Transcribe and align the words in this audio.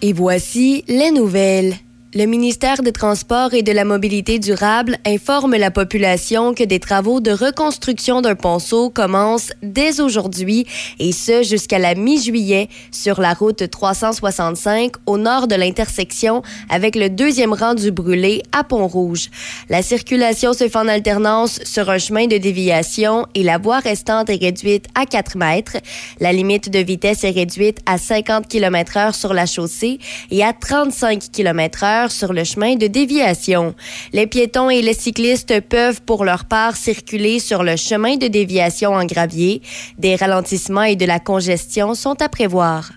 Et 0.00 0.14
voici 0.14 0.84
les 0.88 1.10
nouvelles. 1.10 1.74
Le 2.14 2.24
ministère 2.24 2.80
des 2.82 2.92
Transports 2.92 3.52
et 3.52 3.62
de 3.62 3.72
la 3.72 3.84
Mobilité 3.84 4.38
durable 4.38 4.96
informe 5.04 5.56
la 5.56 5.70
population 5.70 6.54
que 6.54 6.64
des 6.64 6.78
travaux 6.78 7.20
de 7.20 7.32
reconstruction 7.32 8.22
d'un 8.22 8.36
ponceau 8.36 8.88
commencent 8.88 9.52
dès 9.62 10.00
aujourd'hui 10.00 10.64
et 10.98 11.12
ce 11.12 11.42
jusqu'à 11.42 11.78
la 11.78 11.94
mi-juillet 11.94 12.68
sur 12.90 13.20
la 13.20 13.34
route 13.34 13.68
365 13.68 14.92
au 15.06 15.18
nord 15.18 15.46
de 15.46 15.56
l'intersection 15.56 16.42
avec 16.70 16.96
le 16.96 17.10
deuxième 17.10 17.52
rang 17.52 17.74
du 17.74 17.90
brûlé 17.90 18.42
à 18.52 18.64
Pont-Rouge. 18.64 19.28
La 19.68 19.82
circulation 19.82 20.52
se 20.52 20.68
fait 20.68 20.76
en 20.76 20.88
alternance 20.88 21.60
sur 21.64 21.88
un 21.90 21.98
chemin 21.98 22.26
de 22.26 22.36
déviation 22.36 23.26
et 23.34 23.42
la 23.42 23.58
voie 23.58 23.78
restante 23.78 24.30
est 24.30 24.42
réduite 24.42 24.86
à 24.94 25.06
4 25.06 25.36
mètres. 25.36 25.76
La 26.20 26.32
limite 26.32 26.70
de 26.70 26.78
vitesse 26.78 27.24
est 27.24 27.30
réduite 27.30 27.78
à 27.86 27.98
50 27.98 28.48
km 28.48 28.96
heure 28.96 29.14
sur 29.14 29.32
la 29.32 29.46
chaussée 29.46 29.98
et 30.30 30.44
à 30.44 30.52
35 30.52 31.30
km 31.32 31.84
heure 31.84 32.10
sur 32.10 32.32
le 32.32 32.44
chemin 32.44 32.76
de 32.76 32.86
déviation. 32.86 33.74
Les 34.12 34.26
piétons 34.26 34.70
et 34.70 34.82
les 34.82 34.94
cyclistes 34.94 35.60
peuvent 35.60 36.02
pour 36.02 36.24
leur 36.24 36.44
part 36.44 36.76
circuler 36.76 37.38
sur 37.38 37.62
le 37.62 37.76
chemin 37.76 38.16
de 38.16 38.26
déviation 38.26 38.92
en 38.92 39.04
gravier. 39.04 39.62
Des 39.98 40.16
ralentissements 40.16 40.82
et 40.82 40.96
de 40.96 41.06
la 41.06 41.20
congestion 41.20 41.94
sont 41.94 42.20
à 42.20 42.28
prévoir. 42.28 42.90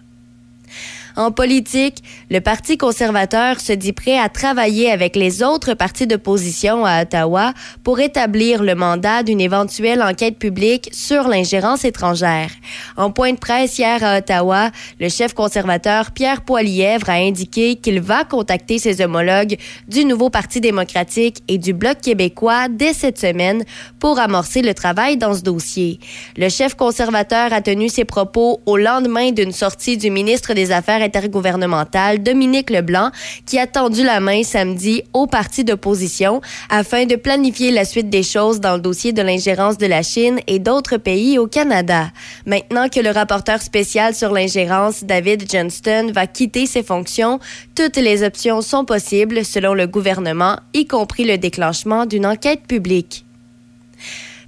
En 1.18 1.32
politique, 1.32 2.04
le 2.30 2.42
Parti 2.42 2.78
conservateur 2.78 3.60
se 3.60 3.74
dit 3.74 3.92
prêt 3.92 4.20
à 4.20 4.30
travailler 4.30 4.92
avec 4.92 5.16
les 5.16 5.42
autres 5.42 5.74
partis 5.74 6.06
d'opposition 6.06 6.86
à 6.86 7.02
Ottawa 7.02 7.54
pour 7.84 8.00
établir 8.00 8.62
le 8.62 8.76
mandat 8.76 9.24
d'une 9.24 9.42
éventuelle 9.42 10.04
enquête 10.04 10.38
publique 10.38 10.92
sur 10.94 11.28
l'ingérence 11.28 11.86
étrangère. 11.86 12.52
En 12.98 13.10
point 13.10 13.34
de 13.34 13.40
presse 13.40 13.80
hier 13.80 14.04
à 14.04 14.20
Ottawa, 14.20 14.70
le 15.00 15.10
chef 15.10 15.34
conservateur 15.34 16.12
Pierre 16.12 16.46
Poilièvre 16.46 17.10
a 17.10 17.14
indiqué 17.14 17.78
qu'il 17.78 18.00
va 18.00 18.24
contacter 18.24 18.78
ses 18.78 19.02
homologues 19.02 19.58
du 19.88 20.06
nouveau 20.06 20.30
Parti 20.30 20.62
démocratique 20.62 21.42
et 21.48 21.58
du 21.58 21.74
Bloc 21.74 22.00
québécois 22.00 22.68
dès 22.70 22.94
cette 22.94 23.18
semaine 23.18 23.64
pour 24.00 24.20
amorcer 24.20 24.62
le 24.62 24.76
travail 24.76 25.18
dans 25.18 25.34
ce 25.34 25.42
dossier. 25.42 26.00
Le 26.38 26.50
chef 26.50 26.76
conservateur 26.76 27.54
a 27.54 27.62
tenu 27.62 27.90
ses 27.90 28.06
propos 28.06 28.62
au 28.68 28.78
lendemain 28.78 29.32
d'une 29.32 29.52
sortie 29.52 29.98
du 29.98 30.12
ministre 30.12 30.54
des 30.54 30.72
Affaires 30.72 31.07
intergouvernementales, 31.08 32.22
Dominique 32.22 32.70
Leblanc, 32.70 33.12
qui 33.46 33.58
a 33.58 33.68
tendu 33.68 34.04
la 34.04 34.20
main 34.20 34.44
samedi 34.44 35.04
au 35.14 35.26
parti 35.26 35.64
d'opposition 35.64 36.42
afin 36.70 37.06
de 37.06 37.16
planifier 37.16 37.72
la 37.72 37.86
suite 37.86 38.10
des 38.10 38.24
choses 38.24 38.60
dans 38.60 38.76
le 38.76 38.82
dossier 38.82 39.14
de 39.14 39.22
l'ingérence 39.22 39.78
de 39.78 39.88
la 39.88 40.04
Chine 40.04 40.40
et 40.48 40.60
d'autres 40.60 40.98
pays 40.98 41.40
au 41.40 41.48
Canada. 41.48 42.12
Maintenant 42.46 42.90
que 42.90 43.00
le 43.00 43.12
rapporteur 43.12 43.62
spécial 43.62 44.14
sur 44.14 44.32
l'ingérence, 44.32 45.04
David 45.04 45.50
Johnston, 45.52 46.12
va 46.14 46.28
quitter 46.28 46.66
ses 46.66 46.84
fonctions, 46.84 47.40
toutes 47.76 47.98
les 47.98 48.24
options 48.24 48.62
sont 48.62 48.86
possibles 48.86 49.46
selon 49.46 49.74
le 49.74 49.88
gouvernement, 49.88 50.58
y 50.74 50.86
compris 50.86 51.24
le 51.24 51.38
déclenchement 51.38 52.06
d'une 52.06 52.26
enquête 52.26 52.68
publique. 52.68 53.26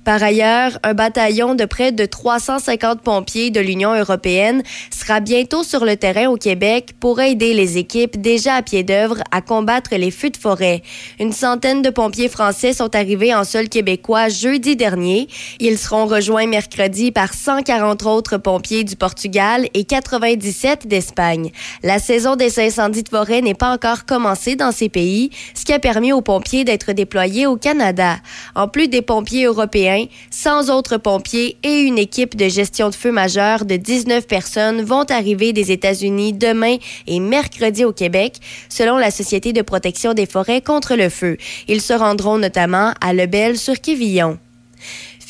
Par 0.10 0.24
ailleurs, 0.24 0.80
un 0.82 0.96
bataillon 0.96 1.54
de 1.54 1.66
près 1.66 1.92
de 1.92 2.04
350 2.04 3.02
pompiers 3.02 3.52
de 3.52 3.60
l'Union 3.60 3.94
européenne 3.94 4.64
sera 4.90 5.20
bientôt 5.20 5.62
sur 5.64 5.86
le 5.86 5.98
terrain 5.98 6.30
au 6.30 6.36
Québec 6.36 6.96
pour 7.00 7.22
aider 7.22 7.54
les 7.54 7.78
équipes 7.78 8.20
déjà 8.20 8.56
à 8.56 8.64
pied 8.64 8.82
d'œuvre 8.82 9.18
à 9.30 9.42
combattre 9.42 9.92
les 9.96 10.10
feux 10.10 10.32
de 10.32 10.38
forêt. 10.38 10.82
Une 11.20 11.32
centaine 11.32 11.84
de 11.84 11.92
pompiers 11.92 12.28
français 12.28 12.74
sont 12.74 12.96
arrivés 12.96 13.36
en 13.36 13.44
sol 13.44 13.70
québécois 13.70 14.30
jeudi 14.30 14.76
dernier. 14.76 15.28
Ils 15.60 15.78
seront 15.78 16.08
rejoints 16.08 16.48
mercredi 16.48 17.12
par 17.12 17.36
140 17.36 18.04
autres 18.08 18.38
pompiers 18.38 18.84
du 18.84 18.96
Portugal 18.96 19.68
et 19.76 19.84
97 19.84 20.88
d'Espagne. 20.88 21.52
La 21.84 22.00
saison 22.00 22.36
des 22.36 22.60
incendies 22.60 23.04
de 23.04 23.10
forêt 23.10 23.42
n'est 23.42 23.54
pas 23.54 23.72
encore 23.72 24.08
commencée 24.08 24.56
dans 24.56 24.72
ces 24.72 24.90
pays, 24.90 25.30
ce 25.54 25.66
qui 25.66 25.74
a 25.74 25.78
permis 25.78 26.14
aux 26.14 26.22
pompiers 26.22 26.64
d'être 26.64 26.94
déployés 26.94 27.46
au 27.46 27.58
Canada. 27.58 28.16
En 28.56 28.68
plus 28.68 28.88
des 28.88 29.04
pompiers 29.04 29.46
européens, 29.46 29.99
100 30.32 30.70
autres 30.70 30.98
pompiers 30.98 31.58
et 31.64 31.82
une 31.82 31.98
équipe 31.98 32.36
de 32.36 32.48
gestion 32.48 32.90
de 32.90 32.96
feu 32.96 33.12
majeure 33.12 33.66
de 33.66 33.76
19 33.76 34.28
personnes 34.28 34.82
vont 34.82 35.04
arriver 35.10 35.54
des 35.54 35.72
États-Unis 35.72 36.34
demain 36.34 36.78
et 37.08 37.20
mercredi 37.20 37.86
au 37.86 37.92
Québec, 37.92 38.38
selon 38.70 38.98
la 38.98 39.12
Société 39.12 39.54
de 39.54 39.62
protection 39.62 40.14
des 40.14 40.26
forêts 40.26 40.62
contre 40.62 40.96
le 40.96 41.10
feu. 41.10 41.38
Ils 41.68 41.82
se 41.82 41.94
rendront 41.94 42.38
notamment 42.38 42.94
à 43.02 43.14
Lebel 43.14 43.58
sur 43.58 43.80
Quévillon. 43.80 44.38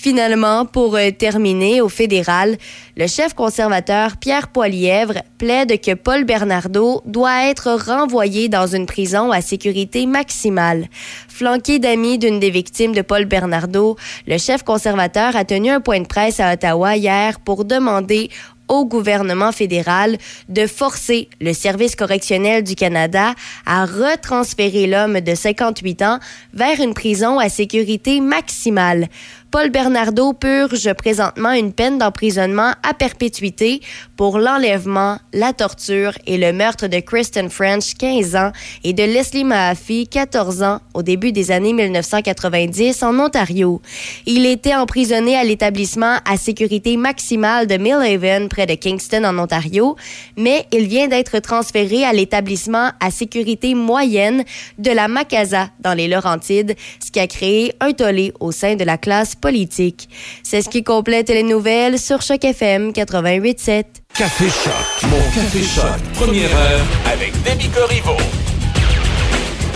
Finalement, 0.02 0.66
pour 0.66 0.96
euh, 0.96 1.12
terminer 1.12 1.82
au 1.82 1.90
fédéral, 1.90 2.58
le 2.96 3.06
chef 3.06 3.34
conservateur 3.34 4.16
Pierre 4.16 4.48
Poilièvre 4.48 5.24
plaide 5.38 5.82
que 5.82 5.94
Paul 5.94 6.24
Bernardo 6.24 7.02
doit 7.04 7.50
être 7.50 7.74
renvoyé 7.74 8.48
dans 8.48 8.66
une 8.66 8.86
prison 8.86 9.34
à 9.34 9.42
sécurité 9.42 10.06
maximale. 10.06 10.88
Flanqué 11.28 11.80
d'amis 11.80 12.18
d'une 12.18 12.40
des 12.40 12.50
victimes 12.50 12.96
de 12.96 13.02
Paul 13.02 13.26
Bernardo, 13.26 13.98
le 14.26 14.38
chef 14.38 14.64
conservateur 14.64 15.36
a 15.36 15.44
tenu 15.44 15.70
un 15.70 15.82
point 15.82 16.00
de 16.00 16.08
presse 16.08 16.40
à 16.40 16.54
Ottawa 16.54 16.96
hier 16.96 17.42
pour 17.42 17.66
demander 17.66 18.30
au 18.70 18.86
gouvernement 18.86 19.52
fédéral 19.52 20.18
de 20.48 20.66
forcer 20.68 21.28
le 21.42 21.54
Service 21.54 21.96
correctionnel 21.96 22.64
du 22.64 22.76
Canada 22.76 23.34
à 23.66 23.86
retransférer 23.86 24.88
l'homme 24.88 25.20
de 25.20 25.36
58 25.36 26.02
ans 26.04 26.20
vers 26.54 26.80
une 26.80 26.94
prison 26.94 27.40
à 27.40 27.50
sécurité 27.50 28.22
maximale. 28.22 29.08
Paul 29.52 29.72
Bernardo 29.72 30.34
purge 30.34 30.94
présentement 30.94 31.52
une 31.54 31.74
peine 31.74 31.98
d'emprisonnement 31.98 32.74
à 32.84 32.94
perpétuité 32.94 33.82
pour 34.16 34.38
l'enlèvement, 34.38 35.18
la 35.34 35.54
torture 35.54 36.12
et 36.28 36.38
le 36.38 36.54
meurtre 36.54 36.86
de 36.86 37.00
Kristen 37.00 37.50
French, 37.50 37.96
15 37.98 38.36
ans, 38.36 38.52
et 38.84 38.94
de 38.94 39.02
Leslie 39.02 39.44
Mahaffey, 39.44 40.06
14 40.06 40.62
ans, 40.62 40.82
au 40.94 41.02
début 41.02 41.32
des 41.32 41.50
années 41.50 41.74
1990 41.74 43.02
en 43.02 43.18
Ontario. 43.18 43.82
Il 44.28 44.46
était 44.46 44.76
emprisonné 44.76 45.36
à 45.36 45.44
l'établissement 45.44 46.18
à 46.30 46.38
sécurité 46.38 46.96
maximale 46.96 47.66
de 47.66 47.78
Millhaven, 47.78 48.50
près 48.50 48.68
de 48.68 48.76
Kingston, 48.76 49.24
en 49.24 49.40
Ontario, 49.40 49.96
mais 50.38 50.68
il 50.72 50.88
vient 50.88 51.08
d'être 51.08 51.40
transféré 51.40 52.04
à 52.04 52.14
l'établissement 52.14 52.92
à 53.00 53.10
sécurité 53.10 53.74
moyenne 53.74 54.44
de 54.78 54.92
la 54.92 55.08
Macasa, 55.08 55.70
dans 55.80 55.96
les 55.96 56.08
Laurentides, 56.08 56.76
ce 57.04 57.10
qui 57.10 57.20
a 57.20 57.26
créé 57.26 57.74
un 57.80 57.94
tollé 57.94 58.32
au 58.40 58.52
sein 58.52 58.76
de 58.76 58.84
la 58.84 59.00
classe 59.00 59.36
politique. 59.40 60.10
C'est 60.44 60.62
ce 60.62 60.70
qui 60.70 60.84
complète 60.84 61.30
les 61.30 61.44
nouvelles 61.44 62.00
sur 62.00 62.22
Choc 62.22 62.44
FM 62.44 62.92
88.7. 62.92 63.84
Café 64.18 64.46
Choc, 64.46 65.10
mon 65.10 65.18
Café 65.34 65.62
Choc, 65.64 66.00
première 66.14 66.56
heure 66.56 66.86
avec 67.06 67.32
Demi 67.44 67.70
Corriveau. 67.70 68.18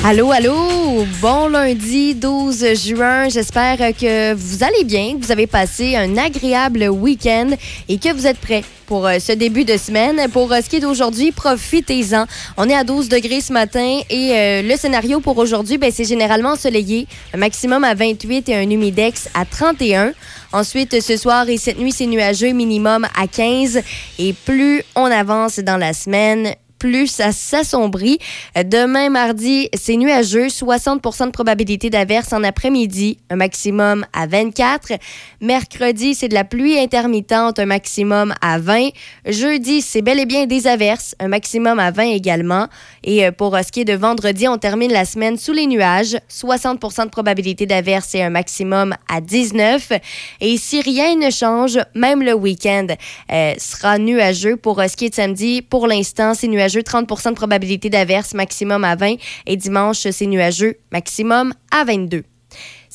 Allô, 0.06 0.34
allô! 0.34 1.06
Bon 1.22 1.48
lundi 1.48 2.14
12 2.14 2.74
juin. 2.74 3.30
J'espère 3.30 3.78
que 3.96 4.34
vous 4.34 4.62
allez 4.62 4.84
bien, 4.84 5.18
que 5.18 5.26
vous 5.26 5.32
avez 5.32 5.48
passé 5.48 5.96
un 5.96 6.18
agréable 6.18 6.90
week-end 6.90 7.52
et 7.88 7.98
que 7.98 8.12
vous 8.12 8.28
êtes 8.28 8.38
prêts 8.38 8.66
pour 8.86 9.08
euh, 9.08 9.20
ce 9.20 9.32
début 9.32 9.64
de 9.64 9.78
semaine. 9.78 10.30
Pour 10.30 10.52
euh, 10.52 10.60
ce 10.62 10.70
qui 10.70 10.76
est 10.76 10.80
d'aujourd'hui, 10.82 11.32
profitez-en. 11.32 12.26
On 12.58 12.68
est 12.68 12.76
à 12.76 12.84
12 12.84 13.08
degrés 13.08 13.40
ce 13.40 13.54
matin 13.54 14.02
et 14.10 14.32
euh, 14.34 14.62
le 14.62 14.76
scénario 14.76 15.22
pour 15.22 15.38
aujourd'hui, 15.38 15.78
ben, 15.78 15.90
c'est 15.90 16.04
généralement 16.04 16.52
ensoleillé, 16.52 17.08
un 17.34 17.38
maximum 17.38 17.86
à 17.86 17.94
28 17.94 18.50
et 18.50 18.56
un 18.56 18.70
humidex 18.70 19.30
à 19.34 19.46
31. 19.46 20.12
Ensuite, 20.52 21.02
ce 21.02 21.16
soir 21.16 21.48
et 21.48 21.58
cette 21.58 21.80
nuit, 21.80 21.94
c'est 21.94 22.08
nuageux, 22.08 22.52
minimum 22.52 23.08
à 23.16 23.28
15. 23.28 23.80
Et 24.20 24.34
plus 24.34 24.84
on 24.98 25.06
avance 25.06 25.60
dans 25.60 25.78
la 25.78 25.94
semaine, 25.94 26.56
plus 26.84 27.08
ça 27.08 27.32
s'assombrit. 27.32 28.18
Demain, 28.66 29.10
mardi, 29.10 29.70
c'est 29.74 29.96
nuageux, 29.96 30.48
60% 30.48 31.28
de 31.28 31.32
probabilité 31.32 31.90
d'averse 31.90 32.34
en 32.34 32.44
après-midi, 32.44 33.20
un 33.30 33.38
maximum 33.38 34.06
à 34.12 34.28
24. 34.28 34.92
Mercredi, 35.40 36.14
c'est 36.14 36.28
de 36.28 36.34
la 36.34 36.44
pluie 36.44 36.78
intermittente, 36.78 37.58
un 37.58 37.68
maximum 37.68 38.34
à 38.42 38.60
20. 38.60 38.90
Jeudi, 39.26 39.82
c'est 39.82 40.02
bel 40.02 40.20
et 40.20 40.26
bien 40.26 40.46
des 40.46 40.68
averses, 40.68 41.16
un 41.22 41.30
maximum 41.30 41.80
à 41.80 41.92
20 41.92 42.04
également. 42.04 42.68
Et 43.04 43.26
euh, 43.26 43.32
pour 43.32 43.58
ce 43.58 43.72
qui 43.72 43.82
est 43.82 43.86
de 43.86 43.94
vendredi, 43.94 44.48
on 44.48 44.58
termine 44.58 44.92
la 44.92 45.06
semaine 45.06 45.38
sous 45.38 45.54
les 45.54 45.68
nuages, 45.68 46.18
60% 46.30 47.06
de 47.06 47.10
probabilité 47.10 47.66
d'averse 47.66 48.16
et 48.16 48.22
un 48.22 48.30
maximum 48.30 48.96
à 49.10 49.22
19. 49.22 49.94
Et 50.42 50.58
si 50.58 50.82
rien 50.82 51.16
ne 51.16 51.30
change, 51.30 51.80
même 51.96 52.24
le 52.24 52.34
week-end 52.34 52.88
euh, 53.32 53.54
sera 53.58 53.98
nuageux. 53.98 54.58
Pour 54.58 54.82
ce 54.82 54.96
de 55.10 55.16
samedi, 55.16 55.62
pour 55.62 55.88
l'instant, 55.88 56.34
c'est 56.34 56.48
nuageux 56.48 56.82
30% 56.82 57.30
de 57.30 57.36
probabilité 57.36 57.90
d'averse, 57.90 58.34
maximum 58.34 58.84
à 58.84 58.96
20. 58.96 59.16
Et 59.48 59.58
dimanche, 59.58 60.08
c'est 60.10 60.28
nuageux, 60.28 60.78
maximum 60.92 61.54
à 61.72 61.84
22. 61.84 62.24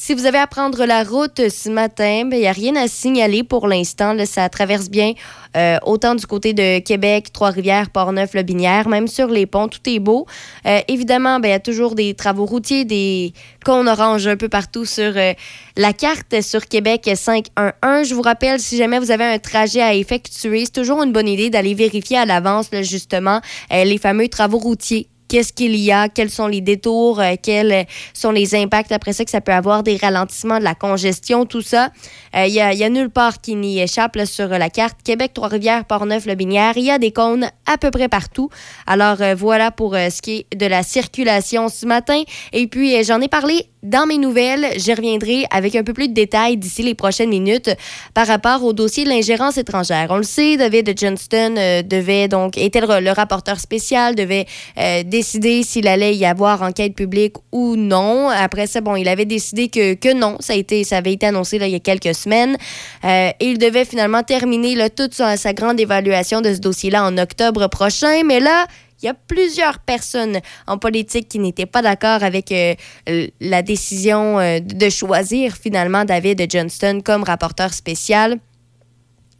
Si 0.01 0.15
vous 0.15 0.27
avez 0.27 0.39
à 0.39 0.47
prendre 0.47 0.87
la 0.87 1.03
route 1.03 1.49
ce 1.51 1.69
matin, 1.69 2.21
il 2.23 2.29
ben, 2.29 2.39
n'y 2.39 2.47
a 2.47 2.53
rien 2.53 2.77
à 2.77 2.87
signaler 2.87 3.43
pour 3.43 3.67
l'instant. 3.67 4.15
Ça 4.27 4.49
traverse 4.49 4.91
bien 4.91 5.15
euh, 5.57 5.77
autant 5.83 6.15
du 6.15 6.25
côté 6.25 6.53
de 6.53 6.79
Québec, 6.79 7.33
Trois-Rivières, 7.33 7.91
Port-Neuf, 7.91 8.33
même 8.87 9.09
sur 9.09 9.27
les 9.27 9.47
ponts, 9.47 9.67
tout 9.67 9.81
est 9.87 9.99
beau. 9.99 10.27
Euh, 10.67 10.79
évidemment, 10.87 11.41
ben, 11.41 11.49
il 11.49 11.51
y 11.51 11.55
a 11.55 11.59
toujours 11.59 11.97
des 11.97 12.15
travaux 12.15 12.47
routiers, 12.47 12.85
des 12.85 13.33
cônes 13.65 13.89
un 13.89 14.37
peu 14.37 14.49
partout 14.49 14.85
sur 14.85 15.17
euh, 15.17 15.33
la 15.77 15.93
carte 15.93 16.43
sur 16.43 16.67
Québec 16.67 17.11
511. 17.13 18.09
Je 18.09 18.15
vous 18.15 18.23
rappelle, 18.23 18.61
si 18.61 18.77
jamais 18.77 19.01
vous 19.01 19.11
avez 19.11 19.25
un 19.25 19.41
trajet 19.41 19.83
à 19.83 19.95
effectuer, 19.95 20.65
c'est 20.65 20.71
toujours 20.75 21.03
une 21.03 21.11
bonne 21.11 21.29
idée 21.29 21.51
d'aller 21.51 21.75
vérifier 21.75 22.19
à 22.19 22.25
l'avance, 22.25 22.69
justement, 22.83 23.41
les 23.69 23.99
fameux 23.99 24.29
travaux 24.29 24.59
routiers 24.59 25.09
qu'est-ce 25.29 25.53
qu'il 25.53 25.77
y 25.77 25.93
a, 25.93 26.09
quels 26.09 26.31
sont 26.31 26.47
les 26.47 26.61
détours, 26.61 27.21
euh, 27.21 27.35
quels 27.41 27.87
sont 28.15 28.31
les 28.31 28.55
impacts 28.55 28.93
après 28.93 29.13
ça 29.13 29.25
que 29.25 29.31
ça 29.31 29.41
peut 29.41 29.53
avoir, 29.53 29.83
des 29.83 29.97
ralentissements, 29.97 30.59
de 30.59 30.65
la 30.65 30.75
congestion, 30.75 31.47
tout 31.47 31.63
ça. 31.63 31.91
Il 32.35 32.41
euh, 32.41 32.47
y, 32.47 32.61
a, 32.61 32.89
nulle 32.89 33.11
part 33.11 33.41
qui 33.41 33.55
n'y 33.55 33.81
échappe 33.81 34.19
sur 34.25 34.49
la 34.49 34.71
carte. 34.71 34.99
Québec, 35.05 35.33
Trois-Rivières, 35.35 35.85
Port-Neuf, 35.85 36.27
Le 36.27 36.35
Binière, 36.35 36.77
il 36.77 36.85
y 36.85 36.91
a 36.91 36.99
des 36.99 37.13
cônes 37.13 37.51
à 37.67 37.79
peu 37.79 37.91
près 37.91 38.09
partout. 38.09 38.49
Alors 38.87 39.21
euh, 39.21 39.35
voilà 39.35 39.71
pour 39.71 39.95
ce 39.95 40.23
qui 40.23 40.47
est 40.51 40.57
de 40.57 40.67
la 40.67 40.83
circulation 40.83 41.69
ce 41.69 41.87
matin. 41.87 42.23
Et 42.53 42.67
puis 42.67 43.03
j'en 43.05 43.21
ai 43.21 43.29
parlé 43.29 43.69
dans 43.83 44.07
mes 44.07 44.19
nouvelles, 44.19 44.67
je 44.77 44.91
reviendrai 44.91 45.45
avec 45.51 45.77
un 45.77 45.85
peu 45.85 45.93
plus 45.93 46.09
de 46.09 46.15
détails 46.15 46.57
d'ici 46.57 46.83
les 46.83 46.95
prochaines 46.95 47.29
minutes 47.29 47.71
par 48.13 48.27
rapport 48.27 48.65
au 48.65 48.73
dossier 48.73 49.05
de 49.05 49.09
l'ingérence 49.09 49.57
étrangère. 49.57 50.09
On 50.11 50.17
le 50.17 50.25
sait, 50.25 50.57
David 50.57 50.99
Johnston 50.99 51.55
euh, 51.57 51.83
devait 51.83 52.29
donc 52.29 52.59
était 52.59 52.81
le, 52.81 53.13
rapporteur 53.13 53.61
spécial, 53.61 54.15
devait 54.15 54.47
euh, 54.79 55.03
décider 55.05 55.63
s'il 55.63 55.87
allait 55.87 56.17
y 56.17 56.27
avoir 56.27 56.63
enquête 56.63 56.95
publique 56.95 57.35
ou 57.53 57.77
non. 57.77 58.29
Après 58.29 58.67
ça, 58.67 58.81
bon, 58.81 58.97
il 58.97 59.09
avait 59.09 59.25
décidé 59.27 59.69
que, 59.69 59.95
que 59.95 60.13
non. 60.13 60.37
Ça 60.41 60.55
a 60.55 60.57
été, 60.57 60.83
ça 60.83 60.97
avait 60.97 61.13
été 61.13 61.27
annoncé 61.27 61.57
il 61.57 61.69
y 61.69 61.75
a 61.75 61.81
quelques 61.81 62.15
semaines. 62.15 62.57
Euh, 63.05 63.31
et 63.39 63.47
il 63.47 63.59
devait 63.59 63.85
finalement 63.85 64.23
terminer 64.23 64.77
toute 64.91 65.15
sa, 65.15 65.37
sa 65.37 65.53
grande 65.53 65.79
évaluation 65.79 66.41
de 66.41 66.53
ce 66.53 66.59
dossier-là 66.59 67.05
en 67.05 67.17
octobre 67.17 67.69
prochain. 67.69 68.23
Mais 68.25 68.41
là, 68.41 68.67
il 69.03 69.07
y 69.07 69.09
a 69.09 69.15
plusieurs 69.15 69.79
personnes 69.79 70.41
en 70.67 70.79
politique 70.79 71.29
qui 71.29 71.39
n'étaient 71.39 71.67
pas 71.67 71.83
d'accord 71.83 72.23
avec 72.23 72.51
euh, 72.53 72.75
la 73.41 73.63
décision 73.63 74.39
euh, 74.39 74.61
de 74.61 74.89
choisir 74.89 75.57
finalement 75.57 76.05
David 76.05 76.51
Johnston 76.51 77.01
comme 77.05 77.23
rapporteur 77.23 77.73
spécial. 77.73 78.39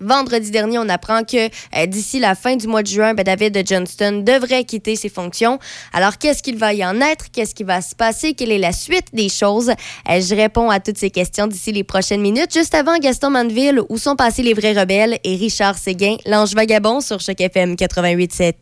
Vendredi 0.01 0.53
dernier, 0.53 0.79
on 0.79 0.89
apprend 0.89 1.25
que 1.25 1.47
euh, 1.47 1.87
d'ici 1.87 2.21
la 2.21 2.37
fin 2.37 2.55
du 2.55 2.69
mois 2.69 2.85
de 2.85 2.87
juin, 2.87 3.15
ben, 3.15 3.25
David 3.25 3.67
Johnston 3.67 4.23
devrait 4.25 4.63
quitter 4.63 4.95
ses 4.95 5.09
fonctions. 5.09 5.59
Alors, 5.93 6.19
qu'est-ce 6.19 6.41
qu'il 6.41 6.57
va 6.57 6.73
y 6.73 6.85
en 6.85 7.01
être? 7.01 7.33
Qu'est-ce 7.33 7.53
qui 7.53 7.65
va 7.65 7.83
se 7.83 7.97
passer? 7.97 8.35
Quelle 8.35 8.53
est 8.53 8.59
la 8.59 8.71
suite 8.71 9.09
des 9.13 9.29
choses? 9.29 9.73
je 10.07 10.35
réponds 10.37 10.71
à 10.71 10.79
toutes 10.79 10.99
ces 10.99 11.11
questions 11.11 11.49
d'ici 11.49 11.73
les 11.73 11.83
prochaines 11.83 12.21
minutes. 12.21 12.55
Juste 12.55 12.77
avant, 12.77 12.97
Gaston 12.99 13.31
Manville, 13.31 13.81
où 13.89 13.99
sont 13.99 14.15
passés 14.15 14.45
les 14.45 14.55
vrais 14.55 14.73
rebelles? 14.73 15.19
Et 15.25 15.35
Richard 15.35 15.77
Séguin, 15.77 16.17
l'ange 16.27 16.55
vagabond 16.55 17.01
sur 17.01 17.19
Choc 17.19 17.41
FM 17.41 17.75
88.7. 17.75 18.55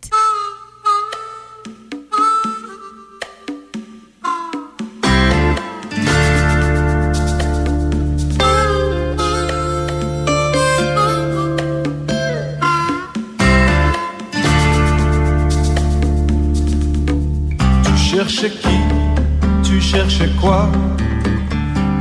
Cherches 20.16 20.36
quoi? 20.40 20.70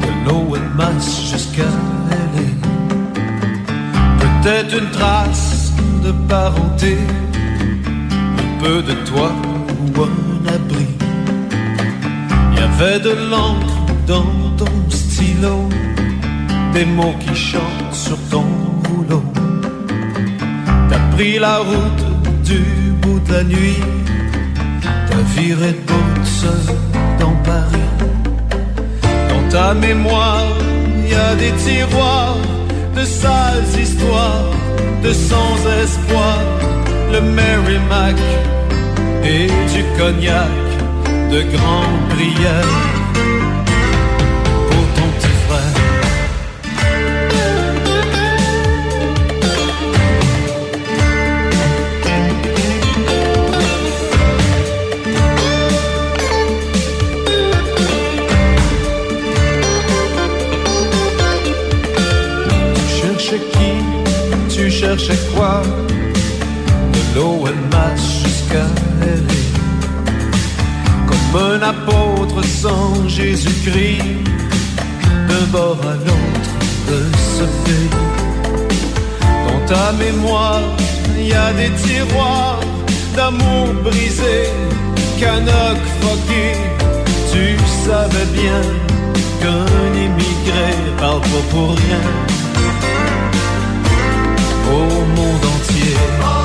De 0.02 0.30
l'eau 0.30 0.56
et 0.56 0.78
masse 0.78 1.32
jusqu'à 1.32 1.64
LA 2.10 2.48
Peut-être 4.20 4.78
une 4.78 4.90
trace 4.92 5.74
de 6.04 6.12
parenté 6.30 6.98
Un 8.14 8.64
peu 8.64 8.82
de 8.84 8.94
toi 9.06 9.32
ou 9.82 10.02
un 10.02 10.48
abri. 10.48 10.88
Il 12.52 12.60
y 12.60 12.62
avait 12.62 13.00
de 13.00 13.12
l'encre 13.30 13.76
dans 14.08 14.56
ton 14.58 14.90
stylo 14.90 15.68
Des 16.74 16.86
mots 16.86 17.16
qui 17.20 17.36
chantent 17.36 17.94
sur 17.94 18.18
ton 18.30 18.46
rouleau. 18.88 19.24
T'as 20.90 21.16
pris 21.16 21.38
la 21.38 21.58
route 21.58 22.44
du 22.46 22.62
bout 23.02 23.20
de 23.28 23.34
la 23.34 23.44
nuit 23.44 23.82
T'as 25.10 25.42
viré 25.42 25.72
de 25.72 26.26
seul 26.26 26.76
dans 29.30 29.50
ta 29.50 29.74
mémoire, 29.74 30.46
il 30.98 31.12
y 31.12 31.16
a 31.16 31.36
des 31.36 31.52
tiroirs 31.64 32.38
de 32.96 33.04
sales 33.04 33.64
histoires, 33.82 34.52
de 35.04 35.12
sans 35.12 35.56
espoir, 35.84 36.40
le 37.12 37.22
Merrimack 37.22 38.16
et 39.24 39.48
du 39.74 39.84
cognac 39.98 40.50
de 41.32 41.42
grande 41.56 42.10
prière. 42.10 42.95
Cherchais 64.98 65.20
quoi 65.36 65.62
De 66.94 67.20
l'OMS 67.20 67.98
jusqu'à 68.24 68.66
LA. 69.02 69.44
Comme 71.08 71.42
un 71.42 71.62
apôtre 71.62 72.44
sans 72.46 73.08
Jésus-Christ, 73.08 74.04
d'un 75.28 75.46
bord 75.52 75.80
à 75.82 75.96
l'autre 75.96 76.52
de 76.90 77.00
ce 77.36 77.44
pays. 77.66 77.90
Dans 79.48 79.74
ta 79.74 79.92
mémoire, 79.94 80.62
il 81.18 81.28
y 81.28 81.34
a 81.34 81.52
des 81.54 81.72
tiroirs 81.84 82.60
d'amour 83.16 83.74
brisé, 83.84 84.50
canoc 85.20 85.80
foqué. 86.02 86.46
Tu 87.32 87.58
savais 87.86 88.28
bien 88.34 88.62
qu'un 89.42 89.94
immigré 89.94 90.68
parle 90.98 91.22
pas 91.22 91.44
pour 91.52 91.70
rien 91.72 92.35
au 94.72 95.06
monde 95.16 95.46
entier. 95.56 96.45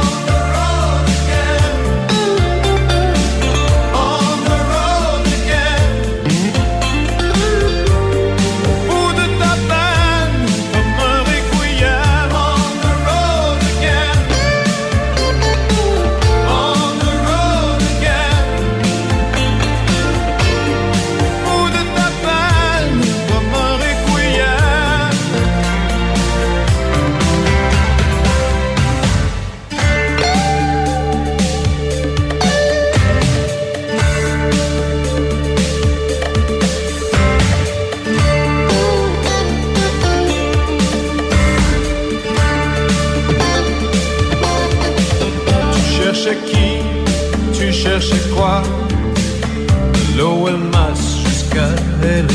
Un 52.02 52.26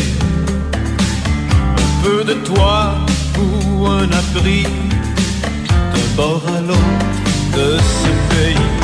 peu 2.03 2.23
de 2.23 2.33
toi 2.45 2.93
ou 3.39 3.87
un 3.87 4.09
abri, 4.11 4.63
d'un 5.71 6.15
bord 6.15 6.43
à 6.55 6.61
l'autre 6.61 6.79
de 7.55 7.77
ce 7.77 8.35
pays. 8.35 8.74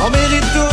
On 0.00 0.10
mérite 0.10 0.44
tous 0.52 0.67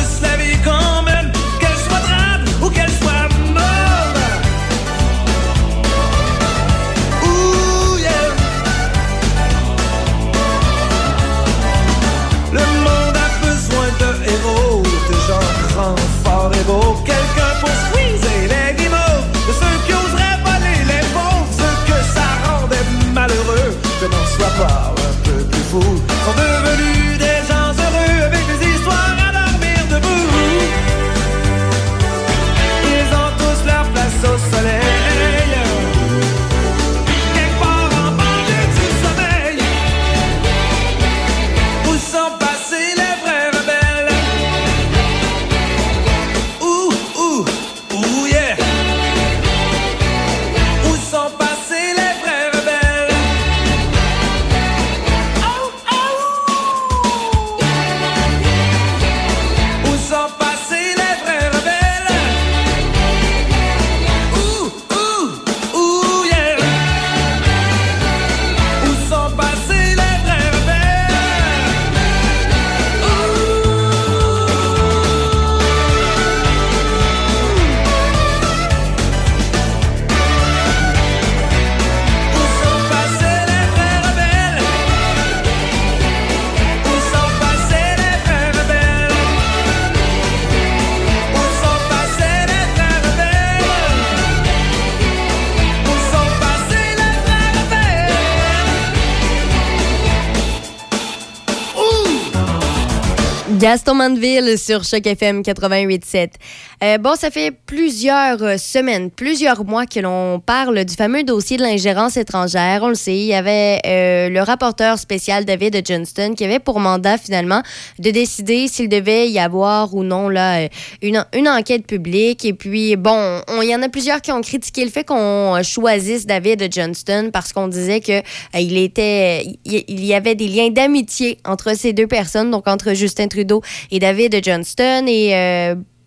Gaston 103.75 103.95
Mandeville 103.95 104.57
sur 104.57 104.85
Choc 104.85 105.05
FM 105.05 105.41
88.7. 105.41 106.35
Euh, 106.83 106.97
bon, 106.97 107.15
ça 107.15 107.31
fait 107.31 107.51
plusieurs 107.51 108.43
euh, 108.43 108.57
semaines, 108.57 109.09
plusieurs 109.09 109.63
mois 109.63 109.85
que 109.85 109.99
l'on 109.99 110.39
parle 110.39 110.83
du 110.83 110.93
fameux 110.93 111.23
dossier 111.23 111.57
de 111.57 111.63
l'ingérence 111.63 112.17
étrangère. 112.17 112.81
On 112.83 112.89
le 112.89 112.95
sait, 112.95 113.15
il 113.15 113.25
y 113.25 113.33
avait 113.33 113.79
euh, 113.85 114.29
le 114.29 114.41
rapporteur 114.41 114.99
spécial 114.99 115.45
David 115.45 115.81
Johnston 115.87 116.33
qui 116.35 116.43
avait 116.43 116.59
pour 116.59 116.79
mandat 116.79 117.17
finalement 117.17 117.61
de 117.99 118.11
décider 118.11 118.67
s'il 118.67 118.89
devait 118.89 119.29
y 119.29 119.39
avoir 119.39 119.95
ou 119.95 120.03
non 120.03 120.27
là, 120.27 120.67
une, 121.01 121.47
enquête 121.47 121.87
publique. 121.87 122.43
Et 122.43 122.53
puis, 122.53 122.95
bon, 122.97 123.41
on- 123.47 123.61
il 123.61 123.69
y 123.69 123.75
en 123.75 123.81
a 123.81 123.89
plusieurs 123.89 124.21
qui 124.21 124.31
ont 124.31 124.41
critiqué 124.41 124.83
le 124.83 124.91
fait 124.91 125.05
qu'on 125.05 125.61
choisisse 125.63 126.25
David 126.25 126.67
Johnston 126.73 127.29
parce 127.31 127.53
qu'on 127.53 127.67
disait 127.67 128.01
que 128.01 128.19
euh, 128.19 128.59
il 128.59 128.77
était, 128.77 129.45
y 129.65 130.13
avait 130.13 130.35
des 130.35 130.47
liens 130.47 130.69
d'amitié 130.69 131.37
entre 131.45 131.75
ces 131.75 131.93
deux 131.93 132.07
personnes, 132.07 132.51
donc 132.51 132.67
entre 132.67 132.93
Justin 132.93 133.27
Trudeau 133.27 133.61
et 133.91 133.99
David 133.99 134.43
Johnston. 134.43 135.05
Et 135.07 135.33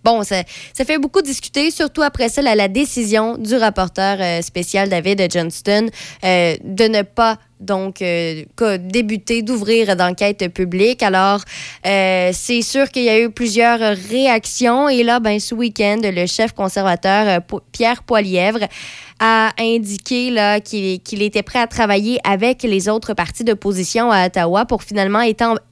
bon, 0.08 0.22
ça, 0.24 0.42
ça 0.72 0.84
fait 0.84 0.98
beaucoup 0.98 1.22
discuter, 1.22 1.70
surtout 1.70 2.02
après 2.02 2.28
ça, 2.28 2.42
la, 2.42 2.54
la 2.54 2.68
décision 2.68 3.36
du 3.36 3.54
rapporteur 3.56 4.18
euh, 4.20 4.42
spécial 4.42 4.88
David 4.88 5.30
Johnston 5.30 5.88
euh, 6.24 6.56
de 6.64 6.84
ne 6.84 7.02
pas 7.02 7.38
donc 7.60 8.02
euh, 8.02 8.44
débuter, 8.78 9.42
d'ouvrir 9.42 9.96
d'enquête 9.96 10.52
publique. 10.52 11.02
Alors, 11.02 11.40
euh, 11.86 12.30
c'est 12.32 12.62
sûr 12.62 12.88
qu'il 12.90 13.04
y 13.04 13.08
a 13.08 13.20
eu 13.20 13.30
plusieurs 13.30 13.80
réactions. 14.10 14.88
Et 14.88 15.02
là, 15.02 15.20
ben, 15.20 15.40
ce 15.40 15.54
week-end, 15.54 15.98
le 16.02 16.26
chef 16.26 16.52
conservateur 16.52 17.40
euh, 17.52 17.58
Pierre 17.72 18.02
Poilièvre 18.02 18.60
a 19.20 19.50
indiqué 19.58 20.32
qu'il 20.64 21.22
était 21.22 21.42
prêt 21.42 21.58
à 21.58 21.66
travailler 21.66 22.20
avec 22.22 22.62
les 22.62 22.88
autres 22.88 23.14
partis 23.14 23.42
d'opposition 23.42 24.12
à 24.12 24.26
Ottawa 24.26 24.64
pour 24.64 24.84
finalement 24.84 25.22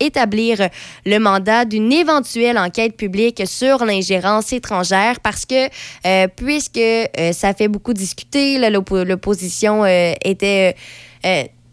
établir 0.00 0.68
le 1.04 1.18
mandat 1.20 1.64
d'une 1.64 1.92
éventuelle 1.92 2.58
enquête 2.58 2.96
publique 2.96 3.44
sur 3.46 3.84
l'ingérence 3.84 4.52
étrangère 4.52 5.20
parce 5.20 5.46
que 5.46 5.68
euh, 6.06 6.26
puisque 6.34 6.80
ça 7.32 7.54
fait 7.54 7.68
beaucoup 7.68 7.92
discuter, 7.92 8.58
l'opposition 8.68 9.86
était... 9.86 10.74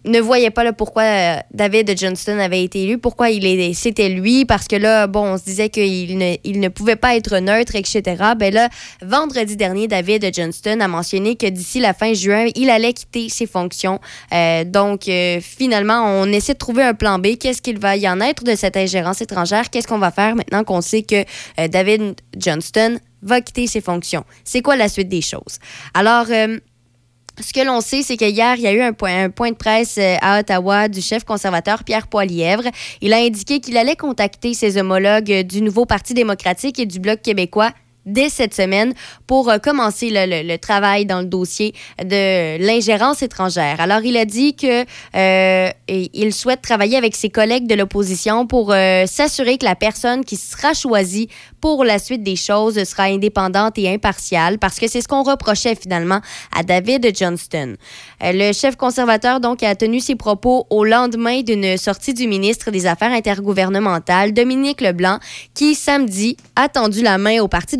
ne 0.05 0.19
voyait 0.19 0.49
pas 0.49 0.63
là, 0.63 0.73
pourquoi 0.73 1.03
euh, 1.03 1.37
David 1.53 1.97
Johnston 1.97 2.39
avait 2.39 2.63
été 2.63 2.83
élu, 2.83 2.97
pourquoi 2.97 3.29
il 3.29 3.43
c'était 3.75 4.09
lui, 4.09 4.45
parce 4.45 4.67
que 4.67 4.75
là, 4.75 5.07
bon, 5.07 5.33
on 5.33 5.37
se 5.37 5.43
disait 5.43 5.69
qu'il 5.69 6.17
ne, 6.17 6.35
il 6.43 6.59
ne 6.59 6.69
pouvait 6.69 6.95
pas 6.95 7.15
être 7.15 7.37
neutre, 7.37 7.75
etc. 7.75 8.01
Ben 8.37 8.53
là, 8.53 8.69
vendredi 9.01 9.55
dernier, 9.55 9.87
David 9.87 10.29
Johnston 10.33 10.79
a 10.79 10.87
mentionné 10.87 11.35
que 11.35 11.47
d'ici 11.47 11.79
la 11.79 11.93
fin 11.93 12.13
juin, 12.13 12.47
il 12.55 12.69
allait 12.69 12.93
quitter 12.93 13.29
ses 13.29 13.45
fonctions. 13.45 13.99
Euh, 14.33 14.63
donc, 14.63 15.07
euh, 15.07 15.39
finalement, 15.41 16.03
on 16.05 16.25
essaie 16.31 16.53
de 16.53 16.57
trouver 16.57 16.83
un 16.83 16.93
plan 16.93 17.19
B. 17.19 17.37
Qu'est-ce 17.39 17.61
qu'il 17.61 17.79
va 17.79 17.95
y 17.95 18.07
en 18.07 18.19
être 18.21 18.43
de 18.43 18.55
cette 18.55 18.77
ingérence 18.77 19.21
étrangère? 19.21 19.69
Qu'est-ce 19.69 19.87
qu'on 19.87 19.99
va 19.99 20.11
faire 20.11 20.35
maintenant 20.35 20.63
qu'on 20.63 20.81
sait 20.81 21.03
que 21.03 21.23
euh, 21.59 21.67
David 21.67 22.15
Johnston 22.37 22.99
va 23.21 23.41
quitter 23.41 23.67
ses 23.67 23.81
fonctions? 23.81 24.23
C'est 24.43 24.61
quoi 24.61 24.75
la 24.75 24.89
suite 24.89 25.09
des 25.09 25.21
choses? 25.21 25.59
Alors, 25.93 26.25
euh, 26.29 26.57
ce 27.39 27.51
que 27.51 27.65
l'on 27.65 27.81
sait, 27.81 28.03
c'est 28.03 28.15
qu'hier, 28.15 28.55
il 28.57 28.61
y 28.61 28.67
a 28.67 28.73
eu 28.73 28.81
un 28.81 28.93
point, 28.93 29.27
de 29.27 29.55
presse 29.55 29.97
euh, 29.97 30.15
à 30.21 30.39
Ottawa 30.39 30.87
du 30.87 31.01
chef 31.01 31.23
conservateur 31.23 31.83
Pierre 31.83 32.07
Poilièvre. 32.07 32.63
Il 33.01 33.11
a 33.11 33.17
indiqué 33.17 33.59
qu'il 33.59 33.75
allait 33.77 33.95
contacter 33.95 34.53
ses 34.53 34.77
homologues 34.77 35.31
euh, 35.31 35.43
du 35.43 35.61
nouveau 35.61 35.85
Parti 35.85 36.13
démocratique 36.13 36.77
et 36.79 36.85
du 36.85 36.99
Bloc 36.99 37.21
québécois 37.21 37.71
dès 38.05 38.29
cette 38.29 38.53
semaine 38.53 38.93
pour 39.27 39.49
euh, 39.49 39.57
commencer 39.57 40.09
le, 40.11 40.43
le- 40.43 40.57
travail 40.57 41.05
dans 41.05 41.19
le 41.19 41.25
dossier 41.25 41.73
de 42.03 42.57
l'ingérence 42.65 43.21
étrangère. 43.21 43.79
Alors, 43.79 44.01
il 44.03 44.17
a 44.17 44.25
dit 44.25 44.55
que 44.55 44.85
euh, 45.15 45.69
il 45.87 46.33
souhaite 46.33 46.61
travailler 46.61 46.97
avec 46.97 47.15
ses 47.15 47.29
collègues 47.29 47.67
de 47.67 47.75
l'opposition 47.75 48.47
pour 48.47 48.71
euh, 48.71 49.05
s'assurer 49.05 49.57
que 49.57 49.65
la 49.65 49.75
personne 49.75 50.23
qui 50.23 50.37
sera 50.37 50.73
choisie 50.73 51.27
pour 51.59 51.83
la 51.83 51.97
suite 51.97 52.23
des 52.23 52.35
choses 52.35 52.83
sera 52.83 53.03
indépendante 53.03 53.77
et 53.77 53.89
impartiale 53.93 54.59
parce 54.59 54.79
que 54.79 54.87
c'est 54.87 55.01
ce 55.01 55.07
qu'on 55.07 55.23
reprochait 55.23 55.75
finalement 55.75 56.19
à 56.55 56.63
David 56.63 57.11
Johnston. 57.17 57.75
Euh, 58.23 58.31
le 58.33 58.53
chef 58.53 58.75
conservateur 58.75 59.39
donc 59.39 59.63
a 59.63 59.75
tenu 59.75 59.99
ses 59.99 60.15
propos 60.15 60.67
au 60.69 60.83
lendemain 60.83 61.41
d'une 61.41 61.77
sortie 61.77 62.13
du 62.13 62.27
ministre 62.27 62.69
des 62.71 62.85
Affaires 62.85 63.11
intergouvernementales 63.11 64.33
Dominique 64.33 64.81
Leblanc 64.81 65.19
qui 65.53 65.75
samedi 65.75 66.37
a 66.55 66.69
tendu 66.69 67.01
la 67.01 67.17
main 67.17 67.39
au 67.41 67.47
parti 67.47 67.77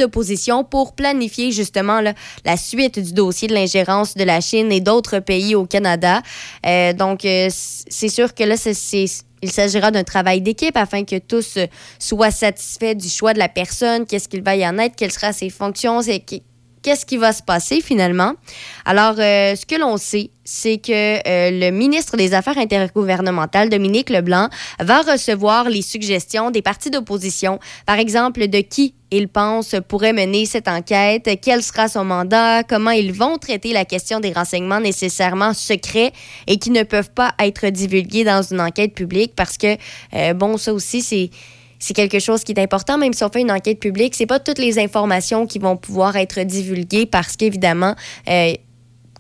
pour 0.70 0.94
planifier 0.94 1.52
justement 1.52 2.02
la 2.46 2.58
suite 2.58 3.00
du 3.00 3.14
dossier 3.14 3.48
de 3.48 3.54
l'ingérence 3.54 4.16
de 4.16 4.24
la 4.24 4.42
Chine 4.42 4.72
et 4.72 4.80
d'autres 4.80 5.20
pays 5.20 5.56
au 5.56 5.66
Canada. 5.66 6.22
Euh, 6.66 6.94
donc 6.94 7.26
euh, 7.26 7.50
c'est 7.52 8.10
sûr 8.10 8.34
que 8.34 8.44
là 8.44 8.56
il 9.42 9.52
s'agira 9.52 9.92
d'un 9.92 10.04
travail 10.04 10.42
d'équipe 10.42 10.78
afin 10.78 11.04
que 11.04 11.18
tous 11.20 11.58
euh, 11.58 11.66
soient 12.00 12.32
satisfaits 12.32 12.96
du 12.96 13.10
choix 13.10 13.34
de 13.34 13.40
la 13.40 13.50
personne, 13.50 14.06
qu'est-ce 14.06 14.30
qu'il 14.30 14.44
va 14.44 14.56
y 14.56 14.66
en 14.66 14.78
être, 14.78 14.96
quelles 14.96 15.12
seront 15.12 15.34
ses 15.34 15.50
fonctions, 15.50 16.02
qu'est-ce 16.84 17.06
qui 17.06 17.18
va 17.18 17.34
se 17.34 17.42
passer 17.42 17.82
finalement? 17.82 18.34
Alors, 18.86 19.16
euh, 19.18 19.56
ce 19.56 19.66
que 19.66 19.80
l'on 19.80 19.98
sait, 19.98 20.30
c'est 20.44 20.78
que 20.78 20.92
euh, 20.92 21.50
le 21.52 21.72
ministre 21.72 22.18
des 22.18 22.34
Affaires 22.34 22.58
intergouvernementales, 22.58 23.70
Dominique 23.70 24.10
Leblanc, 24.10 24.50
va 24.80 25.02
recevoir 25.02 25.70
les 25.70 25.82
suggestions 25.82 26.52
des 26.52 26.62
partis 26.62 26.92
d'opposition, 26.92 27.60
par 27.86 27.98
exemple, 27.98 28.48
de 28.48 28.60
qui 28.60 28.94
il 29.10 29.28
pense 29.28 29.76
pourrait 29.88 30.12
mener 30.12 30.46
cette 30.46 30.68
enquête, 30.68 31.30
quel 31.42 31.62
sera 31.62 31.88
son 31.88 32.04
mandat, 32.04 32.64
comment 32.64 32.92
ils 32.92 33.14
vont 33.14 33.38
traiter 33.38 33.72
la 33.72 33.86
question 33.86 34.20
des 34.20 34.34
renseignements 34.34 34.80
nécessairement 34.80 35.54
secrets 35.54 36.12
et 36.48 36.58
qui 36.58 36.72
ne 36.72 36.82
peuvent 36.82 37.12
pas 37.12 37.34
être 37.40 37.68
divulgués 37.68 38.24
dans 38.24 38.42
une 38.42 38.60
enquête 38.60 38.96
publique 38.96 39.34
parce 39.36 39.58
que, 39.58 39.78
euh, 40.16 40.34
bon, 40.34 40.58
ça 40.58 40.74
aussi, 40.74 41.04
c'est 41.04 41.30
c'est 41.84 41.94
quelque 41.94 42.20
chose 42.20 42.46
qui 42.46 42.54
est 42.54 42.60
important, 42.60 42.98
même 42.98 43.12
si 43.12 43.26
on 43.26 43.30
fait 43.30 43.42
une 43.42 43.52
enquête 43.52 43.78
publique, 43.78 44.16
c'est 44.16 44.26
pas 44.26 44.40
toutes 44.40 44.58
les 44.58 44.80
informations 44.80 45.46
qui 45.46 45.60
vont 45.60 45.76
pouvoir 45.76 46.16
être 46.16 46.42
divulguées 46.44 47.06
parce 47.06 47.36
qu'évidemment, 47.36 47.94
euh, 48.30 48.54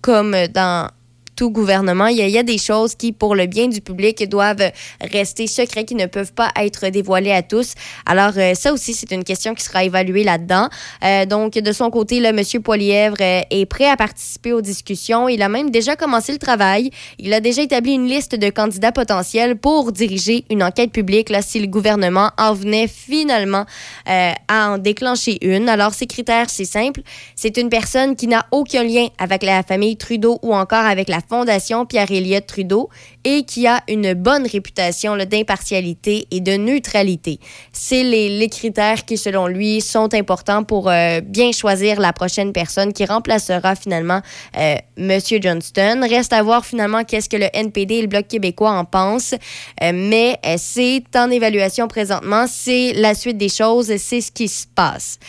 comme 0.01 0.33
dans 0.53 0.89
tout 1.35 1.49
gouvernement. 1.49 2.07
Il 2.07 2.17
y, 2.17 2.37
a, 2.37 2.43
des 2.43 2.57
choses 2.57 2.95
qui, 2.95 3.11
pour 3.11 3.35
le 3.35 3.45
bien 3.45 3.67
du 3.67 3.81
public, 3.81 4.27
doivent 4.29 4.71
rester 5.01 5.47
secrets, 5.47 5.85
qui 5.85 5.95
ne 5.95 6.05
peuvent 6.05 6.33
pas 6.33 6.49
être 6.57 6.89
dévoilées 6.89 7.31
à 7.31 7.41
tous. 7.41 7.73
Alors, 8.05 8.33
euh, 8.37 8.53
ça 8.53 8.73
aussi, 8.73 8.93
c'est 8.93 9.11
une 9.11 9.23
question 9.23 9.53
qui 9.53 9.63
sera 9.63 9.83
évaluée 9.83 10.23
là-dedans. 10.23 10.69
Euh, 11.03 11.25
donc, 11.25 11.53
de 11.53 11.71
son 11.71 11.89
côté, 11.89 12.19
là, 12.19 12.29
M. 12.29 12.43
Poilièvre 12.61 13.17
euh, 13.21 13.41
est 13.49 13.65
prêt 13.65 13.89
à 13.89 13.97
participer 13.97 14.53
aux 14.53 14.61
discussions. 14.61 15.27
Il 15.27 15.41
a 15.41 15.49
même 15.49 15.69
déjà 15.69 15.95
commencé 15.95 16.31
le 16.31 16.37
travail. 16.37 16.91
Il 17.19 17.33
a 17.33 17.39
déjà 17.39 17.61
établi 17.61 17.93
une 17.93 18.07
liste 18.07 18.35
de 18.35 18.49
candidats 18.49 18.91
potentiels 18.91 19.57
pour 19.57 19.91
diriger 19.91 20.45
une 20.49 20.63
enquête 20.63 20.91
publique 20.91 21.29
là, 21.29 21.41
si 21.41 21.59
le 21.59 21.67
gouvernement 21.67 22.31
en 22.37 22.53
venait 22.53 22.87
finalement 22.87 23.65
à 24.05 24.33
en 24.49 24.77
déclencher 24.77 25.37
une. 25.45 25.69
Alors, 25.69 25.93
ces 25.93 26.07
critères, 26.07 26.49
c'est 26.49 26.65
simple. 26.65 27.01
C'est 27.35 27.57
une 27.57 27.69
personne 27.69 28.15
qui 28.15 28.27
n'a 28.27 28.45
aucun 28.51 28.83
lien 28.83 29.07
avec 29.17 29.43
la 29.43 29.63
famille 29.63 29.97
Trudeau 29.97 30.39
ou 30.41 30.53
encore 30.53 30.85
avec 30.85 31.09
la 31.09 31.21
Fondation 31.27 31.85
Pierre-Éliott 31.85 32.45
Trudeau 32.45 32.89
et 33.23 33.43
qui 33.43 33.67
a 33.67 33.81
une 33.87 34.13
bonne 34.13 34.45
réputation 34.47 35.15
d'impartialité 35.17 36.27
et 36.31 36.41
de 36.41 36.57
neutralité. 36.57 37.39
C'est 37.71 38.03
les, 38.03 38.49
critères 38.49 39.05
qui, 39.05 39.17
selon 39.17 39.47
lui, 39.47 39.81
sont 39.81 40.13
importants 40.13 40.63
pour 40.63 40.89
euh, 40.89 41.21
bien 41.21 41.51
choisir 41.51 41.99
la 41.99 42.11
prochaine 42.11 42.51
personne 42.51 42.91
qui 42.91 43.05
remplacera 43.05 43.75
finalement 43.75 44.21
euh, 44.57 44.75
M. 44.97 45.19
Johnston. 45.41 46.05
Reste 46.07 46.33
à 46.33 46.43
voir 46.43 46.65
finalement 46.65 47.03
qu'est-ce 47.03 47.29
que 47.29 47.37
le 47.37 47.47
NPD 47.53 47.95
et 47.95 48.01
le 48.01 48.07
Bloc 48.07 48.27
québécois 48.27 48.71
en 48.71 48.85
pensent, 48.85 49.33
euh, 49.81 49.91
mais 49.93 50.39
c'est 50.57 51.03
en 51.15 51.29
évaluation 51.29 51.87
présentement, 51.87 52.45
c'est 52.47 52.93
la 52.93 53.15
suite 53.15 53.37
des 53.37 53.49
choses, 53.49 53.95
c'est 53.97 54.21
ce 54.21 54.31
qui 54.31 54.47
se 54.47 54.65
passe. 54.67 55.19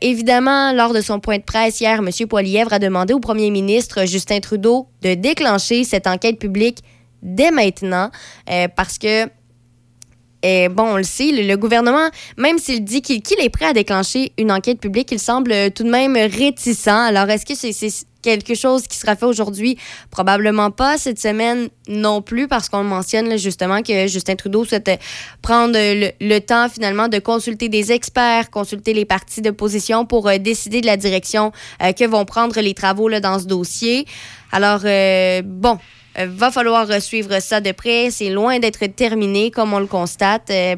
évidemment, 0.00 0.72
lors 0.72 0.92
de 0.92 1.00
son 1.00 1.20
point 1.20 1.38
de 1.38 1.42
presse 1.42 1.80
hier, 1.80 1.98
M. 1.98 2.10
Poilièvre 2.28 2.72
a 2.72 2.78
demandé 2.78 3.14
au 3.14 3.20
premier 3.20 3.50
ministre 3.50 4.04
Justin 4.06 4.40
Trudeau 4.40 4.88
de 5.02 5.14
déclencher 5.14 5.84
cette 5.84 6.06
enquête 6.06 6.38
publique 6.38 6.78
dès 7.22 7.50
maintenant 7.50 8.10
euh, 8.50 8.68
parce 8.74 8.98
que 8.98 9.28
et 10.42 10.68
bon, 10.70 10.94
on 10.94 10.96
le 10.96 11.02
sait, 11.02 11.30
le, 11.32 11.56
gouvernement, 11.56 12.08
même 12.38 12.58
s'il 12.58 12.82
dit 12.82 13.02
qu'il 13.02 13.40
est 13.40 13.50
prêt 13.50 13.66
à 13.66 13.72
déclencher 13.74 14.32
une 14.38 14.50
enquête 14.50 14.80
publique, 14.80 15.12
il 15.12 15.18
semble 15.18 15.70
tout 15.72 15.82
de 15.82 15.90
même 15.90 16.16
réticent. 16.16 16.88
Alors, 16.88 17.28
est-ce 17.28 17.44
que 17.44 17.54
c'est 17.54 17.90
quelque 18.22 18.54
chose 18.54 18.86
qui 18.86 18.96
sera 18.96 19.16
fait 19.16 19.26
aujourd'hui? 19.26 19.76
Probablement 20.10 20.70
pas. 20.70 20.96
Cette 20.96 21.18
semaine 21.18 21.68
non 21.88 22.22
plus, 22.22 22.48
parce 22.48 22.70
qu'on 22.70 22.84
mentionne 22.84 23.36
justement 23.36 23.82
que 23.82 24.06
Justin 24.06 24.36
Trudeau 24.36 24.64
souhaite 24.64 24.90
prendre 25.42 25.74
le, 25.76 26.38
temps 26.38 26.70
finalement 26.70 27.08
de 27.08 27.18
consulter 27.18 27.68
des 27.68 27.92
experts, 27.92 28.50
consulter 28.50 28.94
les 28.94 29.04
partis 29.04 29.42
d'opposition 29.42 30.06
pour 30.06 30.26
euh, 30.26 30.38
décider 30.38 30.80
de 30.80 30.86
la 30.86 30.96
direction 30.96 31.52
euh, 31.82 31.92
que 31.92 32.06
vont 32.06 32.24
prendre 32.24 32.58
les 32.60 32.72
travaux 32.72 33.10
dans 33.10 33.38
ce 33.38 33.44
dossier. 33.44 34.06
Alors, 34.52 34.80
bon, 35.44 35.78
euh, 35.78 35.99
va 36.26 36.50
falloir 36.50 37.00
suivre 37.00 37.40
ça 37.40 37.60
de 37.60 37.72
près. 37.72 38.10
C'est 38.10 38.30
loin 38.30 38.58
d'être 38.58 38.84
terminé, 38.86 39.50
comme 39.50 39.72
on 39.72 39.78
le 39.78 39.86
constate. 39.86 40.50
Euh, 40.50 40.76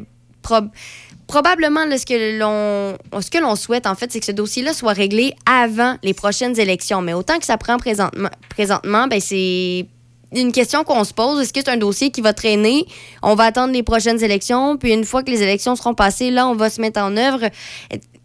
probablement, 1.27 1.85
ce 1.97 2.05
que 2.05 2.39
l'on 2.39 3.21
ce 3.21 3.31
que 3.31 3.39
l'on 3.39 3.57
souhaite, 3.57 3.87
en 3.87 3.95
fait, 3.95 4.13
c'est 4.13 4.21
que 4.21 4.27
ce 4.27 4.33
dossier-là 4.33 4.75
soit 4.75 4.93
réglé 4.93 5.35
avant 5.47 5.97
les 6.03 6.15
prochaines 6.15 6.59
élections. 6.59 7.01
Mais 7.01 7.15
autant 7.15 7.39
que 7.39 7.47
ça 7.47 7.57
prend 7.57 7.79
présentement, 7.79 8.31
présentement 8.51 9.07
ben, 9.07 9.21
c'est 9.21 9.87
une 10.35 10.53
question 10.53 10.85
qu'on 10.85 11.05
se 11.05 11.15
pose. 11.15 11.41
Est-ce 11.41 11.53
que 11.53 11.61
c'est 11.61 11.71
un 11.71 11.77
dossier 11.77 12.11
qui 12.11 12.21
va 12.21 12.33
traîner? 12.33 12.87
On 13.23 13.35
va 13.35 13.45
attendre 13.45 13.73
les 13.73 13.83
prochaines 13.83 14.23
élections, 14.23 14.77
puis 14.77 14.93
une 14.93 15.05
fois 15.05 15.23
que 15.23 15.31
les 15.31 15.43
élections 15.43 15.77
seront 15.77 15.95
passées, 15.95 16.31
là, 16.31 16.47
on 16.49 16.55
va 16.55 16.71
se 16.71 16.81
mettre 16.81 17.01
en 17.01 17.17
œuvre. 17.17 17.49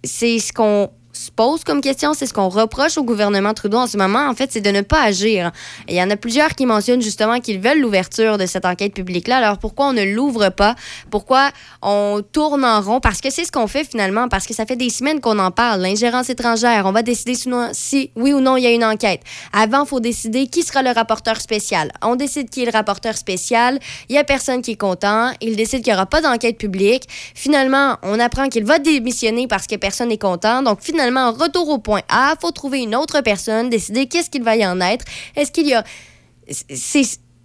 C'est 0.04 0.40
ce 0.40 0.54
qu'on 0.54 0.90
se 1.18 1.32
pose 1.32 1.64
comme 1.64 1.82
question, 1.82 2.14
c'est 2.14 2.26
ce 2.26 2.34
qu'on 2.34 2.50
reproche 2.50 2.98
au 2.98 3.04
gouvernement 3.04 3.54
Trudeau 3.54 3.78
en 3.78 3.88
ce 3.88 3.98
moment, 3.98 4.28
en 4.28 4.36
fait, 4.36 4.52
c'est 4.52 4.62
de 4.62 4.70
ne 4.70 4.82
pas 4.82 5.02
agir. 5.04 5.52
il 5.88 5.96
y 5.96 6.02
en 6.02 6.10
a 6.10 6.16
plusieurs 6.16 6.56
qui 6.56 6.66
mentionnent 6.66 7.02
justement 7.02 7.40
qu'ils 7.40 7.60
veulent 7.60 7.80
l'ouverture 7.80 8.38
de 8.38 8.46
cette 8.46 8.66
enquête 8.66 8.94
publique-là. 8.94 9.38
Alors 9.38 9.58
pourquoi 9.58 9.88
on 9.88 9.94
ne 9.94 10.04
l'ouvre 10.04 10.50
pas? 10.50 10.76
Pourquoi 11.10 11.52
on 11.82 12.22
tourne 12.32 12.64
en 12.64 12.82
rond? 12.82 13.00
Parce 13.00 13.22
que 13.22 13.30
c'est 13.30 13.46
ce 13.46 13.52
qu'on 13.52 13.68
fait 13.68 13.84
finalement, 13.84 14.28
parce 14.28 14.46
que 14.46 14.54
ça 14.54 14.66
fait 14.66 14.76
des 14.76 14.90
semaines 14.90 15.20
qu'on 15.20 15.40
en 15.40 15.52
parle. 15.52 15.82
L'ingérence 15.82 16.30
étrangère, 16.30 16.86
on 16.86 16.92
va 16.92 17.02
décider 17.02 17.36
si 17.74 18.12
oui 18.16 18.34
ou 18.34 18.40
non 18.40 18.58
il 18.58 18.64
y 18.64 18.68
a 18.68 18.72
une 18.72 18.86
enquête. 18.86 19.22
Avant, 19.54 19.84
il 19.84 19.88
faut 19.88 20.00
décider 20.00 20.48
qui 20.48 20.64
sera 20.64 20.84
le 20.84 20.92
rapporteur 20.92 21.42
spécial. 21.42 21.92
On 22.02 22.16
décide 22.16 22.50
qui 22.50 22.64
est 22.64 22.66
le 22.66 22.72
rapporteur 22.72 23.18
spécial. 23.18 23.80
Il 24.10 24.14
n'y 24.14 24.20
a 24.20 24.24
personne 24.24 24.62
qui 24.62 24.72
est 24.72 24.78
content. 24.78 25.32
Il 25.42 25.56
décide 25.56 25.84
qu'il 25.84 25.94
n'y 25.94 25.98
aura 25.98 26.06
pas 26.06 26.22
d'enquête 26.22 26.58
publique. 26.58 27.04
Finalement, 27.36 27.98
on 28.04 28.20
apprend 28.20 28.50
qu'il 28.50 28.66
va 28.66 28.80
démissionner 28.80 29.48
parce 29.48 29.68
que 29.68 29.76
personne 29.76 30.10
n'est 30.10 30.18
content. 30.18 30.62
Donc 30.62 30.80
finalement, 30.82 31.07
retour 31.16 31.70
au 31.70 31.78
point 31.78 32.02
A, 32.10 32.36
faut 32.40 32.52
trouver 32.52 32.82
une 32.82 32.96
autre 32.96 33.22
personne, 33.22 33.70
décider 33.70 34.08
qu'est-ce 34.08 34.30
qu'il 34.30 34.44
va 34.44 34.56
y 34.56 34.66
en 34.66 34.82
être. 34.82 35.06
Est-ce 35.36 35.52
qu'il 35.52 35.68
y 35.68 35.74
a... 35.74 35.84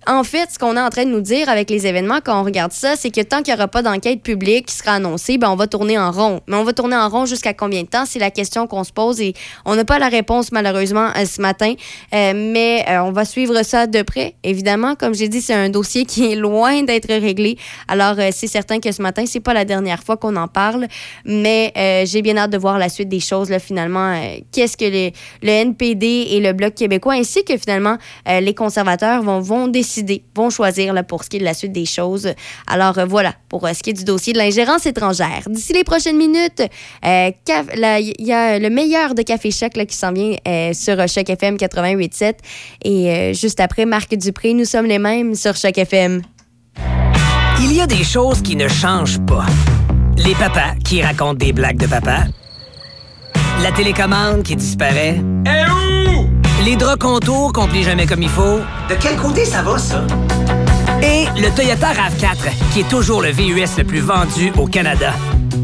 en 0.06 0.24
fait, 0.24 0.50
ce 0.50 0.58
qu'on 0.58 0.76
est 0.76 0.80
en 0.80 0.90
train 0.90 1.04
de 1.04 1.10
nous 1.10 1.20
dire 1.20 1.48
avec 1.48 1.70
les 1.70 1.86
événements 1.86 2.18
quand 2.24 2.40
on 2.40 2.44
regarde 2.44 2.72
ça, 2.72 2.96
c'est 2.96 3.10
que 3.10 3.20
tant 3.20 3.42
qu'il 3.42 3.54
n'y 3.54 3.58
aura 3.58 3.68
pas 3.68 3.82
d'enquête 3.82 4.20
publique 4.22 4.66
qui 4.66 4.74
sera 4.74 4.94
annoncée, 4.94 5.38
ben 5.38 5.48
on 5.48 5.54
va 5.54 5.68
tourner 5.68 5.96
en 5.96 6.10
rond. 6.10 6.40
Mais 6.48 6.56
on 6.56 6.64
va 6.64 6.72
tourner 6.72 6.96
en 6.96 7.08
rond 7.08 7.24
jusqu'à 7.24 7.54
combien 7.54 7.82
de 7.82 7.86
temps? 7.86 8.04
C'est 8.04 8.18
la 8.18 8.30
question 8.30 8.66
qu'on 8.66 8.82
se 8.82 8.92
pose 8.92 9.20
et 9.20 9.34
on 9.64 9.76
n'a 9.76 9.84
pas 9.84 10.00
la 10.00 10.08
réponse 10.08 10.50
malheureusement 10.50 11.10
euh, 11.16 11.24
ce 11.24 11.40
matin. 11.40 11.74
Euh, 12.14 12.32
mais 12.34 12.84
euh, 12.88 13.02
on 13.02 13.12
va 13.12 13.24
suivre 13.24 13.62
ça 13.62 13.86
de 13.86 14.02
près. 14.02 14.34
Évidemment, 14.42 14.96
comme 14.96 15.14
j'ai 15.14 15.28
dit, 15.28 15.40
c'est 15.40 15.54
un 15.54 15.68
dossier 15.68 16.04
qui 16.04 16.32
est 16.32 16.36
loin 16.36 16.82
d'être 16.82 17.08
réglé. 17.08 17.56
Alors, 17.86 18.16
c'est 18.32 18.48
certain 18.48 18.80
que 18.80 18.90
ce 18.90 19.02
matin, 19.02 19.24
c'est 19.26 19.40
pas 19.40 19.54
la 19.54 19.64
dernière 19.64 20.02
fois 20.02 20.16
qu'on 20.16 20.34
en 20.36 20.48
parle. 20.48 20.88
Mais 21.24 21.72
j'ai 22.06 22.22
bien 22.22 22.36
hâte 22.36 22.50
de 22.50 22.58
voir 22.58 22.78
la 22.78 22.88
suite 22.88 23.08
des 23.08 23.20
choses, 23.20 23.50
là, 23.50 23.58
finalement. 23.58 24.20
Qu'est-ce 24.50 24.76
que 24.76 25.10
le 25.42 25.48
NPD 25.48 26.06
et 26.30 26.40
le 26.40 26.52
Bloc 26.52 26.74
québécois, 26.74 27.14
ainsi 27.14 27.44
que 27.44 27.56
finalement 27.56 27.98
les 28.26 28.54
conservateurs 28.54 29.22
vont, 29.22 29.40
vont 29.40 29.68
décider 29.68 29.91
vont 30.34 30.50
choisir 30.50 30.92
là, 30.92 31.02
pour 31.02 31.24
ce 31.24 31.30
qui 31.30 31.36
est 31.36 31.40
de 31.40 31.44
la 31.44 31.54
suite 31.54 31.72
des 31.72 31.86
choses. 31.86 32.32
Alors 32.66 32.98
euh, 32.98 33.04
voilà, 33.04 33.34
pour 33.48 33.66
euh, 33.66 33.72
ce 33.74 33.82
qui 33.82 33.90
est 33.90 33.94
du 33.94 34.04
dossier 34.04 34.32
de 34.32 34.38
l'ingérence 34.38 34.86
étrangère. 34.86 35.42
D'ici 35.46 35.72
les 35.72 35.84
prochaines 35.84 36.16
minutes, 36.16 36.62
euh, 37.04 37.30
il 37.48 38.26
y 38.26 38.32
a 38.32 38.58
le 38.58 38.70
meilleur 38.70 39.14
de 39.14 39.22
Café 39.22 39.50
Choc 39.50 39.76
là, 39.76 39.86
qui 39.86 39.96
s'en 39.96 40.12
vient 40.12 40.36
sur 40.72 40.96
Choc 41.08 41.28
FM 41.28 41.56
88.7. 41.56 42.34
Et 42.84 43.34
juste 43.34 43.60
après, 43.60 43.84
Marc 43.84 44.14
Dupré, 44.14 44.54
nous 44.54 44.64
sommes 44.64 44.86
les 44.86 44.98
mêmes 44.98 45.34
sur 45.34 45.56
Choc 45.56 45.76
FM. 45.78 46.22
Il 47.60 47.72
y 47.72 47.80
a 47.80 47.86
des 47.86 48.04
choses 48.04 48.42
qui 48.42 48.56
ne 48.56 48.68
changent 48.68 49.24
pas. 49.26 49.46
Les 50.16 50.34
papas 50.34 50.74
qui 50.84 51.02
racontent 51.02 51.34
des 51.34 51.52
blagues 51.52 51.78
de 51.78 51.86
papa. 51.86 52.24
La 53.62 53.72
télécommande 53.72 54.42
qui 54.42 54.56
disparaît. 54.56 55.20
Où? 55.20 55.91
Les 56.64 56.76
draps 56.76 56.98
contours 56.98 57.52
qu'on 57.52 57.66
plie 57.66 57.82
jamais 57.82 58.06
comme 58.06 58.22
il 58.22 58.28
faut. 58.28 58.60
De 58.88 58.94
quel 59.00 59.16
côté 59.16 59.44
ça 59.44 59.62
va, 59.62 59.78
ça? 59.78 60.04
Et 61.02 61.24
le 61.40 61.50
Toyota 61.54 61.88
RAV4, 61.88 62.72
qui 62.72 62.80
est 62.80 62.88
toujours 62.88 63.20
le 63.20 63.30
VUS 63.30 63.78
le 63.78 63.84
plus 63.84 63.98
vendu 63.98 64.52
au 64.56 64.66
Canada. 64.66 65.12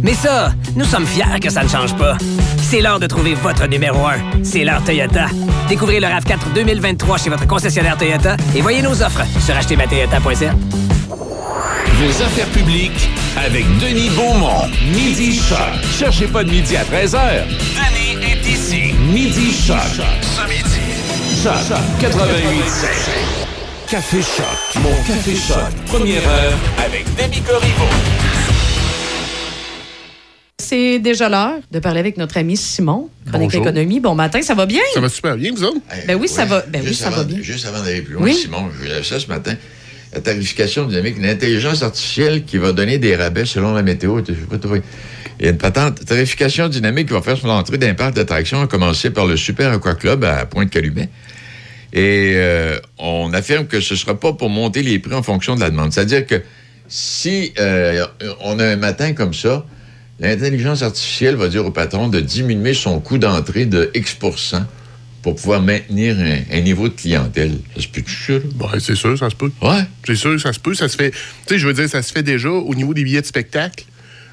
Mais 0.02 0.14
ça, 0.14 0.52
nous 0.74 0.84
sommes 0.84 1.06
fiers 1.06 1.38
que 1.40 1.50
ça 1.50 1.62
ne 1.62 1.68
change 1.68 1.94
pas. 1.94 2.16
C'est 2.60 2.80
l'heure 2.80 2.98
de 2.98 3.06
trouver 3.06 3.34
votre 3.34 3.68
numéro 3.68 4.06
1. 4.06 4.42
C'est 4.42 4.64
l'heure 4.64 4.82
Toyota. 4.82 5.26
Découvrez 5.68 6.00
le 6.00 6.08
RAV4 6.08 6.52
2023 6.54 7.18
chez 7.18 7.30
votre 7.30 7.46
concessionnaire 7.46 7.96
Toyota 7.96 8.36
et 8.56 8.60
voyez 8.60 8.82
nos 8.82 9.00
offres 9.00 9.22
sur 9.44 9.56
achetermatoyota.ca. 9.56 10.52
Vos 12.00 12.22
affaires 12.22 12.48
publiques 12.48 13.08
avec 13.36 13.64
Denis 13.78 14.10
Beaumont. 14.10 14.68
Midi 14.92 15.36
Choc. 15.36 15.58
Cherchez 15.96 16.26
pas 16.26 16.42
de 16.42 16.50
midi 16.50 16.76
à 16.76 16.82
13h. 16.82 17.44
Denis 17.46 18.24
est 18.24 18.48
ici. 18.48 18.94
Midi 19.12 19.52
Choc. 19.52 19.76
Ce 20.22 20.48
midi. 20.48 20.67
Choc 21.42 21.54
88 22.00 22.10
Café 23.88 24.18
Choc. 24.20 24.82
Mon 24.82 24.90
Café 25.06 25.34
Choc. 25.34 25.56
Première 25.86 26.26
heure 26.28 26.52
avec 26.84 27.04
Demi 27.16 27.40
Corriveau. 27.42 27.84
C'est 30.58 30.98
déjà 30.98 31.28
l'heure 31.28 31.58
de 31.70 31.78
parler 31.78 32.00
avec 32.00 32.16
notre 32.16 32.36
ami 32.38 32.56
Simon, 32.56 33.08
Chronique 33.28 33.50
Bonjour. 33.52 33.62
Économie. 33.68 34.00
Bon 34.00 34.14
matin, 34.14 34.42
ça 34.42 34.54
va 34.54 34.66
bien? 34.66 34.80
Ça 34.94 35.00
va 35.00 35.08
super 35.08 35.36
bien, 35.36 35.52
vous 35.54 35.64
autres? 35.64 35.78
Ben 36.06 36.16
oui, 36.20 36.28
ça 36.28 36.44
va- 36.44 36.62
ben 36.66 36.80
oui, 36.82 36.88
juste 36.88 37.02
ça 37.02 37.10
va 37.10 37.16
avant- 37.20 37.24
bien. 37.28 37.42
Juste 37.42 37.66
avant 37.66 37.82
d'aller 37.82 38.02
plus 38.02 38.14
loin, 38.14 38.22
Oui. 38.24 38.34
Simon, 38.34 38.68
je 38.74 38.78
voulais 38.84 39.02
ça 39.02 39.18
ce 39.20 39.26
matin. 39.28 39.54
La 40.12 40.20
tarification 40.20 40.86
dynamique, 40.86 41.18
une 41.18 41.26
intelligence 41.26 41.82
artificielle 41.82 42.44
qui 42.44 42.56
va 42.58 42.72
donner 42.72 42.98
des 42.98 43.14
rabais 43.14 43.44
selon 43.44 43.74
la 43.74 43.82
météo. 43.82 44.20
Je 44.26 44.32
sais 44.32 44.38
pas 44.48 44.58
trop. 44.58 44.74
Il 45.38 45.44
y 45.44 45.48
a 45.48 45.52
une 45.52 45.58
patente. 45.58 46.04
Tarification 46.04 46.68
dynamique 46.68 47.08
qui 47.08 47.14
va 47.14 47.22
faire 47.22 47.36
son 47.36 47.48
entrée 47.48 47.78
d'un 47.78 47.94
parc 47.94 48.14
d'attractions, 48.14 48.60
à 48.62 48.66
commencer 48.66 49.10
par 49.10 49.26
le 49.26 49.36
Super 49.36 49.72
Aqua 49.72 49.94
Club 49.94 50.24
à 50.24 50.46
Pointe-Calumet. 50.46 51.08
Et 51.92 52.32
euh, 52.34 52.78
on 52.98 53.32
affirme 53.32 53.66
que 53.66 53.80
ce 53.80 53.94
ne 53.94 53.98
sera 53.98 54.18
pas 54.18 54.32
pour 54.32 54.50
monter 54.50 54.82
les 54.82 54.98
prix 54.98 55.14
en 55.14 55.22
fonction 55.22 55.54
de 55.54 55.60
la 55.60 55.70
demande. 55.70 55.92
C'est-à-dire 55.92 56.26
que 56.26 56.42
si 56.88 57.52
euh, 57.58 58.04
on 58.40 58.58
a 58.58 58.66
un 58.66 58.76
matin 58.76 59.12
comme 59.12 59.32
ça, 59.32 59.64
l'intelligence 60.20 60.82
artificielle 60.82 61.36
va 61.36 61.48
dire 61.48 61.64
au 61.64 61.70
patron 61.70 62.08
de 62.08 62.20
diminuer 62.20 62.74
son 62.74 63.00
coût 63.00 63.18
d'entrée 63.18 63.64
de 63.64 63.90
X 63.94 64.16
pour 65.22 65.34
pouvoir 65.34 65.62
maintenir 65.62 66.16
un, 66.18 66.56
un 66.56 66.60
niveau 66.60 66.88
de 66.88 66.94
clientèle. 66.94 67.58
Ça 67.76 67.82
se 67.82 67.88
peut-tu, 67.88 68.14
ça? 68.14 68.32
là? 68.34 68.40
Ben, 68.54 68.80
c'est 68.80 68.94
sûr, 68.94 69.18
ça 69.18 69.30
se 69.30 69.34
peut. 69.34 69.50
Ouais. 69.62 69.82
C'est 70.06 70.14
sûr, 70.14 70.40
ça 70.40 70.52
se 70.52 70.60
peut. 70.60 70.74
Ça 70.74 70.88
se 70.88 70.96
fait. 70.96 71.10
Tu 71.10 71.18
sais, 71.46 71.58
je 71.58 71.66
veux 71.66 71.74
dire, 71.74 71.88
ça 71.88 72.02
se 72.02 72.12
fait 72.12 72.22
déjà 72.22 72.50
au 72.50 72.74
niveau 72.74 72.92
des 72.94 73.04
billets 73.04 73.20
de 73.20 73.26
spectacle. 73.26 73.84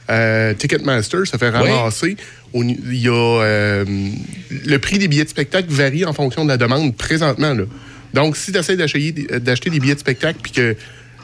Euh, 0.10 0.54
Ticketmaster, 0.54 1.26
ça 1.26 1.38
fait 1.38 1.50
ramasser. 1.50 2.16
Au 2.54 2.64
ni- 2.64 2.80
Il 2.86 3.02
y 3.02 3.08
a. 3.08 3.12
euh, 3.42 3.86
le 4.66 4.78
prix 4.78 4.98
des 5.00 5.08
billets 5.08 5.24
de 5.24 5.30
spectacle 5.30 5.68
varie 5.70 6.06
en 6.06 6.14
fonction 6.14 6.44
de 6.44 6.50
la 6.50 6.58
demande 6.58 6.96
présentement. 6.96 7.54
Là. 7.54 7.64
Donc, 8.14 8.38
si 8.38 8.52
tu 8.52 8.58
essaies 8.60 8.78
d'acheter 8.78 9.12
des 9.12 9.80
billets 9.80 9.96
de 9.96 10.00
spectacle 10.00 10.40
puis 10.42 10.52
que 10.52 10.76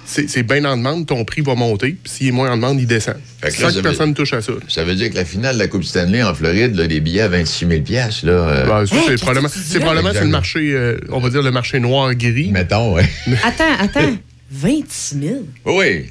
c'est 0.03 0.27
c'est 0.29 0.41
bien 0.43 0.65
en 0.65 0.75
demande, 0.75 1.05
ton 1.05 1.23
prix 1.23 1.41
va 1.41 1.53
monter. 1.55 1.95
Puis 2.03 2.11
s'il 2.11 2.27
est 2.29 2.31
moins 2.31 2.49
en 2.51 2.55
demande, 2.55 2.79
il 2.81 2.87
descend. 2.87 3.15
Fait 3.39 3.49
que 3.51 3.53
là, 3.53 3.59
Sans 3.61 3.67
que 3.67 3.73
ça 3.75 3.81
personne 3.83 4.13
touche 4.15 4.33
à 4.33 4.41
ça. 4.41 4.51
Ça 4.67 4.83
veut 4.83 4.95
dire 4.95 5.11
que 5.11 5.15
la 5.15 5.25
finale 5.25 5.53
de 5.55 5.59
la 5.59 5.67
Coupe 5.67 5.83
Stanley 5.83 6.23
en 6.23 6.33
Floride, 6.33 6.75
là, 6.75 6.87
les 6.87 6.99
billets 6.99 7.21
à 7.21 7.27
26 7.27 7.67
000 7.67 7.81
piastres, 7.83 8.25
là... 8.25 8.31
euh, 8.31 8.65
Ben, 8.65 8.81
Hey, 8.81 8.87
c'est 9.67 9.79
probablement, 9.79 10.11
le 10.11 10.27
marché, 10.27 10.71
euh, 10.73 10.97
on 11.11 11.19
va 11.19 11.29
dire 11.29 11.43
le 11.43 11.51
marché 11.51 11.79
noir-gris. 11.79 12.49
Mettons, 12.51 12.95
oui. 12.95 13.03
Attends, 13.43 13.63
attends. 13.79 14.15
26 14.51 15.19
000? 15.21 15.35
Oui, 15.65 16.05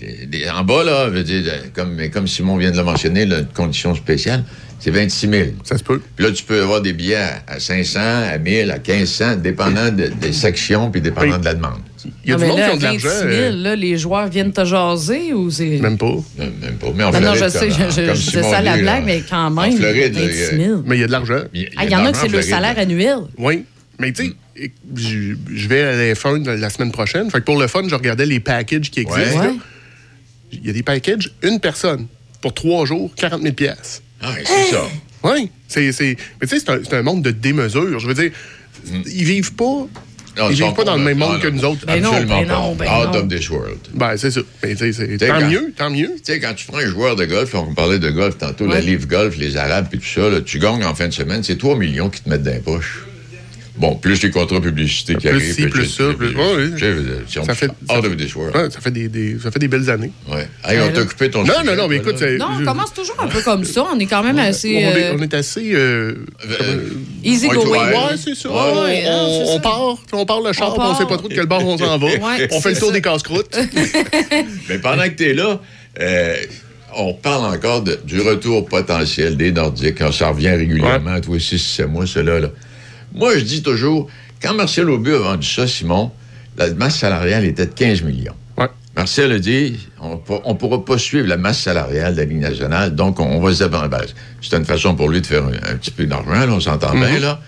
en 0.54 0.64
bas, 0.64 0.82
là, 0.84 1.06
je 1.08 1.18
veux 1.18 1.22
dire, 1.24 1.44
comme, 1.74 2.26
Simon 2.26 2.56
vient 2.56 2.70
de 2.70 2.76
le 2.76 2.84
mentionner, 2.84 3.22
une 3.24 3.46
condition 3.54 3.94
spéciale, 3.94 4.44
c'est 4.78 4.90
26 4.90 5.28
000. 5.28 5.44
Ça 5.62 5.76
se 5.76 5.84
peut. 5.84 6.00
Puis 6.16 6.24
là, 6.24 6.32
tu 6.32 6.42
peux 6.44 6.62
avoir 6.62 6.80
des 6.80 6.94
billets 6.94 7.16
à, 7.16 7.42
à 7.46 7.60
500, 7.60 8.00
à 8.00 8.38
1000, 8.38 8.70
à 8.70 8.78
1500, 8.78 9.36
dépendant 9.36 9.90
de- 9.92 10.06
des 10.08 10.32
sections 10.32 10.90
puis 10.90 11.02
dépendant 11.02 11.34
Oui. 11.34 11.40
de 11.40 11.44
la 11.44 11.54
demande. 11.54 11.80
Il 12.24 12.30
y 12.30 12.32
a 12.32 12.38
Non, 12.38 12.42
du 12.44 12.48
monde 12.48 12.58
là, 12.60 12.68
qui 12.70 12.72
ont 12.72 12.76
de 12.78 12.82
26 12.82 13.04
l'argent. 13.06 13.20
000, 13.28 13.32
euh, 13.32 13.50
là, 13.62 13.76
les 13.76 13.98
joueurs 13.98 14.28
viennent 14.28 14.52
te 14.52 14.64
jaser 14.64 15.34
ou 15.34 15.50
c'est... 15.50 15.78
même 15.80 15.98
pas. 15.98 16.14
Même, 16.38 16.52
même 16.62 16.74
pas. 16.76 16.86
Mais 16.96 17.04
en 17.04 17.10
non, 17.12 17.18
Floride, 17.20 17.42
je 17.44 17.48
sais, 17.50 17.58
comme- 17.68 17.70
je, 17.70 17.74
je- 18.00 18.06
comme 18.06 18.14
je 18.14 18.20
disais 18.24 18.42
ça 18.42 18.62
la 18.62 18.76
là, 18.76 18.78
blague, 18.82 19.04
mais 19.04 19.22
quand 19.28 19.36
en 19.46 19.50
même, 19.50 19.76
Floride, 19.76 20.14
là, 20.14 20.20
26 20.22 20.56
000. 20.56 20.82
Mais 20.86 20.96
il 20.96 21.00
y 21.00 21.04
a 21.04 21.06
de 21.08 21.12
l'argent. 21.12 21.40
Il 21.52 21.60
y, 21.60 21.68
Ah, 21.76 21.84
il 21.84 21.90
y 21.90 21.94
en 21.96 22.06
a 22.06 22.12
que 22.12 22.16
c'est 22.16 22.28
le 22.28 22.40
salaire 22.40 22.78
annuel. 22.78 23.18
Oui. 23.36 23.64
Mais 24.00 24.12
tu 24.12 24.26
sais, 24.56 24.72
je 24.96 25.34
je 25.54 25.68
vais 25.68 25.82
à 25.82 25.92
la 25.96 26.14
F1 26.14 26.44
la 26.56 26.70
semaine 26.70 26.90
prochaine. 26.92 27.30
Fait 27.30 27.38
que 27.40 27.44
pour 27.44 27.58
le 27.60 27.66
fun, 27.68 27.82
je 27.88 27.94
regardais 27.94 28.26
les 28.26 28.40
packages 28.40 28.90
qui 28.90 29.00
existent. 29.00 29.40
Ouais. 29.40 29.54
Il 30.52 30.66
y 30.66 30.70
a 30.70 30.72
des 30.72 30.82
packages, 30.82 31.30
une 31.42 31.60
personne, 31.60 32.06
pour 32.40 32.52
trois 32.54 32.84
jours, 32.86 33.12
40 33.14 33.42
000 33.42 33.54
pièces. 33.54 34.02
Ah, 34.20 34.34
c'est 34.44 34.72
ça. 34.72 34.82
Oui. 35.22 35.50
C'est, 35.68 35.92
c'est- 35.92 36.16
Mais 36.40 36.46
tu 36.46 36.56
sais, 36.58 36.64
c'est 36.64 36.70
un, 36.70 36.80
c'est 36.82 36.94
un 36.96 37.02
monde 37.02 37.20
de 37.22 37.30
démesure. 37.30 37.98
Je 38.00 38.06
veux 38.06 38.14
dire, 38.14 38.30
ils 38.86 39.24
vivent 39.24 39.52
pas. 39.52 39.64
Non, 39.64 40.48
ils 40.48 40.52
ils 40.58 40.64
vivent 40.64 40.72
pas 40.72 40.84
dans 40.84 40.96
le 40.96 41.02
même 41.04 41.22
ah, 41.22 41.26
monde 41.26 41.34
non. 41.34 41.40
que 41.40 41.48
nous 41.48 41.64
autres. 41.66 41.84
Ben 41.86 42.00
non, 42.00 42.08
Absolument 42.12 42.40
ben 42.40 42.48
non, 42.48 42.74
pas. 42.74 42.84
ben 42.86 42.90
Out 43.08 43.14
non. 43.14 43.20
of 43.20 43.28
this 43.28 43.50
world. 43.50 43.78
Ben, 43.92 44.16
c'est 44.16 44.30
ça. 44.30 44.40
Ben, 44.62 44.70
tu 44.74 44.78
sais, 44.78 44.92
c'est- 44.94 45.16
T'sais, 45.18 45.28
tant 45.28 45.40
quand- 45.40 45.46
mieux, 45.50 45.72
tant 45.76 45.90
mieux. 45.90 46.08
Tu 46.24 46.32
sais, 46.32 46.40
quand 46.40 46.54
tu 46.54 46.64
prends 46.66 46.78
un 46.78 46.86
joueur 46.86 47.16
de 47.16 47.26
golf, 47.26 47.54
on 47.54 47.74
parlait 47.74 47.98
de 47.98 48.08
golf 48.10 48.38
tantôt, 48.38 48.66
la. 48.66 48.80
Live 48.80 49.06
Golf, 49.06 49.36
les 49.36 49.58
Arabes 49.58 49.88
et 49.92 49.98
tout 49.98 50.06
ça, 50.06 50.30
là, 50.30 50.40
tu 50.40 50.58
gagnes 50.58 50.84
en 50.84 50.94
fin 50.94 51.06
de 51.08 51.12
semaine, 51.12 51.42
c'est 51.42 51.58
3 51.58 51.76
millions 51.76 52.08
qui 52.08 52.22
te 52.22 52.28
mettent 52.30 52.42
dans 52.44 52.52
les 52.54 52.60
poches. 52.60 53.04
Bon, 53.80 53.94
plus 53.96 54.22
les 54.22 54.30
contrats 54.30 54.60
publicités 54.60 55.14
qui 55.14 55.26
Plus 55.26 55.36
arrivent. 55.36 55.54
ci, 55.54 55.66
plus 55.68 55.86
ça, 55.86 56.04
plus- 56.12 56.34
si 57.26 57.38
on 57.38 57.44
Ça 57.46 57.54
fait- 57.54 57.66
world. 58.36 58.54
Ouais, 58.54 58.70
ça, 58.70 58.78
fait 58.80 58.90
des, 58.90 59.08
des- 59.08 59.38
ça 59.42 59.50
fait 59.50 59.58
des 59.58 59.68
belles 59.68 59.88
années. 59.88 60.12
Ouais. 60.30 60.46
Hey, 60.68 60.78
on 60.80 60.92
t'a 60.92 61.02
coupé 61.04 61.30
ton 61.30 61.44
Non, 61.44 61.54
sujet, 61.54 61.64
non, 61.64 61.76
non, 61.76 61.88
mais 61.88 62.00
toi, 62.00 62.10
écoute, 62.10 62.18
c'est- 62.18 62.36
Non, 62.36 62.48
on 62.60 62.64
commence 62.64 62.92
toujours 62.92 63.16
un 63.18 63.26
peu 63.28 63.40
comme 63.40 63.64
ça. 63.64 63.86
On 63.90 63.98
est 63.98 64.04
quand 64.04 64.22
même 64.22 64.38
assez... 64.38 64.76
on, 64.76 64.96
est, 64.98 65.04
euh, 65.06 65.16
on 65.18 65.22
est 65.22 65.32
assez. 65.32 65.70
euh, 65.74 66.14
Euh, 66.44 66.90
Easy 67.24 67.48
going. 67.48 67.70
ouais. 67.70 67.94
C'est 68.22 68.34
ça. 68.34 68.50
Ouais, 68.50 68.54
on, 68.58 68.82
ouais, 68.84 69.02
non, 69.04 69.10
on- 69.12 69.42
on 69.48 69.54
ça. 69.54 69.60
part, 69.60 69.96
on 70.12 70.26
part 70.26 70.40
le 70.42 70.52
char, 70.52 70.68
On 70.68 70.72
puis 70.72 70.80
on 70.82 70.88
part. 70.88 70.98
sait 70.98 71.06
pas 71.06 71.16
trop 71.16 71.28
de 71.28 71.34
quel 71.34 71.46
bord 71.46 71.64
on 71.66 71.78
s'en 71.78 71.96
va. 71.98 72.06
Ouais, 72.20 72.48
on 72.52 72.60
fait 72.60 72.72
le 72.72 72.78
tour 72.78 72.88
ça. 72.88 72.92
des 72.94 73.00
casse-croûtes. 73.00 73.58
Mais 74.68 74.78
pendant 74.78 75.04
que 75.04 75.08
tu 75.16 75.30
es 75.30 75.34
là, 75.34 75.58
euh, 76.00 76.36
on 76.96 77.14
parle 77.14 77.54
encore 77.54 77.82
de- 77.82 77.98
du 78.04 78.20
retour 78.20 78.66
potentiel 78.66 79.36
des 79.38 79.52
Nordiques. 79.52 79.96
quand 79.98 80.12
Ça 80.12 80.28
revient 80.28 80.50
régulièrement, 80.50 81.18
tous 81.20 81.34
les 81.34 81.40
6 81.40 81.80
mois, 81.88 82.06
cela. 82.06 82.40
Là. 82.40 82.48
Moi, 83.14 83.38
je 83.38 83.44
dis 83.44 83.62
toujours, 83.62 84.08
quand 84.42 84.54
Marcel 84.54 84.88
Aubu 84.90 85.14
a 85.14 85.18
vendu 85.18 85.46
ça, 85.46 85.66
Simon, 85.66 86.10
la 86.56 86.72
masse 86.74 86.98
salariale 86.98 87.44
était 87.44 87.66
de 87.66 87.72
15 87.72 88.02
millions. 88.02 88.34
Ouais. 88.58 88.66
Marcel 88.96 89.32
a 89.32 89.38
dit, 89.38 89.88
on 90.00 90.20
ne 90.48 90.54
pourra 90.54 90.84
pas 90.84 90.98
suivre 90.98 91.26
la 91.26 91.36
masse 91.36 91.60
salariale 91.60 92.14
de 92.14 92.18
la 92.20 92.24
Ligue 92.26 92.40
nationale, 92.40 92.94
donc 92.94 93.18
on, 93.20 93.24
on 93.24 93.40
va 93.40 93.52
se 93.52 93.64
dire, 93.64 93.88
ben, 93.88 94.00
c'est 94.42 94.56
une 94.56 94.64
façon 94.64 94.94
pour 94.94 95.08
lui 95.08 95.20
de 95.20 95.26
faire 95.26 95.44
un, 95.44 95.52
un 95.72 95.76
petit 95.76 95.90
peu 95.90 96.04
d'argent, 96.06 96.48
on 96.50 96.60
s'entend 96.60 96.92
bien, 96.92 97.16
Mhm. 97.16 97.22
là. 97.22 97.40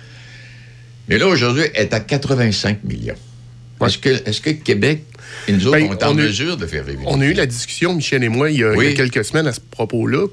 Mais 1.08 1.18
là, 1.18 1.26
aujourd'hui, 1.26 1.64
elle 1.74 1.82
est 1.86 1.94
à 1.94 2.00
85 2.00 2.84
millions. 2.84 3.14
Ouais. 3.80 3.88
Est-ce 3.88 3.98
que, 3.98 4.08
est 4.10 4.40
que 4.40 4.50
Québec 4.50 5.04
et 5.48 5.52
nous 5.52 5.66
autres, 5.66 5.78
Ben, 5.78 5.88
on 5.90 5.92
est 5.94 6.04
en 6.04 6.10
on 6.12 6.14
mesure 6.14 6.56
de 6.56 6.66
faire 6.66 6.84
vivre 6.84 7.02
On 7.06 7.20
a 7.20 7.24
eu 7.24 7.32
la 7.32 7.46
discussion, 7.46 7.94
Michel 7.94 8.22
et 8.22 8.28
moi, 8.28 8.50
il 8.50 8.58
y 8.60 8.64
a, 8.64 8.68
il 8.68 8.74
y 8.74 8.74
a 8.74 8.78
Oui. 8.78 8.94
quelques 8.94 9.24
semaines 9.24 9.46
à 9.48 9.52
ce 9.52 9.60
propos-là. 9.60 10.26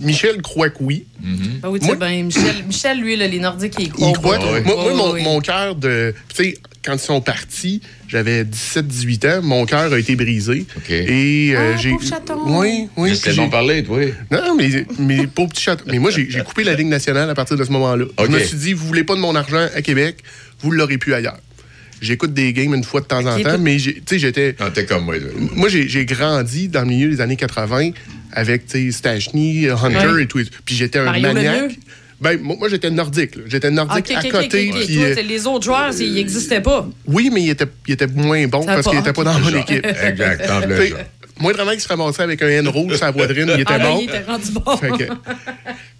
Michel 0.00 0.40
croit 0.42 0.70
que 0.70 0.78
oui. 0.82 1.04
Ben 1.20 1.68
oui, 1.68 1.78
tu 1.80 1.86
Moi- 1.86 1.94
sais, 1.94 2.00
ben, 2.00 2.24
Michel, 2.26 2.64
Michel, 2.66 3.00
lui, 3.00 3.16
là, 3.16 3.26
les 3.26 3.38
Nordiques, 3.40 3.74
il 3.78 3.90
croit. 3.92 4.08
Il 4.08 4.12
croit. 4.14 4.38
oui. 4.38 4.60
Moi, 4.64 4.74
moi, 4.74 4.86
Oui, 4.88 4.94
mon, 4.96 5.12
oui. 5.12 5.22
mon 5.22 5.40
cœur 5.40 5.74
de. 5.74 6.14
Tu 6.34 6.44
sais, 6.44 6.58
quand 6.82 6.94
ils 6.94 6.98
sont 6.98 7.20
partis, 7.20 7.82
j'avais 8.08 8.44
17-18 8.44 9.26
ans, 9.26 9.42
mon 9.42 9.66
cœur 9.66 9.92
a 9.92 9.98
été 9.98 10.16
brisé. 10.16 10.64
OK. 10.76 10.90
Et 10.90 11.52
euh, 11.54 11.72
Ah, 11.74 11.76
j'ai. 11.76 11.92
Oui, 12.46 12.88
oui. 12.96 13.14
C'était 13.16 13.34
bon 13.36 13.50
parler, 13.50 13.82
toi. 13.84 13.98
Non, 14.30 14.54
mais, 14.56 14.86
mais 14.98 15.26
pauvre 15.26 15.50
petit 15.50 15.62
chaton. 15.62 15.84
Mais 15.88 15.98
moi, 15.98 16.10
j'ai 16.10 16.26
coupé 16.42 16.64
la 16.64 16.74
Ligue 16.74 16.88
nationale 16.88 17.28
à 17.28 17.34
partir 17.34 17.56
de 17.56 17.64
ce 17.64 17.70
moment-là. 17.72 18.06
Je 18.18 18.26
me 18.26 18.38
suis 18.38 18.56
dit, 18.56 18.72
vous 18.72 18.86
voulez 18.86 19.04
pas 19.04 19.14
de 19.14 19.20
mon 19.20 19.34
argent 19.34 19.66
à 19.74 19.82
Québec, 19.82 20.18
vous 20.60 20.70
l'aurez 20.70 20.96
pu 20.98 21.12
ailleurs. 21.12 21.38
J'écoute 22.00 22.32
des 22.32 22.52
games 22.52 22.74
une 22.74 22.84
fois 22.84 23.00
de 23.00 23.06
temps 23.06 23.24
en 23.26 23.38
temps, 23.40 23.58
mais 23.58 23.76
tu 23.76 24.02
sais, 24.06 24.18
j'étais. 24.18 24.54
T'es 24.74 24.86
comme 24.86 25.04
moi. 25.04 25.16
Moi, 25.54 25.68
j'ai 25.68 25.88
j'ai 25.88 26.04
grandi 26.06 26.68
dans 26.68 26.80
le 26.80 26.86
milieu 26.86 27.08
des 27.10 27.20
années 27.20 27.36
80 27.36 27.90
avec, 28.32 28.66
tu 28.66 28.90
sais, 28.90 28.92
Stachny, 28.96 29.68
Hunter 29.68 30.06
Ouais. 30.14 30.22
et 30.22 30.26
tout. 30.26 30.40
Puis 30.64 30.74
j'étais 30.74 30.98
un 31.00 31.04
Mario 31.04 31.22
maniaque. 31.32 31.78
Ben, 32.20 32.38
moi, 32.40 32.56
moi, 32.58 32.68
j'étais 32.68 32.90
nordique. 32.90 33.32
J'étais 33.46 33.68
Ah, 33.68 33.70
nordique 33.70 34.10
à 34.10 34.22
côté. 34.22 34.70
OK. 34.70 34.84
puis, 34.86 34.94
Toi, 34.96 35.04
euh, 35.04 35.22
les 35.22 35.46
autres 35.46 35.64
joueurs, 35.64 35.90
ils 35.98 36.12
n'existaient 36.14 36.60
pas. 36.60 36.86
oui, 37.06 37.30
mais 37.32 37.42
il 37.42 37.50
était, 37.50 37.64
il 37.86 37.94
était 37.94 38.06
moins 38.06 38.46
bon 38.46 38.60
Ça 38.62 38.74
parce 38.74 38.86
va 38.94 39.00
qu'il 39.02 39.12
pas, 39.12 39.24
dans 39.24 39.40
mon 39.40 39.48
équipe. 39.58 39.86
Exact, 40.04 40.42
Tu 40.46 40.52
voulais 40.66 40.76
sais, 40.88 40.90
ça. 40.90 40.96
Moindrement 41.38 41.70
qu'il 41.70 41.80
se 41.80 41.88
ramassait 41.88 42.22
avec 42.22 42.42
un 42.42 42.48
N 42.48 42.68
rouge 42.68 42.96
sur 42.96 43.06
la 43.06 43.12
poitrine, 43.14 43.50
il 43.54 43.60
était 43.60 43.72
Ah, 43.72 43.78
là, 43.78 43.84
bon. 43.90 44.00
il 44.02 44.04
était 44.10 44.20
rendu 44.20 44.50
bon. 44.52 44.76
Que- 44.76 45.04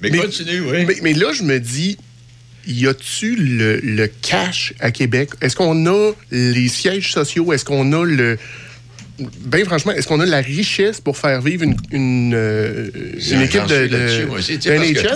Mais, 0.03 0.11
Mais- 0.11 0.19
continue, 0.19 0.61
oui. 0.61 0.85
mais, 0.87 0.97
mais 1.03 1.13
là, 1.15 1.33
je 1.33 1.43
me 1.43 1.59
dis, 1.59 1.97
y 2.66 2.87
a-tu 2.87 3.37
le, 3.37 3.81
le 3.83 4.07
cash 4.09 4.73
à 4.81 4.90
Québec? 4.90 5.31
Est-ce 5.40 5.57
qu'on 5.57 5.87
a 5.87 6.12
les 6.31 6.68
sièges 6.68 7.12
sociaux? 7.12 7.53
Est-ce 7.53 7.64
qu'on 7.64 7.92
a 7.92 8.05
le. 8.05 8.38
Ben 9.44 9.62
franchement, 9.66 9.92
est-ce 9.92 10.07
qu'on 10.07 10.20
a 10.20 10.25
la 10.27 10.40
richesse 10.40 10.99
pour 11.01 11.18
faire 11.18 11.42
vivre 11.42 11.62
une, 11.64 11.77
une, 11.92 12.33
euh, 12.35 12.88
une 13.31 13.42
équipe 13.42 13.66
de, 13.66 13.87
de, 13.87 14.25
parce 14.31 14.46
que- 14.46 14.68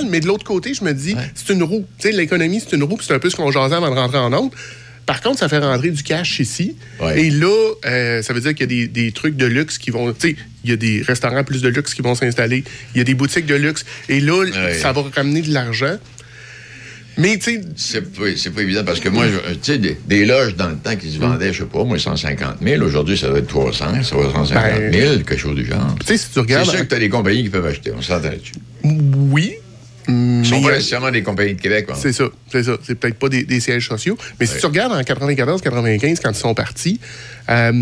NHL? 0.02 0.06
Mais 0.10 0.20
de 0.20 0.26
l'autre 0.26 0.44
côté, 0.44 0.74
je 0.74 0.84
me 0.84 0.92
dis, 0.92 1.14
Ouais. 1.14 1.22
c'est 1.34 1.54
une 1.54 1.62
roue. 1.62 1.86
Tu 1.98 2.08
sais, 2.08 2.12
l'économie, 2.12 2.60
c'est 2.60 2.76
une 2.76 2.82
roue, 2.82 2.96
puis 2.98 3.06
c'est 3.08 3.14
un 3.14 3.18
peu 3.18 3.30
ce 3.30 3.36
qu'on 3.36 3.50
jasait 3.50 3.74
avant 3.76 3.88
de 3.90 3.94
rentrer 3.94 4.18
en 4.18 4.30
onde. 4.34 4.50
Par 5.06 5.20
contre, 5.22 5.38
ça 5.38 5.48
fait 5.50 5.58
rentrer 5.58 5.90
du 5.90 6.02
cash 6.02 6.38
ici. 6.40 6.76
Ouais. 7.00 7.24
Et 7.26 7.30
là, 7.30 7.72
euh, 7.86 8.22
ça 8.22 8.32
veut 8.34 8.40
dire 8.40 8.54
qu'il 8.54 8.60
y 8.60 8.82
a 8.82 8.86
des, 8.86 8.88
des 8.88 9.12
trucs 9.12 9.36
de 9.36 9.44
luxe 9.46 9.78
qui 9.78 9.90
vont. 9.90 10.12
Tu 10.12 10.30
sais, 10.30 10.36
il 10.64 10.70
y 10.70 10.72
a 10.72 10.76
des 10.76 11.02
restaurants 11.02 11.44
plus 11.44 11.60
de 11.62 11.68
luxe 11.68 11.92
qui 11.94 12.00
vont 12.02 12.14
s'installer. 12.14 12.64
Il 12.94 12.98
y 12.98 13.00
a 13.00 13.04
des 13.04 13.12
boutiques 13.14 13.44
de 13.46 13.54
luxe. 13.54 13.84
Et 14.10 14.20
là, 14.20 14.44
Ouais. 14.44 14.74
ça 14.74 14.92
va 14.92 15.02
ramener 15.14 15.40
de 15.42 15.52
l'argent. 15.52 15.96
Mais, 17.16 17.36
tu 17.38 17.44
sais, 17.54 17.60
C'est 17.76 18.12
pas, 18.12 18.24
c'est 18.36 18.50
pas 18.50 18.62
évident 18.62 18.82
parce 18.84 19.00
que 19.00 19.08
moi, 19.08 19.24
tu 19.26 19.58
sais, 19.62 19.78
des, 19.78 19.96
des 20.06 20.24
loges 20.26 20.56
dans 20.56 20.68
le 20.68 20.76
temps 20.76 20.96
qui 20.96 21.10
se 21.12 21.18
vendaient, 21.18 21.52
je 21.52 21.60
sais 21.60 21.64
pas, 21.68 21.84
moi, 21.84 21.98
150 21.98 22.56
000. 22.62 22.82
Aujourd'hui, 22.82 23.16
ça 23.16 23.28
doit 23.28 23.38
être 23.38 23.46
300, 23.46 24.02
ça 24.02 24.16
va 24.16 24.22
être 24.22 24.32
150 24.32 24.72
000, 24.76 24.90
Ben, 24.90 25.24
quelque 25.24 25.36
chose 25.36 25.54
du 25.54 25.64
genre. 25.64 25.94
tu 26.00 26.06
sais, 26.06 26.16
si 26.16 26.26
tu 26.26 26.30
C'est 26.34 26.40
regardes. 26.40 26.68
sûr 26.68 26.78
que 26.80 26.84
tu 26.84 26.94
as 26.94 26.98
des 26.98 27.08
compagnies 27.08 27.44
qui 27.44 27.50
peuvent 27.50 27.66
acheter, 27.66 27.92
on 27.96 28.02
s'entend 28.02 28.28
là-dessus. 28.30 28.52
Oui. 28.84 29.54
Ils 30.06 30.44
sont 30.44 30.60
pas 30.60 30.72
nécessairement 30.72 31.10
des 31.10 31.22
compagnies 31.22 31.54
de 31.54 31.60
Québec. 31.62 31.86
hein. 31.88 31.94
C'est 31.96 32.12
ça, 32.12 32.24
c'est 32.52 32.62
ça. 32.64 32.76
C'est 32.82 32.94
peut-être 32.94 33.18
pas 33.18 33.30
des, 33.30 33.44
des 33.44 33.58
sièges 33.60 33.88
sociaux. 33.88 34.18
Mais 34.38 34.44
si 34.44 34.58
tu 34.58 34.66
regardes 34.66 34.92
en 34.92 35.00
94-95, 35.00 36.18
quand 36.22 36.30
ils 36.30 36.34
sont 36.34 36.52
partis, 36.54 37.00
euh, 37.48 37.72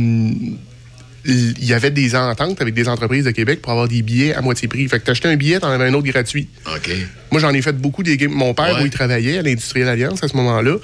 il 1.25 1.65
y 1.65 1.73
avait 1.73 1.91
des 1.91 2.15
ententes 2.17 2.61
avec 2.61 2.75
des 2.75 2.89
entreprises 2.89 3.25
de 3.25 3.31
Québec 3.31 3.63
pour 3.63 3.71
avoir 3.73 3.87
des 3.89 4.03
billets 4.03 4.35
à 4.35 4.41
moitié 4.41 4.67
prix. 4.69 4.89
Fait 4.89 4.99
que 4.99 5.05
t'achetais 5.05 5.29
un 5.29 5.37
billet, 5.37 5.61
t'en 5.61 5.69
avais 5.71 5.85
un 5.87 5.95
autre 5.95 6.07
gratuit. 6.07 6.49
OK. 6.67 6.91
Moi, 7.31 7.41
j'en 7.41 7.53
ai 7.53 7.63
fait 7.63 7.73
beaucoup 7.77 8.03
des 8.03 8.17
games. 8.17 8.33
Mon 8.33 8.55
père, 8.55 8.75
Ouais. 8.77 8.83
où 8.83 8.87
il 8.87 8.91
travaillait 8.91 9.39
à 9.39 9.43
l'Industriel 9.43 9.89
Alliance 9.89 10.23
à 10.25 10.29
ce 10.29 10.37
moment-là, 10.37 10.77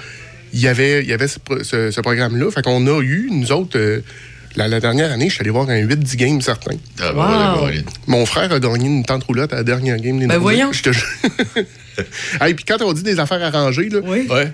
il 0.53 0.61
y 0.61 0.68
avait, 0.68 1.03
il 1.03 1.09
y 1.09 1.12
avait 1.12 1.29
ce, 1.29 1.38
pro- 1.38 1.62
ce- 1.62 1.90
ce 1.90 2.01
programme-là. 2.01 2.51
Fait 2.51 2.62
qu'on 2.62 2.87
a 2.87 3.03
eu, 3.03 3.29
nous 3.33 3.51
autres, 3.53 3.79
euh, 3.79 4.01
la, 4.57 4.66
la 4.68 4.81
dernière 4.81 5.12
année, 5.12 5.29
je 5.29 5.35
suis 5.35 5.40
allé 5.42 5.51
voir 5.51 5.68
un 5.68 5.77
8-10 5.83 6.16
games 6.16 6.40
certain. 6.40 6.77
Ah, 7.01 7.12
Wow. 7.12 7.66
ouais, 7.66 7.72
ouais. 7.77 7.85
Mon 8.07 8.24
frère 8.24 8.51
a 8.53 8.59
gagné 8.61 8.87
une 8.87 9.05
tente 9.05 9.24
roulotte 9.24 9.53
à 9.53 9.57
la 9.57 9.62
dernière 9.64 9.98
game 9.98 10.18
Ben 10.27 10.38
voyons. 10.38 10.72
Je 10.72 10.83
te 10.83 10.92
jure. 10.92 11.07
hey, 12.40 12.55
puis 12.55 12.64
quand 12.64 12.81
on 12.83 12.92
dit 12.92 13.03
des 13.03 13.18
affaires 13.20 13.42
arrangées, 13.42 13.88
là, 13.88 13.98
Oui. 14.05 14.27
Ouais. 14.31 14.53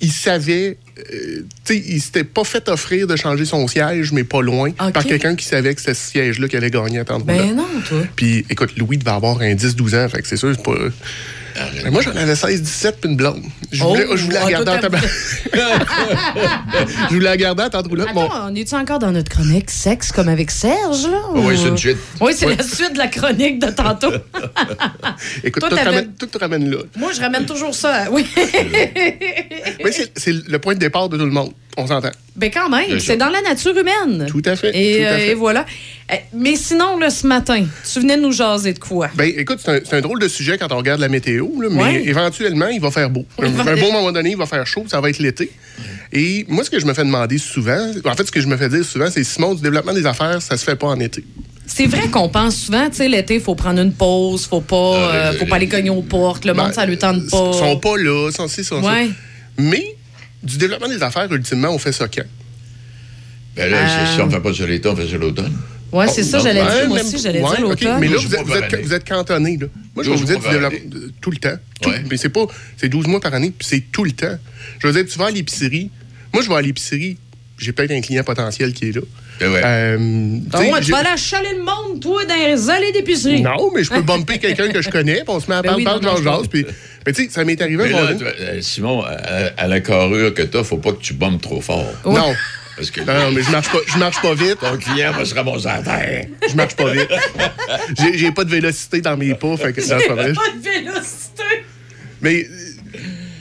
Il 0.00 0.12
savait, 0.12 0.76
euh, 0.98 1.42
tu 1.64 1.74
sais, 1.74 1.84
il 1.86 2.00
s'était 2.00 2.24
pas 2.24 2.44
fait 2.44 2.68
offrir 2.68 3.06
de 3.06 3.16
changer 3.16 3.44
son 3.44 3.66
siège, 3.66 4.12
mais 4.12 4.24
pas 4.24 4.42
loin, 4.42 4.70
par 4.70 5.04
quelqu'un 5.04 5.34
qui 5.34 5.44
savait 5.44 5.74
que 5.74 5.80
c'était 5.80 5.94
ce 5.94 6.10
siège-là 6.10 6.48
qui 6.48 6.56
allait 6.56 6.70
gagner 6.70 6.98
à 6.98 7.04
tente 7.04 7.24
Ben 7.24 7.54
non, 7.54 7.66
toi. 7.86 8.02
Puis, 8.14 8.44
écoute, 8.50 8.76
Louis 8.76 8.98
devait 8.98 9.10
avoir 9.10 9.40
un 9.40 9.54
10-12 9.54 9.96
ans, 9.96 10.08
fait 10.08 10.22
que 10.22 10.28
c'est 10.28 10.36
sûr, 10.36 10.54
c'est 10.54 10.62
pas. 10.62 10.76
Mais 11.84 11.90
moi, 11.90 12.02
j'en 12.02 12.10
avais 12.16 12.34
16-17 12.34 12.92
puis 13.00 13.10
une 13.10 13.16
blonde. 13.16 13.42
Je 13.72 13.82
Oh, 13.82 13.88
voulais, 13.88 14.06
je 14.14 14.24
voulais 14.24 14.40
la 14.40 14.50
garder 14.50 14.70
en 14.72 14.78
tabac. 14.78 14.98
je 17.10 17.14
voulais 17.14 17.24
la 17.28 17.36
garder 17.36 17.62
en 17.64 17.70
tente 17.70 17.86
roulotte. 17.88 18.12
Mon- 18.14 18.24
Attends, 18.26 18.48
on 18.50 18.54
est-tu 18.54 18.74
encore 18.74 18.98
dans 18.98 19.12
notre 19.12 19.30
chronique 19.30 19.70
sexe 19.70 20.12
comme 20.12 20.28
avec 20.28 20.50
Serge, 20.50 21.06
là? 21.06 21.20
Oh, 21.30 21.40
oui, 21.44 21.54
ou- 21.54 21.56
c'est 21.56 21.68
une 21.68 21.78
suite. 21.78 21.98
Oui, 22.20 22.32
c'est 22.34 22.46
la 22.54 22.62
suite 22.62 22.92
de 22.94 22.98
la 22.98 23.08
chronique 23.08 23.58
de 23.58 23.68
tantôt. 23.70 24.12
Écoute, 25.44 25.60
Toi, 25.60 25.70
tout, 25.70 25.76
te 25.76 25.84
ramène, 25.84 26.12
tout 26.18 26.26
te 26.26 26.38
ramène 26.38 26.70
là. 26.70 26.78
Moi, 26.96 27.12
je 27.14 27.20
ramène 27.20 27.46
toujours 27.46 27.74
ça. 27.74 28.04
Oui. 28.10 28.26
Mais 29.84 29.92
c'est- 29.92 30.12
c'est 30.16 30.32
le 30.48 30.58
point 30.58 30.74
de 30.74 30.78
départ 30.80 31.08
de 31.08 31.16
tout 31.16 31.24
le 31.24 31.30
monde. 31.30 31.52
On 31.78 31.86
s'entend. 31.86 32.10
Ben 32.36 32.50
quand 32.50 32.68
même, 32.70 32.98
c'est 33.00 33.16
dans 33.16 33.28
la 33.28 33.40
nature 33.42 33.76
humaine. 33.76 34.26
Tout 34.28 34.42
à 34.46 34.56
fait. 34.56 34.70
Et, 34.74 34.98
tout 34.98 35.04
à 35.04 35.10
euh, 35.12 35.18
et 35.30 35.34
voilà. 35.34 35.66
Euh, 36.12 36.16
Mais 36.34 36.56
sinon, 36.56 36.98
là, 36.98 37.10
ce 37.10 37.26
matin, 37.26 37.64
tu 37.92 38.00
venais 38.00 38.16
nous 38.16 38.32
jaser 38.32 38.72
de 38.72 38.78
quoi? 38.78 39.10
Ben, 39.14 39.30
écoute, 39.36 39.58
c'est 39.62 39.92
un, 39.92 39.98
un 39.98 40.00
drôle 40.00 40.20
de 40.20 40.28
sujet 40.28 40.56
quand 40.58 40.72
on 40.72 40.76
regarde 40.78 41.00
la 41.00 41.08
météo, 41.08 41.46
là, 41.60 41.68
mais 41.70 41.82
Ouais. 41.82 42.02
éventuellement, 42.06 42.68
il 42.68 42.80
va 42.80 42.90
faire 42.90 43.10
beau. 43.10 43.26
Va- 43.38 43.46
À 43.62 43.74
un 43.74 43.76
bon 43.76 43.92
moment 43.92 44.12
donné, 44.12 44.30
il 44.30 44.36
va 44.36 44.46
faire 44.46 44.66
chaud, 44.66 44.84
ça 44.88 45.00
va 45.00 45.10
être 45.10 45.18
l'été. 45.18 45.50
Et 46.12 46.44
moi, 46.48 46.64
ce 46.64 46.70
que 46.70 46.78
je 46.80 46.86
me 46.86 46.94
fais 46.94 47.04
demander 47.04 47.38
souvent, 47.38 47.90
en 48.04 48.14
fait, 48.14 48.24
ce 48.26 48.32
que 48.32 48.40
je 48.40 48.46
me 48.46 48.56
fais 48.56 48.68
dire 48.68 48.84
souvent, 48.84 49.08
c'est 49.10 49.24
Simon, 49.24 49.54
du 49.54 49.62
développement 49.62 49.92
des 49.92 50.06
affaires, 50.06 50.40
ça 50.40 50.56
se 50.56 50.64
fait 50.64 50.76
pas 50.76 50.86
en 50.86 50.98
été. 51.00 51.24
C'est 51.66 51.86
vrai 51.86 52.08
qu'on 52.08 52.28
pense 52.28 52.56
souvent, 52.56 52.88
tu 52.88 52.96
sais, 52.96 53.08
l'été, 53.08 53.34
il 53.34 53.40
faut 53.40 53.56
prendre 53.56 53.80
une 53.82 53.92
pause, 53.92 54.46
faut 54.46 54.60
pas, 54.60 54.76
euh, 54.76 55.32
faut 55.32 55.46
pas 55.46 55.56
aller 55.56 55.66
cogner 55.68 55.90
aux 55.90 56.02
portes, 56.02 56.44
le 56.44 56.54
monde, 56.54 56.68
Ben, 56.68 56.72
ça 56.72 56.86
lui 56.86 56.96
tente 56.96 57.28
pas. 57.28 57.50
Ils 57.52 57.58
sont 57.58 57.76
pas 57.80 57.96
là, 57.96 58.28
ils 58.30 58.34
sont 58.36 58.46
sont 58.46 58.62
ça. 58.62 58.76
Ouais. 58.76 59.10
Mais 59.58 59.95
du 60.42 60.58
développement 60.58 60.88
des 60.88 61.02
affaires, 61.02 61.30
ultimement, 61.32 61.70
on 61.70 61.78
fait 61.78 61.92
ça 61.92 62.08
quand? 62.08 62.22
Ben 63.56 63.70
là, 63.70 63.78
Euh. 63.78 64.14
si 64.14 64.20
on 64.20 64.26
ne 64.26 64.30
fait 64.30 64.40
pas 64.40 64.52
sur 64.52 64.66
l'été, 64.66 64.88
on 64.88 64.96
fait 64.96 65.06
sur 65.08 65.18
l'automne. 65.18 65.52
Ouais, 65.92 66.08
c'est 66.08 66.24
ça, 66.24 66.38
Oh, 66.40 66.42
j'allais 66.44 66.62
ouais, 66.62 66.78
dire, 66.80 66.88
moi 66.88 66.98
même- 66.98 67.06
aussi, 67.06 67.18
j'allais 67.18 67.40
ouais, 67.40 67.56
dire 67.56 67.64
ok, 67.66 67.80
l'automne. 67.80 68.00
Mais 68.00 68.08
là, 68.08 68.16
vous 68.18 68.24
êtes, 68.26 68.30
mois 68.32 68.42
vous 68.42 68.48
par 68.52 68.56
êtes, 68.64 68.74
année. 68.74 68.82
vous 68.82 68.92
êtes 68.92 69.08
cantonné. 69.08 69.56
Là. 69.56 69.66
Moi, 69.94 70.04
je 70.04 70.10
vais 70.10 70.16
vous 70.16 70.24
dire 70.24 70.38
tout 71.20 71.30
le 71.30 71.36
temps. 71.38 71.56
Tout- 71.80 71.88
Ouais. 71.90 72.02
Mais 72.10 72.16
c'est 72.16 72.28
pas. 72.28 72.46
C'est 72.76 72.88
12 72.88 73.06
mois 73.06 73.20
par 73.20 73.32
année, 73.32 73.52
puis 73.56 73.66
c'est 73.66 73.80
tout 73.92 74.04
le 74.04 74.12
temps. 74.12 74.36
Je 74.80 74.86
veux 74.88 74.92
dire, 74.92 75.10
tu 75.10 75.18
vas 75.18 75.26
à 75.26 75.30
l'épicerie. 75.30 75.90
Moi, 76.34 76.42
je 76.42 76.48
vais 76.48 76.54
à 76.56 76.60
l'épicerie. 76.60 77.16
J'ai 77.58 77.72
peut-être 77.72 77.92
un 77.92 78.00
client 78.02 78.24
potentiel 78.24 78.72
qui 78.74 78.86
est 78.88 78.92
là. 78.92 79.00
Ben 79.40 79.52
ouais. 79.52 79.60
Euh, 79.64 80.38
Ah 80.52 80.60
ouais, 80.60 80.80
tu 80.80 80.90
vas 80.90 80.98
aller 80.98 81.08
achaler 81.10 81.54
le 81.54 81.62
monde, 81.62 82.00
toi, 82.00 82.24
dans 82.24 82.34
les 82.34 82.70
allées 82.70 82.92
d'épicerie. 82.92 83.42
Non, 83.42 83.70
mais 83.74 83.84
je 83.84 83.90
peux 83.90 84.00
bumper 84.02 84.38
quelqu'un 84.38 84.68
que 84.70 84.80
je 84.82 84.88
connais, 84.90 85.16
puis 85.16 85.24
on 85.28 85.40
se 85.40 85.48
met 85.50 85.56
à 85.56 85.62
Ben 85.62 85.82
parler, 85.84 86.06
oui, 86.06 86.14
je 86.18 86.22
jase, 86.24 86.48
puis. 86.48 86.66
Mais 87.06 87.12
tu 87.12 87.24
sais, 87.24 87.30
ça 87.30 87.44
m'est 87.44 87.60
arrivé 87.60 87.88
là, 87.88 88.14
toi, 88.14 88.28
euh, 88.40 88.60
Simon, 88.60 89.02
à, 89.02 89.12
à 89.56 89.66
la 89.68 89.80
carrure 89.80 90.34
que 90.34 90.42
tu 90.42 90.64
faut 90.64 90.78
pas 90.78 90.92
que 90.92 91.00
tu 91.02 91.14
bombes 91.14 91.40
trop 91.40 91.60
fort. 91.60 91.86
Non. 92.04 92.34
Parce 92.76 92.90
que 92.90 93.00
Non, 93.00 93.30
mais 93.32 93.42
je 93.42 93.50
marche 93.50 93.70
pas, 93.70 93.78
je 93.86 93.96
marche 93.98 94.20
pas 94.20 94.34
vite. 94.34 94.58
ton 94.60 94.76
client 94.76 95.12
va 95.12 95.24
se 95.24 95.34
ramasser 95.34 95.66
à 95.66 95.78
terre. 95.82 96.26
Je 96.48 96.54
marche 96.54 96.76
pas 96.76 96.90
vite. 96.92 97.08
J'ai- 97.98 98.18
J'ai 98.18 98.32
pas 98.32 98.44
de 98.44 98.50
vélocité 98.50 99.00
dans 99.00 99.16
mes 99.16 99.34
pas, 99.34 99.56
fait 99.56 99.72
que 99.72 99.80
c'est 99.80 99.96
pas. 100.06 100.14
Pas 100.14 100.24
de 100.24 100.34
vélocité. 100.62 101.42
Mais 102.20 102.46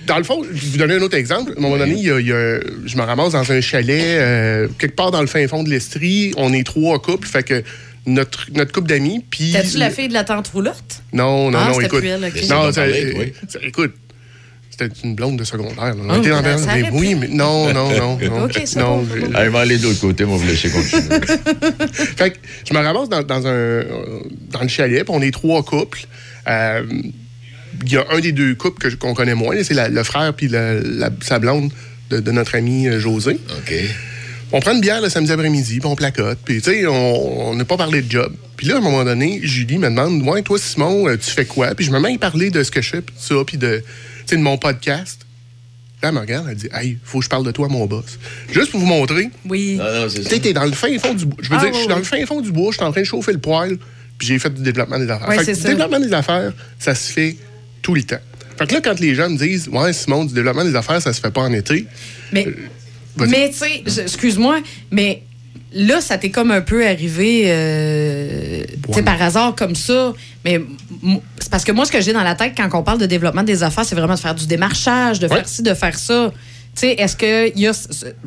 dans 0.07 0.17
le 0.17 0.23
fond, 0.23 0.43
je 0.43 0.53
vais 0.53 0.67
vous 0.71 0.77
donner 0.77 0.95
un 0.95 1.01
autre 1.01 1.17
exemple. 1.17 1.53
À 1.55 1.59
un 1.59 1.61
moment 1.61 1.77
donné, 1.77 1.93
il 1.95 2.03
y 2.05 2.11
a- 2.11 2.19
il 2.19 2.27
y 2.27 2.31
a- 2.31 2.59
je 2.85 2.97
me 2.97 3.01
ramasse 3.01 3.33
dans 3.33 3.51
un 3.51 3.61
chalet, 3.61 4.01
euh, 4.19 4.67
quelque 4.79 4.95
part 4.95 5.11
dans 5.11 5.21
le 5.21 5.27
fin 5.27 5.47
fond 5.47 5.63
de 5.63 5.69
l'Estrie. 5.69 6.33
On 6.37 6.53
est 6.53 6.63
trois 6.65 7.01
couples, 7.01 7.27
fait 7.27 7.43
que 7.43 7.63
notre, 8.05 8.45
notre 8.53 8.71
couple 8.71 8.87
d'amis, 8.89 9.23
puis... 9.29 9.51
T'as-tu 9.51 9.77
la 9.77 9.89
fille 9.89 10.07
de 10.09 10.13
la 10.13 10.23
tante 10.23 10.47
roulotte? 10.49 11.01
Non, 11.13 11.49
non, 11.49 11.57
Ah, 11.59 11.71
non, 11.71 11.81
écoute. 11.81 11.99
plus 11.99 12.09
elle, 12.09 12.23
ok. 12.23 12.35
Non, 12.49 12.71
ça, 12.71 12.81
parler, 12.81 13.05
euh, 13.05 13.13
oui. 13.19 13.33
ça- 13.47 13.59
écoute, 13.63 13.93
c'était 14.69 14.93
une 15.03 15.15
blonde 15.15 15.37
de 15.37 15.43
secondaire. 15.43 15.95
là. 15.95 16.03
On 16.09 16.19
était 16.19 16.29
dans 16.29 16.41
ben, 16.43 16.55
la- 16.65 16.75
mais 16.75 16.81
aurait 16.83 16.91
oui, 16.91 17.15
mais 17.15 17.27
non, 17.29 17.73
non, 17.73 17.89
non. 17.89 18.17
non 18.21 18.43
Ok, 18.43 18.61
c'est 18.65 18.79
non, 18.79 18.97
bon, 18.97 19.07
j'ai- 19.11 19.21
c'est 19.21 19.27
bon. 19.29 19.35
Allez, 19.35 19.49
va 19.49 19.59
aller 19.61 19.77
de 19.79 19.83
l'autre 19.83 20.01
côté, 20.01 20.23
moi, 20.25 20.37
vous 20.37 20.45
laisser 20.47 20.69
continuer. 20.69 21.01
Fait 22.17 22.31
que 22.31 22.37
je 22.69 22.73
me 22.75 22.79
ramasse 22.79 23.09
dans, 23.09 23.23
dans 23.23 23.47
un, 23.47 23.49
euh, 23.49 23.83
dans 24.51 24.61
le 24.61 24.67
chalet, 24.67 25.03
puis 25.03 25.15
on 25.17 25.21
est 25.23 25.31
trois 25.31 25.63
couples. 25.63 26.05
Euh, 26.47 26.83
Il 27.85 27.91
y 27.91 27.97
a 27.97 28.05
un 28.11 28.19
des 28.19 28.31
deux 28.31 28.55
couples 28.55 28.95
qu'on 28.97 29.13
connaît 29.13 29.35
moins, 29.35 29.55
c'est 29.63 29.73
le 29.89 30.03
frère 30.03 30.33
puis 30.33 30.47
la, 30.47 30.75
la- 30.75 31.09
sa 31.21 31.39
blonde 31.39 31.71
de, 32.09 32.19
de 32.19 32.31
notre 32.31 32.55
ami 32.55 32.87
euh, 32.87 32.99
José. 32.99 33.39
OK. 33.49 33.73
On 34.51 34.59
prend 34.59 34.73
une 34.73 34.81
bière 34.81 35.01
le 35.01 35.09
samedi 35.09 35.31
après-midi, 35.31 35.79
puis 35.79 35.87
on 35.89 35.95
placote, 35.95 36.37
puis 36.45 36.61
tu 36.61 36.71
sais, 36.71 36.85
on 36.87 37.55
n'a 37.55 37.65
pas 37.65 37.77
parlé 37.77 38.01
de 38.03 38.09
job. 38.11 38.31
Puis 38.55 38.67
là, 38.67 38.75
à 38.75 38.77
un 38.77 38.81
moment 38.81 39.03
donné, 39.03 39.39
Julie 39.43 39.79
me 39.79 39.89
demande, 39.89 40.21
ouais, 40.21 40.43
toi, 40.43 40.57
Simon, 40.59 41.07
euh, 41.09 41.17
tu 41.17 41.31
fais 41.31 41.45
quoi? 41.45 41.73
Puis 41.75 41.85
je 41.85 41.91
me 41.91 41.99
mets 41.99 42.13
à 42.13 42.17
parler 42.19 42.51
de 42.51 42.63
ce 42.63 42.69
que 42.71 42.81
je 42.81 42.89
fais, 42.89 43.01
puis 43.01 43.15
de 43.15 43.21
ça, 43.21 43.35
puis 43.45 43.57
de, 43.57 43.77
tu 43.77 43.83
sais, 44.27 44.37
de 44.37 44.41
mon 44.41 44.57
podcast. 44.57 45.21
Là, 46.03 46.09
elle 46.09 46.15
me 46.15 46.19
regarde, 46.19 46.45
elle 46.49 46.55
dit, 46.55 46.69
hey, 46.73 46.97
faut 47.03 47.19
que 47.19 47.25
je 47.25 47.29
parle 47.29 47.45
de 47.45 47.51
toi 47.51 47.65
à 47.65 47.69
mon 47.69 47.85
boss. 47.87 48.19
Juste 48.53 48.69
pour 48.71 48.79
vous 48.79 48.85
montrer, 48.85 49.29
Oui. 49.49 49.79
C'est 50.09 50.23
tu 50.29 50.39
t'es 50.39 50.53
dans 50.53 50.65
le 50.65 50.71
fin 50.73 50.97
fond 50.99 51.15
du 51.15 51.25
bois. 51.25 51.37
Je 51.41 51.49
veux 51.49 51.55
Ah, 51.57 51.61
dire, 51.61 51.69
je 51.69 51.73
suis 51.73 51.81
oui, 51.83 51.87
dans 51.89 51.95
oui. 51.95 52.01
le 52.01 52.05
fin 52.19 52.25
fond 52.27 52.41
du 52.41 52.51
bois, 52.51 52.71
je 52.71 52.77
suis 52.77 52.85
en 52.85 52.91
train 52.91 53.01
de 53.01 53.05
chauffer 53.07 53.33
le 53.33 53.39
poêle, 53.39 53.77
puis 54.19 54.27
j'ai 54.27 54.37
fait 54.39 54.53
du 54.53 54.61
développement 54.61 54.99
des 54.99 55.09
affaires. 55.09 55.33
Fait 55.33 55.45
que 55.45 55.53
ça. 55.55 55.69
développement 55.69 55.99
des 55.99 56.13
affaires, 56.13 56.53
ça 56.79 56.93
se 56.93 57.11
fait 57.11 57.35
tout 57.85 57.93
le 57.93 58.01
temps. 58.01 58.17
Fait 58.57 58.65
que 58.65 58.73
là, 58.73 58.81
quand 58.83 58.99
les 58.99 59.13
gens 59.13 59.29
me 59.29 59.37
disent, 59.37 59.67
ouais, 59.67 59.93
Simon, 59.93 60.25
du 60.25 60.33
développement 60.33 60.65
des 60.65 60.75
affaires, 60.75 60.99
ça 61.01 61.13
se 61.13 61.21
fait 61.21 61.29
pas 61.29 61.41
en 61.41 61.53
été. 61.53 61.85
Mais, 62.31 62.47
vas-y. 63.15 63.29
mais 63.29 63.49
tu 63.51 63.57
sais, 63.85 64.01
excuse-moi, 64.01 64.61
mais 64.91 65.21
là, 65.71 66.01
ça 66.01 66.17
t'est 66.17 66.31
comme 66.31 66.49
un 66.51 66.61
peu 66.61 66.87
arrivé 66.87 67.43
euh, 67.47 68.63
tu 68.87 68.93
sais, 68.93 69.03
par 69.03 69.21
hasard 69.21 69.53
comme 69.55 69.75
ça. 69.75 70.13
Mais 70.43 70.61
c'est 71.39 71.49
parce 71.51 71.63
que 71.63 71.71
moi, 71.73 71.85
ce 71.85 71.91
que 71.91 72.01
j'ai 72.01 72.13
dans 72.13 72.23
la 72.23 72.33
tête 72.33 72.53
quand 72.57 72.69
on 72.73 72.81
parle 72.81 72.97
de 72.99 73.05
développement 73.05 73.43
des 73.43 73.61
affaires, 73.61 73.85
c'est 73.85 73.95
vraiment 73.95 74.15
de 74.15 74.19
faire 74.19 74.33
du 74.35 74.47
démarchage, 74.47 75.19
de 75.19 75.27
Ouais. 75.27 75.35
faire 75.35 75.47
ci, 75.47 75.61
de 75.61 75.73
faire 75.73 75.99
ça. 75.99 76.31
Tu 76.75 76.79
sais, 76.81 76.91
est-ce 76.93 77.15
qu'il 77.15 77.61
y 77.61 77.67
a 77.67 77.73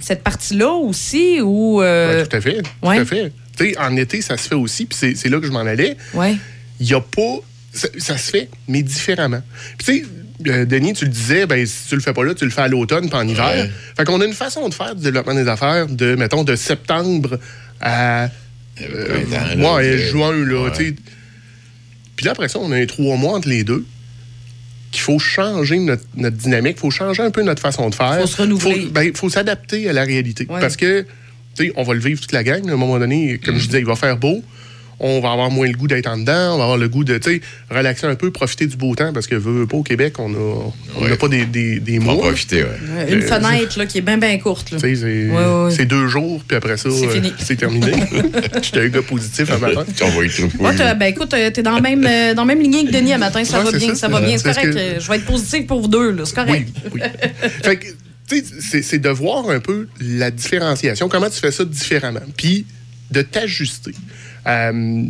cette 0.01 0.23
partie-là 0.23 0.71
aussi 0.73 1.41
ou. 1.43 1.83
euh, 1.83 2.21
Ouais, 2.23 2.27
tout 2.27 2.37
à 2.37 2.41
fait. 2.41 2.63
ouais. 2.83 2.97
Tout 2.97 3.03
à 3.03 3.05
fait. 3.07 3.33
Tu 3.57 3.71
sais, 3.71 3.79
en 3.79 3.97
été, 3.97 4.21
ça 4.23 4.37
se 4.37 4.49
fait 4.49 4.55
aussi, 4.55 4.85
puis 4.87 4.97
c'est- 4.99 5.17
c'est 5.17 5.29
là 5.29 5.41
que 5.41 5.47
je 5.47 5.53
m'en 5.53 5.61
allais. 5.67 5.97
ouais. 6.15 6.37
Il 6.81 6.87
n'y 6.87 6.95
a 6.95 7.01
pas. 7.01 7.41
Ça, 7.79 7.89
ça 7.99 8.19
se 8.19 8.31
fait, 8.31 8.49
mais 8.67 8.83
différemment. 8.83 9.43
Puis 9.79 9.87
tu 9.87 10.05
sais, 10.45 10.51
euh, 10.51 10.65
Denis, 10.65 10.93
tu 10.95 11.05
le 11.05 11.11
disais, 11.11 11.47
ben, 11.47 11.65
si 11.67 11.89
tu 11.89 11.95
le 11.95 12.01
fais 12.01 12.13
pas 12.13 12.25
là, 12.25 12.35
tu 12.35 12.45
le 12.45 12.51
fais 12.51 12.63
à 12.63 12.69
l'automne 12.69 13.09
puis 13.09 13.19
en 13.19 13.27
hiver. 13.27 13.47
Ouais. 13.47 13.71
Fait 13.97 14.05
qu'on 14.05 14.21
a 14.21 14.25
une 14.25 14.33
façon 14.35 14.69
de 14.69 14.75
faire 14.75 14.95
du 14.95 15.03
développement 15.03 15.35
des 15.35 15.49
affaires 15.49 15.87
de, 15.87 16.15
mettons, 16.15 16.45
de 16.45 16.57
septembre 16.57 17.39
à 17.81 18.25
Euh, 18.25 18.29
Euh, 18.81 19.25
là, 19.57 19.75
ouais, 19.75 19.85
euh, 19.87 20.11
juin, 20.11 20.33
là, 20.33 20.63
ouais. 20.65 20.73
tu 20.77 20.87
sais. 20.89 20.95
Puis 22.15 22.27
là, 22.27 22.33
après 22.33 22.49
ça, 22.49 22.59
on 22.61 22.71
a 22.73 22.77
un 22.77 22.87
trois 22.87 23.17
mois 23.17 23.37
entre 23.37 23.49
les 23.49 23.65
deux 23.65 23.85
qu'il 24.91 25.03
faut 25.03 25.19
changer 25.19 25.79
notre, 25.79 26.05
notre 26.17 26.37
dynamique, 26.37 26.77
il 26.79 26.81
faut 26.81 26.91
changer 26.91 27.23
un 27.23 27.31
peu 27.31 27.43
notre 27.43 27.61
façon 27.61 27.91
de 27.91 27.95
faire. 27.95 28.21
Faut 28.21 28.27
se 28.27 28.41
renouveler. 28.41 28.83
Faut, 28.83 28.91
ben, 28.91 29.15
faut 29.15 29.29
s'adapter 29.29 29.89
à 29.89 29.93
la 29.93 30.05
réalité. 30.05 30.47
Ouais. 30.49 30.61
Parce 30.61 30.77
que, 30.77 31.03
tu 31.57 31.67
sais, 31.67 31.73
on 31.77 31.83
va 31.83 31.95
le 31.95 32.01
vivre 32.01 32.21
toute 32.21 32.33
la 32.33 32.43
gang. 32.43 32.69
À 32.69 32.73
un 32.73 32.77
moment 32.77 32.99
donné, 32.99 33.39
comme 33.39 33.59
je 33.59 33.67
disais, 33.67 33.81
il 33.81 33.87
va 33.87 33.97
faire 33.97 34.17
beau. 34.17 34.43
On 35.01 35.21
va 35.21 35.31
avoir 35.31 35.51
moins 35.51 35.67
le 35.69 35.75
goût 35.77 35.87
d'être 35.87 36.09
en 36.09 36.17
dedans. 36.19 36.55
On 36.55 36.59
va 36.59 36.65
avoir 36.65 36.77
le 36.77 36.89
goût 36.89 37.05
de, 37.05 37.19
tu 37.19 37.31
sais, 37.37 37.41
relaxer 37.71 38.07
un 38.07 38.17
peu, 38.17 38.33
profiter 38.33 38.67
du 38.67 38.77
beau 38.77 38.95
temps. 38.97 39.13
Parce 39.13 39.27
que, 39.29 39.37
veut 39.37 39.67
pas, 39.67 39.77
au 39.77 39.83
Québec, 39.85 40.15
on 40.19 40.29
n'a 40.29 40.39
on 40.39 41.03
Ouais. 41.03 41.11
n'a 41.11 41.17
pas 41.17 41.29
des, 41.29 41.45
des, 41.45 41.79
des 41.79 41.99
mois. 42.01 42.19
profiter, 42.19 42.65
ouais. 42.65 42.71
Ouais, 42.97 43.13
Une 43.13 43.23
Euh, 43.23 43.27
fenêtre 43.29 43.79
là, 43.79 43.87
qui 43.87 43.99
est 43.99 44.01
bien, 44.03 44.19
bien 44.19 44.37
courte. 44.39 44.73
là. 44.73 44.79
Tu 44.81 44.97
sais, 44.97 45.01
c'est 45.01 45.31
Ouais, 45.31 45.85
deux 45.87 46.09
jours, 46.09 46.43
puis 46.47 46.57
après 46.57 46.77
ça, 46.77 46.89
C'est 46.91 47.07
euh, 47.07 47.11
fini. 47.11 47.33
c'est 47.39 47.57
terminé. 47.57 47.93
J'étais 48.63 48.81
un 48.81 48.89
gars 48.89 49.03
positif 49.03 49.51
un 49.53 49.59
matin. 49.59 49.85
On 50.03 50.09
va 50.11 50.25
y 50.25 50.29
trouver. 50.29 50.49
Moi, 50.59 50.73
ben 50.73 51.03
écoute, 51.07 51.33
euh, 51.35 51.51
t'es 51.51 51.63
dans 51.63 51.75
la 51.77 51.81
même, 51.81 52.05
euh, 52.05 52.35
dans 52.35 52.43
la 52.45 52.55
même 52.55 52.61
lignée 52.63 52.85
que 52.85 52.91
Denis 52.91 53.13
à 53.13 53.19
matin. 53.19 53.45
Ça 53.45 53.59
Ouais, 53.59 53.65
va 53.67 53.71
c'est 53.71 53.79
bien, 53.79 53.95
ça, 53.95 54.09
va 54.09 54.21
bien. 54.21 54.37
C'est 54.37 54.53
correct. 54.53 54.73
que- 54.73 54.79
euh, 54.79 55.01
Je 55.01 55.09
vais 55.09 55.17
être 55.17 55.27
positif 55.27 55.67
pour 55.67 55.81
vous 55.81 55.89
deux, 55.89 56.11
là. 56.11 56.25
C'est 56.25 56.35
correct. 56.35 56.69
Oui, 56.93 57.01
oui. 57.01 57.01
fait 57.63 57.77
que, 57.77 57.87
tu 58.29 58.39
sais, 58.39 58.45
c'est- 58.61 58.83
c'est 58.83 58.99
de 58.99 59.09
voir 59.11 59.49
un 59.49 59.61
peu 59.61 59.87
la 60.01 60.31
différenciation, 60.33 61.09
comment 61.09 61.31
tu 61.31 61.39
fais 61.39 61.53
ça 61.53 61.65
différemment, 61.65 62.21
puis 62.37 62.67
de 63.13 63.23
t'ajuster. 63.23 63.93
Euh, 64.47 65.05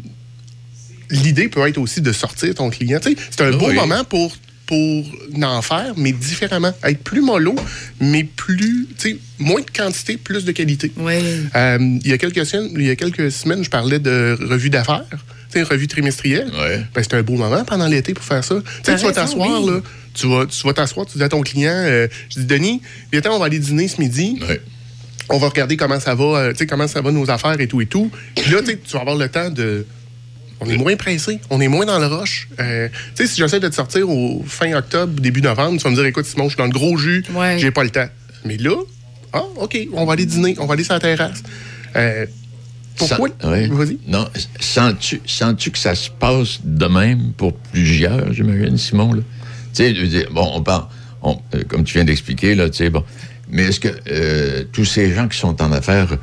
L'idée 1.11 1.49
peut 1.49 1.67
être 1.67 1.79
aussi 1.79 2.03
de 2.03 2.13
sortir 2.13 2.55
ton 2.55 2.69
client. 2.69 3.01
C'est 3.03 3.41
un 3.41 3.53
Ah 3.53 3.57
beau 3.57 3.69
oui. 3.69 3.75
moment 3.75 4.05
pour 4.05 4.37
pour 4.67 5.05
en 5.43 5.63
faire, 5.63 5.95
mais 5.97 6.13
différemment. 6.13 6.73
Être 6.85 7.03
plus 7.03 7.23
mollo, 7.23 7.57
mais 8.01 8.25
plus, 8.25 8.87
tu 8.99 9.13
sais, 9.13 9.19
moins 9.39 9.63
de 9.63 9.71
quantité, 9.71 10.19
plus 10.19 10.45
de 10.45 10.53
qualité. 10.53 10.93
Oui. 10.99 11.15
Euh, 11.57 11.79
il, 11.81 12.07
y 12.07 12.13
a 12.13 12.19
quelques 12.19 12.45
semaines, 12.45 12.71
il 12.77 12.83
y 12.83 12.91
a 12.91 12.97
quelques 12.97 13.33
semaines, 13.33 13.65
je 13.65 13.71
parlais 13.71 13.99
de 13.99 14.37
revue 14.39 14.69
d'affaires, 14.69 15.07
tu 15.11 15.17
sais, 15.59 15.63
revue 15.63 15.89
trimestrielle. 15.89 16.51
Ouais. 16.55 16.83
Ben, 16.95 17.03
c'est 17.03 17.15
un 17.15 17.23
beau 17.23 17.37
moment 17.37 17.65
pendant 17.65 17.87
l'été 17.87 18.13
pour 18.13 18.25
faire 18.25 18.45
ça. 18.45 18.57
Tu 18.85 18.91
vas 18.91 19.13
t'asseoir, 19.13 19.63
oui. 19.63 19.71
là. 19.71 19.81
Tu 20.13 20.29
vas, 20.29 20.45
tu 20.45 20.67
vas 20.67 20.75
t'asseoir, 20.75 21.07
tu 21.07 21.17
dis 21.17 21.25
à 21.25 21.31
ton 21.31 21.41
client, 21.41 21.73
euh, 21.73 22.07
je 22.29 22.41
dis, 22.41 22.45
Denis, 22.47 22.83
viens 23.11 23.23
on 23.31 23.39
va 23.39 23.47
aller 23.47 23.59
dîner 23.59 23.89
ce 23.89 23.99
midi. 23.99 24.39
Ouais. 24.47 24.61
On 25.31 25.39
va 25.39 25.49
regarder 25.49 25.77
comment 25.77 26.01
ça 26.01 26.15
va, 26.15 26.25
euh, 26.25 26.53
tu 26.53 26.59
sais, 26.59 26.67
comment 26.67 26.89
ça 26.89 27.01
va 27.03 27.11
nos 27.13 27.31
affaires 27.31 27.61
et 27.61 27.67
tout 27.69 27.81
et 27.81 27.87
tout. 27.87 28.11
Puis 28.37 28.51
là, 28.51 28.61
tu 28.61 28.67
sais, 28.67 28.79
tu 28.79 28.93
vas 28.93 29.01
avoir 29.01 29.17
le 29.17 29.29
temps 29.29 29.51
de. 29.51 29.87
On 30.61 30.67
est 30.69 30.77
moins 30.77 30.97
pressé, 30.97 31.39
on 31.51 31.61
est 31.61 31.69
moins 31.69 31.87
dans 31.87 31.99
le 32.01 32.07
rush. 32.07 32.49
Euh, 32.59 32.89
tu 33.15 33.23
sais, 33.27 33.33
si 33.33 33.37
j'essaie 33.39 33.61
de 33.61 33.69
te 33.69 33.75
sortir 33.75 34.09
au 34.11 34.43
fin 34.47 34.73
octobre, 34.75 35.21
début 35.21 35.41
novembre, 35.43 35.77
tu 35.79 35.85
vas 35.85 35.91
me 35.91 35.95
dire, 35.95 36.05
écoute, 36.07 36.25
Simon, 36.27 36.45
je 36.45 36.49
suis 36.51 36.59
dans 36.59 36.65
le 36.65 36.71
gros 36.71 36.97
jus, 36.97 37.23
Ouais. 37.33 37.57
j'ai 37.59 37.71
pas 37.71 37.85
le 37.85 37.91
temps. 37.91 38.09
Mais 38.45 38.57
là, 38.57 38.75
ah, 39.33 39.43
OK, 39.57 39.79
on 39.93 40.05
va 40.05 40.15
aller 40.15 40.27
dîner, 40.27 40.57
on 40.59 40.67
va 40.67 40.75
aller 40.75 40.83
sur 40.83 40.95
la 40.95 41.01
terrasse. 41.01 41.43
Euh, 41.95 42.27
pourquoi? 42.97 43.29
Ouais. 43.45 43.69
Vas-y. 43.69 43.99
Non, 44.09 44.27
sens-tu 44.59 45.21
sens-tu 45.27 45.71
que 45.71 45.79
ça 45.79 45.95
se 45.95 46.11
passe 46.11 46.59
de 46.65 46.87
même 46.87 47.33
pour 47.37 47.55
plusieurs, 47.55 48.33
j'imagine, 48.33 48.77
Simon? 48.77 49.13
Là? 49.13 49.21
Tu 49.23 49.85
sais, 49.85 49.95
je 49.95 50.01
veux 50.01 50.09
dire, 50.09 50.29
bon, 50.33 50.51
on 50.55 50.63
parle, 50.63 50.87
on- 51.23 51.39
euh, 51.55 51.63
comme 51.69 51.85
tu 51.85 51.95
viens 51.95 52.05
d'expliquer, 52.05 52.57
là, 52.57 52.69
tu 52.69 52.79
sais, 52.79 52.91
bon. 52.91 53.05
Mais 53.51 53.65
est-ce 53.65 53.81
que 53.81 53.89
euh, 54.11 54.65
tous 54.73 54.85
ces 54.85 55.13
gens 55.15 55.27
qui 55.29 55.39
sont 55.39 55.61
en 55.63 55.73
affaires 55.73 56.19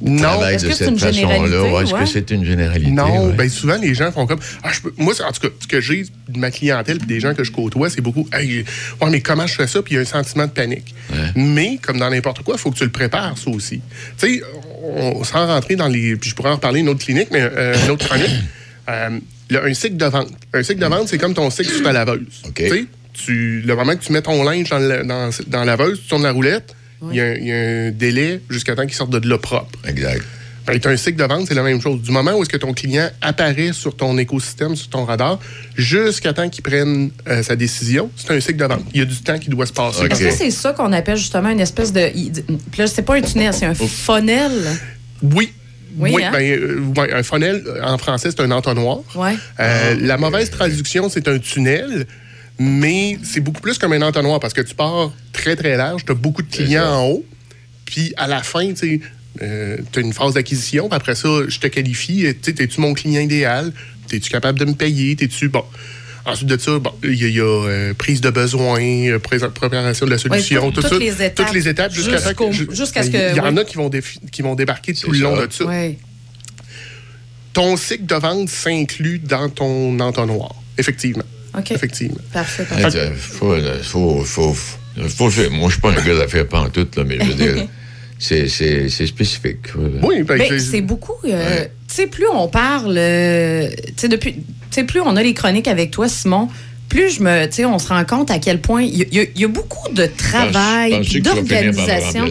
Non. 0.00 0.22
travaillent 0.22 0.56
Est-ce 0.56 0.66
de 0.66 0.72
cette 0.72 0.98
façon-là? 0.98 1.82
Est-ce 1.82 1.94
ouais? 1.94 2.00
que 2.00 2.06
c'est 2.06 2.30
une 2.30 2.44
généralité? 2.44 2.90
Non, 2.90 3.28
ouais? 3.28 3.32
ben 3.32 3.48
souvent 3.48 3.76
les 3.76 3.94
gens 3.94 4.12
font 4.12 4.26
comme 4.26 4.40
ah, 4.62 4.70
je 4.72 4.80
peux- 4.82 4.92
moi 4.98 5.14
en 5.26 5.32
tout 5.32 5.40
cas 5.40 5.48
ce 5.58 5.66
que 5.66 5.80
j'ai 5.80 6.04
de 6.28 6.38
ma 6.38 6.50
clientèle 6.50 6.98
puis 6.98 7.06
des 7.06 7.20
gens 7.20 7.32
que 7.34 7.42
je 7.42 7.50
côtoie 7.50 7.88
c'est 7.88 8.02
beaucoup 8.02 8.28
hey, 8.34 8.64
ouais 9.00 9.10
mais 9.10 9.20
comment 9.22 9.46
je 9.46 9.54
fais 9.54 9.66
ça? 9.66 9.80
Puis 9.80 9.94
il 9.94 9.96
y 9.96 9.98
a 9.98 10.02
un 10.02 10.04
sentiment 10.04 10.44
de 10.46 10.50
panique. 10.52 10.94
Mais 11.36 11.78
comme 11.80 11.98
dans 11.98 12.10
n'importe 12.10 12.42
quoi, 12.42 12.56
il 12.56 12.60
faut 12.60 12.70
que 12.70 12.76
tu 12.76 12.84
le 12.84 12.90
prépares 12.92 13.38
ça 13.38 13.50
aussi. 13.50 13.80
Tu 14.18 14.26
sais 14.36 14.42
on- 14.82 15.24
sans 15.24 15.46
rentrer 15.46 15.76
dans 15.76 15.88
les 15.88 16.16
puis 16.16 16.28
je 16.28 16.34
pourrais 16.34 16.50
en 16.50 16.56
reparler 16.56 16.80
une 16.80 16.88
autre 16.90 17.02
clinique 17.04 17.28
mais 17.32 17.40
euh, 17.40 17.74
une 17.84 17.90
autre 17.92 18.06
chronique. 18.06 18.28
Euh, 18.86 19.18
un 19.50 19.72
cycle 19.72 19.96
de 19.96 20.04
vente. 20.04 20.28
Un 20.52 20.62
cycle 20.62 20.78
de 20.80 20.84
vente 20.86 21.08
c'est 21.08 21.16
comme 21.16 21.32
ton 21.32 21.48
cycle 21.48 21.70
sur 21.72 21.82
ta 21.82 21.92
laveuse. 21.92 22.42
OK. 22.46 22.62
Tu 23.14 23.62
le 23.62 23.74
moment 23.76 23.94
que 23.96 24.02
tu 24.04 24.12
mets 24.12 24.22
ton 24.22 24.42
linge 24.44 24.68
dans, 24.70 24.78
le- 24.78 25.04
dans, 25.04 25.30
dans 25.46 25.58
la 25.60 25.76
laveuse, 25.76 26.00
tu 26.02 26.08
tournes 26.08 26.24
la 26.24 26.32
roulette, 26.32 26.74
il 27.10 27.16
y, 27.16 27.20
a 27.20 27.24
un- 27.24 27.34
il 27.34 27.46
y 27.46 27.52
a 27.52 27.56
un 27.56 27.90
délai 27.90 28.40
jusqu'à 28.50 28.74
temps 28.74 28.84
qu'il 28.86 28.94
sorte 28.94 29.10
de 29.10 29.28
là 29.28 29.38
propre. 29.38 29.78
Exact. 29.86 30.22
Ben, 30.66 30.80
un 30.82 30.96
cycle 30.96 31.18
de 31.18 31.24
vente, 31.24 31.46
c'est 31.46 31.54
la 31.54 31.62
même 31.62 31.78
chose. 31.82 32.00
Du 32.00 32.10
moment 32.10 32.32
où 32.32 32.40
est-ce 32.42 32.48
que 32.48 32.56
ton 32.56 32.72
client 32.72 33.10
apparaît 33.20 33.74
sur 33.74 33.94
ton 33.94 34.16
écosystème, 34.16 34.74
sur 34.76 34.88
ton 34.88 35.04
radar, 35.04 35.38
jusqu'à 35.76 36.32
temps 36.32 36.48
qu'il 36.48 36.62
prenne 36.62 37.10
euh, 37.28 37.42
sa 37.42 37.54
décision, 37.54 38.10
c'est 38.16 38.30
un 38.30 38.40
cycle 38.40 38.56
de 38.56 38.64
vente. 38.64 38.84
Il 38.94 39.00
y 39.00 39.02
a 39.02 39.04
du 39.04 39.16
temps 39.16 39.38
qui 39.38 39.50
doit 39.50 39.66
se 39.66 39.74
passer. 39.74 40.04
Ok. 40.06 40.12
Est-ce 40.12 40.24
que 40.24 40.30
c'est 40.30 40.50
ça 40.50 40.72
qu'on 40.72 40.90
appelle 40.92 41.18
justement 41.18 41.50
une 41.50 41.60
espèce 41.60 41.92
de. 41.92 42.00
là, 42.78 42.86
c'est 42.86 43.02
pas 43.02 43.16
un 43.16 43.20
tunnel, 43.20 43.52
c'est 43.52 43.66
un 43.66 43.74
funnel? 43.74 44.52
Oui. 45.22 45.52
Oui, 45.96 46.24
hein? 46.24 46.30
ben, 46.32 46.42
euh, 46.42 46.80
ouais, 46.96 47.12
un 47.12 47.22
funnel, 47.22 47.62
en 47.82 47.98
français, 47.98 48.30
c'est 48.30 48.40
un 48.40 48.50
entonnoir. 48.50 48.98
Ouais. 49.14 49.34
Euh, 49.60 49.94
la 50.00 50.16
mauvaise 50.16 50.50
traduction, 50.50 51.08
c'est 51.08 51.28
un 51.28 51.38
tunnel, 51.38 52.06
mais 52.58 53.18
c'est 53.24 53.40
beaucoup 53.40 53.60
plus 53.60 53.78
comme 53.78 53.92
un 53.92 54.02
entonnoir 54.02 54.40
parce 54.40 54.54
que 54.54 54.60
tu 54.62 54.74
pars 54.74 55.12
très, 55.32 55.56
très 55.56 55.76
large, 55.76 56.04
tu 56.04 56.12
as 56.12 56.14
beaucoup 56.14 56.42
de 56.42 56.50
clients 56.50 56.86
en 56.86 57.06
haut, 57.06 57.24
puis 57.84 58.12
à 58.16 58.26
la 58.26 58.42
fin, 58.42 58.72
tu 58.72 59.02
as 59.40 60.00
une 60.00 60.12
phase 60.12 60.34
d'acquisition, 60.34 60.88
puis 60.88 60.96
après 60.96 61.14
ça, 61.14 61.28
je 61.48 61.58
te 61.58 61.66
qualifie, 61.66 62.26
tu 62.42 62.50
es-tu 62.50 62.80
mon 62.80 62.94
client 62.94 63.20
idéal? 63.20 63.72
Es-tu 64.12 64.30
capable 64.30 64.58
de 64.58 64.64
me 64.66 64.74
payer? 64.74 65.16
T'es-tu... 65.16 65.48
Bon. 65.48 65.64
Ensuite 66.26 66.48
de 66.48 66.56
ça, 66.56 66.78
bon, 66.78 66.92
il 67.02 67.14
y 67.20 67.24
a, 67.24 67.28
y 67.28 67.40
a, 67.40 67.44
euh, 67.44 67.92
prise 67.94 68.20
de 68.22 68.30
besoin, 68.30 68.80
euh, 68.80 69.18
pré- 69.18 69.38
préparation 69.52 70.06
de 70.06 70.10
la 70.12 70.16
solution, 70.18 70.70
tout- 70.70 70.80
tout 70.80 70.88
toutes 70.88 70.92
ça. 70.92 70.98
les 70.98 71.22
étapes. 71.22 71.34
Toutes 71.46 71.54
les 71.54 71.68
étapes 71.68 71.92
jusqu'à 71.92 72.18
ce 72.18 72.28
ben, 72.28 72.34
que- 72.34 73.32
Il 73.32 73.36
y 73.36 73.40
en 73.40 73.56
a 73.58 73.64
qui 73.64 73.76
vont, 73.76 73.90
qui 74.32 74.40
vont 74.42 74.54
débarquer 74.54 74.94
tout 74.94 75.10
le 75.10 75.18
long 75.18 75.36
ça. 75.36 75.46
de 75.48 75.52
ça. 75.52 75.64
Oui. 75.66 75.98
Ton 77.52 77.76
cycle 77.76 78.06
de 78.06 78.14
vente 78.14 78.48
s'inclut 78.48 79.18
dans 79.18 79.48
ton 79.50 79.98
entonnoir. 80.00 80.54
Effectivement. 80.78 81.24
OK. 81.58 81.70
Effectivement. 81.72 82.16
Parfait. 82.32 82.64
Parfait. 82.64 82.98
euh, 82.98 83.10
faut, 83.14 83.52
euh, 83.52 83.82
faut, 83.82 84.24
faut, 84.24 84.52
faut, 84.54 85.08
faut 85.08 85.30
faire- 85.30 85.50
moi, 85.50 85.68
je 85.68 85.74
suis 85.74 85.80
pas 85.80 85.90
un 85.90 86.04
gars 86.04 86.16
d'affaires 86.16 86.46
pantoute, 86.48 86.96
là, 86.96 87.04
mais 87.04 87.18
je 87.20 87.24
veux 87.24 87.34
dire, 87.34 87.66
c'est, 88.18 88.48
c'est, 88.48 88.88
c'est 88.88 89.06
spécifique. 89.06 89.58
Voilà. 89.74 89.94
Oui, 90.06 90.22
ben, 90.22 90.38
Ben, 90.38 90.46
c'est- 90.48 90.58
c'est 90.58 90.80
beaucoup. 90.80 91.14
euh, 91.24 91.28
Ouais. 91.28 91.70
Tu 91.88 91.94
sais, 91.94 92.06
plus 92.08 92.26
on 92.32 92.48
parle, 92.48 92.96
euh, 92.98 93.68
tu 93.88 93.92
sais, 93.96 94.08
depuis, 94.08 94.34
tu 94.34 94.40
sais, 94.70 94.84
plus 94.84 95.00
on 95.00 95.14
a 95.16 95.22
les 95.22 95.34
chroniques 95.34 95.68
avec 95.68 95.90
toi, 95.92 96.08
Simon, 96.08 96.48
plus 96.94 97.10
je 97.16 97.22
me, 97.24 97.46
tu 97.46 97.52
sais, 97.54 97.64
on 97.64 97.80
se 97.80 97.88
rend 97.88 98.04
compte 98.04 98.30
à 98.30 98.38
quel 98.38 98.60
point 98.60 98.82
il 98.82 98.96
y, 99.12 99.18
a- 99.18 99.22
y 99.24 99.30
y 99.42 99.46
beaucoup 99.46 99.92
de 99.92 100.06
travail, 100.06 101.00
d'organisation. 101.20 102.26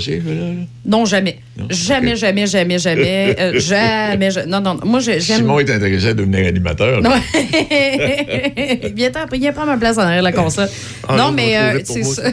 Non, 0.86 1.04
jamais. 1.04 1.40
Non? 1.58 1.68
Jamais, 1.70 2.12
Ok. 2.14 2.18
jamais, 2.18 2.48
jamais, 2.48 2.78
jamais, 2.80 3.36
euh, 3.40 3.60
jamais. 3.60 4.32
ja- 4.32 4.46
Non, 4.46 4.62
non, 4.62 4.80
moi, 4.86 5.02
j'aime. 5.02 5.20
Simon 5.20 5.60
est 5.60 5.70
intéressé 5.70 6.08
à 6.08 6.14
devenir 6.14 6.48
animateur. 6.48 7.02
Non. 7.02 7.12
viens, 8.96 9.12
viens 9.34 9.52
prendre 9.52 9.68
ma 9.68 9.78
place 9.78 9.98
en 9.98 10.02
arrière 10.02 10.20
de 10.22 10.28
la 10.28 10.32
console. 10.32 10.70
Ah, 11.10 11.18
non, 11.18 11.26
non, 11.26 11.32
mais 11.34 11.58
euh, 11.58 11.80
c'est 11.84 12.04
ça. 12.04 12.24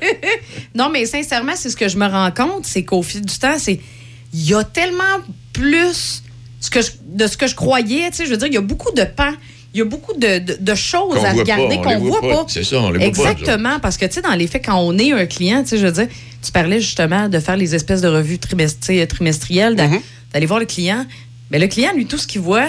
non, 0.74 0.88
mais 0.90 1.04
sincèrement, 1.04 1.52
c'est 1.56 1.68
ce 1.70 1.76
que 1.76 1.88
je 1.88 1.98
me 1.98 2.06
rends 2.06 2.30
compte, 2.30 2.64
c'est 2.64 2.84
qu'au 2.84 3.02
fil 3.02 3.20
du 3.24 3.38
temps, 3.38 3.58
c'est 3.58 3.78
il 4.32 4.48
y 4.48 4.54
a 4.54 4.64
tellement 4.64 5.18
plus 5.52 6.22
ce 6.60 6.70
que 6.70 6.80
je- 6.80 6.90
de 7.04 7.26
ce 7.26 7.36
que 7.36 7.46
je 7.46 7.54
croyais. 7.54 8.10
Tu 8.10 8.16
sais, 8.16 8.24
je 8.26 8.30
veux 8.30 8.36
dire, 8.36 8.48
il 8.48 8.54
y 8.54 8.58
a 8.58 8.62
beaucoup 8.62 8.92
de 8.94 9.02
pans. 9.04 9.34
Il 9.72 9.78
y 9.78 9.80
a 9.82 9.84
beaucoup 9.84 10.14
de, 10.14 10.38
de- 10.40 10.56
de 10.60 10.74
choses 10.74 11.24
à 11.24 11.32
regarder 11.32 11.76
qu'on 11.76 11.90
les 11.90 11.96
voit 11.96 12.20
pas. 12.20 12.28
pas. 12.28 12.44
C'est 12.48 12.64
ça, 12.64 12.80
on 12.80 12.90
les 12.90 13.10
voit 13.10 13.24
pas. 13.24 13.30
Exactement, 13.30 13.78
parce 13.80 13.96
que, 13.96 14.04
tu 14.06 14.14
sais, 14.14 14.20
dans 14.22 14.34
les 14.34 14.46
faits, 14.48 14.64
quand 14.66 14.76
on 14.78 14.98
est 14.98 15.12
un 15.12 15.26
client, 15.26 15.62
tu 15.62 15.68
sais, 15.70 15.78
je 15.78 15.86
veux 15.86 15.92
dire, 15.92 16.08
tu 16.42 16.50
parlais 16.50 16.80
justement 16.80 17.28
de 17.28 17.38
faire 17.38 17.56
les 17.56 17.74
espèces 17.74 18.00
de 18.00 18.08
revues 18.08 18.38
trimestrielles, 18.38 19.76
Mhm. 19.76 20.00
d'aller 20.32 20.46
voir 20.46 20.58
le 20.60 20.66
client. 20.66 21.06
Mais 21.50 21.58
le 21.58 21.66
client, 21.68 21.90
lui, 21.94 22.06
tout 22.06 22.18
ce 22.18 22.26
qu'il 22.26 22.40
voit, 22.40 22.68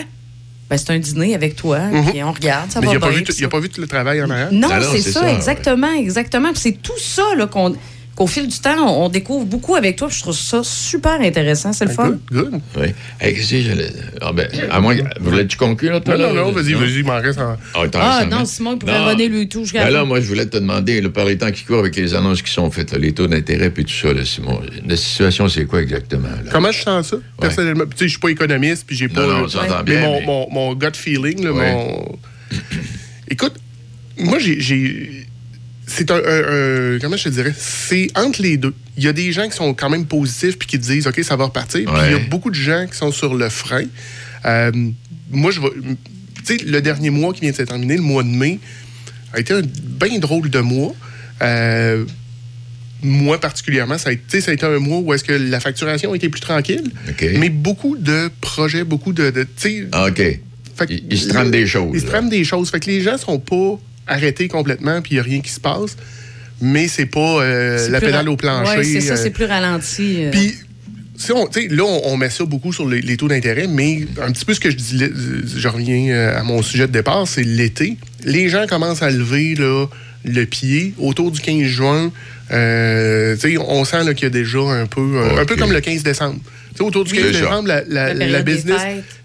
ben, 0.70 0.78
c'est 0.78 0.92
un 0.92 1.00
dîner 1.00 1.36
avec 1.36 1.56
toi, 1.56 1.80
puis 2.12 2.24
on 2.24 2.32
regarde, 2.32 2.72
ça 2.72 2.80
mais 2.80 2.86
va 2.88 2.92
il 2.94 2.96
n'a 2.96 3.00
pas, 3.02 3.10
bien, 3.10 3.18
vu 3.18 3.24
puis 3.24 3.34
tout- 3.34 3.40
il 3.40 3.44
a 3.44 3.48
ça- 3.48 3.50
pas 3.50 3.60
vu 3.60 3.70
tout 3.70 3.82
le 3.82 3.88
travail 3.88 4.22
en 4.24 4.30
arrière? 4.30 4.50
non, 4.52 4.70
non, 4.70 4.76
c'est 4.92 5.02
ça, 5.02 5.22
ça, 5.22 5.34
exactement, 5.34 5.92
exactement. 5.94 6.50
Puis 6.52 6.62
c'est 6.62 6.82
tout 6.82 6.98
ça 7.00 7.24
là, 7.38 7.48
qu'on, 7.48 7.76
qu'au 8.22 8.28
fil 8.28 8.48
du 8.48 8.60
temps, 8.60 8.76
on, 8.88 9.06
on 9.06 9.10
découvre 9.10 9.46
beaucoup 9.46 9.76
avec 9.76 9.96
toi. 9.96 10.08
puis 10.08 10.18
je 10.18 10.22
trouve 10.22 10.36
ça 10.36 10.62
super 10.64 11.20
intéressant. 11.22 11.74
C'est 11.74 11.86
le 11.86 11.92
fun. 11.92 12.10
Good, 12.32 12.52
good. 12.52 12.62
Oui. 12.78 12.88
Hey, 13.20 13.34
qu'est-ce 13.34 13.52
que 13.52 13.62
j'allais- 13.62 13.92
Ah, 14.22 14.32
ben, 14.32 14.48
à 14.70 14.80
moins. 14.80 14.96
Voulais-tu 15.20 15.58
conclure, 15.58 16.04
toi? 16.04 16.18
Non, 16.18 16.28
non, 16.30 16.34
là? 16.36 16.42
non, 16.44 16.52
vas-y, 16.52 16.74
vas-y, 16.74 17.00
il 17.00 17.04
m'en 17.06 17.20
reste 17.20 17.40
en... 17.40 17.56
Ah, 17.74 17.86
Ah 17.96 18.26
non? 18.30 18.46
Simon, 18.46 18.74
il 18.74 18.78
pourrait 18.80 19.00
Non. 19.00 19.06
revenir 19.08 19.30
lui 19.32 19.50
tout. 19.50 19.66
Ben 19.74 19.90
là, 19.90 20.06
moi, 20.06 20.20
je 20.22 20.28
voulais 20.28 20.46
te 20.46 20.58
demander, 20.58 21.02
là, 21.02 21.10
par 21.10 21.26
les 21.26 21.38
temps 21.38 21.52
qui 21.52 21.64
courent 21.64 21.80
avec 21.80 21.96
les 21.96 22.14
annonces 22.14 22.42
qui 22.44 22.52
sont 22.52 22.70
faites, 22.70 22.92
là, 22.92 23.00
les 23.00 23.12
taux 23.14 23.26
d'intérêt 23.28 23.72
puis 23.72 23.86
tout 23.86 23.94
ça, 23.94 24.14
là, 24.14 24.24
Simon, 24.24 24.62
la 24.86 24.96
situation, 24.96 25.48
c'est 25.48 25.66
quoi 25.66 25.82
exactement? 25.82 26.28
Là? 26.30 26.52
Comment 26.52 26.72
je 26.72 26.82
sens 26.82 27.08
ça, 27.10 27.18
personnellement? 27.40 27.86
Tu 27.86 27.98
sais, 27.98 28.06
je 28.06 28.10
suis 28.12 28.20
pas 28.20 28.30
économiste, 28.30 28.84
puis 28.86 28.96
j'ai 28.96 29.08
pas... 29.08 29.26
non, 29.26 29.44
on 29.46 29.48
s'entend 29.48 29.78
mais 29.80 29.84
bien, 29.94 30.02
mon, 30.02 30.20
mais- 30.20 30.26
mon, 30.28 30.48
mon 30.52 30.74
gut 30.76 30.88
feeling, 30.96 31.44
là, 31.44 31.52
Ouais. 31.54 31.72
mon... 31.74 32.20
Écoute, 33.30 33.54
moi, 34.20 34.38
j'ai... 34.40 35.26
C'est 35.94 36.10
un, 36.12 36.16
un- 36.16 36.96
un- 36.96 37.00
Comment 37.00 37.18
je 37.18 37.26
te 37.26 37.30
dirais? 37.30 37.54
C'est 37.58 38.08
entre 38.16 38.42
les 38.42 38.58
deux. 38.58 38.74
Il 38.98 39.04
y 39.04 39.08
a 39.08 39.14
des 39.14 39.32
gens 39.32 39.48
qui 39.50 39.56
sont 39.56 39.74
quand 39.74 39.90
même 39.90 40.06
positifs 40.06 40.58
puis 40.58 40.68
qui 40.68 40.78
disent, 40.80 41.08
OK, 41.08 41.20
ça 41.24 41.36
va 41.36 41.46
repartir. 41.46 41.82
Puis 41.86 41.94
il 42.08 42.12
y 42.12 42.16
a 42.16 42.20
beaucoup 42.30 42.50
de 42.50 42.56
gens 42.56 42.86
qui 42.90 42.98
sont 42.98 43.12
sur 43.12 43.34
le 43.36 43.50
frein. 43.50 43.84
Euh, 44.46 44.72
moi, 45.32 45.52
je 45.52 45.60
vais... 45.62 45.68
Tu 46.46 46.58
sais, 46.58 46.64
le 46.66 46.82
dernier 46.82 47.10
mois 47.10 47.34
qui 47.34 47.42
vient 47.42 47.52
de 47.52 47.56
se 47.56 47.62
terminer, 47.64 47.96
le 47.98 48.02
mois 48.02 48.24
de 48.24 48.30
mai, 48.30 48.60
a 49.34 49.40
été 49.40 49.54
un 49.54 49.62
bien 49.64 50.18
drôle 50.20 50.50
de 50.50 50.60
mois. 50.60 50.94
Euh, 51.42 52.06
moi 53.04 53.40
particulièrement, 53.40 53.98
ça 53.98 54.10
a, 54.10 54.14
été, 54.14 54.42
ça 54.42 54.52
a 54.52 54.54
été 54.54 54.66
un 54.66 54.78
mois 54.80 55.00
où 55.00 55.12
est-ce 55.14 55.24
que 55.24 55.34
la 55.34 55.60
facturation 55.60 56.14
a 56.14 56.16
été 56.16 56.30
plus 56.30 56.42
tranquille, 56.42 56.92
mais 57.40 57.50
beaucoup 57.50 57.98
de 57.98 58.30
projets, 58.42 58.84
beaucoup 58.84 59.12
de... 59.14 59.32
de 59.32 59.44
tu 59.44 59.50
sais, 59.58 59.88
Ah, 59.92 60.06
OK. 60.08 60.18
fait 60.18 60.40
que- 60.88 60.94
Il, 60.94 61.06
il 61.10 61.18
se 61.20 61.28
trame 61.30 61.50
des 61.52 61.66
choses. 61.66 61.92
Ils 61.96 62.02
se 62.02 62.06
là. 62.06 62.12
trament 62.12 62.30
des 62.30 62.44
choses. 62.44 62.70
Fait 62.70 62.80
que 62.80 62.86
les 62.92 63.02
gens 63.02 63.18
sont 63.18 63.40
pas 63.40 63.80
arrêtés 64.08 64.48
complètement, 64.48 65.02
puis 65.02 65.12
il 65.12 65.16
n'y 65.16 65.20
a 65.20 65.24
rien 65.24 65.42
qui 65.42 65.52
se 65.52 65.60
passe, 65.60 65.96
mais 66.62 66.88
c'est 66.88 67.06
pas 67.06 67.42
euh, 67.42 67.90
la 67.90 68.00
pédale 68.00 68.26
ra- 68.28 68.32
au 68.32 68.38
plancher. 68.38 68.78
Ouais, 68.78 68.84
c'est 68.84 69.02
ça, 69.02 69.14
euh, 69.14 69.18
c'est 69.18 69.30
plus 69.32 69.46
ralenti. 69.46 70.24
euh. 70.26 70.32
puis, 70.32 70.54
si 71.18 71.32
on, 71.32 71.46
tu 71.48 71.62
sais, 71.62 71.68
là, 71.68 71.84
on, 71.84 72.02
on 72.14 72.18
met 72.18 72.30
ça 72.32 72.46
beaucoup 72.46 72.74
sur 72.74 72.88
les, 72.90 73.00
les 73.02 73.16
taux 73.18 73.28
d'intérêt, 73.28 73.68
mais 73.68 74.08
un 74.22 74.32
petit 74.32 74.44
peu 74.46 74.54
ce 74.56 74.60
que 74.60 74.72
je 74.72 74.76
dis, 74.76 75.04
je 75.56 75.68
reviens 75.68 76.18
à 76.36 76.42
mon 76.44 76.62
sujet 76.64 76.88
de 76.88 76.92
départ, 76.92 77.28
c'est 77.28 77.44
l'été. 77.44 77.98
Les 78.24 78.50
gens 78.50 78.66
commencent 78.68 79.04
à 79.04 79.10
lever 79.12 79.54
là, 79.56 79.86
le 80.26 80.46
pied 80.46 80.94
autour 80.98 81.30
du 81.32 81.40
15 81.40 81.64
juin. 81.64 82.12
euh, 82.52 83.36
tu 83.36 83.52
sais, 83.52 83.58
on 83.58 83.86
sent 83.86 84.04
là, 84.04 84.14
qu'il 84.14 84.24
y 84.24 84.28
a 84.28 84.30
déjà 84.32 84.60
un 84.60 84.86
peu, 84.88 85.22
un 85.40 85.46
peu 85.46 85.56
comme 85.56 85.72
le 85.72 85.80
15 85.82 86.04
décembre. 86.04 86.40
Tu 86.72 86.78
sais, 86.78 86.84
autour 86.84 87.04
du 87.04 87.12
Oui. 87.14 87.18
15 87.20 87.28
C'est 87.28 87.34
ça. 87.34 87.40
décembre, 87.46 87.68
la, 87.68 88.14
la- 88.14 88.42
business, 88.42 88.82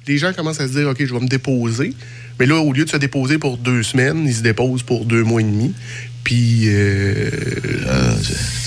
les 0.07 0.19
gens 0.19 0.33
commencent 0.33 0.61
à 0.61 0.69
se 0.69 0.73
dire, 0.73 0.89
OK, 0.89 0.97
je 1.05 1.13
vais 1.15 1.21
me 1.21 1.29
déposer. 1.29 1.93
Mais 2.39 2.47
là, 2.47 2.57
au 2.57 2.73
lieu 2.73 2.85
de 2.85 2.91
se 2.91 2.97
déposer 2.97 3.39
pour 3.39 3.57
deux 3.57 3.83
semaines, 3.83 4.25
ils 4.27 4.35
se 4.35 4.43
déposent 4.43 4.83
pour 4.83 5.05
deux 5.05 5.25
mois 5.25 5.41
et 5.41 5.45
demi. 5.45 5.73
Puis, 6.23 6.65
euh, 6.67 7.31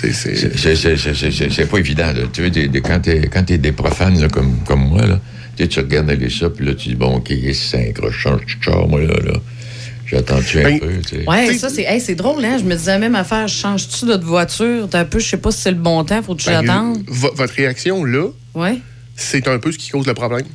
c'est- 0.01 0.13
c'est... 0.13 0.36
C'est- 0.36 0.57
c'est- 0.57 0.76
c'est- 0.76 0.97
c'est- 0.97 1.13
c'est- 1.13 1.32
C'est 1.32 1.49
c'est 1.51 1.65
pas 1.65 1.78
évident. 1.78 2.07
Là. 2.13 2.22
Tu 2.32 2.41
veux, 2.41 2.49
des- 2.49 2.67
des- 2.67 2.82
quand 2.82 2.99
t'es 3.01 3.28
quand 3.28 3.43
t'es 3.43 3.57
des 3.57 3.72
profanes 3.74 4.20
là, 4.20 4.28
comme, 4.30 4.59
comme 4.65 4.88
moi, 4.88 5.05
là, 5.05 5.20
tu 5.57 5.63
sais, 5.63 5.70
tu 5.70 5.80
regardes 5.80 6.09
aller 6.09 6.30
ça, 6.30 6.49
puis 6.49 6.65
là, 6.65 6.74
tu 6.74 6.89
dis, 6.89 6.95
bon, 6.95 7.17
OK, 7.17 7.34
c'est 7.53 7.89
un 7.89 7.91
crochon, 7.91 8.39
moi, 8.88 9.01
là, 9.01 9.13
là. 9.26 9.34
J'attends-tu 10.07 10.59
un 10.59 10.63
Ben, 10.63 10.80
peu, 10.80 10.88
tu 11.07 11.17
sais? 11.17 11.28
Ouais, 11.30 11.47
Tu 11.47 11.53
sais- 11.53 11.59
ça, 11.59 11.70
c'est 11.70 11.84
hey, 11.84 12.01
c'est 12.01 12.15
drôle, 12.15 12.43
hein? 12.43 12.57
Je 12.59 12.63
me 12.63 12.76
disais 12.76 12.97
même 12.97 13.13
affaire. 13.13 13.47
Change-tu 13.47 14.05
de 14.07 14.15
voiture? 14.26 14.88
T'as 14.89 15.01
un 15.01 15.05
peu, 15.05 15.20
je 15.20 15.28
sais 15.28 15.38
pas 15.38 15.51
si 15.51 15.61
c'est 15.61 15.70
le 15.72 15.78
bon 15.78 16.03
temps, 16.03 16.24
faut 16.24 16.34
que 16.34 16.41
tu 16.41 16.47
Ben, 16.49 16.61
j'attende. 16.65 17.03
vo- 17.07 17.32
votre 17.36 17.53
réaction, 17.53 18.03
là, 18.03 18.30
Ouais. 18.55 18.80
c'est 19.15 19.47
un 19.47 19.59
peu 19.59 19.72
ce 19.72 19.78
qui 19.78 19.89
cause 19.91 20.07
le 20.07 20.15
problème. 20.15 20.45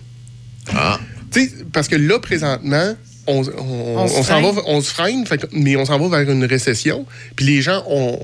Ah, 0.75 0.99
Tu 1.35 1.41
sais, 1.49 1.53
parce 1.73 1.89
que 1.89 1.97
là, 1.97 2.19
présentement, 2.19 2.95
on, 3.27 3.43
on- 3.43 3.97
On 3.99 4.09
se 4.09 4.15
on 4.19 4.23
s'en 4.23 4.41
va, 4.43 4.53
freine. 4.53 4.65
on 4.67 4.81
se 4.81 4.91
freine, 4.93 5.27
fait 5.27 5.39
que- 5.39 5.47
mais 5.53 5.77
on 5.77 5.85
s'en 5.85 5.99
va 5.99 6.19
vers 6.19 6.31
une 6.31 6.45
récession. 6.45 7.05
Puis 7.37 7.47
les 7.47 7.63
gens 7.63 7.83
ont, 7.89 8.19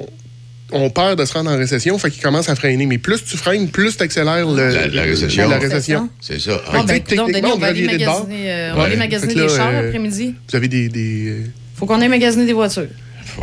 ont 0.72 0.90
peur 0.90 1.16
de 1.16 1.24
se 1.24 1.32
rendre 1.32 1.50
en 1.50 1.56
récession, 1.56 1.98
fait 1.98 2.10
qu'ils 2.10 2.22
commencent 2.22 2.48
à 2.48 2.54
freiner. 2.54 2.86
Mais 2.86 2.98
plus 2.98 3.24
tu 3.24 3.36
freines, 3.36 3.68
plus 3.68 3.96
tu 3.96 4.02
accélères 4.02 4.46
le, 4.48 4.68
La- 4.94 5.02
récession. 5.02 6.08
c'est 6.20 6.38
ça. 6.40 6.60
Ah, 6.72 6.82
ben, 6.86 7.00
Denis, 7.08 7.42
on 7.52 7.58
va 7.58 7.66
aller 7.68 7.86
magasiner, 7.86 8.52
euh, 8.52 8.74
Ouais. 8.76 8.84
aller 8.84 8.96
magasiner 8.96 9.34
que 9.34 9.40
des 9.40 9.48
chars 9.48 9.68
euh, 9.68 9.82
l'après-midi. 9.82 10.34
Vous 10.48 10.56
avez 10.56 10.68
des, 10.68 10.88
des, 10.88 11.36
Faut 11.74 11.86
qu'on 11.86 12.00
aille 12.00 12.08
magasiner 12.08 12.46
des 12.46 12.52
voitures. 12.52 12.86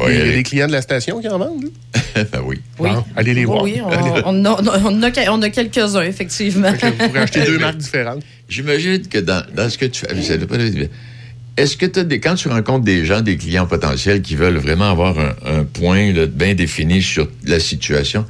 Il 0.07 0.15
y 0.17 0.21
a 0.21 0.31
des 0.31 0.43
clients 0.43 0.67
de 0.67 0.71
la 0.71 0.81
station 0.81 1.19
qui 1.21 1.27
en 1.27 1.37
vendent. 1.39 1.65
Ben 2.15 2.41
oui. 2.43 2.57
Oui. 2.79 2.89
Bon, 2.89 3.03
allez 3.15 3.33
les 3.35 3.45
voir. 3.45 3.61
Oui, 3.63 3.79
on, 3.79 3.89
on 4.25 4.45
a, 4.45 4.61
on 4.61 4.67
a- 4.67 5.29
on 5.31 5.41
a 5.43 5.49
quelques-uns, 5.51 6.01
effectivement. 6.01 6.71
Vous 6.71 7.07
pourrez 7.07 7.19
acheter 7.19 7.41
deux 7.45 7.59
marques 7.59 7.77
différentes. 7.77 8.23
J'imagine 8.49 9.05
que 9.07 9.19
dans, 9.19 9.43
dans 9.55 9.69
ce 9.69 9.77
que 9.77 9.85
tu 9.85 10.03
fais, 10.05 10.39
est-ce 11.57 11.75
que 11.77 11.85
tu 11.87 12.03
des, 12.05 12.19
quand 12.19 12.35
tu 12.35 12.47
rencontres 12.49 12.85
des 12.85 13.05
gens, 13.05 13.21
des 13.21 13.37
clients 13.37 13.65
potentiels 13.67 14.21
qui 14.21 14.35
veulent 14.35 14.57
vraiment 14.57 14.89
avoir 14.91 15.17
un, 15.19 15.35
un 15.45 15.63
point 15.63 16.11
là, 16.13 16.25
bien 16.27 16.53
défini 16.55 17.01
sur 17.01 17.27
la 17.45 17.59
situation, 17.59 18.25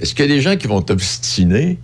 est-ce 0.00 0.14
qu'il 0.14 0.26
y 0.28 0.32
a 0.32 0.34
des 0.34 0.40
gens 0.40 0.56
qui 0.56 0.66
vont 0.68 0.80
t'obstiner? 0.82 1.78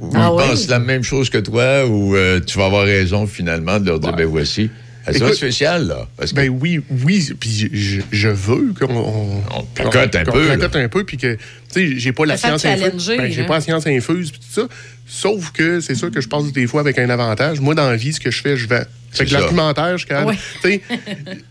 Ou 0.00 0.10
Ah 0.14 0.30
ils 0.32 0.36
oui? 0.36 0.48
pensent 0.48 0.68
la 0.68 0.78
même 0.78 1.02
chose 1.02 1.28
que 1.28 1.38
toi 1.38 1.86
ou 1.86 2.14
euh, 2.16 2.40
tu 2.44 2.56
vas 2.58 2.66
avoir 2.66 2.84
raison 2.84 3.26
finalement 3.26 3.80
de 3.80 3.86
leur 3.86 4.00
dire, 4.00 4.10
Ouais. 4.10 4.16
ben 4.18 4.26
voici. 4.26 4.70
C'est 5.12 5.18
Écoute, 5.18 5.34
spécial, 5.34 5.86
là. 5.86 6.08
Parce 6.16 6.30
que 6.32 6.36
Ben 6.36 6.48
oui, 6.48 6.80
oui, 7.04 7.28
puis 7.38 7.70
je, 7.72 8.00
je 8.10 8.28
veux 8.28 8.74
qu'on 8.78 8.94
on, 8.94 9.42
On 9.50 9.62
placote 9.74 10.14
un 10.16 10.24
qu'on 10.24 10.32
peu, 10.32 10.46
placote 10.46 10.76
un 10.76 10.88
peu, 10.88 11.04
puis 11.04 11.16
que, 11.16 11.34
tu 11.34 11.40
sais, 11.70 11.98
j'ai 11.98 12.12
pas 12.12 12.26
la 12.26 12.36
science 12.36 12.64
infuse. 12.64 13.08
Ben, 13.16 13.30
j'ai 13.30 13.42
hein. 13.42 13.44
pas 13.46 13.54
la 13.54 13.60
science 13.60 13.86
infuse, 13.86 14.30
puis 14.30 14.40
tout 14.40 14.60
ça. 14.60 14.68
Sauf 15.06 15.52
que 15.52 15.80
c'est 15.80 15.94
sûr 15.94 16.10
que 16.10 16.20
je 16.20 16.28
passe 16.28 16.52
des 16.52 16.66
fois 16.66 16.80
avec 16.82 16.98
un 16.98 17.08
avantage. 17.08 17.60
Moi, 17.60 17.74
dans 17.74 17.88
la 17.88 17.96
vie, 17.96 18.12
ce 18.12 18.20
que 18.20 18.30
je 18.30 18.42
fais, 18.42 18.56
je 18.56 18.66
vends. 18.68 18.82
C'est 19.10 19.24
Fait 19.24 19.30
que 19.30 19.32
l'argumentaire, 19.32 19.92
je 19.92 19.98
suis 19.98 20.06
capable- 20.08 20.30
Ouais. 20.32 20.38
Tu 20.62 20.68
sais, 20.68 20.80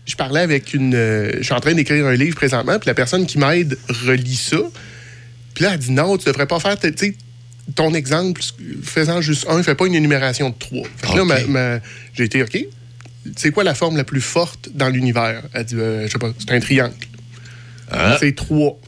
je 0.06 0.14
parlais 0.14 0.40
avec 0.40 0.74
une. 0.74 0.94
euh, 0.94 1.32
je 1.38 1.42
suis 1.42 1.52
en 1.54 1.60
train 1.60 1.74
d'écrire 1.74 2.06
un 2.06 2.14
livre 2.14 2.36
présentement, 2.36 2.78
puis 2.78 2.86
la 2.86 2.94
personne 2.94 3.26
qui 3.26 3.38
m'aide 3.38 3.76
relit 4.06 4.36
ça. 4.36 4.58
Puis 5.54 5.64
là, 5.64 5.70
elle 5.72 5.80
dit 5.80 5.90
non, 5.90 6.16
tu 6.16 6.26
devrais 6.26 6.46
pas 6.46 6.60
faire, 6.60 6.78
tu 6.78 6.92
sais, 6.94 7.14
ton 7.74 7.92
exemple, 7.94 8.40
faisant 8.82 9.20
juste 9.20 9.44
un, 9.48 9.62
fais 9.62 9.74
pas 9.74 9.86
une 9.86 9.94
énumération 9.96 10.50
de 10.50 10.54
trois. 10.56 10.86
Fait 10.96 11.12
que 11.14 11.52
là, 11.52 11.80
j'ai 12.14 12.24
été, 12.24 12.42
OK, 12.42 12.64
c'est 13.36 13.50
quoi 13.50 13.64
la 13.64 13.74
forme 13.74 13.96
la 13.96 14.04
plus 14.04 14.20
forte 14.20 14.68
dans 14.74 14.88
l'univers? 14.88 15.42
Elle 15.52 15.64
dit, 15.64 15.74
euh, 15.76 16.06
je 16.06 16.12
sais 16.12 16.18
pas, 16.18 16.30
c'est 16.38 16.52
un 16.52 16.60
triangle. 16.60 16.94
Hein? 17.92 18.16
C'est 18.20 18.34
trois. 18.34 18.78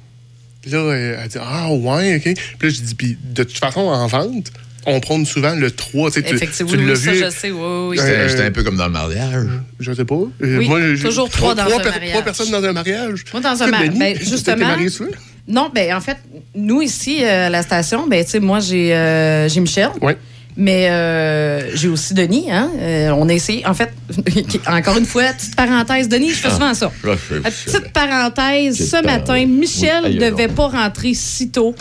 Puis 0.63 0.71
là, 0.73 0.93
elle 0.95 1.29
dit, 1.29 1.39
ah 1.41 1.71
ouais, 1.73 2.17
OK. 2.17 2.23
Puis 2.59 2.69
là, 2.69 2.75
je 2.75 2.81
dis, 2.83 2.95
puis 2.95 3.17
de 3.23 3.43
toute 3.45 3.59
façon, 3.59 3.81
en 3.81 4.07
vente, 4.07 4.53
on 4.87 5.01
prône 5.01 5.25
souvent 5.27 5.55
le 5.55 5.71
3. 5.71 6.11
Tu, 6.11 6.19
Effectivement, 6.21 6.73
tu 6.73 6.79
oui, 6.79 6.87
l'as 6.87 6.97
ça, 6.97 7.13
vu. 7.13 7.19
je 7.19 7.31
sais, 7.31 7.51
oui, 7.51 7.61
oui. 7.91 7.99
Euh, 7.99 8.03
C'était 8.03 8.29
c'était 8.29 8.43
un 8.45 8.51
peu 8.51 8.63
comme 8.63 8.77
dans 8.77 8.87
le 8.87 8.93
mariage. 8.93 9.47
Je 9.79 9.93
sais 9.93 10.05
pas. 10.05 10.15
Euh, 10.43 10.59
Oui, 10.59 11.01
toujours 11.01 11.29
trois 11.31 11.55
dans 11.55 11.65
un 11.65 11.79
per- 11.81 11.91
mariage. 11.91 12.11
Trois 12.11 12.23
personnes 12.23 12.51
dans 12.51 12.65
un 12.65 12.73
mariage. 12.73 13.25
Moi, 13.33 13.43
dans 13.43 13.63
un 13.63 13.67
mariage, 13.67 13.95
ben, 13.99 14.19
t'es 14.19 14.25
justement- 14.25 14.67
marié 14.67 14.89
souvent? 14.89 15.11
Non, 15.49 15.71
ben 15.75 15.95
en 15.95 16.01
fait, 16.01 16.17
nous 16.55 16.81
ici 16.81 17.25
euh, 17.25 17.47
à 17.47 17.51
la 17.51 17.63
station, 17.63 18.07
ben 18.07 18.25
tu 18.25 18.31
sais, 18.33 18.41
moi 18.41 18.61
j'ai 18.61 18.95
euh, 18.95 19.49
j'ai 19.49 19.61
Michel. 19.61 19.89
Oui. 20.01 20.13
Mais 20.61 20.91
euh, 20.91 21.75
j'ai 21.75 21.89
aussi 21.89 22.13
Denis. 22.13 22.53
Hein? 22.53 22.71
Euh, 22.77 23.11
on 23.17 23.31
a 23.31 23.33
essayé. 23.33 23.67
En 23.67 23.73
fait, 23.73 23.91
encore 24.67 24.99
une 24.99 25.07
fois, 25.07 25.33
petite 25.33 25.57
parenthèse. 25.57 26.07
Denis, 26.07 26.29
je 26.31 26.35
fais 26.35 26.51
souvent 26.51 26.75
ça. 26.75 26.93
Petite 27.01 27.95
parenthèse, 27.95 28.91
ce 28.91 29.03
matin. 29.03 29.43
Michel 29.47 30.05
ne 30.05 30.31
devait 30.31 30.49
non. 30.49 30.55
pas 30.55 30.69
rentrer 30.69 31.15
si 31.15 31.51
tôt. 31.51 31.75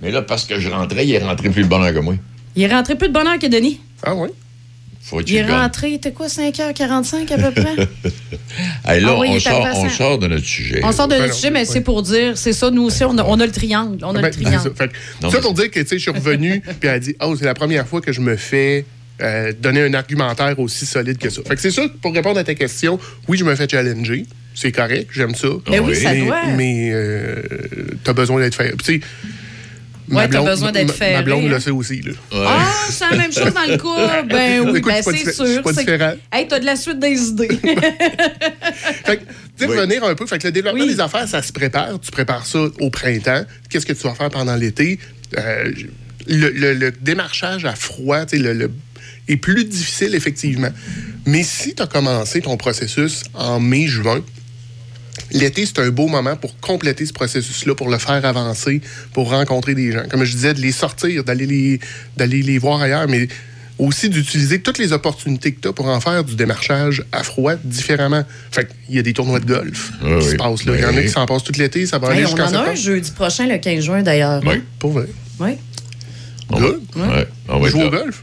Mais 0.00 0.10
là, 0.10 0.22
parce 0.22 0.46
que 0.46 0.58
je 0.58 0.70
rentrais, 0.70 1.06
il 1.06 1.12
est 1.12 1.22
rentré 1.22 1.50
plus 1.50 1.64
de 1.64 1.68
bonheur 1.68 1.92
que 1.92 1.98
moi. 1.98 2.14
Il 2.56 2.62
est 2.62 2.74
rentré 2.74 2.94
plus 2.94 3.08
de 3.08 3.12
bonne 3.12 3.26
heure 3.26 3.38
que 3.38 3.48
Denis. 3.48 3.80
Ah 4.02 4.14
oui? 4.14 4.30
Faut 5.04 5.20
Il 5.20 5.34
est 5.34 5.44
rentré, 5.44 5.90
il 5.90 5.94
était 5.94 6.12
quoi, 6.12 6.28
5h45 6.28 7.32
à 7.32 7.50
peu 7.50 7.50
près? 7.62 7.76
Hey, 8.86 9.00
là, 9.00 9.14
Ah 9.16 9.18
oui, 9.20 9.28
on, 9.30 9.40
sort, 9.40 9.66
on 9.76 9.88
sort 9.88 10.18
de 10.18 10.26
notre 10.26 10.44
sujet. 10.44 10.80
On 10.84 10.92
sort 10.92 11.06
de 11.08 11.12
Ben 11.14 11.20
notre 11.20 11.30
non, 11.32 11.36
sujet, 11.36 11.50
mais 11.50 11.64
c'est 11.64 11.80
pour 11.80 12.02
dire, 12.02 12.36
c'est 12.36 12.52
ça, 12.52 12.70
nous 12.70 12.82
aussi, 12.82 13.02
on 13.04 13.16
a, 13.16 13.24
on 13.24 13.40
a 13.40 13.46
le 13.46 13.52
triangle. 13.52 13.98
On 14.04 14.10
a 14.10 14.20
Ben, 14.20 14.26
le 14.26 14.32
c'est 14.32 14.42
triangle. 14.42 14.62
ça. 14.62 14.70
Fait 14.74 14.90
Non, 15.22 15.30
ça 15.30 15.40
pour 15.40 15.54
dire 15.54 15.70
que 15.70 15.80
tu 15.80 15.86
sais, 15.86 15.96
je 15.96 16.02
suis 16.02 16.10
revenu, 16.10 16.60
puis 16.80 16.88
elle 16.88 16.90
a 16.90 16.98
dit 16.98 17.16
Oh, 17.22 17.34
c'est 17.36 17.44
la 17.46 17.54
première 17.54 17.86
fois 17.86 18.00
que 18.00 18.12
je 18.12 18.20
me 18.20 18.36
fais 18.36 18.84
euh, 19.22 19.52
donner 19.58 19.82
un 19.82 19.94
argumentaire 19.94 20.58
aussi 20.58 20.84
solide 20.86 21.18
que 21.18 21.30
ça. 21.30 21.40
Fait 21.46 21.54
que 21.54 21.60
c'est 21.60 21.70
ça, 21.70 21.82
pour 22.02 22.12
répondre 22.12 22.38
à 22.38 22.44
ta 22.44 22.54
question, 22.54 22.98
oui, 23.28 23.38
je 23.38 23.44
me 23.44 23.54
fais 23.54 23.68
challenger. 23.68 24.26
C'est 24.54 24.72
correct, 24.72 25.08
j'aime 25.14 25.34
ça. 25.34 25.48
Mais 25.70 25.78
oui, 25.78 25.96
ça 25.96 26.14
doit. 26.14 26.44
Mais 26.56 26.90
euh, 26.92 27.42
t'as 28.04 28.12
besoin 28.12 28.40
d'être 28.40 28.54
fait. 28.54 28.74
Ouais, 30.16 30.22
t'as 30.28 30.38
blonde- 30.38 30.46
besoin 30.46 30.72
d'être 30.72 30.92
ferré, 30.94 31.14
Ma 31.14 31.22
blonde 31.22 31.48
le 31.48 31.58
sait 31.60 31.70
aussi. 31.70 32.00
Là. 32.02 32.10
Ouais. 32.32 32.46
Ah, 32.48 32.72
c'est 32.90 33.10
la 33.10 33.16
même 33.16 33.32
chose 33.32 33.52
dans 33.52 33.70
le 33.70 33.76
couple. 33.78 34.28
Ben 34.28 34.60
oui, 34.60 34.78
Écoute, 34.78 34.92
ben 34.92 35.02
c'est 35.02 35.32
sûr. 35.32 35.62
pas 35.62 35.72
c'est- 35.72 35.80
différent. 35.80 36.12
Hey, 36.32 36.46
t'as 36.48 36.58
de 36.60 36.66
la 36.66 36.76
suite 36.76 36.98
des 36.98 37.20
idées. 37.28 37.48
Fait 39.04 39.16
que, 39.18 39.22
tu 39.22 39.26
sais, 39.58 39.66
Oui. 39.66 39.76
revenir 39.78 40.04
un 40.04 40.14
peu. 40.14 40.26
Fait 40.26 40.38
que 40.38 40.46
le 40.46 40.52
développement 40.52 40.82
Oui. 40.84 40.88
des 40.94 41.00
affaires, 41.00 41.26
ça 41.28 41.42
se 41.42 41.52
prépare. 41.52 41.98
Tu 42.00 42.10
prépares 42.10 42.46
ça 42.46 42.60
au 42.80 42.90
printemps. 42.90 43.44
Qu'est-ce 43.68 43.86
que 43.86 43.92
tu 43.92 44.02
vas 44.02 44.14
faire 44.14 44.30
pendant 44.30 44.56
l'été? 44.56 44.98
Euh, 45.38 45.70
le, 46.26 46.50
le- 46.50 46.74
le 46.74 46.90
démarchage 46.92 47.64
à 47.64 47.74
froid, 47.74 48.24
tu 48.26 48.36
sais, 48.36 48.42
le, 48.42 48.52
le- 48.52 48.70
est 49.28 49.36
plus 49.36 49.64
difficile, 49.64 50.14
effectivement. 50.14 50.70
Mais 51.26 51.42
si 51.42 51.74
tu 51.74 51.82
as 51.82 51.86
commencé 51.86 52.40
ton 52.40 52.56
processus 52.56 53.22
en 53.34 53.60
mai-juin, 53.60 54.22
L'été, 55.32 55.66
c'est 55.66 55.78
un 55.78 55.90
beau 55.90 56.08
moment 56.08 56.36
pour 56.36 56.58
compléter 56.60 57.04
ce 57.06 57.12
processus-là, 57.12 57.74
pour 57.74 57.88
le 57.90 57.98
faire 57.98 58.24
avancer, 58.24 58.80
pour 59.12 59.30
rencontrer 59.30 59.74
des 59.74 59.92
gens. 59.92 60.04
Comme 60.10 60.24
je 60.24 60.32
disais, 60.32 60.54
de 60.54 60.60
les 60.60 60.72
sortir, 60.72 61.24
d'aller 61.24 61.46
les, 61.46 61.80
d'aller 62.16 62.42
les 62.42 62.58
voir 62.58 62.80
ailleurs, 62.80 63.06
mais 63.08 63.28
aussi 63.78 64.08
d'utiliser 64.08 64.60
toutes 64.60 64.78
les 64.78 64.92
opportunités 64.92 65.52
que 65.52 65.60
tu 65.60 65.68
as 65.68 65.72
pour 65.72 65.86
en 65.86 66.00
faire 66.00 66.22
du 66.24 66.34
démarchage 66.36 67.02
à 67.12 67.22
froid 67.24 67.54
différemment. 67.64 68.24
Fait 68.50 68.68
qu'il 68.86 68.94
y 68.94 68.98
a 68.98 69.02
des 69.02 69.12
tournois 69.12 69.40
de 69.40 69.46
golf 69.46 69.92
Oui, 70.02 70.18
qui 70.20 70.24
se 70.26 70.30
oui. 70.32 70.36
passent 70.36 70.64
là. 70.64 70.72
Il 70.76 70.80
y 70.80 70.84
en 70.84 70.88
a 70.88 70.92
Oui. 70.92 71.02
qui 71.04 71.08
s'en 71.10 71.26
passent 71.26 71.44
tout 71.44 71.52
l'été, 71.58 71.86
ça 71.86 71.98
va 71.98 72.08
aller 72.08 72.20
Hey, 72.20 72.24
on 72.26 72.28
jusqu'en 72.28 72.42
en 72.44 72.46
a 72.46 72.48
un 72.48 72.52
septembre. 72.74 72.76
jeudi 72.76 73.10
prochain, 73.10 73.46
le 73.48 73.58
15 73.58 73.84
juin 73.84 74.02
d'ailleurs. 74.02 74.42
Oui. 74.46 74.62
Pour 74.78 74.92
vrai. 74.92 75.06
Oui. 75.40 75.50
On 76.50 76.58
va- 76.60 76.66
Good. 76.68 76.80
ouais, 76.96 77.28
on 77.48 77.58
va 77.58 77.68
Jouer 77.70 77.84
au 77.84 77.90
golf? 77.90 78.22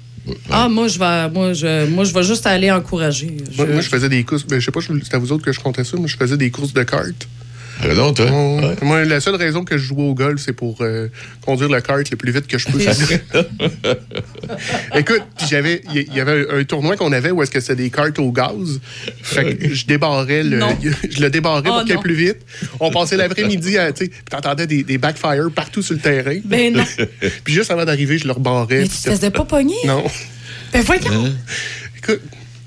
Ah, 0.49 0.67
moi, 0.69 0.87
je 0.87 0.99
vais, 0.99 1.29
moi, 1.29 1.53
je, 1.53 1.87
moi, 1.87 2.03
je 2.03 2.13
vais 2.13 2.23
juste 2.23 2.45
aller 2.47 2.71
encourager. 2.71 3.27
Moi, 3.57 3.65
Je- 3.67 3.71
moi, 3.73 3.81
je 3.81 3.89
faisais 3.89 4.09
des 4.09 4.23
courses. 4.23 4.45
Ben, 4.45 4.59
je 4.59 4.65
sais 4.65 4.71
pas, 4.71 4.79
c'est 4.81 5.13
à 5.13 5.17
vous 5.19 5.31
autres 5.31 5.43
que 5.43 5.51
je 5.51 5.59
comptais 5.59 5.83
ça, 5.83 5.97
mais 5.99 6.07
je 6.07 6.17
faisais 6.17 6.37
des 6.37 6.51
courses 6.51 6.73
de 6.73 6.83
cartes. 6.83 7.27
Toi? 7.81 8.25
Ouais. 8.25 8.75
Moi, 8.81 9.05
la 9.05 9.19
seule 9.21 9.35
raison 9.35 9.63
que 9.63 9.77
je 9.77 9.83
jouais 9.83 10.03
au 10.03 10.13
golf, 10.13 10.41
c'est 10.43 10.53
pour 10.53 10.77
euh, 10.81 11.07
conduire 11.45 11.69
le 11.69 11.79
kart 11.81 12.09
le 12.09 12.17
plus 12.17 12.31
vite 12.31 12.47
que 12.47 12.57
je 12.57 12.67
peux. 12.67 12.79
Écoute, 14.95 15.21
j'avais, 15.49 15.81
il 15.93 16.13
y- 16.13 16.19
avait 16.19 16.45
un, 16.51 16.59
un 16.59 16.63
tournoi 16.63 16.97
qu'on 16.97 17.11
avait 17.11 17.31
où 17.31 17.41
est-ce 17.41 17.51
que 17.51 17.59
c'était 17.59 17.75
des 17.83 17.89
cartes 17.89 18.19
au 18.19 18.31
gaz. 18.31 18.79
Fait 19.21 19.55
que 19.55 19.73
je 19.73 19.85
débarrais 19.85 20.43
le, 20.43 20.57
Non. 20.59 20.77
je 21.09 21.21
le 21.21 21.29
débarrais 21.29 21.61
Oh, 21.67 21.71
pour 21.71 21.83
qu'il 21.83 21.93
aille 21.93 21.99
plus 22.01 22.13
vite. 22.15 22.37
On 22.79 22.91
passait 22.91 23.17
l'après-midi 23.17 23.77
à, 23.77 23.91
tu 23.91 24.05
sais, 24.05 24.09
puis 24.09 24.19
t'entendais 24.29 24.67
des, 24.67 24.83
des 24.83 24.97
backfires 24.97 25.49
partout 25.53 25.81
sur 25.81 25.95
le 25.95 26.01
terrain. 26.01 26.37
Ben 26.45 26.73
non. 26.73 26.83
Puis 27.43 27.53
juste 27.53 27.71
avant 27.71 27.85
d'arriver, 27.85 28.17
je 28.17 28.25
le 28.25 28.33
rebarrais. 28.33 28.81
Mais 28.81 28.87
tu 28.87 28.97
te 28.97 29.09
faisais 29.09 29.31
pas 29.31 29.45
pogner? 29.45 29.75
Non. 29.85 30.03
Ben 30.73 30.81
voyons. 30.83 31.33
Écoute, 31.97 32.21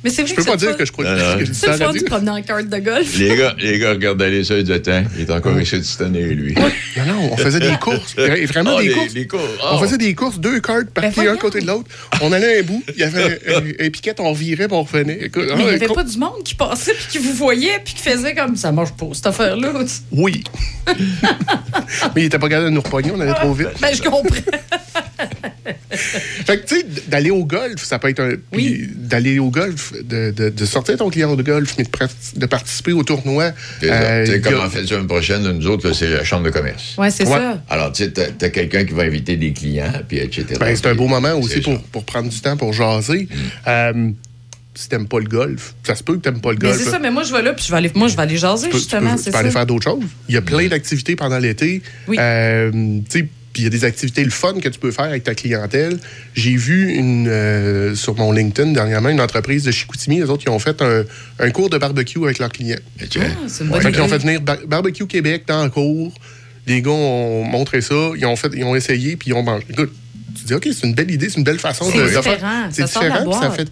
Mais 0.05 0.11
c'est 0.11 0.23
vrai 0.23 0.31
je 0.31 0.35
peux 0.35 0.43
que 0.45 0.51
pas 0.51 0.57
dire 0.57 0.77
que 0.77 0.85
je 0.85 0.93
crois 0.93 1.05
Non, 1.05 1.39
que 1.39 1.45
C'est 1.53 1.67
le 1.69 1.73
fun 1.77 1.93
de 1.93 2.03
promener 2.05 2.31
en 2.31 2.43
carte 2.43 2.69
de 2.69 2.79
golf. 2.79 3.19
Les 3.19 3.37
gars, 3.37 3.55
les 3.59 3.79
gars 3.79 3.91
regardaient 3.91 4.31
les 4.31 4.45
ça, 4.45 4.57
ils 4.57 4.65
disaient, 4.65 4.77
Attends, 4.77 5.05
il 5.17 5.23
est 5.23 5.31
encore 5.31 5.61
ici 5.61 5.77
de 5.79 5.83
cette 5.83 6.01
année, 6.01 6.23
lui. 6.35 6.55
Non, 6.55 7.05
non, 7.07 7.29
on 7.33 7.37
faisait 7.37 7.61
des 7.61 7.77
courses. 7.81 8.15
Et 8.19 8.47
Vraiment 8.47 8.77
Ah, 8.79 8.83
des 8.83 8.89
les- 8.89 8.95
courses. 8.95 9.15
les 9.15 9.27
courses. 9.27 9.43
On 9.63 9.77
Ah. 9.77 9.81
faisait 9.81 9.99
des 9.99 10.15
courses, 10.15 10.39
deux 10.41 10.61
cartes 10.61 10.91
parties 10.91 11.21
Ben, 11.21 11.29
un 11.29 11.37
côté 11.37 11.61
de 11.61 11.67
l'autre. 11.67 11.89
On 12.21 12.33
allait 12.33 12.57
à 12.57 12.61
un 12.61 12.63
bout, 12.63 12.83
il 12.95 13.01
y 13.01 13.05
avait 13.05 13.23
un, 13.47 13.57
un- 13.59 13.87
un 13.87 13.91
piquet, 13.91 14.15
on 14.19 14.33
virait, 14.33 14.67
puis 14.69 14.77
on 14.77 14.83
revenait. 14.83 15.19
Écoute, 15.25 15.45
Mais 15.49 15.53
il 15.53 15.65
n'y 15.65 15.71
ah, 15.71 15.75
avait 15.75 15.87
pas 15.89 16.05
du 16.05 16.19
monde 16.19 16.43
qui 16.45 16.55
passait 16.55 16.95
puis 16.95 17.07
qui 17.11 17.19
vous 17.19 17.33
voyait 17.35 17.79
puis 17.85 17.95
qui 17.95 18.03
faisait 18.03 18.35
comme 18.35 18.57
ça 18.57 18.73
marche 18.73 18.93
pas 18.93 19.07
cette 19.13 19.27
affaire-là. 19.27 19.73
Oui. 20.11 20.43
Mais 22.15 22.23
il 22.23 22.25
était 22.25 22.39
pas 22.39 22.49
capable 22.49 22.67
de 22.67 22.75
nous 22.75 22.81
repogner, 22.81 23.11
on 23.15 23.21
allait 23.21 23.35
trop 23.35 23.53
vite. 23.53 23.69
Ben 23.81 23.95
je 23.95 24.03
comprends. 24.03 24.25
Fait 25.91 26.61
que, 26.61 26.67
tu 26.67 26.77
sais, 26.77 26.87
d'aller 27.07 27.31
au 27.31 27.45
golf, 27.45 27.83
ça 27.85 27.99
peut 27.99 28.09
être 28.09 28.21
un. 28.21 28.31
Oui. 28.31 28.39
puis 28.53 28.89
D'aller 28.97 29.39
au 29.39 29.51
golf, 29.51 29.92
de, 30.05 30.31
de, 30.31 30.49
de 30.51 30.65
sortir 30.65 30.97
ton 30.97 31.11
client 31.11 31.35
de 31.37 31.43
golf, 31.43 31.75
mais 31.79 31.85
de, 32.37 32.47
participer 32.47 32.93
au 32.93 33.03
tournoi. 33.03 33.53
C'est 33.81 33.91
euh, 33.91 34.41
comme 34.41 34.61
en 34.61 34.69
fait, 34.71 34.83
la 34.83 34.87
semaine 34.87 35.07
prochaine, 35.07 35.43
nous 35.51 35.67
autres, 35.67 35.93
c'est 35.93 36.09
la 36.09 36.25
chambre 36.25 36.45
de 36.45 36.51
commerce. 36.51 36.97
Ouais, 36.99 37.11
c'est 37.11 37.25
Ouais. 37.27 37.39
ça. 37.39 37.63
Alors, 37.69 37.93
tu 37.93 38.05
sais, 38.05 38.11
t'as 38.11 38.49
quelqu'un 38.49 38.85
qui 38.85 38.93
va 38.95 39.03
inviter 39.05 39.37
des 39.37 39.53
clients, 39.53 39.93
puis 40.09 40.19
etc. 40.19 40.45
Ben, 40.59 40.75
c'est 40.75 40.87
un 40.87 40.95
beau 40.95 41.07
moment 41.09 41.35
aussi 41.35 41.61
pour. 41.61 41.75
Mm. 41.75 41.83
pour 41.93 42.05
prendre 42.05 42.29
du 42.29 42.41
temps 42.41 42.57
pour 42.57 42.73
jaser. 42.73 43.29
Euh, 43.67 44.11
si 44.75 44.89
t'aimes 44.89 45.07
pas 45.07 45.19
le 45.19 45.27
golf, 45.27 45.75
ça 45.85 45.95
se 45.95 46.03
peut 46.03 46.15
que 46.15 46.21
t'aimes 46.21 46.41
pas 46.41 46.53
le 46.53 46.59
Mais 46.63 46.69
golf. 46.69 46.83
c'est 46.83 46.89
ça, 46.91 46.99
mais 46.99 47.11
moi 47.11 47.25
je 47.25 47.33
vais 47.35 47.43
là 47.43 47.53
puis 47.53 47.63
je 47.67 47.71
vais 47.71 47.77
aller 47.77 47.91
moi 47.95 48.09
je 48.09 48.17
vais 48.17 48.23
aller 48.23 48.39
jaser 48.39 48.69
tu 48.69 48.73
peux, 48.73 48.79
justement, 48.79 49.11
tu 49.11 49.17
peux- 49.17 49.17
tu 49.19 49.23
c'est 49.25 49.31
peux 49.31 49.35
ça. 49.37 49.39
aller 49.41 49.51
faire 49.51 49.67
d'autres 49.67 49.85
choses. 49.91 50.05
Il 50.31 50.35
y 50.35 50.39
a 50.39 50.41
plein 50.41 50.67
d'activités 50.69 51.15
pendant 51.15 51.39
l'été. 51.39 51.83
Oui. 52.09 52.17
Euh, 52.19 52.71
tu 53.11 53.19
sais, 53.21 53.29
puis 53.53 53.63
il 53.63 53.65
y 53.65 53.67
a 53.67 53.71
des 53.71 53.85
activités 53.85 54.25
le 54.25 54.31
fun 54.31 54.55
que 54.61 54.69
tu 54.69 54.79
peux 54.79 54.91
faire 54.91 55.05
avec 55.07 55.25
ta 55.25 55.35
clientèle. 55.35 55.99
J'ai 56.35 56.57
vu 56.57 56.93
une 56.93 57.29
euh, 57.29 57.95
sur 57.95 58.15
mon 58.17 58.33
LinkedIn 58.33 58.73
dernièrement 58.73 59.09
une 59.11 59.21
entreprise 59.21 59.65
de 59.65 59.71
Chicoutimi, 59.71 60.17
les 60.17 60.31
autres, 60.31 60.43
qui 60.43 60.49
ont 60.49 60.59
fait 60.59 60.81
un, 60.83 61.05
un 61.39 61.51
cours 61.51 61.69
de 61.71 61.79
barbecue 61.79 62.23
avec 62.25 62.39
leurs 62.39 62.51
clients. 62.51 62.77
Ah, 63.01 63.05
c'est 63.49 63.65
une 63.65 63.75
Fait 63.81 63.93
qu'ils 63.93 64.01
ont 64.01 64.09
fait 64.09 64.19
venir 64.19 64.41
Bar- 64.41 64.67
Barbecue 64.67 65.07
Québec 65.07 65.45
dans 65.47 65.65
le 65.65 65.71
cours. 65.71 66.13
Les 66.67 66.81
gars 66.81 66.91
ont 66.91 67.45
montré 67.45 67.81
ça, 67.81 68.13
ils 68.17 68.25
ont, 68.25 68.37
fait, 68.37 68.51
ils 68.55 68.65
ont 68.65 68.77
essayé, 68.77 69.17
puis 69.17 69.31
ils 69.31 69.35
ont 69.35 69.43
mangé. 69.43 69.65
Écoute, 69.69 69.93
tu 70.39 70.45
dis, 70.45 70.55
OK, 70.55 70.69
c'est 70.73 70.87
une 70.87 70.95
belle 70.95 71.11
idée, 71.11 71.29
c'est 71.29 71.37
une 71.39 71.45
belle 71.45 71.59
façon 71.59 71.85
C'est 71.91 71.99
de, 71.99 72.03
de 72.05 72.09
différent, 72.09 72.71
faire. 72.71 72.89
ça 72.89 73.09
la 73.09 73.17
puis 73.23 73.33
ça 73.41 73.51
fait. 73.51 73.69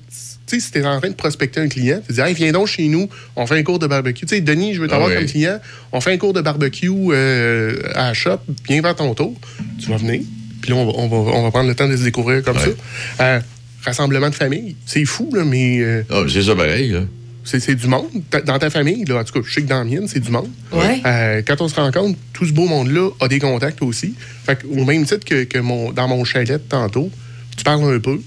Tu 0.50 0.58
sais, 0.58 0.66
si 0.66 0.72
t'es 0.72 0.84
en 0.84 0.98
train 0.98 1.10
de 1.10 1.14
prospecter 1.14 1.60
un 1.60 1.68
client, 1.68 2.00
tu 2.04 2.12
dis, 2.12 2.20
hey, 2.20 2.34
viens 2.34 2.50
donc 2.50 2.66
chez 2.66 2.88
nous, 2.88 3.08
on 3.36 3.46
fait 3.46 3.56
un 3.58 3.62
cours 3.62 3.78
de 3.78 3.86
barbecue. 3.86 4.26
Tu 4.26 4.34
sais, 4.34 4.40
Denis, 4.40 4.74
je 4.74 4.80
veux 4.80 4.88
t'avoir 4.88 5.08
Ah 5.08 5.12
oui. 5.12 5.18
comme 5.18 5.26
client, 5.30 5.60
on 5.92 6.00
fait 6.00 6.12
un 6.12 6.16
cours 6.18 6.32
de 6.32 6.40
barbecue 6.40 6.90
euh, 6.90 7.76
à 7.94 8.08
la 8.08 8.14
shop, 8.14 8.38
viens 8.68 8.82
vers 8.82 8.96
ton 8.96 9.14
tour. 9.14 9.34
Tu 9.80 9.88
vas 9.88 9.96
venir, 9.98 10.22
puis 10.60 10.70
là, 10.70 10.76
on 10.76 10.86
va, 10.86 10.92
on, 10.96 11.06
va, 11.08 11.16
on 11.38 11.42
va 11.44 11.50
prendre 11.50 11.68
le 11.68 11.74
temps 11.76 11.88
de 11.88 11.96
se 11.96 12.02
découvrir 12.02 12.42
comme 12.42 12.56
Ouais. 12.56 12.74
ça. 13.18 13.24
Euh, 13.24 13.40
rassemblement 13.84 14.28
de 14.28 14.34
famille, 14.34 14.74
c'est 14.86 15.04
fou, 15.04 15.30
là, 15.32 15.44
mais. 15.44 15.78
euh, 15.80 16.02
Ah, 16.10 16.22
c'est 16.28 16.42
ça 16.42 16.54
pareil, 16.56 16.88
là. 16.90 17.00
c'est 17.44 17.60
c'est 17.60 17.74
du 17.76 17.86
monde. 17.86 18.06
Dans 18.44 18.58
ta 18.58 18.70
famille, 18.70 19.04
là, 19.04 19.20
en 19.20 19.24
tout 19.24 19.32
cas, 19.32 19.40
je 19.46 19.52
sais 19.54 19.62
que 19.62 19.68
dans 19.68 19.78
la 19.78 19.84
mienne, 19.84 20.08
c'est 20.08 20.20
du 20.20 20.30
monde. 20.30 20.48
Ouais. 20.72 21.00
Euh, 21.06 21.42
quand 21.46 21.60
on 21.60 21.68
se 21.68 21.76
rencontre, 21.76 22.18
tout 22.32 22.44
ce 22.44 22.52
beau 22.52 22.66
monde-là 22.66 23.08
a 23.20 23.28
des 23.28 23.38
contacts 23.38 23.82
aussi. 23.82 24.14
Fait 24.44 24.56
que, 24.58 24.66
au 24.66 24.84
même 24.84 25.04
titre 25.06 25.24
que, 25.24 25.44
que 25.44 25.58
mon, 25.58 25.92
dans 25.92 26.08
mon 26.08 26.24
chalet 26.24 26.48
de 26.48 26.56
tantôt, 26.58 27.08
tu 27.56 27.62
parles 27.64 27.84
un 27.94 28.00
peu. 28.00 28.20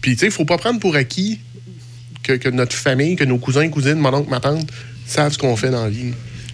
Puis, 0.00 0.12
tu 0.12 0.18
sais, 0.20 0.26
il 0.26 0.32
faut 0.32 0.44
pas 0.46 0.58
prendre 0.58 0.80
pour 0.80 0.96
acquis 0.96 1.40
que, 2.38 2.44
que 2.44 2.48
notre 2.48 2.74
famille, 2.74 3.16
que 3.16 3.24
nos 3.24 3.38
cousins, 3.38 3.68
cousines, 3.68 3.94
mon 3.98 4.12
oncle, 4.14 4.30
ma 4.30 4.40
tante, 4.40 4.66
savent 5.06 5.32
ce 5.32 5.38
qu'on 5.38 5.56
fait 5.56 5.70
dans 5.70 5.84
la 5.84 5.90
vie. 5.90 6.12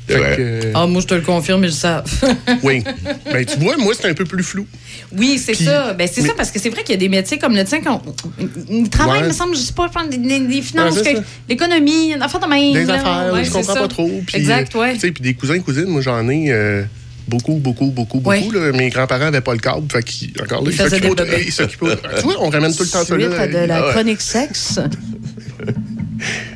Que, 0.08 0.14
euh, 0.14 0.72
Ah, 0.74 0.86
moi 0.86 1.02
je 1.02 1.06
te 1.08 1.14
le 1.14 1.20
confirme, 1.20 1.64
ils 1.64 1.66
le 1.66 1.72
savent. 1.72 2.04
oui. 2.62 2.84
Ben, 3.32 3.44
tu 3.44 3.58
vois, 3.58 3.76
moi, 3.76 3.92
c'est 4.00 4.08
un 4.08 4.14
peu 4.14 4.24
plus 4.24 4.44
flou. 4.44 4.64
Oui, 5.16 5.36
c'est 5.44 5.52
Puis- 5.52 5.64
ça. 5.64 5.94
Ben, 5.94 6.08
c'est 6.10 6.22
mais- 6.22 6.28
ça, 6.28 6.34
parce 6.36 6.52
que 6.52 6.60
c'est 6.60 6.68
vrai 6.68 6.84
qu'il 6.84 6.92
y 6.92 6.94
a 6.94 7.00
des 7.00 7.08
métiers 7.08 7.38
comme 7.38 7.56
le 7.56 7.64
tien 7.64 7.80
qu'on. 7.80 8.00
Ils 8.70 8.88
travaillent, 8.88 9.22
Ouais. 9.22 9.28
me 9.28 9.32
semble, 9.32 9.56
je 9.56 9.62
sais 9.62 9.72
pas, 9.72 9.90
des, 10.08 10.16
des- 10.16 10.62
finances, 10.62 11.00
Ouais, 11.00 11.16
l'économie, 11.48 12.14
affaire 12.14 12.38
de 12.40 12.46
même. 12.46 12.72
Des 12.72 12.88
affaires, 12.88 13.30
Ouais, 13.32 13.44
je 13.44 13.50
comprends 13.50 13.74
ça. 13.74 13.80
pas 13.80 13.88
trop. 13.88 14.08
Exact, 14.32 14.76
euh, 14.76 14.78
ouais. 14.80 14.94
tu 14.94 15.00
sais, 15.00 15.10
Puis 15.10 15.22
des 15.24 15.34
cousins, 15.34 15.58
cousines, 15.58 15.86
moi, 15.86 16.00
j'en 16.02 16.28
ai. 16.28 16.52
euh, 16.52 16.84
Beaucoup, 17.28 17.54
beaucoup, 17.54 17.86
beaucoup, 17.86 18.20
beaucoup. 18.20 18.52
Là. 18.52 18.70
Mes 18.70 18.88
grands-parents 18.88 19.24
n'avaient 19.24 19.40
pas 19.40 19.52
le 19.54 19.58
câble. 19.58 19.90
Fait 19.90 20.00
qu'ils, 20.04 20.30
encore 20.40 20.62
là, 20.62 20.70
Ils 20.70 21.52
s'occupaient 21.52 21.96
Tu 22.18 22.22
vois, 22.22 22.36
on 22.38 22.50
ramène 22.50 22.72
tout 22.72 22.84
le 22.84 22.88
temps 22.88 23.00
ça 23.04 23.16
Suite 23.16 23.28
là. 23.28 23.40
à 23.40 23.46
de 23.48 23.52
la 23.66 23.76
Ah 23.78 23.86
ouais. 23.88 23.92
chronique 23.94 24.20
sexe. 24.20 24.78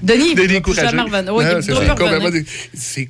Denis, 0.02 0.18
il 0.18 0.22
ne 0.22 0.28
voudra 0.30 0.34
plus 0.34 0.48
décourager. 0.48 0.88
jamais 0.88 1.02
revenir. 1.02 1.34
Oui, 1.34 1.44
Non, 1.44 1.50
il 1.50 1.62
c'est 1.62 1.72
complètement 1.72 1.96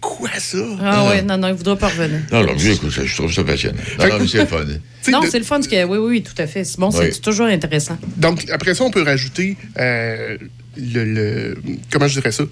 quoi 0.00 0.28
ça? 0.38 0.58
Ah 0.82 1.06
oui, 1.10 1.22
non, 1.24 1.36
non, 1.38 1.48
il 1.48 1.52
ne 1.52 1.56
voudra 1.56 1.76
pas 1.76 1.88
revenir. 1.88 2.20
Non, 2.32 2.42
non, 2.44 2.52
j'écoute 2.58 2.90
ça, 2.90 3.04
je 3.04 3.14
trouve 3.14 3.32
ça 3.32 3.44
passionnant. 3.44 3.78
Non, 3.98 4.26
c'est 4.26 4.38
le 4.38 4.46
fun. 4.46 4.64
Tu 5.02 5.10
Non, 5.12 5.20
de- 5.20 5.28
c'est 5.30 5.38
le 5.38 5.44
fun. 5.44 5.62
ce 5.62 5.68
que- 5.68 5.84
Oui, 5.84 5.96
oui, 5.98 6.08
oui, 6.10 6.22
tout 6.22 6.34
à 6.42 6.46
fait. 6.46 6.62
C'est 6.64 6.78
bon, 6.78 6.90
c'est 6.90 6.98
Oui. 6.98 7.06
c'est 7.12 7.20
toujours 7.22 7.46
intéressant. 7.46 7.96
Donc, 8.18 8.44
après 8.50 8.74
ça, 8.74 8.84
on 8.84 8.90
peut 8.90 9.02
rajouter 9.02 9.56
euh, 9.78 10.36
le, 10.76 11.04
le- 11.04 11.58
Comment 11.90 12.06
je 12.06 12.14
dirais 12.20 12.32
ça? 12.32 12.44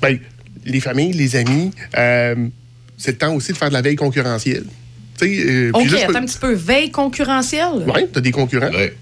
Ben, 0.00 0.18
les 0.64 0.80
familles, 0.80 1.12
les 1.12 1.36
amis, 1.36 1.70
euh, 1.96 2.34
c'est 2.98 3.12
le 3.12 3.18
temps 3.18 3.34
aussi 3.34 3.52
de 3.52 3.56
faire 3.56 3.68
de 3.68 3.74
la 3.74 3.82
veille 3.82 3.94
concurrentielle. 3.96 4.64
Tu 5.20 5.26
sais, 5.26 5.44
euh, 5.46 5.70
OK, 5.74 5.84
là, 5.84 5.88
je 5.90 5.94
peux- 5.96 6.02
attends 6.10 6.18
un 6.22 6.26
petit 6.26 6.38
peu. 6.38 6.52
Veille 6.54 6.90
concurrentielle? 6.90 7.84
Ouais, 7.86 8.08
t'as 8.12 8.20
des 8.20 8.32
concurrents. 8.32 8.70
Ouais. 8.70 8.96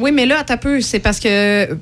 Oui, 0.00 0.12
mais 0.12 0.26
là, 0.26 0.44
un 0.48 0.56
peu. 0.56 0.80
C'est 0.80 0.98
parce 1.00 1.20
que 1.20 1.28
euh, 1.28 1.74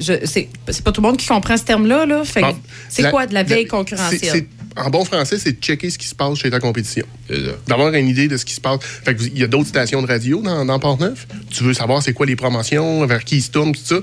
c'est 0.00 0.82
pas 0.84 0.92
tout 0.92 1.00
le 1.00 1.06
monde 1.08 1.16
qui 1.16 1.26
comprend 1.26 1.56
ce 1.56 1.64
terme-là. 1.64 2.06
Là. 2.06 2.24
Fait 2.24 2.40
que 2.40 2.46
Ah, 2.46 2.54
c'est 2.88 3.02
la- 3.02 3.10
quoi 3.10 3.26
de 3.26 3.34
la 3.34 3.42
veille 3.42 3.62
c'est- 3.62 3.68
concurrentielle? 3.68 4.20
c'est- 4.32 4.46
en 4.78 4.90
bon 4.90 5.04
français, 5.06 5.38
c'est 5.38 5.52
de 5.52 5.60
checker 5.62 5.88
ce 5.88 5.96
qui 5.98 6.06
se 6.06 6.14
passe 6.14 6.38
chez 6.38 6.50
ta 6.50 6.60
compétition. 6.60 7.06
Ça. 7.30 7.34
D'avoir 7.66 7.94
une 7.94 8.08
idée 8.08 8.28
de 8.28 8.36
ce 8.36 8.44
qui 8.44 8.52
se 8.54 8.60
passe. 8.60 8.80
Fait 8.82 9.14
que 9.14 9.20
vous- 9.20 9.26
il 9.28 9.38
y 9.38 9.44
a 9.44 9.46
d'autres 9.46 9.68
stations 9.68 10.02
de 10.02 10.06
radio 10.06 10.42
dans, 10.42 10.64
dans 10.66 10.78
Port-Neuf. 10.78 11.26
Tu 11.50 11.64
veux 11.64 11.72
savoir 11.72 12.02
c'est 12.02 12.12
quoi 12.12 12.26
les 12.26 12.36
promotions, 12.36 13.06
vers 13.06 13.24
qui 13.24 13.36
ils 13.38 13.42
se 13.42 13.50
tournent, 13.50 13.72
tout 13.72 13.80
ça. 13.84 13.96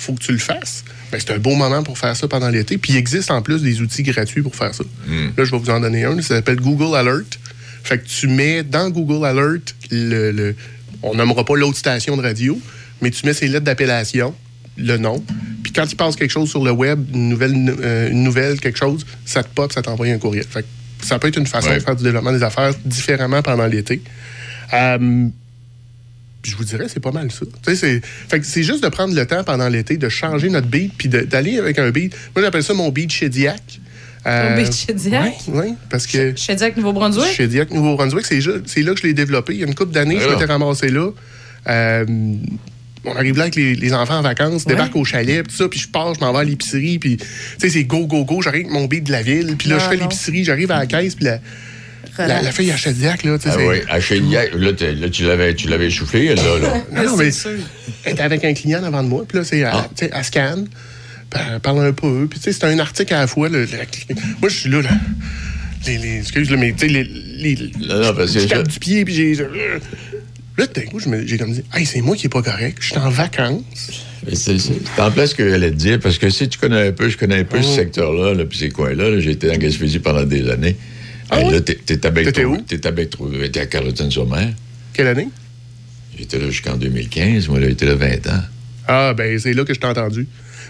faut 0.00 0.12
que 0.12 0.20
tu 0.22 0.30
le 0.30 0.38
fasses. 0.38 0.84
Ben, 1.10 1.18
c'est 1.20 1.32
un 1.32 1.38
beau 1.38 1.56
moment 1.56 1.82
pour 1.82 1.98
faire 1.98 2.14
ça 2.14 2.28
pendant 2.28 2.48
l'été. 2.50 2.78
Puis 2.78 2.92
il 2.92 2.96
existe 2.96 3.32
en 3.32 3.42
plus 3.42 3.62
des 3.62 3.80
outils 3.80 4.04
gratuits 4.04 4.42
pour 4.42 4.54
faire 4.54 4.72
ça. 4.72 4.84
Là, 5.36 5.44
je 5.44 5.50
vais 5.50 5.58
vous 5.58 5.70
en 5.70 5.80
donner 5.80 6.04
un. 6.04 6.14
Ça 6.22 6.36
s'appelle 6.36 6.60
Google 6.60 6.94
Alert. 6.96 7.38
Fait 7.82 7.98
que 7.98 8.06
tu 8.06 8.28
mets 8.28 8.62
dans 8.62 8.90
Google 8.90 9.24
Alert, 9.26 9.74
le, 9.90 10.30
le- 10.30 10.54
on 11.02 11.14
nommera 11.14 11.44
pas 11.44 11.56
l'autre 11.56 11.76
station 11.78 12.16
de 12.16 12.22
radio, 12.22 12.58
mais 13.00 13.10
tu 13.10 13.24
mets 13.26 13.34
ses 13.34 13.48
lettres 13.48 13.64
d'appellation, 13.64 14.34
le 14.76 14.96
nom. 14.96 15.22
Puis 15.62 15.72
quand 15.72 15.90
il 15.90 15.96
passe 15.96 16.16
quelque 16.16 16.30
chose 16.30 16.48
sur 16.50 16.64
le 16.64 16.70
web, 16.70 17.04
une 17.14 17.28
nouvelle, 17.28 17.54
euh, 17.80 18.10
une 18.10 18.22
nouvelle 18.22 18.60
quelque 18.60 18.78
chose, 18.78 19.04
ça 19.24 19.42
te 19.42 19.48
pop, 19.54 19.72
ça 19.72 19.82
t'envoie 19.82 20.06
un 20.06 20.18
courriel. 20.18 20.44
Fait 20.48 20.62
que 20.62 21.06
ça 21.06 21.18
peut 21.18 21.28
être 21.28 21.38
une 21.38 21.46
façon 21.46 21.68
Ouais. 21.70 21.76
de 21.76 21.80
faire 21.82 21.96
du 21.96 22.04
développement 22.04 22.32
des 22.32 22.42
affaires 22.42 22.72
différemment 22.84 23.42
pendant 23.42 23.66
l'été. 23.66 24.02
Euh, 24.72 25.28
je 26.44 26.56
vous 26.56 26.64
dirais, 26.64 26.86
c'est 26.88 27.00
pas 27.00 27.10
mal 27.10 27.30
ça. 27.30 27.44
C'est, 27.74 28.00
fait 28.04 28.40
que 28.40 28.46
c'est 28.46 28.62
juste 28.62 28.82
de 28.82 28.88
prendre 28.88 29.14
le 29.14 29.26
temps 29.26 29.42
pendant 29.44 29.68
l'été 29.68 29.96
de 29.96 30.08
changer 30.08 30.48
notre 30.48 30.68
beat 30.68 30.92
puis 30.96 31.08
d'aller 31.08 31.58
avec 31.58 31.78
un 31.78 31.90
beat. 31.90 32.14
Moi, 32.34 32.44
j'appelle 32.44 32.62
ça 32.62 32.74
mon 32.74 32.88
beat 32.90 33.10
chédiac. 33.10 33.80
Chédiac? 34.72 35.34
Oui, 35.48 35.58
ouais, 35.58 35.74
parce 35.90 36.06
que 36.06 36.34
Je 36.36 36.52
avec 36.62 36.76
Nouveau-Brunswick? 36.76 37.26
Nouveau-Brunswick, 37.72 38.26
c'est, 38.26 38.40
là 38.82 38.92
que 38.94 39.00
je 39.00 39.06
l'ai 39.06 39.14
développé. 39.14 39.54
Il 39.54 39.60
y 39.60 39.64
a 39.64 39.66
une 39.66 39.74
couple 39.74 39.92
d'années, 39.92 40.16
je 40.18 40.24
Alors. 40.24 40.38
m'étais 40.38 40.50
ramassé 40.52 40.88
là. 40.88 41.10
Euh, 41.68 42.04
on 43.04 43.14
arrive 43.14 43.36
là 43.36 43.42
avec 43.44 43.54
les, 43.56 43.74
les 43.74 43.92
enfants 43.94 44.18
en 44.18 44.22
vacances, 44.22 44.64
Ouais. 44.64 44.72
débarque 44.74 44.96
au 44.96 45.04
chalet, 45.04 45.46
tout 45.46 45.54
ça, 45.54 45.68
puis 45.68 45.78
je 45.80 45.88
pars, 45.88 46.14
je 46.14 46.20
m'en 46.20 46.32
vais 46.32 46.40
à 46.40 46.44
l'épicerie, 46.44 46.98
puis 46.98 47.16
tu 47.16 47.24
sais, 47.58 47.68
c'est 47.70 47.84
go, 47.84 48.06
go, 48.06 48.24
go. 48.24 48.42
J'arrive 48.42 48.66
avec 48.66 48.72
mon 48.72 48.86
beat 48.86 49.04
de 49.04 49.12
la 49.12 49.22
ville, 49.22 49.54
puis 49.56 49.68
là, 49.68 49.76
Non, 49.76 49.82
je 49.84 49.88
fais 49.88 49.96
l'épicerie, 49.96 50.44
j'arrive 50.44 50.70
à 50.72 50.78
la 50.80 50.86
caisse, 50.86 51.14
puis 51.14 51.24
la, 51.26 51.38
la, 52.18 52.42
la 52.42 52.52
fille 52.52 52.70
à 52.72 52.76
Chediac, 52.76 53.22
là, 53.24 53.38
tu 53.38 53.48
sais, 53.48 53.54
Ah 53.56 53.62
oui, 53.66 53.76
à 53.88 54.00
Chéniac, 54.00 54.52
là, 54.54 54.72
là, 54.72 55.08
tu 55.10 55.24
l'avais 55.24 55.54
tu 55.54 55.68
l'avais 55.68 55.88
là. 55.88 56.58
là. 56.58 57.02
Non, 57.04 57.16
mais 57.16 57.30
sûr. 57.30 57.50
elle 58.04 58.12
était 58.12 58.22
avec 58.22 58.44
un 58.44 58.52
client 58.54 58.82
devant 58.82 59.02
de 59.04 59.08
moi, 59.08 59.24
puis 59.28 59.38
là, 59.38 59.44
c'est, 59.44 59.62
Ah. 59.64 59.88
elle 60.00 60.24
scanne, 60.24 60.66
parle 61.62 61.84
un 61.86 61.92
peu, 61.92 62.26
puis 62.28 62.38
tu 62.38 62.44
sais, 62.44 62.52
c'est 62.52 62.64
un 62.64 62.78
article 62.78 63.14
à 63.14 63.20
la 63.20 63.26
fois. 63.26 63.48
là, 63.48 63.58
moi, 64.40 64.48
je 64.48 64.54
suis 64.56 64.70
là, 64.70 64.82
là. 64.82 64.90
Les, 65.86 65.98
les, 65.98 66.18
excuse, 66.18 66.50
là, 66.50 66.56
mais 66.56 66.72
tu 66.72 66.80
sais, 66.80 66.88
les, 66.88 67.04
les, 67.04 67.70
Non, 67.86 68.00
non, 68.00 68.14
parce 68.14 68.32
que 68.32 68.40
je 68.40 68.46
tape 68.46 68.68
du 68.68 68.78
pied, 68.78 69.04
puis 69.04 69.14
j'ai. 69.14 69.34
Là, 69.34 70.66
d'un 70.66 70.82
coup, 70.82 70.98
j'ai 71.24 71.38
comme 71.38 71.52
dit, 71.52 71.62
hey, 71.72 71.86
c'est 71.86 72.00
moi 72.00 72.16
qui 72.16 72.26
est 72.26 72.30
pas 72.30 72.42
correct, 72.42 72.78
je 72.80 72.86
suis 72.88 72.98
en 72.98 73.10
vacances. 73.10 73.62
C'est 74.32 74.58
en 74.98 75.10
place 75.12 75.30
ce 75.30 75.34
que 75.36 75.48
j'allais 75.48 75.70
te 75.70 75.76
dire, 75.76 76.00
parce 76.00 76.18
que 76.18 76.28
si 76.30 76.48
tu 76.48 76.58
connais 76.58 76.88
un 76.88 76.92
peu, 76.92 77.08
je 77.08 77.16
connais 77.16 77.38
un 77.38 77.44
peu 77.44 77.62
ce 77.62 77.76
secteur-là, 77.76 78.34
là, 78.34 78.44
puis 78.44 78.58
ces 78.58 78.70
coins-là, 78.70 79.10
là, 79.10 79.20
j'ai 79.20 79.30
été 79.30 79.50
en 79.50 79.56
Gaspésie 79.56 80.00
pendant 80.00 80.24
des 80.24 80.50
années. 80.50 80.76
Ah? 81.30 81.40
Là, 81.42 81.60
t'es- 81.60 82.06
à? 82.06 82.10
Bectro- 82.10 82.64
T'es 82.66 82.86
à 82.86 82.92
t'es 82.92 83.60
à 83.60 83.66
Carleton-sur-Mer. 83.66 84.48
Quelle 84.92 85.06
année? 85.06 85.28
J'étais 86.18 86.38
là 86.38 86.50
jusqu'en 86.50 86.76
2015, 86.76 87.48
moi, 87.48 87.60
là, 87.60 87.68
j'étais 87.68 87.86
là 87.86 87.94
20 87.94 88.26
ans. 88.26 88.42
Ah, 88.88 89.14
ben, 89.16 89.38
c'est 89.38 89.52
là 89.52 89.64
que 89.64 89.72
je 89.72 89.78
t'ai 89.78 89.86
entendu. 89.86 90.26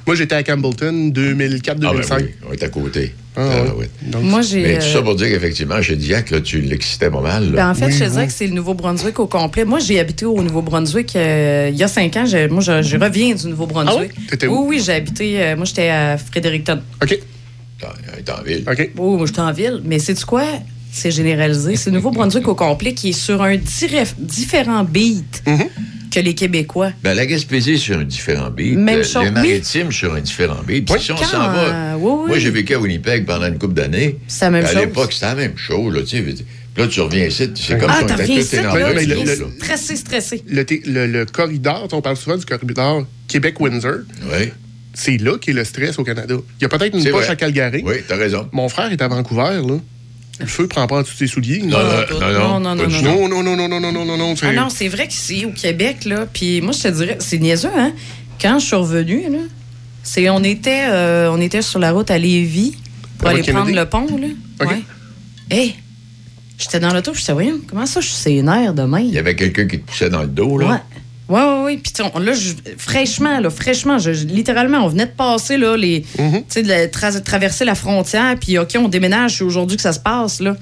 Moi, 0.06 0.16
j'étais 0.16 0.34
à 0.34 0.42
Campbellton, 0.42 1.10
2004-2005. 1.14 1.70
Ah, 2.10 2.16
ben 2.18 2.24
oui, 2.24 2.30
on 2.48 2.52
est 2.52 2.62
à 2.62 2.68
côté. 2.68 3.14
Ah, 3.36 3.40
Ah, 3.40 3.62
ouais. 3.74 3.80
ouais. 3.80 3.90
Donc, 4.02 4.22
Moi, 4.24 4.42
j'ai. 4.42 4.62
Mais 4.62 4.78
tout 4.78 4.84
euh, 4.86 4.92
ça 4.94 5.02
pour 5.02 5.14
dire 5.14 5.28
qu'effectivement, 5.28 5.80
chez 5.82 5.96
Diac, 5.96 6.30
là, 6.30 6.40
tu 6.40 6.60
l'excitais 6.60 7.10
pas 7.10 7.20
mal. 7.20 7.50
Ben, 7.50 7.70
en 7.70 7.74
fait, 7.74 7.86
Oui, 7.86 7.92
je 7.92 7.98
te 7.98 8.04
oui. 8.04 8.10
dirais 8.10 8.26
que 8.26 8.32
c'est 8.32 8.46
le 8.46 8.54
Nouveau-Brunswick 8.54 9.18
au 9.20 9.26
complet. 9.26 9.64
Moi, 9.64 9.78
j'ai 9.80 10.00
habité 10.00 10.24
au 10.24 10.42
Nouveau-Brunswick 10.42 11.14
euh, 11.14 11.68
il 11.72 11.78
y 11.78 11.82
a 11.82 11.88
cinq 11.88 12.16
ans. 12.16 12.26
Je- 12.26 12.48
moi, 12.48 12.62
je, 12.62 12.82
je 12.82 12.96
reviens 12.96 13.34
du 13.34 13.46
Nouveau-Brunswick. 13.48 14.12
Ah? 14.16 14.20
T'étais 14.30 14.46
où? 14.46 14.60
Oui, 14.62 14.76
oui, 14.78 14.82
j'ai 14.84 14.92
habité. 14.94 15.42
euh, 15.42 15.56
moi, 15.56 15.66
j'étais 15.66 15.88
à 15.90 16.16
Fredericton. 16.18 16.80
OK, 17.02 17.12
est 17.12 18.30
en 18.30 18.42
ville. 18.42 18.64
OK. 18.68 18.90
Oui, 18.96 19.16
moi, 19.16 19.26
j'étais 19.26 19.40
en 19.40 19.52
ville. 19.52 19.82
Mais 19.84 19.98
c'est 19.98 20.20
quoi? 20.24 20.44
C'est 20.90 21.10
généralisé. 21.10 21.76
C'est 21.76 21.90
le 21.90 21.96
Nouveau-Brunswick 21.96 22.48
au 22.48 22.54
complet 22.54 22.94
qui 22.94 23.10
est 23.10 23.12
sur 23.12 23.40
un 23.42 23.54
diref- 23.56 24.14
différent 24.18 24.82
beat 24.84 25.42
Mm-hmm. 25.46 25.66
Que 26.20 26.24
les 26.24 26.34
Québécois. 26.34 26.92
Ben, 27.02 27.14
la 27.14 27.26
Gaspésie 27.26 27.78
sur 27.78 27.98
un 27.98 28.04
différent 28.04 28.50
beat. 28.50 28.76
Même 28.76 29.00
Euh, 29.00 29.04
chose, 29.04 29.22
Les 29.24 29.28
oui. 29.28 29.34
maritimes 29.34 29.92
sur 29.92 30.14
un 30.14 30.20
différent 30.20 30.62
beat. 30.66 30.84
Puis 30.86 30.94
Oui. 30.94 31.00
si 31.02 31.12
on 31.12 31.16
Quand, 31.16 31.24
s'en 31.24 31.38
va. 31.50 31.96
oui, 31.96 32.10
oui. 32.22 32.28
Moi, 32.28 32.38
j'ai 32.38 32.50
vécu 32.50 32.74
à 32.74 32.78
Winnipeg 32.80 33.24
pendant 33.26 33.46
une 33.46 33.58
couple 33.58 33.74
d'années. 33.74 34.18
C'est 34.26 34.44
la 34.46 34.50
même 34.50 34.64
à 34.64 34.68
chose. 34.68 34.76
l'époque, 34.80 35.12
c'était 35.12 35.26
la 35.26 35.34
même 35.34 35.56
chose. 35.56 35.94
Là, 35.94 36.00
tu 36.02 36.08
sais. 36.08 36.22
Puis 36.22 36.44
là, 36.76 36.86
tu 36.86 37.00
reviens 37.00 37.24
ici, 37.26 37.48
c'est 37.54 37.78
comme 37.78 37.90
Ah, 37.90 37.96
si 37.98 38.04
on 38.04 38.06
t'as 38.06 38.14
était 38.24 38.34
là. 38.36 38.42
stressé, 39.58 39.96
stressé. 39.96 40.42
Le, 40.48 40.64
le- 40.86 41.06
le 41.06 41.26
corridor, 41.26 41.88
on 41.92 42.00
parle 42.00 42.16
souvent 42.16 42.36
du 42.36 42.44
corridor 42.44 43.04
Québec-Windsor. 43.28 43.98
Oui, 44.32 44.50
C'est 44.94 45.16
là 45.18 45.38
qu'est 45.38 45.52
le 45.52 45.64
stress 45.64 45.98
au 45.98 46.04
Canada. 46.04 46.34
Il 46.60 46.62
y 46.62 46.64
a 46.64 46.68
peut-être 46.68 46.94
une 46.96 47.04
poche 47.04 47.24
vrai. 47.24 47.28
à 47.30 47.36
Calgary. 47.36 47.82
oui, 47.84 47.94
t'as 48.06 48.16
raison. 48.16 48.48
Mon 48.52 48.68
frère 48.68 48.90
est 48.90 49.00
à 49.02 49.06
Vancouver, 49.08 49.60
là. 49.66 49.78
Le 50.40 50.46
feu 50.46 50.68
prend 50.68 50.86
pas 50.86 50.96
en 50.96 51.02
dessous 51.02 51.14
de 51.14 51.18
ses 51.18 51.26
souliers. 51.26 51.62
Non, 51.62 51.78
non, 51.78 52.20
non, 52.20 52.60
Non, 52.60 52.60
non, 52.60 52.74
non, 52.74 52.76
non, 52.76 52.88
non. 52.88 53.28
Non, 53.28 53.42
non, 53.42 53.42
non, 53.42 53.56
non, 53.56 53.68
non, 53.68 53.80
non, 53.80 53.92
non, 53.92 54.04
non, 54.04 54.16
non. 54.16 54.34
Ah 54.42 54.52
non, 54.52 54.68
c'est 54.70 54.88
vrai 54.88 55.08
qu'ici, 55.08 55.44
au 55.44 55.50
Québec, 55.50 56.04
là, 56.04 56.26
puis 56.32 56.60
moi, 56.60 56.72
je 56.72 56.82
te 56.82 56.88
dirais, 56.88 57.16
c'est 57.20 57.38
niaiseux, 57.38 57.70
hein? 57.76 57.92
Quand 58.40 58.58
je 58.60 58.66
suis 58.66 58.76
revenue, 58.76 59.22
là, 59.30 59.38
c'est, 60.02 60.30
on, 60.30 60.42
était, 60.44 60.86
euh, 60.88 61.30
on 61.32 61.40
était 61.40 61.62
sur 61.62 61.80
la 61.80 61.90
route 61.92 62.10
à 62.10 62.18
Lévis 62.18 62.76
pour 63.18 63.28
aller 63.28 63.42
prendre 63.42 63.74
le 63.74 63.84
pont, 63.86 64.06
là. 64.16 64.28
OK. 64.60 64.68
Ouais. 64.70 64.82
Hé! 65.50 65.74
J'étais 66.56 66.80
dans 66.80 66.92
l'auto, 66.92 67.14
je 67.14 67.20
disais, 67.20 67.32
voyons, 67.32 67.60
comment 67.68 67.86
ça, 67.86 68.00
je 68.00 68.06
suis 68.06 68.16
ses 68.16 68.42
nerfs 68.42 68.74
de 68.74 68.82
même? 68.82 69.04
Il 69.04 69.14
y 69.14 69.18
avait 69.18 69.36
quelqu'un 69.36 69.66
qui 69.66 69.80
te 69.80 69.86
poussait 69.86 70.10
dans 70.10 70.22
le 70.22 70.28
dos, 70.28 70.58
là. 70.58 70.66
Ouais, 70.66 70.97
ouais, 71.28 71.62
ouais. 71.64 71.76
Puis, 71.76 71.92
tu 71.92 72.02
sais, 72.02 72.10
on- 72.14 72.18
là, 72.18 72.32
je- 72.32 72.52
fraîchement, 72.76 73.40
là, 73.40 73.50
fraîchement, 73.50 73.98
je- 73.98 74.10
littéralement, 74.10 74.84
on 74.84 74.88
venait 74.88 75.06
de 75.06 75.10
passer, 75.10 75.56
là, 75.56 75.76
les. 75.76 76.04
Tu 76.16 76.22
sais, 76.48 76.62
de 76.62 76.68
la- 76.68 76.86
tra- 76.88 77.22
traverser 77.22 77.64
la 77.64 77.74
frontière, 77.74 78.36
puis, 78.40 78.58
OK, 78.58 78.76
on 78.78 78.88
déménage, 78.88 79.38
c'est 79.38 79.44
aujourd'hui 79.44 79.76
que 79.76 79.82
ça 79.82 79.92
se 79.92 80.00
passe, 80.00 80.40
là. 80.40 80.56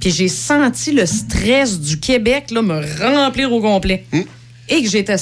Puis, 0.00 0.10
j'ai 0.10 0.28
senti 0.28 0.92
le 0.92 1.04
stress 1.06 1.78
du 1.80 1.98
Québec, 2.00 2.50
là, 2.50 2.62
me 2.62 2.80
remplir 3.02 3.52
au 3.52 3.60
complet. 3.60 4.04
Mm. 4.12 4.20
Et 4.70 4.82
que 4.82 4.88
j'étais. 4.88 5.16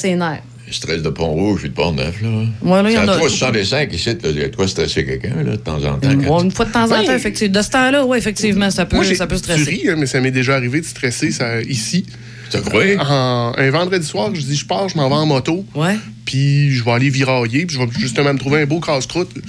Le 0.69 0.75
stress 0.75 1.01
de 1.01 1.09
Pont-Rouge 1.09 1.61
puis 1.61 1.71
de 1.71 1.75
Pont-Neuf, 1.75 2.21
là. 2.21 2.29
Ouais, 2.61 2.83
là, 2.83 2.91
il 2.91 2.93
y 2.93 2.97
c'est 2.97 2.99
en 2.99 3.09
à 3.09 3.13
a- 3.13 3.17
365 3.17 3.95
ici, 3.95 4.09
là, 4.11 4.15
il 4.25 4.39
y 4.39 4.43
a 4.45 4.49
de 4.49 4.55
quoi 4.55 4.69
stresser 4.69 5.03
quelqu'un, 5.07 5.43
là, 5.43 5.53
de 5.53 5.57
temps 5.57 5.83
en 5.83 5.99
temps. 5.99 6.11
Une, 6.11 6.51
fois 6.51 6.67
de 6.67 6.73
temps 6.73 6.91
en 6.93 7.01
Oui. 7.01 7.07
temps, 7.07 7.15
effectivement. 7.15 7.59
De 7.59 7.63
ce 7.65 7.71
temps-là, 7.71 8.05
oui, 8.05 8.19
effectivement, 8.19 8.71
ça 8.71 8.85
peut, 8.85 8.97
Moi, 8.97 9.05
ça 9.15 9.27
peut 9.27 9.37
tu 9.37 9.43
stresser. 9.45 9.71
ris, 9.71 9.89
hein, 9.89 9.95
mais 9.97 10.05
ça 10.05 10.21
m'est 10.21 10.31
déjà 10.31 10.57
arrivé 10.57 10.83
de 10.83 10.85
stresser 10.87 11.31
ça, 11.31 11.63
ici. 11.63 12.05
Tu 12.51 12.61
crois? 12.63 12.83
En- 12.99 13.53
un 13.57 13.71
vendredi 13.71 14.07
soir, 14.07 14.31
je 14.35 14.41
dis, 14.41 14.57
je 14.57 14.67
pars, 14.67 14.89
je 14.89 14.97
m'en 14.97 15.09
vais 15.09 15.15
en 15.15 15.27
moto, 15.27 15.65
Ouais. 15.75 15.97
puis 16.25 16.73
je 16.75 16.85
vais 16.85 16.91
aller 16.93 17.11
virailler, 17.11 17.67
puis 17.67 17.77
je 17.77 17.81
vais 17.81 17.89
justement 17.99 18.33
me 18.33 18.39
trouver 18.39 18.63
un 18.63 18.67
beau 18.67 18.81
casse-croûte. 18.81 19.31
Puis 19.33 19.43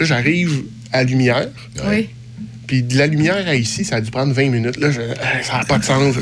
là, 0.00 0.04
j'arrive 0.04 0.62
à 0.92 1.04
Lumière, 1.04 1.48
Oui. 1.88 2.08
puis 2.66 2.82
de 2.82 2.96
la 2.96 3.06
lumière 3.06 3.46
à 3.46 3.54
ici, 3.54 3.84
ça 3.84 3.96
a 3.96 4.00
dû 4.00 4.10
prendre 4.10 4.32
20 4.32 4.50
minutes. 4.50 4.78
Là, 4.78 4.90
je- 4.90 5.00
ça 5.42 5.58
n'a 5.58 5.64
pas 5.64 5.78
de 5.78 5.84
sens. 5.84 6.14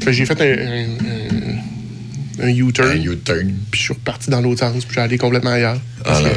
Fait 0.00 0.06
que 0.06 0.12
j'ai 0.12 0.26
fait 0.26 0.40
un, 0.40 0.44
un- 0.44 2.44
un- 2.44 2.46
un 2.46 2.48
U-turn, 2.48 2.88
Un 2.90 3.02
U-turn. 3.02 3.52
puis 3.70 3.78
je 3.80 3.84
suis 3.84 3.94
reparti 3.94 4.30
dans 4.30 4.40
l'autre 4.40 4.60
sens, 4.60 4.84
puis 4.84 4.94
j'ai 4.94 5.00
allé 5.00 5.18
complètement 5.18 5.52
ailleurs. 5.52 5.80
Ah, 6.04 6.20
que- 6.20 6.26
euh, 6.26 6.30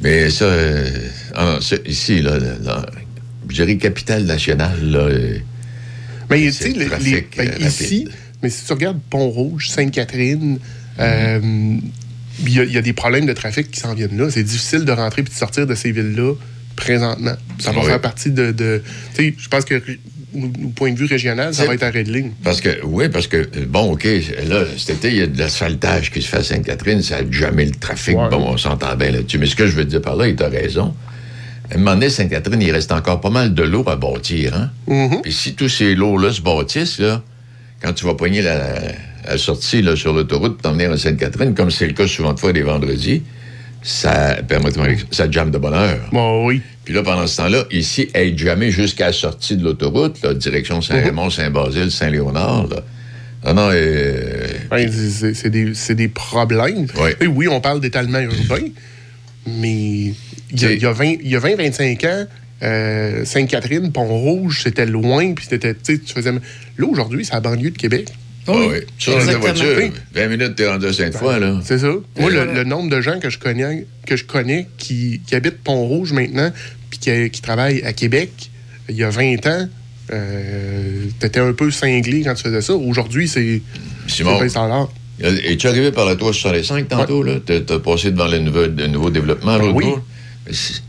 mais 0.00 0.30
ça, 0.30 0.44
euh, 0.44 0.90
ah 1.34 1.44
non, 1.44 1.60
ça, 1.60 1.76
ici, 1.86 2.22
là, 2.22 2.38
dans, 2.38 2.82
je 3.48 3.54
dirais 3.56 3.76
capitale 3.76 4.24
nationale, 4.24 4.78
là, 4.82 4.98
euh, 5.00 5.38
Mais 6.32 6.46
tu 6.46 6.52
sais, 6.52 6.68
le 6.72 6.84
les- 7.02 7.26
ben, 7.36 7.50
ici, 7.66 8.08
mais 8.42 8.50
si 8.50 8.64
tu 8.64 8.72
regardes 8.72 9.00
Pont-Rouge, 9.10 9.68
Sainte-Catherine, 9.68 10.58
euh, 10.98 11.40
il 12.46 12.52
y, 12.54 12.60
a- 12.60 12.64
il 12.64 12.72
y 12.72 12.78
a 12.78 12.82
des 12.82 12.92
problèmes 12.92 13.26
de 13.26 13.32
trafic 13.32 13.70
qui 13.70 13.80
s'en 13.80 13.94
viennent 13.94 14.16
là. 14.18 14.30
C'est 14.30 14.42
difficile 14.42 14.84
de 14.84 14.92
rentrer 14.92 15.22
puis 15.22 15.32
de 15.32 15.38
sortir 15.38 15.66
de 15.66 15.74
ces 15.74 15.92
villes-là 15.92 16.34
présentement. 16.76 17.34
Ça 17.58 17.72
va 17.72 17.80
Oui. 17.80 17.86
faire 17.86 18.00
partie 18.00 18.30
de. 18.30 18.50
de- 18.52 18.82
tu 19.14 19.28
sais, 19.28 19.34
je 19.38 19.48
pense 19.48 19.64
que 19.64 19.80
au 20.34 20.68
point 20.74 20.90
de 20.92 20.98
vue 20.98 21.04
régional, 21.04 21.52
ça 21.52 21.66
va 21.66 21.74
être 21.74 21.82
arrêt 21.82 22.04
de 22.04 22.10
ligne. 22.12 22.30
Parce 22.42 22.62
que, 22.62 22.82
oui, 22.84 23.10
parce 23.10 23.26
que, 23.26 23.46
bon, 23.66 23.92
OK, 23.92 24.04
là, 24.48 24.64
cet 24.78 24.96
été, 24.96 25.08
il 25.10 25.16
y 25.16 25.20
a 25.20 25.26
de 25.26 25.38
l'asphaltage 25.38 26.10
qui 26.10 26.22
se 26.22 26.28
fait 26.28 26.38
à 26.38 26.42
Sainte-Catherine, 26.42 27.02
ça 27.02 27.16
a 27.18 27.30
jamais 27.30 27.66
le 27.66 27.72
trafic. 27.72 28.16
Ouais. 28.16 28.30
Bon, 28.30 28.38
on 28.48 28.56
s'entend 28.56 28.96
bien 28.96 29.10
là-dessus. 29.10 29.36
Mais 29.36 29.44
ce 29.44 29.54
que 29.54 29.66
je 29.66 29.72
veux 29.76 29.84
dire 29.84 30.00
par 30.00 30.16
là, 30.16 30.26
il 30.28 30.42
a 30.42 30.48
raison. 30.48 30.94
À 31.72 31.76
un 31.76 31.78
moment 31.78 31.94
donné, 31.94 32.10
Sainte-Catherine, 32.10 32.60
il 32.60 32.70
reste 32.70 32.92
encore 32.92 33.20
pas 33.20 33.30
mal 33.30 33.54
de 33.54 33.62
lots 33.62 33.88
à 33.88 33.96
bâtir, 33.96 34.54
hein? 34.54 34.70
Mhm. 34.86 35.22
Puis 35.22 35.32
si 35.32 35.54
tous 35.54 35.70
ces 35.70 35.94
lots-là 35.94 36.30
se 36.32 36.42
bâtissent, 36.42 36.98
là, 36.98 37.22
quand 37.82 37.92
tu 37.94 38.04
vas 38.04 38.14
pogner 38.14 38.42
la, 38.42 38.58
la 39.26 39.38
sortie 39.38 39.80
là, 39.80 39.96
sur 39.96 40.12
l'autoroute 40.12 40.58
pour 40.58 40.62
t'en 40.62 40.72
venir 40.76 40.92
à 40.92 40.98
Sainte-Catherine, 40.98 41.54
comme 41.54 41.70
c'est 41.70 41.86
le 41.86 41.94
cas 41.94 42.06
souvent 42.06 42.34
de 42.34 42.40
fois 42.40 42.52
des 42.52 42.62
vendredis, 42.62 43.22
ça 43.82 44.36
permet 44.46 44.68
ça 45.10 45.30
jamme 45.30 45.50
de 45.50 45.58
bonheur. 45.58 45.98
Bon, 46.12 46.46
oui. 46.46 46.60
Puis 46.84 46.92
là, 46.94 47.02
pendant 47.02 47.26
ce 47.26 47.38
temps-là, 47.38 47.64
ici, 47.70 48.08
elle 48.12 48.36
jamais 48.38 48.70
jusqu'à 48.70 49.06
la 49.06 49.12
sortie 49.12 49.56
de 49.56 49.64
l'autoroute, 49.64 50.24
direction 50.36 50.82
Saint-Raymond, 50.82 51.30
Saint-Basile, 51.30 51.90
Saint-Léonard. 51.90 52.66
Là. 52.68 52.76
Ah 53.44 53.54
non, 53.54 53.70
euh, 53.72 54.46
Ben, 54.70 54.88
c'est- 54.92 55.48
des, 55.48 55.74
c'est 55.74 55.94
des 55.94 56.08
problèmes. 56.08 56.86
Ouais. 57.00 57.16
Et 57.20 57.26
oui, 57.26 57.48
on 57.48 57.60
parle 57.60 57.80
d'étalement 57.80 58.18
urbain, 58.20 58.68
mais 59.46 60.12
il 60.52 60.60
y 60.60 60.64
a, 60.64 60.68
C'est- 60.68 60.74
il 60.76 60.82
y 60.82 60.86
a 60.86 60.92
20 60.92 61.16
il 61.22 61.28
y 61.30 61.36
a 61.36 61.40
20-25 61.40 62.04
ans, 62.06 62.26
euh, 62.62 63.24
Sainte-Catherine, 63.24 63.90
Pont-Rouge, 63.92 64.60
c'était 64.62 64.86
loin, 64.86 65.32
puis 65.34 65.46
c'était, 65.48 65.74
tu 65.74 65.80
sais, 65.82 65.98
tu 65.98 66.12
faisais... 66.12 66.30
Là, 66.32 66.86
aujourd'hui, 66.86 67.24
c'est 67.24 67.32
la 67.34 67.40
banlieue 67.40 67.70
de 67.70 67.78
Québec. 67.78 68.08
ah 68.46 68.52
oui. 68.56 68.76
Sur 68.98 69.12
la 69.12 69.18
exactement. 69.18 69.40
voiture, 69.52 69.74
Oui. 69.78 69.92
20 70.14 70.28
minutes, 70.28 70.54
t'es 70.56 70.68
rendu 70.68 70.86
à 70.86 70.92
Sainte-Foy, 70.92 71.40
là. 71.40 71.60
C'est 71.64 71.78
ça. 71.78 71.92
Moi, 72.18 72.30
le, 72.30 72.62
nombre 72.64 72.88
de 72.90 73.00
gens 73.00 73.18
que 73.18 73.30
je 73.30 73.38
connais, 73.38 73.86
que 74.06 74.16
je 74.16 74.24
connais 74.24 74.68
qui, 74.78 75.20
qui 75.26 75.34
habitent 75.34 75.62
Pont-Rouge 75.64 76.12
maintenant, 76.12 76.52
puis 76.90 76.98
qui, 77.00 77.30
qui 77.30 77.40
travaillent 77.42 77.82
à 77.82 77.92
Québec, 77.92 78.30
il 78.88 78.96
y 78.96 79.02
a 79.04 79.10
20 79.10 79.46
ans, 79.46 79.68
euh, 80.12 81.04
t'étais 81.18 81.40
un 81.40 81.52
peu 81.52 81.70
cinglé 81.70 82.22
quand 82.22 82.34
tu 82.34 82.42
faisais 82.42 82.60
ça. 82.62 82.74
Aujourd'hui, 82.74 83.28
c'est 83.28 83.62
c'est 84.06 84.16
Simon, 84.16 84.40
le 84.40 84.48
standard. 84.48 84.92
es-tu 85.20 85.66
arrivé 85.66 85.90
par 85.92 86.04
la 86.06 86.16
365 86.16 86.88
tantôt, 86.88 87.22
là? 87.22 87.34
T'as 87.44 87.60
t'as 87.60 87.78
passé 87.78 88.10
devant 88.10 88.26
le 88.28 88.38
nouveau, 88.38 88.66
le 88.66 88.86
nouveau 88.88 89.10
développement, 89.10 89.56
l'autre 89.58 89.74
Oui. 89.74 89.84
jour? 89.84 90.00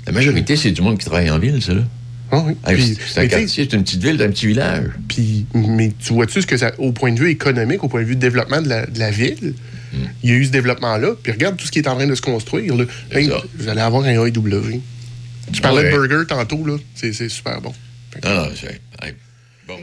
La 0.06 0.12
majorité, 0.12 0.56
c'est 0.56 0.72
du 0.72 0.82
monde 0.82 0.98
qui 0.98 1.06
travaille 1.06 1.30
en 1.30 1.40
ville, 1.40 1.62
ça, 1.62 1.74
là. 1.74 1.82
Ah 2.32 2.44
oui. 2.48 2.56
Puis- 2.66 2.98
c'est 3.08 3.22
un 3.22 3.28
quartier, 3.28 3.48
c'est 3.70 3.74
une 3.74 3.84
petite 3.84 4.02
ville, 4.04 4.16
c'est 4.18 4.26
un 4.26 4.30
petit 4.32 4.48
village. 4.48 4.86
Puis, 5.08 5.46
mais 5.54 5.92
tu 6.04 6.14
vois-tu 6.14 6.42
ce 6.42 6.48
que 6.48 6.58
ça, 6.58 6.72
au 6.80 6.92
point 6.92 7.12
de 7.12 7.20
vue 7.20 7.30
économique, 7.30 7.84
au 7.84 7.88
point 7.88 8.02
de 8.02 8.08
vue 8.08 8.16
de 8.16 8.22
développement 8.22 8.62
de 8.62 8.70
la, 8.70 8.86
de 8.88 8.98
la 8.98 9.12
ville, 9.12 9.54
il 10.24 10.30
y 10.30 10.34
a 10.34 10.36
eu 10.36 10.46
ce 10.46 10.50
développement-là. 10.50 11.12
Puis 11.22 11.32
regarde 11.32 11.58
tout 11.58 11.68
ce 11.68 11.72
qui 11.72 11.78
est 11.80 11.88
en 11.88 11.96
train 11.96 12.08
de 12.08 12.16
se 12.16 12.22
construire. 12.22 12.76
Là. 12.76 12.86
Vous 13.56 13.68
allez 13.70 13.82
avoir 13.82 14.04
un 14.04 14.10
AEW. 14.10 14.82
Tu 15.52 15.62
parlais 15.62 15.84
Ouais. 15.84 15.92
de 15.92 16.08
burger 16.08 16.26
tantôt, 16.28 16.66
là. 16.66 16.78
C'est 16.96 17.14
c'est 17.14 17.30
super 17.30 17.62
bon. 17.62 17.74
Non, 18.24 18.36
non, 18.36 18.48
c'est. 18.60 18.82
Bon, 19.68 19.76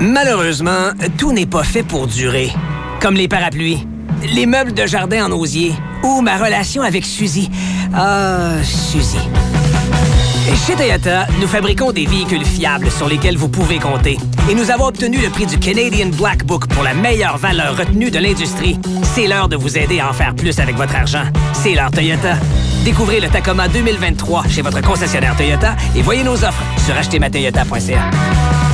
Malheureusement, 0.00 0.90
tout 1.18 1.32
n'est 1.32 1.46
pas 1.46 1.64
fait 1.64 1.82
pour 1.82 2.06
durer. 2.06 2.50
Comme 3.00 3.14
les 3.14 3.28
parapluies, 3.28 3.86
les 4.32 4.46
meubles 4.46 4.72
de 4.72 4.86
jardin 4.86 5.26
en 5.26 5.32
osier 5.32 5.74
ou 6.02 6.20
ma 6.20 6.36
relation 6.36 6.82
avec 6.82 7.04
Suzy. 7.04 7.50
Ah, 7.94 8.62
Suzy. 8.62 9.18
Chez 10.66 10.74
Toyota, 10.74 11.26
nous 11.40 11.46
fabriquons 11.46 11.92
des 11.92 12.06
véhicules 12.06 12.44
fiables 12.44 12.90
sur 12.90 13.08
lesquels 13.08 13.36
vous 13.36 13.48
pouvez 13.48 13.78
compter. 13.78 14.18
Et 14.50 14.54
nous 14.54 14.70
avons 14.70 14.86
obtenu 14.86 15.18
le 15.18 15.28
prix 15.28 15.46
du 15.46 15.58
Canadian 15.58 16.08
Black 16.08 16.44
Book 16.44 16.68
pour 16.68 16.82
la 16.82 16.94
meilleure 16.94 17.38
valeur 17.38 17.76
retenue 17.76 18.10
de 18.10 18.18
l'industrie. 18.18 18.78
C'est 19.02 19.26
l'heure 19.26 19.48
de 19.48 19.56
vous 19.56 19.76
aider 19.76 20.00
à 20.00 20.10
en 20.10 20.12
faire 20.12 20.34
plus 20.34 20.58
avec 20.60 20.76
votre 20.76 20.94
argent. 20.94 21.24
C'est 21.52 21.74
l'heure 21.74 21.90
Toyota. 21.90 22.36
Découvrez 22.84 23.20
le 23.20 23.28
Tacoma 23.28 23.68
2023 23.68 24.44
chez 24.48 24.62
votre 24.62 24.82
concessionnaire 24.82 25.36
Toyota 25.36 25.76
et 25.96 26.02
voyez 26.02 26.24
nos 26.24 26.44
offres 26.44 26.62
sur 26.84 26.96
achetermatoyota.ca. 26.96 28.73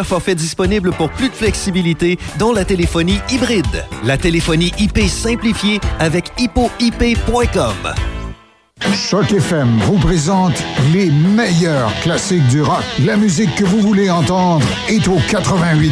forfaits 0.03 0.37
disponibles 0.37 0.91
pour 0.91 1.09
plus 1.09 1.29
de 1.29 1.33
flexibilité, 1.33 2.17
dont 2.37 2.51
la 2.53 2.65
téléphonie 2.65 3.19
hybride. 3.29 3.85
La 4.03 4.17
téléphonie 4.17 4.71
IP 4.79 4.99
simplifiée 5.07 5.79
avec 5.99 6.31
hippoip.com. 6.37 7.75
Choc 8.93 9.31
FM 9.31 9.77
vous 9.85 9.97
présente 9.99 10.61
les 10.93 11.11
meilleurs 11.11 11.93
classiques 12.01 12.47
du 12.47 12.61
rock. 12.61 12.83
La 13.05 13.15
musique 13.15 13.53
que 13.55 13.63
vous 13.63 13.79
voulez 13.79 14.09
entendre 14.09 14.65
est 14.89 15.07
au 15.07 15.17
88 15.29 15.91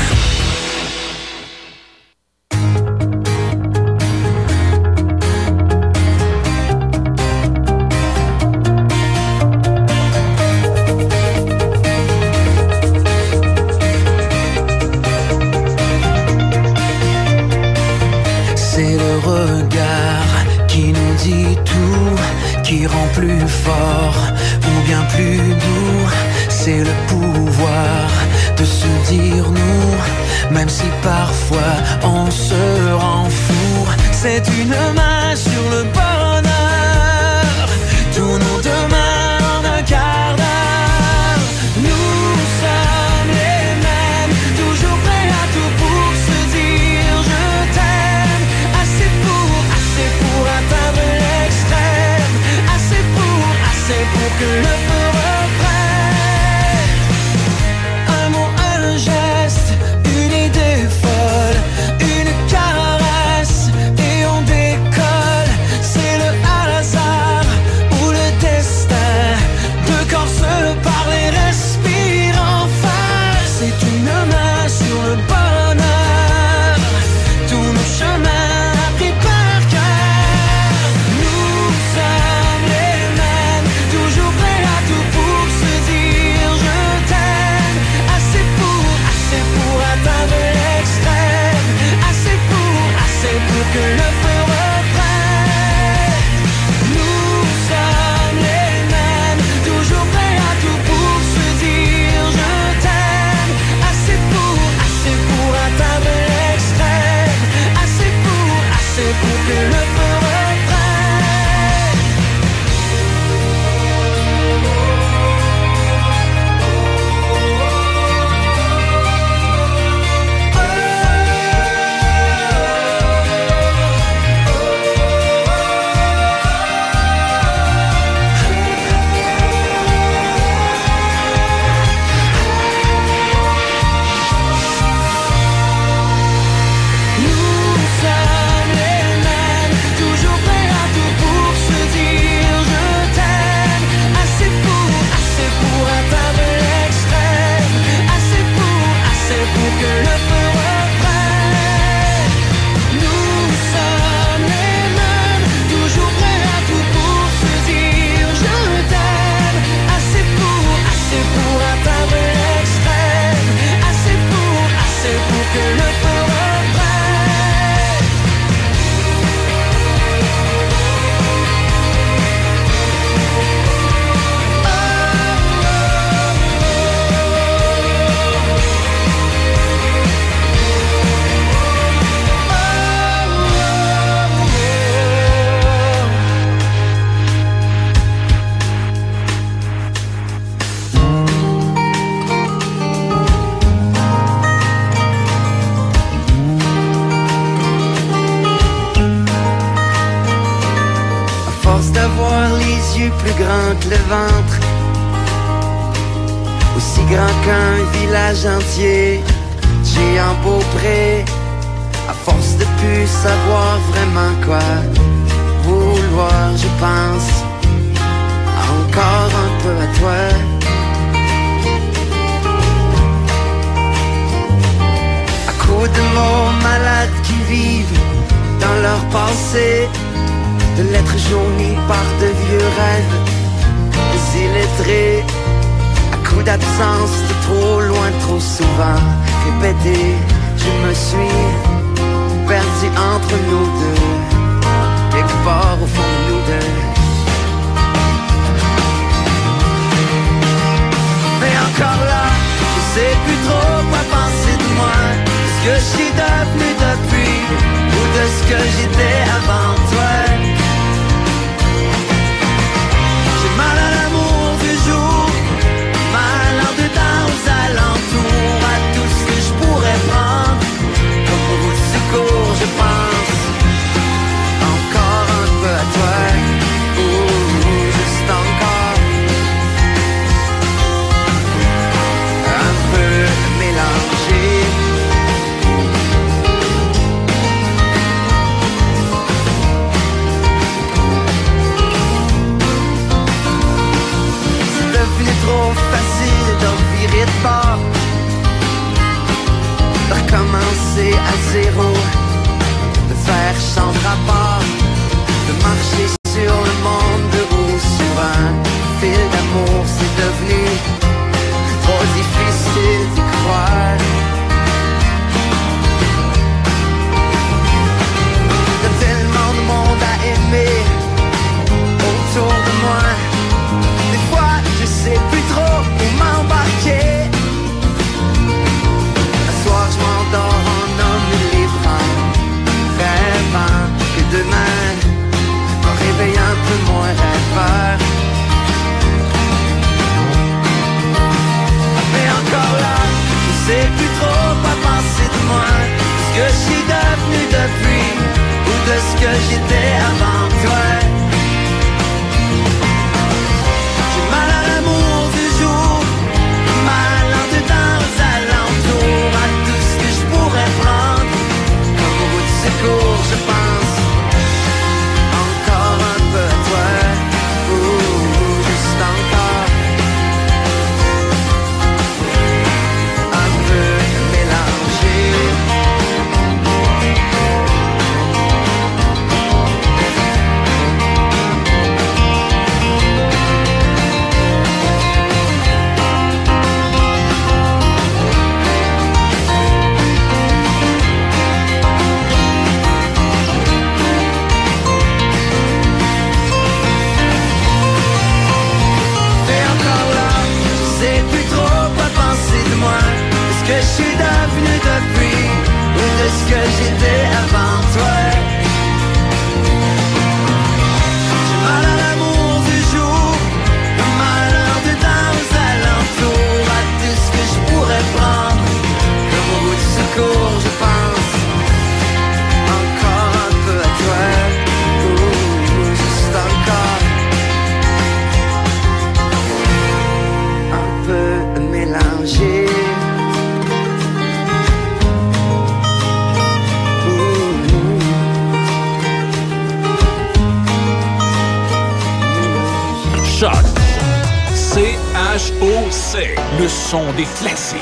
sont 446.91 447.13
des 447.13 447.23
classiques. 447.23 447.79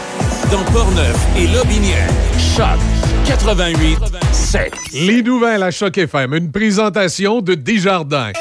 Dans 0.51 0.63
Portneuf 0.71 1.17
et 1.35 1.47
Lobinière, 1.47 2.07
Choc 2.37 2.77
88 3.25 3.97
7. 4.31 4.71
Les 4.93 5.23
nouvelles 5.23 5.63
à 5.63 5.71
Choc 5.71 5.97
FM, 5.97 6.35
une 6.35 6.51
présentation 6.51 7.41
de 7.41 7.55
Desjardins. 7.55 8.33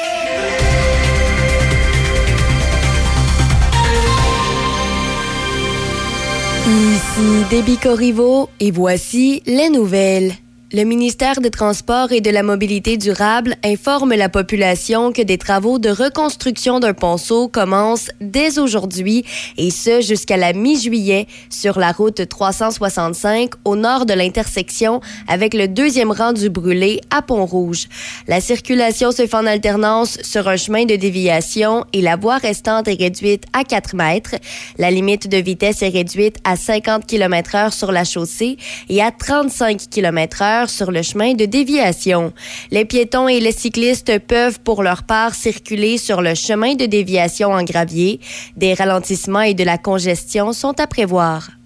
Ici 6.67 7.45
Déby 7.49 7.77
Corriveau 7.77 8.51
et 8.59 8.69
voici 8.69 9.41
les 9.47 9.71
nouvelles. 9.71 10.33
Le 10.71 10.83
ministère 10.83 11.41
des 11.41 11.49
Transports 11.49 12.11
et 12.11 12.21
de 12.21 12.29
la 12.29 12.43
Mobilité 12.43 12.95
durable 12.95 13.55
informe 13.65 14.13
la 14.13 14.29
population 14.29 15.11
que 15.11 15.23
des 15.23 15.39
travaux 15.39 15.79
de 15.79 15.89
reconstruction 15.89 16.79
d'un 16.79 16.93
ponceau 16.93 17.47
commencent 17.47 18.11
dès 18.21 18.59
aujourd'hui 18.59 19.25
et 19.57 19.71
ce 19.71 20.01
jusqu'à 20.01 20.37
la 20.37 20.53
mi-juillet 20.53 21.25
sur 21.49 21.79
la 21.79 21.91
route 21.91 22.29
365 22.29 23.49
au 23.65 23.75
nord 23.75 24.05
de 24.05 24.13
l'intersection 24.13 25.01
avec 25.27 25.55
le 25.55 25.67
deuxième 25.67 26.11
rang 26.11 26.33
du 26.33 26.51
brûlé 26.51 27.01
à 27.09 27.23
Pont-Rouge. 27.23 27.87
La 28.27 28.39
circulation 28.39 29.11
se 29.11 29.25
fait 29.25 29.37
en 29.37 29.47
alternance 29.47 30.19
sur 30.21 30.47
un 30.47 30.57
chemin 30.57 30.85
de 30.85 30.97
déviation 30.97 31.83
et 31.93 32.01
la 32.03 32.15
voie 32.15 32.37
restante 32.37 32.87
est 32.87 33.01
réduite 33.01 33.45
à 33.53 33.63
4 33.63 33.95
mètres. 33.95 34.35
La 34.77 34.91
limite 34.91 35.27
de 35.27 35.37
vitesse 35.37 35.81
est 35.81 35.89
réduite 35.89 36.37
à 36.43 36.55
50 36.55 37.07
km 37.07 37.55
heure 37.55 37.73
sur 37.73 37.91
la 37.91 38.03
chaussée 38.03 38.57
et 38.87 39.01
à 39.01 39.09
35 39.09 39.89
km 39.89 40.43
heure 40.43 40.58
sur 40.67 40.91
le 40.91 41.03
chemin 41.03 41.35
de 41.35 41.45
déviation. 41.45 42.33
Les 42.71 42.85
piétons 42.85 43.27
et 43.27 43.39
les 43.39 43.51
cyclistes 43.51 44.19
peuvent 44.19 44.59
pour 44.59 44.81
leur 44.81 45.03
part 45.03 45.35
circuler 45.35 45.99
sur 45.99 46.21
le 46.21 46.33
chemin 46.33 46.73
de 46.73 46.87
déviation 46.87 47.51
en 47.51 47.63
gravier. 47.63 48.19
Des 48.57 48.73
ralentissements 48.73 49.41
et 49.41 49.53
de 49.53 49.63
la 49.63 49.77
congestion 49.77 50.51
sont 50.51 50.79
à 50.79 50.87
prévoir. 50.87 51.58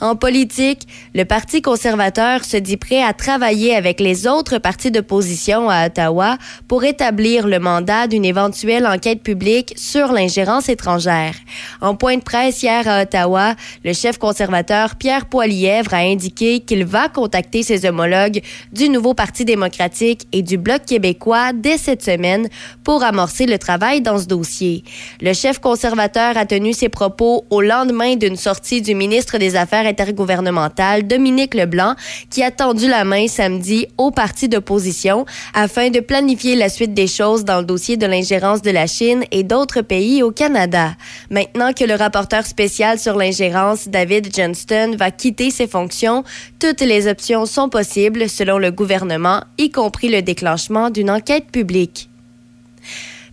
En 0.00 0.14
politique, 0.14 0.86
le 1.12 1.24
Parti 1.24 1.60
conservateur 1.60 2.44
se 2.44 2.56
dit 2.56 2.76
prêt 2.76 3.02
à 3.02 3.12
travailler 3.12 3.74
avec 3.74 3.98
les 3.98 4.28
autres 4.28 4.58
partis 4.58 4.92
d'opposition 4.92 5.68
à 5.68 5.86
Ottawa 5.86 6.38
pour 6.68 6.84
établir 6.84 7.48
le 7.48 7.58
mandat 7.58 8.06
d'une 8.06 8.24
éventuelle 8.24 8.86
enquête 8.86 9.24
publique 9.24 9.74
sur 9.76 10.12
l'ingérence 10.12 10.68
étrangère. 10.68 11.34
En 11.80 11.96
point 11.96 12.16
de 12.16 12.22
presse 12.22 12.62
hier 12.62 12.86
à 12.86 13.02
Ottawa, 13.02 13.56
le 13.84 13.92
chef 13.92 14.18
conservateur 14.18 14.94
Pierre 14.94 15.26
Poilièvre 15.26 15.92
a 15.94 15.98
indiqué 15.98 16.60
qu'il 16.60 16.84
va 16.84 17.08
contacter 17.08 17.64
ses 17.64 17.84
homologues 17.84 18.40
du 18.72 18.90
nouveau 18.90 19.14
Parti 19.14 19.44
démocratique 19.44 20.28
et 20.30 20.42
du 20.42 20.58
Bloc 20.58 20.84
québécois 20.86 21.52
dès 21.52 21.76
cette 21.76 22.04
semaine 22.04 22.48
pour 22.84 23.02
amorcer 23.02 23.46
le 23.46 23.58
travail 23.58 24.00
dans 24.00 24.18
ce 24.18 24.26
dossier. 24.26 24.84
Le 25.20 25.32
chef 25.32 25.58
conservateur 25.58 26.36
a 26.36 26.46
tenu 26.46 26.72
ses 26.72 26.88
propos 26.88 27.44
au 27.50 27.60
lendemain 27.60 28.14
d'une 28.14 28.36
sortie 28.36 28.80
du 28.80 28.94
ministre 28.94 29.38
des 29.38 29.56
Affaires 29.56 29.87
intergouvernementale 29.88 31.06
Dominique 31.06 31.54
Leblanc 31.54 31.94
qui 32.30 32.42
a 32.42 32.50
tendu 32.50 32.88
la 32.88 33.04
main 33.04 33.26
samedi 33.28 33.86
au 33.96 34.10
parti 34.10 34.48
d'opposition 34.48 35.26
afin 35.54 35.90
de 35.90 36.00
planifier 36.00 36.56
la 36.56 36.68
suite 36.68 36.94
des 36.94 37.06
choses 37.06 37.44
dans 37.44 37.58
le 37.58 37.64
dossier 37.64 37.96
de 37.96 38.06
l'ingérence 38.06 38.62
de 38.62 38.70
la 38.70 38.86
Chine 38.86 39.24
et 39.30 39.42
d'autres 39.42 39.82
pays 39.82 40.22
au 40.22 40.30
Canada. 40.30 40.92
Maintenant 41.30 41.72
que 41.72 41.84
le 41.84 41.94
rapporteur 41.94 42.46
spécial 42.46 42.98
sur 42.98 43.16
l'ingérence, 43.16 43.88
David 43.88 44.34
Johnston, 44.34 44.94
va 44.98 45.10
quitter 45.10 45.50
ses 45.50 45.66
fonctions, 45.66 46.24
toutes 46.58 46.80
les 46.80 47.08
options 47.08 47.46
sont 47.46 47.68
possibles 47.68 48.28
selon 48.28 48.58
le 48.58 48.70
gouvernement, 48.70 49.42
y 49.58 49.70
compris 49.70 50.08
le 50.08 50.22
déclenchement 50.22 50.90
d'une 50.90 51.10
enquête 51.10 51.50
publique. 51.50 52.08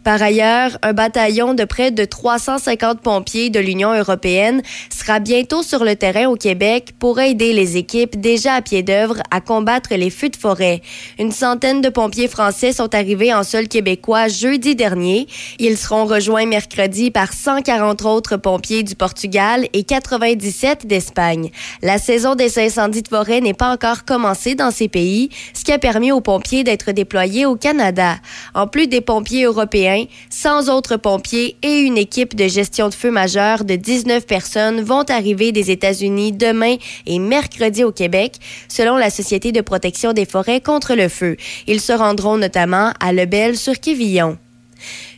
Par 0.05 0.21
ailleurs, 0.21 0.77
un 0.83 0.93
bataillon 0.93 1.55
de 1.55 1.63
près 1.65 1.89
de 1.89 2.05
350 2.05 3.01
pompiers 3.01 3.49
de 3.49 3.59
l'Union 3.59 3.91
européenne 3.91 4.61
sera 4.91 5.17
bientôt 5.17 5.63
sur 5.63 5.83
le 5.83 5.95
terrain 5.95 6.27
au 6.27 6.35
Québec 6.35 6.93
pour 6.99 7.19
aider 7.19 7.53
les 7.53 7.75
équipes 7.75 8.21
déjà 8.21 8.53
à 8.53 8.61
pied 8.61 8.83
d'œuvre 8.83 9.23
à 9.31 9.41
combattre 9.41 9.95
les 9.95 10.11
feux 10.11 10.29
de 10.29 10.35
forêt. 10.35 10.83
Une 11.17 11.31
centaine 11.31 11.81
de 11.81 11.89
pompiers 11.89 12.27
français 12.27 12.71
sont 12.71 12.93
arrivés 12.93 13.33
en 13.33 13.41
sol 13.41 13.67
québécois 13.67 14.27
jeudi 14.27 14.75
dernier. 14.75 15.25
Ils 15.57 15.75
seront 15.75 16.05
rejoints 16.05 16.45
mercredi 16.45 17.09
par 17.09 17.33
140 17.33 18.05
autres 18.05 18.37
pompiers 18.37 18.83
du 18.83 18.93
Portugal 18.93 19.67
et 19.73 19.85
97 19.85 20.85
d'Espagne. 20.85 21.49
La 21.81 21.97
saison 21.97 22.35
des 22.35 22.59
incendies 22.59 23.01
de 23.01 23.07
forêt 23.07 23.41
n'est 23.41 23.55
pas 23.55 23.73
encore 23.73 24.05
commencée 24.05 24.53
dans 24.53 24.69
ces 24.69 24.87
pays, 24.87 25.29
ce 25.55 25.63
qui 25.63 25.71
a 25.71 25.79
permis 25.79 26.11
aux 26.11 26.21
pompiers 26.21 26.63
d'être 26.63 26.91
déployés 26.91 27.47
au 27.47 27.55
Canada. 27.55 28.17
En 28.53 28.67
plus 28.67 28.85
des 28.85 29.01
pompiers 29.01 29.45
européens, 29.45 29.94
100 30.29 30.69
autres 30.69 30.97
pompiers 30.97 31.55
et 31.61 31.79
une 31.79 31.97
équipe 31.97 32.35
de 32.35 32.47
gestion 32.47 32.89
de 32.89 32.93
feu 32.93 33.11
majeur 33.11 33.63
de 33.63 33.75
19 33.75 34.25
personnes 34.25 34.81
vont 34.81 35.03
arriver 35.09 35.51
des 35.51 35.71
États-Unis 35.71 36.31
demain 36.31 36.75
et 37.05 37.19
mercredi 37.19 37.83
au 37.83 37.91
Québec, 37.91 38.35
selon 38.67 38.97
la 38.97 39.09
Société 39.09 39.51
de 39.51 39.61
protection 39.61 40.13
des 40.13 40.25
forêts 40.25 40.61
contre 40.61 40.95
le 40.95 41.09
feu. 41.09 41.37
Ils 41.67 41.81
se 41.81 41.93
rendront 41.93 42.37
notamment 42.37 42.91
à 42.99 43.13
Lebel 43.13 43.57
sur 43.57 43.79
Quévillon. 43.79 44.37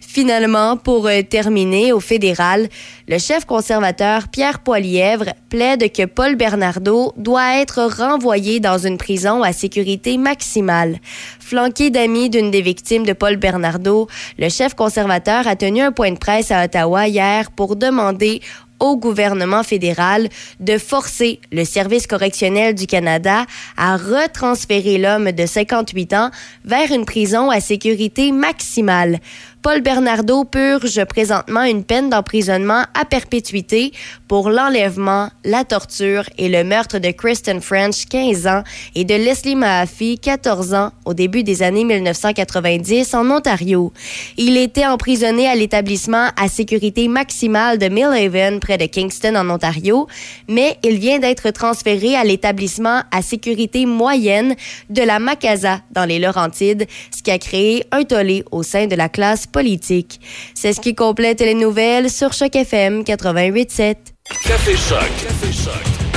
Finalement, 0.10 0.78
pour 0.78 1.06
euh, 1.08 1.22
terminer 1.22 1.92
au 1.92 2.00
fédéral, 2.00 2.70
le 3.10 3.20
chef 3.20 3.44
conservateur 3.44 4.30
Pierre 4.30 4.60
Poilièvre 4.60 5.26
plaide 5.50 5.92
que 5.92 6.06
Paul 6.06 6.38
Bernardo 6.38 7.12
doit 7.18 7.58
être 7.58 7.84
renvoyé 7.84 8.62
dans 8.62 8.78
une 8.78 8.98
prison 8.98 9.44
à 9.44 9.52
sécurité 9.52 10.18
maximale. 10.18 11.00
Flanqué 11.42 11.90
d'amis 11.90 12.30
d'une 12.30 12.52
des 12.52 12.62
victimes 12.62 13.06
de 13.06 13.12
Paul 13.12 13.36
Bernardo, 13.36 14.08
le 14.40 14.48
chef 14.48 14.76
conservateur 14.76 15.46
a 15.46 15.58
tenu 15.58 15.82
un 15.82 15.92
point 15.92 16.14
de 16.14 16.18
presse 16.18 16.52
à 16.52 16.64
Ottawa 16.64 17.10
hier 17.10 17.52
pour 17.52 17.76
demander 17.76 18.40
au 18.80 18.98
gouvernement 18.98 19.64
fédéral 19.64 20.30
de 20.60 20.78
forcer 20.78 21.40
le 21.52 21.66
Service 21.66 22.08
correctionnel 22.08 22.76
du 22.76 22.88
Canada 22.88 23.46
à 23.76 23.98
retransférer 23.98 24.98
l'homme 24.98 25.32
de 25.32 25.46
58 25.46 26.14
ans 26.14 26.32
vers 26.64 26.92
une 26.92 27.06
prison 27.06 27.50
à 27.50 27.60
sécurité 27.60 28.32
maximale. 28.32 29.20
Paul 29.62 29.82
Bernardo 29.82 30.46
purge 30.46 31.04
présentement 31.06 31.64
une 31.64 31.84
peine 31.84 32.10
d'emprisonnement 32.10 32.84
à 32.94 33.06
perpétuité 33.06 33.92
pour 34.28 34.50
l'enlèvement, 34.50 35.30
la 35.44 35.64
torture 35.64 36.24
et 36.38 36.48
le 36.48 36.64
meurtre 36.64 37.00
de 37.00 37.12
Kristen 37.12 37.60
French, 37.60 38.06
15 38.06 38.48
ans, 38.48 38.64
et 38.96 39.04
de 39.04 39.16
Leslie 39.16 39.56
Mahaffey, 39.56 40.18
14 40.22 40.74
ans, 40.74 40.92
au 41.06 41.14
début 41.14 41.44
des 41.44 41.64
années 41.64 41.84
1990 41.84 43.14
en 43.16 43.30
Ontario. 43.32 43.92
Il 44.38 44.58
était 44.58 44.86
emprisonné 44.86 45.48
à 45.48 45.56
l'établissement 45.56 46.30
à 46.40 46.48
sécurité 46.48 47.08
maximale 47.08 47.78
de 47.78 47.90
Millhaven, 47.90 48.60
près 48.60 48.78
de 48.78 48.86
Kingston, 48.86 49.36
en 49.36 49.50
Ontario, 49.50 50.08
mais 50.48 50.78
il 50.84 51.00
vient 51.00 51.20
d'être 51.20 51.50
transféré 51.50 52.16
à 52.16 52.24
l'établissement 52.24 53.02
à 53.12 53.22
sécurité 53.22 53.86
moyenne 53.86 54.56
de 54.90 55.02
la 55.02 55.20
Macasa, 55.20 55.82
dans 55.92 56.06
les 56.06 56.20
Laurentides, 56.20 56.86
ce 57.16 57.24
qui 57.24 57.32
a 57.32 57.40
créé 57.40 57.86
un 57.92 58.04
tollé 58.04 58.44
au 58.52 58.64
sein 58.64 58.88
de 58.88 58.96
la 58.96 59.10
classe 59.10 59.47
politique. 59.52 60.20
C'est 60.54 60.74
ce 60.74 60.82
qui 60.82 60.96
complète 60.96 61.42
les 61.42 61.54
nouvelles 61.54 62.10
sur 62.10 62.34
Choc 62.34 62.56
FM 62.56 63.02
88.7. 63.04 63.96
Café 64.44 64.76
Choc. 64.76 65.00
Café 65.22 65.52
Choc. 65.52 66.08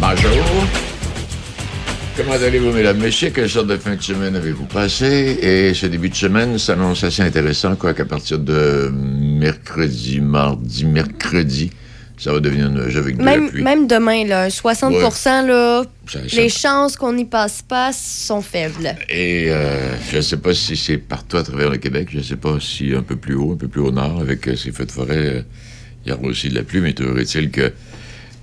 Bonjour. 0.00 0.91
Comment 2.16 2.32
allez-vous, 2.32 2.72
mesdames, 2.72 2.98
messieurs? 2.98 3.30
Quelle 3.34 3.48
sorte 3.48 3.68
de 3.68 3.76
fin 3.78 3.96
de 3.96 4.02
semaine 4.02 4.36
avez-vous 4.36 4.66
passé? 4.66 5.38
Et 5.40 5.72
ce 5.74 5.86
début 5.86 6.10
de 6.10 6.14
semaine 6.14 6.58
s'annonce 6.58 7.02
assez 7.04 7.22
intéressant, 7.22 7.74
quoi 7.74 7.94
qu'à 7.94 8.04
partir 8.04 8.38
de 8.38 8.90
mercredi, 8.92 10.20
mardi, 10.20 10.84
mercredi, 10.84 11.70
ça 12.18 12.32
va 12.32 12.40
devenir 12.40 12.68
nuageux 12.70 12.98
avec 13.00 13.16
de 13.16 13.24
la 13.24 13.38
pluie. 13.48 13.62
même 13.62 13.86
demain, 13.86 14.26
là, 14.26 14.50
60 14.50 14.92
là, 15.46 15.84
Ça- 16.06 16.18
ça- 16.28 16.36
les 16.36 16.48
chances 16.50 16.96
qu'on 16.96 17.14
n'y 17.14 17.24
passe 17.24 17.62
pas 17.62 17.92
sont 17.94 18.42
faibles. 18.42 18.94
Et 19.08 19.46
euh, 19.48 19.94
je 20.10 20.18
ne 20.18 20.22
sais 20.22 20.36
pas 20.36 20.52
si 20.52 20.76
c'est 20.76 20.98
partout 20.98 21.38
à 21.38 21.42
travers 21.42 21.70
le 21.70 21.78
Québec. 21.78 22.08
Je 22.12 22.18
ne 22.18 22.22
sais 22.22 22.36
pas 22.36 22.58
si 22.60 22.92
un 22.94 23.02
peu 23.02 23.16
plus 23.16 23.34
haut, 23.36 23.52
un 23.54 23.56
peu 23.56 23.68
plus 23.68 23.80
au 23.80 23.90
nord, 23.90 24.20
avec 24.20 24.46
euh, 24.48 24.54
ces 24.56 24.70
feux 24.70 24.84
de 24.84 24.92
forêt, 24.92 25.16
euh, 25.16 25.42
il 26.04 26.10
y 26.10 26.12
aura 26.12 26.24
aussi 26.24 26.50
de 26.50 26.54
la 26.56 26.62
pluie, 26.62 26.80
mais 26.82 26.92
toujours 26.92 27.18
est-il 27.18 27.50
que 27.50 27.72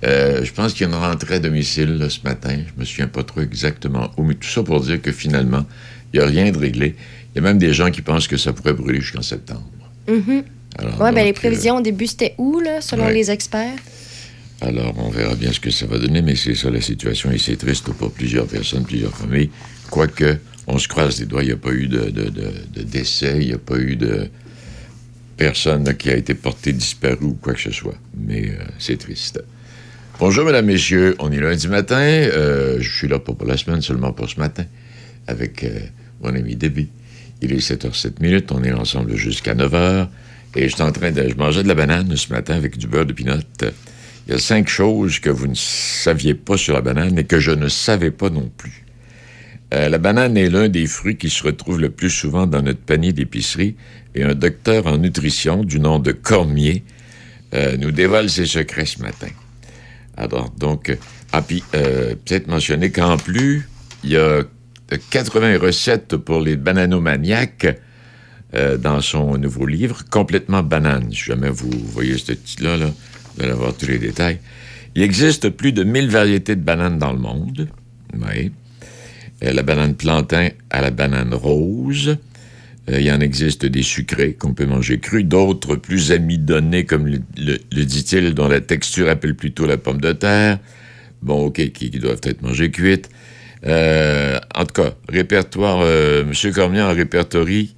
euh, 0.04 0.44
je 0.44 0.52
pense 0.52 0.72
qu'il 0.72 0.86
y 0.86 0.90
a 0.90 0.92
une 0.92 0.98
rentrée 1.00 1.34
à 1.34 1.38
domicile 1.38 1.96
là, 1.98 2.08
ce 2.08 2.20
matin. 2.24 2.56
Je 2.74 2.80
me 2.80 2.84
souviens 2.84 3.08
pas 3.08 3.22
trop 3.22 3.40
exactement 3.40 4.10
où, 4.16 4.22
mais 4.24 4.34
tout 4.34 4.48
ça 4.48 4.62
pour 4.62 4.80
dire 4.80 5.00
que 5.02 5.12
finalement, 5.12 5.66
il 6.12 6.20
n'y 6.20 6.24
a 6.24 6.28
rien 6.28 6.50
de 6.50 6.58
réglé. 6.58 6.94
Il 7.34 7.36
y 7.36 7.38
a 7.38 7.42
même 7.42 7.58
des 7.58 7.72
gens 7.72 7.90
qui 7.90 8.02
pensent 8.02 8.26
que 8.26 8.36
ça 8.36 8.52
pourrait 8.52 8.72
brûler 8.74 9.00
jusqu'en 9.00 9.22
septembre. 9.22 9.68
Mhm. 10.08 10.42
Ouais, 11.00 11.12
ben, 11.12 11.24
les 11.24 11.32
prévisions 11.32 11.76
au 11.76 11.80
début, 11.82 12.06
c'était 12.06 12.34
où, 12.38 12.60
là, 12.60 12.80
selon 12.80 13.06
ouais. 13.06 13.14
les 13.14 13.30
experts? 13.30 13.78
Alors, 14.62 14.94
on 14.98 15.10
verra 15.10 15.34
bien 15.34 15.52
ce 15.52 15.60
que 15.60 15.70
ça 15.70 15.86
va 15.86 15.98
donner, 15.98 16.22
mais 16.22 16.36
c'est 16.36 16.54
ça 16.54 16.70
la 16.70 16.80
situation 16.80 17.30
et 17.30 17.38
c'est 17.38 17.56
triste 17.56 17.84
pour 17.92 18.10
plusieurs 18.12 18.46
personnes, 18.46 18.84
plusieurs 18.84 19.14
familles. 19.16 19.50
Quoique, 19.90 20.38
on 20.66 20.78
se 20.78 20.86
croise 20.88 21.18
les 21.20 21.26
doigts, 21.26 21.42
il 21.42 21.46
n'y 21.46 21.52
a 21.52 21.56
pas 21.56 21.72
eu 21.72 21.86
de, 21.88 22.10
de- 22.10 22.30
de- 22.30 22.52
de 22.74 22.82
décès, 22.82 23.38
il 23.40 23.48
n'y 23.48 23.52
a 23.52 23.58
pas 23.58 23.78
eu 23.78 23.96
de 23.96 24.28
personne 25.36 25.84
là, 25.84 25.94
qui 25.94 26.10
a 26.10 26.16
été 26.16 26.34
portée 26.34 26.72
disparue 26.72 27.24
ou 27.24 27.38
quoi 27.40 27.54
que 27.54 27.60
ce 27.60 27.70
soit. 27.72 27.96
Mais 28.16 28.50
euh, 28.50 28.64
c'est 28.78 28.98
triste. 28.98 29.42
Bonjour, 30.20 30.44
mesdames, 30.44 30.66
messieurs. 30.66 31.16
On 31.18 31.32
est 31.32 31.40
lundi 31.40 31.66
matin. 31.66 31.96
Euh, 31.96 32.76
je 32.78 32.94
suis 32.94 33.08
là 33.08 33.18
pas 33.18 33.32
pour 33.32 33.48
la 33.48 33.56
semaine, 33.56 33.80
seulement 33.80 34.12
pour 34.12 34.28
ce 34.28 34.38
matin, 34.38 34.66
avec 35.26 35.64
euh, 35.64 35.80
mon 36.22 36.34
ami 36.34 36.56
Debbie. 36.56 36.90
Il 37.40 37.54
est 37.54 37.66
7h07 37.66 38.20
minutes. 38.20 38.52
On 38.52 38.62
est 38.62 38.70
ensemble 38.70 39.16
jusqu'à 39.16 39.54
9h. 39.54 40.08
Et 40.56 40.68
je 40.68 40.74
suis 40.74 40.82
en 40.82 40.92
train 40.92 41.10
de. 41.10 41.26
Je 41.26 41.34
mangeais 41.36 41.62
de 41.62 41.68
la 41.68 41.74
banane 41.74 42.14
ce 42.16 42.30
matin 42.34 42.54
avec 42.54 42.76
du 42.76 42.86
beurre 42.86 43.06
de 43.06 43.14
pinot. 43.14 43.36
Il 43.62 44.32
y 44.34 44.34
a 44.34 44.38
cinq 44.38 44.68
choses 44.68 45.20
que 45.20 45.30
vous 45.30 45.46
ne 45.46 45.54
saviez 45.54 46.34
pas 46.34 46.58
sur 46.58 46.74
la 46.74 46.82
banane 46.82 47.18
et 47.18 47.24
que 47.24 47.40
je 47.40 47.52
ne 47.52 47.68
savais 47.68 48.10
pas 48.10 48.28
non 48.28 48.50
plus. 48.58 48.84
Euh, 49.72 49.88
la 49.88 49.96
banane 49.96 50.36
est 50.36 50.50
l'un 50.50 50.68
des 50.68 50.86
fruits 50.86 51.16
qui 51.16 51.30
se 51.30 51.44
retrouve 51.44 51.80
le 51.80 51.88
plus 51.88 52.10
souvent 52.10 52.46
dans 52.46 52.60
notre 52.60 52.80
panier 52.80 53.14
d'épicerie 53.14 53.74
et 54.14 54.22
un 54.22 54.34
docteur 54.34 54.86
en 54.86 54.98
nutrition 54.98 55.64
du 55.64 55.80
nom 55.80 55.98
de 55.98 56.12
Cormier 56.12 56.84
nous 57.80 57.90
dévoile 57.90 58.28
ses 58.28 58.46
secrets 58.46 58.86
ce 58.86 59.00
matin. 59.00 59.26
Alors, 60.20 60.50
donc, 60.50 60.90
euh, 60.90 60.96
ah, 61.32 61.40
puis, 61.40 61.64
euh, 61.74 62.14
peut-être 62.14 62.46
mentionner 62.46 62.92
qu'en 62.92 63.16
plus, 63.16 63.66
il 64.04 64.10
y 64.10 64.16
a 64.16 64.20
euh, 64.20 64.44
80 65.10 65.58
recettes 65.58 66.16
pour 66.16 66.40
les 66.40 66.56
bananomaniaques 66.56 67.66
euh, 68.54 68.76
dans 68.76 69.00
son 69.00 69.38
nouveau 69.38 69.64
livre, 69.64 70.04
complètement 70.10 70.62
banane. 70.62 71.10
Si 71.10 71.24
jamais 71.24 71.48
vous 71.48 71.70
voyez 71.70 72.18
ce 72.18 72.32
titre-là, 72.32 72.76
là, 72.76 72.86
vous 72.86 73.42
allez 73.42 73.52
avoir 73.52 73.74
tous 73.74 73.86
les 73.86 73.98
détails. 73.98 74.40
Il 74.94 75.02
existe 75.02 75.48
plus 75.48 75.72
de 75.72 75.84
1000 75.84 76.10
variétés 76.10 76.54
de 76.54 76.62
bananes 76.62 76.98
dans 76.98 77.12
le 77.12 77.18
monde. 77.18 77.68
Oui. 78.14 78.52
Euh, 79.42 79.52
la 79.52 79.62
banane 79.62 79.94
plantain 79.94 80.48
à 80.68 80.82
la 80.82 80.90
banane 80.90 81.32
rose. 81.32 82.18
Euh, 82.88 82.98
il 83.00 83.06
y 83.06 83.12
en 83.12 83.20
existe 83.20 83.66
des 83.66 83.82
sucrés 83.82 84.32
qu'on 84.34 84.54
peut 84.54 84.64
manger 84.66 84.98
crus, 84.98 85.24
d'autres 85.24 85.76
plus 85.76 86.12
amidonnés, 86.12 86.84
comme 86.86 87.06
le, 87.06 87.18
le- 87.36 87.58
le 87.72 87.84
dit-il, 87.84 88.34
dont 88.34 88.48
la 88.48 88.60
texture 88.60 89.08
appelle 89.08 89.34
plutôt 89.36 89.66
la 89.66 89.76
pomme 89.76 90.00
de 90.00 90.12
terre. 90.12 90.58
Bon, 91.22 91.46
OK, 91.46 91.56
qui, 91.72 91.90
qui 91.90 91.98
doivent 91.98 92.20
être 92.22 92.42
mangées 92.42 92.70
cuites. 92.70 93.10
Euh, 93.66 94.38
en 94.54 94.64
tout 94.64 94.82
cas, 94.82 94.94
répertoire, 95.08 95.80
euh, 95.82 96.22
M. 96.22 96.52
Cormier 96.54 96.80
en 96.80 96.94
répertorie 96.94 97.74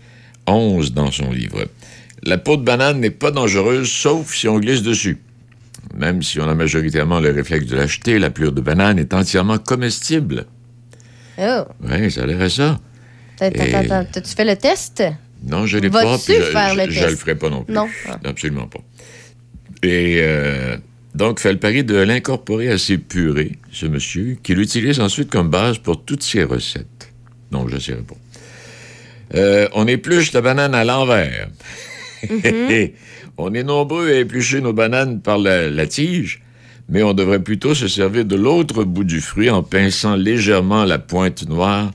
11 0.47 0.93
dans 0.95 1.11
son 1.11 1.33
livre. 1.33 1.65
La 2.23 2.39
peau 2.39 2.57
de 2.57 2.63
banane 2.63 3.01
n'est 3.01 3.11
pas 3.11 3.33
dangereuse, 3.33 3.91
sauf 3.91 4.33
si 4.33 4.47
on 4.47 4.61
glisse 4.61 4.83
dessus. 4.83 5.19
Même 5.97 6.23
si 6.23 6.39
on 6.39 6.49
a 6.49 6.55
majoritairement 6.55 7.19
le 7.19 7.31
réflexe 7.33 7.67
de 7.67 7.75
l'acheter, 7.75 8.21
la 8.21 8.31
plure 8.31 8.53
de 8.53 8.61
banane 8.61 9.01
est 9.01 9.13
entièrement 9.13 9.59
comestible. 9.59 10.47
Oh. 11.39 11.65
Oui, 11.83 12.11
ça 12.13 12.23
a 12.23 12.27
l'air 12.27 12.41
à 12.41 12.49
ça. 12.49 12.79
T'as- 13.51 14.05
T'as-tu 14.05 14.35
fait 14.35 14.45
le 14.45 14.57
test? 14.57 15.03
Non, 15.45 15.67
je 15.67 15.79
l'ai 15.79 15.91
pas. 15.91 16.19
Puis 16.19 16.35
je, 16.37 16.43
faire 16.43 16.75
le 16.75 16.85
je- 16.85 16.91
je 16.91 16.99
test? 17.01 17.11
le 17.11 17.17
ferai 17.17 17.35
pas 17.35 17.51
non 17.51 17.65
plus. 17.65 17.75
Non. 17.75 17.89
Ah. 18.09 18.19
Absolument 18.25 18.67
pas. 18.69 18.81
Et 19.83 20.19
euh, 20.21 20.77
donc, 21.15 21.41
fait 21.41 21.53
le 21.53 21.59
pari 21.59 21.83
de 21.83 21.97
l'incorporer 21.97 22.69
à 22.71 22.79
ses 22.79 22.99
purées, 22.99 23.59
ce 23.73 23.87
monsieur, 23.87 24.37
qui 24.43 24.55
l'utilise 24.55 25.01
ensuite 25.01 25.31
comme 25.31 25.49
base 25.51 25.79
pour 25.79 26.05
toutes 26.05 26.23
ses 26.23 26.45
recettes. 26.45 27.13
Non, 27.51 27.67
je 27.69 27.75
ne 27.75 27.81
sais 27.81 27.95
pas. 27.95 28.15
Euh, 29.35 29.67
on 29.75 29.87
épluche 29.87 30.33
la 30.33 30.41
banane 30.43 30.75
à 30.75 30.85
l'envers. 30.85 31.49
on 33.39 33.55
est 33.55 33.63
nombreux 33.65 34.09
à 34.11 34.15
éplucher 34.15 34.61
nos 34.61 34.73
bananes 34.73 35.21
par 35.21 35.39
la, 35.39 35.69
la 35.71 35.87
tige, 35.87 36.43
mais 36.89 37.03
on 37.03 37.15
devrait 37.15 37.43
plutôt 37.43 37.75
se 37.75 37.89
servir 37.89 38.25
de 38.25 38.37
l'autre 38.37 38.85
bout 38.85 39.05
du 39.05 39.21
fruit 39.21 39.51
en 39.51 39.63
pinçant 39.63 40.15
légèrement 40.17 40.85
la 40.85 40.99
pointe 40.99 41.49
noire 41.49 41.91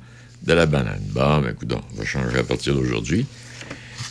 de 0.47 0.53
la 0.53 0.65
banane. 0.65 1.01
Bon, 1.11 1.41
ben, 1.41 1.51
écoute, 1.51 1.71
on 1.73 1.97
va 1.99 2.05
changer 2.05 2.39
à 2.39 2.43
partir 2.43 2.73
d'aujourd'hui. 2.73 3.27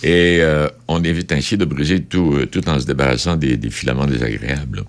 Et 0.03 0.39
euh, 0.41 0.69
on 0.87 1.03
évite 1.03 1.33
ainsi 1.33 1.57
de 1.57 1.65
briser 1.65 2.03
tout, 2.03 2.35
euh, 2.35 2.61
en 2.67 2.79
se 2.79 2.85
débarrassant 2.85 3.37
des, 3.37 3.59
filaments 3.71 4.07
désagréables. 4.07 4.85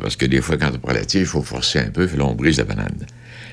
parce 0.00 0.16
que 0.16 0.24
des 0.24 0.40
fois, 0.40 0.56
quand 0.56 0.70
on 0.74 0.78
prend 0.78 0.94
la 0.94 1.04
tige, 1.04 1.20
il 1.20 1.26
faut 1.26 1.42
forcer 1.42 1.80
un 1.80 1.90
peu, 1.90 2.06
puis 2.06 2.16
là, 2.16 2.24
on 2.24 2.34
brise 2.34 2.58
la 2.58 2.64
banane. 2.64 3.06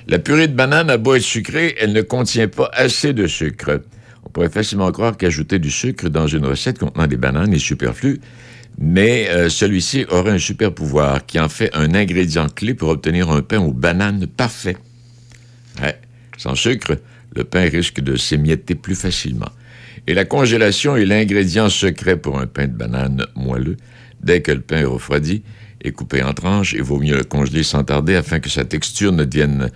La 0.08 0.20
purée 0.20 0.48
de 0.48 0.54
banane 0.54 0.90
a 0.90 0.98
beau 0.98 1.16
être 1.16 1.22
sucrée, 1.22 1.76
elle 1.78 1.92
ne 1.92 2.02
contient 2.02 2.48
pas 2.48 2.72
assez 2.74 3.12
de 3.12 3.28
sucre. 3.28 3.82
On 4.24 4.30
pourrait 4.30 4.50
facilement 4.50 4.90
croire 4.94 5.18
qu'ajouter 5.18 5.60
du 5.60 5.70
sucre 5.70 6.08
dans 6.08 6.28
une 6.28 6.46
recette 6.46 6.80
contenant 6.80 7.08
des 7.08 7.18
bananes 7.18 7.54
est 7.54 7.60
superflu, 7.60 8.22
mais 8.80 9.28
euh, 9.30 9.50
celui-ci 9.50 10.06
aurait 10.10 10.32
un 10.32 10.40
super 10.40 10.74
pouvoir 10.74 11.26
qui 11.26 11.40
en 11.40 11.50
fait 11.50 11.70
un 11.74 11.94
ingrédient 11.94 12.48
clé 12.48 12.74
pour 12.74 12.88
obtenir 12.90 13.30
un 13.30 13.42
pain 13.42 13.60
aux 13.60 13.74
bananes 13.74 14.28
parfait. 14.28 14.78
Sans 16.38 16.56
sucre, 16.56 16.98
le 17.36 17.44
pain 17.44 17.70
risque 17.70 18.00
de 18.00 18.16
s'émietter 18.16 18.76
plus 18.76 18.96
facilement. 18.96 19.52
Et 20.08 20.14
la 20.14 20.26
congélation 20.26 20.96
est 20.96 21.06
l'ingrédient 21.06 21.70
secret 21.70 22.18
pour 22.18 22.40
un 22.40 22.48
pain 22.48 22.68
de 22.68 22.74
banane 22.74 23.26
moelleux. 23.36 23.78
Dès 24.22 24.42
que 24.42 24.52
le 24.52 24.62
pain 24.62 24.78
est 24.78 24.86
refroidi 24.86 25.44
et 25.82 25.92
coupé 25.92 26.24
en 26.24 26.34
tranches, 26.34 26.74
il 26.74 26.84
vaut 26.84 27.00
mieux 27.00 27.18
le 27.18 27.24
congeler 27.24 27.64
sans 27.64 27.84
tarder 27.84 28.16
afin 28.16 28.40
que 28.40 28.50
sa 28.50 28.66
texture 28.66 29.12
ne 29.12 29.26
devienne 29.26 29.70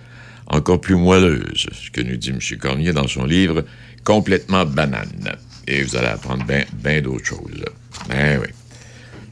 encore 0.46 0.80
plus 0.80 0.96
moelleuse, 0.96 1.66
ce 1.72 1.90
que 1.90 2.00
nous 2.00 2.16
dit 2.16 2.30
M. 2.30 2.38
Cormier 2.58 2.92
dans 2.92 3.08
son 3.08 3.24
livre 3.24 3.64
Complètement 4.04 4.64
banane. 4.64 5.36
Et 5.68 5.82
vous 5.82 5.96
allez 5.96 6.08
apprendre 6.08 6.44
bien 6.44 7.00
d'autres 7.00 7.24
choses. 7.24 7.64
Ben 8.08 8.40
oui. 8.40 8.48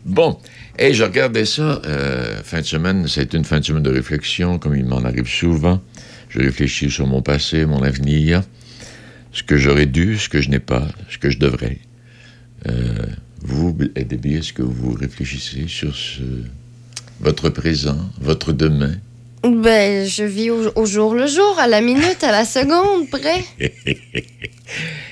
Bon, 0.05 0.39
et 0.79 0.95
je 0.95 1.03
regardais 1.03 1.45
ça 1.45 1.83
euh, 1.85 2.43
fin 2.43 2.61
de 2.61 2.67
semaine. 2.67 3.07
C'est 3.09 3.35
une 3.35 3.45
fin 3.45 3.61
de 3.61 3.65
semaine 3.65 3.83
de 3.83 3.91
réflexion, 3.91 4.59
comme 4.59 4.77
il 4.77 4.85
m'en 4.85 5.05
arrive 5.05 5.27
souvent. 5.27 5.83
Je 6.31 6.39
réfléchis 6.39 6.91
sur 6.91 7.07
mon 7.07 7.23
passé, 7.23 7.67
mon 7.67 7.83
avenir, 7.83 8.43
ce 9.33 9.43
que 9.43 9.57
j'aurais 9.57 9.87
dû, 9.87 10.17
ce 10.17 10.29
que 10.29 10.41
je 10.41 10.49
n'ai 10.49 10.61
pas, 10.61 10.89
ce 11.11 11.19
que 11.19 11.29
je 11.29 11.39
devrais. 11.39 11.79
Euh, 12.69 13.07
vous, 13.43 13.73
Debbie, 13.73 14.35
est-ce 14.35 14.53
que 14.53 14.63
vous 14.63 14.93
réfléchissez 14.93 15.65
sur 15.67 15.95
ce, 15.95 16.23
votre 17.21 17.49
présent, 17.51 17.99
votre 18.21 18.53
demain? 18.53 18.95
Ben, 19.43 20.07
je 20.07 20.23
vis 20.23 20.51
au, 20.51 20.71
au 20.77 20.87
jour 20.87 21.15
le 21.15 21.27
jour, 21.27 21.59
à 21.59 21.67
la 21.67 21.81
minute, 21.81 22.23
à 22.23 22.31
la 22.31 22.45
seconde, 22.45 23.09
près. 23.11 23.45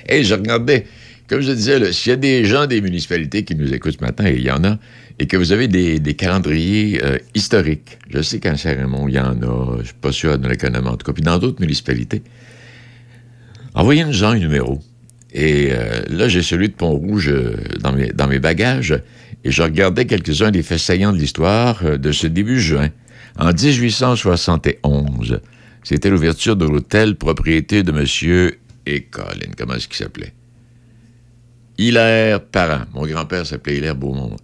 Et 0.07 0.23
je 0.23 0.33
regardais, 0.35 0.85
comme 1.27 1.41
je 1.41 1.51
disais, 1.51 1.91
s'il 1.91 2.11
y 2.11 2.13
a 2.13 2.17
des 2.17 2.45
gens 2.45 2.65
des 2.65 2.79
municipalités 2.79 3.43
qui 3.43 3.55
nous 3.55 3.73
écoutent 3.73 3.97
ce 3.99 4.03
matin, 4.03 4.25
et 4.25 4.35
il 4.35 4.43
y 4.43 4.51
en 4.51 4.63
a, 4.63 4.79
et 5.19 5.27
que 5.27 5.35
vous 5.35 5.51
avez 5.51 5.67
des, 5.67 6.13
calendriers 6.15 7.03
euh, 7.03 7.17
historiques, 7.35 7.99
je 8.09 8.21
sais 8.21 8.39
qu'en 8.39 8.55
Saint-Raymond, 8.55 9.09
il 9.09 9.15
y 9.15 9.19
en 9.19 9.41
a, 9.41 9.77
je 9.79 9.87
suis 9.87 9.93
pas 9.93 10.13
sûr 10.13 10.39
de 10.39 10.47
l'économie 10.47 10.87
en 10.87 10.95
tout 10.95 11.05
cas, 11.05 11.11
puis 11.11 11.23
dans 11.23 11.37
d'autres 11.37 11.59
municipalités, 11.59 12.23
envoyez-nous 13.75 14.23
un 14.23 14.37
numéro. 14.37 14.79
Et 15.31 15.69
euh, 15.71 16.01
là, 16.09 16.27
j'ai 16.29 16.41
celui 16.41 16.69
de 16.69 16.73
Pont-Rouge 16.73 17.29
euh, 17.29 17.57
dans, 17.81 17.91
mes, 17.91 18.07
dans 18.07 18.27
mes 18.27 18.39
bagages, 18.39 18.99
et 19.43 19.51
je 19.51 19.61
regardais 19.61 20.05
quelques-uns 20.05 20.51
des 20.51 20.63
faits 20.63 20.79
saillants 20.79 21.11
de 21.11 21.17
l'histoire 21.17 21.99
de 21.99 22.11
ce 22.11 22.27
début 22.27 22.59
juin. 22.59 22.89
En 23.37 23.51
1871, 23.51 25.41
c'était 25.83 26.09
l'ouverture 26.09 26.55
de 26.55 26.65
l'hôtel 26.65 27.15
propriété 27.15 27.83
de 27.83 27.91
M. 27.91 28.51
et 28.85 29.01
Colin, 29.03 29.51
comment 29.57 29.73
est-ce 29.75 29.87
qu'il 29.87 29.97
s'appelait? 29.97 30.33
Hilaire 31.77 32.41
Parent. 32.41 32.83
Mon 32.93 33.05
grand-père 33.05 33.45
s'appelait 33.45 33.77
Hilaire 33.77 33.95
Beaumont. 33.95 34.35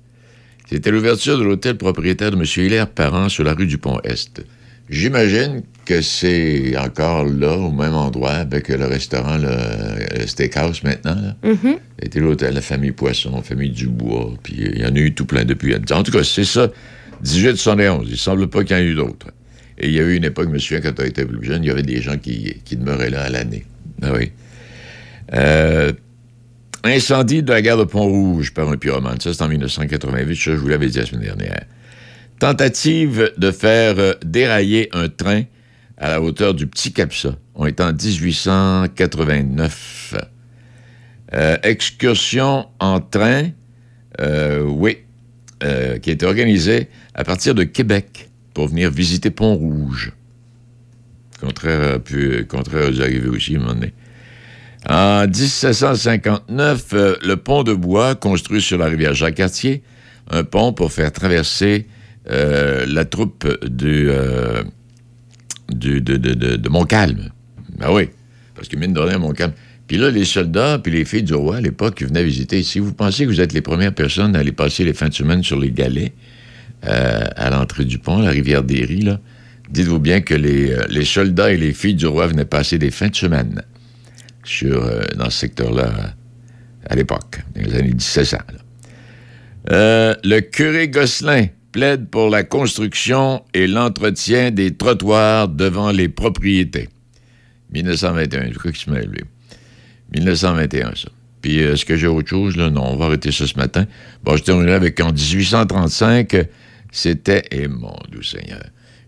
C'était 0.69 0.91
l'ouverture 0.91 1.37
de 1.37 1.43
l'hôtel 1.43 1.77
propriétaire 1.77 2.31
de 2.31 2.37
M. 2.37 2.43
Hilaire 2.57 2.87
Parent 2.87 3.29
sur 3.29 3.43
la 3.43 3.53
rue 3.53 3.67
du 3.67 3.77
Pont-Est. 3.77 4.43
J'imagine 4.89 5.63
que 5.85 6.01
c'est 6.01 6.75
encore 6.77 7.25
là, 7.25 7.57
au 7.57 7.71
même 7.71 7.93
endroit, 7.93 8.31
avec 8.33 8.69
le 8.69 8.85
restaurant, 8.85 9.37
le, 9.37 10.19
le 10.19 10.27
steakhouse 10.27 10.83
maintenant. 10.83 11.15
là. 11.15 11.35
Mhm. 11.43 11.77
C'était 12.01 12.19
l'hôtel 12.19 12.53
La 12.53 12.61
Famille 12.61 12.91
Poisson, 12.91 13.41
Famille 13.41 13.71
Dubois, 13.71 14.33
puis 14.43 14.55
il 14.57 14.79
y 14.79 14.85
en 14.85 14.95
a 14.95 14.99
eu 14.99 15.13
tout 15.13 15.25
plein 15.25 15.45
depuis. 15.45 15.75
En 15.75 16.03
tout 16.03 16.11
cas, 16.11 16.23
c'est 16.23 16.43
ça, 16.43 16.69
1871. 17.23 18.07
Il 18.09 18.17
semble 18.17 18.47
pas 18.47 18.63
qu'il 18.63 18.75
y 18.75 18.79
en 18.79 18.83
ait 18.83 18.85
eu 18.87 18.95
d'autres. 18.95 19.27
Et 19.77 19.87
il 19.87 19.93
y 19.93 19.99
a 19.99 20.03
eu 20.03 20.15
une 20.15 20.23
époque, 20.23 20.49
souviens, 20.59 20.81
quand 20.81 20.99
on 20.99 21.03
était 21.03 21.25
plus 21.25 21.43
jeune, 21.45 21.63
il 21.63 21.67
y 21.67 21.71
avait 21.71 21.83
des 21.83 22.01
gens 22.01 22.17
qui, 22.17 22.61
qui 22.63 22.75
demeuraient 22.77 23.09
là 23.09 23.23
à 23.23 23.29
l'année. 23.29 23.65
Ah 24.01 24.11
oui. 24.13 24.31
Euh, 25.33 25.91
incendie 26.85 27.43
de 27.43 27.51
la 27.51 27.61
gare 27.61 27.77
de 27.77 27.83
Pont-Rouge 27.83 28.53
par 28.53 28.69
un 28.69 28.77
pyromane. 28.77 29.19
Ça, 29.19 29.33
c'est 29.33 29.41
en 29.41 29.47
1988. 29.47 30.35
Ça, 30.35 30.51
je 30.51 30.57
vous 30.57 30.67
l'avais 30.67 30.87
dit 30.87 30.97
la 30.97 31.05
semaine 31.05 31.23
dernière. 31.23 31.63
Tentative 32.39 33.31
de 33.37 33.51
faire 33.51 33.95
euh, 33.97 34.13
dérailler 34.23 34.89
un 34.93 35.09
train 35.09 35.43
à 35.97 36.09
la 36.09 36.21
hauteur 36.21 36.53
du 36.53 36.67
Petit 36.67 36.93
Capsa. 36.93 37.35
On 37.55 37.65
est 37.65 37.81
en 37.81 37.91
1889. 37.93 40.13
Euh, 41.33 41.57
excursion 41.63 42.67
en 42.79 42.99
train, 42.99 43.49
euh, 44.21 44.61
oui, 44.61 44.99
qui 45.59 46.11
a 46.11 46.13
été 46.13 46.25
organisée 46.25 46.89
à 47.15 47.23
partir 47.23 47.55
de 47.55 47.63
Québec 47.63 48.29
pour 48.53 48.67
venir 48.67 48.91
visiter 48.91 49.31
Pont-Rouge. 49.31 50.11
Contraire, 51.41 51.97
contraire 52.47 52.91
aux 52.91 53.01
arrivées 53.01 53.29
aussi, 53.29 53.55
à 53.55 53.57
un 53.57 53.61
moment 53.61 53.73
donné. 53.73 53.91
En 54.87 55.25
1759, 55.25 56.85
euh, 56.93 57.15
le 57.23 57.37
pont 57.37 57.63
de 57.63 57.73
bois 57.73 58.13
construit 58.13 58.61
sur 58.61 58.77
la 58.77 58.85
rivière 58.85 59.15
Jacques-Cartier, 59.15 59.81
un 60.29 60.43
pont 60.43 60.73
pour 60.73 60.91
faire 60.91 61.11
traverser 61.11 61.87
euh, 62.29 62.85
la 62.87 63.05
troupe 63.05 63.47
du, 63.65 64.09
euh, 64.09 64.63
de, 65.69 66.69
Montcalm. 66.69 67.31
Ben 67.79 67.91
oui, 67.91 68.09
parce 68.53 68.67
que 68.67 68.75
mine 68.75 68.93
de 68.93 68.99
rien, 68.99 69.17
Montcalm. 69.17 69.53
Puis 69.87 69.97
là, 69.97 70.11
les 70.11 70.25
soldats 70.25 70.79
puis 70.79 70.91
les 70.91 71.05
filles 71.05 71.23
du 71.23 71.33
roi, 71.33 71.57
à 71.57 71.61
l'époque, 71.61 71.95
qui 71.95 72.03
venaient 72.03 72.23
visiter 72.23 72.59
ici, 72.59 72.79
vous 72.79 72.93
pensez 72.93 73.23
que 73.23 73.29
vous 73.29 73.41
êtes 73.41 73.53
les 73.53 73.61
premières 73.61 73.93
personnes 73.93 74.35
à 74.35 74.39
aller 74.39 74.51
passer 74.51 74.83
les 74.83 74.93
fins 74.93 75.09
de 75.09 75.13
semaine 75.13 75.43
sur 75.43 75.59
les 75.59 75.71
galets 75.71 76.13
à 76.83 77.49
l'entrée 77.49 77.85
du 77.85 77.97
pont, 77.97 78.19
la 78.19 78.29
rivière 78.29 78.61
des 78.61 78.85
là? 78.85 79.19
Dites-vous 79.71 79.97
bien 79.97 80.21
que 80.21 80.35
les 80.35 81.05
soldats 81.05 81.51
et 81.51 81.57
les 81.57 81.73
filles 81.73 81.95
du 81.95 82.05
roi 82.05 82.27
venaient 82.27 82.45
passer 82.45 82.77
des 82.77 82.91
fins 82.91 83.09
de 83.09 83.15
semaine 83.15 83.63
sur, 84.45 84.83
euh, 84.83 85.01
dans 85.17 85.29
ce 85.29 85.39
secteur-là 85.39 86.13
à 86.87 86.95
l'époque, 86.95 87.41
dans 87.55 87.61
les 87.61 87.75
années 87.75 87.93
1700. 87.93 88.37
là. 88.37 88.59
Euh, 89.71 90.15
le 90.23 90.41
curé 90.41 90.87
Gosselin 90.87 91.47
plaide 91.71 92.09
pour 92.09 92.29
la 92.29 92.43
construction 92.43 93.43
et 93.53 93.67
l'entretien 93.67 94.51
des 94.51 94.75
trottoirs 94.75 95.47
devant 95.47 95.91
les 95.91 96.07
propriétés. 96.07 96.89
1921, 97.73 98.51
je 98.51 98.57
crois 98.57 98.71
qu'il 98.71 98.93
se 98.93 99.07
lui. 99.07 99.23
1921, 100.13 100.95
ça. 100.95 101.09
Puis, 101.41 101.61
euh, 101.61 101.73
est-ce 101.73 101.85
que 101.85 101.97
j'ai 101.97 102.07
autre 102.07 102.29
chose? 102.29 102.55
Là? 102.55 102.69
Non, 102.69 102.93
on 102.93 102.95
va 102.95 103.05
arrêter 103.05 103.31
ça 103.31 103.45
ce 103.45 103.57
matin. 103.57 103.85
Bon, 104.23 104.37
je 104.37 104.43
terminerai 104.43 104.75
avec 104.75 104.99
en 104.99 105.11
1835, 105.11 106.47
c'était, 106.91 107.43
et 107.51 107.67
mon 107.67 107.95
doux 108.11 108.23
Seigneur, 108.23 108.63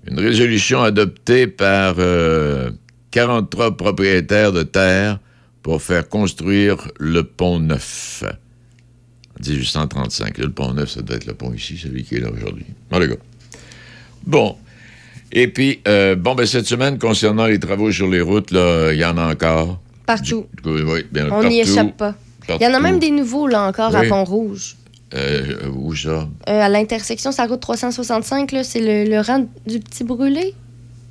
une 0.09 0.19
résolution 0.19 0.81
adoptée 0.81 1.47
par 1.47 1.95
euh, 1.99 2.72
43 3.11 3.77
propriétaires 3.77 4.51
de 4.51 4.64
terre 4.64 5.19
pour 5.68 5.81
faire 5.81 6.07
construire 6.07 6.77
le 6.98 7.23
pont 7.23 7.60
neuf. 7.60 8.23
En 9.38 9.45
1835. 9.45 10.38
Là, 10.38 10.45
le 10.45 10.52
pont 10.52 10.72
neuf, 10.72 10.91
ça 10.91 11.02
doit 11.02 11.18
être 11.18 11.26
le 11.26 11.34
pont 11.34 11.53
ici, 11.53 11.77
celui 11.77 12.06
qui 12.06 12.15
est 12.15 12.19
là 12.22 12.30
aujourd'hui. 12.31 12.65
Bon, 12.89 12.99
les 12.99 13.10
gars. 13.10 13.15
Bon. 14.26 14.56
Et 15.34 15.49
puis, 15.49 15.81
euh, 15.89 16.15
bon, 16.15 16.35
ben, 16.35 16.45
cette 16.45 16.68
semaine, 16.68 16.98
concernant 16.98 17.48
les 17.48 17.60
travaux 17.60 17.91
sur 17.91 18.07
les 18.07 18.22
routes, 18.22 18.52
il 18.52 18.98
y 18.98 19.03
en 19.03 19.18
a 19.18 19.30
encore. 19.30 19.81
Partout. 20.06 20.45
Oui, 20.64 20.84
oui, 20.85 21.06
bien, 21.11 21.30
On 21.31 21.44
n'y 21.44 21.60
échappe 21.60 21.98
pas. 21.98 22.15
Il 22.48 22.64
y 22.64 22.65
en 22.65 22.73
a 22.73 22.80
même 22.80 22.99
des 22.99 23.11
nouveaux, 23.11 23.48
là, 23.48 23.68
encore, 23.68 23.94
à. 23.94 24.03
Pont-Rouge. 24.03 24.77
Euh, 25.15 25.68
où 25.76 25.94
ça? 25.94 26.30
Euh, 26.48 26.61
à 26.61 26.69
l'intersection, 26.69 27.31
la 27.38 27.45
route 27.45 27.60
365, 27.60 28.53
là, 28.53 28.64
c'est 28.64 28.80
le, 28.80 29.11
le 29.11 29.19
rang 29.19 29.45
du 29.65 29.81
petit 29.81 30.06
brûlé. 30.06 30.53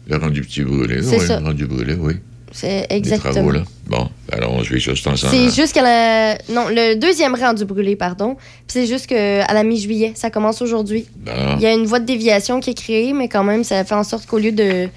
Le 0.08 0.16
rendu 0.16 0.40
petit 0.40 0.62
brûlé. 0.62 1.02
C'est 1.02 1.18
oui, 1.20 1.26
ça. 1.26 1.40
le 1.40 1.44
rendu 1.44 1.66
brûlé, 1.66 1.92
oui. 1.92 2.14
C'est 2.52 2.86
Les 2.90 3.02
travaux, 3.02 3.18
exactement. 3.18 3.50
là. 3.50 3.62
Bon, 3.86 4.08
alors 4.32 4.52
on 4.54 4.64
suit 4.64 4.80
ça, 4.80 4.92
c'est 5.16 5.54
jusqu'à 5.54 5.82
la. 5.82 6.38
Non, 6.48 6.66
le 6.68 6.94
deuxième 6.94 7.34
rang 7.34 7.54
du 7.54 7.64
brûlé, 7.64 7.94
pardon. 7.94 8.34
Puis 8.34 8.66
c'est 8.68 8.86
juste 8.86 9.06
que 9.06 9.40
à 9.48 9.54
la 9.54 9.62
mi-juillet. 9.62 10.12
Ça 10.16 10.30
commence 10.30 10.62
aujourd'hui. 10.62 11.06
Bon. 11.16 11.32
Il 11.56 11.62
y 11.62 11.66
a 11.66 11.72
une 11.72 11.86
voie 11.86 12.00
de 12.00 12.06
déviation 12.06 12.60
qui 12.60 12.70
est 12.70 12.74
créée, 12.74 13.12
mais 13.12 13.28
quand 13.28 13.44
même, 13.44 13.62
ça 13.62 13.84
fait 13.84 13.94
en 13.94 14.02
sorte 14.02 14.26
qu'au 14.26 14.38
lieu 14.38 14.52
de, 14.52 14.88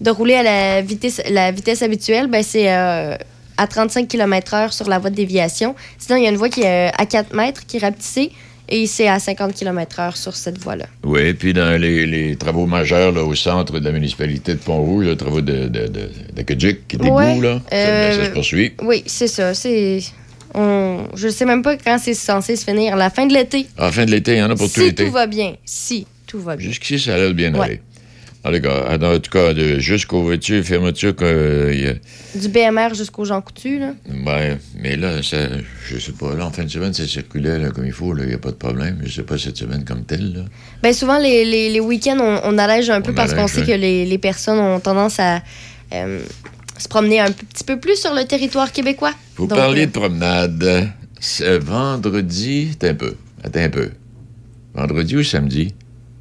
de 0.00 0.10
rouler 0.10 0.34
à 0.34 0.42
la 0.42 0.82
vitesse, 0.82 1.20
la 1.28 1.50
vitesse 1.50 1.82
habituelle, 1.82 2.28
ben 2.28 2.44
c'est 2.44 2.72
euh, 2.72 3.16
à 3.56 3.66
35 3.66 4.06
km/h 4.06 4.72
sur 4.72 4.88
la 4.88 4.98
voie 4.98 5.10
de 5.10 5.16
déviation. 5.16 5.74
Sinon, 5.98 6.18
il 6.18 6.24
y 6.24 6.26
a 6.26 6.30
une 6.30 6.36
voie 6.36 6.48
qui 6.48 6.62
est 6.62 6.88
euh, 6.88 6.96
à 6.96 7.06
4 7.06 7.34
mètres 7.34 7.66
qui 7.66 7.78
est 7.78 7.80
rapetissée 7.80 8.30
et 8.68 8.86
c'est 8.86 9.08
à 9.08 9.18
50 9.18 9.54
km/h 9.54 10.16
sur 10.16 10.34
cette 10.34 10.58
voie-là. 10.58 10.86
Oui, 11.04 11.32
puis 11.34 11.52
dans 11.52 11.80
les, 11.80 12.06
les 12.06 12.36
travaux 12.36 12.66
majeurs 12.66 13.12
là, 13.12 13.22
au 13.22 13.34
centre 13.34 13.78
de 13.78 13.84
la 13.84 13.92
municipalité 13.92 14.54
de 14.54 14.58
Pont-Rouge, 14.58 15.06
les 15.06 15.16
travaux 15.16 15.40
de, 15.40 15.68
de, 15.68 15.86
de, 15.86 16.10
d'Acadjic, 16.34 16.88
qui 16.88 16.96
Ouais, 16.96 17.26
d'égout, 17.28 17.40
là, 17.42 17.60
ça, 17.70 17.76
euh, 17.76 18.10
ben, 18.10 18.18
ça 18.20 18.26
se 18.26 18.30
poursuit. 18.30 18.72
Oui, 18.82 19.02
c'est 19.06 19.28
ça. 19.28 19.54
C'est. 19.54 20.00
On... 20.54 21.04
Je 21.14 21.28
sais 21.28 21.44
même 21.44 21.62
pas 21.62 21.76
quand 21.76 21.98
c'est 22.00 22.14
censé 22.14 22.56
se 22.56 22.64
finir. 22.64 22.96
La 22.96 23.10
fin 23.10 23.26
de 23.26 23.34
l'été. 23.34 23.66
À 23.76 23.86
la 23.86 23.92
fin 23.92 24.04
de 24.06 24.10
l'été, 24.10 24.32
il 24.32 24.38
y 24.38 24.42
en 24.42 24.50
a 24.50 24.56
pour 24.56 24.66
tout 24.68 24.80
Si 24.80 24.86
l'été. 24.86 25.04
tout 25.04 25.12
va 25.12 25.26
bien. 25.26 25.54
Si 25.64 26.06
tout 26.26 26.40
va 26.40 26.56
bien. 26.56 26.66
Jusqu'ici, 26.68 26.98
ça 27.04 27.14
allait 27.14 27.32
bien 27.34 27.52
Ouais. 27.54 27.60
aller. 27.64 27.80
En 28.46 28.52
tout 28.52 28.60
cas, 28.60 28.96
en 28.96 29.18
tout 29.18 29.30
cas, 29.30 29.52
de- 29.54 29.78
jusqu'aux 29.80 30.22
voitures, 30.22 30.62
fermeture, 30.64 31.16
que, 31.16 31.24
euh, 31.24 31.74
il 31.74 31.80
y 31.80 31.86
a- 31.88 31.94
Du 32.40 32.48
BMR 32.48 32.94
jusqu'aux 32.94 33.24
Jean 33.24 33.40
Coutu, 33.40 33.78
là. 33.80 33.94
ouais, 34.08 34.56
mais 34.80 34.96
là, 34.96 35.22
ça, 35.22 35.38
je 35.90 35.98
sais 35.98 36.12
pas, 36.12 36.34
là, 36.36 36.46
en 36.46 36.50
fin 36.52 36.62
de 36.64 36.68
semaine, 36.68 36.92
ça 36.94 37.06
circulait 37.06 37.58
là, 37.58 37.70
comme 37.70 37.86
il 37.86 37.92
faut, 37.92 38.16
il 38.16 38.26
n'y 38.28 38.34
a 38.34 38.38
pas 38.38 38.50
de 38.50 38.56
problème. 38.56 39.00
Je 39.04 39.10
sais 39.12 39.22
pas 39.24 39.36
cette 39.36 39.56
semaine 39.56 39.84
comme 39.84 40.04
telle, 40.04 40.32
là. 40.32 40.40
Ben 40.82 40.92
souvent, 40.92 41.18
les, 41.18 41.44
les, 41.44 41.70
les 41.70 41.80
week-ends, 41.80 42.18
on, 42.20 42.40
on 42.54 42.58
allège 42.58 42.88
un 42.90 43.00
peu 43.00 43.10
On 43.10 43.14
parce 43.14 43.34
qu'on 43.34 43.48
sait 43.48 43.64
que 43.64 43.72
les, 43.72 44.06
les 44.06 44.18
personnes 44.18 44.58
ont 44.60 44.78
tendance 44.80 45.18
à 45.18 45.42
euh, 45.92 46.20
se 46.78 46.86
promener 46.88 47.18
un 47.20 47.30
petit 47.32 47.64
peu 47.64 47.80
plus 47.80 47.96
sur 48.00 48.14
le 48.14 48.24
territoire 48.24 48.70
québécois. 48.70 49.12
Vous 49.36 49.46
Donc, 49.46 49.58
parliez 49.58 49.82
euh, 49.82 49.86
de 49.86 49.90
promenade. 49.90 50.88
Ce 51.18 51.58
vendredi, 51.58 52.68
attends 52.74 52.88
un 52.88 52.94
peu, 52.94 53.14
attends 53.42 53.60
un 53.60 53.70
peu. 53.70 53.90
Vendredi 54.74 55.16
ou 55.16 55.22
samedi, 55.24 55.74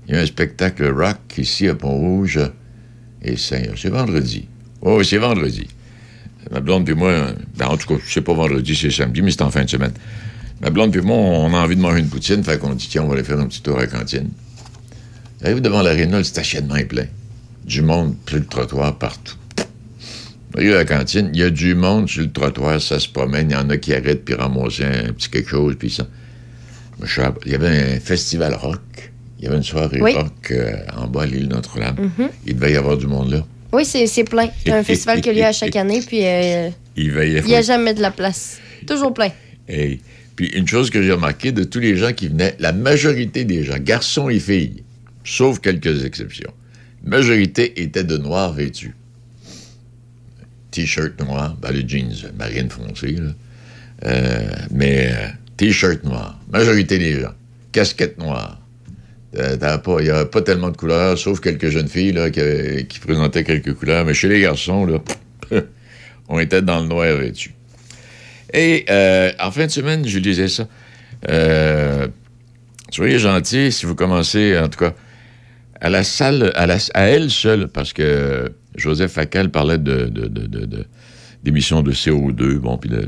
il 0.07 0.15
y 0.15 0.17
a 0.17 0.21
un 0.21 0.25
spectacle 0.25 0.85
rock 0.91 1.37
ici 1.37 1.67
à 1.67 1.75
Pont-Rouge. 1.75 2.39
Et 3.21 3.37
c'est 3.37 3.71
c'est 3.75 3.89
vendredi. 3.89 4.47
Oh, 4.81 5.01
c'est 5.03 5.17
vendredi. 5.17 5.67
Ma 6.51 6.59
blonde 6.59 6.85
puis 6.85 6.93
moi, 6.93 7.31
ben, 7.57 7.67
en 7.67 7.77
tout 7.77 7.87
cas, 7.87 8.01
c'est 8.07 8.21
pas 8.21 8.33
vendredi, 8.33 8.75
c'est 8.75 8.91
samedi, 8.91 9.21
mais 9.21 9.31
c'est 9.31 9.41
en 9.41 9.49
fin 9.49 9.63
de 9.63 9.69
semaine. 9.69 9.93
Ma 10.61 10.69
blonde 10.69 10.91
puis 10.91 11.01
moi, 11.01 11.17
on 11.17 11.53
a 11.53 11.57
envie 11.57 11.75
de 11.75 11.81
manger 11.81 11.99
une 11.99 12.07
poutine, 12.07 12.43
fait 12.43 12.59
qu'on 12.59 12.75
dit, 12.75 12.87
tiens, 12.87 13.03
on 13.03 13.07
va 13.07 13.15
aller 13.15 13.23
faire 13.23 13.39
un 13.39 13.47
petit 13.47 13.61
tour 13.61 13.77
à 13.77 13.81
la 13.81 13.87
cantine. 13.87 14.29
J'arrive 15.41 15.61
devant 15.61 15.81
l'aréna, 15.81 16.19
le 16.19 16.23
stationnement 16.23 16.75
est 16.75 16.85
plein. 16.85 17.07
Du 17.65 17.81
monde, 17.81 18.15
sur 18.27 18.37
le 18.37 18.45
trottoir, 18.45 18.97
partout. 18.97 19.35
Arrive 20.55 20.73
à 20.73 20.77
la 20.77 20.85
cantine, 20.85 21.31
il 21.33 21.39
y 21.39 21.43
a 21.43 21.49
du 21.49 21.75
monde 21.75 22.07
sur 22.07 22.21
le 22.21 22.31
trottoir, 22.31 22.81
ça 22.81 22.99
se 22.99 23.09
promène, 23.09 23.49
il 23.49 23.53
y 23.53 23.57
en 23.57 23.69
a 23.69 23.77
qui 23.77 23.93
arrêtent 23.93 24.23
puis 24.23 24.35
ramassent 24.35 24.79
un 24.79 25.11
petit 25.11 25.29
quelque 25.29 25.49
chose, 25.49 25.75
puis 25.77 25.89
ça. 25.89 26.07
Il 27.45 27.51
y 27.51 27.55
avait 27.55 27.95
un 27.95 27.99
festival 27.99 28.53
rock, 28.53 29.11
il 29.45 29.49
y 29.49 29.49
avait 29.49 29.57
une 29.57 29.63
soirée 29.63 30.01
Oui. 30.01 30.13
rock 30.13 30.51
euh, 30.51 30.75
en 30.97 31.05
bas 31.05 31.21
à 31.21 31.25
l'île 31.27 31.47
Notre-Dame. 31.49 31.95
Mhm. 32.17 32.29
Il 32.47 32.55
devait 32.55 32.73
y 32.73 32.77
avoir 32.77 32.97
du 32.97 33.05
monde 33.05 33.31
là. 33.31 33.45
Oui, 33.71 33.85
c'est 33.85 34.23
plein. 34.23 34.49
C'est 34.63 34.71
un 34.71 34.83
festival 34.91 35.21
qui 35.21 35.29
a 35.29 35.33
lieu 35.33 35.43
à 35.43 35.51
chaque 35.51 35.75
année, 35.75 36.01
puis 36.01 36.21
euh, 36.25 36.69
Il 36.97 37.11
avoir. 37.11 37.45
n'y 37.45 37.55
a 37.55 37.61
jamais 37.61 37.93
de 37.93 38.01
la 38.01 38.09
place. 38.09 38.57
Toujours 38.87 39.13
plein. 39.13 39.29
Hey. 39.67 39.99
Puis 40.35 40.47
une 40.47 40.67
chose 40.67 40.89
que 40.89 41.01
j'ai 41.03 41.11
remarqué 41.11 41.51
de 41.51 41.63
tous 41.63 41.79
les 41.79 41.95
gens 41.95 42.11
qui 42.11 42.27
venaient, 42.27 42.55
la 42.59 42.73
majorité 42.73 43.45
des 43.45 43.63
gens, 43.63 43.77
garçons 43.79 44.29
et 44.29 44.39
filles, 44.39 44.83
sauf 45.23 45.59
quelques 45.59 46.03
exceptions, 46.05 46.51
la 47.03 47.17
majorité 47.17 47.81
étaient 47.83 48.03
de 48.03 48.17
noir 48.17 48.51
vêtus. 48.51 48.95
T-shirt 50.71 51.19
noir, 51.21 51.55
ben, 51.61 51.71
les 51.71 51.87
jeans 51.87 52.11
marine 52.37 52.69
foncée, 52.69 53.11
là. 53.13 53.31
Euh, 54.05 54.49
mais 54.71 55.11
T-shirt 55.57 56.03
noir, 56.03 56.39
majorité 56.51 56.97
des 56.97 57.21
gens. 57.21 57.31
Casquette 57.71 58.17
noire. 58.17 58.59
Euh, 59.37 59.57
Il 59.99 60.03
n'y 60.03 60.09
a 60.09 60.25
pas 60.25 60.41
tellement 60.41 60.69
de 60.69 60.77
couleurs, 60.77 61.17
sauf 61.17 61.39
quelques 61.39 61.69
jeunes 61.69 61.87
filles 61.87 62.13
là, 62.13 62.29
qui, 62.29 62.99
présentaient 62.99 63.43
quelques 63.43 63.73
couleurs. 63.73 64.05
Mais 64.05 64.13
chez 64.13 64.27
les 64.27 64.41
garçons, 64.41 64.85
là, 64.85 64.99
on 66.29 66.39
était 66.39 66.61
dans 66.61 66.79
le 66.79 66.87
noir 66.87 67.15
vêtu. 67.17 67.53
Et 68.53 68.85
euh, 68.89 69.31
en 69.39 69.51
fin 69.51 69.65
de 69.65 69.71
semaine, 69.71 70.07
je 70.07 70.19
lisais 70.19 70.47
ça. 70.47 70.67
Euh, 71.29 72.07
soyez 72.91 73.19
gentils 73.19 73.71
si 73.71 73.85
vous 73.85 73.95
commencez, 73.95 74.57
en 74.57 74.69
tout 74.69 74.79
cas, 74.79 74.93
à 75.81 75.89
la 75.89 76.03
salle, 76.03 76.51
à, 76.55 76.65
elle 77.07 77.29
seule, 77.29 77.67
parce 77.67 77.91
que 77.93 78.51
Joseph 78.75 79.11
Facal 79.11 79.49
parlait 79.49 79.77
de, 79.77 80.05
de- 80.05 80.27
de- 80.27 80.47
de- 80.47 80.65
de- 80.65 80.85
d'émissions 81.43 81.81
de 81.81 81.91
CO2, 81.91 82.57
bon, 82.57 82.77
puis 82.77 82.89
de 82.89 83.07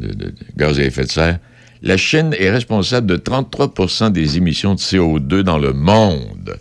gaz 0.57 0.79
à 0.79 0.83
effet 0.83 1.03
de 1.05 1.11
serre. 1.11 1.39
La 1.83 1.97
Chine 1.97 2.35
est 2.39 2.49
responsable 2.49 3.07
de 3.07 3.17
33% 3.17 4.11
des 4.11 4.37
émissions 4.37 4.73
de 4.73 4.79
CO2 4.79 5.41
dans 5.41 5.59
le 5.59 5.73
monde. 5.73 6.57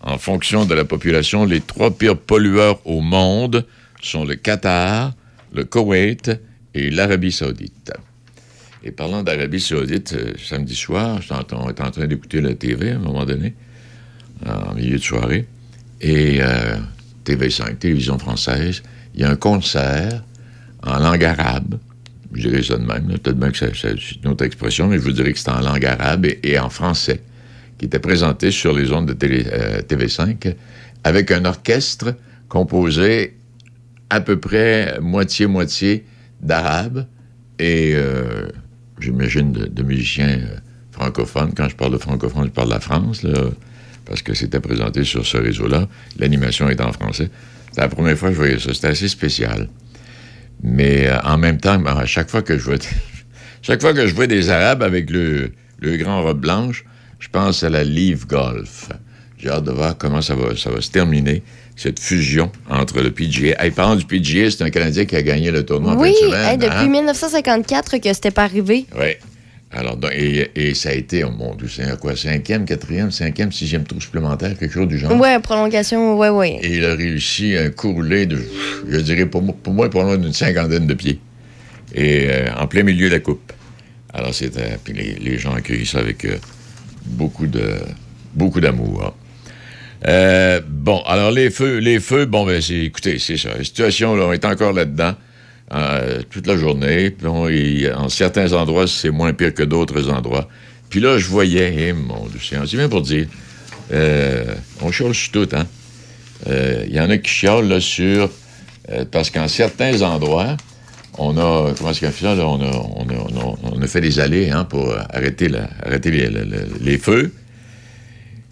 En 0.00 0.18
fonction 0.18 0.64
de 0.64 0.74
la 0.74 0.84
population, 0.84 1.44
les 1.44 1.60
trois 1.60 1.92
pires 1.92 2.18
pollueurs 2.18 2.84
au 2.84 3.00
monde 3.00 3.64
sont 4.00 4.24
le 4.24 4.34
Qatar, 4.34 5.12
le 5.52 5.64
Koweït 5.64 6.32
et 6.74 6.90
l'Arabie 6.90 7.30
saoudite. 7.30 7.92
Et 8.82 8.90
parlant 8.90 9.22
d'Arabie 9.22 9.60
saoudite, 9.60 10.14
euh, 10.14 10.32
samedi 10.44 10.74
soir, 10.74 11.20
on 11.52 11.70
était 11.70 11.82
en 11.82 11.90
train 11.92 12.06
d'écouter 12.06 12.40
la 12.40 12.54
TV 12.54 12.90
à 12.90 12.96
un 12.96 12.98
moment 12.98 13.24
donné, 13.24 13.54
en 14.44 14.74
milieu 14.74 14.98
de 14.98 15.02
soirée, 15.02 15.46
et 16.00 16.38
euh, 16.42 16.76
TV5, 17.24 17.76
télévision 17.76 18.18
française, 18.18 18.82
il 19.14 19.20
y 19.20 19.24
a 19.24 19.30
un 19.30 19.36
concert 19.36 20.24
en 20.82 20.98
langue 20.98 21.22
arabe, 21.22 21.78
je 22.34 22.48
dirais 22.48 22.62
ça 22.62 22.76
de 22.76 22.84
même, 22.84 23.06
peut-être 23.06 23.38
bien 23.38 23.50
que 23.50 23.58
c'est 23.58 23.94
une 24.24 24.30
autre 24.30 24.44
expression, 24.44 24.88
mais 24.88 24.96
je 24.96 25.02
vous 25.02 25.12
dirais 25.12 25.32
que 25.32 25.38
c'est 25.38 25.50
en 25.50 25.60
langue 25.60 25.84
arabe 25.84 26.26
et, 26.42 26.58
en 26.58 26.70
français, 26.70 27.20
qui 27.78 27.86
était 27.86 27.98
présenté 27.98 28.50
sur 28.50 28.72
les 28.74 28.92
ondes 28.92 29.06
de 29.06 29.12
télé- 29.12 29.46
euh, 29.52 29.82
TV5, 29.82 30.54
avec 31.04 31.30
un 31.30 31.44
orchestre 31.44 32.14
composé 32.48 33.36
à 34.10 34.20
peu 34.20 34.38
près 34.38 34.98
moitié-moitié 35.00 36.04
d'arabes 36.40 37.06
et, 37.58 37.92
euh, 37.94 38.48
j'imagine, 38.98 39.52
de, 39.52 39.82
musiciens 39.82 40.28
euh, 40.28 40.56
francophones. 40.90 41.52
Quand 41.54 41.68
je 41.68 41.76
parle 41.76 41.92
de 41.92 41.98
francophone, 41.98 42.46
je 42.46 42.50
parle 42.50 42.68
de 42.68 42.74
la 42.74 42.80
France, 42.80 43.22
là, 43.22 43.32
parce 44.06 44.22
que 44.22 44.34
c'était 44.34 44.60
présenté 44.60 45.04
sur 45.04 45.26
ce 45.26 45.36
réseau-là. 45.36 45.88
L'animation 46.18 46.68
est 46.68 46.80
en 46.80 46.92
français. 46.92 47.30
C'est 47.72 47.80
la 47.80 47.88
première 47.88 48.16
fois 48.16 48.28
que 48.28 48.34
je 48.34 48.38
voyais 48.40 48.58
ça. 48.58 48.74
C'était 48.74 48.88
assez 48.88 49.08
spécial. 49.08 49.68
Mais 50.62 51.06
euh, 51.06 51.18
en 51.24 51.38
même 51.38 51.58
temps, 51.58 51.78
ben, 51.78 51.96
à 51.96 52.06
chaque 52.06 52.30
fois 52.30 52.42
que 52.42 52.56
je 52.56 52.64
vois, 52.64 52.76
chaque 53.62 53.80
fois 53.80 53.92
que 53.94 54.06
je 54.06 54.14
vois 54.14 54.26
des 54.26 54.50
Arabes 54.50 54.82
avec 54.82 55.10
le, 55.10 55.52
le 55.80 55.96
grand 55.96 56.22
robe 56.22 56.40
blanche, 56.40 56.84
je 57.18 57.28
pense 57.28 57.62
à 57.62 57.68
la 57.70 57.84
Live 57.84 58.26
Golf. 58.26 58.88
J'ai 59.38 59.48
hâte 59.50 59.64
de 59.64 59.72
voir 59.72 59.98
comment 59.98 60.22
ça 60.22 60.34
va, 60.36 60.56
ça 60.56 60.70
va 60.70 60.80
se 60.80 60.90
terminer, 60.90 61.42
cette 61.74 61.98
fusion 61.98 62.52
entre 62.70 63.00
le 63.00 63.10
PGA. 63.10 63.60
Hey, 63.62 63.72
parlant 63.72 63.96
du 63.96 64.04
PGA, 64.04 64.50
c'est 64.50 64.62
un 64.62 64.70
Canadien 64.70 65.04
qui 65.04 65.16
a 65.16 65.22
gagné 65.22 65.50
le 65.50 65.64
tournoi 65.64 65.92
en 65.94 65.98
Oui, 66.00 66.14
fin 66.20 66.26
de 66.26 66.30
semaine, 66.30 66.50
hey, 66.52 66.58
depuis 66.58 66.78
hein? 66.78 66.88
1954 66.88 67.98
que 67.98 68.12
c'était 68.12 68.30
pas 68.30 68.44
arrivé. 68.44 68.86
Oui. 68.96 69.16
Alors, 69.74 69.96
donc, 69.96 70.12
et, 70.14 70.50
et 70.54 70.74
ça 70.74 70.90
a 70.90 70.92
été, 70.92 71.24
oh 71.24 71.30
mon 71.30 71.54
Dieu, 71.54 71.66
c'est 71.66 71.98
quoi, 71.98 72.14
cinquième, 72.14 72.66
quatrième, 72.66 73.10
cinquième, 73.10 73.50
sixième 73.52 73.84
tour 73.84 74.02
supplémentaire, 74.02 74.58
quelque 74.58 74.72
chose 74.74 74.86
du 74.86 74.98
genre? 74.98 75.18
Ouais, 75.18 75.38
prolongation, 75.40 76.18
ouais, 76.18 76.28
ouais. 76.28 76.58
Et 76.62 76.76
il 76.76 76.84
a 76.84 76.94
réussi 76.94 77.56
un 77.56 77.70
courlet 77.70 78.26
de, 78.26 78.38
je 78.88 78.98
dirais, 78.98 79.24
pour 79.24 79.40
moi, 79.40 79.54
pour 79.62 79.72
moi 79.72 79.88
pas 79.88 80.02
loin 80.02 80.18
d'une 80.18 80.34
cinquantaine 80.34 80.86
de 80.86 80.94
pieds. 80.94 81.20
Et 81.94 82.26
euh, 82.28 82.54
en 82.58 82.66
plein 82.66 82.82
milieu 82.82 83.08
de 83.08 83.14
la 83.14 83.20
coupe. 83.20 83.52
Alors, 84.12 84.34
c'était. 84.34 84.78
Puis 84.82 84.92
les, 84.92 85.14
les 85.14 85.38
gens 85.38 85.52
ont 85.52 85.56
accueilli 85.56 85.86
ça 85.86 85.98
avec 86.00 86.24
euh, 86.26 86.36
beaucoup 87.06 87.46
de 87.46 87.76
beaucoup 88.34 88.60
d'amour. 88.60 89.04
hein. 89.06 89.12
Euh, 90.06 90.60
bon, 90.68 91.00
alors 91.06 91.30
les 91.30 91.50
feux, 91.50 91.78
les 91.78 92.00
feux, 92.00 92.26
bon, 92.26 92.44
ben, 92.44 92.60
écoutez, 92.70 93.18
c'est 93.18 93.36
ça. 93.36 93.56
La 93.56 93.64
situation, 93.64 94.16
là, 94.16 94.26
on 94.26 94.32
est 94.32 94.44
encore 94.44 94.72
là-dedans 94.72 95.14
euh, 95.74 96.22
toute 96.30 96.46
la 96.46 96.56
journée. 96.56 97.14
En 97.24 98.08
certains 98.08 98.52
endroits, 98.52 98.86
c'est 98.86 99.10
moins 99.10 99.32
pire 99.32 99.54
que 99.54 99.62
d'autres 99.62 100.10
endroits. 100.10 100.48
Puis 100.90 101.00
là, 101.00 101.18
je 101.18 101.26
voyais, 101.26 101.88
eh, 101.88 101.92
mon 101.92 102.28
Seigneur, 102.40 102.68
c'est 102.68 102.76
bien 102.76 102.88
pour 102.88 103.02
dire, 103.02 103.26
euh, 103.92 104.54
on 104.80 104.90
chiale 104.90 105.14
sur 105.14 105.32
tout, 105.32 105.48
hein. 105.56 105.66
Euh, 106.48 106.84
Il 106.88 106.94
y 106.94 107.00
en 107.00 107.08
a 107.08 107.18
qui 107.18 107.30
chialent 107.30 107.80
sur. 107.80 108.30
parce 109.10 109.30
qu'en 109.30 109.48
certains 109.48 110.02
endroits, 110.02 110.56
on 111.18 111.36
a. 111.38 111.72
Comment 111.76 111.90
est-ce 111.90 112.00
qu'on 112.00 112.10
fait 112.10 112.24
ça? 112.24 112.34
là? 112.34 112.46
On, 112.46 113.80
a, 113.80 113.86
fait 113.86 114.00
des 114.00 114.18
allées 114.18 114.50
hein, 114.50 114.64
pour 114.64 114.94
arrêter, 115.10 115.48
les, 116.80 116.98
feux. 116.98 117.32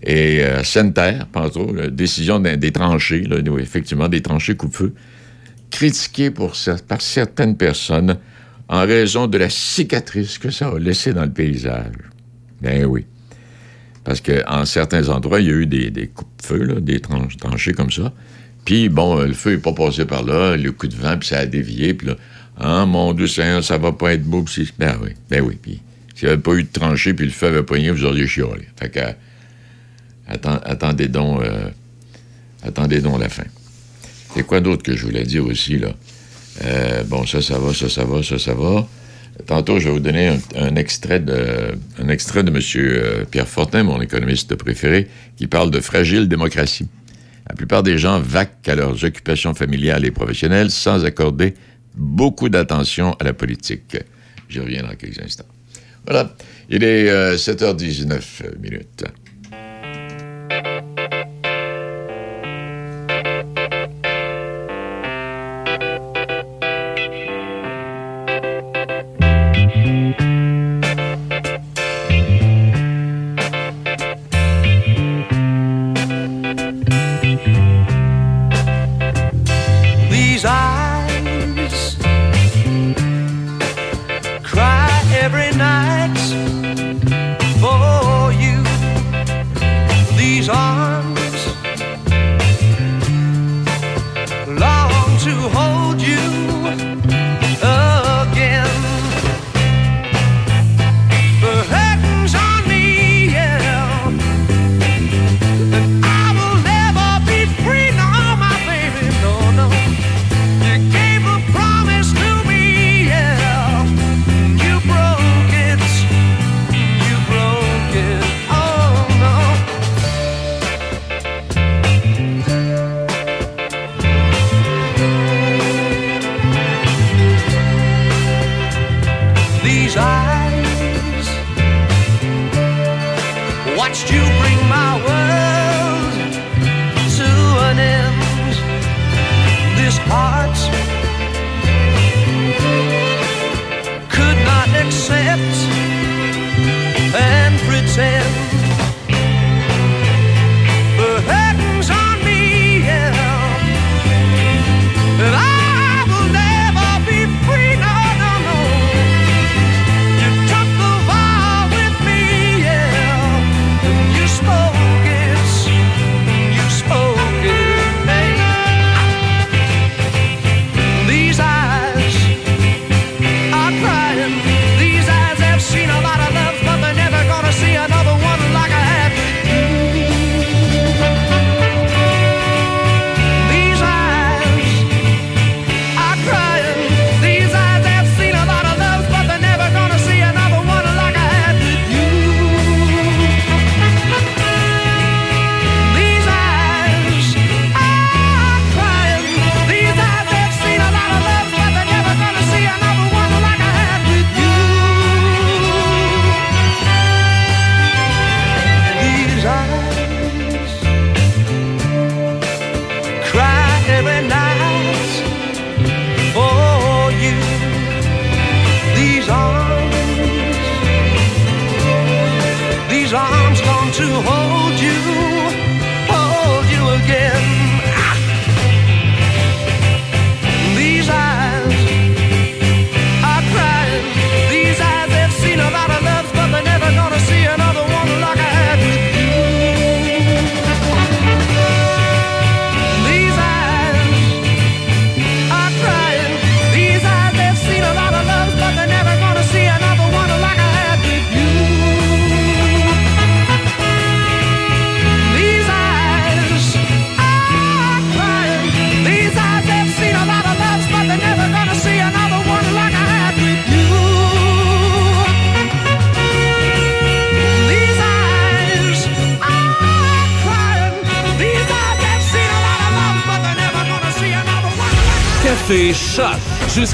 Et 0.02 0.42
euh, 0.42 0.64
Sainte-Terre, 0.64 1.26
Pantreau, 1.26 1.72
la 1.74 1.88
décision 1.88 2.40
des 2.40 2.72
tranchées, 2.72 3.24
effectivement, 3.58 4.08
des 4.08 4.22
tranchées 4.22 4.56
coupe-feu, 4.56 4.94
cer- 5.70 6.82
par 6.82 7.00
certaines 7.00 7.56
personnes 7.56 8.18
en 8.68 8.80
raison 8.80 9.26
de 9.26 9.38
la 9.38 9.50
cicatrice 9.50 10.38
que 10.38 10.50
ça 10.50 10.68
a 10.68 10.78
laissée 10.78 11.12
dans 11.12 11.24
le 11.24 11.30
paysage. 11.32 11.94
Ben 12.60 12.84
oui. 12.84 13.04
Parce 14.04 14.20
qu'en 14.20 14.64
certains 14.64 15.08
endroits, 15.08 15.40
il 15.40 15.46
y 15.46 15.50
a 15.50 15.54
eu 15.54 15.66
des, 15.66 15.90
des 15.90 16.06
coupe-feu, 16.08 16.62
là, 16.64 16.80
des 16.80 17.00
tranchées 17.00 17.72
comme 17.72 17.90
ça. 17.90 18.12
Puis, 18.64 18.88
bon, 18.88 19.16
le 19.22 19.32
feu 19.32 19.52
n'est 19.52 19.58
pas 19.58 19.72
passé 19.72 20.04
par 20.04 20.22
là, 20.22 20.56
le 20.56 20.72
coup 20.72 20.86
de 20.86 20.94
vent, 20.94 21.16
puis 21.18 21.28
ça 21.28 21.38
a 21.38 21.46
dévié, 21.46 21.94
puis 21.94 22.08
là, 22.08 22.16
ah, 22.58 22.84
mon 22.86 23.12
Dieu 23.14 23.26
Seigneur, 23.26 23.64
ça 23.64 23.78
va 23.78 23.92
pas 23.92 24.12
être 24.12 24.24
beau. 24.24 24.44
Ben 24.78 24.96
oui, 25.02 25.10
ben 25.30 25.42
oui. 25.42 25.58
Puis, 25.60 25.80
s'il 26.14 26.28
n'y 26.28 26.32
avait 26.34 26.42
pas 26.42 26.52
eu 26.54 26.64
de 26.64 26.68
tranchée, 26.72 27.14
puis 27.14 27.24
le 27.26 27.32
feu 27.32 27.46
avait 27.46 27.62
pogné, 27.62 27.90
vous 27.90 28.04
auriez 28.04 28.26
chialé. 28.26 28.68
Fait 28.78 28.90
que, 28.90 29.00
atten- 30.28 30.60
attendez 30.64 31.08
donc, 31.08 31.42
euh, 31.42 31.70
attendez 32.62 33.00
donc 33.00 33.20
la 33.20 33.28
fin. 33.28 33.44
C'est 34.34 34.46
quoi 34.46 34.60
d'autre 34.60 34.82
que 34.82 34.96
je 34.96 35.04
voulais 35.04 35.24
dire 35.24 35.44
aussi, 35.44 35.78
là? 35.78 35.94
Euh, 36.64 37.02
bon, 37.04 37.26
ça, 37.26 37.40
ça 37.40 37.58
va, 37.58 37.72
ça, 37.74 37.88
ça 37.88 38.04
va, 38.04 38.22
ça, 38.22 38.38
ça 38.38 38.54
va. 38.54 38.86
Tantôt, 39.46 39.78
je 39.78 39.86
vais 39.86 39.90
vous 39.90 40.00
donner 40.00 40.38
un, 40.56 40.76
extrait 40.76 41.20
de, 41.20 41.74
de 41.98 42.02
M. 42.02 42.60
euh, 42.76 43.24
Pierre 43.24 43.48
Fortin, 43.48 43.84
mon 43.84 44.00
économiste 44.00 44.54
préféré, 44.54 45.08
qui 45.36 45.46
parle 45.46 45.70
de 45.70 45.80
fragile 45.80 46.28
démocratie. 46.28 46.88
La 47.48 47.54
plupart 47.54 47.82
des 47.82 47.98
gens 47.98 48.20
vaquent 48.20 48.68
à 48.68 48.74
leurs 48.74 49.02
occupations 49.04 49.54
familiales 49.54 50.04
et 50.04 50.10
professionnelles 50.10 50.70
sans 50.70 51.04
accorder 51.04 51.54
beaucoup 51.94 52.48
d'attention 52.48 53.14
à 53.14 53.24
la 53.24 53.32
politique. 53.32 53.96
Je 54.48 54.60
reviens 54.60 54.82
dans 54.82 54.94
quelques 54.94 55.20
instants. 55.20 55.46
Voilà, 56.04 56.34
il 56.68 56.84
est 56.84 57.08
euh, 57.08 57.36
7h19 57.36 58.58
minutes. 58.60 59.04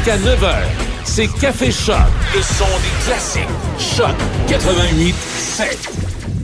Jusqu'à 0.06 0.18
9h. 0.18 0.54
C'est 1.04 1.26
Café 1.40 1.70
Choc, 1.72 1.96
le 2.34 2.40
son 2.42 2.64
des 2.64 3.04
classiques. 3.04 3.42
Choc 3.78 4.14
88 4.48 5.14
7. 5.14 5.90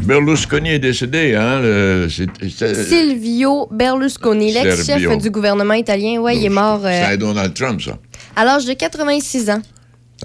Berlusconi 0.05 0.70
est 0.70 0.78
décédé, 0.80 1.36
hein? 1.36 1.60
le- 1.60 2.09
Silvio 2.09 3.68
Berlusconi, 3.70 4.52
l'ex-chef 4.52 5.16
du 5.18 5.30
gouvernement 5.30 5.74
italien, 5.74 6.20
ouais, 6.20 6.36
il 6.36 6.44
est 6.44 6.48
mort 6.48 6.80
euh, 6.84 7.05
C'est 7.09 7.18
Donald 7.18 7.55
Trump, 7.55 7.80
ça. 7.80 7.98
à 8.34 8.44
l'âge 8.44 8.64
de 8.64 8.72
86 8.72 9.51
ans. 9.51 9.62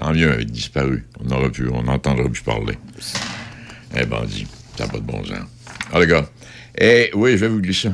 Tant 0.00 0.12
mieux, 0.12 0.34
il 0.38 0.42
a 0.42 0.44
disparu. 0.44 1.04
On 1.20 1.28
n'aurait 1.28 1.50
pu, 1.50 1.68
on 1.72 1.82
n'entendrait 1.82 2.28
plus 2.28 2.42
parler. 2.42 2.76
Eh 3.96 4.04
bandit, 4.04 4.46
ça 4.76 4.86
n'a 4.86 4.90
pas 4.90 4.98
de 4.98 5.04
bon 5.04 5.24
sens. 5.24 5.38
Ah, 5.92 6.00
les 6.00 6.06
gars. 6.08 6.26
Eh, 6.80 7.10
oui, 7.14 7.32
je 7.32 7.36
vais 7.36 7.48
vous 7.48 7.60
glisser. 7.60 7.90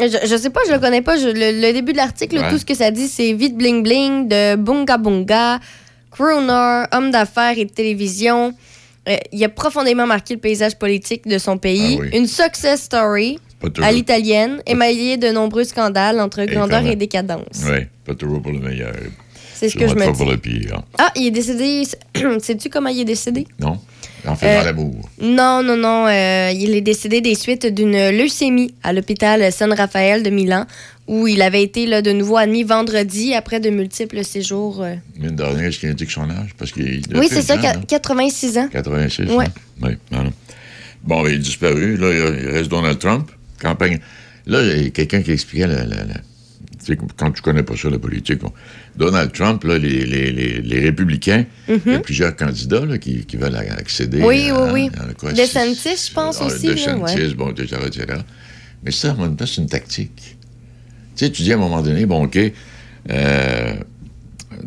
Je, 0.00 0.26
je 0.26 0.36
sais 0.36 0.50
pas, 0.50 0.60
je 0.66 0.72
le 0.72 0.78
connais 0.78 1.02
pas. 1.02 1.16
Je- 1.16 1.28
le, 1.28 1.60
le 1.60 1.72
début 1.72 1.92
de 1.92 1.96
l'article, 1.98 2.38
Ouais. 2.38 2.50
tout 2.50 2.58
ce 2.58 2.64
que 2.64 2.74
ça 2.74 2.90
dit, 2.90 3.08
c'est 3.08 3.32
vite 3.32 3.56
bling 3.56 3.82
bling 3.82 4.28
de 4.28 4.54
Bunga 4.56 4.96
Bunga, 4.96 5.58
crooner, 6.10 6.84
homme 6.92 7.10
d'affaires 7.10 7.58
et 7.58 7.64
de 7.64 7.70
télévision. 7.70 8.54
Euh, 9.08 9.16
il 9.32 9.42
a 9.44 9.48
profondément 9.48 10.06
marqué 10.06 10.34
le 10.34 10.40
paysage 10.40 10.76
politique 10.78 11.26
de 11.26 11.38
son 11.38 11.56
pays. 11.58 11.96
Ah 11.98 12.02
oui. 12.02 12.08
Une 12.18 12.26
success 12.26 12.82
story 12.82 13.38
à 13.82 13.90
l'italienne, 13.90 14.62
émaillée 14.66 15.16
de 15.16 15.28
nombreux 15.30 15.64
scandales 15.64 16.20
entre 16.20 16.44
grandeur 16.44 16.86
et 16.86 16.94
décadence. 16.94 17.62
Oui, 17.64 17.86
pas 18.04 18.14
toujours 18.14 18.40
pour 18.42 18.52
le 18.52 18.60
meilleur. 18.60 18.92
C'est 19.54 19.68
ce 19.70 19.76
que 19.76 19.88
je 19.88 19.94
me 19.96 20.06
dis. 20.06 20.12
pour 20.16 20.30
le 20.30 20.36
pire. 20.36 20.82
Ah, 20.98 21.10
il 21.16 21.26
est 21.26 21.30
décédé. 21.32 21.82
Sais-tu 22.40 22.68
comment 22.68 22.90
il 22.90 23.00
est 23.00 23.04
décédé? 23.04 23.46
Non? 23.58 23.78
En 24.26 24.34
faisant 24.34 24.50
Euh, 24.60 24.64
l'amour. 24.64 25.08
Non, 25.20 25.62
non, 25.62 25.76
non. 25.76 26.06
euh, 26.06 26.50
il 26.54 26.74
est 26.74 26.80
décédé 26.80 27.20
des 27.20 27.34
suites 27.34 27.66
d'une 27.66 28.10
leucémie 28.10 28.74
à 28.82 28.92
l'hôpital 28.92 29.50
San 29.52 29.72
Rafael 29.72 30.22
de 30.22 30.30
Milan, 30.30 30.66
où 31.06 31.26
il 31.26 31.40
avait 31.42 31.62
été 31.62 31.86
là, 31.86 32.02
de 32.02 32.12
nouveau 32.12 32.36
admis 32.36 32.64
vendredi 32.64 33.34
après 33.34 33.60
de 33.60 33.70
multiples 33.70 34.24
séjours. 34.24 34.82
euh. 34.82 34.94
Mine 35.18 35.36
de 35.36 35.42
rien, 35.42 35.68
est-ce 35.68 35.78
qu'il 35.78 35.88
indique 35.90 36.10
son 36.10 36.28
âge? 36.30 36.50
Parce 36.58 36.72
qu'il 36.72 37.02
Oui, 37.14 37.28
c'est 37.30 37.42
ça, 37.42 37.54
hein? 37.54 37.80
86 37.86 38.58
ans. 38.58 38.68
86, 38.72 39.30
Ouais. 39.32 39.44
hein? 39.46 39.48
Oui, 39.82 39.90
voilà. 40.10 40.30
Bon, 41.04 41.22
ben, 41.22 41.30
il 41.30 41.34
est 41.36 41.38
disparu. 41.38 41.96
Là, 41.96 42.10
il 42.12 42.48
reste 42.50 42.68
Donald 42.70 42.98
Trump. 42.98 43.30
Campagne. 43.60 43.98
Là, 44.46 44.62
il 44.62 44.82
y 44.82 44.86
a 44.86 44.90
quelqu'un 44.90 45.22
qui 45.22 45.30
expliquait 45.32 45.66
la, 45.66 45.84
quand 47.16 47.30
tu 47.32 47.42
connais 47.42 47.62
pas 47.62 47.76
ça, 47.76 47.90
la 47.90 47.98
politique, 47.98 48.42
on- 48.44 48.52
Donald 48.96 49.32
Trump, 49.32 49.64
là, 49.64 49.78
les, 49.78 50.04
les- 50.06 50.32
les- 50.32 50.60
les 50.60 50.80
républicains, 50.80 51.44
il 51.68 51.80
y 51.86 51.94
a 51.94 51.98
plusieurs 52.00 52.34
candidats 52.36 52.84
là, 52.84 52.98
qui, 52.98 53.24
qui 53.26 53.36
veulent 53.36 53.56
accéder 53.56 54.18
Mhm. 54.18 54.24
Oui, 54.24 54.50
à, 54.50 54.72
oui, 54.72 54.90
oui. 54.90 55.14
quoi, 55.18 55.32
DeSantis, 55.32 56.08
je 56.08 56.12
pense 56.14 56.38
ah, 56.40 56.46
aussi. 56.46 56.66
DeSantis, 56.68 57.18
ouais. 57.20 57.34
bon, 57.34 57.50
etc., 57.50 57.76
etc. 57.86 58.06
Mais 58.84 58.90
ça, 58.90 59.12
en 59.14 59.22
même 59.22 59.36
temps, 59.36 59.46
c'est 59.46 59.60
une 59.60 59.68
tactique. 59.68 60.36
Tu 61.16 61.24
sais, 61.26 61.30
tu 61.32 61.42
dis 61.42 61.52
à 61.52 61.56
un 61.56 61.58
moment 61.58 61.82
donné, 61.82 62.06
bon, 62.06 62.24
OK, 62.24 62.38
euh, 63.10 63.74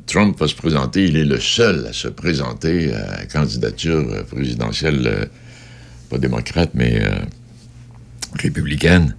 Trump 0.08 0.38
va 0.40 0.48
se 0.48 0.56
présenter, 0.56 1.06
il 1.06 1.16
est 1.18 1.26
le 1.26 1.40
seul 1.40 1.86
à 1.88 1.94
se 1.94 2.08
présenter 2.08 2.94
à 2.94 3.20
la 3.20 3.26
candidature 3.26 4.06
euh, 4.10 4.24
présidentielle, 4.24 5.02
euh, 5.06 5.26
pas 6.10 6.18
démocrate, 6.18 6.72
mais 6.74 7.02
euh, 7.02 7.10
républicaine. 8.40 9.16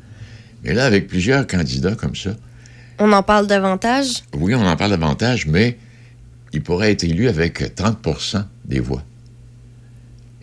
Mais 0.65 0.75
là, 0.75 0.85
avec 0.85 1.09
plusieurs 1.09 1.47
candidats 1.47 1.95
comme 1.95 2.15
ça, 2.15 2.37
On 3.05 3.13
en 3.13 3.23
parle 3.25 3.47
davantage? 3.49 4.23
oui, 4.37 4.55
on 4.55 4.65
en 4.65 4.77
parle 4.77 4.93
davantage, 4.93 5.47
mais 5.47 5.77
il 6.53 6.63
pourrait 6.63 6.93
être 6.93 7.03
élu 7.05 7.29
avec 7.29 7.61
30% 7.77 8.45
des 8.65 8.79
voix. 8.81 9.03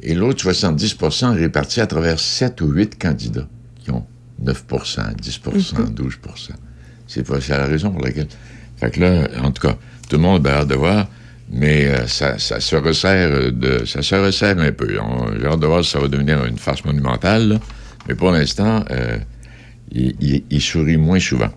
Et 0.02 0.14
l'autre 0.14 0.44
70% 0.52 1.36
répartis 1.38 1.80
à 1.82 1.88
travers 1.88 2.20
7 2.20 2.60
ou 2.62 2.68
8 2.72 2.98
candidats 3.00 3.48
qui 3.84 3.92
ont 3.92 4.06
9% 4.44 5.16
10% 5.16 5.94
12% 5.94 6.50
C'est 7.08 7.30
la 7.50 7.66
raison 7.66 7.92
pour 7.92 8.02
laquelle. 8.02 8.28
Fait 8.78 8.92
que 8.92 9.00
là, 9.00 9.28
en 9.42 9.52
tout 9.52 9.66
cas, 9.68 9.76
tout 10.10 10.16
le 10.18 10.22
monde 10.22 10.46
a 10.48 10.60
hâte 10.60 10.68
de 10.68 10.76
voir, 10.76 11.08
mais 11.52 11.86
euh, 11.88 12.08
ça, 12.08 12.38
ça 12.40 12.60
se 12.60 12.76
resserre 12.76 13.52
de, 13.54 13.86
ça 13.86 14.02
se 14.02 14.16
resserre 14.16 14.60
un 14.60 14.72
peu. 14.72 14.88
J'ai 15.40 15.46
hâte 15.48 15.60
de 15.60 15.66
voir 15.66 15.84
si 15.84 15.92
ça 15.92 16.00
va 16.00 16.08
devenir 16.08 16.44
une 16.46 16.58
farce 16.58 16.84
monumentale, 16.86 17.48
là. 17.50 17.60
mais 18.08 18.16
pour 18.16 18.32
l'instant, 18.32 18.84
euh, 18.92 19.18
il, 19.92 20.16
il- 20.22 20.44
il 20.50 20.62
sourit 20.62 20.98
moins 20.98 21.20
souvent. 21.20 21.52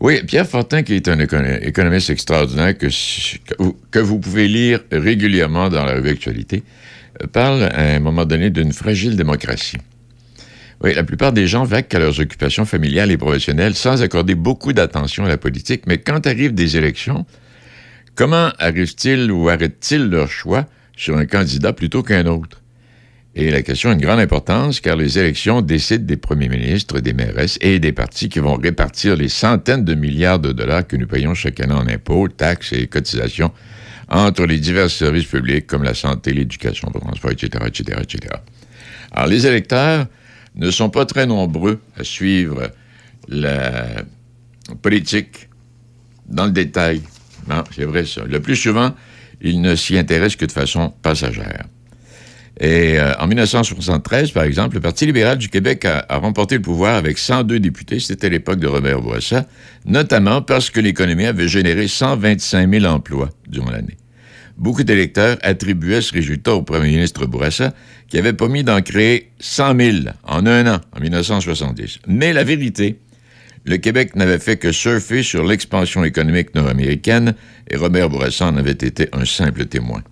Oui, 0.00 0.22
Pierre 0.26 0.46
Fortin, 0.46 0.82
qui 0.82 0.94
est 0.94 1.08
un 1.08 1.18
écono- 1.18 1.58
économiste 1.62 2.10
extraordinaire 2.10 2.74
que 2.76 3.98
vous 4.00 4.18
pouvez 4.18 4.48
lire 4.48 4.80
régulièrement 4.90 5.68
dans 5.68 5.84
la 5.84 5.94
revue 5.94 6.10
Actualité, 6.10 6.62
euh, 7.22 7.26
parle 7.26 7.62
à 7.62 7.94
un 7.94 8.00
moment 8.00 8.24
donné 8.24 8.50
d'une 8.50 8.72
fragile 8.72 9.16
démocratie. 9.16 9.78
Oui, 10.82 10.92
la 10.94 11.04
plupart 11.04 11.32
des 11.32 11.46
gens 11.46 11.64
vaquent 11.64 11.94
à 11.94 12.00
leurs 12.00 12.18
occupations 12.20 12.64
familiales 12.66 13.10
et 13.12 13.16
professionnelles 13.16 13.74
sans 13.74 14.02
accorder 14.02 14.34
beaucoup 14.34 14.72
d'attention 14.72 15.24
à 15.24 15.28
la 15.28 15.38
politique, 15.38 15.84
mais 15.86 15.98
quand 15.98 16.26
arrivent 16.26 16.54
des 16.54 16.76
élections, 16.76 17.24
comment 18.16 18.50
arrivent-ils 18.58 19.30
ou 19.30 19.48
arrêtent-ils 19.48 20.10
leur 20.10 20.28
choix 20.28 20.66
sur 20.96 21.16
un 21.16 21.26
candidat 21.26 21.72
plutôt 21.72 22.02
qu'un 22.02 22.26
autre? 22.26 22.60
Et 23.36 23.50
la 23.50 23.62
question 23.62 23.90
a 23.90 23.94
une 23.94 24.00
grande 24.00 24.20
importance 24.20 24.80
car 24.80 24.96
les 24.96 25.18
élections 25.18 25.60
décident 25.60 26.04
des 26.04 26.16
premiers 26.16 26.48
ministres, 26.48 27.00
des 27.00 27.12
mairesses 27.12 27.58
et 27.60 27.80
des 27.80 27.90
partis 27.90 28.28
qui 28.28 28.38
vont 28.38 28.54
répartir 28.54 29.16
les 29.16 29.28
centaines 29.28 29.84
de 29.84 29.94
milliards 29.94 30.38
de 30.38 30.52
dollars 30.52 30.86
que 30.86 30.96
nous 30.96 31.08
payons 31.08 31.34
chaque 31.34 31.58
année 31.58 31.74
en 31.74 31.88
impôts, 31.88 32.28
taxes 32.28 32.72
et 32.72 32.86
cotisations 32.86 33.50
entre 34.08 34.46
les 34.46 34.58
divers 34.58 34.88
services 34.88 35.26
publics 35.26 35.66
comme 35.66 35.82
la 35.82 35.94
santé, 35.94 36.32
l'éducation, 36.32 36.90
le 36.94 37.00
transport, 37.00 37.32
etc., 37.32 37.64
etc., 37.66 37.98
etc. 38.02 38.34
Alors, 39.10 39.28
les 39.28 39.46
électeurs 39.46 40.06
ne 40.54 40.70
sont 40.70 40.90
pas 40.90 41.04
très 41.04 41.26
nombreux 41.26 41.80
à 41.98 42.04
suivre 42.04 42.70
la 43.28 44.04
politique 44.82 45.48
dans 46.28 46.46
le 46.46 46.52
détail. 46.52 47.02
Non, 47.48 47.64
c'est 47.74 47.84
vrai 47.84 48.04
ça. 48.04 48.24
Le 48.24 48.40
plus 48.40 48.56
souvent, 48.56 48.94
ils 49.40 49.60
ne 49.60 49.74
s'y 49.74 49.98
intéressent 49.98 50.36
que 50.36 50.46
de 50.46 50.52
façon 50.52 50.90
passagère. 51.02 51.64
Et 52.60 52.98
euh, 52.98 53.14
en 53.18 53.26
1973, 53.26 54.30
par 54.30 54.44
exemple, 54.44 54.76
le 54.76 54.80
Parti 54.80 55.06
libéral 55.06 55.38
du 55.38 55.48
Québec 55.48 55.84
a, 55.84 56.06
remporté 56.18 56.54
le 56.54 56.62
pouvoir 56.62 56.94
avec 56.94 57.18
102 57.18 57.58
députés. 57.58 57.98
C'était 57.98 58.30
l'époque 58.30 58.60
de 58.60 58.68
Robert 58.68 59.00
Bourassa, 59.00 59.46
notamment 59.84 60.40
parce 60.40 60.70
que 60.70 60.80
l'économie 60.80 61.26
avait 61.26 61.48
généré 61.48 61.88
125 61.88 62.70
000 62.70 62.84
emplois 62.84 63.30
durant 63.48 63.70
l'année. 63.70 63.96
Beaucoup 64.56 64.84
d'électeurs 64.84 65.36
attribuaient 65.42 66.00
ce 66.00 66.12
résultat 66.12 66.54
au 66.54 66.62
premier 66.62 66.90
ministre 66.90 67.26
Bourassa, 67.26 67.74
qui 68.06 68.18
avait 68.18 68.32
promis 68.32 68.62
d'en 68.62 68.82
créer 68.82 69.32
100 69.40 69.76
000 69.76 69.96
en 70.22 70.46
un 70.46 70.76
an, 70.76 70.80
en 70.96 71.00
1970. 71.00 71.98
Mais 72.06 72.32
la 72.32 72.44
vérité, 72.44 72.98
le 73.64 73.78
Québec 73.78 74.14
n'avait 74.14 74.38
fait 74.38 74.56
que 74.56 74.70
surfer 74.70 75.24
sur 75.24 75.44
l'expansion 75.44 76.04
économique 76.04 76.54
nord-américaine 76.54 77.34
et 77.68 77.76
Robert 77.76 78.10
Bourassa 78.10 78.46
en 78.46 78.56
avait 78.56 78.70
été 78.70 79.08
un 79.12 79.24
simple 79.24 79.66
témoin. 79.66 80.04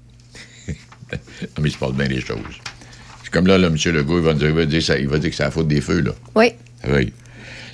Non, 1.43 1.63
mais 1.63 1.69
il 1.69 1.73
se 1.73 1.79
passe 1.79 1.93
bien 1.93 2.07
les 2.09 2.21
choses. 2.21 2.39
C'est 3.25 3.31
comme 3.33 3.47
là, 3.47 3.59
là 3.59 3.69
M. 3.69 3.77
Legault, 3.93 4.19
il 4.19 4.25
va, 4.25 4.33
va 4.33 4.65
dire 4.67 4.83
ça- 4.83 4.99
il 4.99 5.09
va 5.09 5.19
dire 5.19 5.31
que 5.31 5.37
c'est 5.37 5.45
la 5.45 5.51
faute 5.51 5.69
des 5.69 5.81
feux, 5.81 6.01
là. 6.01 6.13
Oui. 6.35 6.53
Oui. 6.91 7.13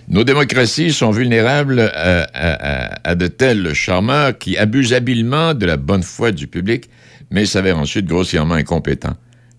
Nos 0.08 0.24
démocraties 0.24 0.92
sont 0.92 1.10
vulnérables 1.10 1.80
à, 1.80 2.22
à- 2.22 2.24
à- 2.24 3.10
à 3.10 3.14
de 3.14 3.26
tels 3.26 3.74
charmeurs 3.74 4.36
qui 4.38 4.56
abusent 4.56 4.94
habilement 4.94 5.52
de 5.54 5.66
la 5.66 5.76
bonne 5.76 6.02
foi 6.02 6.32
du 6.32 6.46
public, 6.46 6.88
mais 7.30 7.44
s'avèrent 7.44 7.78
ensuite 7.78 8.06
grossièrement 8.06 8.54
incompétents. 8.54 9.16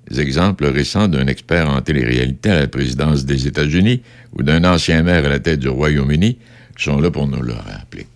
Des 0.10 0.19
exemples 0.22 0.65
récents 0.65 1.07
d'un 1.07 1.27
expert 1.27 1.69
en 1.69 1.81
télé-réalité 1.81 2.49
à 2.49 2.60
la 2.61 2.68
présidence 2.68 3.26
des 3.26 3.45
États-Unis 3.45 4.01
ou 4.34 4.41
d'un 4.41 4.64
ancien 4.64 5.03
maire 5.03 5.23
à 5.26 5.30
la 5.30 5.39
tête 5.39 5.60
du 5.60 5.69
Royaume-Uni 5.69 6.39
sont 6.77 6.99
là 6.99 7.11
pour 7.11 7.27
nous 7.27 7.41
le 7.43 7.53
rappeler. 7.53 8.07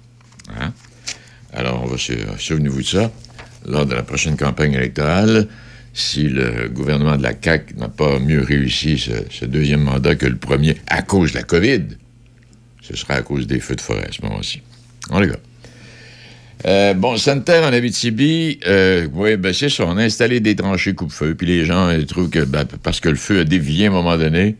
Hein? 0.59 0.73
Alors, 1.53 1.83
on 1.83 1.87
va 1.87 1.97
se 1.99 2.13
souvenez-vous 2.39 2.81
de 2.81 2.87
ça 2.87 3.11
lors 3.67 3.85
de 3.85 3.93
la 3.95 4.03
prochaine 4.03 4.37
campagne 4.37 4.73
électorale. 4.73 5.47
Si 5.93 6.23
le 6.27 6.69
gouvernement 6.69 7.17
de 7.17 7.23
la 7.23 7.33
CAQ 7.39 7.75
n'a 7.77 7.87
pas 7.87 8.17
mieux 8.19 8.41
réussi 8.41 8.97
ce, 8.97 9.45
deuxième 9.45 9.81
mandat 9.81 10.15
que 10.15 10.25
le 10.25 10.37
premier 10.37 10.75
à 10.87 11.01
cause 11.03 11.33
de 11.33 11.37
la 11.37 11.43
COVID, 11.43 11.83
ce 12.81 12.95
sera 12.95 13.13
à 13.15 13.21
cause 13.21 13.45
des 13.47 13.59
feux 13.59 13.75
de 13.75 13.81
forêt 13.81 14.07
à 14.07 14.11
ce 14.11 14.21
moment-ci. 14.23 14.61
On 15.11 15.19
les 15.19 15.27
gars. 15.27 15.35
Euh, 16.65 16.93
bon, 16.93 17.17
sanitaire 17.17 17.63
en 17.63 17.73
Abitibi, 17.73 18.59
euh, 18.65 19.07
oui, 19.13 19.35
ben 19.35 19.53
c'est 19.53 19.69
ça. 19.69 19.85
On 19.85 19.97
a 19.97 20.03
installé 20.03 20.39
des 20.39 20.55
tranchées 20.55 20.93
coupe-feu, 20.93 21.35
puis 21.35 21.45
les 21.45 21.65
gens 21.65 21.91
ils 21.91 22.05
trouvent 22.05 22.29
que 22.29 22.43
ben, 22.45 22.65
parce 22.81 22.99
que 23.01 23.09
le 23.09 23.15
feu 23.15 23.41
a 23.41 23.43
dévié 23.43 23.87
à 23.87 23.89
un 23.89 23.93
moment 23.93 24.17
donné, 24.17 24.55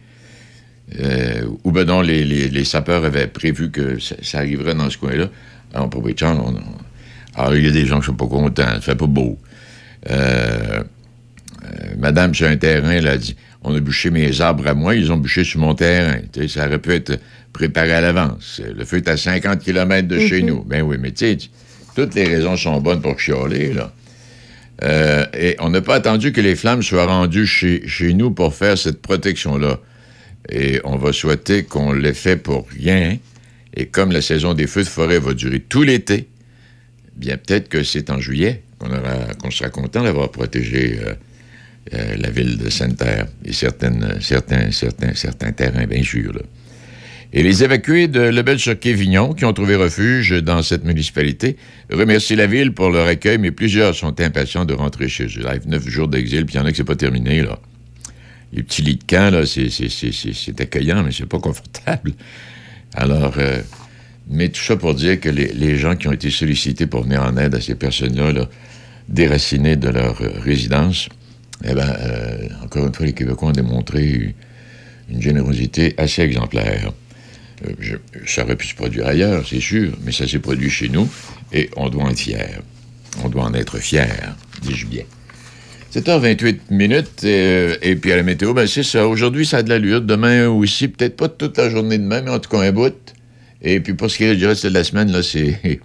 euh, 1.00 1.46
ou 1.64 1.72
ben 1.72 1.86
non, 1.86 2.02
les, 2.02 2.26
les- 2.26 2.50
les 2.50 2.64
sapeurs 2.66 3.06
avaient 3.06 3.28
prévu 3.28 3.72
que 3.72 4.00
ça, 4.00 4.16
arriverait 4.40 4.76
dans 4.76 4.90
ce 4.90 4.98
coin-là. 4.98 5.30
Alors, 5.74 5.90
pour 5.90 6.04
on- 6.06 6.62
alors, 7.36 7.56
il 7.56 7.66
y 7.66 7.68
a 7.68 7.72
des 7.72 7.86
gens 7.86 8.00
qui 8.00 8.06
sont 8.08 8.14
pas 8.14 8.28
contents, 8.28 8.64
ça 8.76 8.82
fait 8.82 8.96
pas 8.96 9.08
beau. 9.08 9.38
Euh, 10.10 10.84
euh, 11.64 11.68
Madame 11.98 12.34
sur 12.36 12.48
un 12.48 12.58
terrain, 12.58 12.92
elle 12.92 13.08
a 13.08 13.18
dit 13.18 13.36
On 13.64 13.74
a 13.76 13.80
bûché 13.80 14.10
mes 14.10 14.42
arbres 14.42 14.68
à 14.68 14.74
moi, 14.74 14.96
ils 14.96 15.12
ont 15.12 15.18
bûché 15.18 15.44
sur 15.44 15.60
mon 15.62 15.74
terrain. 15.74 16.18
Ça 16.48 16.68
aurait 16.68 16.80
pu 16.80 16.94
être 16.94 17.20
préparé 17.54 17.94
à 17.94 18.02
l'avance. 18.02 18.62
Le 18.76 18.84
feu 18.84 18.98
est 18.98 19.08
à 19.08 19.16
50 19.18 19.60
km 19.60 20.08
de 20.08 20.20
chez 20.20 20.42
Mhm. 20.42 20.48
nous. 20.48 20.64
Ben 20.64 20.82
oui, 20.82 20.98
mais 21.00 21.12
tu 21.12 21.26
sais, 21.26 21.38
toutes 21.96 22.14
les 22.16 22.26
raisons 22.26 22.58
sont 22.58 22.82
bonnes 22.82 23.02
pour 23.02 23.18
chialer, 23.20 23.74
là. 23.74 23.94
Euh, 24.84 25.26
et 25.38 25.56
on 25.60 25.70
n'a 25.70 25.82
pas 25.82 25.96
attendu 25.96 26.34
que 26.34 26.42
les 26.42 26.56
flammes 26.56 26.82
soient 26.84 27.06
rendues 27.06 27.46
chez, 27.48 27.88
chez 27.88 28.14
nous 28.14 28.32
pour 28.32 28.54
faire 28.54 28.78
cette 28.78 29.02
protection-là. 29.02 29.80
Et 30.52 30.82
on 30.84 30.98
va 30.98 31.14
souhaiter 31.14 31.64
qu'on 31.64 31.94
l'ait 31.94 32.14
fait 32.16 32.36
pour 32.36 32.68
rien. 32.70 33.18
Et 33.78 33.86
comme 33.86 34.12
la 34.12 34.22
saison 34.22 34.54
des 34.54 34.68
feux 34.68 34.84
de 34.84 34.90
forêt 34.90 35.20
va 35.20 35.34
durer 35.34 35.60
tout 35.62 35.84
l'été, 35.84 36.28
bien 37.16 37.38
peut-être 37.38 37.70
que 37.70 37.84
c'est 37.84 38.10
en 38.10 38.20
juillet 38.20 38.64
qu'on 39.40 39.52
sera 39.52 39.70
content 39.70 40.04
d'avoir 40.04 40.30
protégé 40.30 41.00
euh, 41.02 41.14
euh, 41.94 42.18
la 42.18 42.30
ville 42.30 42.58
de 42.58 42.70
Sainte-Terre 42.70 43.28
et 43.46 43.54
certains, 43.54 44.20
certains, 44.22 44.72
certains 44.72 45.52
terrains, 45.52 45.86
là. 45.86 46.42
Et 47.36 47.42
les 47.42 47.64
évacués 47.64 48.08
de 48.08 48.22
Lebel-sur-Quévignon, 48.22 49.34
qui 49.34 49.44
ont 49.44 49.54
trouvé 49.54 49.76
refuge 49.76 50.32
dans 50.44 50.62
cette 50.62 50.86
municipalité, 50.86 51.58
remercient 51.92 52.36
la 52.36 52.46
ville 52.46 52.74
pour 52.74 52.92
leur 52.92 53.08
accueil, 53.08 53.40
mais 53.40 53.50
plusieurs 53.50 53.96
sont 53.96 54.22
impatients 54.22 54.66
de 54.66 54.76
rentrer 54.76 55.10
chez 55.10 55.26
eux. 55.26 55.42
Là, 55.42 55.56
neuf 55.66 55.90
jours 55.90 56.08
d'exil, 56.08 56.46
puis 56.46 56.56
il 56.56 56.58
y 56.60 56.62
en 56.62 56.66
a 56.66 56.70
que 56.70 56.78
c'est 56.78 56.84
pas 56.84 56.96
terminé, 56.96 57.42
là. 57.42 57.58
les 58.52 58.62
petits 58.62 58.84
lits 58.84 58.98
de 58.98 59.04
camp, 59.04 59.34
là, 59.34 59.48
c'est 59.48 60.62
accueillant, 60.62 61.02
mais 61.04 61.12
c'est 61.12 61.26
pas 61.26 61.40
confortable. 61.40 62.14
Alors, 62.94 63.34
euh, 63.40 63.62
mais 64.30 64.50
tout 64.50 64.62
ça 64.62 64.76
pour 64.76 64.96
dire 64.96 65.20
que 65.20 65.30
les, 65.30 65.54
les 65.54 65.78
gens 65.78 65.96
qui 65.96 66.08
ont 66.08 66.14
été 66.14 66.30
sollicités 66.30 66.88
pour 66.88 67.04
venir 67.04 67.24
en 67.24 67.36
aide 67.38 67.56
à 67.56 67.62
ces 67.62 67.76
personnes-là, 67.76 68.32
là, 68.32 68.50
déracinées 69.10 69.76
de 69.76 69.90
leur 69.90 70.22
euh, 70.22 70.30
résidence, 70.42 71.10
eh 71.64 71.74
ben, 71.74 71.96
euh, 72.00 72.48
encore 72.64 72.88
une 72.88 72.94
fois, 72.94 73.06
les 73.06 73.14
Québécois 73.14 73.50
ont 73.50 73.54
démontré 73.54 74.36
une 75.10 75.22
générosité 75.22 75.94
assez 75.98 76.22
exemplaire. 76.22 76.92
Euh, 77.66 77.98
ça 78.26 78.44
aurait 78.44 78.56
pu 78.56 78.68
se 78.68 78.76
produire 78.76 79.08
ailleurs, 79.08 79.46
c'est 79.48 79.62
sûr, 79.62 79.94
mais 80.04 80.12
ça 80.12 80.28
s'est 80.28 80.40
produit 80.40 80.70
chez 80.70 80.90
nous 80.90 81.10
et 81.52 81.70
on 81.78 81.90
doit 81.90 82.04
en 82.04 82.10
être 82.10 82.20
fier. 82.20 82.62
On 83.24 83.30
doit 83.30 83.44
en 83.44 83.54
être 83.54 83.78
fier, 83.78 84.36
dis-je 84.62 84.88
bien. 84.88 85.04
7h28 85.94 86.58
minutes, 86.72 87.24
et 87.24 87.96
puis 88.02 88.12
à 88.12 88.16
la 88.16 88.24
météo, 88.24 88.56
ben 88.56 88.66
c'est 88.66 88.82
ça. 88.82 89.08
Aujourd'hui, 89.08 89.46
ça 89.46 89.58
a 89.58 89.62
de 89.64 89.70
l'allure. 89.70 90.02
Demain 90.02 90.48
aussi, 90.48 90.88
peut-être 90.88 91.16
pas 91.16 91.30
toute 91.30 91.56
la 91.60 91.70
journée 91.70 92.00
demain, 92.00 92.24
mais 92.24 92.32
en 92.32 92.40
tout 92.40 92.50
cas 92.50 92.62
un 92.62 92.72
bout. 92.72 92.96
Et 93.64 93.80
puis 93.80 93.94
pour 93.94 94.12
ce 94.12 94.18
qui 94.18 94.26
est 94.26 94.36
du 94.36 94.46
reste 94.46 94.66
de 94.66 94.74
la 94.74 94.84
semaine, 94.84 95.12
là, 95.12 95.24
c'est. 95.24 95.60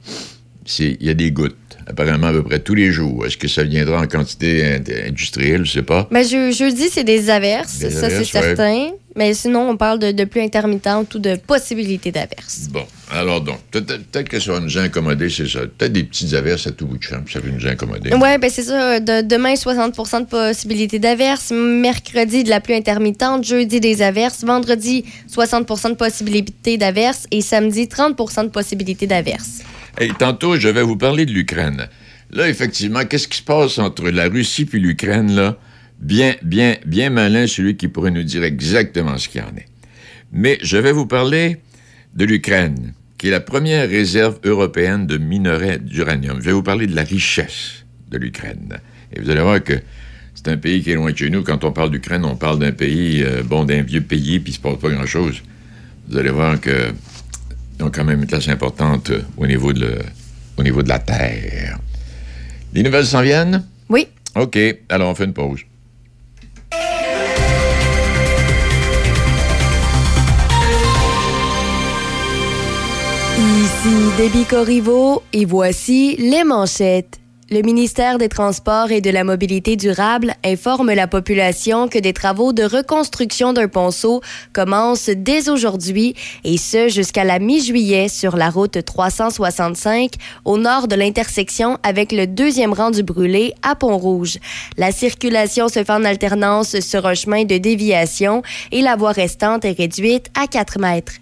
Il 0.80 1.02
y 1.02 1.08
a 1.08 1.14
des 1.14 1.30
gouttes, 1.30 1.56
apparemment 1.88 2.28
à 2.28 2.32
peu 2.32 2.42
près 2.42 2.58
tous 2.60 2.74
les 2.74 2.92
jours. 2.92 3.26
Est-ce 3.26 3.36
que 3.36 3.48
ça 3.48 3.64
viendra 3.64 4.00
en 4.00 4.06
quantité 4.06 4.62
ind- 4.64 5.08
industrielle, 5.08 5.64
je 5.64 5.72
sais 5.72 5.82
pas. 5.82 6.06
Mais 6.10 6.24
je, 6.24 6.50
jeudi, 6.52 6.88
c'est 6.90 7.04
des 7.04 7.30
averses, 7.30 7.78
Des 7.78 7.90
ça 7.90 8.06
averses, 8.06 8.28
c'est 8.30 8.42
certain. 8.42 8.88
Mais 9.16 9.34
sinon, 9.34 9.68
on 9.70 9.76
parle 9.76 9.98
de, 9.98 10.12
de 10.12 10.24
pluie 10.24 10.42
intermittente 10.42 11.12
ou 11.16 11.18
de 11.18 11.34
possibilité 11.34 12.12
d'averses. 12.12 12.68
Bon, 12.70 12.84
alors 13.10 13.40
donc, 13.40 13.58
peut-être 13.72 14.28
que 14.28 14.38
ça 14.38 14.52
va 14.52 14.60
nous 14.60 14.78
incommoder, 14.78 15.28
c'est 15.28 15.48
ça. 15.48 15.60
Peut-être 15.60 15.92
des 15.92 16.04
petites 16.04 16.34
averses 16.34 16.68
à 16.68 16.70
tout 16.70 16.86
bout 16.86 16.98
de 16.98 17.02
champ, 17.02 17.16
ça 17.28 17.40
va 17.40 17.48
nous 17.50 17.66
incommoder. 17.66 18.10
Oui, 18.12 18.38
ben 18.40 18.48
c'est 18.48 18.62
ça. 18.62 19.00
De- 19.00 19.26
demain, 19.26 19.54
60% 19.54 20.20
de 20.20 20.26
possibilité 20.26 21.00
d'averses. 21.00 21.50
Mercredi, 21.52 22.44
de 22.44 22.50
la 22.50 22.60
pluie 22.60 22.74
intermittente. 22.76 23.44
Jeudi, 23.44 23.80
des 23.80 24.02
averses. 24.02 24.44
Vendredi, 24.44 25.04
60% 25.34 25.90
de 25.90 25.94
possibilité 25.94 26.76
d'averses. 26.76 27.26
Et 27.32 27.40
samedi, 27.40 27.86
30% 27.86 28.44
de 28.44 28.48
possibilité 28.50 29.08
d'averses. 29.08 29.62
Hey, 30.00 30.12
tantôt, 30.16 30.56
je 30.56 30.68
vais 30.68 30.84
vous 30.84 30.96
parler 30.96 31.26
de 31.26 31.32
l'Ukraine. 31.32 31.88
Là, 32.30 32.48
effectivement, 32.48 33.04
qu'est-ce 33.04 33.26
qui 33.26 33.38
se 33.38 33.42
passe 33.42 33.80
entre 33.80 34.08
la 34.10 34.28
Russie 34.28 34.64
puis 34.64 34.78
l'Ukraine, 34.78 35.34
là? 35.34 35.58
Bien, 35.98 36.36
bien, 36.42 36.76
bien 36.86 37.10
malin 37.10 37.48
celui 37.48 37.76
qui 37.76 37.88
pourrait 37.88 38.12
nous 38.12 38.22
dire 38.22 38.44
exactement 38.44 39.18
ce 39.18 39.28
qu'il 39.28 39.40
en 39.40 39.56
est. 39.56 39.66
Mais 40.30 40.56
je 40.62 40.76
vais 40.76 40.92
vous 40.92 41.06
parler 41.06 41.56
de 42.14 42.24
l'Ukraine, 42.24 42.92
qui 43.18 43.26
est 43.26 43.32
la 43.32 43.40
première 43.40 43.88
réserve 43.88 44.38
européenne 44.44 45.08
de 45.08 45.18
minerais 45.18 45.80
d'uranium. 45.80 46.38
Je 46.38 46.44
vais 46.44 46.52
vous 46.52 46.62
parler 46.62 46.86
de 46.86 46.94
la 46.94 47.02
richesse 47.02 47.84
de 48.08 48.18
l'Ukraine. 48.18 48.78
Et 49.12 49.20
vous 49.20 49.30
allez 49.30 49.42
voir 49.42 49.64
que 49.64 49.80
c'est 50.36 50.46
un 50.46 50.58
pays 50.58 50.80
qui 50.80 50.92
est 50.92 50.94
loin 50.94 51.10
de 51.10 51.16
chez 51.18 51.28
nous. 51.28 51.42
Quand 51.42 51.64
on 51.64 51.72
parle 51.72 51.90
d'Ukraine, 51.90 52.24
on 52.24 52.36
parle 52.36 52.60
d'un 52.60 52.70
pays, 52.70 53.24
euh, 53.24 53.42
bon, 53.42 53.64
d'un 53.64 53.82
vieux 53.82 54.02
pays, 54.02 54.38
puis 54.38 54.52
il 54.52 54.54
se 54.54 54.60
passe 54.60 54.78
pas 54.78 54.90
grand-chose. 54.90 55.42
Vous 56.08 56.16
allez 56.16 56.30
voir 56.30 56.60
que 56.60 56.92
ont 57.82 57.90
quand 57.90 58.04
même 58.04 58.20
une 58.20 58.26
place 58.26 58.48
importante 58.48 59.10
euh, 59.10 59.22
au 59.36 59.46
niveau 59.46 59.72
de, 59.72 59.80
le- 59.80 59.98
au 60.56 60.62
niveau 60.62 60.82
de 60.82 60.88
la 60.88 60.98
Terre. 60.98 61.78
Les 62.74 62.82
nouvelles 62.82 63.06
s'en 63.06 63.22
viennent? 63.22 63.64
Oui. 63.88 64.08
OK. 64.34 64.58
Alors, 64.88 65.10
on 65.10 65.14
fait 65.14 65.24
une 65.24 65.32
pause. 65.32 65.60
Ici 73.38 73.94
Déby 74.16 74.44
Corriveau 74.44 75.22
et 75.32 75.44
voici 75.44 76.16
les 76.18 76.44
manchettes. 76.44 77.20
Le 77.50 77.62
ministère 77.62 78.18
des 78.18 78.28
Transports 78.28 78.90
et 78.90 79.00
de 79.00 79.08
la 79.08 79.24
Mobilité 79.24 79.76
durable 79.76 80.34
informe 80.44 80.92
la 80.92 81.06
population 81.06 81.88
que 81.88 81.98
des 81.98 82.12
travaux 82.12 82.52
de 82.52 82.62
reconstruction 82.62 83.54
d'un 83.54 83.68
ponceau 83.68 84.20
commencent 84.52 85.08
dès 85.08 85.48
aujourd'hui 85.48 86.14
et 86.44 86.58
ce 86.58 86.90
jusqu'à 86.90 87.24
la 87.24 87.38
mi-juillet 87.38 88.08
sur 88.08 88.36
la 88.36 88.50
route 88.50 88.84
365 88.84 90.12
au 90.44 90.58
nord 90.58 90.88
de 90.88 90.94
l'intersection 90.94 91.78
avec 91.82 92.12
le 92.12 92.26
deuxième 92.26 92.74
rang 92.74 92.90
du 92.90 93.02
brûlé 93.02 93.54
à 93.62 93.74
Pont-Rouge. 93.74 94.36
La 94.76 94.92
circulation 94.92 95.68
se 95.68 95.82
fait 95.82 95.90
en 95.90 96.04
alternance 96.04 96.80
sur 96.80 97.06
un 97.06 97.14
chemin 97.14 97.44
de 97.44 97.56
déviation 97.56 98.42
et 98.72 98.82
la 98.82 98.96
voie 98.96 99.12
restante 99.12 99.64
est 99.64 99.78
réduite 99.78 100.26
à 100.38 100.48
4 100.48 100.78
mètres. 100.78 101.14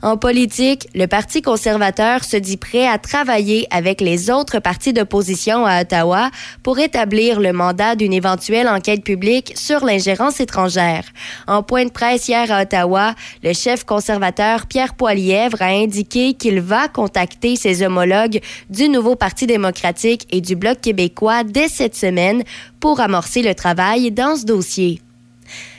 En 0.00 0.16
politique, 0.16 0.86
le 0.94 1.06
Parti 1.06 1.42
conservateur 1.42 2.22
se 2.22 2.36
dit 2.36 2.56
prêt 2.56 2.86
à 2.86 2.98
travailler 2.98 3.66
avec 3.70 4.00
les 4.00 4.30
autres 4.30 4.60
partis 4.60 4.92
d'opposition 4.92 5.66
à 5.66 5.80
Ottawa 5.80 6.30
pour 6.62 6.78
établir 6.78 7.40
le 7.40 7.52
mandat 7.52 7.96
d'une 7.96 8.12
éventuelle 8.12 8.68
enquête 8.68 9.02
publique 9.02 9.54
sur 9.56 9.84
l'ingérence 9.84 10.38
étrangère. 10.38 11.04
En 11.48 11.64
point 11.64 11.84
de 11.84 11.90
presse 11.90 12.28
hier 12.28 12.50
à 12.52 12.62
Ottawa, 12.62 13.14
le 13.42 13.52
chef 13.52 13.82
conservateur 13.82 14.66
Pierre 14.66 14.94
Poilièvre 14.94 15.62
a 15.62 15.70
indiqué 15.70 16.34
qu'il 16.34 16.60
va 16.60 16.86
contacter 16.86 17.56
ses 17.56 17.82
homologues 17.82 18.40
du 18.70 18.88
nouveau 18.88 19.16
Parti 19.16 19.48
démocratique 19.48 20.28
et 20.30 20.40
du 20.40 20.54
Bloc 20.54 20.80
québécois 20.80 21.42
dès 21.42 21.68
cette 21.68 21.96
semaine 21.96 22.44
pour 22.78 23.00
amorcer 23.00 23.42
le 23.42 23.54
travail 23.54 24.12
dans 24.12 24.36
ce 24.36 24.44
dossier. 24.44 25.00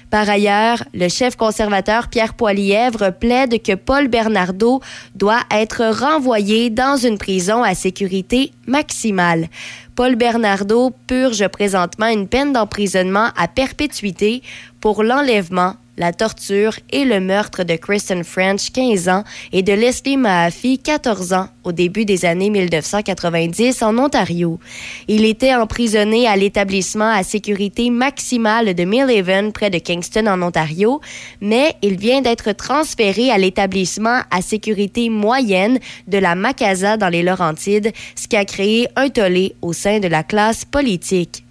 Par 0.09 0.27
ailleurs, 0.27 0.83
le 0.93 1.07
chef 1.07 1.35
conservateur 1.35 2.07
Pierre 2.07 2.33
Poilièvre 2.33 3.11
plaide 3.11 3.61
que 3.61 3.75
Paul 3.75 4.07
Bernardo 4.07 4.81
doit 5.15 5.41
être 5.51 5.85
renvoyé 5.85 6.71
dans 6.71 6.97
une 6.97 7.19
prison 7.19 7.61
à 7.63 7.75
sécurité 7.75 8.51
maximale. 8.65 9.49
Paul 9.95 10.15
Bernardo 10.15 10.91
purge 11.07 11.47
présentement 11.49 12.07
une 12.07 12.27
peine 12.27 12.53
d'emprisonnement 12.53 13.27
à 13.37 13.47
perpétuité 13.47 14.41
pour 14.81 15.03
l'enlèvement, 15.03 15.75
la 15.99 16.13
torture 16.13 16.79
et 16.91 17.05
le 17.05 17.19
meurtre 17.19 17.63
de 17.63 17.75
Kristen 17.75 18.23
French, 18.23 18.71
15 18.71 19.09
ans, 19.09 19.23
et 19.51 19.61
de 19.61 19.73
Leslie 19.73 20.17
Mahaffey, 20.17 20.77
14 20.77 21.33
ans, 21.33 21.49
au 21.63 21.71
début 21.71 22.05
des 22.05 22.25
années 22.25 22.49
1990 22.49 23.83
en 23.83 23.97
Ontario. 23.97 24.59
Il 25.07 25.25
était 25.25 25.53
emprisonné 25.53 26.25
à 26.25 26.37
l'établissement 26.37 27.11
à 27.11 27.23
sécurité 27.23 27.89
maximale 27.89 28.73
de 28.73 28.83
Millhaven, 28.85 29.51
près 29.51 29.69
de 29.69 29.77
Kingston, 29.77 30.25
en 30.27 30.41
Ontario, 30.41 31.01
mais 31.41 31.75
il 31.81 31.97
vient 31.97 32.21
d'être 32.21 32.53
transféré 32.53 33.29
à 33.29 33.37
l'établissement 33.37 34.21
à 34.31 34.41
sécurité 34.41 35.09
moyenne 35.09 35.79
de 36.07 36.17
la 36.17 36.35
Macasa 36.35 36.95
dans 36.95 37.09
les 37.09 37.23
Laurentides, 37.23 37.91
ce 38.15 38.27
qui 38.27 38.37
a 38.37 38.45
créé 38.45 38.87
un 38.95 39.09
tollé 39.09 39.55
au 39.61 39.73
sein 39.73 39.99
de 39.99 40.07
la 40.07 40.23
classe 40.23 40.63
politique. 40.63 41.43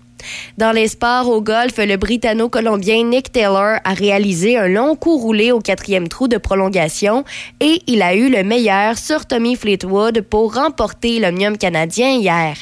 Dans 0.56 0.72
les 0.72 0.88
sports 0.88 1.28
au 1.28 1.40
golf, 1.40 1.76
le 1.78 1.96
Britanno-Colombien 1.96 3.04
Nick 3.04 3.32
Taylor 3.32 3.78
a 3.84 3.94
réalisé 3.94 4.56
un 4.56 4.68
long 4.68 4.96
coup 4.96 5.18
roulé 5.18 5.52
au 5.52 5.60
quatrième 5.60 6.08
trou 6.08 6.28
de 6.28 6.36
prolongation 6.36 7.24
et 7.60 7.82
il 7.86 8.02
a 8.02 8.14
eu 8.14 8.28
le 8.28 8.42
meilleur 8.42 8.98
sur 8.98 9.26
Tommy 9.26 9.56
Fleetwood 9.56 10.22
pour 10.22 10.54
remporter 10.54 11.20
l'Omnium 11.20 11.56
canadien 11.56 12.10
hier. 12.10 12.56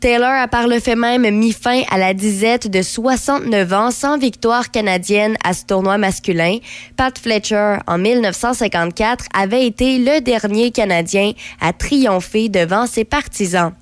Taylor 0.00 0.30
a 0.30 0.48
par 0.48 0.68
le 0.68 0.80
fait 0.80 0.96
même 0.96 1.28
mis 1.30 1.52
fin 1.52 1.82
à 1.90 1.98
la 1.98 2.14
disette 2.14 2.70
de 2.70 2.82
69 2.82 3.72
ans 3.72 3.90
sans 3.90 4.18
victoire 4.18 4.70
canadienne 4.70 5.36
à 5.44 5.52
ce 5.52 5.64
tournoi 5.64 5.98
masculin. 5.98 6.58
Pat 6.96 7.18
Fletcher, 7.18 7.76
en 7.86 7.98
1954, 7.98 9.26
avait 9.34 9.66
été 9.66 9.98
le 9.98 10.20
dernier 10.20 10.70
Canadien 10.70 11.32
à 11.60 11.72
triompher 11.72 12.48
devant 12.48 12.86
ses 12.86 13.04
partisans. 13.04 13.72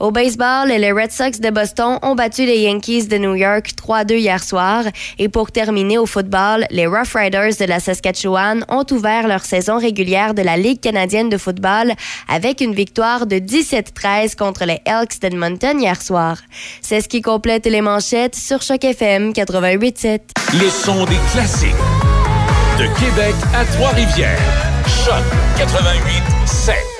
Au 0.00 0.10
baseball, 0.10 0.68
les 0.68 0.92
Red 0.92 1.10
Sox 1.10 1.40
de 1.40 1.50
Boston 1.50 1.98
ont 2.02 2.14
battu 2.14 2.46
les 2.46 2.67
Yankees 2.68 3.08
de 3.08 3.18
New 3.18 3.34
York 3.34 3.70
3-2 3.76 4.14
hier 4.14 4.42
soir. 4.42 4.84
Et 5.18 5.28
pour 5.28 5.50
terminer 5.50 5.98
au 5.98 6.06
football, 6.06 6.66
les 6.70 6.86
Rough 6.86 7.14
Riders 7.14 7.56
de 7.58 7.64
la 7.64 7.80
Saskatchewan 7.80 8.64
ont 8.68 8.84
ouvert 8.90 9.26
leur 9.26 9.44
saison 9.44 9.78
régulière 9.78 10.34
de 10.34 10.42
la 10.42 10.56
Ligue 10.56 10.80
canadienne 10.80 11.28
de 11.28 11.38
football 11.38 11.92
avec 12.28 12.60
une 12.60 12.74
victoire 12.74 13.26
de 13.26 13.36
17-13 13.36 14.36
contre 14.36 14.64
les 14.64 14.80
Elks 14.84 15.20
d'Edmonton 15.20 15.80
hier 15.80 16.00
soir. 16.00 16.38
C'est 16.82 17.00
ce 17.00 17.08
qui 17.08 17.22
complète 17.22 17.66
les 17.66 17.80
manchettes 17.80 18.36
sur 18.36 18.62
Choc 18.62 18.84
FM 18.84 19.32
88.7. 19.32 20.20
Le 20.54 20.68
son 20.68 21.04
des 21.04 21.18
classiques. 21.32 21.70
De 22.78 22.84
Québec 22.98 23.34
à 23.54 23.64
Trois-Rivières. 23.64 24.38
Choc 25.04 25.24
88.7. 25.58 26.97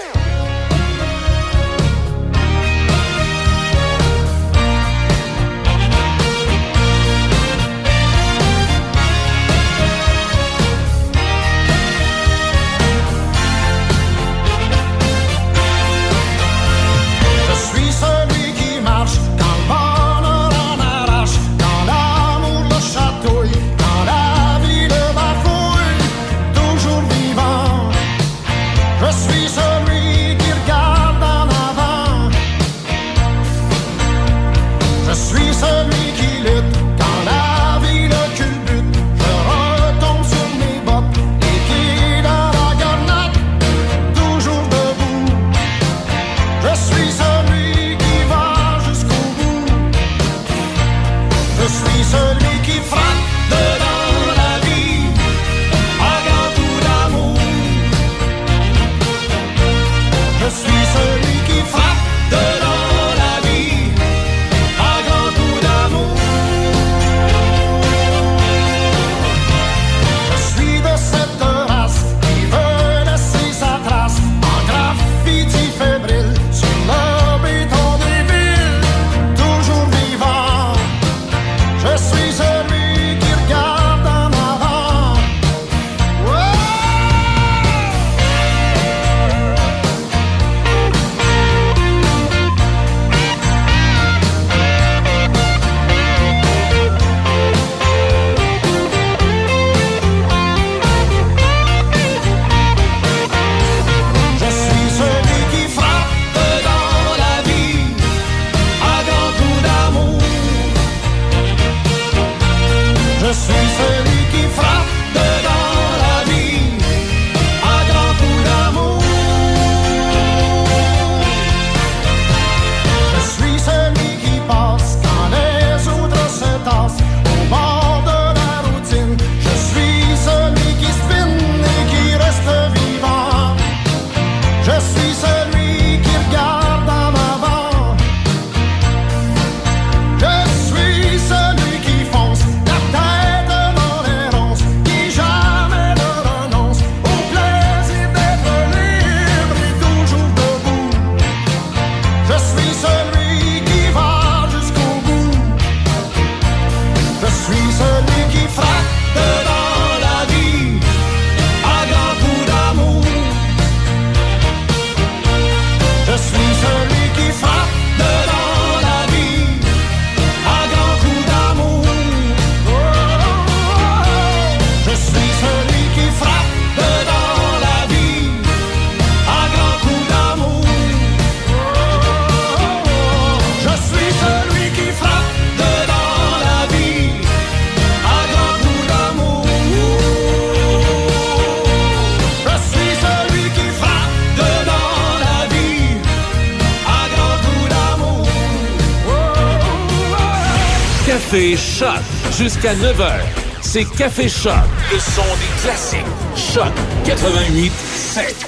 Café 201.30 201.56
Choc. 201.58 202.00
Jusqu'à 202.38 202.72
9h, 202.72 203.20
c'est 203.60 203.84
Café 203.98 204.30
Choc. 204.30 204.54
Le 204.90 204.98
son 204.98 205.20
des 205.20 205.60
classiques. 205.62 206.00
Choc 206.34 206.72
88 207.04 207.70
7. 207.70 208.46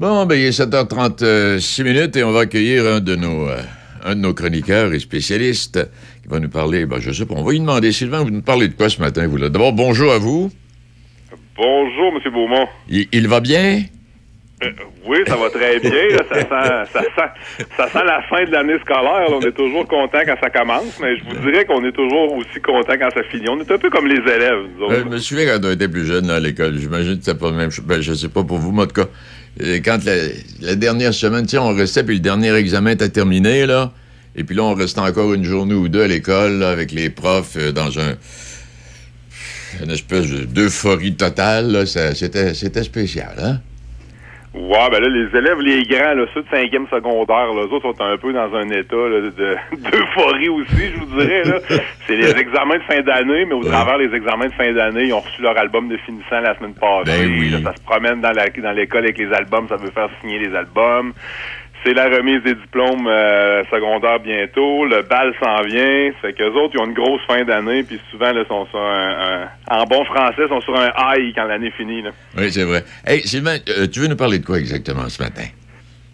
Bon, 0.00 0.24
ben, 0.24 0.36
il 0.36 0.46
est 0.46 0.58
7h36 0.58 1.84
minutes 1.84 2.16
et 2.16 2.24
on 2.24 2.32
va 2.32 2.40
accueillir 2.40 2.86
un 2.86 3.00
de 3.00 3.14
nos, 3.14 3.46
euh, 3.46 3.60
un 4.06 4.14
de 4.14 4.20
nos 4.20 4.32
chroniqueurs 4.32 4.94
et 4.94 4.98
spécialistes 4.98 5.86
qui 6.22 6.28
va 6.30 6.40
nous 6.40 6.48
parler, 6.48 6.86
ben, 6.86 6.98
je 6.98 7.12
sais 7.12 7.26
pas, 7.26 7.34
on 7.36 7.44
va 7.44 7.52
lui 7.52 7.60
demander, 7.60 7.92
Sylvain, 7.92 8.22
vous 8.22 8.30
nous 8.30 8.40
parlez 8.40 8.68
de 8.68 8.72
quoi 8.72 8.88
ce 8.88 9.02
matin, 9.02 9.26
vous, 9.26 9.36
là? 9.36 9.50
D'abord, 9.50 9.74
bonjour 9.74 10.12
à 10.12 10.18
vous. 10.18 10.50
Bonjour, 11.58 12.12
M. 12.24 12.32
Beaumont. 12.32 12.66
Il, 12.88 13.06
il 13.12 13.28
va 13.28 13.40
bien? 13.40 13.82
Euh, 14.64 14.84
oui, 15.06 15.18
ça 15.26 15.36
va 15.36 15.50
très 15.50 15.78
bien. 15.80 15.90
Ça, 16.16 16.40
sent, 16.40 16.46
ça, 16.92 17.02
sent, 17.02 17.66
ça 17.76 17.88
sent 17.88 18.04
la 18.04 18.22
fin 18.22 18.44
de 18.44 18.50
l'année 18.50 18.78
scolaire. 18.80 19.26
On 19.28 19.40
est 19.40 19.52
toujours 19.52 19.86
content 19.86 20.18
quand 20.24 20.36
ça 20.40 20.50
commence, 20.50 20.98
mais 21.00 21.16
je 21.18 21.24
vous 21.24 21.50
dirais 21.50 21.64
qu'on 21.64 21.84
est 21.84 21.92
toujours 21.92 22.32
aussi 22.32 22.60
content 22.62 22.94
quand 22.98 23.10
ça 23.14 23.22
finit. 23.24 23.48
On 23.48 23.60
est 23.60 23.70
un 23.70 23.78
peu 23.78 23.90
comme 23.90 24.06
les 24.06 24.20
élèves. 24.20 24.66
Euh, 24.80 25.02
je 25.04 25.08
me 25.08 25.18
souviens 25.18 25.46
quand 25.46 25.66
on 25.66 25.72
était 25.72 25.88
plus 25.88 26.06
jeune 26.06 26.30
à 26.30 26.40
l'école. 26.40 26.78
J'imagine 26.78 27.18
que 27.18 27.24
c'était 27.24 27.38
pas 27.38 27.50
le 27.50 27.56
même 27.56 27.70
chose. 27.70 27.84
Ben, 27.84 28.00
je 28.00 28.14
sais 28.14 28.28
pas 28.28 28.44
pour 28.44 28.58
vous, 28.58 28.72
mais 28.72 28.84
euh, 29.62 29.78
quand 29.84 29.98
la, 30.04 30.74
dernière 30.74 31.14
semaine, 31.14 31.46
on 31.58 31.74
restait, 31.74 32.02
puis 32.02 32.16
le 32.16 32.20
dernier 32.20 32.54
examen 32.54 32.90
était 32.92 33.08
terminé, 33.08 33.66
là. 33.66 33.92
Et 34.36 34.42
puis 34.42 34.56
là, 34.56 34.64
on 34.64 34.74
restait 34.74 35.00
encore 35.00 35.32
une 35.32 35.44
journée 35.44 35.74
ou 35.74 35.88
deux 35.88 36.02
à 36.02 36.08
l'école, 36.08 36.64
avec 36.64 36.90
les 36.90 37.08
profs, 37.10 37.56
dans 37.72 37.98
un. 38.00 38.14
une 39.84 39.90
espèce 39.90 40.28
de- 40.28 40.44
d'euphorie 40.44 41.14
totale, 41.14 41.86
C'était 41.86 42.54
c'était 42.54 42.82
spécial, 42.82 43.34
hein? 43.38 43.60
Ouais, 44.54 44.88
ben 44.88 45.00
là, 45.02 45.08
les 45.08 45.36
élèves, 45.36 45.58
les 45.58 45.82
grands, 45.82 46.14
là, 46.14 46.26
ceux 46.32 46.42
de 46.42 46.48
cinquième 46.48 46.86
secondaire, 46.86 47.52
là, 47.52 47.62
eux 47.62 47.72
autres 47.74 47.92
sont 47.92 48.00
un 48.04 48.16
peu 48.16 48.32
dans 48.32 48.54
un 48.54 48.68
état 48.70 48.94
là, 48.94 49.20
de- 49.20 49.30
de- 49.30 49.56
d'euphorie 49.90 50.48
aussi, 50.48 50.92
je 50.94 50.98
vous 51.00 51.20
dirais. 51.20 51.42
là. 51.42 51.58
C'est 52.06 52.14
les 52.16 52.30
examens 52.38 52.76
de 52.76 52.82
fin 52.82 53.00
d'année, 53.00 53.46
mais 53.46 53.54
au 53.54 53.64
travers 53.64 53.98
des 53.98 54.14
examens 54.14 54.46
de 54.46 54.52
fin 54.52 54.72
d'année, 54.72 55.06
ils 55.06 55.12
ont 55.12 55.18
reçu 55.20 55.42
leur 55.42 55.58
album 55.58 55.88
de 55.88 55.96
finissant 55.96 56.38
la 56.40 56.54
semaine 56.56 56.74
passée. 56.74 57.10
Là, 57.50 57.58
ça 57.64 57.74
se 57.76 57.82
promène 57.82 58.20
dans 58.20 58.30
la- 58.32 58.46
dans 58.48 58.72
l'école 58.72 59.02
avec 59.04 59.18
les 59.18 59.32
albums, 59.32 59.66
ça 59.68 59.76
veut 59.76 59.90
faire 59.90 60.08
signer 60.20 60.38
les 60.38 60.54
albums. 60.54 61.12
C'est 61.84 61.92
la 61.92 62.08
remise 62.08 62.42
des 62.42 62.54
diplômes 62.54 63.06
euh, 63.06 63.62
secondaires 63.70 64.18
bientôt. 64.20 64.86
Le 64.86 65.02
bal 65.02 65.34
s'en 65.42 65.62
vient. 65.64 66.10
Ça 66.12 66.28
fait 66.28 66.32
qu'eux 66.32 66.50
autres, 66.52 66.72
ils 66.74 66.80
ont 66.80 66.86
une 66.86 66.94
grosse 66.94 67.20
fin 67.28 67.44
d'année, 67.44 67.82
puis 67.82 68.00
souvent, 68.10 68.32
là, 68.32 68.42
sont 68.48 68.66
sur 68.66 68.78
un, 68.80 69.42
un- 69.42 69.48
en 69.80 69.84
bon 69.84 70.02
français, 70.06 70.48
sont 70.48 70.62
sur 70.62 70.74
un 70.80 70.90
high 70.96 71.34
quand 71.34 71.44
l'année 71.44 71.70
finit. 71.76 72.00
Là. 72.00 72.10
Oui, 72.38 72.50
c'est 72.50 72.64
vrai. 72.64 72.84
Hey, 73.06 73.20
Sylvain, 73.20 73.58
euh, 73.68 73.86
tu 73.86 74.00
veux 74.00 74.06
nous 74.08 74.16
parler 74.16 74.38
de 74.38 74.46
quoi 74.46 74.58
exactement 74.58 75.08
ce 75.10 75.22
matin? 75.22 75.44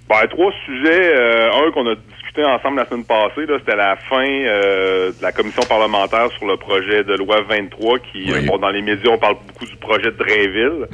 Ben, 0.09 0.27
trois 0.29 0.53
sujets. 0.67 1.15
Euh, 1.17 1.51
un 1.53 1.71
qu'on 1.71 1.87
a 1.89 1.95
discuté 2.41 2.45
ensemble 2.45 2.79
la 2.79 2.87
semaine 2.87 3.05
passée, 3.05 3.47
là, 3.47 3.59
c'était 3.59 3.77
la 3.77 3.97
fin 3.97 4.27
euh, 4.27 5.11
de 5.11 5.23
la 5.23 5.33
commission 5.33 5.63
parlementaire 5.69 6.31
sur 6.33 6.47
le 6.47 6.57
projet 6.57 7.05
de 7.05 7.15
loi 7.15 7.41
23 7.49 7.99
qui, 7.99 8.33
euh, 8.33 8.41
bon, 8.47 8.59
dans 8.59 8.71
les 8.71 8.83
médias, 8.83 9.11
on 9.11 9.19
parle 9.19 9.37
beaucoup 9.47 9.67
du 9.67 9.77
projet 9.77 10.11
de 10.11 10.17
Drainville. 10.17 10.87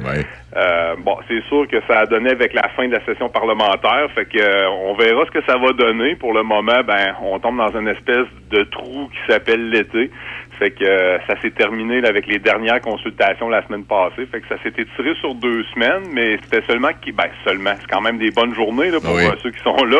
Euh, 0.55 0.95
bon, 0.99 1.17
c'est 1.27 1.43
sûr 1.47 1.67
que 1.67 1.77
ça 1.87 1.99
a 1.99 2.05
donné 2.05 2.31
avec 2.31 2.53
la 2.53 2.69
fin 2.69 2.87
de 2.87 2.93
la 2.93 3.03
session 3.05 3.29
parlementaire, 3.29 4.09
fait 4.15 4.25
que 4.25 4.39
euh, 4.39 4.69
on 4.69 4.95
verra 4.95 5.25
ce 5.25 5.31
que 5.31 5.45
ça 5.45 5.57
va 5.57 5.71
donner. 5.73 6.15
Pour 6.15 6.33
le 6.33 6.43
moment, 6.43 6.81
ben, 6.85 7.15
on 7.21 7.39
tombe 7.39 7.57
dans 7.57 7.77
une 7.79 7.87
espèce 7.87 8.27
de 8.49 8.63
trou 8.63 9.09
qui 9.09 9.31
s'appelle 9.31 9.69
l'été. 9.69 10.09
Fait 10.59 10.71
que 10.71 10.83
euh, 10.83 11.19
ça 11.27 11.39
s'est 11.41 11.51
terminé 11.51 12.01
là, 12.01 12.09
avec 12.09 12.25
les 12.25 12.39
dernières 12.39 12.81
consultations 12.81 13.47
la 13.49 13.65
semaine 13.67 13.85
passée. 13.85 14.25
Fait 14.31 14.41
que 14.41 14.47
ça 14.47 14.55
s'est 14.63 14.73
étiré 14.77 15.13
sur 15.19 15.35
deux 15.35 15.63
semaines, 15.73 16.03
mais 16.13 16.37
c'était 16.43 16.65
seulement 16.65 16.89
qui 17.01 17.11
ben 17.11 17.29
seulement, 17.43 17.73
c'est 17.79 17.87
quand 17.87 18.01
même 18.01 18.17
des 18.17 18.31
bonnes 18.31 18.55
journées 18.55 18.89
là, 18.89 18.99
pour 18.99 19.13
Oui. 19.15 19.25
euh, 19.25 19.35
ceux 19.43 19.51
qui 19.51 19.61
sont 19.61 19.83
là. 19.85 19.99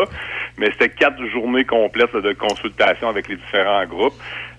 Mais 0.58 0.70
c'était 0.72 0.88
quatre 0.88 1.24
journées 1.26 1.64
complètes 1.64 2.12
là, 2.12 2.20
de 2.20 2.32
consultation 2.32 3.08
avec 3.08 3.28
les 3.28 3.36
différents 3.36 3.84
groupes. 3.86 4.14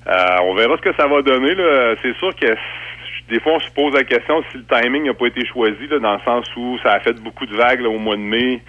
Euh, 0.07 0.37
on 0.43 0.53
verra 0.55 0.77
ce 0.77 0.81
que 0.89 0.95
ça 0.95 1.07
va 1.07 1.21
donner. 1.21 1.53
là. 1.55 1.95
C'est 2.01 2.15
sûr 2.15 2.33
que 2.35 2.47
des 3.29 3.39
fois, 3.39 3.53
on 3.53 3.59
se 3.59 3.69
pose 3.71 3.93
la 3.93 4.03
question 4.03 4.43
si 4.51 4.57
le 4.57 4.65
timing 4.65 5.05
n'a 5.05 5.13
pas 5.13 5.27
été 5.27 5.45
choisi, 5.45 5.87
là, 5.87 5.99
dans 5.99 6.13
le 6.13 6.19
sens 6.25 6.45
où 6.57 6.77
ça 6.83 6.93
a 6.93 6.99
fait 6.99 7.13
beaucoup 7.13 7.45
de 7.45 7.55
vagues 7.55 7.81
là, 7.81 7.89
au 7.89 7.99
mois 7.99 8.15
de 8.15 8.21
mai, 8.21 8.61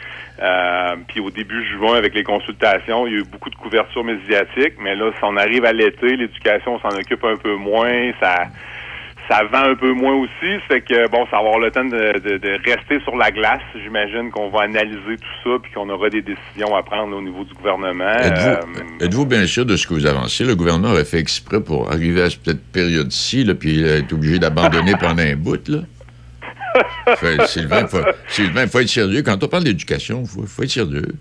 euh, 0.42 0.96
puis 1.08 1.20
au 1.20 1.30
début 1.30 1.64
juin 1.64 1.94
avec 1.94 2.14
les 2.14 2.22
consultations, 2.22 3.06
il 3.06 3.12
y 3.12 3.16
a 3.16 3.18
eu 3.20 3.24
beaucoup 3.24 3.50
de 3.50 3.56
couverture 3.56 4.04
médiatique, 4.04 4.74
mais 4.78 4.94
là, 4.94 5.10
si 5.16 5.24
on 5.24 5.36
arrive 5.36 5.64
à 5.64 5.72
l'été, 5.72 6.16
l'éducation 6.16 6.78
s'en 6.80 6.90
occupe 6.90 7.24
un 7.24 7.36
peu 7.36 7.54
moins, 7.54 8.12
ça 8.20 8.48
ça 9.30 9.44
vend 9.44 9.70
un 9.70 9.76
peu 9.76 9.92
moins 9.92 10.14
aussi, 10.14 10.58
fait 10.66 10.80
que 10.80 11.08
bon, 11.08 11.24
ça 11.26 11.36
va 11.36 11.38
avoir 11.38 11.58
le 11.60 11.70
temps 11.70 11.84
de, 11.84 12.18
de- 12.18 12.38
de 12.38 12.50
rester 12.68 12.98
sur 13.04 13.16
la 13.16 13.30
glace. 13.30 13.60
J'imagine 13.82 14.30
qu'on 14.32 14.50
va 14.50 14.62
analyser 14.62 15.16
tout 15.16 15.36
ça, 15.44 15.50
puis 15.62 15.70
qu'on 15.72 15.88
aura 15.88 16.10
des 16.10 16.22
décisions 16.22 16.74
à 16.74 16.82
prendre 16.82 17.16
au 17.16 17.22
niveau 17.22 17.44
du 17.44 17.54
gouvernement. 17.54 18.10
Êtes-vous 19.00 19.22
Euh, 19.22 19.26
bien 19.26 19.46
sûr 19.46 19.64
de 19.64 19.76
ce 19.76 19.86
que 19.86 19.94
vous 19.94 20.06
avancez? 20.06 20.44
Le 20.44 20.56
gouvernement 20.56 20.90
aurait 20.90 21.04
fait 21.04 21.18
exprès 21.20 21.60
pour 21.62 21.90
arriver 21.92 22.22
à 22.22 22.30
cette 22.30 22.72
période-ci, 22.72 23.46
puis 23.58 23.74
il 23.74 23.86
est 23.86 24.12
obligé 24.12 24.38
d'abandonner 24.38 24.94
pendant 25.00 25.22
un 25.22 25.36
bout, 25.36 25.68
là? 25.68 25.78
Fait, 27.16 27.46
Sylvain, 27.46 27.86
faut, 27.86 27.98
Sylvain, 28.28 28.66
faut 28.66 28.80
être 28.80 28.88
sérieux. 28.88 29.22
Quand 29.22 29.42
on 29.42 29.48
parle 29.48 29.64
d'éducation, 29.64 30.24
faut, 30.24 30.46
faut 30.46 30.62
être 30.62 30.70
sérieux. 30.70 31.14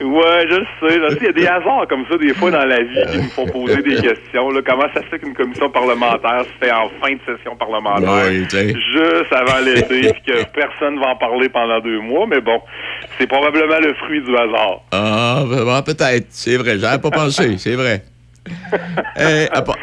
Ouais, 0.00 0.46
je 0.48 0.56
le 0.56 0.66
sais. 0.80 1.16
Il 1.20 1.24
y 1.24 1.28
a 1.28 1.32
des 1.32 1.46
hasards 1.46 1.86
comme 1.88 2.04
ça, 2.10 2.16
des 2.16 2.34
fois, 2.34 2.50
dans 2.50 2.64
la 2.64 2.82
vie, 2.82 3.12
qui 3.12 3.18
nous 3.18 3.30
font 3.30 3.46
poser 3.46 3.82
des 3.82 3.96
questions. 3.96 4.50
Là. 4.50 4.60
Comment 4.64 4.86
ça 4.94 5.02
se 5.02 5.06
fait 5.08 5.18
qu'une 5.18 5.34
commission 5.34 5.70
parlementaire 5.70 6.44
se 6.44 6.64
fait 6.64 6.72
en 6.72 6.88
fin 7.02 7.12
de 7.12 7.20
session 7.26 7.56
parlementaire, 7.56 8.26
juste 8.50 9.32
avant 9.32 9.60
l'été, 9.64 10.12
puis 10.12 10.22
que 10.26 10.44
personne 10.52 10.98
va 10.98 11.08
en 11.08 11.16
parler 11.16 11.48
pendant 11.48 11.80
deux 11.80 12.00
mois? 12.00 12.26
Mais 12.26 12.40
bon, 12.40 12.60
c'est 13.18 13.26
probablement 13.26 13.80
le 13.80 13.94
fruit 13.94 14.22
du 14.22 14.36
hasard. 14.36 14.80
Ah, 14.92 15.44
ben, 15.48 15.64
ben, 15.64 15.82
peut-être. 15.82 16.26
C'est 16.30 16.56
vrai. 16.56 16.78
J'avais 16.78 17.00
pas 17.00 17.10
pensé. 17.10 17.58
C'est 17.58 17.74
vrai. 17.74 18.02
Eh, 19.18 19.46
à, 19.50 19.62
part... 19.62 19.76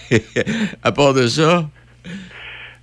à 0.82 0.92
part 0.92 1.14
de 1.14 1.26
ça, 1.26 1.64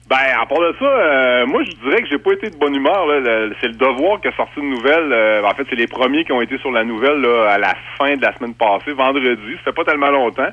Ben, 0.09 0.17
à 0.41 0.45
part 0.47 0.57
de 0.59 0.75
ça, 0.79 0.85
euh, 0.85 1.45
moi, 1.45 1.61
je 1.63 1.69
dirais 1.87 2.01
que 2.01 2.07
j'ai 2.09 2.17
pas 2.17 2.31
été 2.33 2.49
de 2.49 2.55
bonne 2.55 2.73
humeur. 2.73 3.05
là. 3.05 3.49
C'est 3.61 3.67
le 3.67 3.73
devoir 3.75 4.19
qui 4.19 4.27
a 4.29 4.31
sorti 4.35 4.59
une 4.59 4.71
nouvelle. 4.71 5.13
euh, 5.13 5.43
en 5.43 5.53
fait, 5.53 5.67
c'est 5.69 5.75
les 5.75 5.85
premiers 5.85 6.23
qui 6.25 6.31
ont 6.31 6.41
été 6.41 6.57
sur 6.57 6.71
la 6.71 6.83
nouvelle 6.83 7.21
là, 7.21 7.51
à 7.51 7.57
la 7.59 7.75
fin 7.99 8.15
de 8.15 8.21
la 8.23 8.33
semaine 8.35 8.55
passée, 8.55 8.91
vendredi. 8.93 9.51
Ça 9.57 9.65
fait 9.65 9.73
pas 9.73 9.83
tellement 9.83 10.09
longtemps. 10.09 10.47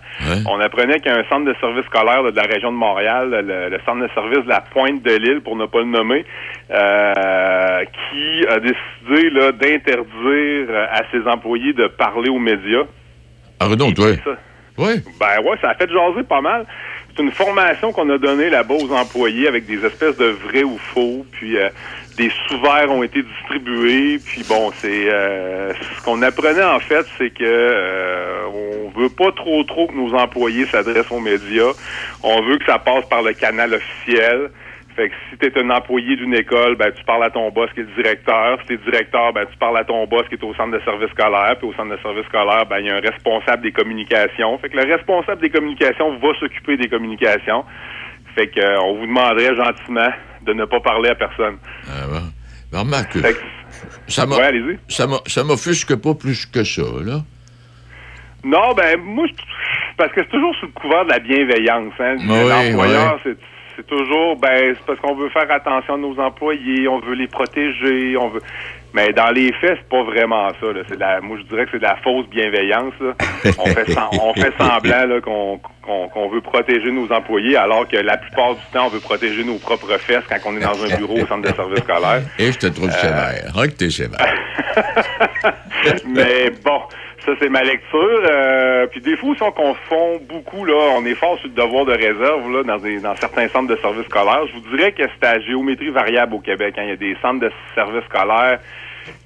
On 0.46 0.60
apprenait 0.60 1.00
qu'il 1.00 1.10
y 1.10 1.14
a 1.14 1.18
un 1.20 1.24
centre 1.30 1.46
de 1.46 1.54
service 1.58 1.86
scolaire 1.86 2.22
là, 2.22 2.30
de 2.32 2.36
la 2.36 2.42
région 2.42 2.70
de 2.70 2.76
Montréal, 2.76 3.30
le, 3.30 3.70
le 3.70 3.78
centre 3.86 4.02
de 4.02 4.10
service 4.12 4.44
de 4.44 4.48
la 4.50 4.60
Pointe 4.60 5.02
de 5.02 5.16
l'île, 5.16 5.40
pour 5.40 5.56
ne 5.56 5.64
pas 5.64 5.78
le 5.78 5.86
nommer, 5.86 6.26
euh, 6.70 7.84
qui 8.10 8.46
a 8.48 8.60
décidé 8.60 9.30
là, 9.30 9.52
d'interdire 9.52 10.66
euh, 10.68 10.86
à 10.90 11.00
ses 11.10 11.26
employés 11.26 11.72
de 11.72 11.86
parler 11.86 12.28
aux 12.28 12.38
médias. 12.38 12.84
ah, 13.60 13.74
donc, 13.74 13.94
toi. 13.94 14.08
Oui. 14.78 15.02
Ben 15.18 15.42
ouais, 15.42 15.56
ça 15.62 15.70
a 15.70 15.74
fait 15.74 15.90
jaser 15.90 16.22
pas 16.28 16.42
mal. 16.42 16.66
C'est 17.16 17.22
une 17.22 17.32
formation 17.32 17.92
qu'on 17.92 18.10
a 18.10 18.18
donnée 18.18 18.50
là-bas 18.50 18.74
aux 18.74 18.92
employés 18.92 19.48
avec 19.48 19.64
des 19.64 19.82
espèces 19.86 20.18
de 20.18 20.26
vrais 20.26 20.64
ou 20.64 20.76
faux, 20.76 21.24
puis 21.32 21.56
euh, 21.56 21.70
des 22.18 22.30
sous-verts 22.46 22.90
ont 22.90 23.02
été 23.02 23.22
distribués, 23.22 24.18
puis 24.22 24.44
bon, 24.46 24.70
c'est 24.80 25.10
euh, 25.10 25.72
ce 25.72 26.02
qu'on 26.02 26.20
apprenait 26.20 26.62
en 26.62 26.78
fait, 26.78 27.06
c'est 27.16 27.30
que 27.30 27.42
euh, 27.42 28.44
on 28.94 29.00
veut 29.00 29.08
pas 29.08 29.32
trop 29.32 29.64
trop 29.64 29.86
que 29.86 29.94
nos 29.94 30.14
employés 30.14 30.66
s'adressent 30.66 31.10
aux 31.10 31.20
médias. 31.20 31.72
On 32.22 32.42
veut 32.42 32.58
que 32.58 32.66
ça 32.66 32.78
passe 32.78 33.06
par 33.08 33.22
le 33.22 33.32
canal 33.32 33.72
officiel. 33.72 34.50
Fait 34.96 35.10
que 35.10 35.14
si 35.30 35.36
tu 35.38 35.46
es 35.46 35.58
un 35.62 35.68
employé 35.70 36.16
d'une 36.16 36.32
école, 36.34 36.74
ben 36.76 36.90
tu 36.90 37.04
parles 37.04 37.24
à 37.24 37.30
ton 37.30 37.50
boss 37.50 37.68
qui 37.74 37.80
est 37.80 37.82
le 37.82 38.02
directeur. 38.02 38.58
Si 38.62 38.66
tu 38.68 38.74
es 38.74 38.76
directeur, 38.78 39.32
ben 39.34 39.44
tu 39.50 39.56
parles 39.58 39.76
à 39.76 39.84
ton 39.84 40.06
boss 40.06 40.22
qui 40.28 40.36
est 40.36 40.42
au 40.42 40.54
centre 40.54 40.72
de 40.72 40.82
service 40.84 41.10
scolaire. 41.10 41.56
Puis 41.58 41.68
au 41.68 41.74
centre 41.74 41.94
de 41.94 42.00
service 42.02 42.24
scolaire, 42.26 42.64
ben 42.64 42.78
il 42.80 42.86
y 42.86 42.90
a 42.90 42.96
un 42.96 43.00
responsable 43.00 43.62
des 43.62 43.72
communications. 43.72 44.56
Fait 44.58 44.70
que 44.70 44.76
le 44.78 44.90
responsable 44.90 45.42
des 45.42 45.50
communications 45.50 46.16
va 46.18 46.28
s'occuper 46.40 46.78
des 46.78 46.88
communications. 46.88 47.64
Fait 48.34 48.48
que 48.48 48.58
euh, 48.60 48.80
on 48.80 48.94
vous 48.98 49.06
demanderait 49.06 49.54
gentiment 49.54 50.08
de 50.46 50.52
ne 50.54 50.64
pas 50.64 50.80
parler 50.80 51.10
à 51.10 51.14
personne. 51.14 51.58
Ah, 51.88 52.06
bon? 52.08 52.22
Ben, 52.72 52.78
remarque, 52.80 53.12
Fait 53.18 53.34
que- 53.34 53.38
ça 54.10 54.24
m'a- 54.26 54.36
Ouais, 54.36 54.44
allez-y. 54.44 54.78
ça 54.88 55.44
m'offusque 55.44 55.94
pas 55.96 56.14
plus 56.14 56.46
que 56.46 56.64
ça, 56.64 56.82
là. 57.04 57.18
Non, 58.44 58.72
ben 58.74 58.98
moi, 59.00 59.26
je- 59.26 59.34
parce 59.96 60.12
que 60.12 60.22
c'est 60.22 60.30
toujours 60.30 60.54
sous 60.56 60.66
le 60.66 60.72
couvert 60.72 61.04
de 61.04 61.10
la 61.10 61.18
bienveillance. 61.18 61.92
Hein. 61.98 62.16
Oui, 62.20 62.48
L'employeur, 62.48 63.18
c'est 63.24 63.36
c'est 63.76 63.86
toujours, 63.86 64.36
ben, 64.36 64.74
c'est 64.74 64.86
parce 64.86 64.98
qu'on 65.00 65.14
veut 65.14 65.28
faire 65.28 65.50
attention 65.50 65.94
à 65.94 65.98
nos 65.98 66.18
employés, 66.18 66.88
on 66.88 66.98
veut 67.00 67.14
les 67.14 67.28
protéger, 67.28 68.16
on 68.16 68.28
veut. 68.28 68.42
Mais 68.94 69.12
dans 69.12 69.28
les 69.30 69.52
faits, 69.60 69.78
c'est 69.82 69.88
pas 69.90 70.02
vraiment 70.04 70.48
ça. 70.58 70.72
Là. 70.72 70.80
C'est 70.88 70.94
de 70.94 71.00
la, 71.00 71.20
moi, 71.20 71.36
je 71.38 71.42
dirais 71.42 71.66
que 71.66 71.72
c'est 71.72 71.78
de 71.78 71.82
la 71.82 71.96
fausse 71.96 72.26
bienveillance. 72.28 72.94
Là. 73.00 73.12
On 73.58 73.66
fait, 73.66 73.84
sem- 73.92 74.08
on 74.22 74.32
fait 74.32 74.52
semblant 74.58 75.06
là, 75.06 75.20
qu'on 75.20 75.60
qu'on 75.82 76.08
qu'on 76.08 76.28
veut 76.30 76.40
protéger 76.40 76.90
nos 76.90 77.10
employés, 77.12 77.56
alors 77.56 77.86
que 77.86 77.96
la 77.98 78.16
plupart 78.16 78.54
du 78.54 78.60
temps, 78.72 78.86
on 78.86 78.88
veut 78.88 79.00
protéger 79.00 79.44
nos 79.44 79.58
propres 79.58 79.98
fesses 79.98 80.24
quand 80.28 80.38
on 80.46 80.56
est 80.56 80.60
dans 80.60 80.82
un 80.82 80.96
bureau 80.98 81.14
au 81.22 81.26
centre 81.26 81.42
de 81.48 81.54
service 81.54 81.80
scolaire. 81.80 82.22
Et 82.38 82.50
je 82.52 82.58
te 82.58 82.66
trouve 82.68 82.88
Euh, 82.88 82.92
sévère. 82.92 83.52
Que 83.54 83.66
t'es 83.76 83.90
sévère. 83.90 84.34
Mais 86.06 86.50
bon, 86.64 86.80
ça 87.24 87.32
c'est 87.40 87.48
ma 87.48 87.62
lecture. 87.62 88.20
Euh, 88.30 88.86
puis 88.86 89.00
des 89.00 89.16
fois 89.16 89.30
aussi 89.30 89.42
on 89.42 89.52
confond 89.52 90.20
beaucoup 90.28 90.64
là, 90.64 90.74
on 90.96 91.04
est 91.04 91.14
fort 91.14 91.38
sur 91.38 91.48
le 91.48 91.54
devoir 91.54 91.84
de 91.84 91.92
réserve 91.92 92.50
là 92.52 92.62
dans 92.62 92.78
des, 92.78 93.00
dans 93.00 93.16
certains 93.16 93.48
centres 93.48 93.68
de 93.68 93.76
services 93.76 94.04
scolaires. 94.06 94.46
Je 94.48 94.52
vous 94.54 94.76
dirais 94.76 94.92
que 94.92 95.02
c'est 95.02 95.26
à 95.26 95.40
géométrie 95.40 95.90
variable 95.90 96.34
au 96.34 96.40
Québec. 96.40 96.74
hein. 96.78 96.82
Il 96.84 96.88
y 96.90 96.92
a 96.92 96.96
des 96.96 97.16
centres 97.22 97.40
de 97.40 97.50
services 97.74 98.04
scolaires 98.04 98.60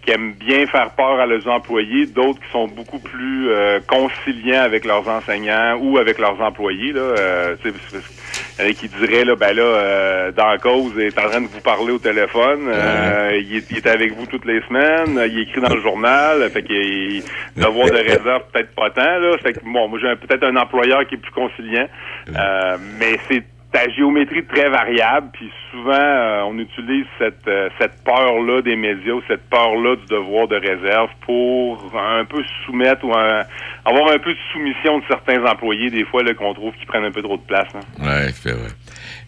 qui 0.03 0.11
aiment 0.13 0.33
bien 0.35 0.67
faire 0.67 0.91
peur 0.93 1.21
à 1.21 1.27
leurs 1.27 1.47
employés, 1.49 2.07
d'autres 2.07 2.41
qui 2.41 2.51
sont 2.53 2.69
beaucoup 2.69 2.99
plus 2.99 3.49
euh, 3.51 3.81
conciliants 3.87 4.63
avec 4.63 4.85
leurs 4.85 5.07
enseignants 5.09 5.77
ou 5.81 5.99
avec 5.99 6.19
leurs 6.19 6.41
employés. 6.41 6.93
Là, 6.93 7.01
euh, 7.01 7.57
tu 7.63 7.69
sais, 7.71 7.75
parce 7.93 8.05
que- 8.05 8.11
il 8.59 8.65
y 8.65 8.69
en 8.69 8.71
a 8.71 8.75
qui 8.75 8.89
diraient 8.89 9.25
là, 9.25 9.37
ben 9.37 9.55
là, 9.57 9.63
euh, 9.63 10.33
dans 10.33 10.47
la 10.49 10.59
cause, 10.59 10.93
il 10.97 11.03
est 11.05 11.19
en 11.19 11.29
train 11.31 11.41
de 11.41 11.47
vous 11.47 11.61
parler 11.61 11.93
au 11.93 11.99
téléphone, 11.99 12.61
euh, 12.69 13.41
il, 13.43 13.57
est, 13.57 13.71
il 13.71 13.77
est 13.79 13.87
avec 13.87 14.13
vous 14.15 14.27
toutes 14.27 14.45
les 14.45 14.61
semaines, 14.69 15.17
euh, 15.19 15.27
il 15.27 15.41
écrit 15.41 15.61
dans 15.61 15.75
le 15.75 15.81
journal, 15.81 16.49
fait 16.51 16.63
qu'il 16.63 17.23
devoir 17.57 17.87
de 17.87 17.97
réserve 17.97 18.43
peut-être 18.53 18.75
pas 18.75 18.91
tant 18.91 19.19
là. 19.19 19.37
Fait 19.43 19.55
que 19.55 19.61
bon, 19.65 19.89
moi 19.89 19.99
j'ai 20.01 20.15
peut-être 20.17 20.45
un 20.45 20.57
employeur 20.57 21.07
qui 21.07 21.15
est 21.15 21.19
plus 21.19 21.33
conciliant, 21.33 21.89
euh, 22.37 22.77
mais 22.99 23.19
c'est 23.31 23.43
ta 23.73 23.89
géométrie 23.91 24.45
très 24.47 24.69
variable, 24.69 25.29
puis 25.33 25.49
souvent 25.71 25.93
euh, 25.93 26.43
on 26.49 26.59
utilise 26.59 27.05
cette 27.19 27.47
euh, 27.47 27.69
cette 27.81 28.03
peur-là 28.05 28.63
des 28.63 28.75
médias 28.75 29.13
ou 29.13 29.23
cette 29.29 29.49
peur-là 29.49 29.95
du 29.97 30.07
devoir 30.07 30.49
de 30.49 30.57
réserve 30.57 31.09
pour 31.25 31.93
un 31.97 32.25
peu 32.25 32.43
soumettre 32.67 33.05
ou 33.05 33.13
avoir 33.13 34.11
un 34.13 34.19
peu 34.19 34.33
de 34.33 34.39
soumission 34.53 34.99
de 34.99 35.05
certains 35.09 35.45
employés 35.45 35.89
des 35.91 36.05
fois 36.05 36.23
qu'on 36.35 36.53
trouve 36.53 36.73
qui 36.81 36.87
prennent 36.87 37.05
un 37.05 37.13
peu 37.13 37.23
trop 37.23 37.37
de 37.37 37.43
place. 37.43 37.69
hein. 37.75 37.81
Oui, 38.01 38.33
c'est 38.43 38.53
vrai. 38.53 38.71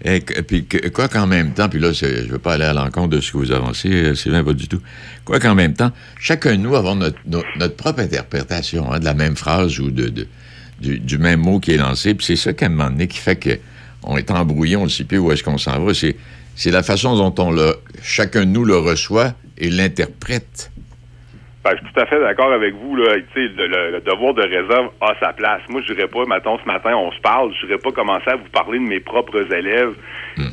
Et, 0.04 0.20
que- 0.20 0.40
puis, 0.40 0.66
que- 0.66 0.88
quoi 0.88 1.06
qu'en 1.06 1.28
même 1.28 1.54
temps, 1.54 1.68
puis 1.68 1.78
là, 1.78 1.92
je 1.92 2.06
ne 2.26 2.32
veux 2.32 2.38
pas 2.40 2.54
aller 2.54 2.64
à 2.64 2.72
l'encontre 2.72 3.10
de 3.10 3.20
ce 3.20 3.30
que 3.32 3.36
vous 3.38 3.52
avancez, 3.52 3.90
euh, 3.92 4.14
Sylvain, 4.14 4.42
pas 4.42 4.52
du 4.54 4.66
tout. 4.66 4.80
Quoi 5.24 5.38
qu'en 5.38 5.54
même 5.54 5.74
temps, 5.74 5.90
chacun 6.18 6.52
de 6.52 6.56
nous 6.56 6.74
avons 6.74 6.96
notre, 6.96 7.18
notre, 7.24 7.76
propre 7.76 8.00
interprétation 8.00 8.92
hein, 8.92 8.98
de 8.98 9.04
la 9.04 9.14
même 9.14 9.36
phrase 9.36 9.78
ou 9.78 9.92
de, 9.92 10.08
du, 10.80 10.98
du 10.98 11.18
même 11.18 11.40
mot 11.40 11.60
qui 11.60 11.74
est 11.74 11.76
lancé. 11.76 12.14
Puis 12.14 12.26
c'est 12.26 12.36
ça 12.36 12.52
qu'à 12.52 12.66
un 12.66 12.70
moment 12.70 12.90
donné 12.90 13.06
qui 13.06 13.18
fait 13.18 13.36
qu'on 14.02 14.16
est 14.16 14.30
embrouillé, 14.30 14.76
on 14.76 14.84
ne 14.84 14.88
sait 14.88 15.04
plus 15.04 15.18
où 15.18 15.32
est-ce 15.32 15.42
qu'on 15.42 15.58
s'en 15.58 15.78
va. 15.84 15.92
C'est, 15.94 16.70
la 16.70 16.82
façon 16.82 17.16
dont 17.16 17.34
on 17.42 17.50
le, 17.50 17.74
chacun 18.02 18.40
de 18.40 18.50
nous 18.50 18.64
le 18.64 18.76
reçoit 18.76 19.32
et 19.58 19.70
l'interprète. 19.70 20.70
Ben, 21.64 21.70
je 21.72 21.76
suis 21.76 21.94
tout 21.94 22.00
à 22.00 22.06
fait 22.06 22.20
d'accord 22.20 22.52
avec 22.52 22.74
vous. 22.74 22.96
Là. 22.96 23.14
Le 23.14 24.00
devoir 24.00 24.34
de 24.34 24.42
réserve 24.42 24.90
a 25.00 25.14
sa 25.20 25.32
place. 25.32 25.62
Moi, 25.68 25.80
je 25.86 25.94
dirais 25.94 26.08
pas, 26.08 26.24
mettons, 26.26 26.58
ce 26.58 26.64
matin, 26.64 26.96
on 26.96 27.12
se 27.12 27.20
parle, 27.20 27.52
je 27.60 27.66
dirais 27.66 27.78
pas 27.78 27.92
commencer 27.92 28.28
à 28.28 28.36
vous 28.36 28.48
parler 28.52 28.78
de 28.80 28.84
mes 28.84 28.98
propres 28.98 29.52
élèves 29.52 29.94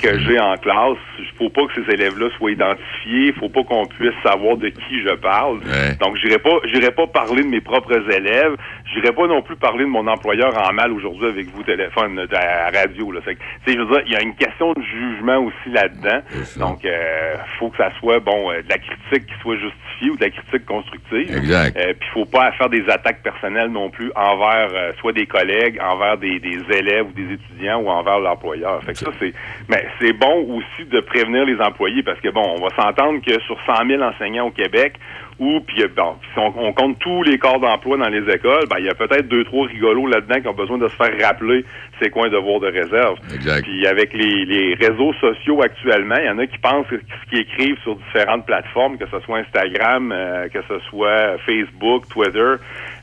que 0.01 0.19
j'ai 0.19 0.39
en 0.39 0.55
classe. 0.57 0.97
Il 1.19 1.25
faut 1.37 1.49
pas 1.49 1.61
que 1.67 1.73
ces 1.83 1.93
élèves-là 1.93 2.27
soient 2.37 2.51
identifiés. 2.51 3.27
Il 3.27 3.33
faut 3.33 3.49
pas 3.49 3.63
qu'on 3.63 3.85
puisse 3.85 4.13
savoir 4.23 4.57
de 4.57 4.69
qui 4.69 5.01
je 5.03 5.15
parle. 5.15 5.59
Donc, 5.99 6.17
j'irai 6.17 6.39
pas, 6.39 6.57
j'irai 6.65 6.91
pas 6.91 7.07
parler 7.07 7.43
de 7.43 7.49
mes 7.49 7.61
propres 7.61 7.99
élèves. 8.11 8.55
J'irai 8.93 9.13
pas 9.13 9.27
non 9.27 9.41
plus 9.41 9.55
parler 9.55 9.83
de 9.83 9.89
mon 9.89 10.07
employeur 10.07 10.57
en 10.57 10.73
mal 10.73 10.91
aujourd'hui 10.91 11.27
avec 11.27 11.47
vous 11.47 11.63
téléphone, 11.63 12.15
là, 12.15 12.25
à 12.39 12.71
la 12.71 12.81
radio. 12.81 13.11
Là. 13.11 13.21
Je 13.25 13.77
veux 13.77 13.85
dire, 13.85 14.01
il 14.05 14.11
y 14.11 14.15
a 14.15 14.21
une 14.21 14.35
question 14.35 14.73
de 14.73 14.81
jugement 14.81 15.37
aussi 15.37 15.69
là-dedans. 15.71 16.21
Donc, 16.57 16.85
euh, 16.85 17.35
faut 17.59 17.69
que 17.69 17.77
ça 17.77 17.91
soit, 17.99 18.19
bon, 18.19 18.51
euh, 18.51 18.61
de 18.61 18.69
la 18.69 18.77
critique 18.77 19.27
qui 19.27 19.41
soit 19.41 19.55
justifiée 19.55 20.09
ou 20.11 20.17
de 20.17 20.23
la 20.23 20.29
critique 20.29 20.65
constructive. 20.65 21.37
Exact. 21.37 21.77
Euh, 21.77 21.93
Puis 21.99 22.09
faut 22.13 22.25
pas 22.25 22.51
faire 22.53 22.69
des 22.69 22.87
attaques 22.89 23.21
personnelles 23.21 23.69
non 23.69 23.89
plus 23.89 24.11
envers 24.15 24.69
euh, 24.73 24.91
soit 24.99 25.13
des 25.13 25.25
collègues, 25.25 25.79
envers 25.81 26.17
des, 26.17 26.39
des 26.39 26.59
élèves 26.73 27.05
ou 27.07 27.11
des 27.11 27.33
étudiants 27.33 27.81
ou 27.81 27.89
envers 27.89 28.19
l'employeur. 28.19 28.81
Fait 28.83 28.93
que 28.93 28.99
ça 28.99 29.11
c'est, 29.19 29.33
mais 29.69 29.85
c'est 30.01 30.13
bon 30.13 30.57
aussi 30.57 30.85
de 30.89 30.99
prévenir 30.99 31.45
les 31.45 31.59
employés 31.61 32.03
parce 32.03 32.19
que 32.19 32.29
bon, 32.29 32.43
on 32.57 32.61
va 32.67 32.69
s'entendre 32.75 33.21
que 33.25 33.39
sur 33.41 33.57
100 33.65 33.87
000 33.87 34.01
enseignants 34.01 34.47
au 34.47 34.51
Québec 34.51 34.93
ou 35.39 35.61
puis 35.61 35.83
euh, 35.83 35.87
bon, 35.95 36.15
si 36.33 36.39
on, 36.39 36.53
on 36.57 36.73
compte 36.73 36.99
tous 36.99 37.23
les 37.23 37.37
corps 37.37 37.59
d'emploi 37.59 37.95
dans 37.97 38.09
les 38.09 38.27
écoles, 38.33 38.65
ben 38.69 38.77
il 38.79 38.85
y 38.85 38.89
a 38.89 38.93
peut-être 38.95 39.27
deux 39.29 39.43
trois 39.45 39.67
rigolos 39.67 40.07
là-dedans 40.07 40.41
qui 40.41 40.47
ont 40.49 40.53
besoin 40.53 40.77
de 40.77 40.87
se 40.89 40.95
faire 40.95 41.13
rappeler 41.21 41.63
c'est 42.01 42.09
quoi 42.09 42.25
un 42.25 42.29
devoir 42.29 42.59
de 42.59 42.67
réserve. 42.67 43.17
Puis 43.63 43.87
avec 43.87 44.13
les, 44.13 44.43
les 44.45 44.73
réseaux 44.75 45.13
sociaux 45.21 45.61
actuellement, 45.61 46.15
il 46.19 46.25
y 46.25 46.29
en 46.29 46.39
a 46.39 46.47
qui 46.47 46.57
pensent 46.57 46.87
que 46.87 46.97
ce 46.97 47.29
qu'ils 47.29 47.39
écrivent 47.39 47.77
sur 47.83 47.95
différentes 47.95 48.45
plateformes, 48.45 48.97
que 48.97 49.05
ce 49.09 49.19
soit 49.21 49.37
Instagram, 49.39 50.11
euh, 50.11 50.47
que 50.49 50.59
ce 50.67 50.79
soit 50.89 51.37
Facebook, 51.45 52.03
Twitter, 52.09 52.55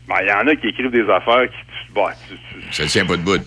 ben, 0.09 0.17
il 0.23 0.29
y 0.29 0.33
en 0.33 0.47
a 0.47 0.55
qui 0.57 0.69
écrivent 0.69 0.91
des 0.91 1.09
affaires 1.11 1.47
qui, 1.49 1.57
tu- 1.87 1.93
bah, 1.95 2.11
tu- 2.29 2.35
tu- 2.61 2.73
Ça 2.73 2.85
tient 2.87 3.07
pas 3.07 3.17
de 3.17 3.23
bout. 3.23 3.41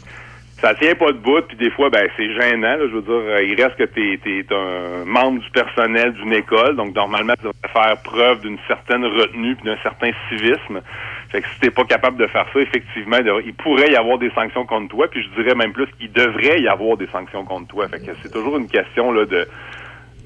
Ça 0.61 0.75
tient 0.75 0.95
pas 0.95 1.11
de 1.11 1.17
bout, 1.17 1.41
puis 1.47 1.57
des 1.57 1.69
fois, 1.71 1.89
ben 1.89 2.07
c'est 2.17 2.33
gênant. 2.33 2.77
je 2.81 2.95
veux 2.95 3.01
dire, 3.01 3.11
euh, 3.11 3.43
il 3.43 3.61
reste 3.61 3.77
que 3.77 3.83
t'es 3.83 4.19
es 4.25 4.45
un 4.51 5.05
membre 5.05 5.41
du 5.41 5.49
personnel 5.51 6.13
d'une 6.13 6.33
école, 6.33 6.75
donc 6.75 6.95
normalement, 6.95 7.33
tu 7.35 7.43
devrais 7.43 7.73
faire 7.73 8.01
preuve 8.03 8.41
d'une 8.41 8.57
certaine 8.67 9.05
retenue 9.05 9.55
puis 9.55 9.65
d'un 9.65 9.77
certain 9.81 10.11
civisme. 10.29 10.81
Fait 11.29 11.41
que 11.41 11.47
si 11.47 11.59
t'es 11.61 11.71
pas 11.71 11.85
capable 11.85 12.17
de 12.17 12.27
faire 12.27 12.45
ça, 12.53 12.59
effectivement, 12.59 13.17
il 13.45 13.53
pourrait 13.53 13.91
y 13.91 13.95
avoir 13.95 14.17
des 14.17 14.31
sanctions 14.31 14.65
contre 14.65 14.89
toi, 14.89 15.07
puis 15.09 15.23
je 15.23 15.41
dirais 15.41 15.55
même 15.55 15.71
plus 15.71 15.87
qu'il 15.97 16.11
devrait 16.11 16.61
y 16.61 16.67
avoir 16.67 16.97
des 16.97 17.07
sanctions 17.07 17.45
contre 17.45 17.67
toi. 17.67 17.87
Fait 17.87 17.99
que 17.99 18.11
c'est 18.21 18.31
toujours 18.31 18.57
une 18.57 18.67
question 18.67 19.11
là 19.11 19.25
de 19.25 19.47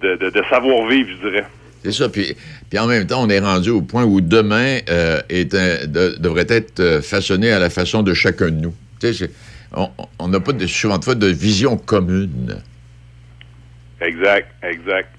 de, 0.03 0.43
savoir-vivre, 0.49 1.09
je 1.11 1.29
dirais. 1.29 1.45
C'est 1.83 1.91
ça. 1.91 2.09
Puis, 2.09 2.35
puis 2.69 2.79
en 2.79 2.87
même 2.87 3.07
temps, 3.07 3.23
on 3.23 3.29
est 3.29 3.39
rendu 3.39 3.69
au 3.69 3.81
point 3.81 4.03
où 4.03 4.21
demain 4.21 4.79
euh, 4.89 5.21
est 5.29 5.53
devrait 5.53 6.47
être 6.49 6.79
euh, 6.79 7.01
façonné 7.01 7.51
à 7.51 7.59
la 7.59 7.69
façon 7.69 8.03
de 8.03 8.13
chacun 8.13 8.47
de 8.47 8.61
nous. 8.61 8.73
Tu 8.99 9.13
sais, 9.13 9.29
on- 9.75 10.27
n'a 10.27 10.39
pas 10.39 10.53
de, 10.53 10.65
souvent 10.67 10.97
de 10.97 11.03
fois 11.03 11.15
de 11.15 11.27
vision 11.27 11.77
commune. 11.77 12.61
Exact, 14.01 14.47
exact. 14.63 15.09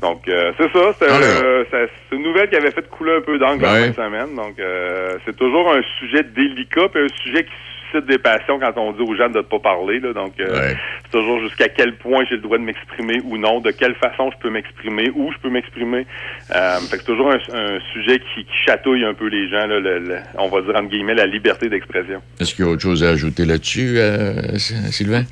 Donc, 0.00 0.28
euh, 0.28 0.52
c'est 0.58 0.70
ça. 0.72 0.92
C'est 1.00 1.08
euh, 1.10 1.64
une 2.12 2.22
nouvelle 2.22 2.48
qui 2.48 2.56
avait 2.56 2.70
fait 2.70 2.88
couler 2.88 3.16
un 3.16 3.20
peu 3.20 3.36
la 3.62 3.72
Ouais. 3.72 3.80
fin 3.84 3.88
de 3.90 3.94
semaine. 4.08 4.36
Donc, 4.36 4.58
euh, 4.58 5.18
c'est 5.24 5.36
toujours 5.36 5.72
un 5.72 5.82
sujet 5.98 6.22
délicat, 6.22 6.88
puis 6.88 7.02
un 7.02 7.22
sujet 7.22 7.44
qui 7.44 7.50
suscite 7.90 8.06
des 8.08 8.18
passions 8.18 8.58
quand 8.58 8.72
on 8.76 8.92
dit 8.92 9.02
aux 9.02 9.14
gens 9.14 9.28
de 9.28 9.38
ne 9.38 9.42
pas 9.42 9.58
parler. 9.58 10.00
Là. 10.00 10.12
Donc, 10.12 10.34
euh, 10.40 10.72
c'est 11.04 11.10
toujours 11.18 11.40
jusqu'à 11.40 11.68
quel 11.68 11.96
point 11.96 12.24
j'ai 12.28 12.36
le 12.36 12.42
droit 12.42 12.58
de 12.58 12.62
m'exprimer 12.62 13.20
ou 13.24 13.36
non, 13.38 13.60
de 13.60 13.70
quelle 13.70 13.94
façon 13.96 14.30
je 14.30 14.38
peux 14.38 14.50
m'exprimer, 14.50 15.10
où 15.14 15.32
je 15.32 15.38
peux 15.38 15.50
m'exprimer. 15.50 16.06
Euh, 16.54 16.76
c'est 16.90 17.04
toujours 17.04 17.30
un, 17.30 17.38
un 17.54 17.78
sujet 17.92 18.18
qui, 18.18 18.44
qui 18.44 18.56
chatouille 18.66 19.04
un 19.04 19.14
peu 19.14 19.26
les 19.28 19.48
gens, 19.48 19.66
là, 19.66 19.80
le- 19.80 19.98
le- 19.98 20.18
on 20.38 20.48
va 20.48 20.60
dire 20.62 20.74
entre 20.76 20.88
guillemets 20.88 21.14
la 21.14 21.26
liberté 21.26 21.68
d'expression. 21.68 22.20
Est-ce 22.40 22.54
qu'il 22.54 22.64
y 22.64 22.68
a 22.68 22.70
autre 22.70 22.82
chose 22.82 23.02
à 23.04 23.10
ajouter 23.10 23.44
là-dessus, 23.44 23.94
euh, 23.98 24.56
Sylvain? 24.58 25.24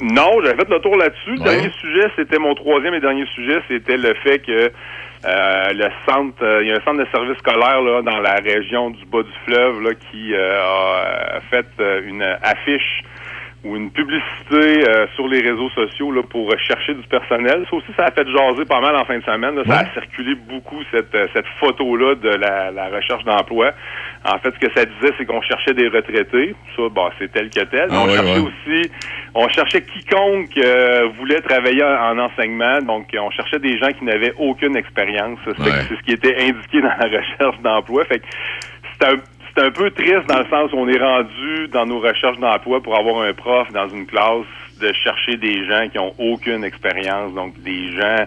Non, 0.00 0.30
j'avais 0.44 0.56
fait 0.56 0.70
le 0.70 0.78
tour 0.80 0.96
là-dessus. 0.96 1.34
Le 1.34 1.40
Ouais. 1.40 1.54
dernier 1.56 1.70
sujet, 1.80 2.06
c'était 2.16 2.38
mon 2.38 2.54
troisième 2.54 2.94
et 2.94 3.00
dernier 3.00 3.26
sujet, 3.34 3.58
c'était 3.66 3.96
le 3.96 4.14
fait 4.22 4.38
que 4.38 4.70
euh, 5.24 5.72
le 5.72 5.88
centre, 6.08 6.42
euh, 6.42 6.62
il 6.62 6.68
y 6.68 6.72
a 6.72 6.76
un 6.76 6.80
centre 6.80 6.98
de 7.02 7.08
service 7.12 7.38
scolaire 7.38 7.82
là, 7.82 8.02
dans 8.02 8.20
la 8.20 8.34
région 8.34 8.90
du 8.90 9.04
bas 9.06 9.22
du 9.22 9.32
fleuve 9.46 9.82
là, 9.82 9.90
qui 9.94 10.32
euh, 10.32 11.36
a 11.36 11.40
fait 11.50 11.66
euh, 11.80 12.02
une 12.06 12.22
affiche 12.22 13.02
ou 13.64 13.74
une 13.74 13.90
publicité 13.90 14.88
euh, 14.88 15.06
sur 15.16 15.26
les 15.26 15.40
réseaux 15.40 15.68
sociaux 15.70 16.12
là, 16.12 16.22
pour 16.22 16.54
chercher 16.58 16.94
du 16.94 17.02
personnel. 17.08 17.66
Ça 17.68 17.76
aussi, 17.76 17.88
ça 17.96 18.04
a 18.04 18.10
fait 18.12 18.26
jaser 18.28 18.64
pas 18.64 18.80
mal 18.80 18.94
en 18.94 19.04
fin 19.04 19.18
de 19.18 19.24
semaine. 19.24 19.56
là. 19.56 19.64
Ça 19.66 19.78
a 19.80 19.92
circulé 19.92 20.36
beaucoup 20.36 20.80
cette, 20.92 21.16
cette 21.34 21.46
photo-là 21.58 22.14
de 22.14 22.28
la, 22.28 22.70
la 22.70 22.88
recherche 22.88 23.24
d'emploi. 23.24 23.72
En 24.34 24.38
fait, 24.38 24.52
ce 24.54 24.66
que 24.66 24.72
ça 24.74 24.84
disait, 24.84 25.12
c'est 25.16 25.24
qu'on 25.24 25.40
cherchait 25.42 25.74
des 25.74 25.88
retraités. 25.88 26.54
Ça, 26.76 26.82
bon, 26.90 27.08
c'est 27.18 27.32
tel 27.32 27.50
que 27.50 27.60
tel. 27.64 27.88
Ah 27.90 28.02
on 28.02 28.08
cherchait 28.08 28.40
ouais. 28.40 28.46
aussi, 28.46 28.90
on 29.34 29.48
cherchait 29.48 29.82
quiconque 29.82 30.56
euh, 30.58 31.08
voulait 31.18 31.40
travailler 31.40 31.82
en, 31.82 32.18
en 32.18 32.18
enseignement. 32.18 32.80
Donc, 32.82 33.06
on 33.18 33.30
cherchait 33.30 33.58
des 33.58 33.78
gens 33.78 33.92
qui 33.92 34.04
n'avaient 34.04 34.34
aucune 34.38 34.76
expérience. 34.76 35.38
C'est 35.46 35.54
ce 35.54 36.02
qui 36.04 36.12
était 36.12 36.36
indiqué 36.40 36.80
dans 36.80 36.88
la 36.88 37.06
recherche 37.18 37.58
d'emploi. 37.62 38.04
Fait 38.04 38.18
que 38.18 38.26
c'est 39.00 39.08
un, 39.08 39.16
c'est 39.56 39.64
un 39.64 39.70
peu 39.70 39.90
triste 39.90 40.26
dans 40.28 40.38
le 40.38 40.46
sens 40.46 40.72
où 40.72 40.76
on 40.76 40.88
est 40.88 40.98
rendu 40.98 41.68
dans 41.68 41.86
nos 41.86 42.00
recherches 42.00 42.38
d'emploi 42.38 42.82
pour 42.82 42.98
avoir 42.98 43.22
un 43.22 43.32
prof 43.32 43.70
dans 43.72 43.88
une 43.88 44.06
classe 44.06 44.46
de 44.80 44.92
chercher 44.92 45.36
des 45.36 45.66
gens 45.66 45.88
qui 45.88 45.98
ont 45.98 46.14
aucune 46.18 46.64
expérience. 46.64 47.34
Donc, 47.34 47.58
des 47.62 47.92
gens 47.96 48.26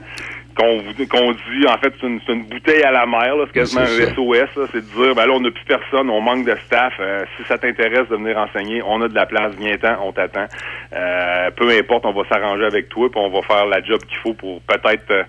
qu'on 0.55 0.81
qu'on 1.09 1.31
dit, 1.31 1.65
en 1.67 1.77
fait, 1.77 1.93
c'est 1.99 2.07
une, 2.07 2.19
c'est 2.25 2.33
une 2.33 2.43
bouteille 2.43 2.83
à 2.83 2.91
la 2.91 3.05
mer, 3.05 3.35
là, 3.35 3.45
c'est 3.47 3.59
quasiment 3.59 3.81
un. 3.81 3.85
SOS, 3.85 4.55
là, 4.55 4.65
c'est 4.71 4.81
de 4.81 5.03
dire, 5.03 5.15
ben 5.15 5.25
là, 5.25 5.33
on 5.33 5.39
n'a 5.39 5.51
plus 5.51 5.65
personne, 5.65 6.09
on 6.09 6.21
manque 6.21 6.45
de 6.45 6.55
staff, 6.65 6.93
euh, 6.99 7.23
si 7.37 7.43
ça 7.47 7.57
t'intéresse 7.57 8.07
de 8.09 8.15
venir 8.15 8.37
enseigner, 8.37 8.81
on 8.85 9.01
a 9.01 9.07
de 9.07 9.15
la 9.15 9.25
place, 9.25 9.53
viens-t'en, 9.57 9.97
on 10.03 10.11
t'attend. 10.11 10.45
Euh, 10.93 11.51
peu 11.51 11.69
importe, 11.69 12.05
on 12.05 12.13
va 12.13 12.23
s'arranger 12.29 12.65
avec 12.65 12.89
toi, 12.89 13.09
puis 13.09 13.19
on 13.19 13.29
va 13.29 13.41
faire 13.41 13.65
la 13.65 13.81
job 13.83 13.99
qu'il 14.07 14.17
faut 14.17 14.33
pour 14.33 14.61
peut-être 14.61 15.05
te, 15.05 15.23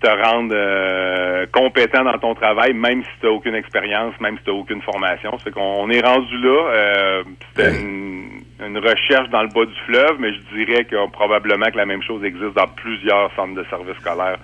te 0.00 0.08
rendre 0.08 0.54
euh, 0.54 1.46
compétent 1.52 2.04
dans 2.04 2.18
ton 2.18 2.34
travail, 2.34 2.72
même 2.74 3.02
si 3.02 3.10
tu 3.20 3.26
n'as 3.26 3.32
aucune 3.32 3.54
expérience, 3.54 4.14
même 4.20 4.36
si 4.38 4.44
tu 4.44 4.50
n'as 4.50 4.56
aucune 4.56 4.82
formation. 4.82 5.36
C'est 5.42 5.52
qu'on 5.52 5.60
on 5.60 5.90
est 5.90 6.04
rendu 6.04 6.38
là. 6.38 6.70
Euh, 6.72 7.22
C'était 7.54 7.80
une, 7.80 8.37
une 8.64 8.78
recherche 8.78 9.28
dans 9.30 9.42
le 9.42 9.48
bas 9.48 9.64
du 9.64 9.80
fleuve, 9.86 10.16
mais 10.18 10.32
je 10.32 10.64
dirais 10.64 10.84
que 10.84 10.96
euh, 10.96 11.06
probablement 11.12 11.66
que 11.66 11.76
la 11.76 11.86
même 11.86 12.02
chose 12.02 12.24
existe 12.24 12.54
dans 12.54 12.66
plusieurs 12.66 13.32
centres 13.36 13.54
de 13.54 13.64
services 13.70 13.96
scolaires 14.00 14.38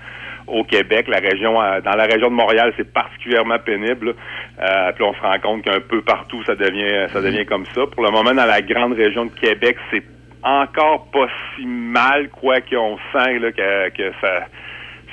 au 0.46 0.62
Québec. 0.62 1.08
La 1.08 1.18
région, 1.18 1.60
euh, 1.60 1.80
dans 1.80 1.96
la 1.96 2.04
région 2.04 2.28
de 2.28 2.34
Montréal, 2.34 2.72
c'est 2.76 2.92
particulièrement 2.92 3.58
pénible. 3.58 4.14
Euh, 4.60 4.92
puis 4.92 5.04
on 5.04 5.14
se 5.14 5.20
rend 5.20 5.38
compte 5.40 5.62
qu'un 5.62 5.80
peu 5.80 6.02
partout, 6.02 6.44
ça 6.44 6.54
devient, 6.54 7.08
ça 7.12 7.20
devient 7.20 7.44
comme 7.44 7.66
ça. 7.74 7.86
Pour 7.86 8.04
le 8.04 8.10
moment, 8.10 8.34
dans 8.34 8.46
la 8.46 8.62
grande 8.62 8.92
région 8.92 9.26
de 9.26 9.32
Québec, 9.32 9.76
c'est 9.90 10.04
encore 10.42 11.08
pas 11.10 11.26
si 11.56 11.66
mal, 11.66 12.28
quoi 12.28 12.60
qu'on 12.60 12.98
sent 13.12 13.38
là, 13.38 13.50
que, 13.50 13.88
que 13.90 14.12
ça, 14.20 14.46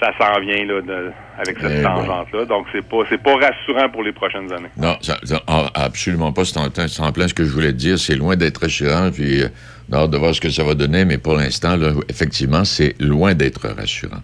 ça 0.01 0.11
s'en 0.17 0.39
vient 0.41 0.65
là, 0.65 0.81
de- 0.81 1.11
avec 1.37 1.59
cette 1.59 1.79
Eh 1.79 1.83
tangente-là. 1.83 2.45
Donc 2.45 2.65
c'est 2.71 2.81
pas, 2.85 2.97
c'est 3.09 3.21
pas 3.21 3.35
rassurant 3.35 3.89
pour 3.89 4.03
les 4.03 4.11
prochaines 4.11 4.51
années. 4.51 4.69
Non, 4.77 4.97
ça- 5.01 5.19
ça- 5.23 5.41
ah, 5.47 5.69
absolument 5.75 6.33
pas. 6.33 6.43
C'est 6.45 6.57
en, 6.57 7.11
plein 7.11 7.27
ce 7.27 7.33
que 7.33 7.43
je 7.45 7.51
voulais 7.51 7.71
te 7.71 7.77
dire. 7.77 7.99
C'est 7.99 8.15
loin 8.15 8.35
d'être 8.35 8.61
rassurant. 8.61 9.11
Puis, 9.11 9.43
euh, 9.43 9.47
on 9.91 9.95
a 9.95 9.99
hâte 10.01 10.11
de 10.11 10.17
voir 10.17 10.33
ce 10.33 10.41
que 10.41 10.49
ça 10.49 10.63
va 10.63 10.73
donner. 10.73 11.05
Mais 11.05 11.17
pour 11.17 11.35
l'instant, 11.35 11.77
effectivement, 12.09 12.65
c'est 12.65 12.95
loin 12.99 13.33
d'être 13.35 13.67
rassurant. 13.69 14.21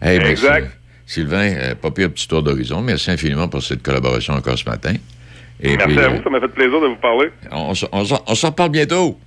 Hey, 0.00 0.18
ben, 0.18 0.28
Exact. 0.28 0.70
Sylvain, 1.06 1.54
euh, 1.56 1.74
pas 1.74 1.90
pire 1.90 2.08
petit 2.10 2.28
tour 2.28 2.42
d'horizon. 2.42 2.80
Merci 2.82 3.10
infiniment 3.10 3.48
pour 3.48 3.62
cette 3.62 3.82
collaboration 3.82 4.34
encore 4.34 4.56
ce 4.56 4.68
matin. 4.68 4.94
Et 5.62 5.76
Merci 5.76 5.88
puis, 5.94 5.98
à 5.98 6.02
euh, 6.04 6.08
vous, 6.10 6.22
ça 6.22 6.30
m'a 6.30 6.40
fait 6.40 6.48
plaisir 6.48 6.80
de 6.80 6.86
vous 6.86 6.96
parler. 6.96 7.28
on, 7.50 7.72
s- 7.72 7.84
on 7.92 8.04
on 8.26 8.34
s'en 8.34 8.48
reparle 8.48 8.70
bientôt. 8.70 9.18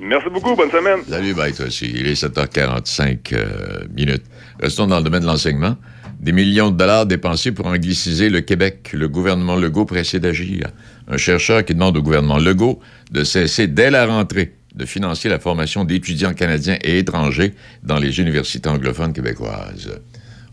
Merci 0.00 0.28
beaucoup, 0.30 0.54
bonne 0.54 0.70
semaine. 0.70 1.00
Salut, 1.08 1.34
bye, 1.34 1.52
toi 1.52 1.66
aussi. 1.66 1.90
Il 1.92 2.06
est 2.06 2.22
7h45 2.22 3.18
euh, 3.32 3.84
minutes. 3.94 4.22
Restons 4.60 4.86
dans 4.86 4.98
le 4.98 5.04
domaine 5.04 5.22
de 5.22 5.26
l'enseignement. 5.26 5.76
Des 6.20 6.32
millions 6.32 6.70
de 6.70 6.76
dollars 6.76 7.06
dépensés 7.06 7.52
pour 7.52 7.66
angliciser 7.66 8.30
le 8.30 8.40
Québec. 8.40 8.90
Le 8.92 9.08
gouvernement 9.08 9.56
Legault 9.56 9.86
pressé 9.86 10.20
d'agir. 10.20 10.68
Un 11.08 11.16
chercheur 11.16 11.64
qui 11.64 11.74
demande 11.74 11.96
au 11.96 12.02
gouvernement 12.02 12.38
Legault 12.38 12.80
de 13.10 13.24
cesser 13.24 13.66
dès 13.66 13.90
la 13.90 14.06
rentrée 14.06 14.54
de 14.74 14.84
financer 14.84 15.28
la 15.28 15.40
formation 15.40 15.84
d'étudiants 15.84 16.34
canadiens 16.34 16.78
et 16.82 16.98
étrangers 16.98 17.54
dans 17.82 17.98
les 17.98 18.20
universités 18.20 18.68
anglophones 18.68 19.12
québécoises. 19.12 20.00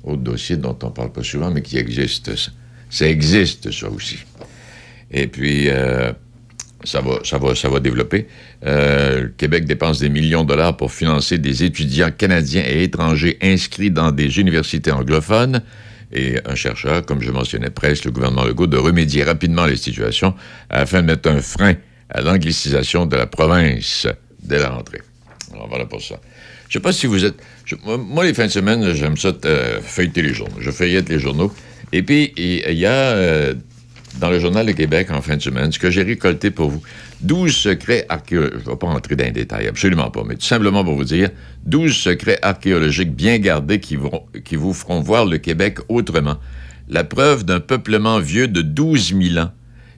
Autre 0.03 0.21
dossier 0.21 0.57
dont 0.57 0.77
on 0.81 0.87
ne 0.87 0.91
parle 0.91 1.11
pas 1.11 1.23
souvent, 1.23 1.51
mais 1.51 1.61
qui 1.61 1.77
existe. 1.77 2.31
Ça, 2.89 3.07
existe, 3.07 3.71
ça 3.71 3.89
aussi. 3.89 4.17
Et 5.11 5.27
puis, 5.27 5.69
euh, 5.69 6.13
ça 6.85 7.01
va, 7.01 7.19
ça 7.23 7.37
va, 7.37 7.55
ça 7.55 7.69
va 7.69 7.79
développer. 7.79 8.27
Euh, 8.65 9.27
Québec 9.37 9.65
dépense 9.65 9.99
des 9.99 10.09
millions 10.09 10.43
de 10.43 10.49
dollars 10.49 10.77
pour 10.77 10.91
financer 10.91 11.37
des 11.37 11.63
étudiants 11.63 12.11
canadiens 12.11 12.63
et 12.65 12.83
étrangers 12.83 13.37
inscrits 13.41 13.91
dans 13.91 14.11
des 14.11 14.39
universités 14.39 14.91
anglophones. 14.91 15.61
Et 16.13 16.39
un 16.45 16.55
chercheur, 16.55 17.05
comme 17.05 17.21
je 17.21 17.31
mentionnais, 17.31 17.69
presse 17.69 18.05
le 18.05 18.11
gouvernement 18.11 18.45
Legault 18.45 18.67
de 18.67 18.77
remédier 18.77 19.23
rapidement 19.23 19.63
à 19.63 19.69
la 19.69 19.75
situation 19.75 20.33
afin 20.69 21.01
de 21.01 21.07
mettre 21.07 21.29
un 21.29 21.41
frein 21.41 21.75
à 22.09 22.21
l'anglicisation 22.21 23.05
de 23.05 23.17
la 23.17 23.25
province 23.25 24.07
dès 24.41 24.59
la 24.59 24.69
rentrée. 24.69 25.01
Alors 25.51 25.67
voilà 25.67 25.85
pour 25.85 26.01
ça. 26.01 26.21
Je 26.69 26.73
sais 26.73 26.79
pas 26.79 26.93
si 26.93 27.07
vous 27.07 27.25
êtes... 27.25 27.35
moi, 27.85 28.23
les 28.23 28.33
fins 28.33 28.45
de 28.45 28.51
semaine, 28.51 28.93
j'aime 28.93 29.17
ça 29.17 29.33
euh, 29.45 29.81
feuilleter 29.81 30.21
les 30.21 30.33
journaux. 30.33 30.57
Je 30.59 30.71
feuillette 30.71 31.09
les 31.09 31.19
journaux. 31.19 31.53
Et 31.91 32.03
puis, 32.03 32.33
il 32.37 32.63
il 32.69 32.77
y 32.77 32.85
a... 32.85 32.91
euh, 32.91 33.53
dans 34.19 34.29
le 34.29 34.39
Journal 34.39 34.65
de 34.65 34.71
Québec 34.71 35.09
en 35.11 35.21
fin 35.21 35.35
de 35.37 35.41
semaine, 35.41 35.71
ce 35.71 35.79
que 35.79 35.91
j'ai 35.91 36.03
récolté 36.03 36.51
pour 36.51 36.69
vous. 36.69 36.81
12 37.21 37.53
secrets 37.55 38.05
archéologiques. 38.09 38.59
Je 38.63 38.65
ne 38.65 38.71
vais 38.71 38.77
pas 38.77 38.87
entrer 38.87 39.15
dans 39.15 39.25
les 39.25 39.31
détails, 39.31 39.67
absolument 39.67 40.09
pas, 40.09 40.23
mais 40.25 40.35
tout 40.35 40.45
simplement 40.45 40.83
pour 40.83 40.95
vous 40.95 41.03
dire 41.03 41.29
12 41.65 41.93
secrets 41.95 42.39
archéologiques 42.41 43.13
bien 43.15 43.37
gardés 43.39 43.79
qui, 43.79 43.95
vont- 43.95 44.23
qui 44.43 44.55
vous 44.55 44.73
feront 44.73 45.01
voir 45.01 45.25
le 45.25 45.37
Québec 45.37 45.79
autrement. 45.89 46.37
La 46.87 47.03
preuve 47.03 47.43
d'un 47.45 47.59
peuplement 47.59 48.19
vieux 48.19 48.47
de 48.47 48.61
12 48.61 49.13
000 49.19 49.37
ans. 49.43 49.51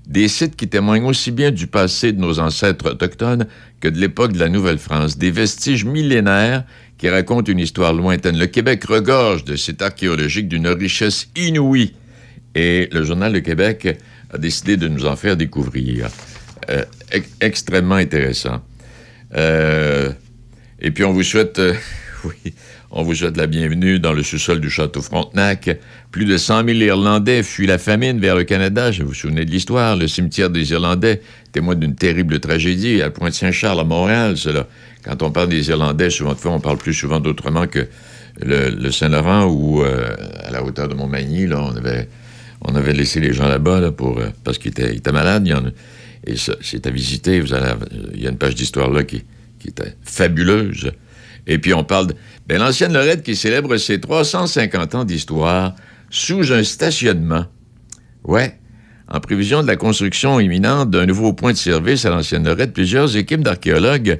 Des 0.08 0.30
sites 0.30 0.56
qui 0.56 0.70
témoignent 0.70 1.04
aussi 1.06 1.32
bien 1.32 1.52
du 1.52 1.68
passé 1.68 2.14
de 2.14 2.20
nos 2.22 2.40
ancêtres 2.40 2.92
autochtones 2.92 3.46
que 3.82 3.90
de 3.90 4.00
l'époque 4.00 4.32
de 4.32 4.40
la 4.40 4.48
Nouvelle-France. 4.48 5.18
Des 5.18 5.32
vestiges 5.32 5.84
millénaires 5.84 6.64
qui 6.98 7.10
racontent 7.10 7.52
une 7.52 7.60
histoire 7.60 7.92
lointaine. 7.94 8.40
Le 8.40 8.46
Québec 8.48 8.86
regorge 8.86 9.44
de 9.44 9.58
sites 9.58 9.82
archéologiques 9.82 10.48
d'une 10.48 10.70
richesse 10.70 11.28
inouïe. 11.36 11.94
Et 12.58 12.90
le 12.92 13.04
Journal 13.04 13.32
de 13.32 13.38
Québec 13.40 13.88
a 14.34 14.38
décidé 14.40 14.78
de 14.78 14.88
nous 14.88 15.06
en 15.06 15.16
faire 15.16 15.38
découvrir. 15.38 16.08
Euh, 16.72 16.84
ex- 17.12 17.30
extrêmement 17.40 17.96
intéressant. 17.96 18.64
Euh, 19.36 20.12
et 20.82 20.90
puis 20.90 21.04
on 21.04 21.14
vous 21.14 21.22
souhaite, 21.22 21.60
euh, 21.60 21.76
oui, 22.24 22.56
on 22.90 23.04
vous 23.04 23.14
souhaite 23.14 23.38
la 23.38 23.46
bienvenue 23.46 24.00
dans 24.00 24.12
le 24.12 24.24
sous-sol 24.24 24.60
du 24.60 24.72
château 24.72 25.04
Frontenac. 25.04 25.70
Plus 26.10 26.26
de 26.26 26.36
100 26.36 26.66
000 26.66 26.80
Irlandais 26.80 27.44
fuient 27.44 27.68
la 27.68 27.78
famine 27.78 28.20
vers 28.20 28.36
le 28.36 28.44
Canada. 28.44 28.92
Je 28.92 29.04
vous 29.04 29.14
souvenez 29.14 29.46
de 29.46 29.52
l'histoire. 29.52 29.96
Le 29.96 30.08
cimetière 30.08 30.50
des 30.50 30.72
Irlandais 30.72 31.22
témoin 31.52 31.76
d'une 31.76 31.94
terrible 31.94 32.40
tragédie 32.40 33.04
à 33.04 33.12
Pointe-Saint-Charles, 33.12 33.82
à 33.82 33.84
Montréal, 33.84 34.36
cela. 34.36 34.66
Quand 35.04 35.22
on 35.22 35.30
parle 35.30 35.50
des 35.50 35.70
Irlandais, 35.70 36.10
souvent 36.10 36.34
de 36.34 36.40
fois, 36.40 36.54
on 36.54 36.60
parle 36.60 36.78
plus 36.78 36.96
souvent 36.96 37.20
d'autrement 37.20 37.68
que 37.68 37.88
le, 38.42 38.72
le 38.72 38.92
Saint-Laurent 38.92 39.46
ou 39.46 39.84
à 39.84 40.50
la 40.52 40.64
hauteur 40.64 40.88
de 40.88 40.96
Montmagny, 40.96 41.46
là, 41.46 41.62
on 41.62 41.76
avait, 41.76 42.10
on 42.62 42.76
avait 42.76 42.94
laissé 42.94 43.20
les 43.20 43.34
gens 43.34 43.48
là-bas 43.48 43.80
là, 43.80 43.92
pour, 43.92 44.20
euh, 44.20 44.30
parce 44.44 44.60
ils 44.64 44.70
étaient 44.70 45.12
malades. 45.12 45.46
Il 45.46 45.52
y 45.52 45.54
en 45.54 45.66
et 46.26 46.36
c'est 46.62 46.86
à 46.86 46.90
visiter. 46.90 47.42
Il 48.14 48.22
y 48.22 48.28
a 48.28 48.30
une 48.30 48.38
page 48.38 48.56
d'histoire 48.56 48.92
là 48.92 49.04
qui, 49.04 49.24
qui 49.60 49.70
était 49.70 49.96
fabuleuse. 50.04 50.92
Et 51.46 51.58
puis 51.58 51.74
on 51.74 51.84
parle 51.84 52.08
de 52.08 52.16
ben, 52.48 52.60
l'ancienne 52.60 52.94
Lorette 52.94 53.24
qui 53.24 53.36
célèbre 53.36 53.78
ses 53.78 54.02
350 54.02 54.96
ans 54.96 55.06
d'histoire 55.06 55.76
sous 56.10 56.52
un 56.52 56.64
stationnement. 56.64 57.46
Ouais. 58.26 58.60
En 59.08 59.22
prévision 59.22 59.62
de 59.62 59.68
la 59.68 59.78
construction 59.78 60.40
imminente 60.42 60.90
d'un 60.90 61.06
nouveau 61.06 61.32
point 61.32 61.54
de 61.54 61.58
service 61.58 62.06
à 62.06 62.10
l'ancienne 62.10 62.44
Lorette, 62.44 62.74
plusieurs 62.74 63.16
équipes 63.16 63.42
d'archéologues 63.42 64.20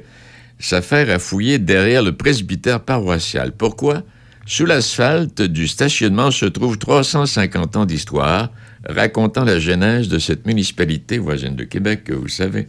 s'affairent 0.58 1.10
à 1.10 1.18
fouiller 1.18 1.58
derrière 1.58 2.02
le 2.02 2.16
presbytère 2.16 2.80
paroissial. 2.80 3.52
Pourquoi? 3.52 4.02
Sous 4.50 4.64
l'asphalte 4.64 5.42
du 5.42 5.68
stationnement 5.68 6.30
se 6.30 6.46
trouvent 6.46 6.78
350 6.78 7.76
ans 7.76 7.84
d'histoire 7.84 8.50
racontant 8.88 9.44
la 9.44 9.58
genèse 9.58 10.08
de 10.08 10.18
cette 10.18 10.46
municipalité 10.46 11.18
voisine 11.18 11.54
de 11.54 11.64
Québec, 11.64 12.04
que 12.04 12.14
vous 12.14 12.28
savez. 12.28 12.66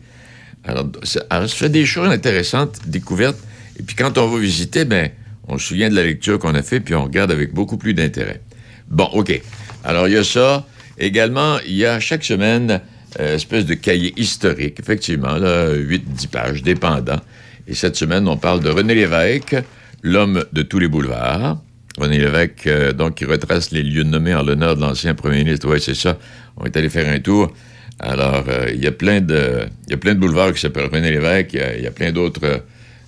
Alors, 0.65 0.87
ça, 1.03 1.21
fait 1.47 1.69
des 1.69 1.85
choses 1.85 2.09
intéressantes, 2.09 2.81
découvertes. 2.85 3.39
Et 3.79 3.83
puis 3.83 3.95
quand 3.95 4.17
on 4.17 4.27
va 4.27 4.39
visiter, 4.39 4.83
ben, 4.83 5.09
on 5.47 5.57
se 5.57 5.67
souvient 5.67 5.89
de 5.89 5.95
la 5.95 6.03
lecture 6.03 6.37
qu'on 6.37 6.53
a 6.53 6.63
fait, 6.63 6.81
puis 6.81 6.95
on 6.95 7.05
regarde 7.05 7.31
avec 7.31 7.53
beaucoup 7.53 7.77
plus 7.77 7.93
d'intérêt. 7.93 8.41
Bon, 8.89 9.07
OK. 9.13 9.41
Alors, 9.85 10.09
il 10.09 10.15
y 10.15 10.17
a 10.17 10.25
ça. 10.25 10.67
Également, 10.97 11.59
il 11.65 11.75
y 11.75 11.85
a 11.85 12.01
chaque 12.01 12.25
semaine 12.25 12.81
euh, 13.21 13.35
espèce 13.35 13.65
de 13.65 13.75
cahier 13.75 14.13
historique, 14.17 14.81
effectivement, 14.81 15.37
là, 15.37 15.73
8-10 15.73 16.27
pages, 16.27 16.61
dépendant. 16.61 17.21
Et 17.69 17.73
cette 17.73 17.95
semaine, 17.95 18.27
on 18.27 18.35
parle 18.35 18.59
de 18.59 18.69
René 18.69 18.95
Lévesque, 18.95 19.55
l'homme 20.03 20.43
de 20.51 20.61
tous 20.61 20.79
les 20.79 20.89
boulevards. 20.89 21.57
René 21.99 22.17
Lévesque, 22.17 22.65
euh, 22.67 22.93
donc, 22.93 23.15
qui 23.15 23.25
retrace 23.25 23.71
les 23.71 23.83
lieux 23.83 24.03
nommés 24.03 24.33
en 24.33 24.43
l'honneur 24.43 24.75
de 24.75 24.81
l'ancien 24.81 25.13
premier 25.13 25.43
ministre. 25.43 25.67
Oui, 25.71 25.79
c'est 25.81 25.95
ça. 25.95 26.17
On 26.57 26.65
est 26.65 26.75
allé 26.77 26.89
faire 26.89 27.11
un 27.13 27.19
tour. 27.19 27.51
Alors, 27.99 28.45
euh, 28.47 28.71
il 28.73 28.81
y 28.83 28.87
a 28.87 28.91
plein 28.91 29.21
de, 29.21 29.65
y 29.89 29.93
a 29.93 29.97
plein 29.97 30.15
de 30.15 30.19
boulevards 30.19 30.53
qui 30.53 30.61
s'appellent 30.61 30.89
René 30.91 31.11
Lévesque. 31.11 31.53
Il 31.77 31.83
y 31.83 31.87
a- 31.87 31.91
plein 31.91 32.11
d'autres 32.11 32.41
euh, 32.45 32.57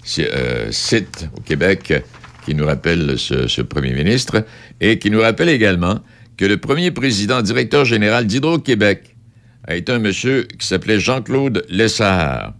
si- 0.03 0.25
sites 0.71 1.29
au 1.37 1.41
Québec 1.41 1.93
qui 2.45 2.55
nous 2.55 2.65
rappellent 2.65 3.17
ce, 3.17 3.47
ce 3.47 3.61
premier 3.61 3.93
ministre 3.93 4.45
et 4.81 4.99
qui 4.99 5.09
nous 5.11 5.21
rappellent 5.21 5.49
également 5.49 5.99
que 6.37 6.45
le 6.45 6.57
premier 6.57 6.91
président 6.91 7.41
directeur 7.41 7.85
général 7.85 8.25
d'Hydro-Québec 8.25 9.15
a 9.67 9.75
été 9.75 9.91
un 9.91 9.99
monsieur 9.99 10.47
qui 10.59 10.65
s'appelait 10.65 10.99
Jean-Claude 10.99 11.63
Lessard 11.69 12.53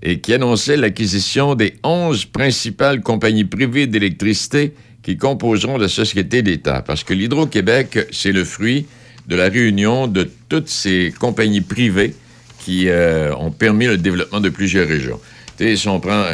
et 0.00 0.20
qui 0.20 0.32
annonçait 0.32 0.76
l'acquisition 0.76 1.56
des 1.56 1.74
11 1.82 2.26
principales 2.26 3.00
compagnies 3.00 3.44
privées 3.44 3.88
d'électricité 3.88 4.74
qui 5.08 5.16
composeront 5.16 5.78
la 5.78 5.88
société 5.88 6.42
d'État. 6.42 6.82
Parce 6.86 7.02
que 7.02 7.14
l'Hydro-Québec, 7.14 8.08
c'est 8.12 8.30
le 8.30 8.44
fruit 8.44 8.84
de 9.26 9.36
la 9.36 9.48
réunion 9.48 10.06
de 10.06 10.28
toutes 10.50 10.68
ces 10.68 11.14
compagnies 11.18 11.62
privées 11.62 12.14
qui 12.58 12.90
euh, 12.90 13.34
ont 13.36 13.50
permis 13.50 13.86
le 13.86 13.96
développement 13.96 14.40
de 14.40 14.50
plusieurs 14.50 14.86
régions. 14.86 15.18
Tu 15.56 15.64
sais, 15.64 15.76
si 15.76 15.88
on 15.88 15.98
prend 15.98 16.24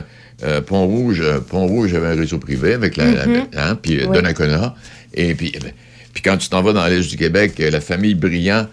euh, 0.43 0.61
Pont-Rouge, 0.61 1.21
euh, 1.23 1.39
Pont-Rouge 1.39 1.95
avait 1.95 2.09
un 2.09 2.17
réseau 2.17 2.41
privé 2.41 2.73
avec 2.73 2.97
la, 2.97 3.13
la- 3.13 3.27
Mhm. 3.29 3.47
hein, 3.57 3.79
puis 3.81 4.01
Oui. 4.05 4.13
Donnacona, 4.13 4.75
et 5.15 5.37
puis, 5.37 5.53
eh 5.55 5.61
ben, 5.61 5.71
puis 6.13 6.25
quand 6.25 6.37
tu 6.37 6.49
t'en 6.49 6.61
vas 6.63 6.73
dans 6.73 6.85
l'Est 6.89 7.09
du 7.09 7.17
Québec, 7.17 7.53
la 7.61 7.81
famille 7.81 8.15
Briand, 8.17 8.67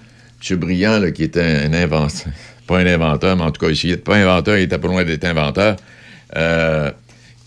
M. 0.49 0.57
Briand, 0.57 0.97
là, 0.97 1.11
qui 1.11 1.21
était 1.25 1.43
un 1.43 1.73
inventeur, 1.75 2.33
pas 2.65 2.79
un 2.79 2.87
inventeur, 2.87 3.37
mais 3.37 3.43
en 3.43 3.51
tout 3.51 3.63
cas, 3.63 3.71
ici, 3.71 3.89
il 3.89 3.91
n'était 3.91 4.01
pas 4.01 4.15
inventeur, 4.15 4.57
il 4.57 4.63
était 4.63 4.79
pas 4.79 4.87
loin 4.87 5.03
d'être 5.03 5.25
inventeur, 5.25 5.75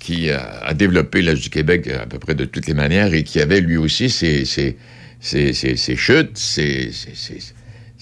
qui 0.05 0.29
a 0.31 0.75
développé 0.75 1.23
l'Est 1.23 1.41
du 1.43 1.49
Québec 1.49 1.87
euh, 1.89 2.03
à 2.03 2.07
peu 2.07 2.19
près 2.19 2.35
de 2.35 2.45
toutes 2.45 2.67
les 2.67 2.75
manières 2.75 3.15
et 3.15 3.23
qui 3.25 3.41
avait 3.41 3.63
lui 3.63 3.79
aussi 3.79 4.11
ses, 4.11 4.45
ses, 4.45 4.77
ses- 5.19 5.55
ses- 5.55 5.97
chutes, 5.97 6.37
ses, 6.37 6.91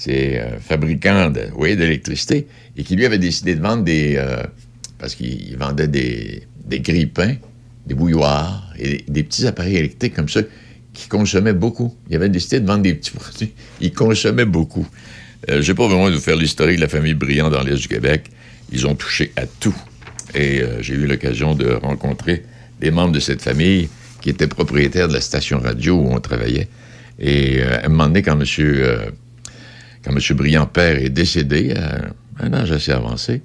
euh, 0.08 0.58
fabricants 0.58 1.30
d'électricité, 1.30 2.48
et 2.76 2.82
qui 2.82 2.96
lui 2.96 3.06
avait 3.06 3.18
décidé 3.18 3.54
de 3.54 3.60
vendre 3.62 3.84
des... 3.84 4.14
euh, 4.16 4.42
parce 4.98 5.14
qu'il 5.14 5.48
il 5.48 5.56
vendait 5.56 5.86
des, 5.86 6.42
des 6.64 6.80
grille-pains, 6.80 7.36
des 7.86 7.94
bouilloires 7.94 8.72
et 8.78 9.04
des 9.08 9.22
petits 9.22 9.46
appareils 9.46 9.76
électriques 9.76 10.14
comme 10.14 10.28
ça 10.28 10.40
qui 10.92 11.08
consommaient 11.08 11.52
beaucoup. 11.54 11.96
Il 12.10 12.16
avait 12.16 12.28
décidé 12.28 12.58
de 12.58 12.66
vendre 12.66 12.82
des 12.82 12.94
petits 12.94 13.10
produits. 13.20 13.52
Il 13.80 13.92
consommait 13.92 14.44
beaucoup. 14.44 14.88
Euh, 15.50 15.62
Je 15.62 15.70
n'ai 15.70 15.76
pas 15.76 15.86
besoin 15.86 16.10
de 16.10 16.16
vous 16.16 16.20
faire 16.20 16.36
l'historique 16.36 16.76
de 16.76 16.80
la 16.82 16.88
famille 16.88 17.14
Briand 17.14 17.48
dans 17.48 17.62
l'Est 17.62 17.76
du 17.80 17.86
Québec. 17.88 18.24
Ils 18.72 18.86
ont 18.88 18.94
touché 18.96 19.32
à 19.36 19.46
tout. 19.46 19.76
Et 20.34 20.60
euh, 20.60 20.80
j'ai 20.82 20.94
eu 20.94 21.06
l'occasion 21.06 21.54
de 21.54 21.70
rencontrer 21.70 22.44
des 22.80 22.90
membres 22.90 23.12
de 23.12 23.20
cette 23.20 23.42
famille 23.42 23.88
qui 24.20 24.30
étaient 24.30 24.46
propriétaires 24.46 25.08
de 25.08 25.14
la 25.14 25.20
station 25.20 25.58
radio 25.58 25.94
où 25.94 26.12
on 26.12 26.20
travaillait. 26.20 26.68
Et 27.18 27.60
euh, 27.60 27.80
à 27.82 27.86
un 27.86 27.88
moment 27.88 28.06
donné, 28.06 28.22
quand 28.22 28.38
M. 28.40 28.46
quand 30.04 30.12
M. 30.12 30.36
Briand 30.36 30.66
père 30.66 30.96
est 30.96 31.10
décédé, 31.10 31.74
à 31.74 32.44
un 32.44 32.52
âge 32.54 32.72
assez 32.72 32.92
avancé, 32.92 33.42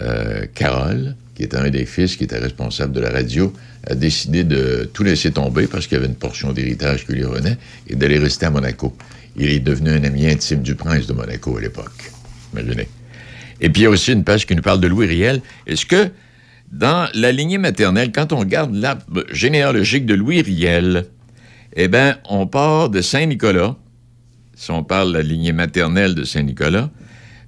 euh, 0.00 0.46
Carole, 0.54 1.14
qui 1.34 1.42
était 1.42 1.56
un 1.56 1.70
des 1.70 1.84
fils 1.84 2.16
qui 2.16 2.24
était 2.24 2.38
responsable 2.38 2.92
de 2.92 3.00
la 3.00 3.10
radio, 3.10 3.52
a 3.86 3.94
décidé 3.94 4.44
de 4.44 4.88
tout 4.92 5.02
laisser 5.02 5.30
tomber 5.30 5.66
parce 5.66 5.86
qu'il 5.86 5.96
y 5.96 5.98
avait 5.98 6.08
une 6.08 6.14
portion 6.14 6.52
d'héritage 6.52 7.06
qui 7.06 7.12
lui 7.12 7.24
revenait 7.24 7.58
et 7.88 7.96
d'aller 7.96 8.18
rester 8.18 8.46
à 8.46 8.50
Monaco. 8.50 8.96
Il 9.36 9.50
est 9.50 9.60
devenu 9.60 9.90
un 9.90 10.04
ami 10.04 10.28
intime 10.28 10.62
du 10.62 10.74
prince 10.74 11.06
de 11.06 11.12
Monaco 11.12 11.56
à 11.56 11.60
l'époque. 11.60 12.12
Imaginez. 12.52 12.88
Et 13.60 13.70
puis 13.70 13.82
il 13.82 13.84
y 13.84 13.86
a 13.86 13.90
aussi 13.90 14.12
une 14.12 14.24
page 14.24 14.46
qui 14.46 14.54
nous 14.54 14.62
parle 14.62 14.80
de 14.80 14.86
Louis 14.86 15.06
Riel. 15.06 15.40
Est-ce 15.66 15.86
que 15.86 16.10
dans 16.70 17.08
la 17.14 17.32
lignée 17.32 17.58
maternelle, 17.58 18.10
quand 18.12 18.32
on 18.32 18.38
regarde 18.38 18.74
l'arbre 18.74 19.24
généalogique 19.30 20.06
de 20.06 20.14
Louis 20.14 20.42
Riel, 20.42 21.06
Eh 21.76 21.88
bien, 21.88 22.18
on 22.28 22.46
part 22.46 22.90
de 22.90 23.00
Saint-Nicolas, 23.00 23.76
si 24.54 24.70
on 24.70 24.82
parle 24.82 25.12
de 25.12 25.18
la 25.18 25.22
lignée 25.22 25.52
maternelle 25.52 26.14
de 26.14 26.24
Saint-Nicolas, 26.24 26.90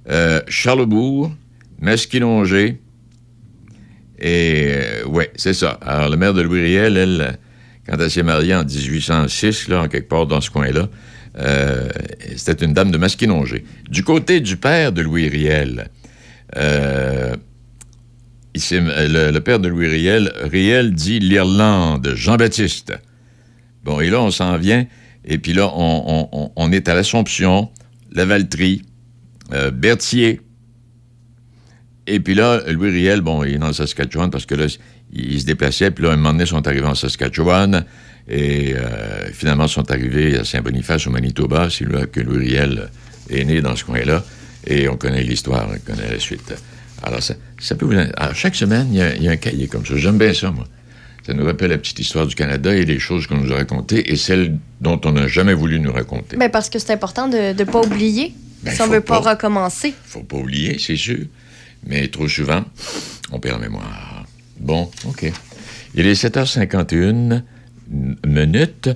euh, 0.09 0.41
Charlebourg, 0.47 1.31
Masquinongé, 1.79 2.79
et 4.19 4.67
euh, 4.69 5.05
ouais, 5.05 5.31
c'est 5.35 5.53
ça. 5.53 5.77
Alors, 5.81 6.09
le 6.09 6.17
maire 6.17 6.33
de 6.33 6.41
Louis 6.41 6.61
Riel, 6.61 6.97
elle, 6.97 7.37
quand 7.87 7.97
elle 7.99 8.09
s'est 8.09 8.23
mariée 8.23 8.55
en 8.55 8.63
1806, 8.63 9.67
là, 9.67 9.83
en 9.83 9.87
quelque 9.87 10.09
part 10.09 10.25
dans 10.25 10.41
ce 10.41 10.49
coin-là, 10.49 10.89
euh, 11.39 11.89
c'était 12.35 12.65
une 12.65 12.73
dame 12.73 12.91
de 12.91 12.97
Masquinongé. 12.97 13.63
Du 13.89 14.03
côté 14.03 14.39
du 14.39 14.57
père 14.57 14.91
de 14.91 15.01
Louis 15.01 15.29
Riel, 15.29 15.89
euh, 16.55 17.35
s'est- 18.55 18.79
le, 18.81 19.39
père 19.39 19.59
de 19.59 19.67
Louis 19.67 19.87
Riel, 19.87 20.31
Riel 20.43 20.93
dit 20.93 21.19
l'Irlande, 21.19 22.11
Jean-Baptiste. 22.15 22.93
Bon, 23.83 23.99
et 23.99 24.09
là, 24.09 24.21
on 24.21 24.31
s'en 24.31 24.57
vient, 24.57 24.85
et 25.25 25.37
puis 25.37 25.53
là, 25.53 25.69
on, 25.73 26.71
est 26.71 26.89
à 26.89 26.95
l'Assomption, 26.95 27.69
Lavaltrie, 28.11 28.81
euh, 29.53 29.71
Berthier. 29.71 30.41
Et 32.05 32.19
puis 32.19 32.35
là, 32.35 32.61
Louis 32.71 32.89
Riel, 32.91 33.21
bon, 33.21 33.43
il 33.43 33.55
est 33.55 33.57
dans 33.57 33.67
le 33.67 33.73
Saskatchewan 33.73 34.29
parce 34.29 34.45
que 34.45 34.55
là, 34.55 34.65
il, 35.11 35.33
il 35.33 35.41
se 35.41 35.45
déplaçait, 35.45 35.91
puis 35.91 36.03
là, 36.05 36.11
un 36.11 36.15
moment 36.15 36.31
donné, 36.31 36.43
ils 36.45 36.47
sont 36.47 36.65
arrivés 36.67 36.87
en 36.87 36.95
Saskatchewan, 36.95 37.85
et 38.29 38.73
euh, 38.75 39.31
finalement, 39.31 39.65
ils 39.65 39.69
sont 39.69 39.89
arrivés 39.89 40.37
à 40.37 40.43
Saint-Boniface, 40.43 41.07
au 41.07 41.11
Manitoba. 41.11 41.69
C'est 41.69 41.89
là 41.89 42.05
que 42.07 42.19
Louis 42.19 42.49
Riel 42.49 42.89
est 43.29 43.43
né 43.45 43.61
dans 43.61 43.75
ce 43.75 43.85
coin-là, 43.85 44.23
et 44.67 44.87
on 44.89 44.97
connaît 44.97 45.23
l'histoire, 45.23 45.67
on 45.73 45.79
connaît 45.79 46.11
la 46.11 46.19
suite. 46.19 46.53
Alors, 47.03 47.21
ça, 47.23 47.35
ça 47.59 47.75
peut 47.75 47.85
vous... 47.85 47.93
alors, 47.93 48.35
chaque 48.35 48.55
semaine, 48.55 48.87
il 48.91 48.97
y, 48.97 49.01
a, 49.01 49.15
il 49.15 49.23
y 49.23 49.27
a 49.27 49.31
un 49.31 49.37
cahier 49.37 49.67
comme 49.67 49.85
ça. 49.85 49.95
J'aime 49.97 50.17
bien 50.17 50.33
ça, 50.33 50.51
moi. 50.51 50.65
Ça 51.25 51.33
nous 51.33 51.45
rappelle 51.45 51.71
la 51.71 51.77
petite 51.77 51.99
histoire 51.99 52.25
du 52.25 52.35
Canada 52.35 52.73
et 52.73 52.85
les 52.85 52.99
choses 52.99 53.27
qu'on 53.27 53.37
nous 53.37 53.51
a 53.51 53.55
racontées 53.57 54.11
et 54.11 54.15
celles 54.15 54.57
dont 54.79 54.99
on 55.03 55.11
n'a 55.11 55.27
jamais 55.27 55.53
voulu 55.53 55.79
nous 55.79 55.91
raconter. 55.91 56.37
Ben, 56.37 56.49
parce 56.49 56.69
que 56.69 56.79
c'est 56.79 56.93
important 56.93 57.27
de 57.27 57.53
ne 57.53 57.63
pas 57.65 57.81
oublier 57.81 58.33
Ben, 58.63 58.73
si 58.73 58.81
on 58.81 58.85
faut 58.85 58.91
veut 58.93 59.01
pas, 59.01 59.21
pas. 59.21 59.31
recommencer. 59.31 59.93
faut 60.05 60.23
pas 60.23 60.37
oublier, 60.37 60.77
c'est 60.79 60.95
sûr. 60.95 61.25
Mais 61.85 62.07
trop 62.07 62.27
souvent, 62.27 62.63
on 63.31 63.39
perd 63.39 63.59
la 63.61 63.67
mémoire. 63.67 64.25
Bon, 64.59 64.89
OK. 65.05 65.31
Il 65.95 66.07
est 66.07 66.13
7h51 66.13 67.41
minutes. 68.25 68.89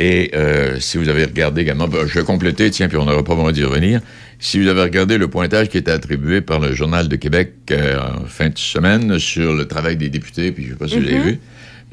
Et 0.00 0.30
euh, 0.34 0.78
si 0.78 0.96
vous 0.96 1.08
avez 1.08 1.24
regardé 1.24 1.62
également, 1.62 1.88
ben, 1.88 2.06
je 2.06 2.18
vais 2.20 2.24
compléter, 2.24 2.70
tiens, 2.70 2.88
puis 2.88 2.96
on 2.98 3.04
n'aura 3.04 3.24
pas 3.24 3.34
besoin 3.34 3.50
d'y 3.50 3.64
revenir. 3.64 4.00
Si 4.40 4.60
vous 4.60 4.68
avez 4.68 4.82
regardé 4.82 5.18
le 5.18 5.28
pointage 5.28 5.68
qui 5.68 5.78
était 5.78 5.90
attribué 5.90 6.40
par 6.40 6.60
le 6.60 6.72
Journal 6.72 7.08
de 7.08 7.16
Québec 7.16 7.54
euh, 7.72 7.98
en 8.00 8.24
fin 8.26 8.48
de 8.50 8.58
semaine 8.58 9.18
sur 9.18 9.52
le 9.52 9.66
travail 9.66 9.96
des 9.96 10.08
députés, 10.10 10.52
puis 10.52 10.64
je 10.64 10.68
ne 10.68 10.72
sais 10.74 10.78
pas 10.78 10.88
si 10.88 10.98
vous 11.00 11.06
avez 11.06 11.18
Mhm. 11.18 11.24
vu, 11.24 11.40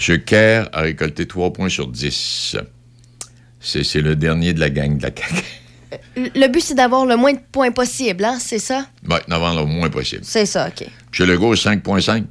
M. 0.09 0.19
Kerr 0.23 0.69
a 0.73 0.81
récolté 0.81 1.25
3 1.25 1.51
points 1.53 1.69
sur 1.69 1.87
10. 1.87 2.57
C'est 3.59 4.01
le 4.01 4.15
dernier 4.15 4.53
de 4.53 4.59
la 4.59 4.69
gang 4.69 4.95
de 4.97 5.03
la 5.03 5.09
CAQ. 5.09 5.43
Le 6.35 6.47
but, 6.47 6.61
c'est 6.61 6.75
d'avoir 6.75 7.05
le 7.07 7.15
moins 7.15 7.33
de 7.33 7.39
points 7.51 7.71
possible, 7.71 8.23
hein? 8.25 8.37
C'est 8.39 8.59
ça? 8.59 8.85
Ben, 9.03 9.19
d'en 9.27 9.35
avoir 9.37 9.55
le 9.55 9.65
moins 9.65 9.89
possible. 9.89 10.21
C'est 10.23 10.45
ça, 10.45 10.67
OK. 10.67 10.87
Chez 11.11 11.25
Legault, 11.25 11.55
5,5. 11.55 12.25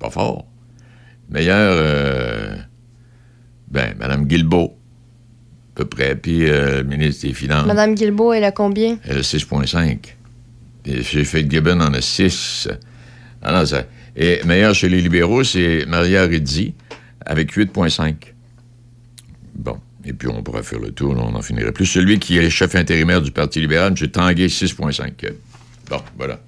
Pas 0.00 0.10
fort. 0.10 0.46
Meilleur, 1.28 1.74
euh, 1.76 2.56
ben, 3.70 3.94
Mme 3.98 4.24
Guilbeault, 4.26 4.77
peu 5.78 5.84
près. 5.84 6.16
Puis 6.16 6.48
euh, 6.48 6.78
le 6.78 6.84
ministre 6.84 7.26
des 7.26 7.32
Finances, 7.32 7.66
Madame 7.66 7.94
Guilbeault, 7.94 8.32
elle 8.32 8.44
a 8.44 8.52
combien? 8.52 8.98
elle 9.04 9.18
a 9.18 9.20
6,5. 9.20 9.98
Et 10.86 11.02
chez 11.02 11.24
Fitzgibbon, 11.24 11.80
on 11.80 11.94
a 11.94 12.00
6. 12.00 12.68
Alors, 13.42 13.66
ça, 13.66 13.84
et 14.16 14.40
meilleur 14.44 14.74
chez 14.74 14.88
les 14.88 15.00
libéraux, 15.00 15.44
c'est 15.44 15.84
Maria 15.86 16.24
Rizzi, 16.24 16.74
avec 17.24 17.56
8,5. 17.56 18.14
Bon. 19.54 19.78
Et 20.04 20.12
puis, 20.12 20.28
on 20.28 20.42
pourra 20.42 20.62
faire 20.62 20.80
le 20.80 20.90
tour, 20.90 21.14
là, 21.14 21.22
on 21.24 21.32
n'en 21.32 21.42
finirait 21.42 21.72
plus. 21.72 21.84
Celui 21.86 22.18
qui 22.18 22.38
est 22.38 22.48
chef 22.50 22.74
intérimaire 22.74 23.20
du 23.20 23.30
Parti 23.30 23.60
libéral, 23.60 23.94
M. 24.00 24.08
Tanguay, 24.08 24.46
6,5. 24.46 25.12
Bon, 25.90 26.00
voilà. 26.16 26.40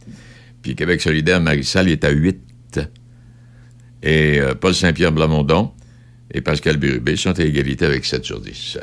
Puis 0.63 0.75
Québec 0.75 1.01
solidaire, 1.01 1.41
Marissal 1.41 1.89
est 1.89 2.05
à 2.05 2.11
8. 2.11 2.81
Et 4.03 4.41
euh, 4.41 4.55
Paul 4.55 4.75
Saint-Pierre 4.75 5.13
Blamondon 5.13 5.73
et 6.33 6.41
Pascal 6.41 6.79
Bérubé 6.79 7.17
sont 7.17 7.39
à 7.39 7.43
égalité 7.43 7.85
avec 7.85 8.07
7 8.07 8.25
sur 8.25 8.41
10. 8.41 8.79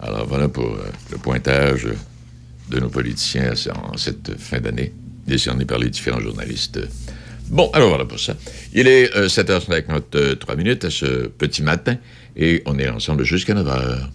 Alors 0.00 0.26
voilà 0.26 0.48
pour 0.48 0.66
euh, 0.74 0.90
le 1.10 1.18
pointage 1.18 1.88
de 2.70 2.80
nos 2.80 2.88
politiciens 2.88 3.52
en 3.74 3.96
cette 3.96 4.38
fin 4.38 4.60
d'année, 4.60 4.92
décerné 5.26 5.64
par 5.64 5.78
les 5.78 5.88
différents 5.88 6.20
journalistes. 6.20 6.80
Bon, 7.48 7.70
alors 7.72 7.90
voilà 7.90 8.04
pour 8.04 8.18
ça. 8.18 8.34
Il 8.72 8.88
est 8.88 9.14
euh, 9.16 9.28
7h53 9.28 10.56
minutes 10.56 10.84
à 10.84 10.90
ce 10.90 11.28
petit 11.28 11.62
matin 11.62 11.96
et 12.36 12.62
on 12.66 12.78
est 12.78 12.88
ensemble 12.88 13.24
jusqu'à 13.24 13.54
9h. 13.54 14.08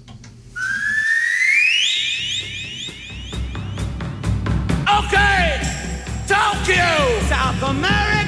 Okay, 5.00 5.62
Tokyo, 6.28 6.74
South 7.30 7.70
America, 7.70 8.21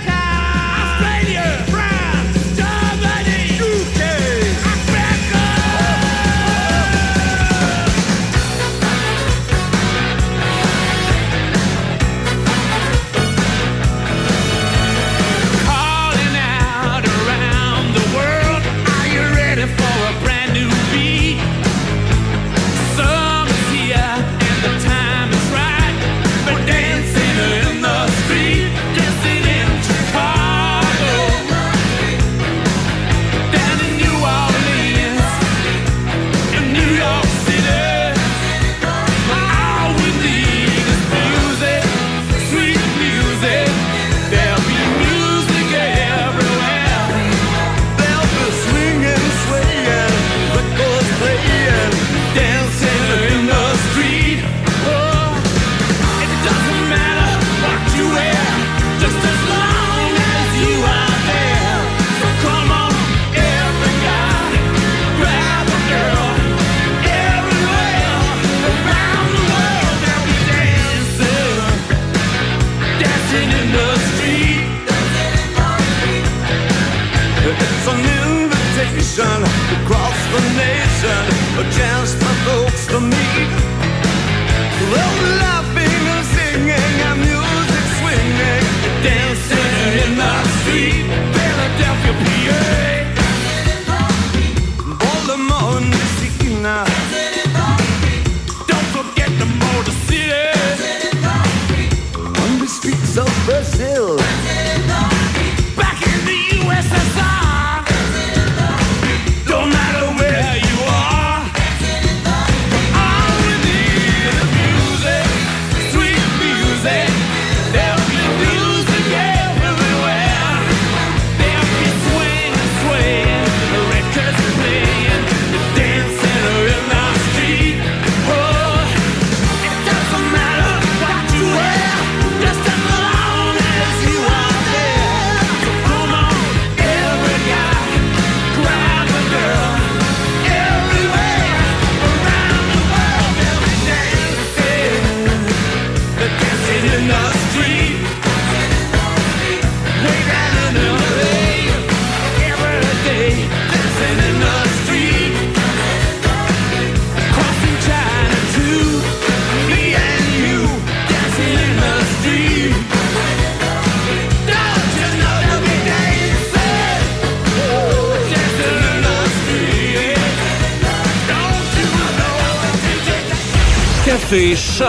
écoutez 174.33 174.55
Choc 174.55 174.87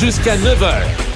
jusqu'à 0.00 0.36
9h. 0.36 0.72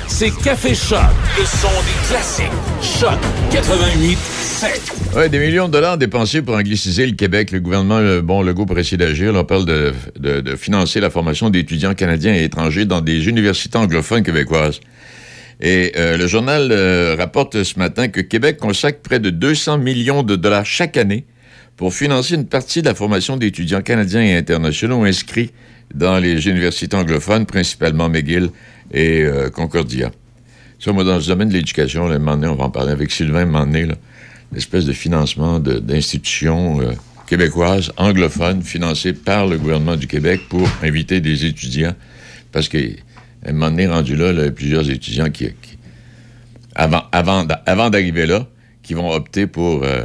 C'est 0.07 0.31
Café 0.43 0.74
Choc, 0.74 0.98
le 1.39 1.44
son 1.47 1.69
des 1.69 2.09
classiques. 2.09 2.47
Choc 2.82 3.19
88 3.51 4.19
7. 4.19 4.93
Ouais, 5.16 5.28
des 5.31 5.39
millions 5.39 5.66
de 5.66 5.73
dollars 5.73 5.97
dépensés 5.97 6.43
pour 6.43 6.57
angliciser 6.57 7.07
le 7.07 7.12
Québec. 7.12 7.52
Le 7.52 7.61
gouvernement, 7.61 7.97
euh, 7.98 8.20
bon, 8.20 8.43
Legault 8.43 8.66
pour 8.66 8.78
essayer 8.78 8.97
d'agir. 8.98 9.32
On 9.35 9.44
parle 9.44 9.65
de, 9.65 9.93
de- 10.19 10.40
de 10.40 10.57
financer 10.57 11.01
la 11.01 11.09
formation 11.09 11.48
d'étudiants 11.48 11.94
canadiens 11.94 12.35
et 12.35 12.44
étrangers 12.44 12.85
dans 12.85 13.01
des 13.01 13.28
universités 13.28 13.78
anglophones 13.78 14.23
québécoises. 14.24 14.81
Et 15.61 15.93
euh, 15.97 16.16
le 16.19 16.27
journal 16.27 16.69
euh, 16.73 17.16
rapporte 17.19 17.62
ce 17.62 17.78
matin 17.78 18.09
que 18.09 18.20
Québec 18.20 18.59
consacre 18.59 19.01
près 19.01 19.20
de 19.20 19.31
200 19.31 19.78
millions 19.78 20.23
de 20.23 20.36
dollars 20.36 20.66
chaque 20.66 20.97
année 20.98 21.24
pour 21.78 21.94
financer 21.94 22.35
une 22.35 22.47
partie 22.47 22.82
de 22.82 22.89
la 22.89 22.94
formation 22.94 23.39
d'étudiants 23.39 23.81
canadiens 23.81 24.23
et 24.23 24.36
internationaux 24.36 25.05
inscrits 25.05 25.51
dans 25.94 26.18
les 26.18 26.48
universités 26.48 26.96
anglophones, 26.96 27.46
principalement 27.46 28.08
McGill 28.08 28.50
et 28.92 29.22
euh, 29.22 29.50
Concordia. 29.50 30.10
Ça, 30.78 30.92
moi, 30.92 31.04
dans 31.04 31.16
le 31.16 31.22
domaine 31.22 31.48
de 31.48 31.54
l'éducation, 31.54 32.08
là, 32.08 32.16
un 32.16 32.18
moment 32.18 32.36
donné, 32.36 32.48
on 32.48 32.54
va 32.54 32.64
en 32.64 32.70
parler 32.70 32.92
avec 32.92 33.10
Sylvain, 33.10 33.42
un 33.42 33.46
moment 33.46 33.66
donné, 33.66 33.86
là, 33.86 33.94
une 34.52 34.58
espèce 34.58 34.84
de 34.84 34.92
financement 34.92 35.60
d'institutions 35.60 36.80
euh, 36.80 36.92
québécoises, 37.26 37.92
anglophones, 37.96 38.62
financées 38.62 39.12
par 39.12 39.46
le 39.46 39.58
gouvernement 39.58 39.96
du 39.96 40.06
Québec 40.06 40.40
pour 40.48 40.68
inviter 40.82 41.20
des 41.20 41.44
étudiants. 41.44 41.94
Parce 42.50 42.68
qu'à 42.68 42.78
un 43.46 43.52
moment 43.52 43.70
donné, 43.70 43.86
rendu 43.86 44.16
là, 44.16 44.32
il 44.32 44.38
y 44.38 44.42
a 44.42 44.50
plusieurs 44.50 44.88
étudiants 44.90 45.30
qui, 45.30 45.50
avant, 46.74 47.04
avant, 47.12 47.44
d'a- 47.44 47.62
avant 47.66 47.90
d'arriver 47.90 48.26
là, 48.26 48.46
qui 48.82 48.94
vont 48.94 49.10
opter 49.12 49.46
pour 49.46 49.82
euh, 49.84 50.02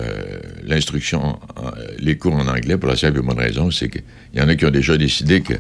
l'instruction, 0.63 1.39
les 1.97 2.17
cours 2.17 2.35
en 2.35 2.47
anglais, 2.47 2.77
pour 2.77 2.89
la 2.89 2.95
simple 2.95 3.19
et 3.19 3.21
bonne 3.21 3.39
raison, 3.39 3.71
c'est 3.71 3.89
qu'il 3.89 4.03
y 4.35 4.41
en 4.41 4.47
a 4.47 4.55
qui 4.55 4.65
ont 4.65 4.71
déjà 4.71 4.95
décidé 4.97 5.41
que 5.41 5.53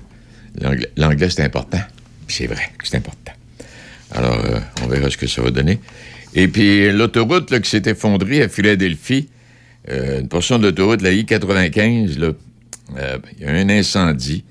l'anglais, 0.97 1.29
c'est 1.29 1.43
important. 1.43 1.81
C'est 2.27 2.47
vrai 2.47 2.71
c'est 2.83 2.97
important. 2.97 3.33
Alors, 4.11 4.39
euh, 4.45 4.59
on 4.83 4.87
verra 4.87 5.09
ce 5.09 5.17
que 5.17 5.27
ça 5.27 5.41
va 5.41 5.51
donner. 5.51 5.79
Et 6.33 6.47
puis, 6.47 6.91
l'autoroute 6.91 7.59
qui 7.59 7.69
s'est 7.69 7.83
effondrée 7.85 8.41
à 8.41 8.49
Philadelphie, 8.49 9.29
euh, 9.89 10.21
une 10.21 10.27
portion 10.27 10.57
de 10.57 10.63
l'autoroute, 10.63 11.01
la 11.01 11.11
I-95, 11.11 12.19
là, 12.19 12.31
euh, 12.97 13.17
il 13.37 13.43
y 13.43 13.47
a 13.47 13.51
eu 13.51 13.61
un 13.61 13.69
incendie. 13.69 14.43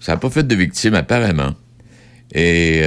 Ça 0.00 0.12
n'a 0.12 0.18
pas 0.18 0.30
fait 0.30 0.46
de 0.46 0.54
victimes, 0.54 0.94
apparemment. 0.94 1.54
Et 2.34 2.82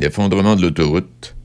l'effondrement 0.00 0.56
de 0.56 0.62
l'autoroute, 0.62 1.36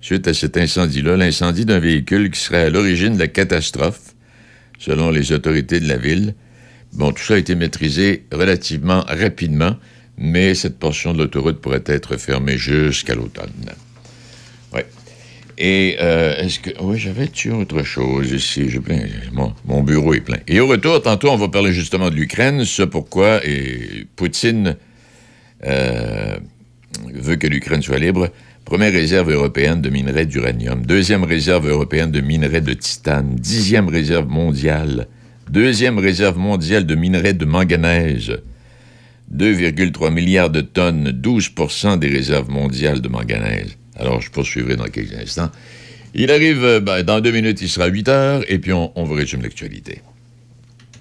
suite 0.00 0.26
à 0.26 0.34
cet 0.34 0.56
incendie-là, 0.56 1.16
l'incendie 1.16 1.66
d'un 1.66 1.78
véhicule 1.78 2.30
qui 2.30 2.40
serait 2.40 2.64
à 2.64 2.70
l'origine 2.70 3.14
de 3.14 3.18
la 3.18 3.28
catastrophe, 3.28 4.14
selon 4.78 5.10
les 5.10 5.32
autorités 5.32 5.80
de 5.80 5.88
la 5.88 5.98
ville. 5.98 6.34
Bon, 6.94 7.10
tout 7.10 7.22
ça 7.22 7.34
a 7.34 7.38
été 7.38 7.56
maîtrisé 7.56 8.24
relativement 8.32 9.04
rapidement, 9.08 9.76
mais 10.16 10.54
cette 10.54 10.78
portion 10.78 11.12
de 11.12 11.18
l'autoroute 11.18 11.60
pourrait 11.60 11.82
être 11.86 12.16
fermée 12.16 12.56
jusqu'à 12.56 13.16
l'automne. 13.16 13.50
Oui. 14.72 14.80
Et 15.58 15.96
euh, 16.00 16.36
est-ce 16.36 16.60
que. 16.60 16.70
Oui, 16.80 16.98
j'avais-tu 16.98 17.50
autre 17.50 17.82
chose 17.82 18.30
ici? 18.30 18.70
J'ai 18.70 18.78
plein. 18.78 19.00
Mon, 19.64 19.82
bureau 19.82 20.14
est 20.14 20.20
plein. 20.20 20.38
Et 20.46 20.60
au 20.60 20.68
retour, 20.68 21.02
tantôt, 21.02 21.30
on 21.30 21.36
va 21.36 21.48
parler 21.48 21.72
justement 21.72 22.10
de 22.10 22.14
l'Ukraine, 22.14 22.64
ce 22.64 22.82
pourquoi 22.84 23.44
et 23.44 24.06
Poutine 24.14 24.76
euh, 25.66 26.36
veut 27.12 27.36
que 27.36 27.48
l'Ukraine 27.48 27.82
soit 27.82 27.98
libre. 27.98 28.30
Première 28.64 28.92
réserve 28.92 29.30
européenne 29.30 29.82
de 29.82 29.90
minerais 29.90 30.26
d'uranium. 30.26 30.86
Deuxième 30.86 31.24
réserve 31.24 31.68
européenne 31.68 32.12
de 32.12 32.20
minerais 32.20 32.60
de 32.60 32.72
titane. 32.72 33.34
Dixième 33.34 33.88
réserve 33.88 34.28
mondiale. 34.28 35.08
Deuxième 35.50 35.98
réserve 35.98 36.38
mondiale 36.38 36.86
de 36.86 36.94
minerais 36.94 37.34
de 37.34 37.44
manganèse. 37.44 38.38
2,3 39.34 40.12
milliards 40.12 40.50
de 40.50 40.60
tonnes, 40.60 41.10
12% 41.10 41.98
des 41.98 42.08
réserves 42.08 42.50
mondiales 42.50 43.00
de 43.00 43.08
manganèse. 43.08 43.76
Alors, 43.96 44.20
je 44.20 44.30
poursuivrai 44.30 44.76
dans 44.76 44.84
quelques 44.84 45.14
instants. 45.14 45.50
Il 46.14 46.30
arrive, 46.30 46.64
euh, 46.64 46.80
ben, 46.80 47.02
dans 47.02 47.20
deux 47.20 47.32
minutes, 47.32 47.60
il 47.60 47.68
sera 47.68 47.86
8 47.86 48.08
heures, 48.08 48.42
et 48.48 48.58
puis 48.58 48.72
on, 48.72 48.92
vous 48.96 49.14
résume 49.14 49.42
l'actualité. 49.42 50.00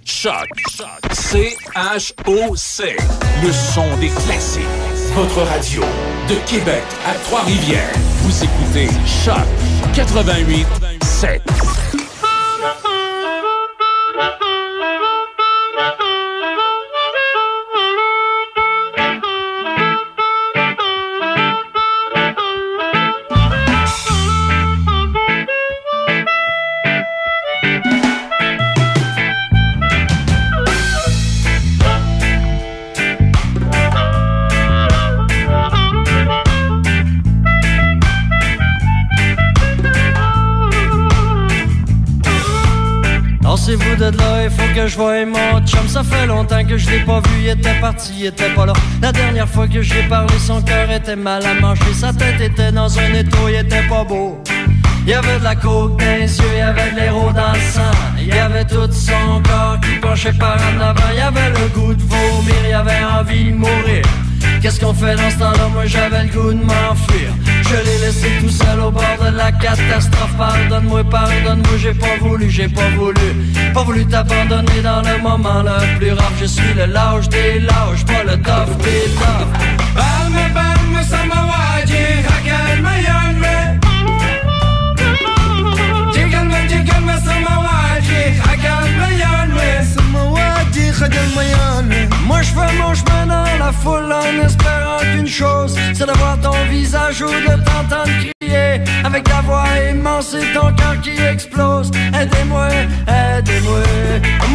Choc. 0.06 0.50
C-H-O-C. 1.12 2.84
Le 3.44 3.52
son 3.52 3.98
des 4.00 4.10
classiques. 4.10 4.64
Votre 5.14 5.42
radio. 5.44 5.82
De 6.28 6.36
Québec 6.50 6.84
à 7.06 7.14
Trois-Rivières. 7.26 7.94
Vous 8.22 8.44
écoutez 8.44 8.88
Choc 9.24 9.46
88 9.94 10.66
7. 11.04 11.42
Je 44.94 44.98
voie 44.98 45.26
mon 45.26 45.66
chum. 45.66 45.88
Ça 45.88 46.04
fait 46.04 46.28
longtemps 46.28 46.64
que 46.64 46.78
je 46.78 46.90
l'ai 46.90 47.00
pas 47.00 47.20
vu, 47.20 47.42
il 47.44 47.50
était 47.50 47.80
parti, 47.82 48.14
il 48.20 48.26
était 48.28 48.50
pas 48.50 48.66
là. 48.66 48.74
La 49.02 49.12
dernière 49.12 49.50
fois 49.50 49.68
que 49.68 49.82
je 49.82 49.94
lui 49.94 50.02
ai 50.02 50.04
parlé, 50.04 50.34
son 50.40 50.62
cœur 50.62 50.90
était 50.92 51.16
mal 51.16 51.44
à 51.46 51.54
manger. 51.56 51.94
Sa 51.94 52.14
tête 52.14 52.40
était 52.40 52.72
dans 52.72 53.00
un 53.00 53.14
étau, 53.14 53.50
il 53.50 53.56
était 53.56 53.88
pas 53.88 54.04
beau. 54.04 54.42
Il 55.06 55.10
y 55.10 55.14
avait 55.14 55.40
de 55.40 55.44
la 55.44 55.56
coke 55.56 56.00
dans 56.00 56.06
les 56.06 56.38
yeux, 56.38 56.46
il 56.54 56.60
y 56.60 56.62
avait 56.62 56.92
de 56.92 56.96
l'héros 57.00 57.32
dans 57.34 57.54
le 57.54 57.60
sang. 57.60 57.98
Il 58.18 58.28
y 58.28 58.32
avait 58.32 58.66
tout 58.66 58.92
son 58.92 59.42
corps 59.44 59.78
qui 59.82 60.00
penchait 60.00 60.34
par 60.34 60.58
en 60.58 60.80
avant. 60.80 61.10
Il 61.12 61.18
y 61.18 61.22
avait 61.22 61.50
le 61.50 61.68
goût 61.70 61.94
de 61.94 62.02
vomir, 62.04 62.56
il 62.64 62.70
y 62.70 62.74
avait 62.74 63.04
envie 63.20 63.52
de 63.52 63.58
mourir. 63.58 64.04
Qu'est-ce 64.62 64.80
qu'on 64.80 64.94
fait 64.94 65.16
dans 65.16 65.30
ce 65.30 65.40
temps-là? 65.40 65.68
Moi 65.74 65.86
j'avais 65.88 66.24
le 66.24 66.30
goût 66.30 66.54
de 66.54 66.64
m'enfuir. 66.64 67.32
Je 67.70 67.76
l'ai 67.86 67.98
laissé 68.06 68.28
tout 68.42 68.50
seul 68.50 68.80
au 68.80 68.92
bord 68.92 69.18
de 69.24 69.36
la 69.36 69.52
catastrophe. 69.52 70.36
Pardonne-moi, 70.38 71.04
pardonne-moi, 71.06 71.78
j'ai 71.78 71.94
pas 71.94 72.18
voulu, 72.20 72.50
j'ai 72.50 72.68
pas 72.68 72.90
voulu. 72.98 73.28
Pas 73.74 73.84
voulu 73.84 74.06
t'abandonner 74.06 74.82
dans 74.84 75.02
le 75.02 75.22
moment 75.22 75.62
le 75.64 75.98
plus 75.98 76.12
rare. 76.14 76.32
Je 76.40 76.46
suis 76.46 76.74
le 76.76 76.86
lâche 76.86 77.30
des 77.30 77.60
lâches, 77.60 78.06
pas 78.06 78.24
le 78.24 78.36
tough 78.42 78.78
des 78.84 79.10
toughs. 79.18 79.84
Moi 92.26 92.42
je 92.42 92.52
fais 92.54 92.78
mon 92.78 92.94
chemin 92.94 93.26
dans 93.28 93.58
la 93.66 93.72
foule 93.72 94.12
en 94.12 94.46
espérant 94.46 95.00
qu'une 95.00 95.28
chose, 95.28 95.76
c'est 95.94 96.06
de 96.06 96.18
voir 96.18 96.40
ton 96.42 96.54
visage 96.70 97.22
ou 97.22 97.28
de 97.28 97.64
t'entendre 97.64 98.06
crier 98.06 98.33
avec 99.04 99.24
ta 99.24 99.42
voix 99.42 99.66
immense 99.90 100.34
et 100.34 100.54
ton 100.54 100.74
cœur 100.74 101.00
qui 101.02 101.12
explose. 101.22 101.92
Aidez-moi, 102.20 102.68
aidez-moi. 103.08 103.80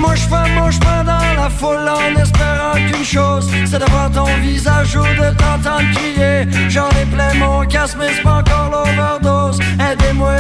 Moi 0.01 0.15
je 0.15 0.23
fais 0.23 0.51
mon 0.55 0.71
chemin 0.71 1.05
dans 1.05 1.43
la 1.43 1.51
foule 1.51 1.89
en 1.89 2.21
espérant 2.21 2.75
qu'une 2.75 3.05
chose, 3.05 3.49
c'est 3.67 3.79
de 3.79 3.91
voir 3.91 4.11
ton 4.11 4.27
visage 4.41 4.97
ou 4.97 5.03
de 5.03 5.37
t'entendre 5.37 5.91
crier. 5.95 6.47
J'en 6.69 6.89
ai 6.91 7.05
plein 7.15 7.35
mon 7.35 7.65
casque 7.67 7.97
mais 7.99 8.13
c'est 8.15 8.23
pas 8.23 8.39
encore 8.39 8.71
l'overdose. 8.71 9.59
Aidez-moi, 9.79 10.37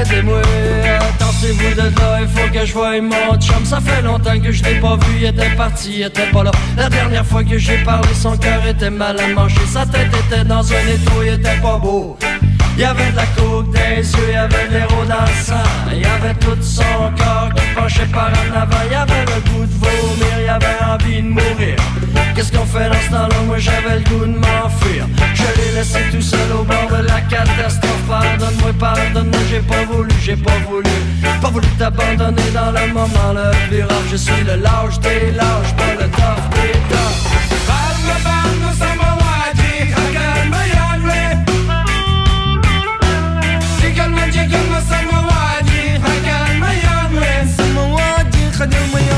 aidez-moi. 0.00 0.42
Attendez-vous 1.00 1.74
de 1.74 2.00
là, 2.00 2.20
il 2.20 2.28
faut 2.28 2.52
que 2.52 2.66
je 2.66 2.72
voie 2.72 3.00
mon 3.00 3.38
chum. 3.40 3.64
Ça 3.64 3.80
fait 3.80 4.02
longtemps 4.02 4.38
que 4.38 4.52
je 4.52 4.62
l'ai 4.64 4.80
pas 4.80 4.96
vu, 4.96 5.18
il 5.20 5.24
était 5.26 5.50
parti, 5.56 5.94
il 5.96 6.02
était 6.02 6.30
pas 6.30 6.44
là. 6.44 6.50
La 6.76 6.88
dernière 6.88 7.26
fois 7.26 7.42
que 7.42 7.58
j'ai 7.58 7.78
parlé, 7.78 8.08
son 8.14 8.36
cœur 8.36 8.66
était 8.66 8.90
mal 8.90 9.18
à 9.18 9.28
manger. 9.28 9.60
Sa 9.66 9.86
tête 9.86 10.10
était 10.26 10.44
dans 10.44 10.64
un 10.72 10.86
étau, 10.94 11.22
il 11.22 11.34
était 11.34 11.60
pas 11.60 11.78
beau. 11.78 12.16
Il 12.74 12.80
y 12.80 12.84
avait 12.84 13.10
de 13.10 13.16
la 13.16 13.26
coke 13.36 13.52
les 13.96 14.02
yeux, 14.02 14.18
il 14.28 14.32
y 14.32 14.36
avait 14.36 14.68
de 14.68 14.72
l'héros 14.72 15.04
dans. 15.06 15.92
Il 15.92 16.00
y 16.00 16.04
avait 16.04 16.34
tout 16.34 16.56
son 16.62 16.82
corps 17.16 17.50
qui 17.54 17.62
penchait 17.74 18.06
par 18.06 18.30
en 18.30 18.60
avant. 18.60 18.82
Il 18.86 18.92
y 18.92 18.94
avait 18.94 19.24
le 19.26 19.50
goût 19.50 19.66
de 19.66 19.74
vomir, 19.74 20.34
il 20.38 20.46
y 20.46 20.48
avait 20.48 20.78
envie 20.90 21.22
de 21.22 21.28
mourir. 21.28 21.76
Qu'est-ce 22.34 22.50
qu'on 22.50 22.64
fait 22.64 22.88
dans 22.88 23.00
ce 23.06 23.10
temps-là? 23.10 23.36
Moi 23.46 23.58
j'avais 23.58 23.96
le 23.96 24.04
goût 24.10 24.24
de 24.24 24.38
m'enfuir. 24.38 25.06
Je 25.34 25.42
l'ai 25.42 25.76
laissé 25.76 25.98
tout 26.10 26.22
seul 26.22 26.50
au 26.58 26.64
bord 26.64 26.88
de 26.90 27.06
la 27.06 27.20
catastrophe. 27.22 27.92
Pardonne-moi, 28.08 28.72
pardonne-moi, 28.78 29.40
j'ai 29.50 29.60
pas 29.60 29.84
voulu, 29.90 30.10
j'ai 30.22 30.36
pas 30.36 30.58
voulu. 30.68 30.90
Pas 31.40 31.50
voulu 31.50 31.68
t'abandonner 31.78 32.50
dans 32.54 32.72
le 32.72 32.92
moment 32.92 33.32
le 33.34 33.68
plus 33.68 33.82
rare. 33.82 34.02
Je 34.10 34.16
suis 34.16 34.44
le 34.44 34.56
lâche 34.56 34.98
des 35.00 35.32
lâches, 35.32 35.74
pas 35.76 35.94
le 36.00 36.08
tough 36.10 36.44
des 36.54 36.72
toughs. 36.88 37.32
I 48.62 48.66
don't 48.66 48.92
know. 48.92 49.11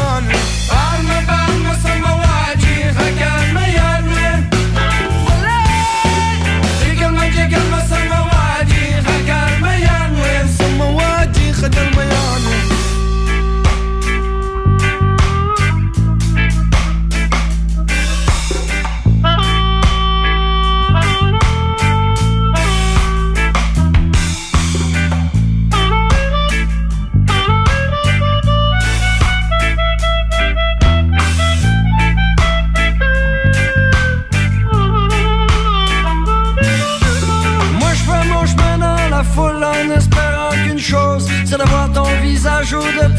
Visage 42.64 42.76
ou 42.76 43.13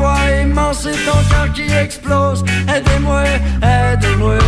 voix 0.00 0.16
ton 1.04 1.18
cœur 1.28 1.52
qui 1.52 1.72
explose. 1.72 2.44
Aidez-moi, 2.68 3.24
aidez-moi. 3.62 4.38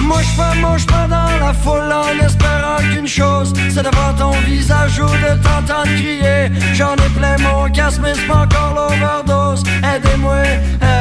Mouche 0.00 0.36
pas, 0.36 0.54
mouche 0.54 0.86
pas 0.86 1.06
dans 1.08 1.44
la 1.44 1.52
foule 1.52 1.92
en 1.92 2.24
espérant 2.24 2.76
qu'une 2.92 3.08
chose, 3.08 3.52
c'est 3.70 3.82
d'avoir 3.82 4.14
ton 4.16 4.32
visage 4.46 5.00
ou 5.00 5.06
de 5.06 5.42
t'entendre 5.42 5.94
crier. 5.96 6.50
J'en 6.74 6.94
ai 6.94 7.08
plein 7.16 7.36
mon 7.38 7.70
casque, 7.70 8.00
mais 8.02 8.14
c'est 8.14 8.26
pas 8.26 8.44
encore 8.44 8.74
l'overdose. 8.74 9.62
Aidez-moi, 9.82 10.42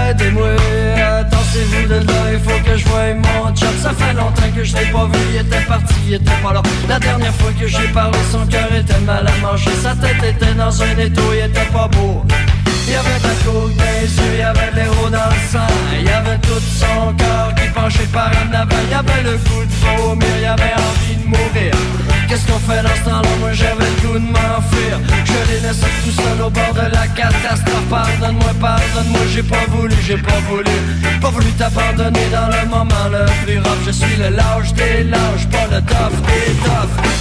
aidez-moi. 0.09 0.55
Attendez-vous 1.19 1.87
de 1.87 2.07
là, 2.07 2.21
il 2.33 2.39
faut 2.39 2.59
que 2.63 2.77
je 2.77 2.85
voie 2.85 3.13
mon 3.15 3.55
chat. 3.55 3.73
Ça 3.81 3.91
fait 3.91 4.13
longtemps 4.13 4.51
que 4.55 4.63
je 4.63 4.75
l'ai 4.75 4.85
pas 4.85 5.05
vu, 5.05 5.19
il 5.33 5.41
était 5.41 5.65
parti, 5.67 5.95
il 6.07 6.13
était 6.15 6.41
pas 6.41 6.53
là. 6.53 6.61
La 6.87 6.99
dernière 6.99 7.33
fois 7.35 7.51
que 7.59 7.67
j'ai 7.67 7.87
parlé, 7.89 8.17
son 8.31 8.45
cœur 8.47 8.73
était 8.73 8.99
mal 9.01 9.27
à 9.27 9.37
manger. 9.45 9.71
Sa 9.81 9.95
tête 9.95 10.23
était 10.23 10.53
dans 10.53 10.81
un 10.81 10.97
étau, 10.97 11.21
il 11.33 11.45
était 11.49 11.71
pas 11.71 11.87
beau. 11.89 12.23
Il 12.85 12.91
y 12.91 12.95
avait 12.95 13.19
de 13.19 13.27
la 13.27 13.33
les 14.03 14.15
yeux, 14.17 14.33
il 14.33 14.39
y 14.39 14.43
avait 14.43 14.71
l'héros 14.75 15.09
dans 15.09 15.29
le 15.29 15.41
sang. 15.51 15.73
Il 15.97 16.05
y 16.05 16.09
avait 16.09 16.37
tout 16.39 16.59
son 16.59 17.13
corps 17.17 17.53
qui 17.55 17.67
penchait 17.69 18.09
par 18.11 18.29
en 18.29 18.53
avant. 18.53 18.81
Il 18.85 18.91
y 18.91 18.93
avait 18.93 19.23
le 19.23 19.37
goût 19.37 19.63
de 19.63 20.01
vomir, 20.01 20.27
il 20.35 20.41
y 20.41 20.45
avait 20.45 20.75
envie 20.87 21.15
de 21.15 21.27
mourir. 21.27 21.73
Qu'est-ce 22.27 22.45
qu'on 22.47 22.59
fait 22.59 22.81
dans 22.83 22.95
ce 22.95 23.09
temps-là? 23.09 23.29
Moi 23.39 23.53
j'avais 23.53 23.85
le 23.85 24.07
goût 24.07 24.19
de 24.19 24.31
m'enfuir. 24.35 24.99
Je 25.25 25.51
l'ai 25.51 25.59
laissé 25.61 25.87
tout 26.03 26.11
seul 26.11 26.41
au 26.45 26.49
bord 26.49 26.73
de 26.73 26.91
la 26.91 27.07
catastrophe. 27.07 27.87
Pardonne-moi, 27.89 28.53
pardonne-moi, 28.59 29.21
j'ai 29.33 29.43
pas 29.43 29.65
voulu, 29.69 29.95
j'ai 30.05 30.17
pas 30.17 30.41
voulu. 30.49 30.75
Pas 31.21 31.29
voulu 31.29 31.51
t'abandonner 31.51 32.27
dans 32.31 32.47
le 32.47 32.67
moment 32.69 33.07
le 33.11 33.25
plus 33.45 33.59
rough. 33.59 33.83
Je 33.85 33.91
suis 33.91 34.17
le 34.17 34.29
lâche 34.35 34.73
des 34.73 35.03
lâches, 35.03 35.47
pas 35.51 35.67
le 35.71 35.81
tough 35.81 36.17
des 36.27 36.53
tough 36.65 37.13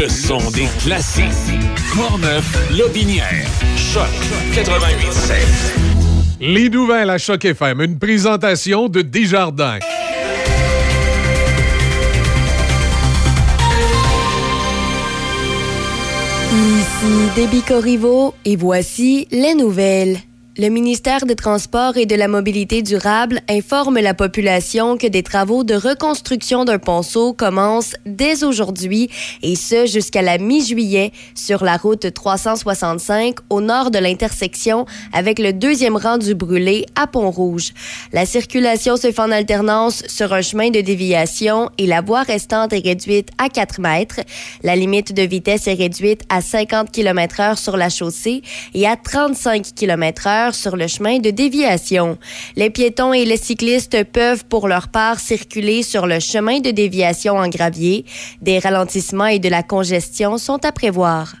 Le 0.00 0.08
son 0.08 0.38
des 0.50 0.66
classiques. 0.80 1.24
Portneuf, 1.94 2.70
Lobinière. 2.76 3.46
Choc 3.76 4.08
88.7. 4.52 5.34
Les 6.40 6.68
nouvelles 6.68 7.10
à 7.10 7.18
Choc 7.18 7.44
FM, 7.44 7.82
une 7.82 7.96
présentation 7.96 8.88
de 8.88 9.02
Desjardins. 9.02 9.78
Ici 16.50 17.30
Déby 17.36 17.62
Corriveau 17.62 18.34
et 18.44 18.56
voici 18.56 19.28
les 19.30 19.54
nouvelles. 19.54 20.18
Le 20.58 20.68
ministère 20.68 21.24
des 21.24 21.34
Transports 21.34 21.96
et 21.96 22.04
de 22.04 22.14
la 22.14 22.28
Mobilité 22.28 22.82
durable 22.82 23.40
informe 23.48 23.98
la 23.98 24.12
population 24.12 24.98
que 24.98 25.06
des 25.06 25.22
travaux 25.22 25.64
de 25.64 25.72
reconstruction 25.72 26.66
d'un 26.66 26.78
ponceau 26.78 27.32
commencent 27.32 27.96
dès 28.04 28.44
aujourd'hui 28.44 29.08
et 29.42 29.56
ce 29.56 29.86
jusqu'à 29.86 30.20
la 30.20 30.36
mi-juillet 30.36 31.12
sur 31.34 31.64
la 31.64 31.78
route 31.78 32.12
365 32.12 33.36
au 33.48 33.62
nord 33.62 33.90
de 33.90 33.98
l'intersection 33.98 34.84
avec 35.14 35.38
le 35.38 35.54
deuxième 35.54 35.96
rang 35.96 36.18
du 36.18 36.34
brûlé 36.34 36.84
à 36.96 37.06
Pont-Rouge. 37.06 37.72
La 38.12 38.26
circulation 38.26 38.98
se 38.98 39.10
fait 39.10 39.20
en 39.20 39.30
alternance 39.30 40.02
sur 40.06 40.34
un 40.34 40.42
chemin 40.42 40.68
de 40.68 40.82
déviation 40.82 41.70
et 41.78 41.86
la 41.86 42.02
voie 42.02 42.24
restante 42.24 42.74
est 42.74 42.84
réduite 42.84 43.30
à 43.38 43.48
4 43.48 43.80
mètres. 43.80 44.20
La 44.62 44.76
limite 44.76 45.14
de 45.14 45.22
vitesse 45.22 45.66
est 45.66 45.72
réduite 45.72 46.24
à 46.28 46.42
50 46.42 46.90
km 46.90 47.40
heure 47.40 47.58
sur 47.58 47.78
la 47.78 47.88
chaussée 47.88 48.42
et 48.74 48.86
à 48.86 48.96
35 48.96 49.74
km 49.74 50.26
heure 50.26 50.41
sur 50.50 50.76
le 50.76 50.88
chemin 50.88 51.20
de 51.20 51.30
déviation. 51.30 52.18
Les 52.56 52.70
piétons 52.70 53.12
et 53.12 53.24
les 53.24 53.36
cyclistes 53.36 54.02
peuvent 54.04 54.44
pour 54.44 54.66
leur 54.66 54.88
part 54.88 55.20
circuler 55.20 55.84
sur 55.84 56.06
le 56.08 56.18
chemin 56.18 56.58
de 56.58 56.72
déviation 56.72 57.36
en 57.36 57.48
gravier. 57.48 58.04
Des 58.40 58.58
ralentissements 58.58 59.26
et 59.26 59.38
de 59.38 59.48
la 59.48 59.62
congestion 59.62 60.38
sont 60.38 60.64
à 60.64 60.72
prévoir. 60.72 61.34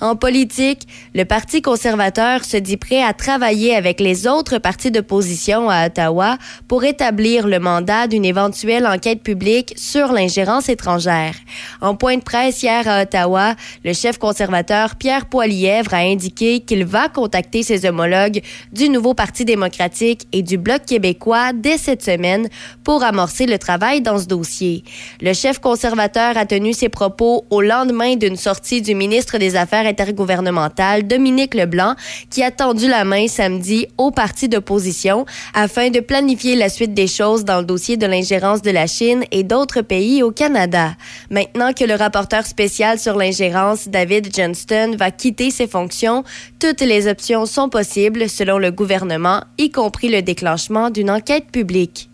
En 0.00 0.14
politique, 0.14 0.86
le 1.14 1.24
Parti 1.24 1.62
conservateur 1.62 2.44
se 2.44 2.58
dit 2.58 2.76
prêt 2.76 3.02
à 3.02 3.14
travailler 3.14 3.74
avec 3.74 3.98
les 3.98 4.26
autres 4.26 4.58
partis 4.58 4.90
d'opposition 4.90 5.70
à 5.70 5.86
Ottawa 5.86 6.36
pour 6.68 6.84
établir 6.84 7.46
le 7.46 7.58
mandat 7.58 8.06
d'une 8.06 8.24
éventuelle 8.24 8.86
enquête 8.86 9.22
publique 9.22 9.72
sur 9.76 10.12
l'ingérence 10.12 10.68
étrangère. 10.68 11.34
En 11.80 11.94
point 11.94 12.16
de 12.16 12.22
presse 12.22 12.62
hier 12.62 12.86
à 12.86 13.02
Ottawa, 13.02 13.54
le 13.84 13.94
chef 13.94 14.18
conservateur 14.18 14.96
Pierre 14.96 15.26
Poilièvre 15.26 15.94
a 15.94 15.98
indiqué 15.98 16.60
qu'il 16.60 16.84
va 16.84 17.08
contacter 17.08 17.62
ses 17.62 17.86
homologues 17.86 18.42
du 18.72 18.90
nouveau 18.90 19.14
Parti 19.14 19.46
démocratique 19.46 20.26
et 20.32 20.42
du 20.42 20.58
Bloc 20.58 20.84
québécois 20.84 21.52
dès 21.54 21.78
cette 21.78 22.02
semaine 22.02 22.48
pour 22.84 23.02
amorcer 23.02 23.46
le 23.46 23.58
travail 23.58 24.02
dans 24.02 24.18
ce 24.18 24.26
dossier. 24.26 24.84
Le 25.22 25.32
chef 25.32 25.58
conservateur 25.58 26.36
a 26.36 26.44
tenu 26.44 26.74
ses 26.74 26.90
propos 26.90 27.44
au 27.48 27.62
lendemain 27.62 28.16
d'une 28.16 28.36
sortie 28.36 28.82
du 28.82 28.94
ministre 28.94 29.38
des 29.38 29.56
Affaires 29.56 29.85
intergouvernementale 29.86 31.06
Dominique 31.06 31.54
Leblanc 31.54 31.94
qui 32.30 32.42
a 32.42 32.50
tendu 32.50 32.88
la 32.88 33.04
main 33.04 33.28
samedi 33.28 33.86
au 33.96 34.10
parti 34.10 34.48
d'opposition 34.48 35.24
afin 35.54 35.90
de 35.90 36.00
planifier 36.00 36.56
la 36.56 36.68
suite 36.68 36.94
des 36.94 37.06
choses 37.06 37.44
dans 37.44 37.60
le 37.60 37.64
dossier 37.64 37.96
de 37.96 38.06
l'ingérence 38.06 38.62
de 38.62 38.70
la 38.70 38.86
Chine 38.86 39.24
et 39.30 39.42
d'autres 39.42 39.82
pays 39.82 40.22
au 40.22 40.30
Canada. 40.30 40.94
Maintenant 41.30 41.72
que 41.72 41.84
le 41.84 41.94
rapporteur 41.94 42.46
spécial 42.46 42.98
sur 42.98 43.16
l'ingérence, 43.16 43.88
David 43.88 44.34
Johnston, 44.34 44.96
va 44.98 45.10
quitter 45.10 45.50
ses 45.50 45.66
fonctions, 45.66 46.24
toutes 46.58 46.80
les 46.80 47.08
options 47.08 47.46
sont 47.46 47.68
possibles 47.68 48.28
selon 48.28 48.58
le 48.58 48.70
gouvernement, 48.70 49.42
y 49.58 49.70
compris 49.70 50.08
le 50.08 50.22
déclenchement 50.22 50.90
d'une 50.90 51.10
enquête 51.10 51.46
publique. 51.50 52.08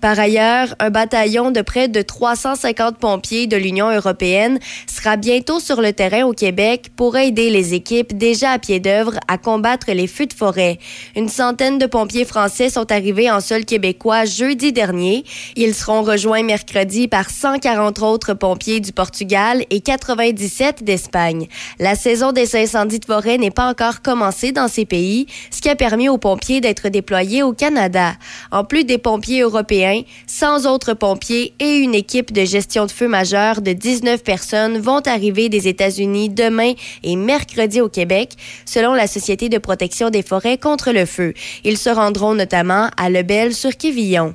Par 0.00 0.18
ailleurs, 0.18 0.74
un 0.78 0.88
bataillon 0.88 1.50
de 1.50 1.60
près 1.60 1.88
de 1.88 2.00
350 2.00 2.96
pompiers 2.96 3.46
de 3.46 3.58
l'Union 3.58 3.94
européenne 3.94 4.58
sera 4.86 5.16
bientôt 5.16 5.60
sur 5.60 5.82
le 5.82 5.92
terrain 5.92 6.24
au 6.24 6.32
Québec 6.32 6.90
pour 6.96 7.18
aider 7.18 7.50
les 7.50 7.74
équipes 7.74 8.16
déjà 8.16 8.52
à 8.52 8.58
pied 8.58 8.80
d'œuvre 8.80 9.18
à 9.28 9.36
combattre 9.36 9.92
les 9.92 10.06
feux 10.06 10.24
de 10.24 10.32
forêt. 10.32 10.78
Une 11.16 11.28
centaine 11.28 11.76
de 11.76 11.84
pompiers 11.84 12.24
français 12.24 12.70
sont 12.70 12.90
arrivés 12.90 13.30
en 13.30 13.40
sol 13.40 13.66
québécois 13.66 14.24
jeudi 14.24 14.72
dernier. 14.72 15.24
Ils 15.54 15.74
seront 15.74 16.02
rejoints 16.02 16.44
mercredi 16.44 17.06
par 17.06 17.28
140 17.28 18.00
autres 18.00 18.32
pompiers 18.32 18.80
du 18.80 18.92
Portugal 18.92 19.64
et 19.68 19.82
97 19.82 20.82
d'Espagne. 20.82 21.46
La 21.78 21.94
saison 21.94 22.32
des 22.32 22.56
incendies 22.56 23.00
de 23.00 23.04
forêt 23.04 23.36
n'est 23.36 23.50
pas 23.50 23.68
encore 23.68 24.00
commencée 24.00 24.52
dans 24.52 24.68
ces 24.68 24.86
pays, 24.86 25.26
ce 25.50 25.60
qui 25.60 25.68
a 25.68 25.76
permis 25.76 26.08
aux 26.08 26.16
pompiers 26.16 26.62
d'être 26.62 26.88
déployés 26.88 27.42
au 27.42 27.52
Canada. 27.52 28.14
En 28.50 28.64
plus 28.64 28.84
des 28.84 28.96
pompiers 28.96 29.42
européens, 29.42 29.89
européen, 29.90 30.02
100 30.26 30.66
autres 30.66 30.94
pompiers 30.94 31.52
et 31.58 31.76
une 31.76 31.94
équipe 31.94 32.32
de 32.32 32.44
gestion 32.44 32.86
de 32.86 32.90
feu 32.90 33.08
majeure 33.08 33.60
de 33.60 33.72
19 33.72 34.22
personnes 34.22 34.78
vont 34.78 35.00
arriver 35.06 35.48
des 35.48 35.68
États-Unis 35.68 36.28
demain 36.28 36.72
et 37.02 37.16
mercredi 37.16 37.80
au 37.80 37.88
Québec, 37.88 38.32
selon 38.64 38.94
la 38.94 39.06
Société 39.06 39.48
de 39.48 39.58
protection 39.58 40.10
des 40.10 40.22
forêts 40.22 40.58
contre 40.58 40.92
le 40.92 41.06
feu. 41.06 41.34
Ils 41.64 41.78
se 41.78 41.90
rendront 41.90 42.34
notamment 42.34 42.88
à 42.96 43.10
Lebel 43.10 43.54
sur 43.54 43.76
Quévillon. 43.76 44.34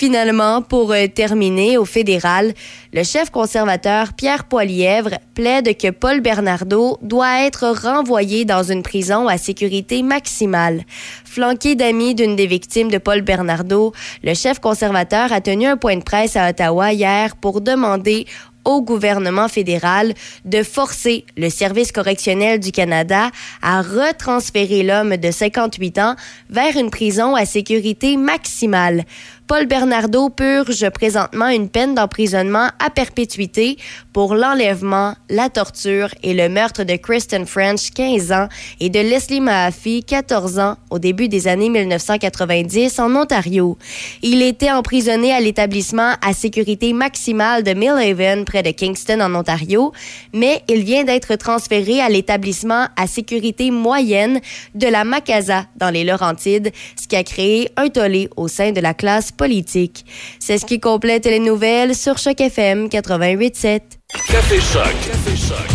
Finalement, 0.00 0.62
pour 0.62 0.92
euh, 0.92 1.08
terminer 1.08 1.76
au 1.76 1.84
fédéral, 1.84 2.54
le 2.94 3.04
chef 3.04 3.28
conservateur 3.28 4.14
Pierre 4.14 4.44
Poilièvre 4.44 5.18
plaide 5.34 5.76
que 5.76 5.90
Paul 5.90 6.22
Bernardo 6.22 6.96
doit 7.02 7.42
être 7.42 7.68
renvoyé 7.68 8.46
dans 8.46 8.62
une 8.62 8.82
prison 8.82 9.28
à 9.28 9.36
sécurité 9.36 10.02
maximale. 10.02 10.84
Flanqué 11.26 11.74
d'amis 11.74 12.14
d'une 12.14 12.34
des 12.34 12.46
victimes 12.46 12.90
de 12.90 12.96
Paul 12.96 13.20
Bernardo, 13.20 13.92
le 14.24 14.32
chef 14.32 14.58
conservateur 14.58 15.34
a 15.34 15.42
tenu 15.42 15.66
un 15.66 15.76
point 15.76 15.98
de 15.98 16.02
presse 16.02 16.34
à 16.34 16.48
Ottawa 16.48 16.94
hier 16.94 17.36
pour 17.36 17.60
demander 17.60 18.24
au 18.64 18.82
gouvernement 18.82 19.48
fédéral 19.48 20.14
de 20.44 20.62
forcer 20.62 21.24
le 21.36 21.50
Service 21.50 21.92
correctionnel 21.92 22.60
du 22.60 22.72
Canada 22.72 23.30
à 23.62 23.82
retransférer 23.82 24.82
l'homme 24.82 25.16
de 25.16 25.30
58 25.30 25.98
ans 25.98 26.16
vers 26.48 26.76
une 26.76 26.90
prison 26.90 27.34
à 27.34 27.44
sécurité 27.44 28.16
maximale. 28.16 29.04
Paul 29.50 29.66
Bernardo 29.66 30.28
purge 30.28 30.88
présentement 30.90 31.48
une 31.48 31.68
peine 31.68 31.96
d'emprisonnement 31.96 32.68
à 32.78 32.88
perpétuité 32.88 33.78
pour 34.12 34.36
l'enlèvement, 34.36 35.16
la 35.28 35.48
torture 35.48 36.08
et 36.22 36.34
le 36.34 36.48
meurtre 36.48 36.84
de 36.84 36.94
Kristen 36.94 37.46
French, 37.46 37.90
15 37.90 38.30
ans, 38.30 38.48
et 38.78 38.90
de 38.90 39.00
Leslie 39.00 39.40
Mahaffey, 39.40 40.02
14 40.06 40.60
ans, 40.60 40.76
au 40.90 41.00
début 41.00 41.26
des 41.26 41.48
années 41.48 41.68
1990 41.68 43.00
en 43.00 43.16
Ontario. 43.16 43.76
Il 44.22 44.40
était 44.40 44.70
emprisonné 44.70 45.32
à 45.32 45.40
l'établissement 45.40 46.12
à 46.24 46.32
sécurité 46.32 46.92
maximale 46.92 47.64
de 47.64 47.72
Millhaven, 47.72 48.44
près 48.44 48.62
de 48.62 48.70
Kingston, 48.70 49.20
en 49.20 49.34
Ontario, 49.34 49.90
mais 50.32 50.62
il 50.68 50.84
vient 50.84 51.02
d'être 51.02 51.34
transféré 51.34 52.00
à 52.00 52.08
l'établissement 52.08 52.86
à 52.96 53.08
sécurité 53.08 53.72
moyenne 53.72 54.40
de 54.76 54.86
la 54.86 55.02
Macasa, 55.02 55.64
dans 55.74 55.90
les 55.90 56.04
Laurentides, 56.04 56.70
ce 56.94 57.08
qui 57.08 57.16
a 57.16 57.24
créé 57.24 57.68
un 57.76 57.88
tollé 57.88 58.28
au 58.36 58.46
sein 58.46 58.70
de 58.70 58.80
la 58.80 58.94
classe 58.94 59.32
politique. 59.44 60.04
C'est 60.38 60.58
ce 60.58 60.66
qui 60.66 60.80
complète 60.80 61.24
les 61.24 61.38
nouvelles 61.38 61.94
sur 61.94 62.18
Choc 62.18 62.38
FM 62.42 62.88
88.7. 62.88 63.80
Café 64.28 64.56
Choc. 64.60 64.92
Café 65.10 65.34
Choc. 65.34 65.70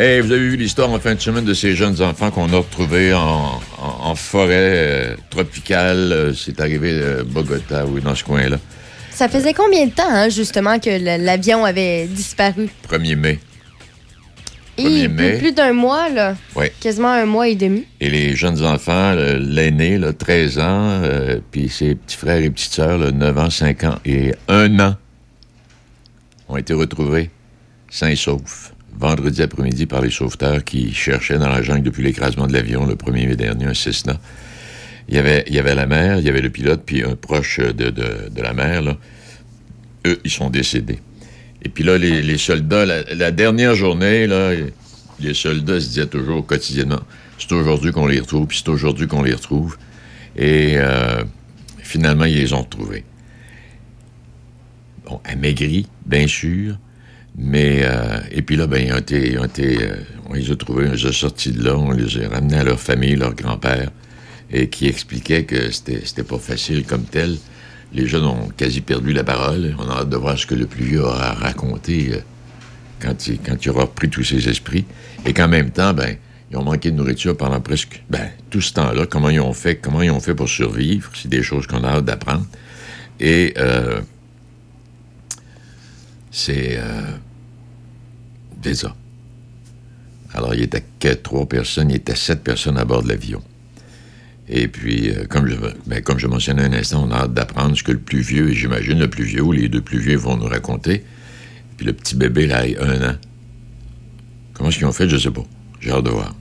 Hey, 0.00 0.20
vous 0.20 0.30
avez 0.32 0.40
vu 0.48 0.56
l'histoire 0.56 0.90
en 0.90 0.98
fin 0.98 1.14
de 1.14 1.20
semaine 1.20 1.44
de 1.44 1.54
ces 1.54 1.74
jeunes 1.74 2.00
enfants 2.02 2.30
qu'on 2.30 2.52
a 2.52 2.56
retrouvés 2.56 3.12
en, 3.14 3.60
en- 3.78 4.10
en 4.10 4.14
forêt 4.14 4.54
euh, 4.54 5.16
tropicale. 5.30 6.12
Euh, 6.12 6.32
C'est 6.34 6.60
arrivé 6.60 6.92
de 6.92 7.22
Bogota, 7.22 7.84
oui, 7.86 8.00
dans 8.00 8.14
ce 8.14 8.24
coin-là. 8.24 8.56
Ça 9.12 9.28
faisait 9.28 9.52
combien 9.54 9.86
de 9.86 9.90
temps, 9.90 10.08
hein, 10.08 10.28
justement, 10.28 10.78
que 10.78 10.90
l'avion 11.24 11.64
avait 11.64 12.06
disparu? 12.06 12.68
1er 12.88 13.16
mai. 13.16 13.38
Et 14.78 14.84
1er 14.84 15.08
plus, 15.08 15.08
mai. 15.08 15.38
plus 15.38 15.52
d'un 15.52 15.72
mois, 15.72 16.08
là. 16.08 16.36
Quasiment 16.80 17.12
un 17.12 17.26
mois 17.26 17.48
et 17.48 17.56
demi. 17.56 17.84
Et 18.00 18.08
les 18.10 18.34
jeunes 18.36 18.64
enfants, 18.64 19.14
l'aîné, 19.14 19.98
là, 19.98 20.12
13 20.12 20.58
ans, 20.60 20.62
euh, 21.02 21.40
puis 21.50 21.68
ses 21.68 21.94
petits 21.96 22.16
frères 22.16 22.38
et 22.42 22.48
petites 22.50 22.72
sœurs, 22.72 22.96
là, 22.98 23.10
9 23.10 23.38
ans, 23.38 23.50
5 23.50 23.84
ans 23.84 23.98
et 24.04 24.32
1 24.48 24.78
an, 24.80 24.96
ont 26.48 26.56
été 26.56 26.72
retrouvés 26.74 27.30
sains 27.90 28.08
et 28.08 28.16
saufs 28.16 28.72
vendredi 28.98 29.42
après-midi 29.42 29.86
par 29.86 30.00
les 30.00 30.10
sauveteurs 30.10 30.64
qui 30.64 30.92
cherchaient 30.92 31.38
dans 31.38 31.48
la 31.48 31.62
jungle 31.62 31.82
depuis 31.82 32.02
l'écrasement 32.02 32.46
de 32.46 32.52
l'avion 32.52 32.84
le 32.86 32.94
1er 32.96 33.26
mai 33.28 33.36
dernier, 33.36 33.66
un 33.66 33.74
Cessna. 33.74 34.18
Il 35.08 35.14
y 35.14 35.18
avait, 35.18 35.44
il 35.46 35.54
y 35.54 35.58
avait 35.58 35.74
la 35.74 35.86
mère, 35.86 36.18
il 36.18 36.24
y 36.24 36.28
avait 36.28 36.40
le 36.42 36.50
pilote, 36.50 36.82
puis 36.84 37.02
un 37.02 37.14
proche 37.14 37.60
de, 37.60 37.90
de- 37.90 38.28
de 38.30 38.42
la 38.42 38.52
mère. 38.52 38.82
Là. 38.82 38.96
Eux, 40.06 40.18
ils 40.24 40.30
sont 40.30 40.50
décédés. 40.50 40.98
Et 41.62 41.68
puis 41.68 41.84
là, 41.84 41.98
les, 41.98 42.38
soldats, 42.38 42.86
la, 42.86 43.30
dernière 43.30 43.74
journée, 43.74 44.26
là, 44.26 44.52
les 45.20 45.34
soldats 45.34 45.80
se 45.80 45.88
disaient 45.88 46.06
toujours 46.06 46.46
quotidiennement, 46.46 47.00
c'est 47.38 47.52
aujourd'hui 47.52 47.92
qu'on 47.92 48.06
les 48.06 48.20
retrouve, 48.20 48.46
puis 48.46 48.58
c'est 48.58 48.70
aujourd'hui 48.70 49.06
qu'on 49.06 49.22
les 49.22 49.34
retrouve. 49.34 49.76
Et 50.36 50.74
euh, 50.76 51.24
finalement, 51.78 52.24
ils 52.24 52.36
les 52.36 52.52
ont 52.52 52.62
retrouvés. 52.62 53.04
Bon, 55.06 55.20
amaigris, 55.24 55.88
bien 56.06 56.26
sûr, 56.26 56.78
mais... 57.36 57.80
euh, 57.82 58.20
et 58.30 58.42
puis 58.42 58.56
là, 58.56 58.66
ben, 58.66 58.84
ils 58.84 58.92
ont 58.92 58.98
été... 58.98 59.32
ils 59.32 59.38
ont 59.38 59.44
été, 59.44 59.82
euh, 59.82 59.96
on 60.28 60.34
les 60.34 60.50
a 60.50 60.56
trouvés, 60.56 60.88
on 60.88 60.92
les 60.92 61.06
a 61.06 61.12
sortis 61.12 61.52
de 61.52 61.64
là, 61.64 61.76
on 61.76 61.90
les 61.90 62.22
a 62.22 62.28
ramenés 62.28 62.58
à 62.58 62.64
leur 62.64 62.78
famille, 62.78 63.16
leur 63.16 63.34
grand-père, 63.34 63.90
et 64.50 64.68
qui 64.68 64.86
expliquait 64.86 65.44
que 65.44 65.70
c'était 65.70 66.22
pas 66.22 66.38
facile 66.38 66.84
comme 66.84 67.04
tel. 67.04 67.36
Les 67.92 68.06
jeunes 68.06 68.24
ont 68.24 68.48
quasi 68.56 68.80
perdu 68.80 69.12
la 69.12 69.24
parole. 69.24 69.74
On 69.78 69.88
a 69.88 70.00
hâte 70.00 70.10
de 70.10 70.16
voir 70.16 70.38
ce 70.38 70.46
que 70.46 70.54
le 70.54 70.66
plus 70.66 70.84
vieux 70.84 71.02
aura 71.02 71.32
raconté 71.32 72.12
euh, 72.12 72.20
quand, 73.00 73.26
il, 73.26 73.70
aura 73.70 73.82
repris 73.82 74.10
tous 74.10 74.24
ses 74.24 74.48
esprits. 74.48 74.84
Et 75.24 75.32
qu'en 75.32 75.48
même 75.48 75.70
temps, 75.70 75.94
ben, 75.94 76.16
ils 76.50 76.56
ont 76.56 76.64
manqué 76.64 76.90
de 76.90 76.96
nourriture 76.96 77.36
pendant 77.36 77.60
presque 77.60 78.02
ben, 78.10 78.28
tout 78.50 78.60
ce 78.60 78.72
temps-là. 78.74 79.06
Comment 79.06 79.30
ils 79.30 79.40
ont 79.40 79.52
fait, 79.52 79.76
comment 79.76 80.02
ils 80.02 80.10
ont 80.10 80.20
fait 80.20 80.34
pour 80.34 80.48
survivre? 80.48 81.10
C'est 81.14 81.28
des 81.28 81.42
choses 81.42 81.66
qu'on 81.66 81.82
a 81.84 81.88
hâte 81.88 82.04
d'apprendre. 82.04 82.46
Et 83.20 83.54
euh, 83.58 84.00
c'est 86.30 86.78
euh. 86.78 87.16
Alors, 90.34 90.54
il 90.54 90.62
était 90.62 90.84
que 91.00 91.14
trois 91.14 91.46
personnes, 91.46 91.90
il 91.90 91.96
était 91.96 92.14
sept 92.14 92.42
personnes 92.42 92.76
à 92.76 92.84
bord 92.84 93.02
de 93.02 93.08
l'avion. 93.08 93.42
Et 94.50 94.68
puis, 94.68 95.10
euh, 95.10 95.24
comme, 95.26 95.46
je, 95.46 95.56
ben, 95.86 96.02
comme 96.02 96.18
je 96.18 96.26
mentionnais 96.26 96.62
un 96.62 96.72
instant, 96.72 97.06
on 97.06 97.12
a 97.12 97.24
hâte 97.24 97.34
d'apprendre 97.34 97.76
ce 97.76 97.82
que 97.82 97.92
le 97.92 97.98
plus 97.98 98.20
vieux, 98.20 98.50
et 98.50 98.54
j'imagine 98.54 98.98
le 98.98 99.08
plus 99.10 99.24
vieux 99.24 99.42
ou 99.42 99.52
les 99.52 99.68
deux 99.68 99.82
plus 99.82 99.98
vieux 99.98 100.16
vont 100.16 100.36
nous 100.36 100.46
raconter. 100.48 101.04
Puis 101.76 101.86
le 101.86 101.92
petit 101.92 102.16
bébé, 102.16 102.46
là, 102.46 102.66
il 102.66 102.76
a 102.78 102.84
un 102.84 103.10
an. 103.10 103.16
Comment 104.54 104.70
est-ce 104.70 104.78
qu'ils 104.78 104.86
ont 104.86 104.92
fait, 104.92 105.08
je 105.08 105.16
sais 105.18 105.30
pas. 105.30 105.44
J'ai 105.80 105.90
hâte 105.90 106.04
de 106.04 106.10
voir. 106.10 106.34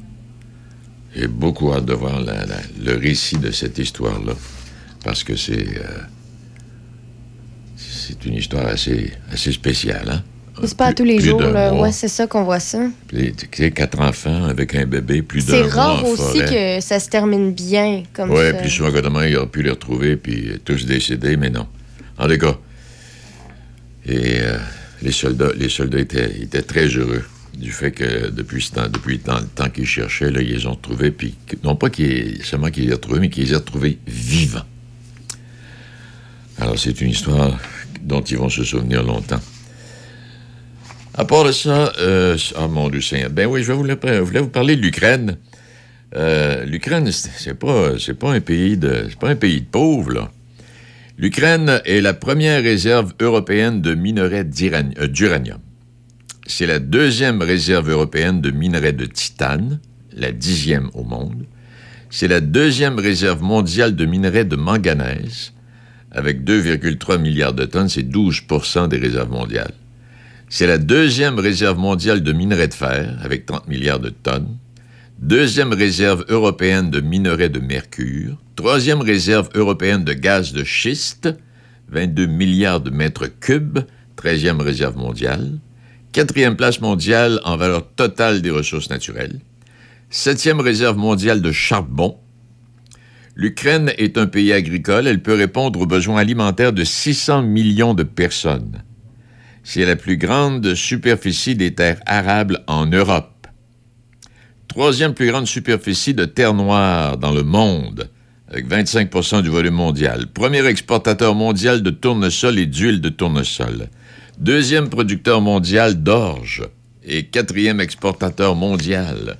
J'ai 1.16 1.28
beaucoup 1.28 1.74
hâte 1.74 1.86
de 1.86 1.94
voir 1.94 2.22
le 2.22 2.96
récit 2.98 3.38
de 3.38 3.52
cette 3.52 3.78
histoire-là. 3.78 4.34
Parce 5.04 5.24
que 5.24 5.36
c'est. 5.36 5.78
euh, 5.78 6.02
c'est 7.76 8.26
une 8.26 8.36
histoire 8.36 8.66
assez, 8.68 9.12
assez 9.32 9.52
spéciale, 9.52 10.10
hein? 10.10 10.24
C'est 10.64 10.78
pas 10.78 10.94
tous 10.94 11.04
les 11.04 11.20
jours, 11.20 11.42
là. 11.42 11.72
mois. 11.72 11.84
Ouais, 11.84 11.92
c'est 11.92 12.08
ça 12.08 12.26
qu'on 12.28 12.44
voit 12.44 12.60
ça. 12.60 12.80
Puis, 13.08 13.34
tu 13.34 13.48
sais, 13.52 13.72
quatre 13.72 14.00
enfants 14.00 14.46
avec 14.46 14.74
un 14.76 14.86
bébé, 14.86 15.22
plus 15.22 15.46
d'un 15.46 15.54
C'est 15.54 15.70
rare 15.70 16.06
aussi 16.06 16.40
que 16.40 16.80
ça 16.82 17.00
se 17.00 17.10
termine 17.10 17.54
bien 17.54 18.04
comme 18.14 18.32
Oui, 18.32 18.52
ça. 18.52 18.54
puis 18.54 18.70
souvent, 18.70 18.90
évidemment, 18.90 19.22
il 19.22 19.36
aurait 19.38 19.48
pu 19.48 19.62
les 19.62 19.70
retrouver, 19.72 20.16
puis 20.18 20.50
euh, 20.50 20.58
tous 20.64 20.86
décédés, 20.86 21.38
mais 21.38 21.50
non. 21.50 21.68
En 22.18 22.28
tout 22.28 22.38
cas, 22.38 22.58
et 24.06 24.40
euh, 24.42 24.58
les 25.02 25.12
soldats, 25.12 25.52
les 25.56 25.70
soldats 25.70 26.00
étaient, 26.00 26.42
étaient 26.42 26.62
très 26.62 26.88
heureux 26.88 27.24
du 27.58 27.72
fait 27.72 27.92
que 27.92 28.30
depuis, 28.30 28.62
ce 28.62 28.72
temps, 28.72 28.88
depuis 28.88 29.16
le 29.16 29.20
temps, 29.22 29.40
le 29.40 29.48
temps 29.48 29.70
qu'ils 29.70 29.86
cherchaient, 29.88 30.32
là, 30.32 30.42
ils 30.42 30.54
les 30.56 30.66
ont 30.68 30.72
retrouvés, 30.74 31.12
puis 31.12 31.36
non 31.64 31.76
pas 31.76 31.90
qu'ils, 31.90 32.44
seulement 32.44 32.70
qu'ils 32.70 32.86
les 32.86 32.92
aient 32.92 32.96
retrouvés, 32.96 33.20
mais 33.20 33.30
qu'ils 33.30 33.46
les 33.46 33.54
aient 33.54 33.58
retrouvés 33.58 33.98
vivants. 34.08 34.66
Alors, 36.60 36.78
c'est 36.78 37.02
une 37.02 37.10
histoire 37.10 37.58
dont 38.02 38.22
ils 38.22 38.38
vont 38.38 38.50
se 38.50 38.64
souvenir 38.64 39.04
longtemps. 39.04 39.40
À 41.20 41.26
part 41.26 41.46
de 41.46 41.52
ça, 41.52 41.94
euh, 42.00 42.38
ah 42.56 42.68
mon 42.68 42.90
Dieu 42.90 43.02
Seigneur, 43.02 43.32
ben 43.32 43.48
oui, 43.48 43.64
je 43.64 43.72
le- 43.72 43.98
je 44.04 44.20
voulais 44.22 44.40
vous 44.40 44.50
parler 44.50 44.76
de 44.76 44.82
l'Ukraine. 44.82 45.38
Euh, 46.16 46.64
L'Ukraine, 46.66 47.12
c'est 47.12 47.56
pas, 47.56 47.94
pas 48.20 48.32
un 48.32 48.40
pays 48.40 48.78
de, 48.78 49.08
pas 49.20 49.30
un 49.30 49.36
pays 49.36 49.62
de 49.62 49.66
pauvres 49.66 50.14
là. 50.14 50.32
L'Ukraine 51.18 51.82
est 51.86 52.02
la 52.02 52.14
première 52.14 52.62
réserve 52.62 53.14
européenne 53.20 53.82
de 53.82 53.96
minerais 53.96 54.46
euh, 54.46 55.08
d'uranium. 55.08 55.58
C'est 56.46 56.68
la 56.68 56.78
deuxième 56.78 57.42
réserve 57.42 57.90
européenne 57.90 58.40
de 58.40 58.52
minerais 58.52 58.94
de 58.94 59.06
titane, 59.06 59.80
la 60.16 60.32
dixième 60.32 60.92
au 60.94 61.04
monde. 61.04 61.46
C'est 62.12 62.28
la 62.28 62.42
deuxième 62.42 63.00
réserve 63.00 63.42
mondiale 63.42 63.96
de 63.96 64.06
minerais 64.06 64.46
de 64.46 64.56
manganèse, 64.56 65.52
avec 66.12 66.44
2,3 66.44 67.18
milliards 67.20 67.54
de 67.54 67.66
tonnes, 67.66 67.90
c'est 67.90 68.04
12% 68.08 68.88
des 68.88 68.98
réserves 68.98 69.32
mondiales. 69.32 69.74
C'est 70.50 70.68
la 70.68 70.78
deuxième 70.78 71.40
réserve 71.40 71.78
mondiale 71.78 72.24
de 72.24 72.32
minerais 72.32 72.70
de 72.70 72.74
fer, 72.74 73.18
avec 73.22 73.46
30 73.46 73.68
milliards 73.68 74.00
de 74.00 74.10
tonnes. 74.10 74.58
Deuxième 75.20 75.74
réserve 75.74 76.24
européenne 76.30 76.90
de 76.90 77.02
minerais 77.02 77.50
de 77.50 77.60
mercure. 77.60 78.38
Troisième 78.56 79.02
réserve 79.02 79.50
européenne 79.56 80.06
de 80.06 80.14
gaz 80.14 80.54
de 80.54 80.64
schiste, 80.64 81.30
22 81.90 82.28
milliards 82.28 82.80
de 82.80 82.92
mètres 82.92 83.28
cubes. 83.28 83.80
Treizième 84.16 84.62
réserve 84.62 84.96
mondiale. 84.96 85.60
Quatrième 86.14 86.56
place 86.56 86.80
mondiale 86.80 87.42
en 87.44 87.58
valeur 87.58 87.86
totale 87.96 88.42
des 88.42 88.50
ressources 88.50 88.90
naturelles. 88.90 89.42
Septième 90.10 90.62
réserve 90.62 90.98
mondiale 90.98 91.42
de 91.42 91.52
charbon. 91.52 92.18
L'Ukraine 93.36 93.92
est 93.98 94.18
un 94.18 94.28
pays 94.28 94.54
agricole. 94.54 95.08
Elle 95.08 95.22
peut 95.22 95.36
répondre 95.36 95.82
aux 95.82 95.86
besoins 95.86 96.22
alimentaires 96.22 96.74
de 96.74 96.86
600 96.86 97.42
millions 97.42 97.94
de 97.94 98.04
personnes. 98.04 98.82
C'est 99.70 99.84
la 99.84 99.98
plus 99.98 100.16
grande 100.16 100.76
superficie 100.76 101.54
des 101.54 101.76
terres 101.76 102.00
arables 102.06 102.64
en 102.68 102.86
Europe. 102.86 103.48
Troisième 104.70 105.14
plus 105.14 105.28
grande 105.28 105.46
superficie 105.46 106.14
de 106.14 106.24
terre 106.24 106.54
noire 106.54 107.18
dans 107.18 107.34
le 107.34 107.44
monde, 107.44 108.10
avec 108.50 108.66
25% 108.66 109.42
du 109.42 109.50
volume 109.50 109.74
mondial. 109.74 110.28
Premier 110.28 110.66
exportateur 110.66 111.36
mondial 111.36 111.84
de 111.84 111.90
tournesol 111.90 112.58
et 112.60 112.66
d'huile 112.66 113.02
de 113.02 113.10
tournesol. 113.10 113.90
Deuxième 114.40 114.88
producteur 114.88 115.42
mondial 115.42 116.02
d'orge 116.02 116.64
et 117.04 117.26
quatrième 117.26 117.82
exportateur 117.82 118.56
mondial. 118.56 119.36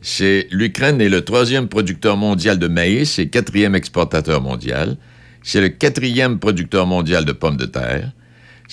C'est 0.00 0.46
l'Ukraine 0.52 1.00
est 1.00 1.08
le 1.08 1.24
troisième 1.24 1.66
producteur 1.66 2.16
mondial 2.16 2.60
de 2.60 2.68
maïs 2.68 3.18
et 3.18 3.28
quatrième 3.28 3.74
exportateur 3.74 4.40
mondial. 4.40 4.96
C'est 5.42 5.60
le 5.60 5.70
quatrième 5.70 6.38
producteur 6.38 6.86
mondial 6.86 7.24
de 7.24 7.32
pommes 7.32 7.56
de 7.56 7.66
terre. 7.66 8.12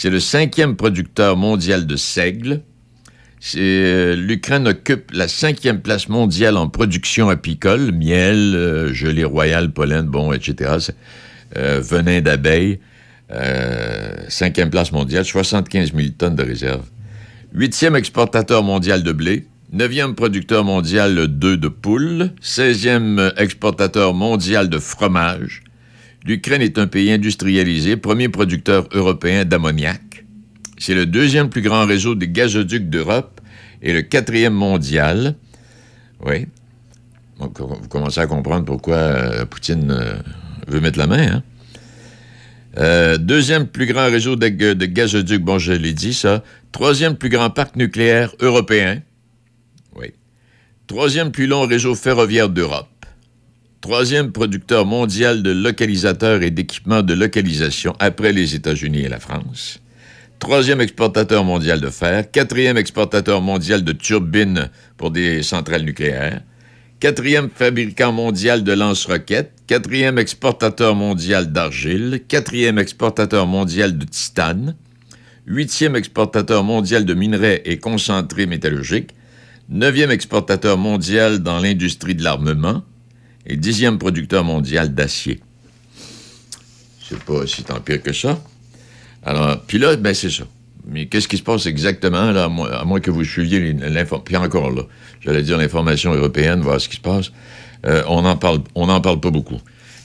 C'est 0.02 0.10
le 0.10 0.22
cinquième 0.22 0.78
producteur 0.78 1.36
mondial 1.36 1.86
de 1.86 1.98
seigle. 1.98 2.62
Euh, 3.58 4.16
L'Ukraine 4.16 4.66
occupe 4.66 5.12
la 5.12 5.28
cinquième 5.28 5.82
place 5.82 6.08
mondiale 6.08 6.56
en 6.56 6.70
production 6.70 7.28
apicole, 7.28 7.92
miel, 7.92 8.54
euh, 8.56 8.94
gelée 8.94 9.26
royale, 9.26 9.74
pollen, 9.74 10.06
bon, 10.06 10.32
etc., 10.32 10.72
euh, 11.58 11.82
venin 11.82 12.22
d'abeille. 12.22 12.80
Euh, 13.30 14.14
cinquième 14.30 14.70
place 14.70 14.94
mondiale, 14.94 15.26
75 15.26 15.92
000 15.94 16.08
tonnes 16.18 16.38
de 16.38 16.44
réserve. 16.44 16.86
Huitième 17.52 17.98
exportateur 17.98 18.64
mondial 18.64 19.04
de 19.04 19.12
blé. 19.12 19.48
Neuvième 19.74 20.16
producteur 20.16 20.64
mondial 20.64 21.28
d'œufs 21.28 21.60
de 21.60 21.68
poule. 21.68 22.32
Seizième 22.40 23.34
exportateur 23.36 24.14
mondial 24.14 24.70
de 24.70 24.80
fromage. 24.80 25.64
L'Ukraine 26.26 26.62
est 26.62 26.78
un 26.78 26.88
pays 26.88 27.12
industrialisé, 27.12 27.98
premier 27.98 28.30
producteur 28.30 28.88
européen 28.92 29.46
d'ammoniac. 29.46 30.26
C'est 30.78 30.96
le 30.96 31.06
deuxième 31.06 31.50
plus 31.50 31.62
grand 31.62 31.86
réseau 31.86 32.16
de 32.16 32.26
gazoducs 32.26 32.90
d'Europe 32.90 33.42
et 33.82 33.94
le 33.94 34.02
quatrième 34.02 34.54
mondial. 34.54 35.36
Oui. 36.26 36.48
Vous 37.38 37.50
commencez 37.90 38.20
à 38.20 38.28
comprendre 38.28 38.66
pourquoi 38.66 38.96
euh, 38.96 39.46
Poutine 39.46 39.92
euh, 39.92 40.16
veut 40.68 40.82
mettre 40.82 41.00
la 41.00 41.08
main. 41.08 41.36
Hein? 41.36 41.44
Euh, 42.78 43.18
deuxième 43.18 43.68
plus 43.68 43.86
grand 43.86 44.06
réseau 44.06 44.36
de, 44.36 44.74
de 44.74 44.86
gazoducs, 44.86 45.42
bon, 45.42 45.58
je 45.58 45.72
l'ai 45.72 45.94
dit, 45.94 46.14
ça. 46.14 46.44
Troisième 46.72 47.16
plus 47.16 47.30
grand 47.30 47.50
parc 47.50 47.76
nucléaire 47.78 48.34
européen. 48.42 49.02
Oui. 49.96 50.14
Troisième 50.88 51.32
plus 51.32 51.48
long 51.48 51.66
réseau 51.66 51.96
ferroviaire 51.96 52.50
d'Europe. 52.50 52.99
Troisième 53.82 54.34
producteur 54.34 54.86
mondial 54.86 55.42
de 55.42 55.52
localisateurs 55.52 56.44
et 56.44 56.52
d'équipements 56.52 57.02
de 57.02 57.14
localisation 57.14 57.96
après 58.00 58.34
les 58.34 58.54
États-Unis 58.54 59.04
et 59.04 59.10
la 59.10 59.22
France. 59.22 59.80
Troisième 60.38 60.82
exportateur 60.82 61.46
mondial 61.46 61.80
de 61.80 61.90
fer. 61.90 62.30
Quatrième 62.30 62.76
exportateur 62.76 63.42
mondial 63.42 63.86
de 63.86 63.94
turbines 63.94 64.70
pour 64.98 65.12
des 65.12 65.44
centrales 65.44 65.84
nucléaires. 65.84 66.42
Quatrième 67.00 67.50
fabricant 67.50 68.12
mondial 68.12 68.66
de 68.66 68.74
lance-roquettes. 68.74 69.54
Quatrième 69.66 70.20
exportateur 70.20 70.94
mondial 70.94 71.50
d'argile. 71.54 72.24
Quatrième 72.28 72.80
exportateur 72.80 73.48
mondial 73.48 73.98
de 73.98 74.04
titane. 74.04 74.76
Huitième 75.48 75.96
exportateur 75.96 76.66
mondial 76.66 77.06
de 77.06 77.14
minerais 77.14 77.62
et 77.64 77.80
concentrés 77.80 78.46
métallurgiques. 78.46 79.12
Neuvième 79.70 80.12
exportateur 80.12 80.78
mondial 80.78 81.40
dans 81.40 81.60
l'industrie 81.60 82.16
de 82.16 82.24
l'armement. 82.24 82.84
Et 83.46 83.56
dixième 83.56 83.98
producteur 83.98 84.44
mondial 84.44 84.94
d'acier. 84.94 85.40
C'est 87.08 87.20
pas 87.24 87.48
si 87.48 87.64
tant 87.64 87.80
pire 87.80 88.02
que 88.02 88.14
ça. 88.14 88.40
Alors, 89.24 89.62
puis 89.62 89.80
là, 89.80 89.96
ben 89.96 90.14
c'est 90.14 90.30
ça. 90.30 90.44
Mais 90.88 91.08
qu'est-ce 91.08 91.28
qui 91.28 91.38
se 91.38 91.44
passe 91.44 91.66
exactement, 91.66 92.32
là, 92.32 92.46
à 92.46 92.86
moins, 92.86 93.00
que 93.00 93.12
vous 93.12 93.24
suiviez 93.24 93.74
l'information. 93.74 94.20
Puis 94.20 94.38
encore 94.38 94.72
là, 94.72 94.84
j'allais 95.22 95.44
dire 95.44 95.58
l'information 95.58 96.14
européenne, 96.14 96.62
voir 96.62 96.80
ce 96.80 96.90
qui 96.90 96.96
se 96.96 97.02
passe. 97.02 97.32
Euh, 97.86 98.04
on 98.08 98.22
n'en 98.22 98.38
parle, 98.38 98.62
parle 99.02 99.20
pas 99.20 99.32
beaucoup. 99.32 99.60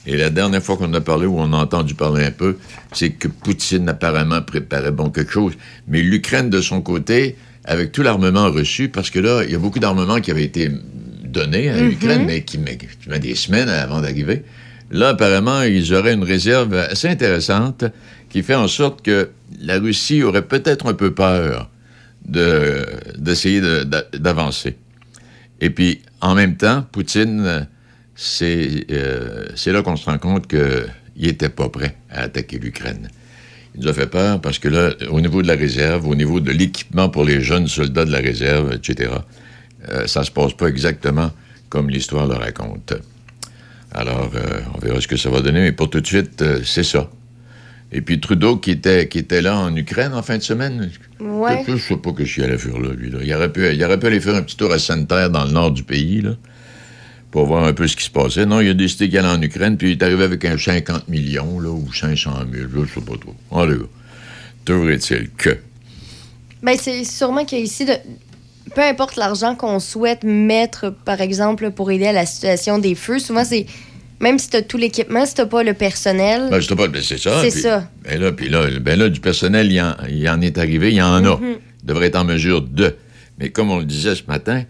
Et 0.07 0.17
la 0.17 0.29
dernière 0.29 0.61
fois 0.61 0.77
qu'on 0.77 0.93
a 0.93 1.01
parlé, 1.01 1.25
ou 1.25 1.39
on 1.39 1.51
a 1.53 1.57
entendu 1.57 1.95
parler 1.95 2.25
un 2.25 2.31
peu, 2.31 2.57
c'est 2.91 3.11
que 3.11 3.27
Poutine 3.27 3.89
apparemment 3.89 4.41
préparait 4.41 4.91
bon 4.91 5.09
quelque 5.09 5.31
chose. 5.31 5.53
Mais 5.87 6.01
l'Ukraine, 6.01 6.49
de 6.49 6.61
son 6.61 6.81
côté, 6.81 7.35
avec 7.63 7.91
tout 7.91 8.03
l'armement 8.03 8.51
reçu, 8.51 8.89
parce 8.89 9.09
que 9.09 9.19
là, 9.19 9.43
il 9.43 9.51
y 9.51 9.55
a 9.55 9.59
beaucoup 9.59 9.79
d'armements 9.79 10.21
qui 10.21 10.29
avaient 10.29 10.43
été 10.43 10.69
donnés 11.35 11.69
à 11.69 11.75
Mhm. 11.77 11.87
l'Ukraine, 11.89 12.23
mais 12.25 12.41
qui 12.43 12.57
met, 12.57 12.77
qui 12.77 12.87
met 13.09 13.19
des 13.19 13.35
semaines 13.35 13.69
avant 13.69 14.01
d'arriver. 14.01 14.43
Là, 14.91 15.09
apparemment, 15.09 15.61
ils 15.63 15.93
auraient 15.93 16.13
une 16.13 16.23
réserve 16.23 16.73
assez 16.75 17.07
intéressante 17.09 17.85
qui 18.29 18.41
fait 18.43 18.55
en 18.55 18.67
sorte 18.67 19.01
que 19.03 19.29
la 19.61 19.79
Russie 19.79 20.23
aurait 20.23 20.43
peut-être 20.47 20.87
un 20.87 20.93
peu 20.93 21.13
peur 21.13 21.69
de- 22.25 22.85
d'essayer 23.17 23.61
de- 23.61 23.83
d'a- 23.83 24.05
d'avancer. 24.13 24.77
Et 25.61 25.69
puis, 25.69 26.01
en 26.21 26.35
même 26.35 26.55
temps, 26.57 26.85
Poutine, 26.91 27.67
c'est 28.15 28.85
euh, 28.91 29.45
c'est 29.55 29.71
là 29.71 29.81
qu'on 29.81 29.95
se 29.95 30.05
rend 30.05 30.17
compte 30.17 30.47
qu'il 30.47 30.87
n'était 31.17 31.49
pas 31.49 31.69
prêt 31.69 31.95
à 32.09 32.21
attaquer 32.23 32.59
l'Ukraine. 32.59 33.09
Il 33.75 33.81
nous 33.81 33.87
a 33.89 33.93
fait 33.93 34.07
peur 34.07 34.39
parce 34.39 34.57
que 34.59 34.69
là, 34.69 34.91
au 35.09 35.19
niveau 35.19 35.41
de 35.41 35.47
la 35.47 35.55
réserve, 35.55 36.07
au 36.07 36.15
niveau 36.15 36.39
de 36.39 36.51
l'équipement 36.51 37.09
pour 37.09 37.25
les 37.25 37.41
jeunes 37.41 37.67
soldats 37.67 38.05
de 38.05 38.11
la 38.11 38.19
réserve, 38.19 38.71
etc., 38.73 39.11
euh, 39.89 40.07
ça 40.07 40.23
se 40.23 40.31
passe 40.31 40.53
pas 40.53 40.67
exactement 40.67 41.31
comme 41.69 41.89
l'histoire 41.89 42.27
le 42.27 42.35
raconte. 42.35 42.93
Alors, 43.91 44.31
euh, 44.35 44.59
on 44.73 44.79
verra 44.79 44.99
ce 44.99 45.07
que 45.07 45.17
ça 45.17 45.29
va 45.29 45.41
donner, 45.41 45.61
mais 45.61 45.71
pour 45.71 45.89
tout 45.89 46.01
de 46.01 46.07
suite, 46.07 46.41
euh, 46.41 46.61
c'est 46.63 46.83
ça. 46.83 47.09
Et 47.91 48.01
puis 48.01 48.19
Trudeau, 48.19 48.57
qui 48.57 48.71
était, 48.71 49.07
qui 49.07 49.19
était 49.19 49.41
là 49.41 49.57
en 49.57 49.73
Ukraine 49.75 50.13
en 50.13 50.21
fin 50.21 50.37
de 50.37 50.43
semaine, 50.43 50.91
Ouais. 51.19 51.63
je 51.67 51.77
sais 51.77 51.95
pas 51.95 52.11
que 52.11 52.25
j'y 52.25 52.43
allais 52.43 52.57
faire 52.57 52.77
là, 52.77 52.89
lui. 52.93 53.09
Là. 53.09 53.19
Il, 53.23 53.33
aurait 53.33 53.51
pu, 53.51 53.73
il 53.73 53.83
aurait 53.85 53.99
pu 53.99 54.07
aller 54.07 54.19
faire 54.19 54.35
un 54.35 54.41
petit 54.41 54.57
tour 54.57 54.71
à 54.73 54.79
Sainte-Terre 54.79 55.29
dans 55.29 55.45
le 55.45 55.51
nord 55.51 55.71
du 55.71 55.83
pays, 55.83 56.21
là, 56.21 56.31
pour 57.31 57.45
voir 57.45 57.63
un 57.63 57.73
peu 57.73 57.87
ce 57.87 57.95
qui 57.95 58.03
se 58.03 58.09
passait. 58.09 58.45
Non, 58.45 58.59
il 58.59 58.69
a 58.69 58.73
décidé 58.73 59.07
qu'il 59.07 59.17
allait 59.17 59.29
en 59.29 59.41
Ukraine, 59.41 59.77
puis 59.77 59.91
il 59.91 59.91
est 59.93 60.03
arrivé 60.03 60.23
avec 60.25 60.43
un 60.43 60.57
50 60.57 61.07
millions, 61.07 61.59
là, 61.59 61.69
ou 61.69 61.93
500 61.93 62.31
000, 62.51 62.67
je 62.85 62.93
sais 62.93 63.01
pas 63.01 63.15
trop. 63.17 63.35
Allez, 63.61 63.77
toujours 64.65 64.89
est-il 64.89 65.29
que... 65.37 65.57
Ben, 66.63 66.75
c'est 66.77 67.03
sûrement 67.05 67.45
qu'ici, 67.45 67.85
de... 67.85 67.93
peu 68.73 68.81
importe 68.81 69.15
l'argent 69.15 69.55
qu'on 69.55 69.79
souhaite 69.79 70.23
mettre, 70.23 70.93
par 71.05 71.21
exemple, 71.21 71.71
pour 71.71 71.91
aider 71.91 72.07
à 72.07 72.13
la 72.13 72.25
situation 72.25 72.79
des 72.79 72.95
feux, 72.95 73.19
souvent, 73.19 73.43
c'est. 73.43 73.65
Même 74.21 74.39
si 74.39 74.49
tu 74.49 74.55
as 74.55 74.61
tout 74.61 74.77
l'équipement, 74.77 75.25
si 75.25 75.35
tu 75.35 75.45
pas 75.45 75.61
le 75.61 75.73
personnel. 75.73 76.47
Ben, 76.49 76.61
pas, 76.77 76.87
ben, 76.87 77.01
c'est 77.03 77.17
ça. 77.17 77.41
C'est 77.41 77.51
ça. 77.51 77.89
Ben 78.05 78.19
là, 78.19 78.31
puis 78.31 78.47
là, 78.47 78.65
ben 78.79 78.97
là, 78.97 79.09
du 79.09 79.19
personnel, 79.19 79.69
il 79.69 79.81
en, 79.81 79.93
il 80.09 80.27
en 80.29 80.39
est 80.39 80.57
arrivé, 80.57 80.89
il 80.89 80.95
y 80.95 81.01
en 81.01 81.25
a. 81.25 81.35
Mhm. 81.37 81.57
Il 81.83 81.85
devrait 81.85 82.07
être 82.07 82.15
en 82.15 82.23
mesure 82.23 82.61
de. 82.61 82.95
Mais 83.39 83.49
comme 83.49 83.71
on 83.71 83.79
le 83.79 83.83
disait 83.83 84.15
ce 84.15 84.23
matin, 84.25 84.63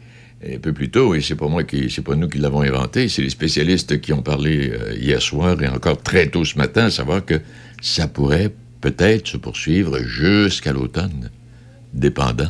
un 0.43 0.57
peu 0.57 0.73
plus 0.73 0.89
tôt, 0.89 1.13
et 1.13 1.21
c'est 1.21 1.35
pas 1.35 1.47
moi 1.47 1.63
qui, 1.63 1.91
c'est 1.91 2.01
pas 2.01 2.15
nous 2.15 2.27
qui 2.27 2.39
l'avons 2.39 2.61
inventé, 2.61 3.07
c'est 3.07 3.21
les 3.21 3.29
spécialistes 3.29 4.01
qui 4.01 4.13
ont 4.13 4.23
parlé 4.23 4.71
euh, 4.71 4.95
hier 4.99 5.21
soir 5.21 5.61
et 5.61 5.67
encore 5.67 6.01
très 6.01 6.27
tôt 6.27 6.43
ce 6.43 6.57
matin, 6.57 6.85
à 6.85 6.91
savoir 6.91 7.23
que 7.23 7.39
ça 7.81 8.07
pourrait 8.07 8.51
peut-être 8.81 9.27
se 9.27 9.37
poursuivre 9.37 9.99
jusqu'à 9.99 10.73
l'automne, 10.73 11.29
dépendant. 11.93 12.49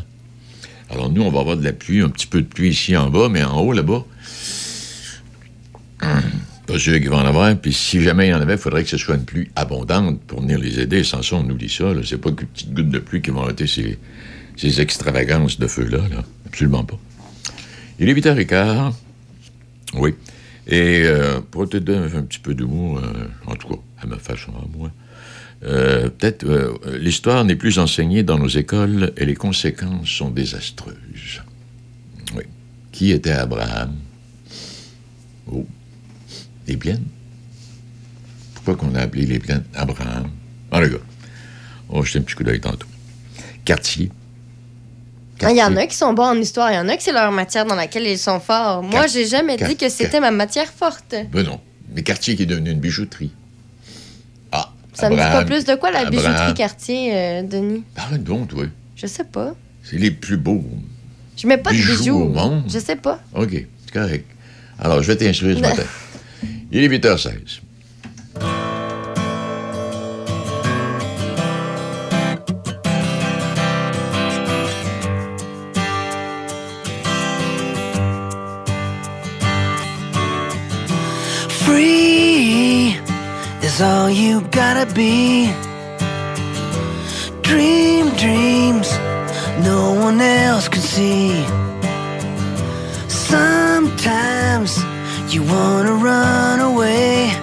Alors 0.89 1.11
nous, 1.11 1.21
on 1.23 1.31
va 1.31 1.39
avoir 1.39 1.57
de 1.57 1.63
la 1.63 1.73
pluie, 1.73 2.01
un 2.01 2.09
petit 2.09 2.27
peu 2.27 2.41
de 2.41 2.47
pluie 2.47 2.69
ici 2.69 2.95
en 2.95 3.09
bas, 3.09 3.29
mais 3.29 3.43
en 3.43 3.59
haut, 3.59 3.73
là-bas, 3.73 4.05
pas 6.65 6.79
sûr 6.79 6.93
qu'il 6.99 7.09
va 7.09 7.17
en 7.17 7.25
avoir. 7.25 7.55
Puis 7.55 7.73
si 7.73 8.01
jamais 8.01 8.27
il 8.27 8.31
y 8.31 8.33
en 8.33 8.41
avait, 8.41 8.53
il 8.53 8.59
faudrait 8.59 8.83
que 8.83 8.89
ce 8.89 8.97
soit 8.97 9.15
une 9.15 9.25
pluie 9.25 9.49
abondante 9.55 10.19
pour 10.21 10.41
venir 10.41 10.57
les 10.59 10.79
aider. 10.79 11.03
Sans 11.03 11.21
ça, 11.21 11.35
on 11.35 11.49
oublie 11.49 11.69
ça. 11.69 11.93
C'est 12.03 12.17
pas 12.19 12.31
qu'une 12.31 12.47
petite 12.47 12.73
goutte 12.73 12.89
de 12.89 12.99
pluie 12.99 13.21
qui 13.21 13.31
vont 13.31 13.43
arrêter 13.43 13.67
ces, 13.67 13.97
ces 14.57 14.81
extravagances 14.81 15.59
de 15.59 15.67
feu-là. 15.67 15.99
Là. 16.09 16.23
Absolument 16.47 16.83
pas. 16.83 16.97
Il 17.99 18.09
est 18.09 18.13
8h15. 18.13 18.93
Oui. 19.95 20.15
Et 20.67 21.03
euh, 21.03 21.39
pour 21.51 21.69
te 21.69 21.77
donner 21.77 22.15
un 22.15 22.23
petit 22.23 22.39
peu 22.39 22.55
d'humour, 22.55 22.97
euh, 22.97 23.27
en 23.45 23.55
tout 23.55 23.67
cas, 23.67 23.79
à 24.01 24.07
ma 24.07 24.17
façon, 24.17 24.51
à 24.51 24.77
moi, 24.77 24.91
euh, 25.63 26.09
peut-être 26.09 26.45
euh, 26.45 26.77
l'histoire 26.99 27.43
n'est 27.45 27.55
plus 27.55 27.79
enseignée 27.79 28.23
dans 28.23 28.37
nos 28.37 28.47
écoles 28.47 29.13
et 29.17 29.25
les 29.25 29.35
conséquences 29.35 30.09
sont 30.09 30.29
désastreuses. 30.29 31.41
Oui. 32.35 32.43
Qui 32.91 33.11
était 33.11 33.31
Abraham? 33.31 33.95
Oh. 35.51 35.65
Les 36.67 36.77
plaines? 36.77 37.05
Pourquoi 38.53 38.75
qu'on 38.75 38.95
a 38.95 39.01
appelé 39.01 39.25
les 39.25 39.39
plaines 39.39 39.63
Abraham? 39.73 40.29
Ah, 40.71 40.81
le 40.81 40.89
gars. 40.89 40.97
On 41.89 42.01
un 42.01 42.03
petit 42.03 42.35
coup 42.35 42.43
d'œil 42.43 42.59
tantôt. 42.59 42.87
Quartier. 43.63 44.11
Ah, 45.41 45.51
Il 45.51 45.57
y 45.57 45.63
en 45.63 45.75
a 45.75 45.85
qui 45.85 45.95
sont 45.95 46.13
bons 46.13 46.23
en 46.23 46.35
histoire, 46.35 46.71
il 46.71 46.75
y 46.75 46.79
en 46.79 46.87
a 46.87 46.97
qui 46.97 47.03
c'est 47.03 47.11
leur 47.11 47.31
matière 47.31 47.65
dans 47.65 47.75
laquelle 47.75 48.07
ils 48.07 48.17
sont 48.17 48.39
forts. 48.39 48.83
Moi, 48.83 49.07
j'ai 49.07 49.25
jamais 49.25 49.57
dit 49.57 49.75
que 49.75 49.89
c'était 49.89 50.19
ma 50.19 50.31
matière 50.31 50.71
forte. 50.71 51.15
Ben 51.31 51.43
non. 51.43 51.59
Mais 51.93 52.03
quartier 52.03 52.35
qui 52.35 52.43
est 52.43 52.47
devenu 52.47 52.71
une 52.71 52.79
bijouterie. 52.79 53.31
Ça 54.95 55.09
ne 55.09 55.15
me 55.15 55.19
dit 55.21 55.27
pas 55.27 55.45
plus 55.45 55.65
de 55.65 55.75
quoi 55.75 55.91
la 55.91 55.99
Abraham. 55.99 56.11
bijouterie 56.23 56.53
quartier, 56.53 57.15
euh, 57.15 57.41
Denis? 57.43 57.83
Parle 57.95 58.17
donc, 58.19 58.47
toi. 58.49 58.63
Je 58.95 59.07
sais 59.07 59.23
pas. 59.25 59.53
C'est 59.83 59.97
les 59.97 60.11
plus 60.11 60.37
beaux. 60.37 60.63
Je 61.37 61.47
mets 61.47 61.57
pas 61.57 61.71
bijoux 61.71 61.93
de 61.93 61.97
bijoux. 61.97 62.15
au 62.21 62.27
monde. 62.29 62.63
Je 62.67 62.79
sais 62.79 62.95
pas. 62.95 63.19
OK, 63.33 63.49
c'est 63.51 63.93
correct. 63.93 64.25
Alors, 64.79 65.01
je 65.03 65.07
vais 65.07 65.17
t'instruire 65.17 65.57
ce 65.57 65.61
matin. 65.61 65.83
Il 66.71 66.83
est 66.83 66.87
8h16. 66.87 67.59
Free 81.49 82.04
is 83.75 83.81
all 83.81 84.09
you 84.09 84.41
gotta 84.51 84.85
be. 84.93 85.51
Dream 87.41 88.09
dreams 88.21 88.89
no 89.69 89.93
one 90.05 90.21
else 90.21 90.67
can 90.69 90.81
see. 90.81 91.43
Sometimes 93.31 94.71
you 95.33 95.41
wanna 95.43 95.93
run 96.09 96.59
away, 96.71 97.33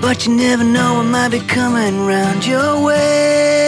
but 0.00 0.16
you 0.24 0.32
never 0.34 0.64
know 0.64 0.90
what 0.96 1.08
might 1.16 1.30
be 1.36 1.40
coming 1.40 2.06
round 2.06 2.46
your 2.46 2.72
way. 2.88 3.66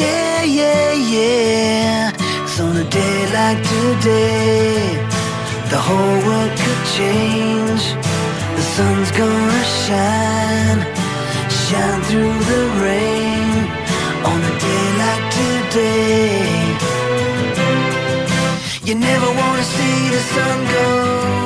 Yeah, 0.00 0.42
yeah, 0.60 0.92
yeah. 1.16 2.12
'Cause 2.12 2.58
on 2.66 2.76
a 2.84 2.86
day 2.98 3.18
like 3.38 3.60
today, 3.74 4.74
the 5.72 5.80
whole 5.86 6.18
world 6.26 6.52
could 6.62 6.82
change. 6.96 8.05
Sun's 8.76 9.10
gonna 9.12 9.64
shine, 9.86 10.82
shine 11.48 12.02
through 12.02 12.38
the 12.52 12.62
rain. 12.84 13.64
On 14.30 14.38
a 14.50 14.52
day 14.64 14.86
like 15.02 15.26
today, 15.40 16.76
you 18.84 18.94
never 18.94 19.28
wanna 19.40 19.62
see 19.62 20.10
the 20.10 20.20
sun 20.34 20.58
go 20.74 21.45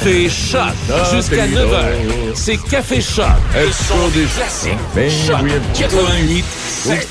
Café 0.00 0.28
Choc. 0.28 0.74
Jusqu'à 1.12 1.46
9h. 1.48 2.34
C'est 2.34 2.56
Café 2.56 3.00
Choc. 3.00 3.26
Le 3.54 3.70
son 3.72 4.08
des 4.10 4.24
classiques. 4.26 4.72
Ben 4.94 5.10
Choc. 5.10 5.40
un 5.40 5.72
petit 5.72 5.82
88. 5.82 6.44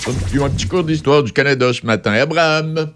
cours- 0.06 0.14
Puis 0.32 0.44
un 0.44 0.50
petit 0.50 0.68
cours 0.68 0.84
d'histoire 0.84 1.24
du 1.24 1.32
Canada 1.34 1.72
ce 1.74 1.86
matin. 1.86 2.14
Abraham. 2.14 2.92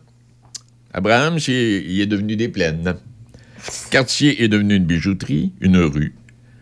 Abraham, 0.94 1.38
il 1.48 2.00
est 2.02 2.06
devenu 2.06 2.36
des 2.36 2.48
plaines. 2.48 2.96
Cartier 3.90 4.44
est 4.44 4.48
devenu 4.48 4.76
une 4.76 4.86
bijouterie, 4.86 5.52
une 5.62 5.78
rue. 5.78 6.16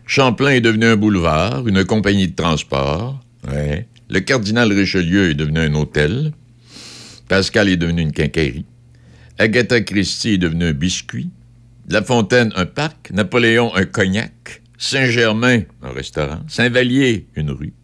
Champlain 0.06 0.50
est 0.50 0.60
devenu 0.60 0.86
un 0.86 0.96
boulevard, 0.96 1.66
une 1.68 1.84
compagnie 1.84 2.28
de 2.28 2.34
transport. 2.34 3.20
Ouais. 3.48 3.86
Le 4.08 4.20
cardinal 4.20 4.72
Richelieu 4.72 5.30
est 5.30 5.34
devenu 5.34 5.60
un 5.60 5.74
hôtel. 5.74 6.32
Pascal 7.28 7.68
est 7.68 7.76
devenu 7.76 8.02
une 8.02 8.12
quincaillerie. 8.12 8.64
Agatha 9.38 9.80
Christie 9.80 10.30
est 10.34 10.38
devenu 10.38 10.66
un 10.66 10.72
biscuit. 10.72 11.30
La 11.90 12.02
Fontaine, 12.02 12.52
un 12.54 12.66
parc. 12.66 13.10
Napoléon, 13.10 13.74
un 13.74 13.84
cognac. 13.84 14.62
Saint-Germain, 14.78 15.62
un 15.82 15.90
restaurant. 15.90 16.38
Saint-Vallier, 16.46 17.26
une 17.34 17.50
rue. 17.50 17.74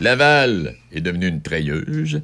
Laval 0.00 0.76
est 0.90 1.02
devenu 1.02 1.28
une 1.28 1.42
treilleuse. 1.42 2.22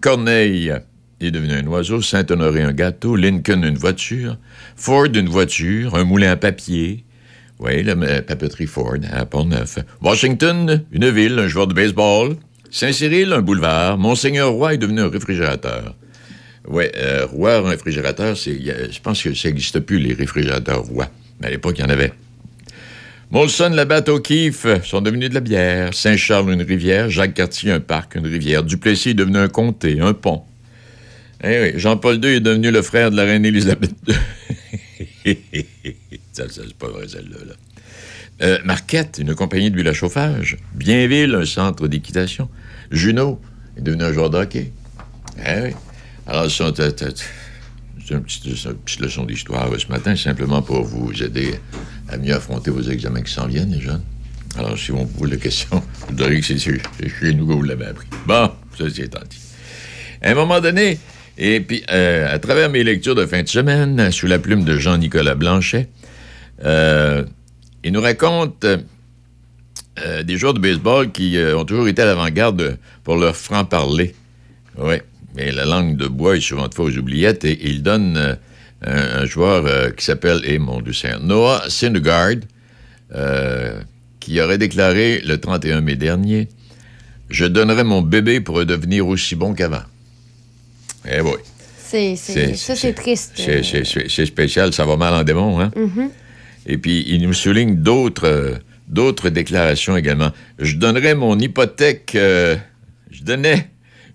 Corneille 0.00 0.74
est 1.20 1.30
devenu 1.30 1.52
un 1.52 1.66
oiseau. 1.68 2.02
Saint-Honoré, 2.02 2.62
un 2.64 2.72
gâteau. 2.72 3.14
Lincoln, 3.14 3.62
une 3.62 3.78
voiture. 3.78 4.38
Ford, 4.74 5.06
une 5.14 5.28
voiture. 5.28 5.94
Un 5.94 6.02
moulin 6.02 6.32
à 6.32 6.36
papier. 6.36 7.04
Oui, 7.60 7.84
la 7.84 7.94
papeterie 8.22 8.66
Ford 8.66 8.96
à 9.12 9.24
Pont-Neuf. 9.24 9.78
Washington, 10.02 10.84
une 10.90 11.08
ville, 11.10 11.38
un 11.38 11.46
joueur 11.46 11.68
de 11.68 11.74
baseball. 11.74 12.34
Saint-Cyril, 12.72 13.32
un 13.32 13.40
boulevard. 13.40 13.98
Monseigneur 13.98 14.50
Roy 14.50 14.74
est 14.74 14.78
devenu 14.78 15.02
un 15.02 15.10
réfrigérateur. 15.10 15.94
Oui, 16.68 16.84
euh, 16.96 17.26
Roy, 17.26 17.56
un 17.58 17.68
réfrigérateur, 17.70 18.36
c'est, 18.36 18.50
a- 18.70 18.90
je 18.90 19.00
pense 19.00 19.22
que 19.22 19.32
ça 19.34 19.48
n'existe 19.48 19.80
plus, 19.80 19.98
les 19.98 20.14
réfrigérateurs 20.14 20.82
Roy. 20.82 21.08
Mais 21.40 21.48
à 21.48 21.50
l'époque, 21.50 21.76
il 21.78 21.82
y 21.82 21.84
en 21.84 21.90
avait. 21.90 22.12
Molson, 23.30 23.70
la 23.70 23.84
batte 23.84 24.08
O'Keeffe 24.08 24.84
sont 24.84 25.00
devenus 25.00 25.28
de 25.30 25.34
la 25.34 25.40
bière. 25.40 25.92
Saint-Charles, 25.94 26.52
une 26.52 26.62
rivière. 26.62 27.10
Jacques 27.10 27.34
Cartier, 27.34 27.72
un 27.72 27.80
parc, 27.80 28.14
une 28.14 28.26
rivière. 28.26 28.62
Duplessis 28.62 29.10
est 29.10 29.14
devenu 29.14 29.38
un 29.38 29.48
comté, 29.48 30.00
un 30.00 30.12
pont. 30.14 30.42
Eh 31.44 31.60
oui, 31.62 31.72
Jean-Paul 31.78 32.24
II 32.24 32.36
est 32.36 32.40
devenu 32.40 32.70
le 32.70 32.82
frère 32.82 33.10
de 33.10 33.16
la 33.16 33.24
reine 33.24 33.44
Élisabeth 33.44 33.90
II. 34.08 34.14
ça, 36.32 36.48
ça, 36.48 36.62
c'est 36.66 36.74
pas 36.74 36.88
vrai, 36.88 37.06
celle-là. 37.08 37.36
là. 37.46 37.52
Euh, 38.42 38.58
Marquette, 38.64 39.18
une 39.20 39.34
compagnie 39.34 39.70
d'huile 39.70 39.88
à 39.88 39.92
chauffage. 39.92 40.56
Bienville, 40.74 41.34
un 41.34 41.44
centre 41.46 41.88
d'équitation. 41.88 42.48
Junot 42.90 43.40
est 43.76 43.82
devenu 43.82 44.04
un 44.04 44.12
joueur 44.12 44.30
de 44.30 44.38
hockey. 44.38 44.72
Eh 45.44 45.60
oui. 45.62 45.70
Alors, 46.26 46.50
c'est 46.50 46.64
une 48.10 48.22
petite, 48.22 49.00
leçon 49.00 49.24
d'histoire 49.24 49.72
euh, 49.72 49.78
ce 49.78 49.88
matin, 49.88 50.14
simplement 50.16 50.62
pour 50.62 50.82
vous 50.84 51.12
aider 51.22 51.54
à 52.08 52.16
mieux 52.16 52.34
affronter 52.34 52.70
vos 52.70 52.82
examens 52.82 53.22
qui 53.22 53.32
s'en 53.32 53.46
viennent, 53.46 53.72
les 53.72 53.80
jeunes. 53.80 54.02
Alors, 54.58 54.76
si 54.78 54.90
on 54.92 55.06
pose 55.06 55.30
la 55.30 55.36
question, 55.36 55.82
vous 56.08 56.14
direz 56.14 56.40
que 56.40 56.46
c'est 56.46 56.58
chez 56.58 57.34
nous 57.34 57.46
que 57.46 57.52
vous 57.52 57.62
l'avez 57.62 57.86
appris. 57.86 58.06
Bon, 58.26 58.50
c'est 58.76 58.98
étant 58.98 59.20
dit. 59.28 59.38
À 60.22 60.30
un 60.30 60.34
moment 60.34 60.60
donné, 60.60 60.98
et 61.38 61.60
puis, 61.60 61.82
euh, 61.90 62.32
à 62.34 62.38
travers 62.38 62.70
mes 62.70 62.82
lectures 62.82 63.14
de 63.14 63.26
fin 63.26 63.42
de 63.42 63.48
semaine, 63.48 64.10
sous 64.10 64.26
la 64.26 64.38
plume 64.38 64.64
de 64.64 64.78
Jean-Nicolas 64.78 65.34
Blanchet, 65.34 65.88
euh, 66.64 67.24
il 67.84 67.92
nous 67.92 68.00
raconte 68.00 68.64
des 70.24 70.36
joueurs 70.36 70.52
de 70.54 70.58
baseball 70.58 71.10
qui 71.10 71.38
ont 71.54 71.64
toujours 71.64 71.88
été 71.88 72.02
à 72.02 72.04
l'avant-garde 72.06 72.56
de- 72.56 72.76
pour 73.02 73.16
leur 73.16 73.34
franc-parler. 73.36 74.14
Oui, 74.76 74.96
mais 75.36 75.52
la 75.52 75.64
langue 75.64 75.96
de 75.96 76.06
bois 76.08 76.36
est 76.36 76.40
souvent 76.40 76.68
de 76.68 76.74
aux 76.78 76.96
oubliettes 76.98 77.44
et 77.44 77.58
il 77.68 77.82
donne 77.82 78.16
euh, 78.16 78.34
un, 78.82 79.22
un 79.22 79.26
joueur 79.26 79.66
euh, 79.66 79.90
qui 79.90 80.04
s'appelle, 80.04 80.40
et 80.44 80.58
mon 80.58 80.80
Dieu 80.80 80.92
Noah 81.22 81.64
Syndergaard, 81.68 82.36
euh, 83.14 83.80
qui 84.20 84.40
aurait 84.40 84.58
déclaré 84.58 85.20
le 85.24 85.38
31 85.38 85.80
mai 85.80 85.96
dernier 85.96 86.48
Je 87.30 87.44
donnerais 87.44 87.84
mon 87.84 88.02
bébé 88.02 88.40
pour 88.40 88.64
devenir 88.64 89.06
aussi 89.06 89.34
bon 89.36 89.54
qu'avant. 89.54 89.82
Eh 91.08 91.20
oui. 91.20 91.30
C'est, 91.88 92.16
ça, 92.16 92.74
c'est 92.74 92.92
triste. 92.94 93.32
C'est- 93.36 93.62
C'est 93.62 93.84
c'est- 93.84 94.08
c'est 94.08 94.26
spécial, 94.26 94.72
ça 94.72 94.84
va 94.84 94.96
mal 94.96 95.14
en 95.14 95.22
démon, 95.22 95.60
hein? 95.60 95.70
Mhm. 95.76 96.10
Et 96.66 96.78
puis, 96.78 97.04
il 97.08 97.22
nous 97.22 97.32
souligne 97.32 97.76
d'autres 97.76 98.58
d'autres 98.88 99.30
déclarations 99.30 99.96
également. 99.96 100.30
Je 100.60 100.76
donnerais 100.76 101.14
mon 101.16 101.36
hypothèque... 101.38 102.10
je 102.14 103.22
donnais... 103.22 103.68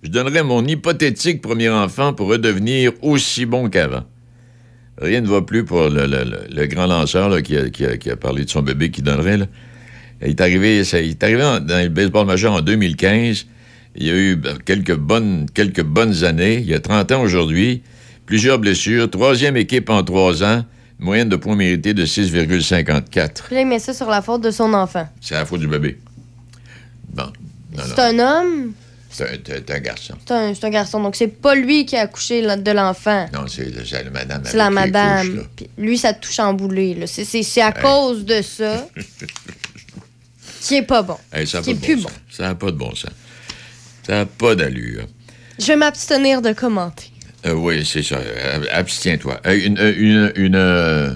Je 0.04 0.10
donnerais 0.10 0.44
mon 0.44 0.66
hypothétique 0.66 1.42
premier 1.42 1.70
enfant 1.70 2.14
pour 2.14 2.28
redevenir 2.28 2.92
aussi 3.02 3.46
bon 3.46 3.70
qu'avant. 3.70 4.04
Rien 4.98 5.22
ne 5.22 5.28
va 5.28 5.42
plus 5.42 5.64
pour 5.64 5.90
le, 5.90 6.06
le- 6.08 6.24
le- 6.24 6.48
le 6.54 6.66
grand 6.68 6.86
lanceur 6.88 7.30
là, 7.30 7.42
qui, 7.42 7.56
a, 7.58 7.70
qui 7.70 7.86
a- 7.86 7.98
qui 7.98 8.10
a 8.10 8.16
parlé 8.16 8.46
de 8.46 8.50
son 8.50 8.62
bébé 8.62 8.90
qu'il 8.92 9.04
donnerait. 9.04 9.38
là. 9.38 9.46
Il 10.22 10.30
est 10.30 10.42
arrivé, 10.42 10.84
ça- 10.84 11.02
il 11.02 11.12
est 11.12 11.24
arrivé 11.24 11.44
en- 11.44 11.60
dans 11.60 11.82
le 11.84 11.90
baseball 11.90 12.26
majeur 12.28 12.54
en 12.54 12.62
2015. 12.62 13.46
Il 13.96 14.06
y 14.08 14.10
a 14.10 14.16
eu 14.16 14.36
ben, 14.36 14.58
quelques 14.64 14.96
bonnes, 14.96 15.48
quelques 15.54 15.84
bonnes 15.84 16.24
années. 16.24 16.56
Il 16.60 16.68
y 16.68 16.74
a 16.74 16.80
30 16.80 17.12
ans 17.12 17.22
aujourd'hui. 17.22 17.82
Plusieurs 18.26 18.60
blessures. 18.60 19.10
Troisième 19.10 19.58
équipe 19.58 19.90
en 19.90 20.04
trois 20.04 20.44
ans. 20.44 20.64
Moyenne 21.00 21.30
de 21.30 21.36
points 21.36 21.56
mérités 21.56 21.94
de 21.96 22.06
6,54. 22.06 23.44
Puis 23.48 23.56
là, 23.56 23.62
il 23.62 23.68
met 23.68 23.80
ça 23.80 23.94
sur 23.94 24.08
la 24.08 24.22
faute 24.22 24.42
de 24.44 24.52
son 24.52 24.74
enfant. 24.74 25.08
C'est 25.20 25.34
la 25.34 25.46
faute 25.46 25.60
du 25.62 25.68
bébé. 25.68 25.98
Bon. 27.14 27.24
C'est 27.76 28.00
un 28.00 28.20
homme, 28.20 28.74
C'est 29.12 29.70
un, 29.70 29.80
garçon. 29.80 30.14
c'est 30.26 30.64
un, 30.64 30.70
garçon. 30.70 31.02
Donc, 31.02 31.16
c'est 31.16 31.28
pas 31.28 31.54
lui 31.54 31.86
qui 31.86 31.98
a 31.98 32.02
accouché 32.02 32.42
de 32.42 32.72
l'enfant. 32.72 33.28
Non, 33.34 33.46
c'est 33.48 33.70
la 33.92 34.10
madame. 34.10 34.42
C'est 34.46 34.58
la 34.58 34.66
couches, 34.68 34.74
madame. 34.74 35.48
Puis 35.56 35.70
lui, 35.78 35.98
ça 35.98 36.14
touche 36.14 36.40
en 36.40 36.54
boulet. 36.54 36.98
C'est, 37.06 37.62
à 37.62 37.72
cause 37.74 38.24
de 38.26 38.42
ça 38.42 38.88
qui 40.62 40.76
est 40.76 40.84
pas 40.84 41.02
bon. 41.02 41.18
Hey, 41.34 41.46
ça 41.46 41.62
qui 41.62 41.72
est 41.72 41.76
plus 41.76 42.02
bon. 42.02 42.10
Ça 42.30 42.44
n'a 42.44 42.56
pas 42.56 42.72
de 42.72 42.78
bon 42.78 42.96
sens. 42.96 43.12
Ça 44.08 44.14
n'a 44.14 44.26
pas 44.26 44.56
d'allure. 44.56 45.06
Je 45.60 45.68
vais 45.68 45.76
m'abstenir 45.76 46.42
de 46.42 46.54
commenter. 46.54 47.12
Euh, 47.46 47.54
oui, 47.54 47.86
c'est 47.86 48.04
ça. 48.04 48.20
Abstiens-toi. 48.72 49.42
Euh, 49.46 49.60
une, 49.66 49.78
euh, 49.80 49.94
une, 49.98 50.32
une, 50.36 50.56
euh, 50.56 51.14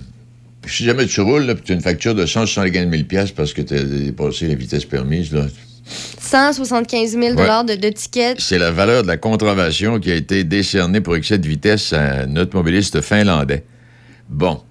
si 0.67 0.83
jamais 0.83 1.05
tu 1.05 1.21
roules, 1.21 1.55
tu 1.63 1.71
as 1.71 1.75
une 1.75 1.81
facture 1.81 2.15
de 2.15 2.25
175 2.25 2.89
000 2.89 3.03
piastres 3.03 3.35
parce 3.35 3.53
que 3.53 3.61
tu 3.61 3.75
as 3.75 3.83
dépassé 3.83 4.47
la 4.47 4.55
vitesse 4.55 4.85
permise, 4.85 5.31
là, 5.31 5.45
175 5.85 7.11
000 7.11 7.35
de, 7.35 7.75
de 7.75 7.89
tickets. 7.89 8.39
c'est 8.39 8.57
la 8.57 8.71
valeur 8.71 9.03
de 9.03 9.07
la 9.07 9.17
contravention 9.17 9.99
qui 9.99 10.11
a 10.11 10.15
été 10.15 10.43
décernée 10.43 11.01
pour 11.01 11.15
excès 11.15 11.37
de 11.37 11.47
vitesse 11.47 11.93
à 11.93 12.21
un 12.23 12.35
automobiliste 12.37 13.01
finlandais. 13.01 13.63
Bon. 14.29 14.61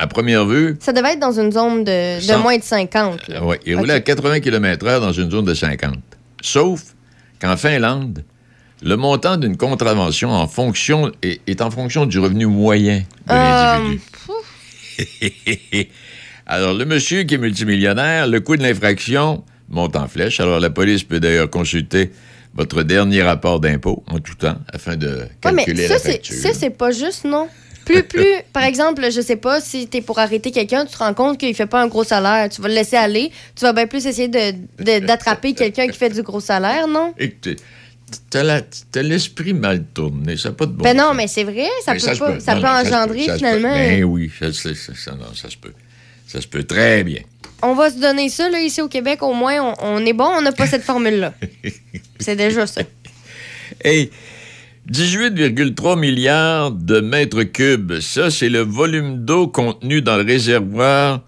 À 0.00 0.08
première 0.08 0.44
vue, 0.44 0.76
Ça 0.80 0.92
devait 0.92 1.12
être 1.12 1.20
dans 1.20 1.38
une 1.38 1.52
zone 1.52 1.84
de, 1.84 2.18
de 2.20 2.36
moins 2.42 2.58
de 2.58 2.62
50. 2.64 3.28
là. 3.28 3.36
euh, 3.36 3.44
ouais, 3.44 3.60
il 3.64 3.76
roulait 3.76 3.94
à 3.94 4.00
80 4.00 4.40
km/h 4.40 5.00
dans 5.00 5.12
une 5.12 5.30
zone 5.30 5.44
de 5.44 5.54
50. 5.54 5.94
Sauf 6.42 6.82
qu'en 7.40 7.56
Finlande, 7.56 8.24
le 8.82 8.96
montant 8.96 9.36
d'une 9.36 9.56
contravention 9.56 10.30
en 10.32 10.48
fonction 10.48 11.12
est, 11.22 11.40
est 11.46 11.62
en 11.62 11.70
fonction 11.70 12.06
du 12.06 12.18
revenu 12.18 12.46
moyen 12.46 12.98
de 13.28 13.32
Euh, 13.32 13.78
l'individu. 13.78 14.00
Alors, 16.46 16.74
le 16.74 16.84
monsieur 16.84 17.22
qui 17.22 17.34
est 17.34 17.38
multimillionnaire, 17.38 18.26
le 18.26 18.40
coût 18.40 18.56
de 18.56 18.62
l'infraction 18.64 19.44
monte 19.74 19.96
en 19.96 20.08
flèche. 20.08 20.40
Alors, 20.40 20.60
la 20.60 20.70
police 20.70 21.02
peut 21.04 21.20
d'ailleurs 21.20 21.50
consulter 21.50 22.10
votre 22.54 22.82
dernier 22.84 23.22
rapport 23.22 23.60
d'impôt 23.60 24.04
en 24.08 24.18
tout 24.20 24.34
temps 24.36 24.56
afin 24.72 24.96
de 24.96 25.08
Ouais, 25.44 25.52
mais 25.52 25.64
calculer 25.64 25.88
ça, 25.88 25.94
la 25.94 26.00
c'est, 26.00 26.12
facture. 26.12 26.36
ça, 26.36 26.48
c'est 26.54 26.70
pas 26.70 26.90
juste, 26.92 27.24
non? 27.24 27.48
Plus, 27.84 28.02
plus, 28.08 28.24
par 28.52 28.62
exemple, 28.64 29.02
je 29.10 29.20
sais 29.20 29.36
pas, 29.36 29.60
si 29.60 29.88
t'es 29.88 30.00
pour 30.00 30.18
arrêter 30.18 30.50
quelqu'un, 30.52 30.86
tu 30.86 30.92
te 30.92 30.98
rends 30.98 31.12
compte 31.14 31.38
qu'il 31.38 31.54
fait 31.54 31.66
pas 31.66 31.82
un 31.82 31.88
gros 31.88 32.04
salaire. 32.04 32.48
Tu 32.48 32.62
vas 32.62 32.68
le 32.68 32.74
laisser 32.74 32.96
aller. 32.96 33.30
Tu 33.56 33.62
vas 33.64 33.72
bien 33.72 33.86
plus 33.86 34.06
essayer 34.06 34.28
de, 34.28 34.52
de- 34.82 35.04
d'attraper 35.04 35.52
quelqu'un 35.52 35.88
qui 35.88 35.98
fait 35.98 36.08
du 36.10 36.22
gros 36.22 36.40
salaire, 36.40 36.86
non? 36.88 37.12
Écoutez, 37.18 37.56
t'as, 38.30 38.62
l'esprit 39.02 39.52
mal 39.52 39.84
tourné. 39.92 40.36
Ça 40.36 40.50
n'a 40.50 40.54
pas 40.54 40.66
de 40.66 40.72
bon 40.72 40.84
ben 40.84 40.96
non, 40.96 41.08
sens. 41.08 41.16
mais 41.16 41.26
c'est 41.26 41.44
vrai, 41.44 41.66
ça 41.84 41.92
peut, 41.94 42.00
pas, 42.18 42.40
ça 42.40 42.54
Non, 42.54 42.60
peut 42.60 42.66
non, 42.66 42.84
se 42.84 42.86
engendrer 42.94 43.26
ça 43.26 43.36
finalement. 43.36 43.68
peut. 43.72 43.74
Ben 43.74 44.04
oui, 44.04 44.30
ça, 44.38 44.52
ça- 44.52 44.74
ça- 44.74 44.92
ça- 44.94 45.12
non, 45.12 45.34
ça 45.34 45.50
se 45.50 45.56
peut. 45.56 45.72
Ça 46.26 46.40
se 46.40 46.46
peut 46.46 46.62
très 46.64 47.04
bien. 47.04 47.20
On 47.66 47.74
va 47.74 47.90
se 47.90 47.98
donner 47.98 48.28
ça, 48.28 48.48
là, 48.50 48.60
ici 48.60 48.82
au 48.82 48.88
Québec, 48.88 49.22
au 49.22 49.32
moins, 49.32 49.54
on, 49.60 49.74
on 49.80 50.04
est 50.06 50.12
bon, 50.12 50.26
on 50.36 50.42
n'a 50.42 50.52
pas 50.52 50.66
cette 50.66 50.82
formule-là. 50.82 51.32
C'est 52.18 52.36
déjà 52.36 52.66
ça. 52.66 52.82
Hey, 53.82 54.10
18,3 54.92 55.98
milliards 55.98 56.70
de 56.72 57.00
mètres 57.00 57.42
cubes. 57.44 58.00
Ça, 58.00 58.30
c'est 58.30 58.48
le 58.50 58.60
volume 58.60 59.24
d'eau 59.24 59.48
contenu 59.48 60.02
dans 60.02 60.16
le 60.16 60.24
réservoir 60.24 61.22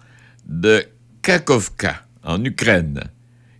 de 0.47 0.83
Kakovka, 1.23 2.03
en 2.23 2.43
Ukraine. 2.43 3.01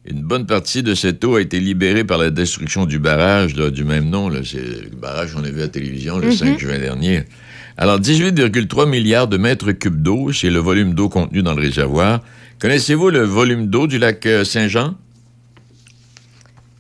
Une 0.06 0.22
bonne 0.22 0.46
partie 0.46 0.84
de 0.84 0.94
cette 0.96 1.24
eau 1.26 1.36
a 1.36 1.42
été 1.42 1.60
libérée 1.60 2.04
par 2.06 2.18
la 2.18 2.30
destruction 2.30 2.86
du 2.86 2.98
barrage 3.00 3.56
là, 3.56 3.70
du 3.72 3.84
même 3.84 4.10
nom. 4.10 4.30
là. 4.30 4.40
C'est 4.44 4.58
le 4.60 4.96
barrage 4.96 5.34
qu'on 5.34 5.44
a 5.44 5.50
vu 5.50 5.60
à 5.60 5.64
la 5.64 5.68
télévision 5.68 6.18
le 6.20 6.28
Mhm. 6.28 6.32
5 6.34 6.60
juin 6.60 6.78
dernier. 6.78 7.24
Alors, 7.76 8.00
18,3 8.00 8.88
milliards 8.88 9.28
de 9.28 9.38
mètres 9.38 9.72
cubes 9.74 10.02
d'eau, 10.02 10.32
c'est 10.32 10.50
le 10.50 10.60
volume 10.60 10.94
d'eau 10.94 11.10
contenu 11.10 11.42
dans 11.44 11.54
le 11.54 11.62
réservoir. 11.62 12.22
Connaissez-vous 12.60 13.10
le 13.10 13.22
volume 13.22 13.68
d'eau 13.68 13.86
du 13.86 14.00
lac 14.00 14.26
euh, 14.26 14.44
Saint-Jean? 14.44 14.96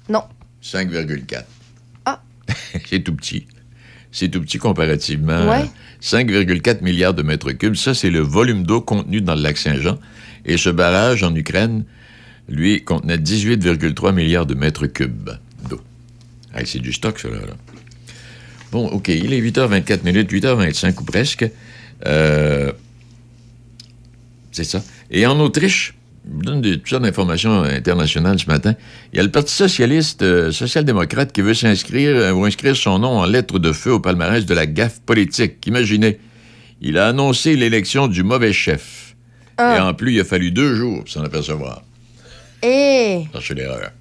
Non. 0.10 0.24
5,4. 0.64 1.44
Ah. 2.06 2.22
c'est 2.86 3.02
tout 3.02 3.16
petit. 3.16 3.46
C'est 4.12 4.30
tout 4.30 4.42
petit 4.42 4.58
comparativement. 4.58 5.48
Ouais. 5.48 5.66
5,4 6.02 6.84
milliards 6.84 7.14
de 7.14 7.22
mètres 7.22 7.52
cubes. 7.52 7.76
Ça, 7.76 7.94
c'est 7.94 8.10
le 8.10 8.22
volume 8.22 8.64
d'eau 8.64 8.82
contenu 8.82 9.22
dans 9.22 9.36
le 9.36 9.42
lac 9.42 9.58
Saint-Jean. 9.58 10.00
Et 10.46 10.58
ce 10.58 10.70
barrage 10.70 11.22
en 11.22 11.36
Ukraine, 11.36 11.86
lui, 12.50 12.84
contenait 12.84 13.18
18,3 13.18 14.14
milliards 14.14 14.48
de 14.48 14.56
mètres 14.56 14.88
cubes 14.88 15.30
d'eau. 15.70 15.82
Hey, 16.56 16.66
c'est 16.66 16.80
du 16.80 16.92
stock, 16.92 17.20
ça, 17.20 17.30
là. 17.30 17.38
là. 17.38 17.54
Bon, 18.72 18.88
OK, 18.88 19.10
il 19.10 19.32
est 19.32 19.42
8h24 19.42 20.04
minutes, 20.04 20.32
8h25 20.32 21.00
ou 21.02 21.04
presque. 21.04 21.46
Euh, 22.06 22.72
c'est 24.52 24.64
ça. 24.64 24.84
Et 25.11 25.26
en 25.26 25.40
Autriche, 25.40 25.94
je 26.30 26.34
vous 26.36 26.42
donne 26.42 26.61
des, 26.61 26.77
toutes 26.77 26.90
sortes 26.90 27.03
d'informations 27.03 27.64
internationales 27.64 28.38
ce 28.40 28.48
matin. 28.48 28.76
Il 29.14 29.18
y 29.18 29.19
a 29.19 29.24
le 29.24 29.32
Parti 29.32 29.53
socialiste, 29.53 30.22
euh, 30.24 30.52
social-démocrate, 30.52 31.32
qui 31.32 31.42
veut 31.42 31.53
s'inscrire 31.53 32.16
euh, 32.16 32.32
ou 32.32 32.44
inscrire 32.45 32.76
son 32.76 33.00
nom 33.00 33.19
en 33.19 33.26
lettres 33.26 33.60
de 33.60 33.72
feu 33.72 33.94
au 33.94 34.00
palmarès 34.00 34.45
de 34.45 34.53
la 34.53 34.66
gaffe 34.66 35.00
politique. 35.02 35.66
Imaginez, 35.66 36.19
il 36.82 36.98
a 36.98 37.08
annoncé 37.08 37.56
l'élection 37.56 38.08
du 38.08 38.24
mauvais 38.24 38.52
chef. 38.53 39.16
Ah. 39.58 39.77
Et 39.77 39.80
en 39.80 39.94
plus, 39.94 40.14
il 40.14 40.19
a 40.19 40.26
fallu 40.26 40.52
deux 40.52 40.76
jours 40.76 41.00
pour 41.00 41.10
s'en 41.10 41.24
apercevoir. 41.24 41.82
Et, 42.61 43.24
Cherchez 43.32 43.53
l'erreur. 43.53 43.92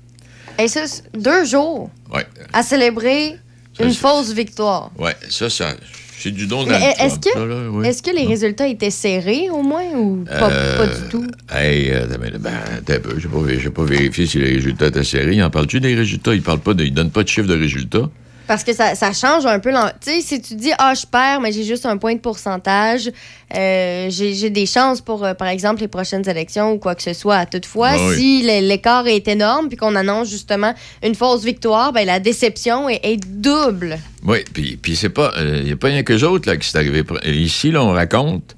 et 0.59 0.67
ça, 0.69 0.81
deux 1.17 1.45
jours 1.45 1.91
Ouais, 2.13 2.27
à 2.53 2.63
célébrer 2.63 3.37
une 3.79 3.93
fausse 3.93 4.33
victoire. 4.33 4.91
ouais, 4.99 5.15
ça, 5.29 5.49
ça 5.51 5.75
c'est 6.19 6.31
du 6.31 6.47
don 6.47 6.67
est-ce 6.67 7.19
que, 7.19 7.39
là, 7.39 7.71
oui. 7.71 7.87
est-ce 7.87 8.03
que 8.03 8.11
les 8.11 8.27
résultats 8.27 8.67
étaient 8.67 8.91
serrés 8.91 9.49
au 9.51 9.63
moins 9.63 9.85
ou 9.95 10.25
pas, 10.25 10.51
Euh, 10.51 10.77
pas 10.79 10.87
du 10.87 11.09
tout? 11.11 11.27
Hey, 11.51 11.91
euh, 11.91 12.07
ben, 12.39 12.51
un 12.89 12.99
peu, 13.01 13.19
j'ai 13.19 13.69
pas, 13.69 13.83
pas 13.83 13.85
vérifié 13.85 14.27
si 14.27 14.39
les 14.39 14.55
résultats 14.55 14.87
étaient 14.89 15.05
serrés. 15.05 15.35
Il 15.35 15.43
en 15.43 15.51
parle-tu 15.51 15.81
des 15.81 15.95
résultats? 15.95 16.35
Il 16.35 16.43
parle 16.43 16.61
pas 16.61 16.75
de, 16.75 16.85
il 16.85 16.95
donne 16.95 17.11
pas 17.11 17.23
de 17.23 17.29
chiffre 17.29 17.47
de 17.47 17.57
résultats? 17.59 18.09
Parce 18.47 18.63
que 18.63 18.73
ça, 18.73 18.95
ça 18.95 19.13
change 19.13 19.45
un 19.47 19.59
peu. 19.59 19.71
l'en- 19.73 19.89
Tu 20.01 20.11
sais, 20.13 20.21
si 20.21 20.41
tu 20.41 20.55
dis, 20.55 20.71
ah, 20.79 20.95
je 20.95 21.05
perds, 21.07 21.41
mais 21.41 21.51
j'ai 21.53 21.65
juste 21.65 21.85
un 21.87 21.97
point 21.97 22.15
de 22.15 22.21
pourcentage, 22.21 23.11
euh, 23.55 24.07
j'ai 24.11 24.51
des 24.51 24.67
chances 24.67 25.01
pour, 25.01 25.25
euh, 25.25 25.35
par 25.35 25.49
exemple, 25.49 25.81
les 25.81 25.89
prochaines 25.89 26.29
élections 26.29 26.73
ou 26.73 26.79
quoi 26.79 26.95
que 26.95 27.03
ce 27.03 27.13
soit. 27.13 27.47
Toutefois, 27.47 27.91
Ah 27.95 28.07
oui. 28.09 28.15
si 28.17 28.43
l'é- 28.43 28.61
l'écart 28.61 29.07
est 29.09 29.27
énorme 29.29 29.69
puis 29.69 29.77
qu'on 29.77 29.95
annonce 29.97 30.31
justement 30.31 30.75
une 31.03 31.15
fausse 31.15 31.43
victoire, 31.45 31.93
ben, 31.93 32.07
la 32.07 32.21
déception 32.21 32.89
est, 32.89 33.01
est 33.03 33.17
double. 33.17 33.99
Oui, 34.25 34.39
puis, 34.53 34.77
puis 34.77 34.95
c'est 34.97 35.09
pas. 35.11 35.33
Il 35.39 35.65
n'y 35.65 35.73
a 35.73 35.77
pas 35.77 35.89
rien 35.89 36.03
que 36.03 36.25
autres 36.25 36.49
là, 36.49 36.57
qui 36.57 36.69
s'est 36.69 36.79
arrivé. 36.79 37.03
Ici, 37.25 37.71
là, 37.73 37.83
on 37.83 37.93
raconte. 37.93 38.57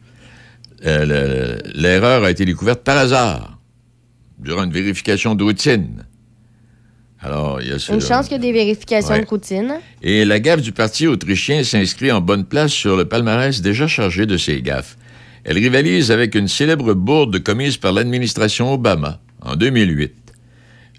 euh, 0.87 1.05
le- 1.05 1.73
L'erreur 1.81 2.23
a 2.25 2.31
été 2.31 2.45
découverte 2.45 2.85
par 2.85 2.97
hasard, 2.99 3.59
durant 4.39 4.63
une 4.65 4.71
vérification 4.73 5.35
de 5.35 5.43
routine. 5.43 6.05
Alors, 7.21 7.61
il 7.61 7.69
y 7.69 7.73
a 7.73 7.79
ce- 7.79 7.93
Une 7.93 8.01
chance 8.01 8.27
qu'il 8.29 8.37
y 8.37 8.41
a 8.41 8.43
des 8.43 8.53
vérifications 8.53 9.15
Ouais. 9.15 9.21
de 9.23 9.27
routine. 9.27 9.75
Et 10.03 10.25
la 10.25 10.39
gaffe 10.39 10.63
du 10.63 10.73
Parti 10.73 11.07
autrichien 11.09 11.65
s'inscrit 11.65 12.13
en 12.13 12.21
bonne 12.21 12.45
place 12.45 12.73
sur 12.73 12.97
le 12.97 13.07
palmarès 13.07 13.61
déjà 13.61 13.87
chargé 13.89 14.25
de 14.27 14.37
ses 14.37 14.63
gaffes. 14.63 14.97
Elle 15.45 15.57
rivalise 15.59 16.11
avec 16.13 16.35
une 16.35 16.47
célèbre 16.49 16.95
bourde 16.95 17.43
commise 17.43 17.77
par 17.77 17.93
l'administration 17.93 18.73
Obama 18.73 19.21
en 19.43 19.57
2008. 19.57 20.13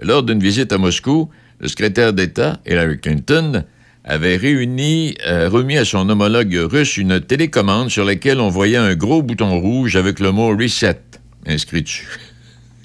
Lors 0.02 0.24
d'une 0.24 0.40
visite 0.40 0.74
à 0.74 0.78
Moscou, 0.78 1.30
le 1.60 1.68
secrétaire 1.68 2.14
d'État, 2.14 2.60
Hillary 2.66 3.00
Clinton, 3.00 3.64
avait 4.04 4.38
réuni, 4.38 5.16
euh, 5.28 5.50
remis 5.50 5.78
à 5.78 5.86
son 5.86 6.10
homologue 6.10 6.54
russe 6.72 6.98
une 6.98 7.20
télécommande 7.22 7.90
sur 7.92 8.06
laquelle 8.06 8.40
on 8.40 8.50
voyait 8.50 8.78
un 8.78 8.96
gros 8.96 9.22
bouton 9.22 9.60
rouge 9.60 9.96
avec 9.96 10.20
le 10.20 10.32
mot 10.32 10.50
Reset 10.58 11.00
inscrit 11.46 11.84
dessus. 11.84 12.08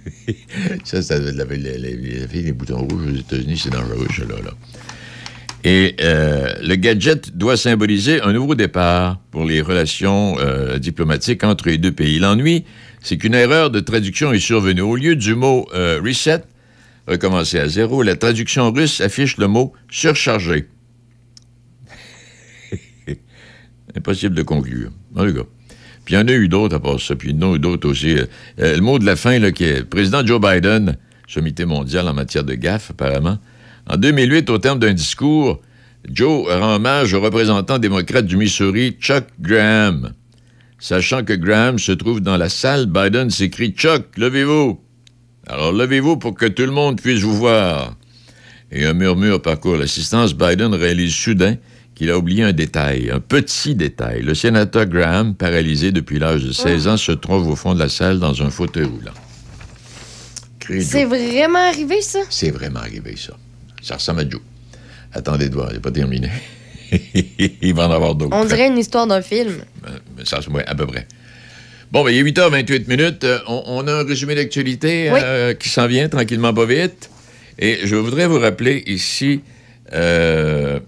ça, 0.85 1.03
ça 1.03 1.19
la, 1.19 1.33
la, 1.33 1.45
la, 1.45 2.29
fille 2.29 2.43
des 2.43 2.53
boutons 2.53 2.87
rouges 2.87 3.07
aux 3.07 3.17
États-Unis, 3.17 3.61
c'est 3.63 3.71
dangereux, 3.71 4.07
là. 4.29 4.37
là. 4.45 4.51
Et 5.67 5.97
euh, 6.03 6.53
le 6.63 6.75
gadget 6.77 7.35
doit 7.35 7.57
symboliser 7.57 8.21
un 8.21 8.35
nouveau 8.35 8.55
départ 8.55 9.19
pour 9.31 9.47
les 9.47 9.63
relations 9.63 10.37
euh, 10.39 10.79
diplomatiques 10.79 11.43
entre 11.43 11.69
les 11.69 11.79
deux 11.79 11.93
pays. 11.93 12.19
L'ennui, 12.19 12.65
c'est 13.01 13.17
qu'une 13.17 13.35
erreur 13.35 13.71
de 13.71 13.81
traduction 13.81 14.33
est 14.35 14.41
survenue. 14.41 14.83
Au 14.83 14.95
lieu 14.95 15.17
du 15.17 15.35
mot 15.35 15.67
euh, 15.75 16.03
reset, 16.05 16.43
recommencer 17.09 17.59
à 17.59 17.67
zéro, 17.67 18.03
la 18.03 18.15
traduction 18.15 18.71
russe 18.73 19.01
affiche 19.01 19.39
le 19.39 19.49
mot 19.49 19.73
surchargé. 19.91 20.69
Impossible 23.97 24.35
de 24.35 24.43
conclure. 24.43 24.91
En 25.17 25.27
tout 25.27 25.33
cas. 25.33 25.54
Puis 26.05 26.15
il 26.15 26.19
y 26.19 26.21
en 26.21 26.29
a 26.29 26.33
eu 26.33 26.49
d'autres 26.49 26.77
à 26.77 26.81
part 26.81 27.01
ça, 27.01 27.17
puis 27.17 27.31
il 27.31 27.41
y 27.41 27.45
en 27.45 27.53
a 27.53 27.57
eu 27.57 27.59
d'autres 27.59 27.89
aussi. 27.89 28.17
Euh, 28.17 28.27
le 28.59 28.81
mot 28.81 28.99
de 28.99 29.07
la 29.07 29.17
fin, 29.17 29.39
là, 29.39 29.53
qui 29.53 29.65
est 29.65 29.85
président 29.85 30.25
Joe 30.25 30.41
Biden, 30.41 30.97
sommité 31.27 31.65
mondial 31.65 32.09
en 32.09 32.15
matière 32.15 32.45
de 32.45 32.55
gaffe, 32.55 32.91
apparemment. 32.91 33.39
En 33.89 33.97
2008, 33.97 34.51
au 34.51 34.59
terme 34.59 34.79
d'un 34.79 34.93
discours, 34.93 35.61
Joe 36.11 36.47
rend 36.49 36.77
hommage 36.77 37.15
au 37.15 37.21
représentant 37.21 37.79
démocrate 37.79 38.27
du 38.27 38.37
Missouri, 38.37 38.97
Chuck 39.01 39.25
Graham. 39.41 40.13
Sachant 40.79 41.25
que 41.25 41.33
Graham 41.33 41.79
se 41.79 41.93
trouve 41.93 42.21
dans 42.21 42.37
la 42.37 42.51
salle, 42.51 42.87
Biden 42.87 43.31
s'écrie 43.31 43.71
Chuck, 43.71 44.19
levez-vous. 44.19 44.81
Alors 45.47 45.73
levez-vous 45.73 46.19
pour 46.19 46.35
que 46.35 46.47
tout 46.47 46.65
le 46.65 46.73
monde 46.73 47.01
puisse 47.01 47.21
vous 47.21 47.37
voir. 47.37 47.97
Et 48.71 48.85
un 48.85 48.93
murmure 48.93 49.41
parcourt 49.41 49.77
l'assistance. 49.77 50.35
Biden 50.35 50.75
réalise 50.75 51.15
soudain 51.15 51.57
qu'il 51.95 52.11
a 52.11 52.19
oublié 52.19 52.43
un 52.43 52.53
détail, 52.53 53.11
un 53.11 53.21
petit 53.21 53.75
détail. 53.75 54.23
Le 54.23 54.35
sénateur 54.35 54.87
Graham, 54.87 55.35
paralysé 55.35 55.93
depuis 55.93 56.19
l'âge 56.19 56.45
de 56.45 56.53
16 56.53 56.89
ans, 56.89 56.97
se 56.97 57.13
trouve 57.13 57.49
au 57.49 57.57
fond 57.57 57.75
de 57.75 57.79
la 57.79 57.89
salle 57.89 58.19
dans 58.19 58.43
un 58.43 58.51
fauteuil 58.51 58.85
roulant. 58.85 59.13
C'est 60.81 61.05
vraiment 61.05 61.69
arrivé, 61.69 62.01
ça? 62.01 62.21
C'est 62.31 62.51
vraiment 62.51 62.81
arrivé, 62.81 63.15
ça. 63.17 63.35
Ça 63.83 63.97
ressemble 63.97 64.21
à 64.21 64.29
Joe. 64.29 64.41
Attendez 65.13 65.49
de 65.49 65.55
voir, 65.55 65.73
n'est 65.73 65.79
pas 65.79 65.91
terminé. 65.91 66.31
il 66.93 67.75
va 67.75 67.89
en 67.89 67.91
avoir 67.91 68.15
d'autres. 68.15 68.35
On 68.35 68.45
dirait 68.45 68.69
une 68.69 68.79
histoire 68.79 69.07
d'un 69.07 69.23
film. 69.23 69.53
Euh, 69.87 70.25
ça, 70.25 70.41
ouais, 70.51 70.65
à 70.67 70.75
peu 70.75 70.87
près. 70.87 71.07
Bon, 71.93 72.03
ben, 72.03 72.11
il 72.11 72.19
est 72.19 72.33
8h28 72.33 72.89
minutes. 72.89 73.25
Euh, 73.25 73.39
on, 73.47 73.63
on, 73.67 73.87
a 73.87 73.93
un 73.93 74.05
résumé 74.05 74.35
d'actualité 74.35 75.11
oui. 75.13 75.21
euh, 75.23 75.55
qui 75.55 75.69
s'en 75.69 75.87
vient 75.87 76.09
tranquillement, 76.09 76.53
pas 76.53 76.65
vite. 76.65 77.11
Et 77.59 77.81
je 77.85 77.95
voudrais 77.95 78.27
vous 78.27 78.41
rappeler 78.41 78.83
ici 78.87 79.43
euh, 79.93 80.81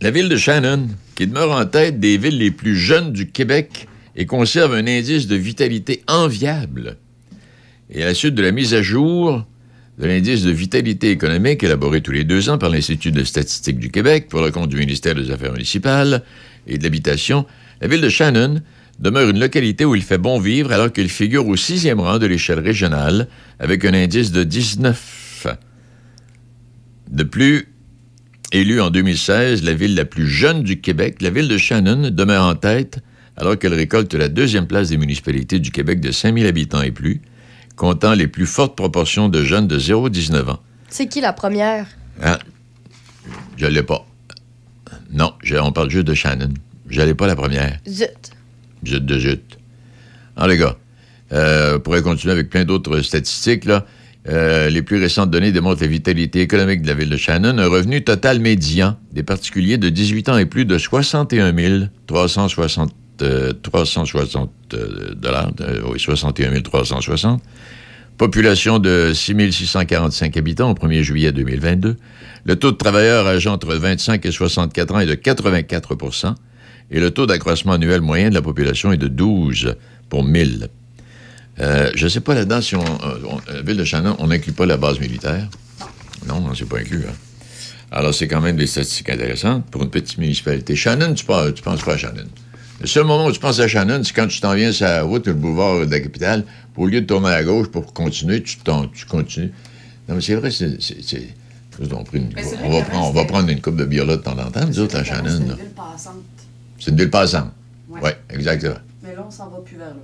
la 0.00 0.10
ville 0.10 0.28
de 0.28 0.36
Shannon, 0.36 0.88
qui 1.16 1.26
demeure 1.26 1.50
en 1.50 1.66
tête 1.66 1.98
des 1.98 2.18
villes 2.18 2.38
les 2.38 2.50
plus 2.50 2.76
jeunes 2.76 3.12
du 3.12 3.30
Québec 3.30 3.88
et 4.14 4.26
conserve 4.26 4.74
un 4.74 4.86
indice 4.86 5.26
de 5.26 5.36
vitalité 5.36 6.02
enviable. 6.06 6.96
Et 7.90 8.02
à 8.02 8.06
la 8.06 8.14
suite 8.14 8.34
de 8.34 8.42
la 8.42 8.52
mise 8.52 8.74
à 8.74 8.82
jour 8.82 9.44
de 9.98 10.06
l'indice 10.06 10.44
de 10.44 10.52
vitalité 10.52 11.10
économique 11.10 11.64
élaboré 11.64 12.00
tous 12.00 12.12
les 12.12 12.22
deux 12.22 12.48
ans 12.48 12.58
par 12.58 12.70
l'Institut 12.70 13.10
de 13.10 13.24
statistique 13.24 13.78
du 13.78 13.90
Québec 13.90 14.28
pour 14.28 14.40
le 14.40 14.52
compte 14.52 14.68
du 14.68 14.76
ministère 14.76 15.16
des 15.16 15.32
Affaires 15.32 15.52
municipales 15.52 16.22
et 16.68 16.78
de 16.78 16.84
l'Habitation, 16.84 17.46
la 17.80 17.88
ville 17.88 18.00
de 18.00 18.08
Shannon 18.08 18.60
demeure 19.00 19.28
une 19.28 19.40
localité 19.40 19.84
où 19.84 19.96
il 19.96 20.02
fait 20.02 20.18
bon 20.18 20.38
vivre 20.38 20.70
alors 20.72 20.92
qu'il 20.92 21.08
figure 21.08 21.46
au 21.48 21.56
sixième 21.56 21.98
rang 21.98 22.18
de 22.18 22.26
l'échelle 22.26 22.60
régionale 22.60 23.26
avec 23.58 23.84
un 23.84 23.94
indice 23.94 24.30
de 24.30 24.44
19. 24.44 25.46
De 27.10 27.22
plus, 27.24 27.68
élue 28.52 28.80
en 28.80 28.90
2016 28.90 29.62
la 29.62 29.74
ville 29.74 29.94
la 29.94 30.04
plus 30.04 30.28
jeune 30.28 30.62
du 30.62 30.80
Québec, 30.80 31.20
la 31.20 31.30
ville 31.30 31.48
de 31.48 31.58
Shannon 31.58 32.10
demeure 32.10 32.44
en 32.44 32.54
tête 32.54 33.00
alors 33.36 33.58
qu'elle 33.58 33.74
récolte 33.74 34.14
la 34.14 34.28
deuxième 34.28 34.66
place 34.66 34.88
des 34.88 34.96
municipalités 34.96 35.60
du 35.60 35.70
Québec 35.70 36.00
de 36.00 36.10
5000 36.10 36.46
habitants 36.46 36.82
et 36.82 36.90
plus, 36.90 37.20
comptant 37.76 38.14
les 38.14 38.26
plus 38.26 38.46
fortes 38.46 38.74
proportions 38.76 39.28
de 39.28 39.44
jeunes 39.44 39.68
de 39.68 39.78
0 39.78 40.06
à 40.06 40.10
19 40.10 40.48
ans. 40.48 40.58
C'est 40.88 41.06
qui 41.06 41.20
la 41.20 41.32
première? 41.32 41.86
Ah, 42.20 42.38
je 43.56 43.66
l'ai 43.66 43.82
pas. 43.82 44.04
Non, 45.12 45.34
je, 45.42 45.56
on 45.56 45.72
parle 45.72 45.90
juste 45.90 46.06
de 46.06 46.14
Shannon. 46.14 46.52
Je 46.88 47.00
l'ai 47.00 47.14
pas 47.14 47.26
la 47.26 47.36
première. 47.36 47.78
Zut. 47.88 48.32
Zut 48.84 49.04
de 49.04 49.18
zut. 49.18 49.58
Alors, 50.36 50.48
les 50.48 50.56
gars, 50.56 50.76
euh, 51.32 51.76
on 51.76 51.80
pourrait 51.80 52.02
continuer 52.02 52.32
avec 52.32 52.50
plein 52.50 52.64
d'autres 52.64 53.00
statistiques, 53.02 53.64
là. 53.64 53.86
Euh, 54.28 54.68
les 54.68 54.82
plus 54.82 54.98
récentes 54.98 55.30
données 55.30 55.52
démontrent 55.52 55.80
la 55.80 55.88
vitalité 55.88 56.40
économique 56.40 56.82
de 56.82 56.88
la 56.88 56.94
ville 56.94 57.08
de 57.08 57.16
Shannon. 57.16 57.56
Un 57.58 57.68
revenu 57.68 58.04
total 58.04 58.40
médian 58.40 58.96
des 59.12 59.22
particuliers 59.22 59.78
de 59.78 59.88
18 59.88 60.28
ans 60.28 60.38
et 60.38 60.44
plus 60.44 60.66
de 60.66 60.76
61 60.76 61.88
360 62.06 62.92
euh, 63.22 63.52
360 63.62 64.50
euh, 64.74 65.14
dollars, 65.14 65.50
euh, 65.60 65.80
oui, 65.90 65.98
61 65.98 66.60
360. 66.60 67.42
Population 68.16 68.78
de 68.78 69.12
6 69.14 69.52
645 69.52 70.36
habitants 70.36 70.70
au 70.70 70.74
1er 70.74 71.02
juillet 71.02 71.32
2022. 71.32 71.96
Le 72.44 72.56
taux 72.56 72.70
de 72.70 72.76
travailleurs 72.76 73.26
âgés 73.26 73.48
entre 73.48 73.74
25 73.74 74.24
et 74.24 74.30
64 74.30 74.94
ans 74.94 75.00
est 75.00 75.06
de 75.06 75.14
84% 75.14 76.34
et 76.90 77.00
le 77.00 77.10
taux 77.10 77.26
d'accroissement 77.26 77.72
annuel 77.72 78.00
moyen 78.00 78.30
de 78.30 78.34
la 78.34 78.42
population 78.42 78.92
est 78.92 78.96
de 78.96 79.08
12 79.08 79.76
pour 80.08 80.24
1000. 80.24 80.68
Euh, 81.60 81.90
je 81.94 82.04
ne 82.04 82.08
sais 82.08 82.20
pas 82.20 82.34
là-dedans 82.34 82.60
si 82.60 82.76
on, 82.76 82.84
on, 82.84 83.40
la 83.52 83.62
ville 83.62 83.76
de 83.76 83.84
Shannon, 83.84 84.16
on 84.18 84.28
n'inclut 84.28 84.52
pas 84.52 84.66
la 84.66 84.76
base 84.76 85.00
militaire. 85.00 85.48
Non, 86.26 86.40
non, 86.40 86.54
c'est 86.54 86.68
pas 86.68 86.78
inclus. 86.78 87.04
Hein. 87.08 87.14
Alors, 87.90 88.14
c'est 88.14 88.28
quand 88.28 88.40
même 88.40 88.56
des 88.56 88.66
statistiques 88.66 89.10
intéressantes 89.10 89.64
pour 89.66 89.82
une 89.82 89.90
petite 89.90 90.18
municipalité. 90.18 90.76
Shannon, 90.76 91.14
tu 91.14 91.24
penses, 91.24 91.54
tu 91.54 91.62
penses 91.62 91.82
pas 91.82 91.94
à 91.94 91.96
Shannon. 91.96 92.26
Le 92.80 92.86
seul 92.86 93.04
moment 93.04 93.26
où 93.26 93.32
tu 93.32 93.40
penses 93.40 93.58
à 93.60 93.66
Shannon, 93.66 94.04
c'est 94.04 94.12
quand 94.12 94.28
tu 94.28 94.40
t'en 94.40 94.54
viens 94.54 94.70
sur 94.70 94.86
la 94.86 95.02
route, 95.02 95.26
le 95.26 95.32
boulevard 95.34 95.86
de 95.86 95.90
la 95.90 96.00
capitale, 96.00 96.44
au 96.76 96.86
lieu 96.86 97.00
de 97.00 97.06
tourner 97.06 97.30
à 97.30 97.42
gauche 97.42 97.68
pour 97.68 97.92
continuer, 97.92 98.42
tu, 98.42 98.56
tu 98.94 99.06
continues. 99.06 99.52
Non, 100.08 100.14
mais 100.14 100.20
c'est 100.20 100.34
vrai, 100.34 100.50
c'est. 100.50 100.66
Une, 102.12 102.34
on, 102.64 102.70
va 102.70 102.82
prendre, 102.82 103.06
on 103.06 103.12
va 103.12 103.24
prendre 103.24 103.48
une 103.48 103.60
coupe 103.60 103.76
de 103.76 103.84
bière 103.84 104.04
là 104.04 104.16
de 104.16 104.22
temps 104.22 104.36
en 104.36 104.50
temps, 104.50 104.66
nous 104.66 104.80
autres, 104.80 104.96
à 104.96 105.04
Shannon. 105.04 105.30
C'est 105.30 105.38
une 105.38 105.54
ville 105.54 105.68
passante. 105.76 106.14
C'est 106.80 106.90
une 106.90 106.96
ville 106.96 107.10
passante. 107.10 107.52
Oui, 107.88 108.00
ouais, 108.02 108.16
exactement. 108.30 108.78
Mais 109.02 109.14
là, 109.14 109.24
on 109.26 109.30
s'en 109.30 109.48
va 109.48 109.58
plus 109.58 109.76
vers 109.76 109.88
là. 109.88 109.94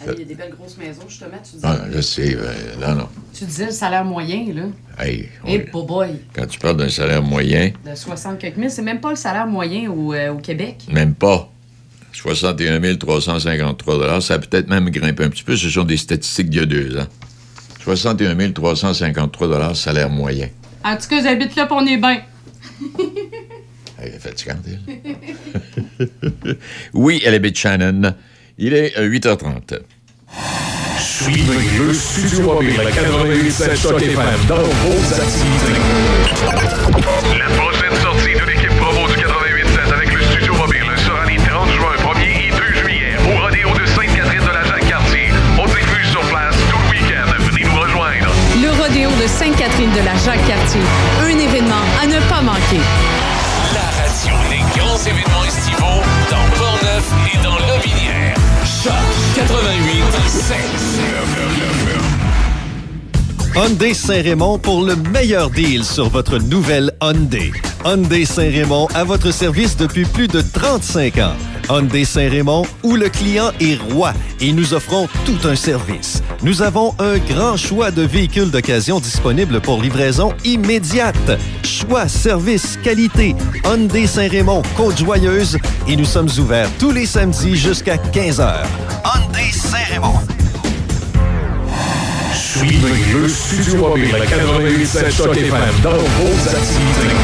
Il 0.00 0.18
y 0.20 0.22
a 0.22 0.24
des 0.24 0.34
belles 0.34 0.54
grosses 0.56 0.76
maisons, 0.76 1.08
justement. 1.08 1.38
Tu 1.42 1.56
disais, 1.56 1.66
ah, 1.66 1.78
je 1.92 2.00
sais. 2.00 2.36
Euh, 2.36 2.52
non, 2.80 2.94
non. 2.94 3.08
Tu 3.34 3.44
disais 3.44 3.66
le 3.66 3.72
salaire 3.72 4.04
moyen, 4.04 4.46
là. 4.54 4.62
Hey, 5.04 5.28
hey 5.44 5.66
boy. 5.72 6.20
Quand 6.32 6.46
tu 6.46 6.58
parles 6.58 6.76
d'un 6.76 6.88
salaire 6.88 7.22
moyen. 7.22 7.72
De 7.84 7.94
60 7.94 8.38
quelques 8.38 8.56
mille, 8.56 8.70
c'est 8.70 8.82
même 8.82 9.00
pas 9.00 9.10
le 9.10 9.16
salaire 9.16 9.46
moyen 9.46 9.90
au, 9.90 10.14
euh, 10.14 10.32
au 10.32 10.38
Québec. 10.38 10.86
Même 10.90 11.14
pas. 11.14 11.50
61 12.12 12.96
353 12.96 14.20
Ça 14.20 14.34
a 14.34 14.38
peut-être 14.38 14.68
même 14.68 14.88
grimpé 14.90 15.24
un 15.24 15.30
petit 15.30 15.44
peu. 15.44 15.56
Ce 15.56 15.68
sont 15.68 15.84
des 15.84 15.96
statistiques 15.96 16.50
d'il 16.50 16.60
y 16.60 16.62
a 16.62 16.66
deux 16.66 16.96
ans. 16.98 17.06
61 17.82 18.52
353 18.52 19.74
salaire 19.74 20.10
moyen. 20.10 20.48
En 20.84 20.96
tout 20.96 21.08
cas, 21.08 21.22
j'habite 21.22 21.54
là, 21.56 21.66
pour 21.66 21.78
on 21.78 21.86
est 21.86 21.96
bien. 21.96 22.22
Elle 24.00 24.14
est 24.14 24.18
fatigante, 24.18 24.58
elle. 24.64 25.16
oui, 26.94 27.20
elle 27.24 27.34
habite 27.34 27.58
Shannon. 27.58 28.14
Il 28.60 28.74
est 28.74 28.92
8h30. 28.98 29.78
Suivez 30.98 31.78
le 31.78 31.94
Studio 31.94 32.42
Mobile 32.42 32.72
88.7 32.72 33.80
Choc 33.80 34.02
FM 34.02 34.18
dans 34.48 34.56
vos 34.56 35.14
activités. 35.14 35.78
La 37.38 37.46
prochaine 37.54 37.94
sortie 38.02 38.34
de 38.34 38.44
l'équipe 38.50 38.76
promo 38.80 39.06
du 39.06 39.14
88.7 39.14 39.94
avec 39.94 40.12
le 40.12 40.22
Studio 40.22 40.54
Mobile 40.54 40.90
sera 40.96 41.24
les 41.26 41.36
30 41.36 41.70
juin, 41.70 41.94
1er 42.02 42.48
et 42.48 42.50
2 42.50 42.56
juillet 42.82 43.16
au 43.26 43.40
rodéo 43.40 43.68
de 43.78 43.86
Sainte-Catherine 43.86 44.42
de 44.42 44.52
la 44.52 44.64
Jacques-Cartier. 44.64 45.28
On 45.56 45.66
diffuse 45.66 46.10
sur 46.10 46.22
place 46.22 46.56
tout 46.68 46.78
le 46.82 46.90
week-end. 46.90 47.30
Venez 47.38 47.64
nous 47.64 47.80
rejoindre. 47.80 48.34
Le 48.60 48.70
rodéo 48.82 49.10
de 49.22 49.26
Sainte-Catherine 49.28 49.92
de 49.92 50.04
la 50.04 50.16
Jacques-Cartier. 50.16 50.82
Un 51.22 51.38
événement 51.38 51.84
à 52.02 52.06
ne 52.08 52.18
pas 52.28 52.42
manquer. 52.42 52.82
Hyundai 63.54 63.94
Saint-Raymond 63.94 64.58
pour 64.58 64.82
le 64.84 64.96
meilleur 64.96 65.50
deal 65.50 65.84
sur 65.84 66.08
votre 66.08 66.38
nouvelle 66.38 66.92
Hyundai. 67.02 67.52
Hyundai 67.84 68.24
Saint-Raymond 68.24 68.88
à 68.94 69.04
votre 69.04 69.32
service 69.32 69.76
depuis 69.76 70.04
plus 70.04 70.28
de 70.28 70.40
35 70.40 71.18
ans. 71.18 71.57
Hyundai 71.68 72.04
Saint-Raymond 72.04 72.64
où 72.82 72.96
le 72.96 73.08
client 73.08 73.50
est 73.60 73.80
roi 73.92 74.12
et 74.40 74.52
nous 74.52 74.74
offrons 74.74 75.08
tout 75.24 75.38
un 75.44 75.56
service. 75.56 76.22
Nous 76.42 76.62
avons 76.62 76.94
un 76.98 77.18
grand 77.18 77.56
choix 77.56 77.90
de 77.90 78.02
véhicules 78.02 78.50
d'occasion 78.50 79.00
disponibles 79.00 79.60
pour 79.60 79.82
livraison 79.82 80.32
immédiate. 80.44 81.38
Choix, 81.64 82.08
service, 82.08 82.78
qualité. 82.82 83.34
Hyundai 83.64 84.06
Saint-Raymond, 84.06 84.62
Côte-Joyeuse 84.76 85.58
et 85.86 85.96
nous 85.96 86.04
sommes 86.04 86.30
ouverts 86.38 86.70
tous 86.78 86.92
les 86.92 87.06
samedis 87.06 87.56
jusqu'à 87.56 87.96
15h. 87.96 88.64
Hyundai 89.04 89.50
Saint-Raymond. 89.52 90.18
Suivez 92.34 93.12
le 93.12 93.28
Studio 93.28 93.76
Mobile 93.76 94.14
88.7 94.14 95.16
Choc 95.16 95.36
FM 95.36 95.80
dans 95.82 95.90
vos 95.90 96.48
activités. 96.48 97.14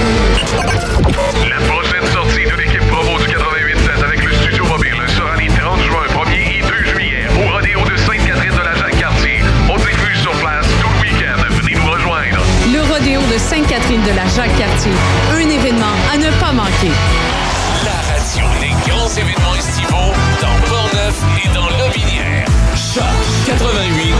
la 14.15 14.27
Jacques-Cartier. 14.27 14.93
Un 15.33 15.49
événement 15.49 15.95
à 16.13 16.17
ne 16.19 16.31
pas 16.41 16.53
manquer. 16.53 16.91
La 17.85 17.99
radio 18.13 18.45
des 18.61 18.75
grands 18.91 19.09
événements 19.09 19.55
estivaux 19.59 20.13
dans 20.41 20.57
Portneuf 20.69 21.23
et 21.45 21.49
dans 21.55 21.69
Lobinière. 21.79 22.47
Choc 22.77 23.05
88 23.47 24.15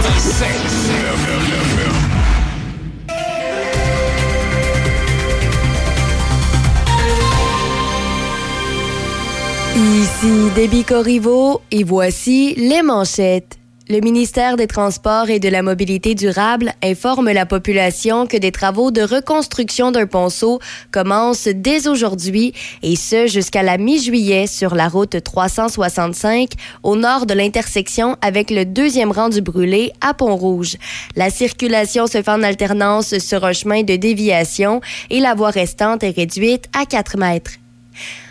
Ici 9.77 10.51
Déby 10.55 10.85
Corriveau 10.85 11.63
et 11.71 11.85
voici 11.85 12.55
les 12.57 12.83
manchettes. 12.83 13.59
Le 13.87 14.01
ministère 14.01 14.57
des 14.57 14.67
Transports 14.67 15.29
et 15.29 15.41
de 15.41 15.51
la 15.51 15.61
Mobilité 15.61 16.15
durable 16.15 16.73
informe 16.83 17.31
la 17.31 17.45
population 17.45 18.27
que 18.27 18.39
des 18.39 18.51
travaux 18.51 18.91
de 18.91 19.03
reconstruction 19.03 19.93
d'un 19.93 20.07
ponceau 20.07 20.59
commencent 20.91 21.49
dès 21.49 21.87
aujourd'hui 21.87 22.55
et 22.83 22.97
ce 22.97 23.27
jusqu'à 23.27 23.63
la 23.63 23.77
mi-juillet 23.77 24.47
sur 24.47 24.75
la 24.75 24.89
route 24.89 25.23
365 25.23 26.53
au 26.83 26.97
nord 26.97 27.27
de 27.27 27.35
l'intersection 27.35 28.17
avec 28.23 28.51
le 28.51 28.65
deuxième 28.65 29.13
rang 29.13 29.29
du 29.29 29.43
brûlé 29.43 29.93
à 30.01 30.15
Pont-Rouge. 30.15 30.77
La 31.15 31.29
circulation 31.29 32.07
se 32.07 32.23
fait 32.23 32.31
en 32.31 32.43
alternance 32.43 33.19
sur 33.19 33.45
un 33.45 33.53
chemin 33.53 33.83
de 33.83 33.97
déviation 33.97 34.81
et 35.11 35.21
la 35.21 35.35
voie 35.35 35.51
restante 35.51 36.03
est 36.05 36.17
réduite 36.17 36.71
à 36.75 36.87
4 36.87 37.19
mètres. 37.19 37.53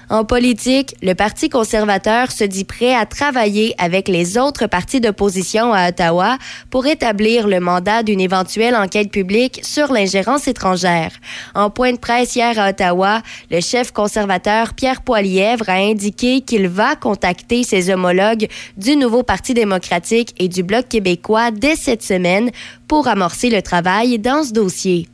En 0.10 0.26
politique, 0.26 0.96
le 1.02 1.14
Parti 1.14 1.50
conservateur 1.50 2.32
se 2.32 2.44
dit 2.44 2.66
prêt 2.66 2.94
à 2.94 3.06
travailler 3.06 3.74
avec 3.78 4.08
les 4.08 4.38
autres 4.38 4.68
partis 4.68 5.00
d'opposition 5.00 5.74
à 5.74 5.90
Ottawa 5.90 6.38
pour 6.70 6.86
établir 6.86 7.48
le 7.48 7.60
mandat 7.60 8.04
d'une 8.04 8.20
éventuelle 8.20 8.76
enquête 8.76 9.12
publique 9.12 9.62
sur 9.64 9.92
l'ingérence 9.94 10.48
étrangère. 10.48 11.12
En 11.56 11.70
point 11.70 11.94
de 11.94 11.98
presse 11.98 12.36
hier 12.36 12.60
à 12.60 12.70
Ottawa, 12.70 13.22
le 13.50 13.62
chef 13.62 13.92
conservateur 13.92 14.74
Pierre 14.74 15.02
Poilièvre 15.02 15.70
a 15.70 15.78
indiqué 15.78 16.42
qu'il 16.42 16.68
va 16.68 16.96
contacter 16.96 17.64
ses 17.64 17.90
homologues 17.90 18.48
du 18.78 18.96
nouveau 18.96 19.24
Parti 19.24 19.54
démocratique 19.54 20.36
et 20.38 20.50
du 20.50 20.64
Bloc 20.64 20.90
québécois 20.90 21.52
dès 21.52 21.76
cette 21.76 22.04
semaine 22.04 22.52
pour 22.88 23.08
amorcer 23.08 23.50
le 23.50 23.62
travail 23.62 24.20
dans 24.20 24.44
ce 24.44 24.52
dossier. 24.52 25.08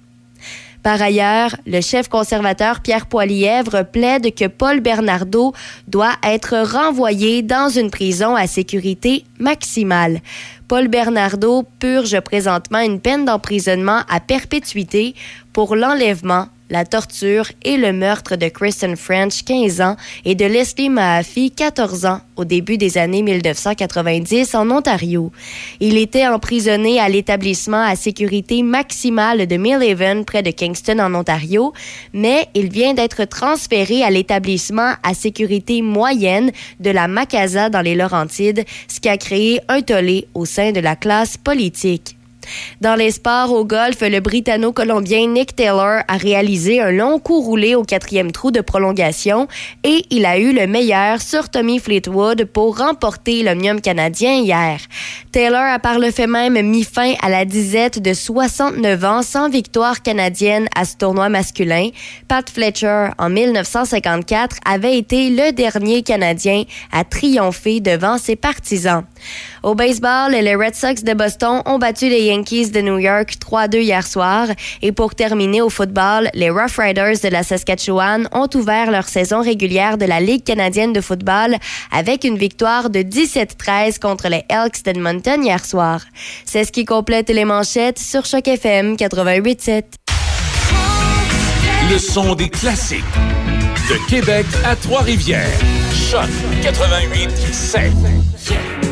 Par 0.84 1.02
ailleurs, 1.02 1.56
le 1.66 1.82
chef 1.82 2.08
conservateur 2.08 2.80
Pierre 2.80 3.08
Poilièvre 3.08 3.84
plaide 3.84 4.34
que 4.34 4.48
Paul 4.48 4.80
Bernardo 4.80 5.54
doit 5.88 6.16
être 6.24 6.58
renvoyé 6.74 7.42
dans 7.42 7.70
une 7.70 7.92
prison 7.92 8.36
à 8.36 8.48
sécurité 8.48 9.26
maximale. 9.40 10.22
Paul 10.70 10.88
Bernardo 10.88 11.64
purge 11.80 12.20
présentement 12.22 12.80
une 12.80 13.02
peine 13.02 13.26
d'emprisonnement 13.26 14.02
à 14.08 14.20
perpétuité 14.20 15.16
pour 15.52 15.76
l'enlèvement, 15.76 16.48
la 16.70 16.86
torture 16.86 17.52
et 17.64 17.78
le 17.78 17.94
meurtre 17.94 18.36
de 18.36 18.48
Kristen 18.48 18.96
French, 18.96 19.44
15 19.44 19.82
ans, 19.82 19.96
et 20.26 20.36
de 20.36 20.46
Leslie 20.46 20.90
Mahaffey, 20.90 21.50
14 21.50 22.06
ans, 22.06 22.22
au 22.36 22.46
début 22.46 22.78
des 22.78 22.98
années 22.98 23.22
1990 23.22 24.56
en 24.56 24.70
Ontario. 24.70 25.32
Il 25.80 25.98
était 25.98 26.28
emprisonné 26.28 27.00
à 27.00 27.10
l'établissement 27.10 27.82
à 27.82 27.96
sécurité 27.96 28.64
maximale 28.64 29.48
de 29.48 29.58
Millhaven, 29.58 30.26
près 30.26 30.44
de 30.44 30.52
Kingston, 30.52 31.00
en 31.00 31.14
Ontario, 31.16 31.74
mais 32.14 32.48
il 32.54 32.70
vient 32.70 32.94
d'être 32.94 33.26
transféré 33.26 34.04
à 34.04 34.10
l'établissement 34.10 34.94
à 35.04 35.14
sécurité 35.14 35.82
moyenne 35.82 36.52
de 36.80 36.92
la 36.92 37.08
Macasa 37.08 37.70
dans 37.70 37.82
les 37.82 37.96
Laurentides, 37.96 38.66
ce 38.88 39.00
qui 39.00 39.10
a 39.10 39.18
créé 39.18 39.60
un 39.68 39.82
tollé 39.82 40.28
au 40.34 40.46
sein 40.46 40.72
de 40.72 40.80
la 40.80 40.96
classe 40.96 41.38
politique. 41.38 42.19
Dans 42.82 42.96
les 42.96 43.12
sports 43.12 43.52
au 43.52 43.66
golf, 43.66 44.02
le 44.02 44.20
Britanno-Colombien 44.20 45.28
Nick 45.28 45.56
Taylor 45.56 46.02
a 46.08 46.18
réalisé 46.18 46.82
un 46.82 46.92
long 46.92 47.20
coup 47.20 47.42
roulé 47.42 47.76
au 47.76 47.84
quatrième 47.84 48.32
trou 48.32 48.52
de 48.52 48.62
prolongation 48.62 49.48
et 49.84 50.06
il 50.10 50.26
a 50.26 50.38
eu 50.38 50.54
le 50.54 50.68
meilleur 50.68 51.22
sur 51.22 51.50
Tommy 51.50 51.80
Fleetwood 51.80 52.46
pour 52.46 52.78
remporter 52.78 53.44
l'Omnium 53.44 53.82
canadien 53.82 54.36
hier. 54.36 54.80
Taylor 55.32 55.62
a 55.62 55.80
par 55.80 56.00
le 56.00 56.12
fait 56.12 56.28
même 56.28 56.60
mis 56.62 56.84
fin 56.84 57.14
à 57.22 57.30
la 57.30 57.46
disette 57.46 58.02
de 58.02 58.14
69 58.14 59.04
ans 59.06 59.22
sans 59.22 59.50
victoire 59.50 60.02
canadienne 60.02 60.68
à 60.76 60.86
ce 60.86 60.98
tournoi 60.98 61.30
masculin. 61.30 61.90
Pat 62.28 62.50
Fletcher, 62.50 63.10
en 63.18 63.30
1954, 63.30 64.58
avait 64.66 64.98
été 64.98 65.30
le 65.30 65.52
dernier 65.52 66.04
Canadien 66.04 66.64
à 66.92 67.04
triompher 67.04 67.80
devant 67.80 68.18
ses 68.18 68.36
partisans. 68.36 69.04
Au 69.64 69.76
baseball, 69.76 70.32
les 70.32 70.56
Red 70.56 70.76
Sox 70.76 71.04
de 71.04 71.14
Boston 71.14 71.62
ont 71.66 71.78
battu 71.78 72.10
les 72.10 72.24
Yankees 72.24 72.72
de 72.72 72.82
New 72.82 72.98
York 72.98 73.36
3-2 73.40 73.82
hier 73.82 74.06
soir. 74.06 74.48
Et 74.82 74.92
pour 74.92 75.16
terminer 75.16 75.62
au 75.62 75.70
football, 75.70 76.30
les 76.34 76.50
Rough 76.50 76.78
Riders 76.78 77.20
de 77.24 77.30
la 77.30 77.44
Saskatchewan 77.44 78.28
ont 78.32 78.50
ouvert 78.56 78.92
leur 78.92 79.08
saison 79.08 79.42
régulière 79.42 79.98
de 79.98 80.06
la 80.06 80.20
Ligue 80.20 80.44
canadienne 80.44 80.94
de 80.94 81.02
football 81.02 81.56
avec 81.92 82.24
une 82.24 82.38
victoire 82.38 82.90
de 82.90 83.00
17-13 83.00 84.00
contre 84.00 84.30
les 84.30 84.44
Elks 84.50 84.84
d'Edmonton 84.84 85.44
hier 85.44 85.64
soir. 85.66 86.02
C'est 86.46 86.64
ce 86.64 86.72
qui 86.72 86.86
complète 86.86 87.30
les 87.30 87.46
manchettes 87.46 88.00
sur 88.00 88.26
Choc 88.26 88.48
FM 88.48 88.96
88.7. 88.96 89.84
Le 91.92 91.98
son 91.98 92.36
des 92.36 92.50
classiques. 92.50 93.04
De 93.90 93.96
Québec 94.08 94.46
à 94.64 94.76
Trois-Rivières. 94.76 95.50
Choc 95.92 96.30
88.7. 96.62 98.89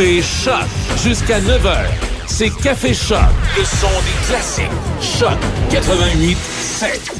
Café 0.00 0.22
Choc. 0.22 0.64
Jusqu'à 1.04 1.40
9h. 1.40 1.84
C'est 2.26 2.48
Café 2.62 2.94
Choc. 2.94 3.18
Le 3.54 3.64
son 3.66 3.86
des 3.86 4.26
classiques. 4.26 4.64
Choc 4.98 5.38
88 5.70 6.38
7. 6.38 7.12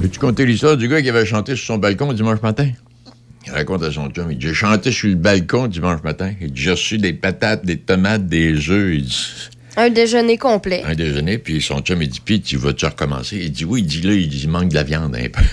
Veux-tu 0.00 0.18
compter 0.18 0.44
l'histoire 0.44 0.76
du 0.76 0.88
gars 0.88 1.00
qui 1.00 1.08
avait 1.08 1.26
chanté 1.26 1.54
sur 1.54 1.66
son 1.66 1.78
balcon 1.78 2.12
dimanche 2.12 2.42
matin? 2.42 2.68
Il 3.46 3.52
raconte 3.52 3.84
à 3.84 3.92
son 3.92 4.10
chum, 4.10 4.32
il 4.32 4.38
dit, 4.38 4.48
j'ai 4.48 4.54
chanté 4.54 4.90
sur 4.90 5.10
le 5.10 5.14
balcon 5.14 5.68
dimanche 5.68 6.02
matin. 6.02 6.32
Il 6.40 6.50
dit, 6.50 6.60
j'ai 6.60 6.72
reçu 6.72 6.98
des 6.98 7.12
patates, 7.12 7.64
des 7.64 7.76
tomates, 7.78 8.26
des 8.26 8.68
œufs. 8.68 8.94
Il 8.96 9.04
dit, 9.04 9.26
Un 9.76 9.90
déjeuner 9.90 10.36
complet. 10.36 10.82
un 10.84 10.96
déjeuner, 10.96 11.38
puis 11.38 11.62
son 11.62 11.82
chum, 11.82 12.02
il 12.02 12.08
dit, 12.08 12.20
puis 12.20 12.40
tu 12.40 12.56
vas-tu 12.56 12.86
recommencer? 12.86 13.36
Il 13.36 13.52
dit, 13.52 13.64
oui, 13.64 13.82
il 13.82 13.86
dit, 13.86 14.02
là, 14.02 14.12
il 14.12 14.28
dit, 14.28 14.40
il 14.42 14.48
manque 14.50 14.70
de 14.70 14.74
la 14.74 14.82
viande 14.82 15.14
un 15.14 15.28
peu. 15.28 15.44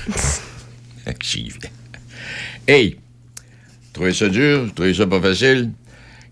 Hey! 2.67 2.97
Trouvez 3.93 4.13
ça 4.13 4.29
dur? 4.29 4.71
Trouvez 4.73 4.93
ça 4.95 5.05
pas 5.05 5.21
facile? 5.21 5.69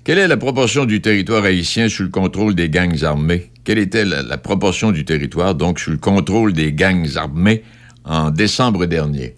Quelle 0.10 0.18
est 0.18 0.28
la 0.28 0.38
proportion 0.38 0.86
du 0.86 1.02
territoire 1.02 1.44
haïtien 1.44 1.88
sous 1.88 2.02
le 2.02 2.10
contrôle 2.10 2.56
des 2.56 2.68
gangs 2.68 3.04
armés? 3.04 3.52
Quelle 3.64 3.78
était 3.78 4.06
la, 4.06 4.24
la 4.24 4.40
proportion 4.40 4.92
du 4.92 5.06
territoire, 5.06 5.54
donc, 5.54 5.80
sous 5.80 5.92
le 5.92 5.98
contrôle 5.98 6.52
des 6.52 6.74
gangs 6.74 7.16
armés 7.16 7.64
en 8.06 8.32
décembre 8.32 8.88
dernier? 8.88 9.36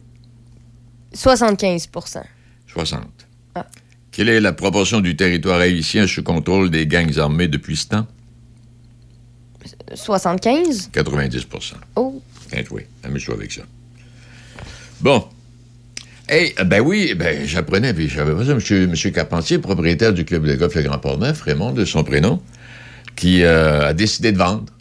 75% 1.13 2.23
60. 2.67 3.01
Ah. 3.55 3.67
Quelle 4.13 4.29
est 4.29 4.39
la 4.39 4.53
proportion 4.53 5.01
du 5.01 5.17
territoire 5.17 5.59
haïtien 5.59 6.07
sous 6.07 6.23
contrôle 6.23 6.69
des 6.69 6.87
gangs 6.87 7.19
armés 7.19 7.49
depuis 7.49 7.75
ce 7.75 7.87
temps? 7.89 8.07
75 9.93 10.89
90% 10.93 11.73
Oh. 11.97 12.21
Bien 12.49 12.63
joué. 12.63 12.87
Amuse-toi 13.03 13.35
avec 13.35 13.51
ça. 13.51 13.63
Bon. 15.01 15.27
Hey, 16.33 16.53
euh, 16.59 16.63
ben 16.63 16.79
oui, 16.79 17.13
ben 17.13 17.45
j'apprenais, 17.45 17.93
puis 17.93 18.07
je 18.07 18.15
savais 18.15 18.33
pas 18.33 18.45
ça. 18.45 18.55
Monsieur, 18.55 18.87
monsieur 18.87 19.09
Carpentier, 19.11 19.59
propriétaire 19.59 20.13
du 20.13 20.23
club 20.23 20.45
de 20.47 20.55
golf 20.55 20.73
Le 20.75 20.83
Grand 20.83 20.97
Port-Neuf, 20.97 21.41
Raymond, 21.41 21.73
de 21.73 21.83
son 21.83 22.05
prénom, 22.05 22.41
qui 23.17 23.43
euh, 23.43 23.87
a 23.89 23.93
décidé 23.93 24.31
de 24.31 24.37
vendre. 24.37 24.71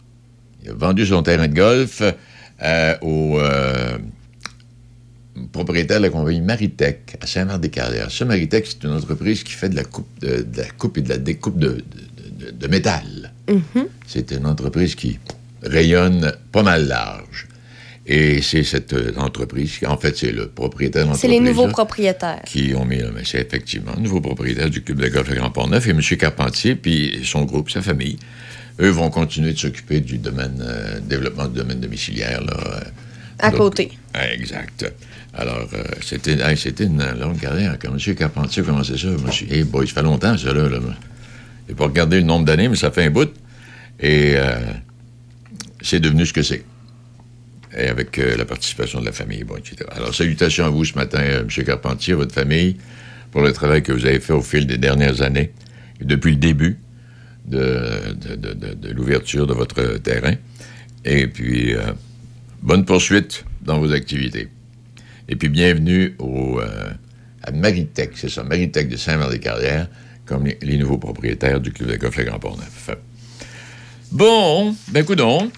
Il 0.63 0.69
a 0.69 0.73
vendu 0.73 1.05
son 1.05 1.23
terrain 1.23 1.49
de 1.49 1.53
golf 1.53 2.01
euh, 2.63 2.95
au 3.01 3.37
euh, 3.39 3.97
propriétaire 5.51 5.97
de 5.97 6.03
la 6.05 6.09
compagnie 6.09 6.39
Maritech 6.39 7.17
à 7.19 7.27
Saint-Marc-des-Carrières. 7.27 8.11
Ce 8.11 8.23
Maritech, 8.23 8.65
c'est 8.67 8.83
une 8.87 8.93
entreprise 8.93 9.43
qui 9.43 9.51
fait 9.51 9.67
de 9.69 9.75
la 9.75 9.83
coupe, 9.83 10.07
de, 10.21 10.43
de 10.43 10.57
la 10.57 10.69
coupe 10.69 10.97
et 10.99 11.01
de 11.01 11.09
la 11.09 11.17
découpe 11.17 11.59
de, 11.59 11.83
de- 12.39 12.45
de- 12.45 12.51
de 12.51 12.67
métal. 12.67 13.33
Mhm. 13.49 13.87
C'est 14.07 14.31
une 14.31 14.45
entreprise 14.45 14.95
qui 14.95 15.19
rayonne 15.63 16.31
pas 16.53 16.63
mal 16.63 16.87
large. 16.87 17.47
Et 18.13 18.41
c'est 18.41 18.63
cette 18.63 18.91
euh, 18.93 19.13
entreprise, 19.17 19.77
qui- 19.77 19.85
en 19.85 19.95
fait, 19.97 20.17
c'est 20.17 20.33
le 20.33 20.47
propriétaire 20.47 21.07
de 21.07 21.15
C'est 21.15 21.29
les 21.29 21.39
nouveaux 21.39 21.67
propriétaires. 21.69 22.41
qui 22.45 22.73
ont 22.75 22.83
mis, 22.83 22.97
mais 23.15 23.21
c'est 23.23 23.39
effectivement 23.39 23.93
le 23.95 24.01
nouveau 24.01 24.19
propriétaire 24.19 24.69
du 24.69 24.81
club 24.83 24.99
de 25.01 25.07
golf 25.07 25.29
Le 25.29 25.35
Grand 25.35 25.49
Port-Neuf 25.51 25.87
et 25.87 25.91
M. 25.91 26.01
Carpentier, 26.17 26.75
puis 26.75 27.21
son 27.23 27.43
groupe, 27.45 27.69
sa 27.69 27.81
famille. 27.81 28.17
Eux 28.81 28.89
vont 28.89 29.09
continuer 29.09 29.53
de 29.53 29.57
s'occuper 29.57 30.01
du 30.01 30.17
domaine, 30.17 30.61
euh, 30.61 30.99
développement 30.99 31.47
du 31.47 31.57
domaine 31.59 31.79
domiciliaire, 31.79 32.41
là. 32.43 32.53
euh, 32.57 32.79
À 33.39 33.49
donc- 33.51 33.59
côté. 33.59 33.91
Ah, 34.13 34.33
exact. 34.33 34.91
Alors, 35.33 35.69
c'était 36.03 36.37
hey, 36.41 36.57
c'était 36.57 36.83
une 36.85 37.03
longue 37.17 37.39
carrière. 37.39 37.77
Quand 37.81 37.93
M. 37.97 38.15
Carpentier 38.15 38.63
a 38.63 38.65
commencé 38.65 38.91
ça, 38.93 38.97
je 38.97 39.07
me 39.25 39.31
suis 39.31 39.45
dit, 39.45 39.53
hey 39.53 39.63
boy, 39.63 39.87
ça 39.87 39.93
fait 39.95 40.01
longtemps, 40.03 40.37
ça, 40.37 40.53
là. 40.53 40.67
là. 40.67 40.79
J'ai 41.69 41.75
pas 41.75 41.85
regardé 41.85 42.17
le 42.17 42.23
nombre 42.25 42.45
d'années, 42.45 42.67
mais 42.67 42.75
ça 42.75 42.91
fait 42.91 43.05
un 43.05 43.09
bout. 43.09 43.31
Et 44.01 44.35
c'est 45.81 45.99
devenu 46.01 46.25
ce 46.25 46.33
que 46.33 46.41
c'est. 46.43 46.63
Et 47.77 47.87
avec 47.87 48.17
euh, 48.19 48.35
la 48.35 48.45
participation 48.45 48.99
de 48.99 49.05
la 49.05 49.11
famille, 49.11 49.43
bon, 49.43 49.55
etc. 49.55 49.89
Alors, 49.91 50.13
salutations 50.13 50.65
à 50.65 50.69
vous 50.69 50.83
ce 50.83 50.95
matin, 50.95 51.19
euh, 51.21 51.41
M. 51.41 51.63
Carpentier, 51.63 52.13
votre 52.13 52.33
famille, 52.33 52.77
pour 53.31 53.41
le 53.41 53.53
travail 53.53 53.81
que 53.81 53.93
vous 53.93 54.05
avez 54.05 54.19
fait 54.19 54.33
au 54.33 54.41
fil 54.41 54.67
des 54.67 54.77
dernières 54.77 55.21
années, 55.21 55.51
depuis 56.01 56.31
le 56.31 56.37
début 56.37 56.77
de, 57.45 58.93
l'ouverture 58.93 59.47
de 59.47 59.53
votre 59.53 59.97
terrain. 59.99 60.35
Et 61.05 61.27
puis, 61.27 61.73
euh, 61.73 61.93
bonne 62.61 62.83
poursuite 62.83 63.45
dans 63.61 63.79
vos 63.79 63.93
activités. 63.93 64.49
Et 65.29 65.35
puis, 65.37 65.47
bienvenue 65.47 66.15
au, 66.19 66.59
à 67.43 67.51
Maritech, 67.51 68.11
c'est 68.15 68.29
ça, 68.29 68.43
Maritech 68.43 68.89
de 68.89 68.97
Saint-Marc-des-Carrières, 68.97 69.87
comme 70.25 70.45
les, 70.45 70.77
nouveaux 70.77 70.97
propriétaires 70.97 71.59
du 71.59 71.71
Club 71.71 71.89
de 71.89 71.95
golf 71.95 72.17
Le 72.17 72.23
Grand 72.25 72.39
Port-Neuf. 72.39 72.91
Bon, 74.11 74.75
ben 74.89 75.05
coudonc. 75.05 75.49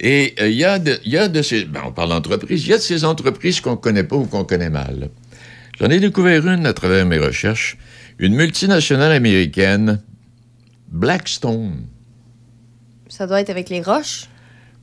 Et 0.00 0.34
euh, 0.40 0.48
il 0.48 0.56
y, 0.56 0.64
a 0.64 0.78
de- 0.78 0.98
il 1.04 1.12
y 1.12 1.18
a 1.18 1.28
de 1.28 1.42
ces... 1.42 1.64
ben, 1.64 1.82
on 1.86 1.92
parle. 1.92 2.20
Il 2.50 2.66
y 2.66 2.72
a 2.72 2.76
de 2.76 2.82
ces 2.82 3.04
entreprises 3.04 3.60
qu'on 3.60 3.76
connaît 3.76 4.04
pas 4.04 4.16
ou 4.16 4.24
qu'on 4.26 4.44
connaît 4.44 4.70
mal. 4.70 5.10
J'en 5.80 5.88
ai 5.90 5.98
découvert 6.00 6.46
une 6.46 6.66
à 6.66 6.72
travers 6.72 7.04
mes 7.06 7.18
recherches. 7.18 7.76
Une 8.18 8.34
multinationale 8.34 9.12
américaine, 9.12 10.00
Blackstone. 10.90 11.86
Ça 13.08 13.26
doit 13.26 13.40
être 13.40 13.50
avec 13.50 13.68
les 13.70 13.80
roches? 13.82 14.26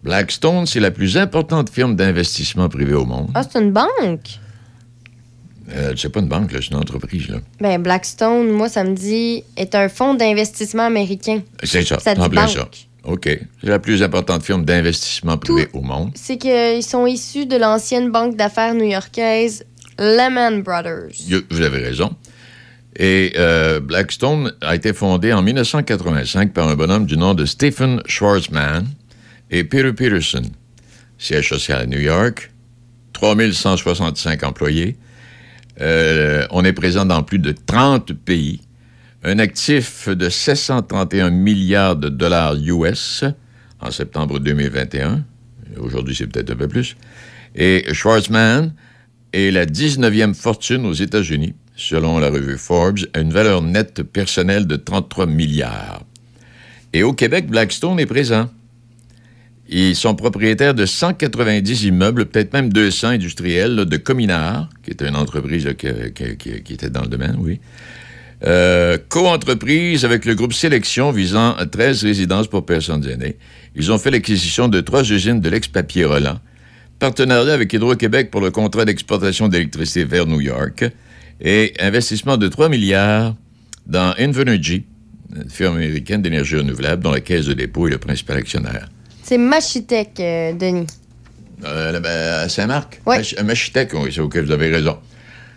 Blackstone, 0.03 0.65
c'est 0.65 0.79
la 0.79 0.91
plus 0.91 1.17
importante 1.17 1.69
firme 1.69 1.95
d'investissement 1.95 2.69
privé 2.69 2.93
au 2.93 3.05
monde. 3.05 3.29
Ah, 3.33 3.41
c'est 3.43 3.59
une 3.59 3.71
banque? 3.71 4.39
Euh, 5.75 5.93
c'est 5.97 6.09
pas 6.09 6.19
une 6.19 6.27
banque, 6.27 6.51
c'est 6.51 6.67
une 6.67 6.75
entreprise. 6.75 7.27
Là. 7.27 7.37
Ben, 7.59 7.81
Blackstone, 7.81 8.51
moi, 8.51 8.69
ça 8.69 8.83
me 8.83 8.93
dit, 8.95 9.43
est 9.57 9.73
un 9.73 9.89
fonds 9.89 10.13
d'investissement 10.13 10.83
américain. 10.83 11.41
C'est 11.63 11.83
ça, 11.83 11.99
Ça 11.99 12.11
en 12.17 12.29
plein 12.29 12.45
banque. 12.45 12.51
ça. 12.55 12.69
OK. 13.05 13.29
C'est 13.61 13.69
la 13.69 13.79
plus 13.79 14.03
importante 14.03 14.43
firme 14.43 14.65
d'investissement 14.65 15.37
privé 15.37 15.67
au 15.73 15.81
monde. 15.81 16.11
C'est 16.15 16.37
qu'ils 16.37 16.83
sont 16.83 17.05
issus 17.05 17.45
de 17.45 17.57
l'ancienne 17.57 18.11
banque 18.11 18.35
d'affaires 18.35 18.73
new-yorkaise 18.73 19.65
Lehman 19.97 20.61
Brothers. 20.63 21.13
Vous 21.49 21.61
avez 21.61 21.79
raison. 21.79 22.15
Et 22.97 23.33
euh, 23.37 23.79
Blackstone 23.79 24.53
a 24.61 24.75
été 24.75 24.93
fondé 24.93 25.33
en 25.33 25.41
1985 25.41 26.53
par 26.53 26.69
un 26.69 26.75
bonhomme 26.75 27.05
du 27.05 27.17
nom 27.17 27.33
de 27.33 27.45
Stephen 27.45 28.01
Schwarzman 28.05 28.85
et 29.51 29.63
Peter 29.63 29.91
Peterson. 29.91 30.43
Siège 31.17 31.49
social 31.49 31.81
à 31.81 31.85
New 31.85 31.99
York, 31.99 32.51
3165 33.13 34.43
employés. 34.43 34.97
Euh, 35.81 36.47
on 36.51 36.63
est 36.63 36.73
présent 36.73 37.05
dans 37.05 37.21
plus 37.23 37.39
de 37.39 37.53
30 37.65 38.13
pays. 38.13 38.61
Un 39.27 39.39
actif 39.39 40.07
de 40.07 40.29
731 40.29 41.31
milliards 41.31 41.95
de 41.95 42.09
dollars 42.09 42.53
US 42.57 43.23
en 43.81 43.89
septembre 43.89 44.37
2021. 44.37 45.23
Aujourd'hui, 45.79 46.13
c'est 46.15 46.27
peut-être 46.27 46.51
un 46.51 46.55
peu 46.55 46.67
plus. 46.67 46.95
Et 47.55 47.91
Schwarzman 47.91 48.75
est 49.33 49.49
la 49.49 49.65
19e 49.65 50.35
fortune 50.35 50.85
aux 50.85 50.93
États-Unis, 50.93 51.55
selon 51.75 52.19
la 52.19 52.29
revue 52.29 52.59
Forbes, 52.59 52.99
à 53.15 53.21
une 53.21 53.33
valeur 53.33 53.63
nette 53.63 54.03
personnelle 54.03 54.67
de 54.67 54.75
33 54.75 55.25
milliards. 55.25 56.03
Et 56.93 57.01
au 57.01 57.13
Québec, 57.13 57.47
Blackstone 57.47 57.99
est 57.99 58.05
présent. 58.05 58.51
Ils 59.67 59.95
sont 59.95 60.13
propriétaires 60.13 60.75
de 60.75 60.85
190 60.85 61.85
immeubles, 61.85 62.27
peut-être 62.27 62.53
même 62.53 62.71
200 62.71 63.07
industriels, 63.07 63.75
de 63.75 63.97
Cominard, 63.97 64.69
qui 64.83 64.91
était 64.91 65.09
une 65.09 65.15
entreprise 65.15 65.67
qui 65.75 66.73
était 66.73 66.91
dans 66.91 67.01
le 67.01 67.07
domaine, 67.07 67.37
oui. 67.39 67.59
Euh, 68.43 68.97
Co-entreprise 69.09 70.03
avec 70.05 70.25
le 70.25 70.35
groupe 70.35 70.53
Sélection 70.53 71.11
visant 71.11 71.55
à 71.55 71.65
13 71.65 72.03
résidences 72.03 72.47
pour 72.47 72.65
personnes 72.65 73.07
aînées. 73.09 73.37
Ils 73.75 73.91
ont 73.91 73.97
fait 73.97 74.11
l'acquisition 74.11 74.67
de 74.67 74.81
trois 74.81 75.09
usines 75.09 75.39
de 75.39 75.49
l'ex-papier 75.49 76.05
Roland. 76.05 76.39
Partenariat 76.99 77.53
avec 77.53 77.71
Hydro-Québec 77.73 78.31
pour 78.31 78.41
le 78.41 78.51
contrat 78.51 78.85
d'exportation 78.85 79.47
d'électricité 79.47 80.03
vers 80.05 80.25
New 80.25 80.41
York. 80.41 80.85
Et 81.41 81.73
investissement 81.79 82.37
de 82.37 82.47
3 82.47 82.69
milliards 82.69 83.35
dans 83.85 84.13
Invenergy, 84.17 84.85
une 85.35 85.49
firme 85.49 85.75
américaine 85.75 86.21
d'énergie 86.21 86.55
renouvelable 86.55 87.03
dont 87.03 87.11
la 87.11 87.19
caisse 87.19 87.45
de 87.45 87.53
dépôt 87.53 87.87
est 87.87 87.91
le 87.91 87.97
principal 87.97 88.37
actionnaire. 88.37 88.87
C'est 89.23 89.37
Machitech, 89.37 90.11
euh, 90.19 90.53
Denis. 90.53 90.87
Euh, 91.65 92.43
à 92.45 92.47
Saint-Marc? 92.49 93.01
Mach- 93.05 93.43
Machitech, 93.43 93.93
oui, 93.95 94.11
c'est 94.13 94.21
OK, 94.21 94.37
vous 94.37 94.51
avez 94.51 94.69
raison. 94.69 94.97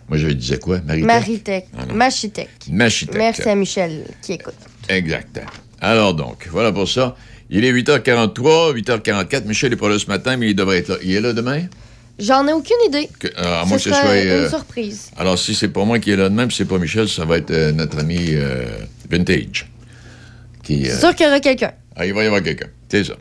Moi, 0.08 0.18
je 0.18 0.28
disais 0.28 0.58
quoi? 0.58 0.78
Maritech? 0.86 1.06
Maritech. 1.06 1.64
Ah. 1.76 1.92
Machitech. 1.92 2.48
Machitech. 2.70 3.16
Merci 3.16 3.48
à 3.48 3.54
Michel 3.54 4.04
qui 4.22 4.32
écoute. 4.32 4.54
Exact. 4.88 5.40
Alors 5.80 6.14
donc, 6.14 6.48
voilà 6.50 6.72
pour 6.72 6.88
ça. 6.88 7.14
Il 7.50 7.64
est 7.64 7.72
8h43, 7.72 8.74
8h44. 8.74 9.44
Michel 9.46 9.70
n'est 9.70 9.76
pas 9.76 9.88
là 9.88 9.98
ce 9.98 10.06
matin, 10.06 10.36
mais 10.36 10.50
il 10.50 10.54
devrait 10.54 10.78
être 10.78 10.88
là. 10.88 10.96
Il 11.02 11.14
est 11.14 11.20
là 11.20 11.32
demain? 11.32 11.62
J'en 12.18 12.46
ai 12.48 12.52
aucune 12.52 12.76
idée. 12.86 13.08
Que- 13.18 13.28
euh, 13.28 13.62
à 13.62 13.64
Ce 13.66 13.74
que 13.74 13.94
soit... 13.94 14.20
une 14.20 14.28
euh, 14.28 14.48
surprise. 14.48 15.10
alors, 15.16 15.38
si 15.38 15.54
c'est 15.54 15.68
pas 15.68 15.84
moi 15.84 15.98
qui 16.00 16.10
est 16.10 16.16
là 16.16 16.28
demain, 16.28 16.46
puis 16.48 16.56
c'est 16.56 16.64
pas 16.64 16.78
Michel, 16.78 17.08
ça 17.08 17.24
va 17.24 17.36
être 17.38 17.50
euh, 17.52 17.72
notre 17.72 18.00
ami 18.00 18.18
euh, 18.32 18.66
Vintage. 19.10 19.70
Qui, 20.64 20.86
sûr 20.90 21.14
qu'il 21.14 21.26
y 21.26 21.28
aura 21.28 21.40
quelqu'un. 21.40 21.72
Ah, 21.96 22.06
il 22.06 22.12
va 22.12 22.22
y 22.24 22.26
avoir 22.26 22.42
quelqu'un. 22.42 22.66
C'est 22.88 23.04
ça. 23.04 23.14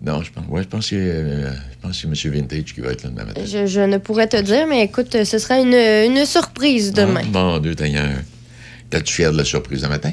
Non, 0.00 0.22
je 0.22 0.30
pense, 0.30 0.44
ouais, 0.48 0.62
je 0.62 0.68
pense 0.68 0.88
que 0.90 0.96
c'est 0.96 0.96
euh, 0.96 1.50
je 1.50 1.78
pense 1.82 2.00
que 2.02 2.08
c'est 2.14 2.28
M. 2.28 2.34
Vintage 2.34 2.72
qui 2.74 2.80
va 2.80 2.92
être 2.92 3.02
là 3.02 3.10
demain 3.10 3.24
matin. 3.24 3.42
Je, 3.44 3.66
je 3.66 3.80
ne 3.80 3.98
pourrais 3.98 4.28
te 4.28 4.36
dire, 4.36 4.66
mais 4.68 4.82
écoute, 4.84 5.24
ce 5.24 5.38
sera 5.38 5.58
une, 5.58 5.74
une 5.74 6.24
surprise 6.24 6.92
demain. 6.92 7.22
Ah, 7.24 7.38
mon 7.38 7.58
Dieu. 7.58 7.74
T'es-tu 7.74 9.12
fier 9.12 9.32
de 9.32 9.38
la 9.38 9.44
surprise 9.44 9.82
de 9.82 9.88
matin? 9.88 10.12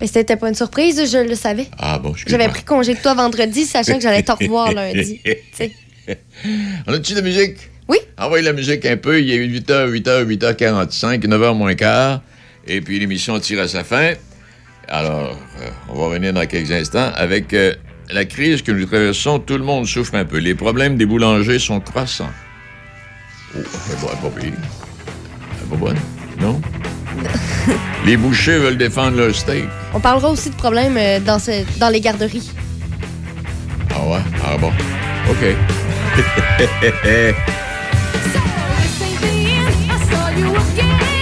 Mais 0.00 0.06
c'était 0.06 0.36
pas 0.36 0.48
une 0.48 0.54
surprise, 0.54 1.10
je 1.10 1.18
le 1.18 1.34
savais. 1.34 1.66
Ah 1.78 1.98
bon, 1.98 2.14
je 2.14 2.24
J'avais 2.28 2.48
pris 2.48 2.62
congé 2.62 2.94
de 2.94 3.00
toi 3.00 3.14
vendredi, 3.14 3.64
sachant 3.64 3.94
que 3.96 4.00
j'allais 4.02 4.22
te 4.22 4.30
revoir 4.32 4.72
lundi. 4.72 5.20
On 6.86 6.92
a-tu 6.92 7.12
de 7.12 7.16
la 7.18 7.22
musique? 7.22 7.56
Oui. 7.88 7.98
Envoyez 8.16 8.44
la 8.44 8.52
musique 8.52 8.86
un 8.86 8.96
peu. 8.96 9.20
Il 9.20 9.30
est 9.30 9.46
8h, 9.46 9.90
8h, 9.90 10.24
8h45, 10.24 11.20
9h 11.26 11.54
moins 11.56 11.74
quart. 11.74 12.22
Et 12.66 12.80
puis 12.80 12.98
l'émission 12.98 13.38
tire 13.40 13.60
à 13.60 13.68
sa 13.68 13.82
fin. 13.82 14.12
Alors, 14.88 15.36
euh, 15.60 15.68
on 15.90 15.94
va 15.94 16.06
revenir 16.06 16.32
dans 16.32 16.46
quelques 16.46 16.70
instants. 16.70 17.10
Avec 17.14 17.52
euh, 17.52 17.74
la 18.10 18.24
crise 18.24 18.62
que 18.62 18.72
nous 18.72 18.86
traversons, 18.86 19.38
tout 19.38 19.58
le 19.58 19.64
monde 19.64 19.86
souffre 19.86 20.14
un 20.14 20.24
peu. 20.24 20.38
Les 20.38 20.54
problèmes 20.54 20.96
des 20.96 21.06
boulangers 21.06 21.58
sont 21.58 21.80
croissants. 21.80 22.30
Oh, 23.54 23.58
elle 23.58 23.62
est 23.62 24.00
bonne, 24.00 24.32
pas 24.32 24.40
pire. 24.40 24.52
Elle 24.52 25.66
est 25.66 25.70
pas 25.70 25.76
bonne, 25.76 25.98
non? 26.40 26.60
les 28.06 28.16
bouchers 28.16 28.58
veulent 28.58 28.76
défendre 28.78 29.16
leur 29.16 29.34
steak. 29.34 29.64
On 29.94 30.00
parlera 30.00 30.30
aussi 30.30 30.50
de 30.50 30.54
problèmes 30.54 30.96
euh, 30.96 31.20
dans, 31.20 31.38
ce- 31.38 31.64
dans 31.78 31.88
les 31.88 32.00
garderies. 32.00 32.50
Ah 33.90 34.06
ouais? 34.08 34.20
Ah 34.44 34.56
bon? 34.58 34.72
OK. 35.30 35.56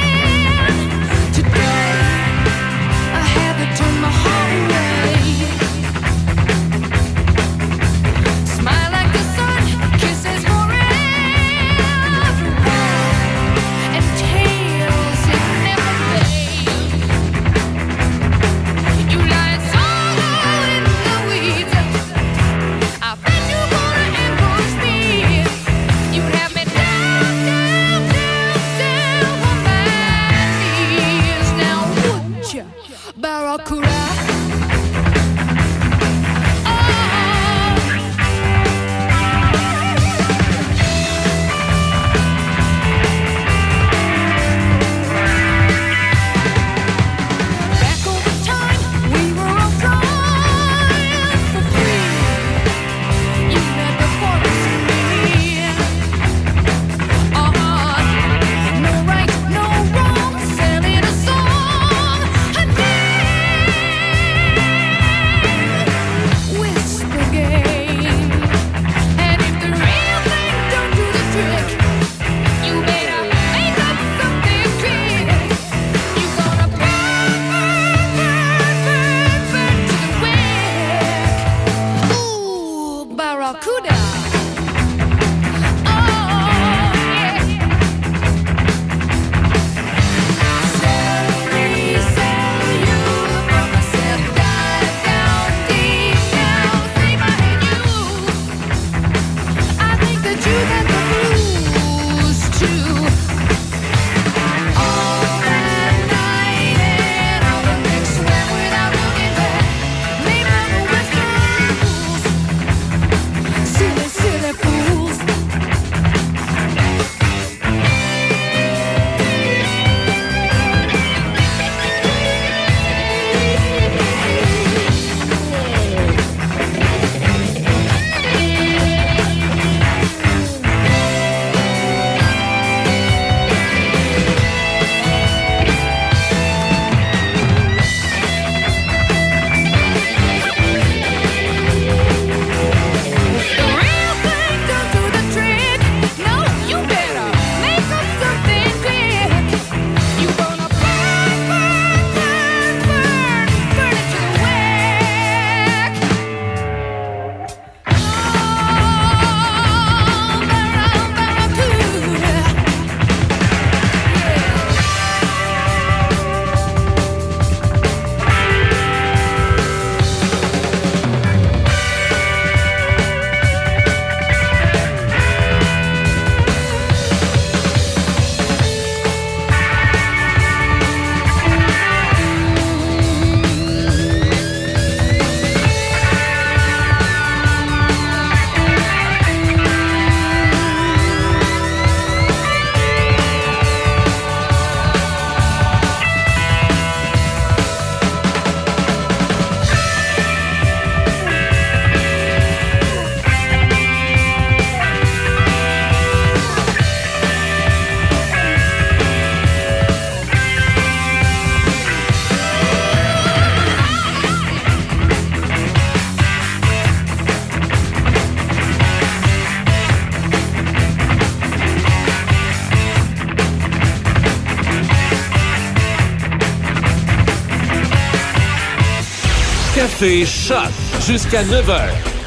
Café 230.07 230.25
Choc 230.25 230.71
jusqu'à 231.05 231.43
9h. 231.43 231.81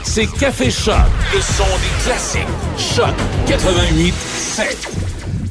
C'est 0.03 0.25
Café 0.37 0.69
Choc, 0.69 0.95
le 1.33 1.39
son 1.39 1.63
des 1.63 2.03
classiques. 2.03 2.41
Choc 2.77 3.15
88 3.47 4.13
7. 4.13 4.77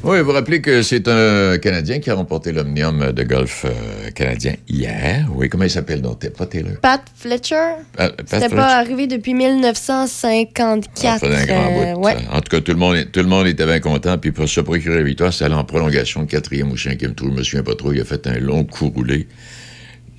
Oui, 0.05 0.21
vous 0.21 0.33
rappelez 0.33 0.61
que 0.61 0.83
c'est 0.83 1.09
un 1.09 1.57
Canadien 1.57 2.01
qui 2.01 2.11
a 2.11 2.15
remporté 2.15 2.53
l'Omnium 2.53 3.13
de 3.13 3.23
golf 3.23 3.65
euh, 3.65 4.11
canadien 4.11 4.57
hier. 4.69 5.27
Oui, 5.35 5.49
comment 5.49 5.65
il 5.65 5.71
s'appelle 5.71 6.03
donc? 6.03 6.29
Pas 6.29 6.45
Taylor? 6.45 6.73
Pat 6.83 7.01
Fletcher, 7.17 7.55
Ah, 7.97 8.11
Pat 8.11 8.15
c'était 8.27 8.37
Fletcher. 8.41 8.57
pas 8.57 8.77
arrivé 8.77 9.07
depuis 9.07 9.33
1954. 9.33 11.21
Ça 11.21 11.27
faisait 11.27 11.35
un 11.35 11.47
grand 11.47 11.81
euh, 11.81 11.95
bout. 11.95 12.01
ouais. 12.03 12.17
En 12.31 12.41
tout 12.43 12.51
cas, 12.51 12.61
tout 12.61 12.73
le, 12.73 12.79
monde, 12.79 13.07
tout 13.11 13.21
le 13.21 13.27
monde 13.27 13.47
était 13.47 13.65
bien 13.65 13.81
content. 13.81 14.19
Puis 14.19 14.33
pour 14.33 14.47
se 14.51 14.61
procurer 14.61 14.97
la 14.97 15.03
victoire, 15.03 15.33
c'est 15.33 15.47
allé 15.47 15.55
en 15.55 15.65
prolongation, 15.65 16.27
quatrième 16.27 16.71
ou 16.73 16.77
cinquième 16.77 17.15
tour. 17.15 17.29
Je 17.33 17.39
me 17.39 17.43
souviens 17.43 17.63
pas 17.63 17.75
trop. 17.75 17.91
Il 17.95 18.03
a 18.03 18.05
fait 18.05 18.27
un 18.27 18.39
long 18.39 18.65
coup 18.65 18.91
roulé. 18.91 19.27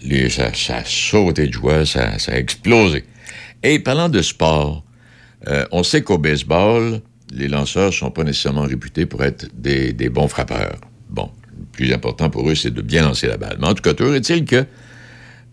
Les, 0.01 0.29
ça, 0.29 0.53
ça 0.53 0.77
a 0.77 0.85
sauté 0.85 1.47
de 1.47 1.53
joie, 1.53 1.85
ça, 1.85 2.17
ça 2.19 2.33
a 2.33 2.37
explosé. 2.37 3.03
Et 3.63 3.79
parlant 3.79 4.09
de 4.09 4.21
sport, 4.21 4.83
euh, 5.47 5.65
on 5.71 5.83
sait 5.83 6.01
qu'au 6.01 6.17
baseball, 6.17 7.01
les 7.31 7.47
lanceurs 7.47 7.93
sont 7.93 8.11
pas 8.11 8.23
nécessairement 8.23 8.63
réputés 8.63 9.05
pour 9.05 9.23
être 9.23 9.47
des, 9.53 9.93
des 9.93 10.09
bons 10.09 10.27
frappeurs. 10.27 10.79
Bon, 11.09 11.29
le 11.57 11.65
plus 11.71 11.93
important 11.93 12.29
pour 12.29 12.49
eux, 12.49 12.55
c'est 12.55 12.71
de 12.73 12.81
bien 12.81 13.03
lancer 13.03 13.27
la 13.27 13.37
balle. 13.37 13.57
Mais 13.59 13.67
en 13.67 13.73
tout 13.73 13.81
cas, 13.83 13.93
toujours 13.93 14.15
est-il 14.15 14.45
que 14.45 14.65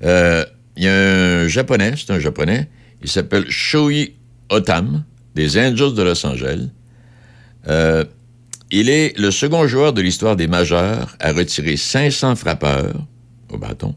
Euh, 0.04 0.44
Il 0.76 0.84
y 0.84 0.88
a 0.88 0.94
un 0.94 1.48
japonais, 1.48 1.94
c'est 1.96 2.12
un 2.12 2.18
japonais, 2.18 2.68
il 3.02 3.08
s'appelle 3.08 3.48
Shoei 3.48 4.14
Otam, 4.50 5.04
des 5.34 5.58
Angels 5.58 5.94
de 5.94 6.02
Los 6.02 6.24
Angeles. 6.26 6.68
Euh, 7.68 8.04
il 8.70 8.90
est 8.90 9.18
le 9.18 9.30
second 9.30 9.66
joueur 9.66 9.92
de 9.92 10.02
l'histoire 10.02 10.36
des 10.36 10.48
majeurs 10.48 11.16
à 11.20 11.32
retirer 11.32 11.76
500 11.76 12.36
frappeurs 12.36 13.06
au 13.48 13.58
bâton 13.58 13.94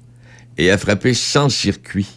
et 0.59 0.69
à 0.71 0.77
frapper 0.77 1.13
100 1.13 1.49
circuits. 1.49 2.07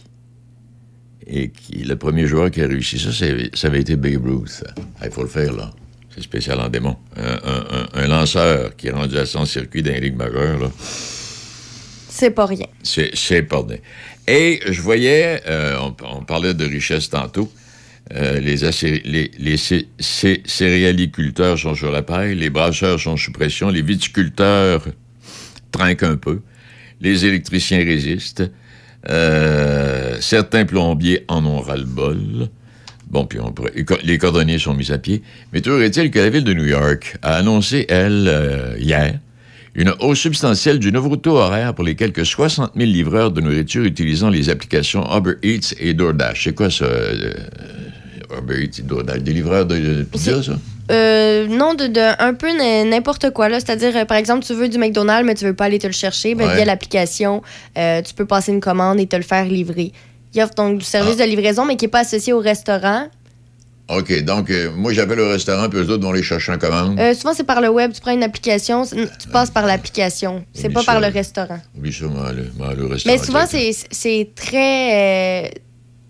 Et 1.25 1.49
qui, 1.51 1.83
le 1.83 1.95
premier 1.95 2.27
joueur 2.27 2.51
qui 2.51 2.61
a 2.61 2.67
réussi 2.67 2.99
ça, 2.99 3.09
ça 3.53 3.67
avait 3.67 3.79
été 3.79 3.95
Babe 3.95 4.25
Ruth. 4.25 4.63
Ah, 4.99 5.05
Il 5.05 5.11
faut 5.11 5.23
le 5.23 5.29
faire, 5.29 5.53
là. 5.53 5.71
C'est 6.13 6.21
spécial 6.21 6.59
en 6.59 6.69
démon. 6.69 6.97
Un, 7.15 7.23
un- 7.23 7.65
un- 7.71 8.03
un 8.03 8.07
lanceur 8.07 8.75
qui 8.75 8.87
est 8.87 8.91
rendu 8.91 9.17
à 9.17 9.25
100 9.25 9.45
circuits 9.45 9.81
dans 9.81 9.91
les 9.93 10.01
ligues 10.01 10.17
majeures, 10.17 10.59
là. 10.59 10.69
C'est 12.09 12.29
pas 12.31 12.45
rien. 12.45 12.67
C'est 12.83 13.11
c'est 13.15 13.39
important. 13.39 13.73
Et 14.27 14.59
je 14.69 14.81
voyais, 14.81 15.41
euh, 15.47 15.77
on, 15.81 15.95
on 16.17 16.23
parlait 16.23 16.53
de 16.53 16.65
richesse 16.65 17.09
tantôt, 17.09 17.51
euh, 18.13 18.39
les, 18.39 18.63
acé- 18.65 19.01
les, 19.05 19.31
les 19.39 19.57
cé- 19.57 19.87
cé- 19.99 20.43
céréaliculteurs 20.45 21.57
sont 21.57 21.73
sur 21.73 21.91
la 21.91 22.03
paille, 22.03 22.35
les 22.35 22.49
brasseurs 22.51 22.99
sont 22.99 23.17
sous 23.17 23.31
pression, 23.31 23.69
les 23.69 23.81
viticulteurs 23.81 24.85
trinquent 25.71 26.03
un 26.03 26.17
peu, 26.17 26.41
les 27.01 27.25
électriciens 27.25 27.79
résistent, 27.83 28.43
euh, 29.09 30.17
certains 30.21 30.65
plombiers 30.65 31.25
en 31.27 31.45
ont 31.45 31.59
ras-le-bol. 31.59 32.47
Bon, 33.09 33.25
puis 33.25 33.39
on 33.39 33.51
pourrait- 33.51 33.73
les 33.75 33.85
co- 33.85 33.97
les 34.03 34.17
cordonniers 34.17 34.57
sont 34.57 34.73
mis 34.73 34.91
à 34.91 34.97
pied. 34.97 35.21
Mais 35.51 35.61
toujours 35.61 35.81
est-il 35.81 36.09
que 36.09 36.19
la 36.19 36.29
ville 36.29 36.43
de 36.43 36.53
New 36.53 36.65
York 36.65 37.17
a 37.21 37.35
annoncé, 37.35 37.85
elle, 37.89 38.25
euh, 38.27 38.75
hier, 38.79 39.19
une 39.75 39.93
hausse 39.99 40.19
substantielle 40.19 40.79
du 40.79 40.91
nouveau 40.91 41.15
taux 41.17 41.37
horaire 41.37 41.73
pour 41.75 41.83
les 41.83 41.95
quelques 41.95 42.25
60 42.25 42.71
000 42.75 42.89
livreurs 42.89 43.31
de 43.31 43.41
nourriture 43.41 43.83
utilisant 43.83 44.29
les 44.29 44.49
applications 44.49 45.03
Uber 45.15 45.33
Eats 45.43 45.73
et 45.79 45.93
DoorDash. 45.93 46.43
C'est 46.45 46.55
quoi 46.55 46.69
ça, 46.71 46.85
euh, 46.85 47.33
Uber 48.39 48.63
Eats 48.63 48.79
et 48.79 48.83
DoorDash? 48.83 49.19
Des 49.21 49.33
livreurs 49.33 49.65
de, 49.65 49.77
de 49.77 50.03
pizza, 50.03 50.41
ça? 50.41 50.57
Euh, 50.91 51.47
non, 51.47 51.73
de, 51.75 51.87
de 51.87 52.21
un 52.21 52.33
peu 52.33 52.49
n'importe 52.85 53.29
quoi. 53.31 53.49
C'est-à-dire, 53.49 53.95
euh, 53.95 54.05
par 54.05 54.17
exemple, 54.17 54.43
tu 54.45 54.53
veux 54.53 54.67
du 54.69 54.77
McDonald's, 54.77 55.25
mais 55.25 55.35
tu 55.35 55.45
veux 55.45 55.53
pas 55.55 55.65
aller 55.65 55.79
te 55.79 55.87
le 55.87 55.93
chercher. 55.93 56.35
Ben, 56.35 56.47
Ouais. 56.47 56.55
Via 56.55 56.65
l'application, 56.65 57.41
euh, 57.77 58.01
tu 58.01 58.13
peux 58.13 58.25
passer 58.25 58.51
une 58.51 58.59
commande 58.59 58.99
et 58.99 59.07
te 59.07 59.15
le 59.15 59.21
faire 59.23 59.45
livrer. 59.45 59.91
Il 60.33 60.41
offre 60.41 60.55
donc 60.55 60.79
du 60.79 60.85
service 60.85 61.15
Ah. 61.19 61.23
de 61.25 61.29
livraison, 61.29 61.65
mais 61.65 61.75
qui 61.77 61.85
n'est 61.85 61.91
pas 61.91 61.99
associé 61.99 62.33
au 62.33 62.39
restaurant. 62.39 63.07
OK, 63.89 64.23
donc 64.23 64.49
euh, 64.49 64.71
moi, 64.75 64.93
j'appelle 64.93 65.19
au 65.19 65.29
restaurant, 65.29 65.67
puis 65.69 65.79
eux 65.79 65.89
autres 65.89 66.03
vont 66.03 66.13
les 66.13 66.23
chercher 66.23 66.53
en 66.53 66.57
commande. 66.57 66.99
Souvent, 67.13 67.33
c'est 67.33 67.43
par 67.43 67.59
le 67.61 67.69
web. 67.69 67.91
Tu 67.93 67.99
prends 68.01 68.13
une 68.13 68.23
application, 68.23 68.85
tu 68.85 69.27
passes 69.31 69.51
par 69.51 69.65
l'application. 69.65 70.43
C'est 70.53 70.69
pas 70.69 70.83
par 70.83 70.99
le 71.01 71.07
restaurant. 71.07 71.59
Oublie 71.77 71.93
ça, 71.93 72.05
moi, 72.05 72.29
aller- 72.29 72.49
moi, 72.57 72.69
aller 72.69 72.81
au 72.81 72.87
restaurant. 72.87 73.15
Mais 73.17 73.23
souvent, 73.23 73.45
c'est 73.47 73.71
c'est 73.91 74.29
très. 74.35 75.51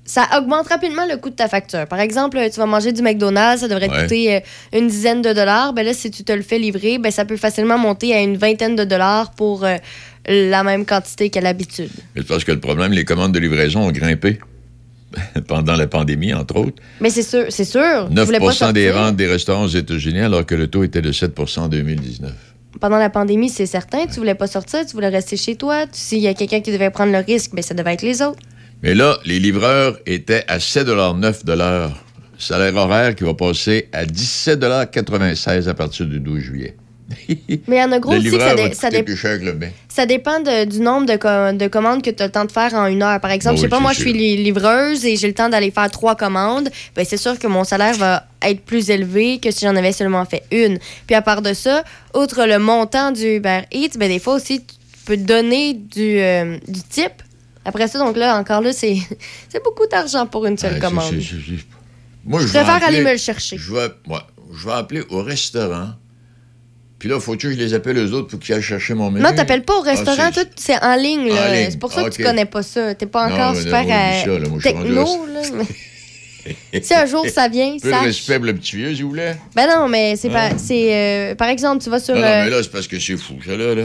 Ça 0.05 0.27
augmente 0.37 0.67
rapidement 0.67 1.05
le 1.09 1.17
coût 1.17 1.29
de 1.29 1.35
ta 1.35 1.47
facture. 1.47 1.87
Par 1.87 1.99
exemple, 1.99 2.37
tu 2.53 2.59
vas 2.59 2.65
manger 2.65 2.91
du 2.91 3.01
McDonald's, 3.01 3.61
ça 3.61 3.67
devrait 3.67 3.87
te 3.87 3.93
Ouais. 3.93 4.01
coûter 4.03 4.35
euh, 4.35 4.39
une 4.77 4.87
dizaine 4.87 5.21
de 5.21 5.31
dollars. 5.33 5.73
Ben 5.73 5.85
là, 5.85 5.93
si 5.93 6.11
tu 6.11 6.23
te 6.23 6.31
le 6.33 6.41
fais 6.41 6.59
livrer, 6.59 6.97
ben 6.97 7.11
ça 7.11 7.23
peut 7.25 7.37
facilement 7.37 7.77
monter 7.77 8.13
à 8.13 8.21
une 8.21 8.35
vingtaine 8.37 8.75
de 8.75 8.83
dollars 8.83 9.31
pour 9.31 9.63
euh, 9.63 9.77
la 10.27 10.63
même 10.63 10.85
quantité 10.85 11.29
qu'à 11.29 11.41
l'habitude. 11.41 11.89
Mais 12.15 12.23
parce 12.23 12.43
que 12.43 12.51
le 12.51 12.59
problème, 12.59 12.91
les 12.91 13.05
commandes 13.05 13.31
de 13.33 13.39
livraison 13.39 13.81
ont 13.87 13.91
grimpé 13.91 14.39
pendant 15.47 15.75
la 15.75 15.87
pandémie, 15.87 16.33
entre 16.33 16.57
autres. 16.57 16.81
Mais 16.99 17.09
c'est 17.09 17.23
sûr, 17.23 17.45
c'est 17.49 17.65
sûr. 17.65 18.07
tu 18.09 18.13
9 18.15 18.25
voulais 18.25 18.39
pas 18.39 18.71
des 18.73 18.89
ventes 18.91 19.15
des 19.15 19.27
restaurants 19.27 19.63
aux 19.63 19.67
États-Unis, 19.67 20.21
alors 20.21 20.45
que 20.45 20.55
le 20.55 20.67
taux 20.67 20.83
était 20.83 21.01
de 21.01 21.11
7% 21.11 21.59
en 21.59 21.67
2019. 21.67 22.31
Pendant 22.81 22.97
la 22.97 23.09
pandémie, 23.09 23.49
c'est 23.49 23.67
certain. 23.67 24.07
Tu 24.07 24.15
voulais 24.15 24.33
pas 24.35 24.47
sortir, 24.47 24.85
tu 24.85 24.93
voulais 24.93 25.09
rester 25.09 25.37
chez 25.37 25.55
toi. 25.55 25.85
S'il 25.91 26.19
y 26.19 26.27
a 26.27 26.33
quelqu'un 26.33 26.59
qui 26.61 26.71
devait 26.71 26.89
prendre 26.89 27.11
le 27.11 27.19
risque, 27.19 27.51
ben 27.53 27.61
ça 27.61 27.75
devait 27.75 27.93
être 27.93 28.01
les 28.01 28.21
autres. 28.23 28.39
Mais 28.83 28.93
là, 28.93 29.17
les 29.25 29.39
livreurs 29.39 29.97
étaient 30.05 30.43
à 30.47 30.57
7,9 30.57 31.45
de 31.45 31.53
l'heure. 31.53 31.91
Salaire 32.37 32.75
horaire 32.75 33.15
qui 33.15 33.23
va 33.23 33.33
passer 33.33 33.87
à 33.93 34.05
17,96 34.05 35.69
à 35.69 35.73
partir 35.73 36.05
du 36.05 36.19
12 36.19 36.39
juillet. 36.41 36.75
Mais 37.29 37.37
il 37.67 37.75
y 37.77 37.83
en 37.83 37.91
a 37.91 37.99
gros 37.99 38.13
aussi 38.13 38.23
que 38.31 38.39
ça, 38.39 38.55
dé- 38.55 38.63
dé- 38.89 38.97
dépend 40.05 40.39
de- 40.39 40.65
du 40.65 40.79
nombre 40.79 41.05
de, 41.05 41.15
co- 41.15 41.55
de 41.57 41.67
commandes 41.67 42.01
que 42.01 42.09
tu 42.09 42.21
as 42.23 42.25
le 42.25 42.31
temps 42.31 42.45
de 42.45 42.51
faire 42.51 42.73
en 42.73 42.87
une 42.87 43.03
heure. 43.03 43.19
Par 43.21 43.31
exemple, 43.31 43.55
Oh 43.55 43.57
je 43.57 43.61
sais 43.61 43.67
oui, 43.67 43.69
pas, 43.71 43.79
moi, 43.79 43.93
je 43.93 43.99
suis 44.01 44.13
li- 44.13 44.43
livreuse 44.43 45.05
et 45.05 45.15
j'ai 45.15 45.27
le 45.27 45.33
temps 45.33 45.47
d'aller 45.49 45.69
faire 45.71 45.89
trois 45.91 46.15
commandes. 46.15 46.69
Ben, 46.95 47.05
c'est 47.07 47.17
sûr 47.17 47.37
que 47.39 47.47
mon 47.47 47.63
salaire 47.63 47.95
va 47.95 48.25
être 48.41 48.61
plus 48.61 48.89
élevé 48.89 49.39
que 49.39 49.51
si 49.51 49.65
j'en 49.65 49.75
avais 49.75 49.91
seulement 49.91 50.25
fait 50.25 50.43
une. 50.51 50.79
Puis 51.07 51.15
à 51.15 51.21
part 51.21 51.41
de 51.41 51.53
ça, 51.53 51.83
outre 52.15 52.45
le 52.45 52.57
montant 52.59 53.11
du 53.11 53.35
Uber 53.35 53.61
Eats, 53.71 53.97
ben, 53.97 54.09
des 54.09 54.19
fois 54.19 54.35
aussi, 54.35 54.61
tu 54.61 54.75
peux 55.05 55.17
donner 55.17 55.73
du, 55.73 56.19
euh, 56.19 56.57
du 56.67 56.81
type. 56.89 57.21
Après 57.65 57.87
ça, 57.87 57.99
donc 57.99 58.17
là, 58.17 58.37
encore 58.37 58.61
là, 58.61 58.73
c'est 58.73 58.97
c'est 59.49 59.63
beaucoup 59.63 59.87
d'argent 59.87 60.25
pour 60.25 60.45
une 60.45 60.57
seule 60.57 60.79
commande. 60.79 61.13
Moi, 62.25 62.41
Je 62.41 62.47
préfère 62.47 62.69
appeler- 62.75 62.85
aller 62.97 63.01
me 63.03 63.11
le 63.11 63.17
chercher. 63.17 63.57
Je 63.57 63.73
vais, 63.73 63.87
ouais, 64.07 64.19
je 64.55 64.65
vais 64.65 64.73
appeler 64.73 65.03
au 65.09 65.21
restaurant. 65.23 65.89
Puis 66.99 67.09
là, 67.09 67.19
faut-tu 67.19 67.47
que 67.49 67.53
je 67.53 67.57
les 67.59 67.73
appelle 67.73 67.97
eux 67.97 68.13
autres 68.13 68.29
pour 68.29 68.39
qu'ils 68.39 68.55
aillent 68.55 68.61
chercher 68.61 68.93
mon 68.93 69.11
menu? 69.11 69.23
Non, 69.25 69.33
t'appelles 69.35 69.63
pas 69.63 69.73
au 69.75 69.83
Ah, 69.85 69.89
restaurant, 69.89 70.29
c'est- 70.33 70.45
tout, 70.45 70.51
c'est 70.55 70.81
en 70.81 70.95
ligne. 70.95 71.29
C'est 71.69 71.77
pour 71.79 71.91
ça 71.91 72.01
Ah, 72.05 72.09
que 72.09 72.15
tu 72.15 72.21
ok. 72.21 72.27
connais 72.29 72.45
pas 72.45 72.63
ça. 72.63 72.95
T'es 72.95 73.07
pas 73.07 73.25
encore 73.27 73.55
super 73.57 73.81
oublie 73.81 73.91
euh, 73.91 74.23
ça, 74.23 74.39
là. 74.39 74.47
Moi, 74.49 74.59
techno. 74.61 75.25
là. 75.27 75.41
là, 75.41 75.63
mais- 76.73 76.81
si 76.81 76.93
un 76.93 77.05
jour 77.05 77.25
ça 77.27 77.47
vient, 77.49 77.77
sache. 77.81 78.05
respect 78.05 78.37
pour 78.37 78.45
le 78.45 78.55
petit 78.55 78.77
vieux, 78.77 78.95
s'il 78.95 79.03
vous 79.05 79.11
plaît. 79.11 79.35
Ben 79.55 79.67
non, 79.67 79.89
mais 79.89 80.15
c'est 80.15 80.29
Hein? 80.29 80.49
pas. 80.51 80.57
C'est 80.57 80.93
euh, 80.95 81.35
par 81.35 81.49
exemple, 81.49 81.83
tu 81.83 81.89
vas 81.89 81.99
sur. 81.99 82.15
non, 82.15 82.21
non, 82.21 82.27
euh, 82.27 82.43
mais 82.45 82.49
là, 82.51 82.63
c'est 82.63 82.71
parce 82.71 82.87
que 82.87 82.97
c'est 82.99 83.17
fou, 83.17 83.33
ça, 83.45 83.55
là. 83.57 83.75
là. 83.75 83.83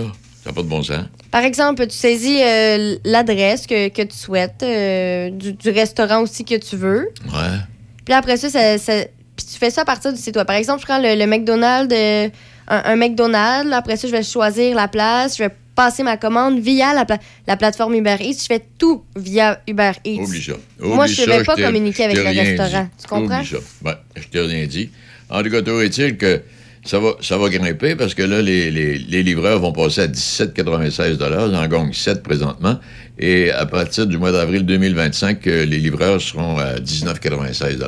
Ça 0.48 0.52
n'a 0.52 0.56
pas 0.56 0.62
de 0.62 0.68
bon 0.68 0.82
sens. 0.82 1.04
par 1.30 1.42
exemple, 1.42 1.86
tu 1.86 1.94
saisis 1.94 2.38
euh, 2.42 2.96
l'adresse 3.04 3.66
que, 3.66 3.88
que 3.88 4.00
tu 4.02 4.16
souhaites, 4.16 4.62
euh, 4.62 5.28
du, 5.30 5.52
du 5.52 5.68
restaurant 5.70 6.22
aussi 6.22 6.42
que 6.44 6.54
tu 6.54 6.74
veux. 6.76 7.10
Ouais. 7.26 7.58
Puis 8.06 8.14
après 8.14 8.38
ça, 8.38 8.48
ça, 8.48 8.78
ça- 8.78 9.04
puis 9.36 9.46
tu 9.46 9.58
fais 9.58 9.70
ça 9.70 9.82
à 9.82 9.84
partir 9.84 10.10
du 10.12 10.18
site 10.18 10.36
web. 10.36 10.46
Par 10.46 10.56
exemple, 10.56 10.80
je 10.80 10.86
prends 10.86 10.98
le, 11.00 11.14
le 11.16 11.26
McDonald's, 11.26 11.94
euh, 11.94 12.28
un, 12.66 12.82
un 12.92 12.96
McDonald's. 12.96 13.72
Après 13.74 13.96
ça, 13.98 14.08
je 14.08 14.12
vais 14.12 14.22
choisir 14.22 14.74
la 14.74 14.88
place. 14.88 15.36
Je 15.36 15.42
vais 15.44 15.50
passer 15.74 16.02
ma 16.02 16.16
commande 16.16 16.58
via 16.60 16.94
la, 16.94 17.04
pla- 17.04 17.18
la 17.46 17.56
plateforme 17.58 17.94
Uber 17.94 18.16
Eats. 18.18 18.38
Je 18.40 18.46
fais 18.46 18.62
tout 18.78 19.04
via 19.16 19.60
Uber 19.68 19.92
Eats. 20.04 20.22
Oublie 20.22 20.42
ça. 20.42 20.54
Moi, 20.80 21.06
je 21.06 21.20
ne 21.22 21.26
vais 21.26 21.44
pas 21.44 21.56
communiquer 21.56 22.04
avec 22.04 22.16
le 22.16 22.22
restaurant. 22.56 22.84
dit. 22.84 22.90
Tu 23.02 23.06
comprends? 23.06 23.36
Oublie 23.40 23.48
ça. 23.48 23.58
Ouais, 23.84 23.94
je 24.16 24.28
t'ai 24.28 24.40
rien 24.40 24.66
dit. 24.66 24.90
En 25.30 25.42
tout 25.42 25.50
cas, 25.50 25.60
est-il 25.82 26.16
que 26.16 26.42
ça 26.88 26.98
va, 26.98 27.12
ça 27.20 27.36
va 27.36 27.48
grimper 27.48 27.94
parce 27.96 28.14
que 28.14 28.22
là, 28.22 28.40
les, 28.42 28.70
les- 28.70 28.98
les 28.98 29.22
livreurs 29.22 29.60
vont 29.60 29.72
passer 29.72 30.00
à 30.02 30.06
17,96 30.06 31.16
Ils 31.50 31.56
en 31.56 31.66
gagnent 31.68 31.92
7 31.92 32.22
présentement. 32.22 32.78
Et 33.18 33.50
à 33.50 33.66
partir 33.66 34.06
du 34.06 34.16
mois 34.16 34.32
d'avril 34.32 34.64
2025, 34.64 35.46
euh, 35.46 35.64
les 35.64 35.78
livreurs 35.78 36.20
seront 36.20 36.56
à 36.58 36.78
19,96 36.78 37.78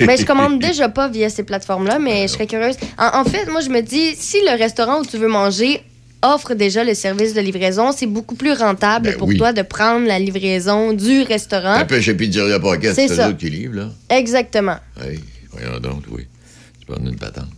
Ben, 0.00 0.18
je 0.18 0.24
commande 0.24 0.58
déjà 0.60 0.88
pas 0.88 1.08
via 1.08 1.28
ces 1.30 1.42
plateformes-là, 1.44 1.98
mais 1.98 2.22
je 2.28 2.32
serais 2.32 2.46
curieuse. 2.46 2.76
En, 2.98 3.20
en 3.20 3.24
fait, 3.24 3.46
moi, 3.50 3.60
je 3.60 3.68
me 3.68 3.80
dis, 3.80 4.14
si 4.16 4.38
le 4.50 4.56
restaurant 4.58 5.00
où 5.00 5.06
tu 5.06 5.16
veux 5.18 5.28
manger 5.28 5.82
offre 6.24 6.54
déjà 6.54 6.84
le 6.84 6.94
service 6.94 7.34
de 7.34 7.40
livraison, 7.40 7.90
c'est 7.92 8.06
beaucoup 8.06 8.34
plus 8.36 8.52
rentable 8.52 9.06
Ben 9.10 9.16
pour 9.16 9.28
oui. 9.28 9.36
toi 9.38 9.52
de 9.52 9.62
prendre 9.62 10.06
la 10.06 10.18
livraison 10.18 10.92
du 10.92 11.22
restaurant. 11.22 11.74
Un 11.74 11.84
peu 11.84 12.00
chez 12.00 12.14
Pizzeria 12.14 12.60
Pocket. 12.60 12.94
C'est 12.94 13.10
eux 13.20 13.32
qui 13.32 13.50
livrent, 13.50 13.76
là. 13.76 13.88
Exactement. 14.10 14.76
Hey, 15.04 15.18
voyons 15.50 15.78
donc, 15.80 16.02
oui. 16.10 16.26
Tu 16.80 16.86
parles 16.86 17.02
d'une 17.02 17.16
patente. 17.16 17.48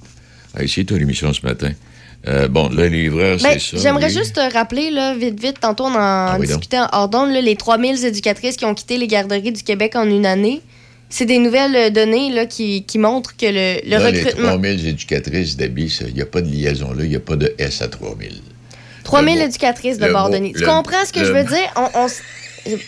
Hey, 0.56 0.68
c'est 0.68 0.84
toi 0.84 0.98
l'émission 0.98 1.32
ce 1.32 1.44
matin. 1.44 1.70
Euh, 2.26 2.48
bon, 2.48 2.68
là, 2.70 2.88
les 2.88 3.02
livreurs, 3.02 3.36
Ben, 3.42 3.58
c'est 3.58 3.76
ça. 3.76 3.82
J'aimerais 3.82 4.06
oui. 4.06 4.12
juste 4.14 4.36
te 4.36 4.52
rappeler, 4.54 4.90
là, 4.90 5.14
vite, 5.14 5.38
vite, 5.40 5.60
tantôt 5.60 5.84
on 5.84 5.88
en 5.94 5.98
Ah 5.98 6.36
oui, 6.40 6.46
discutait 6.46 6.78
en 6.78 6.88
hors 6.92 7.08
d'onde, 7.08 7.32
là, 7.32 7.40
les 7.42 7.54
3000 7.56 8.02
éducatrices 8.04 8.56
qui 8.56 8.64
ont 8.64 8.74
quitté 8.74 8.96
les 8.96 9.06
garderies 9.08 9.52
du 9.52 9.62
Québec 9.62 9.94
en 9.94 10.08
une 10.08 10.24
année. 10.24 10.62
C'est 11.10 11.26
des 11.26 11.38
nouvelles 11.38 11.76
euh, 11.76 11.90
données 11.90 12.30
là, 12.30 12.46
qui, 12.46 12.84
qui 12.84 12.98
montrent 12.98 13.36
que 13.36 13.44
le, 13.46 13.80
le 13.84 13.90
Là, 13.90 14.10
les 14.10 14.22
recrutement. 14.22 14.48
3000 14.48 14.86
éducatrices 14.86 15.56
d'habits, 15.56 15.98
il 16.08 16.14
n'y 16.14 16.22
a 16.22 16.26
pas 16.26 16.40
de 16.40 16.48
liaison 16.50 16.92
là, 16.92 17.04
il 17.04 17.10
n'y 17.10 17.16
a 17.16 17.20
pas 17.20 17.36
de 17.36 17.54
S 17.58 17.82
à 17.82 17.88
3000. 17.88 18.40
3000 19.04 19.34
Le 19.34 19.40
mot- 19.42 19.46
éducatrices 19.46 19.98
de 19.98 20.08
Bordonnier. 20.10 20.54
Tu 20.56 20.64
comprends 20.64 21.04
ce 21.06 21.12
que 21.12 21.20
le- 21.20 21.26
je 21.26 21.32
veux 21.32 21.44
dire? 21.44 21.70
On- 21.76 21.88
on 22.00 22.06
s- 22.06 22.22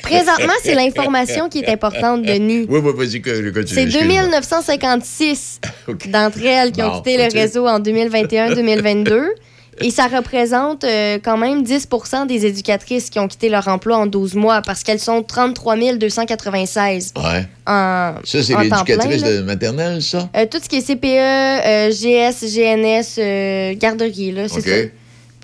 Présentement, 0.02 0.52
c'est 0.62 0.74
l'information 0.74 1.48
qui 1.48 1.58
est 1.58 1.68
importante, 1.68 2.22
Denis. 2.22 2.66
Oui, 2.68 2.80
oui, 2.82 2.92
vas-y, 2.96 3.22
tu 3.22 3.30
C'est 3.66 3.82
excuse-moi. 3.82 4.22
2956 4.22 5.60
d'entre 6.08 6.44
elles 6.44 6.72
qui 6.72 6.82
ont 6.82 6.96
quitté 6.96 7.16
le 7.16 7.32
réseau 7.32 7.66
en 7.66 7.80
2021-2022. 7.80 9.26
Et 9.80 9.90
ça 9.90 10.06
représente 10.06 10.84
euh, 10.84 11.18
quand 11.22 11.36
même 11.36 11.62
10% 11.62 12.26
des 12.26 12.46
éducatrices 12.46 13.10
qui 13.10 13.18
ont 13.18 13.28
quitté 13.28 13.48
leur 13.48 13.68
emploi 13.68 13.98
en 13.98 14.06
12 14.06 14.34
mois 14.34 14.62
parce 14.62 14.82
qu'elles 14.82 15.00
sont 15.00 15.22
33 15.22 15.76
296 15.98 17.12
Ouais. 17.16 17.46
en, 17.66 18.14
Ça, 18.24 18.42
c'est 18.42 18.56
l'éducatrice 18.56 19.22
de 19.22 19.42
maternelle, 19.42 20.00
ça? 20.00 20.30
Euh, 20.36 20.46
tout 20.50 20.58
ce 20.62 20.68
qui 20.68 20.76
est 20.76 20.82
CPE, 20.82 21.04
euh, 21.04 21.90
GS, 21.90 22.46
GNS, 22.46 23.78
garderie, 23.78 24.32
là, 24.32 24.48
c'est 24.48 24.62
ça. 24.62 24.70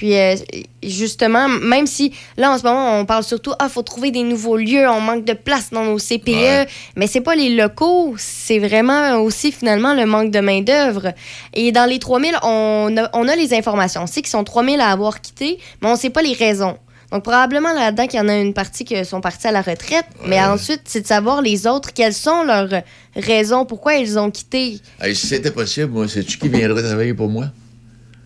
Puis 0.02 0.18
euh, 0.18 0.34
justement, 0.82 1.48
même 1.48 1.86
si 1.86 2.12
là 2.36 2.50
en 2.50 2.58
ce 2.58 2.64
moment 2.64 2.98
on 2.98 3.04
parle 3.06 3.22
surtout 3.22 3.52
ah 3.60 3.68
faut 3.68 3.82
trouver 3.82 4.10
des 4.10 4.24
nouveaux 4.24 4.56
lieux, 4.56 4.88
on 4.88 5.00
manque 5.00 5.24
de 5.24 5.32
place 5.32 5.70
dans 5.70 5.84
nos 5.84 5.96
CPE, 5.98 6.26
Ouais. 6.32 6.66
mais 6.96 7.06
c'est 7.06 7.20
pas 7.20 7.36
les 7.36 7.54
locaux, 7.54 8.16
c'est 8.18 8.58
vraiment 8.58 9.20
aussi 9.20 9.52
finalement 9.52 9.94
le 9.94 10.04
manque 10.04 10.32
de 10.32 10.40
main 10.40 10.60
d'œuvre. 10.60 11.12
Et 11.54 11.70
dans 11.70 11.88
les 11.88 12.00
3000, 12.00 12.32
on 12.42 12.96
a, 12.98 13.10
on 13.12 13.28
a 13.28 13.36
les 13.36 13.54
informations, 13.54 14.02
on 14.02 14.06
sait 14.08 14.22
qu'ils 14.22 14.30
sont 14.30 14.42
3000 14.42 14.80
à 14.80 14.88
avoir 14.90 15.20
quitté, 15.20 15.60
mais 15.80 15.88
on 15.88 15.94
sait 15.94 16.10
pas 16.10 16.22
les 16.22 16.32
raisons. 16.32 16.76
Donc, 17.12 17.22
probablement 17.22 17.72
là-dedans 17.72 18.08
qu'il 18.08 18.18
y 18.18 18.22
en 18.22 18.28
a 18.28 18.34
une 18.36 18.54
partie 18.54 18.84
qui 18.84 19.04
sont 19.04 19.20
partis 19.20 19.46
à 19.46 19.52
la 19.52 19.60
retraite. 19.62 20.06
Mais 20.26 20.40
ensuite, 20.40 20.80
c'est 20.86 21.02
de 21.02 21.06
savoir 21.06 21.42
les 21.42 21.66
autres, 21.68 21.92
quelles 21.92 22.14
sont 22.14 22.42
leurs 22.42 22.82
raisons, 23.14 23.66
pourquoi 23.66 23.94
ils 23.94 24.18
ont 24.18 24.30
quitté. 24.32 24.80
Hey, 25.00 25.14
si 25.14 25.26
c'était 25.28 25.50
possible, 25.52 25.92
moi, 25.92 26.08
sais-tu 26.08 26.38
qui 26.38 26.48
viendrait 26.48 26.82
travailler 26.82 27.12
pour 27.14 27.28
moi? 27.28 27.48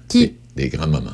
Qui? 0.09 0.21
Des, 0.55 0.63
des 0.63 0.69
grands-mamans. 0.69 1.11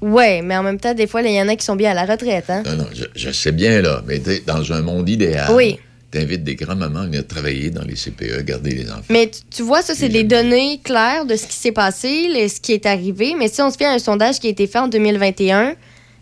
Ouais, 0.00 0.40
mais 0.42 0.56
en 0.56 0.62
même 0.62 0.78
temps, 0.80 0.94
des 0.94 1.06
fois, 1.06 1.22
il 1.22 1.30
y 1.34 1.40
en 1.40 1.48
a 1.48 1.56
qui 1.56 1.64
sont 1.64 1.76
bien 1.76 1.90
à 1.90 1.94
la 1.94 2.04
retraite. 2.06 2.48
Hein? 2.48 2.62
Non, 2.64 2.76
non, 2.76 2.86
je, 2.94 3.04
je 3.14 3.30
sais 3.30 3.52
bien, 3.52 3.82
là, 3.82 4.02
mais 4.06 4.20
dans 4.46 4.72
un 4.72 4.80
monde 4.80 5.08
idéal, 5.08 5.52
Oui. 5.54 5.78
t'invites 6.10 6.42
des 6.42 6.54
grands-mamans 6.54 7.00
à 7.00 7.04
venir 7.06 7.26
travailler 7.26 7.70
dans 7.70 7.82
les 7.82 7.94
CPE, 7.94 8.42
garder 8.44 8.70
les 8.70 8.90
enfants. 8.90 9.02
Mais 9.10 9.30
tu, 9.30 9.40
tu 9.50 9.62
vois, 9.62 9.82
ça, 9.82 9.94
c'est 9.94 10.08
des 10.08 10.24
données 10.24 10.80
claires 10.82 11.26
de 11.26 11.36
ce 11.36 11.46
qui 11.46 11.54
s'est 11.56 11.72
passé, 11.72 12.48
ce 12.48 12.60
qui 12.60 12.72
est 12.72 12.86
arrivé. 12.86 13.34
Mais 13.38 13.48
si 13.48 13.60
on 13.60 13.70
se 13.70 13.76
fait 13.76 13.84
à 13.84 13.92
un 13.92 13.98
sondage 13.98 14.40
qui 14.40 14.46
a 14.46 14.50
été 14.50 14.66
fait 14.66 14.78
en 14.78 14.88
2021, 14.88 15.74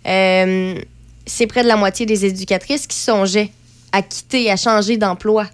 euh, 0.06 0.74
c'est 1.26 1.46
près 1.46 1.62
de 1.62 1.68
la 1.68 1.76
moitié 1.76 2.04
des 2.06 2.24
éducatrices 2.24 2.86
qui 2.86 2.96
songeaient 2.96 3.50
à 3.92 4.02
quitter, 4.02 4.50
à 4.50 4.56
changer 4.56 4.96
d'emploi. 4.96 5.46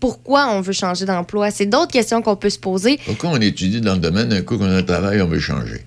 Pourquoi 0.00 0.48
on 0.52 0.60
veut 0.60 0.72
changer 0.74 1.06
d'emploi? 1.06 1.50
C'est 1.50 1.66
d'autres 1.66 1.92
questions 1.92 2.20
qu'on 2.20 2.36
peut 2.36 2.50
se 2.50 2.58
poser. 2.58 2.98
Pourquoi 3.06 3.30
on 3.30 3.40
étudie 3.40 3.80
dans 3.80 3.94
le 3.94 4.00
domaine, 4.00 4.32
un 4.34 4.42
coup 4.42 4.58
qu'on 4.58 4.66
a 4.66 4.76
un 4.76 4.82
travail, 4.82 5.22
on 5.22 5.26
veut 5.26 5.38
changer? 5.40 5.80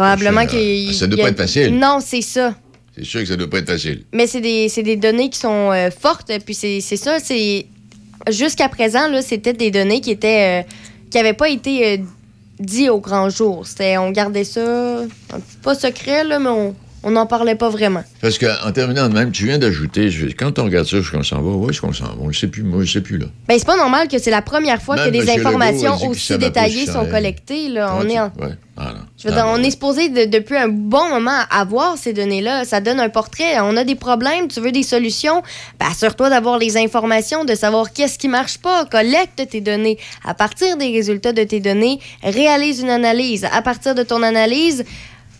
Probablement 0.00 0.40
Ça, 0.42 0.46
qu'il 0.46 0.94
ça 0.94 1.06
doit 1.06 1.18
y 1.18 1.20
a- 1.20 1.24
pas 1.24 1.30
être 1.30 1.36
facile. 1.36 1.78
Non, 1.78 1.98
c'est 2.04 2.22
ça. 2.22 2.54
C'est 2.96 3.04
sûr 3.04 3.20
que 3.20 3.26
ça 3.26 3.36
doit 3.36 3.48
pas 3.50 3.58
être 3.58 3.70
facile. 3.70 4.04
Mais 4.12 4.26
c'est 4.26 4.40
des, 4.40 4.68
des 4.68 4.96
données 4.96 5.30
qui 5.30 5.38
sont 5.38 5.70
euh, 5.72 5.90
fortes. 5.90 6.30
Puis 6.44 6.54
c'est 6.54 6.80
ça, 6.80 7.18
c'est. 7.22 7.66
Jusqu'à 8.30 8.68
présent, 8.68 9.08
là, 9.08 9.22
c'était 9.22 9.52
des 9.52 9.70
données 9.70 10.00
qui 10.00 10.10
étaient. 10.10 10.62
euh, 10.62 10.68
qui 11.10 11.16
n'avaient 11.16 11.32
pas 11.34 11.48
été 11.48 11.86
euh, 11.86 11.96
dites 12.58 12.88
au 12.90 12.98
grand 13.00 13.30
jour. 13.30 13.66
C'était, 13.66 13.98
on 13.98 14.10
gardait 14.10 14.44
ça. 14.44 15.02
Pas 15.62 15.74
secret, 15.74 16.24
là, 16.24 16.38
mais 16.38 16.48
on 16.48 16.74
on 17.02 17.12
n'en 17.12 17.24
parlait 17.24 17.54
pas 17.54 17.70
vraiment. 17.70 18.04
Parce 18.20 18.36
qu'en 18.36 18.72
terminant 18.72 19.08
de 19.08 19.14
même, 19.14 19.32
tu 19.32 19.46
viens 19.46 19.56
d'ajouter, 19.56 20.10
quand 20.38 20.58
on 20.58 20.64
regarde 20.64 20.86
ça, 20.86 21.00
je 21.00 21.10
qu'on 21.10 21.22
s'en 21.22 21.40
va, 21.40 21.50
où 21.50 21.70
est-ce 21.70 21.80
qu'on 21.80 21.94
s'en 21.94 22.04
va? 22.04 22.16
On 22.20 22.28
ne 22.28 22.32
sait 22.34 22.46
plus, 22.48 22.62
moi, 22.62 22.84
je 22.84 22.92
sais 22.92 23.00
plus, 23.00 23.16
là. 23.16 23.24
Ben, 23.48 23.58
c'est 23.58 23.64
pas 23.64 23.78
normal 23.78 24.06
que 24.06 24.18
c'est 24.18 24.30
la 24.30 24.42
première 24.42 24.82
fois 24.82 24.96
que 24.96 25.08
des 25.08 25.30
informations 25.30 25.96
aussi 26.08 26.36
détaillées 26.36 26.84
sont 26.86 27.06
collectées. 27.06 27.68
Là. 27.70 27.94
On 27.94 28.00
Comment 28.00 28.10
est 28.10 28.18
en- 28.20 28.28
tu- 28.30 28.42
Ouais. 28.42 28.50
Non. 28.80 29.00
Je 29.18 29.28
veux 29.28 29.34
dire, 29.34 29.44
on 29.46 29.62
est 29.62 29.70
supposé 29.70 30.08
de- 30.08 30.24
depuis 30.24 30.56
un 30.56 30.68
bon 30.68 31.08
moment 31.10 31.38
avoir 31.50 31.98
ces 31.98 32.12
données-là. 32.12 32.64
Ça 32.64 32.80
donne 32.80 32.98
un 33.00 33.08
portrait. 33.10 33.60
On 33.60 33.76
a 33.76 33.84
des 33.84 33.94
problèmes, 33.94 34.48
tu 34.48 34.60
veux 34.60 34.72
des 34.72 34.82
solutions. 34.82 35.42
Ben, 35.78 35.86
assure-toi 35.90 36.30
d'avoir 36.30 36.58
les 36.58 36.76
informations, 36.76 37.44
de 37.44 37.54
savoir 37.54 37.92
qu'est-ce 37.92 38.18
qui 38.18 38.28
marche 38.28 38.58
pas. 38.58 38.86
Collecte 38.86 39.48
tes 39.50 39.60
données. 39.60 39.98
À 40.24 40.34
partir 40.34 40.76
des 40.76 40.88
résultats 40.92 41.32
de 41.32 41.42
tes 41.44 41.60
données, 41.60 42.00
réalise 42.22 42.80
une 42.80 42.90
analyse. 42.90 43.46
À 43.52 43.60
partir 43.62 43.94
de 43.94 44.02
ton 44.02 44.22
analyse, 44.22 44.84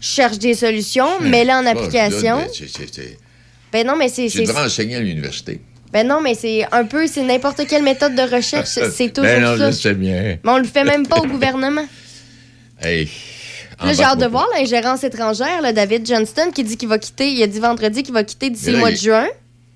cherche 0.00 0.38
des 0.38 0.54
solutions, 0.54 1.08
mets-les 1.20 1.52
en 1.52 1.64
Ah, 1.66 1.70
application. 1.70 2.36
là, 2.38 2.46
Ben 3.72 3.86
non, 3.86 3.94
mais 3.96 4.08
c'est. 4.08 4.26
Tu 4.28 4.42
devrais 4.44 4.64
enseigner 4.66 4.96
à 4.96 5.00
l'université. 5.00 5.60
Ben 5.92 6.06
non, 6.06 6.20
mais 6.20 6.34
c'est 6.34 6.66
un 6.72 6.84
peu, 6.84 7.06
c'est 7.06 7.22
n'importe 7.24 7.66
quelle 7.66 7.82
méthode 7.82 8.14
de 8.14 8.22
recherche. 8.22 8.68
C'est 8.94 9.08
toujours 9.12 9.24
ben 9.24 9.42
non, 9.42 9.56
ça. 9.58 9.70
je 9.72 9.76
sais 9.76 9.94
bien. 9.94 10.38
Mais 10.44 10.50
on 10.50 10.58
le 10.58 10.64
fait 10.64 10.84
même 10.84 11.06
pas 11.06 11.18
au 11.18 11.26
gouvernement. 11.26 11.84
Hey. 12.82 13.08
Là, 13.82 13.92
j'ai 13.94 14.02
hâte 14.02 14.20
de 14.20 14.26
voir 14.26 14.46
l'ingérence 14.54 15.04
étrangère, 15.04 15.62
là, 15.62 15.72
David 15.72 16.06
Johnston, 16.06 16.50
qui 16.54 16.64
dit 16.64 16.76
qu'il 16.76 16.88
va 16.88 16.98
quitter, 16.98 17.30
il 17.32 17.42
a 17.42 17.46
dit 17.46 17.58
vendredi 17.60 18.02
qu'il 18.02 18.12
va 18.12 18.24
quitter 18.24 18.50
d'ici 18.50 18.70
le 18.72 18.78
mois 18.78 18.90
de 18.90 18.96
juin. 18.96 19.26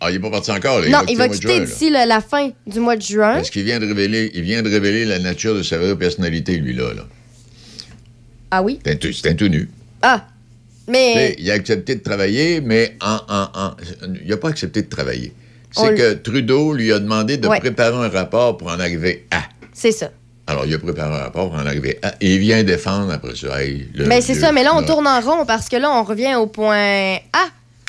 Ah, 0.00 0.10
il 0.10 0.14
n'est 0.14 0.20
pas 0.20 0.30
parti 0.30 0.50
encore, 0.50 0.80
là. 0.80 0.88
non, 0.88 0.98
il 1.08 1.16
va 1.16 1.28
quitter 1.28 1.60
d'ici 1.60 1.88
la 1.88 2.20
fin 2.20 2.50
du 2.66 2.80
mois 2.80 2.96
de 2.96 3.02
juin. 3.02 3.34
Parce 3.36 3.48
qu'il 3.50 3.64
vient 3.64 3.78
de 3.80 3.86
révéler, 3.86 4.30
il 4.34 4.42
vient 4.42 4.60
de 4.62 4.68
révéler 4.68 5.06
la 5.06 5.18
nature 5.18 5.54
de 5.54 5.62
sa 5.62 5.78
vraie 5.78 5.96
personnalité, 5.96 6.56
lui, 6.58 6.74
là. 6.74 6.92
là. 6.92 7.02
Ah 8.50 8.62
oui? 8.62 8.78
C'est 8.84 9.42
un 9.42 9.48
nu. 9.48 9.70
Ah! 10.02 10.26
Mais. 10.86 11.34
Il 11.38 11.50
a 11.50 11.54
accepté 11.54 11.94
de 11.94 12.02
travailler, 12.02 12.60
mais 12.60 12.96
en, 13.00 13.18
en- 13.28 13.48
en- 13.54 13.76
il 14.22 14.28
n'a 14.28 14.36
pas 14.36 14.50
accepté 14.50 14.82
de 14.82 14.88
travailler. 14.88 15.32
C'est 15.72 15.94
que 15.94 16.12
Trudeau 16.12 16.72
lui 16.74 16.92
a 16.92 16.98
demandé 16.98 17.36
de 17.36 17.48
Ouais. 17.48 17.58
préparer 17.58 17.96
un 17.96 18.08
rapport 18.08 18.56
pour 18.58 18.68
en 18.68 18.78
arriver 18.78 19.26
à. 19.30 19.42
C'est 19.72 19.90
ça. 19.92 20.10
Alors, 20.46 20.66
il 20.66 20.74
a 20.74 20.78
préparé 20.78 21.14
un 21.14 21.18
rapport 21.18 21.52
en 21.52 21.64
arriver 21.66 21.98
à. 22.02 22.14
Et 22.20 22.34
il 22.34 22.38
vient 22.38 22.62
défendre 22.62 23.12
après 23.12 23.34
ça. 23.34 23.62
Hey, 23.62 23.88
le 23.94 24.04
Mais 24.06 24.20
c'est 24.20 24.34
ça, 24.34 24.52
mais 24.52 24.62
là, 24.62 24.74
on 24.74 24.80
là. 24.80 24.86
tourne 24.86 25.06
en 25.06 25.20
rond 25.20 25.46
parce 25.46 25.68
que 25.68 25.76
là, 25.76 25.90
on 25.90 26.02
revient 26.04 26.34
au 26.34 26.46
point 26.46 27.16
A. 27.32 27.46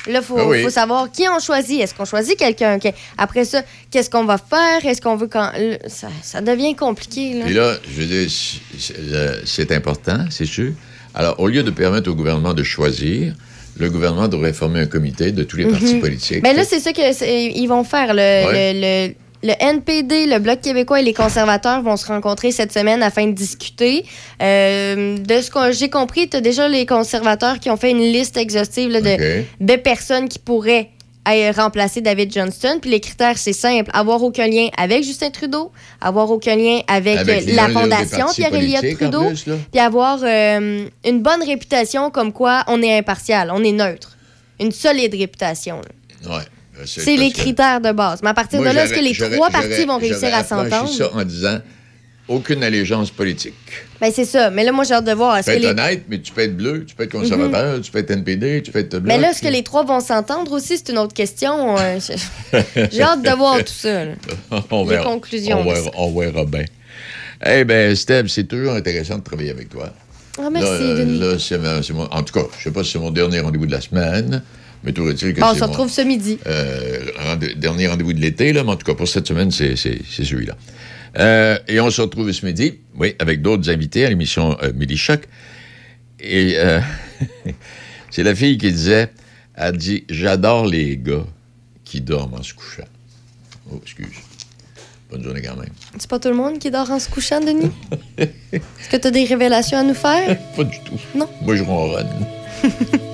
Là, 0.08 0.20
il 0.20 0.22
faut, 0.22 0.38
Ah 0.38 0.46
oui. 0.46 0.62
faut 0.62 0.70
savoir 0.70 1.10
qui 1.10 1.24
on 1.28 1.38
choisit. 1.40 1.80
Est-ce 1.80 1.92
qu'on 1.92 2.04
choisit 2.04 2.38
quelqu'un? 2.38 2.78
Après 3.18 3.44
ça, 3.44 3.62
qu'est-ce 3.90 4.08
qu'on 4.08 4.24
va 4.24 4.38
faire? 4.38 4.86
Est-ce 4.88 5.00
qu'on 5.02 5.16
veut 5.16 5.26
quand. 5.26 5.50
Ça, 5.88 6.08
ça 6.22 6.40
devient 6.40 6.74
compliqué. 6.76 7.34
Là. 7.34 7.44
Puis 7.44 7.54
là, 7.54 7.74
je 7.92 8.00
veux 8.00 8.06
dire, 8.06 8.30
c'est- 9.44 9.72
important, 9.72 10.18
c'est 10.30 10.46
sûr. 10.46 10.72
Alors, 11.14 11.38
au 11.40 11.48
lieu 11.48 11.62
de 11.62 11.70
permettre 11.70 12.08
au 12.10 12.14
gouvernement 12.14 12.54
de 12.54 12.62
choisir, 12.62 13.34
le 13.78 13.90
gouvernement 13.90 14.28
devrait 14.28 14.52
former 14.52 14.80
un 14.80 14.86
comité 14.86 15.32
de 15.32 15.42
tous 15.42 15.56
les 15.56 15.66
partis 15.66 15.94
Mhm. 15.96 16.00
politiques. 16.00 16.42
Mais 16.42 16.54
là, 16.54 16.64
c'est 16.64 16.80
ça 16.80 16.92
qu'ils 16.92 17.68
vont 17.68 17.84
faire. 17.84 18.14
Le, 18.14 18.46
Ouais. 18.46 18.72
le- 18.72 19.08
le- 19.08 19.14
le 19.42 19.52
NPD, 19.58 20.26
le 20.26 20.38
Bloc 20.38 20.60
québécois 20.60 21.00
et 21.00 21.02
les 21.02 21.14
conservateurs 21.14 21.82
vont 21.82 21.96
se 21.96 22.06
rencontrer 22.06 22.52
cette 22.52 22.72
semaine 22.72 23.02
afin 23.02 23.26
de 23.26 23.32
discuter. 23.32 24.04
Euh, 24.42 25.18
de 25.18 25.40
ce 25.40 25.50
que 25.50 25.72
j'ai 25.72 25.90
compris, 25.90 26.28
tu 26.28 26.36
as 26.36 26.40
déjà 26.40 26.68
les 26.68 26.86
conservateurs 26.86 27.60
qui 27.60 27.70
ont 27.70 27.76
fait 27.76 27.90
une 27.90 28.00
liste 28.00 28.36
exhaustive 28.36 28.90
là, 28.90 29.00
de, 29.00 29.76
personnes 29.76 30.28
qui 30.28 30.38
pourraient 30.38 30.90
remplacer 31.56 32.00
David 32.00 32.32
Johnston. 32.32 32.78
Puis 32.80 32.90
les 32.90 33.00
critères, 33.00 33.36
c'est 33.36 33.52
simple. 33.52 33.90
Avoir 33.92 34.22
aucun 34.22 34.46
lien 34.46 34.68
avec 34.76 35.04
Justin 35.04 35.30
Trudeau, 35.30 35.72
avoir 36.00 36.30
aucun 36.30 36.56
lien 36.56 36.80
avec, 36.86 37.18
Avec 37.18 37.48
euh, 37.48 37.54
la 37.54 37.68
Fondation 37.68 38.26
Pierre-Éliott 38.34 38.96
Trudeau, 38.96 39.28
plus, 39.28 39.44
puis 39.70 39.80
avoir 39.80 40.20
euh, 40.22 40.86
une 41.04 41.22
bonne 41.22 41.42
réputation 41.44 42.10
comme 42.10 42.32
quoi 42.32 42.64
on 42.68 42.80
est 42.82 42.96
impartial, 42.96 43.50
on 43.52 43.62
est 43.64 43.72
neutre. 43.72 44.16
Une 44.60 44.72
solide 44.72 45.14
réputation. 45.14 45.80
là. 46.24 46.38
Ouais. 46.38 46.44
Euh, 46.78 46.82
C'est 46.86 47.16
les 47.16 47.30
critères 47.32 47.80
de 47.80 47.92
base. 47.92 48.20
Mais 48.22 48.30
à 48.30 48.34
partir 48.34 48.60
Moi, 48.60 48.70
de 48.70 48.74
là, 48.74 48.84
est-ce 48.84 48.94
que 48.94 49.00
les 49.00 49.14
trois 49.14 49.50
partis 49.50 49.84
vont 49.84 49.98
réussir 49.98 50.34
à 50.34 50.44
s'entendre? 50.44 50.88
ça 50.90 51.10
en 51.14 51.24
disant 51.24 51.58
aucune 52.28 52.64
allégeance 52.64 53.10
politique. 53.10 53.54
Ben, 54.00 54.10
c'est 54.12 54.24
ça. 54.24 54.50
Mais 54.50 54.64
là, 54.64 54.72
moi, 54.72 54.84
j'ai 54.84 54.94
hâte 54.94 55.04
de 55.04 55.12
voir. 55.12 55.38
Tu 55.38 55.44
peux 55.44 55.50
être 55.52 55.62
les... 55.62 55.68
honnête, 55.68 56.02
mais 56.08 56.18
tu 56.20 56.32
peux 56.32 56.40
être 56.42 56.56
bleu, 56.56 56.84
tu 56.84 56.94
peux 56.94 57.04
être 57.04 57.12
conservateur, 57.12 57.80
tu 57.80 57.90
peux 57.92 57.98
être 58.00 58.10
NPD, 58.10 58.62
tu 58.62 58.72
peux 58.72 58.80
être. 58.80 58.98
Mais 58.98 59.16
là, 59.18 59.30
est-ce 59.30 59.40
que 59.40 59.48
les 59.48 59.62
trois 59.62 59.84
vont 59.84 60.00
s'entendre 60.00 60.50
aussi? 60.52 60.76
C'est 60.76 60.90
une 60.90 60.98
autre 60.98 61.14
question. 61.14 61.76
Euh, 61.78 61.98
j'ai- 62.90 63.02
hâte 63.02 63.22
de 63.22 63.30
voir 63.30 63.58
tout 63.58 63.72
ça. 63.72 64.04
là. 64.06 64.12
on 64.70 64.82
les 64.84 64.90
verra. 64.90 65.04
conclusions 65.04 65.60
On 65.60 65.64
verra, 65.64 65.84
ça. 65.84 65.90
on 65.94 66.18
verra 66.18 66.44
bien. 66.44 66.64
Eh 67.46 67.64
bien, 67.64 67.94
Steb, 67.94 68.26
c'est 68.28 68.44
toujours 68.44 68.72
intéressant 68.74 69.18
de 69.18 69.22
travailler 69.22 69.50
avec 69.50 69.68
toi. 69.68 69.92
Ah, 70.38 70.48
merci, 70.50 70.68
Là, 70.68 71.04
là, 71.32 71.38
c'est 71.38 71.92
en 71.92 72.22
tout 72.22 72.34
cas, 72.34 72.46
je 72.52 72.58
ne 72.58 72.62
sais 72.64 72.70
pas 72.70 72.84
si 72.84 72.92
c'est 72.92 72.98
mon 72.98 73.10
dernier 73.10 73.40
rendez-vous 73.40 73.66
de 73.66 73.72
la 73.72 73.80
semaine, 73.80 74.42
mais 74.86 74.92
tout 74.92 75.02
que 75.02 75.40
Bon, 75.40 75.46
on 75.48 75.54
se 75.54 75.60
mon 75.60 75.66
retrouve 75.66 75.90
ce 75.90 76.00
midi. 76.00 76.38
euh, 76.46 77.00
dernier 77.56 77.88
rendez-vous 77.88 78.12
de 78.12 78.20
l'été, 78.20 78.52
là, 78.52 78.62
mais 78.62 78.70
en 78.70 78.76
tout 78.76 78.86
cas, 78.86 78.94
pour 78.94 79.08
cette 79.08 79.26
semaine, 79.26 79.50
c'est 79.50 79.74
celui-là. 79.76 80.56
Euh, 81.18 81.58
et 81.66 81.80
on 81.80 81.90
se 81.90 82.00
retrouve 82.00 82.30
ce 82.30 82.46
midi, 82.46 82.74
oui, 82.94 83.16
avec 83.18 83.42
d'autres 83.42 83.68
invités 83.68 84.06
à 84.06 84.08
l'émission 84.10 84.56
euh, 84.62 84.72
Midi 84.72 84.96
Choc. 84.96 85.22
Et 86.20 86.54
euh, 86.56 86.80
c'est 88.10 88.22
la 88.22 88.34
fille 88.34 88.58
qui 88.58 88.70
disait, 88.70 89.10
elle 89.56 89.76
dit, 89.76 90.04
j'adore 90.08 90.66
les 90.66 90.96
gars 90.96 91.24
qui 91.84 92.00
dorment 92.00 92.34
en 92.34 92.42
se 92.44 92.54
couchant. 92.54 92.84
Oh, 93.72 93.80
excuse. 93.82 94.06
Bonne 95.10 95.24
journée 95.24 95.42
quand 95.42 95.56
même. 95.56 95.70
C'est 95.98 96.08
pas 96.10 96.20
tout 96.20 96.28
le 96.28 96.34
monde 96.34 96.60
qui 96.60 96.70
dort 96.70 96.90
en 96.92 97.00
se 97.00 97.08
couchant, 97.10 97.40
Denis? 97.40 97.72
Est-ce 98.18 98.88
que 98.88 98.96
tu 98.96 99.06
as 99.08 99.10
des 99.10 99.24
révélations 99.24 99.78
à 99.78 99.82
nous 99.82 99.94
faire? 99.94 100.38
Pas 100.56 100.64
du 100.64 100.78
tout. 100.84 101.00
Non? 101.16 101.28
Moi, 101.42 101.56
je 101.56 101.64
ronronne. 101.64 102.26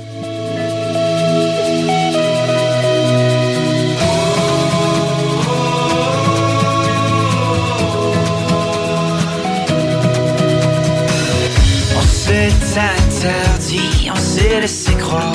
interdit, 13.25 14.11
on 14.11 14.17
s'est 14.17 14.61
laissé 14.61 14.93
croire, 14.95 15.33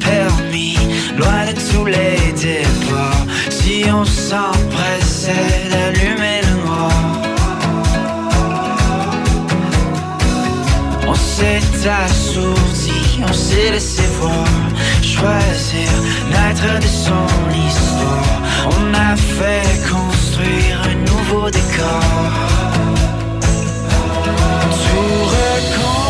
permis, 0.00 0.76
loin 1.16 1.46
de 1.46 1.60
tous 1.70 1.84
les 1.84 2.32
départs. 2.32 3.26
Si 3.50 3.84
on 3.90 4.04
s'empressait 4.04 5.68
d'allumer 5.70 6.40
le 6.42 6.66
noir, 6.66 6.90
on 11.06 11.14
s'est 11.14 11.88
assourdi, 12.04 13.22
on 13.28 13.32
s'est 13.32 13.70
laissé 13.70 14.02
voir, 14.20 14.46
choisir 15.02 15.90
naître 16.30 16.80
de 16.80 16.86
son 16.86 17.26
histoire. 17.68 18.40
On 18.66 18.94
a 18.94 19.16
fait 19.16 19.68
construire 19.88 20.82
un 20.90 20.94
nouveau 21.10 21.50
décor. 21.50 22.02
Tout 24.88 26.01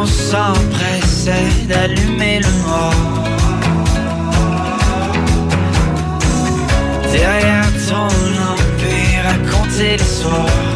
on 0.00 0.06
s'empressait 0.06 1.66
d'allumer 1.68 2.40
le 2.40 2.52
noir. 2.62 2.94
Derrière 7.12 7.70
ton 7.88 8.08
empire, 8.52 9.26
les 9.78 9.98
soirs. 9.98 10.75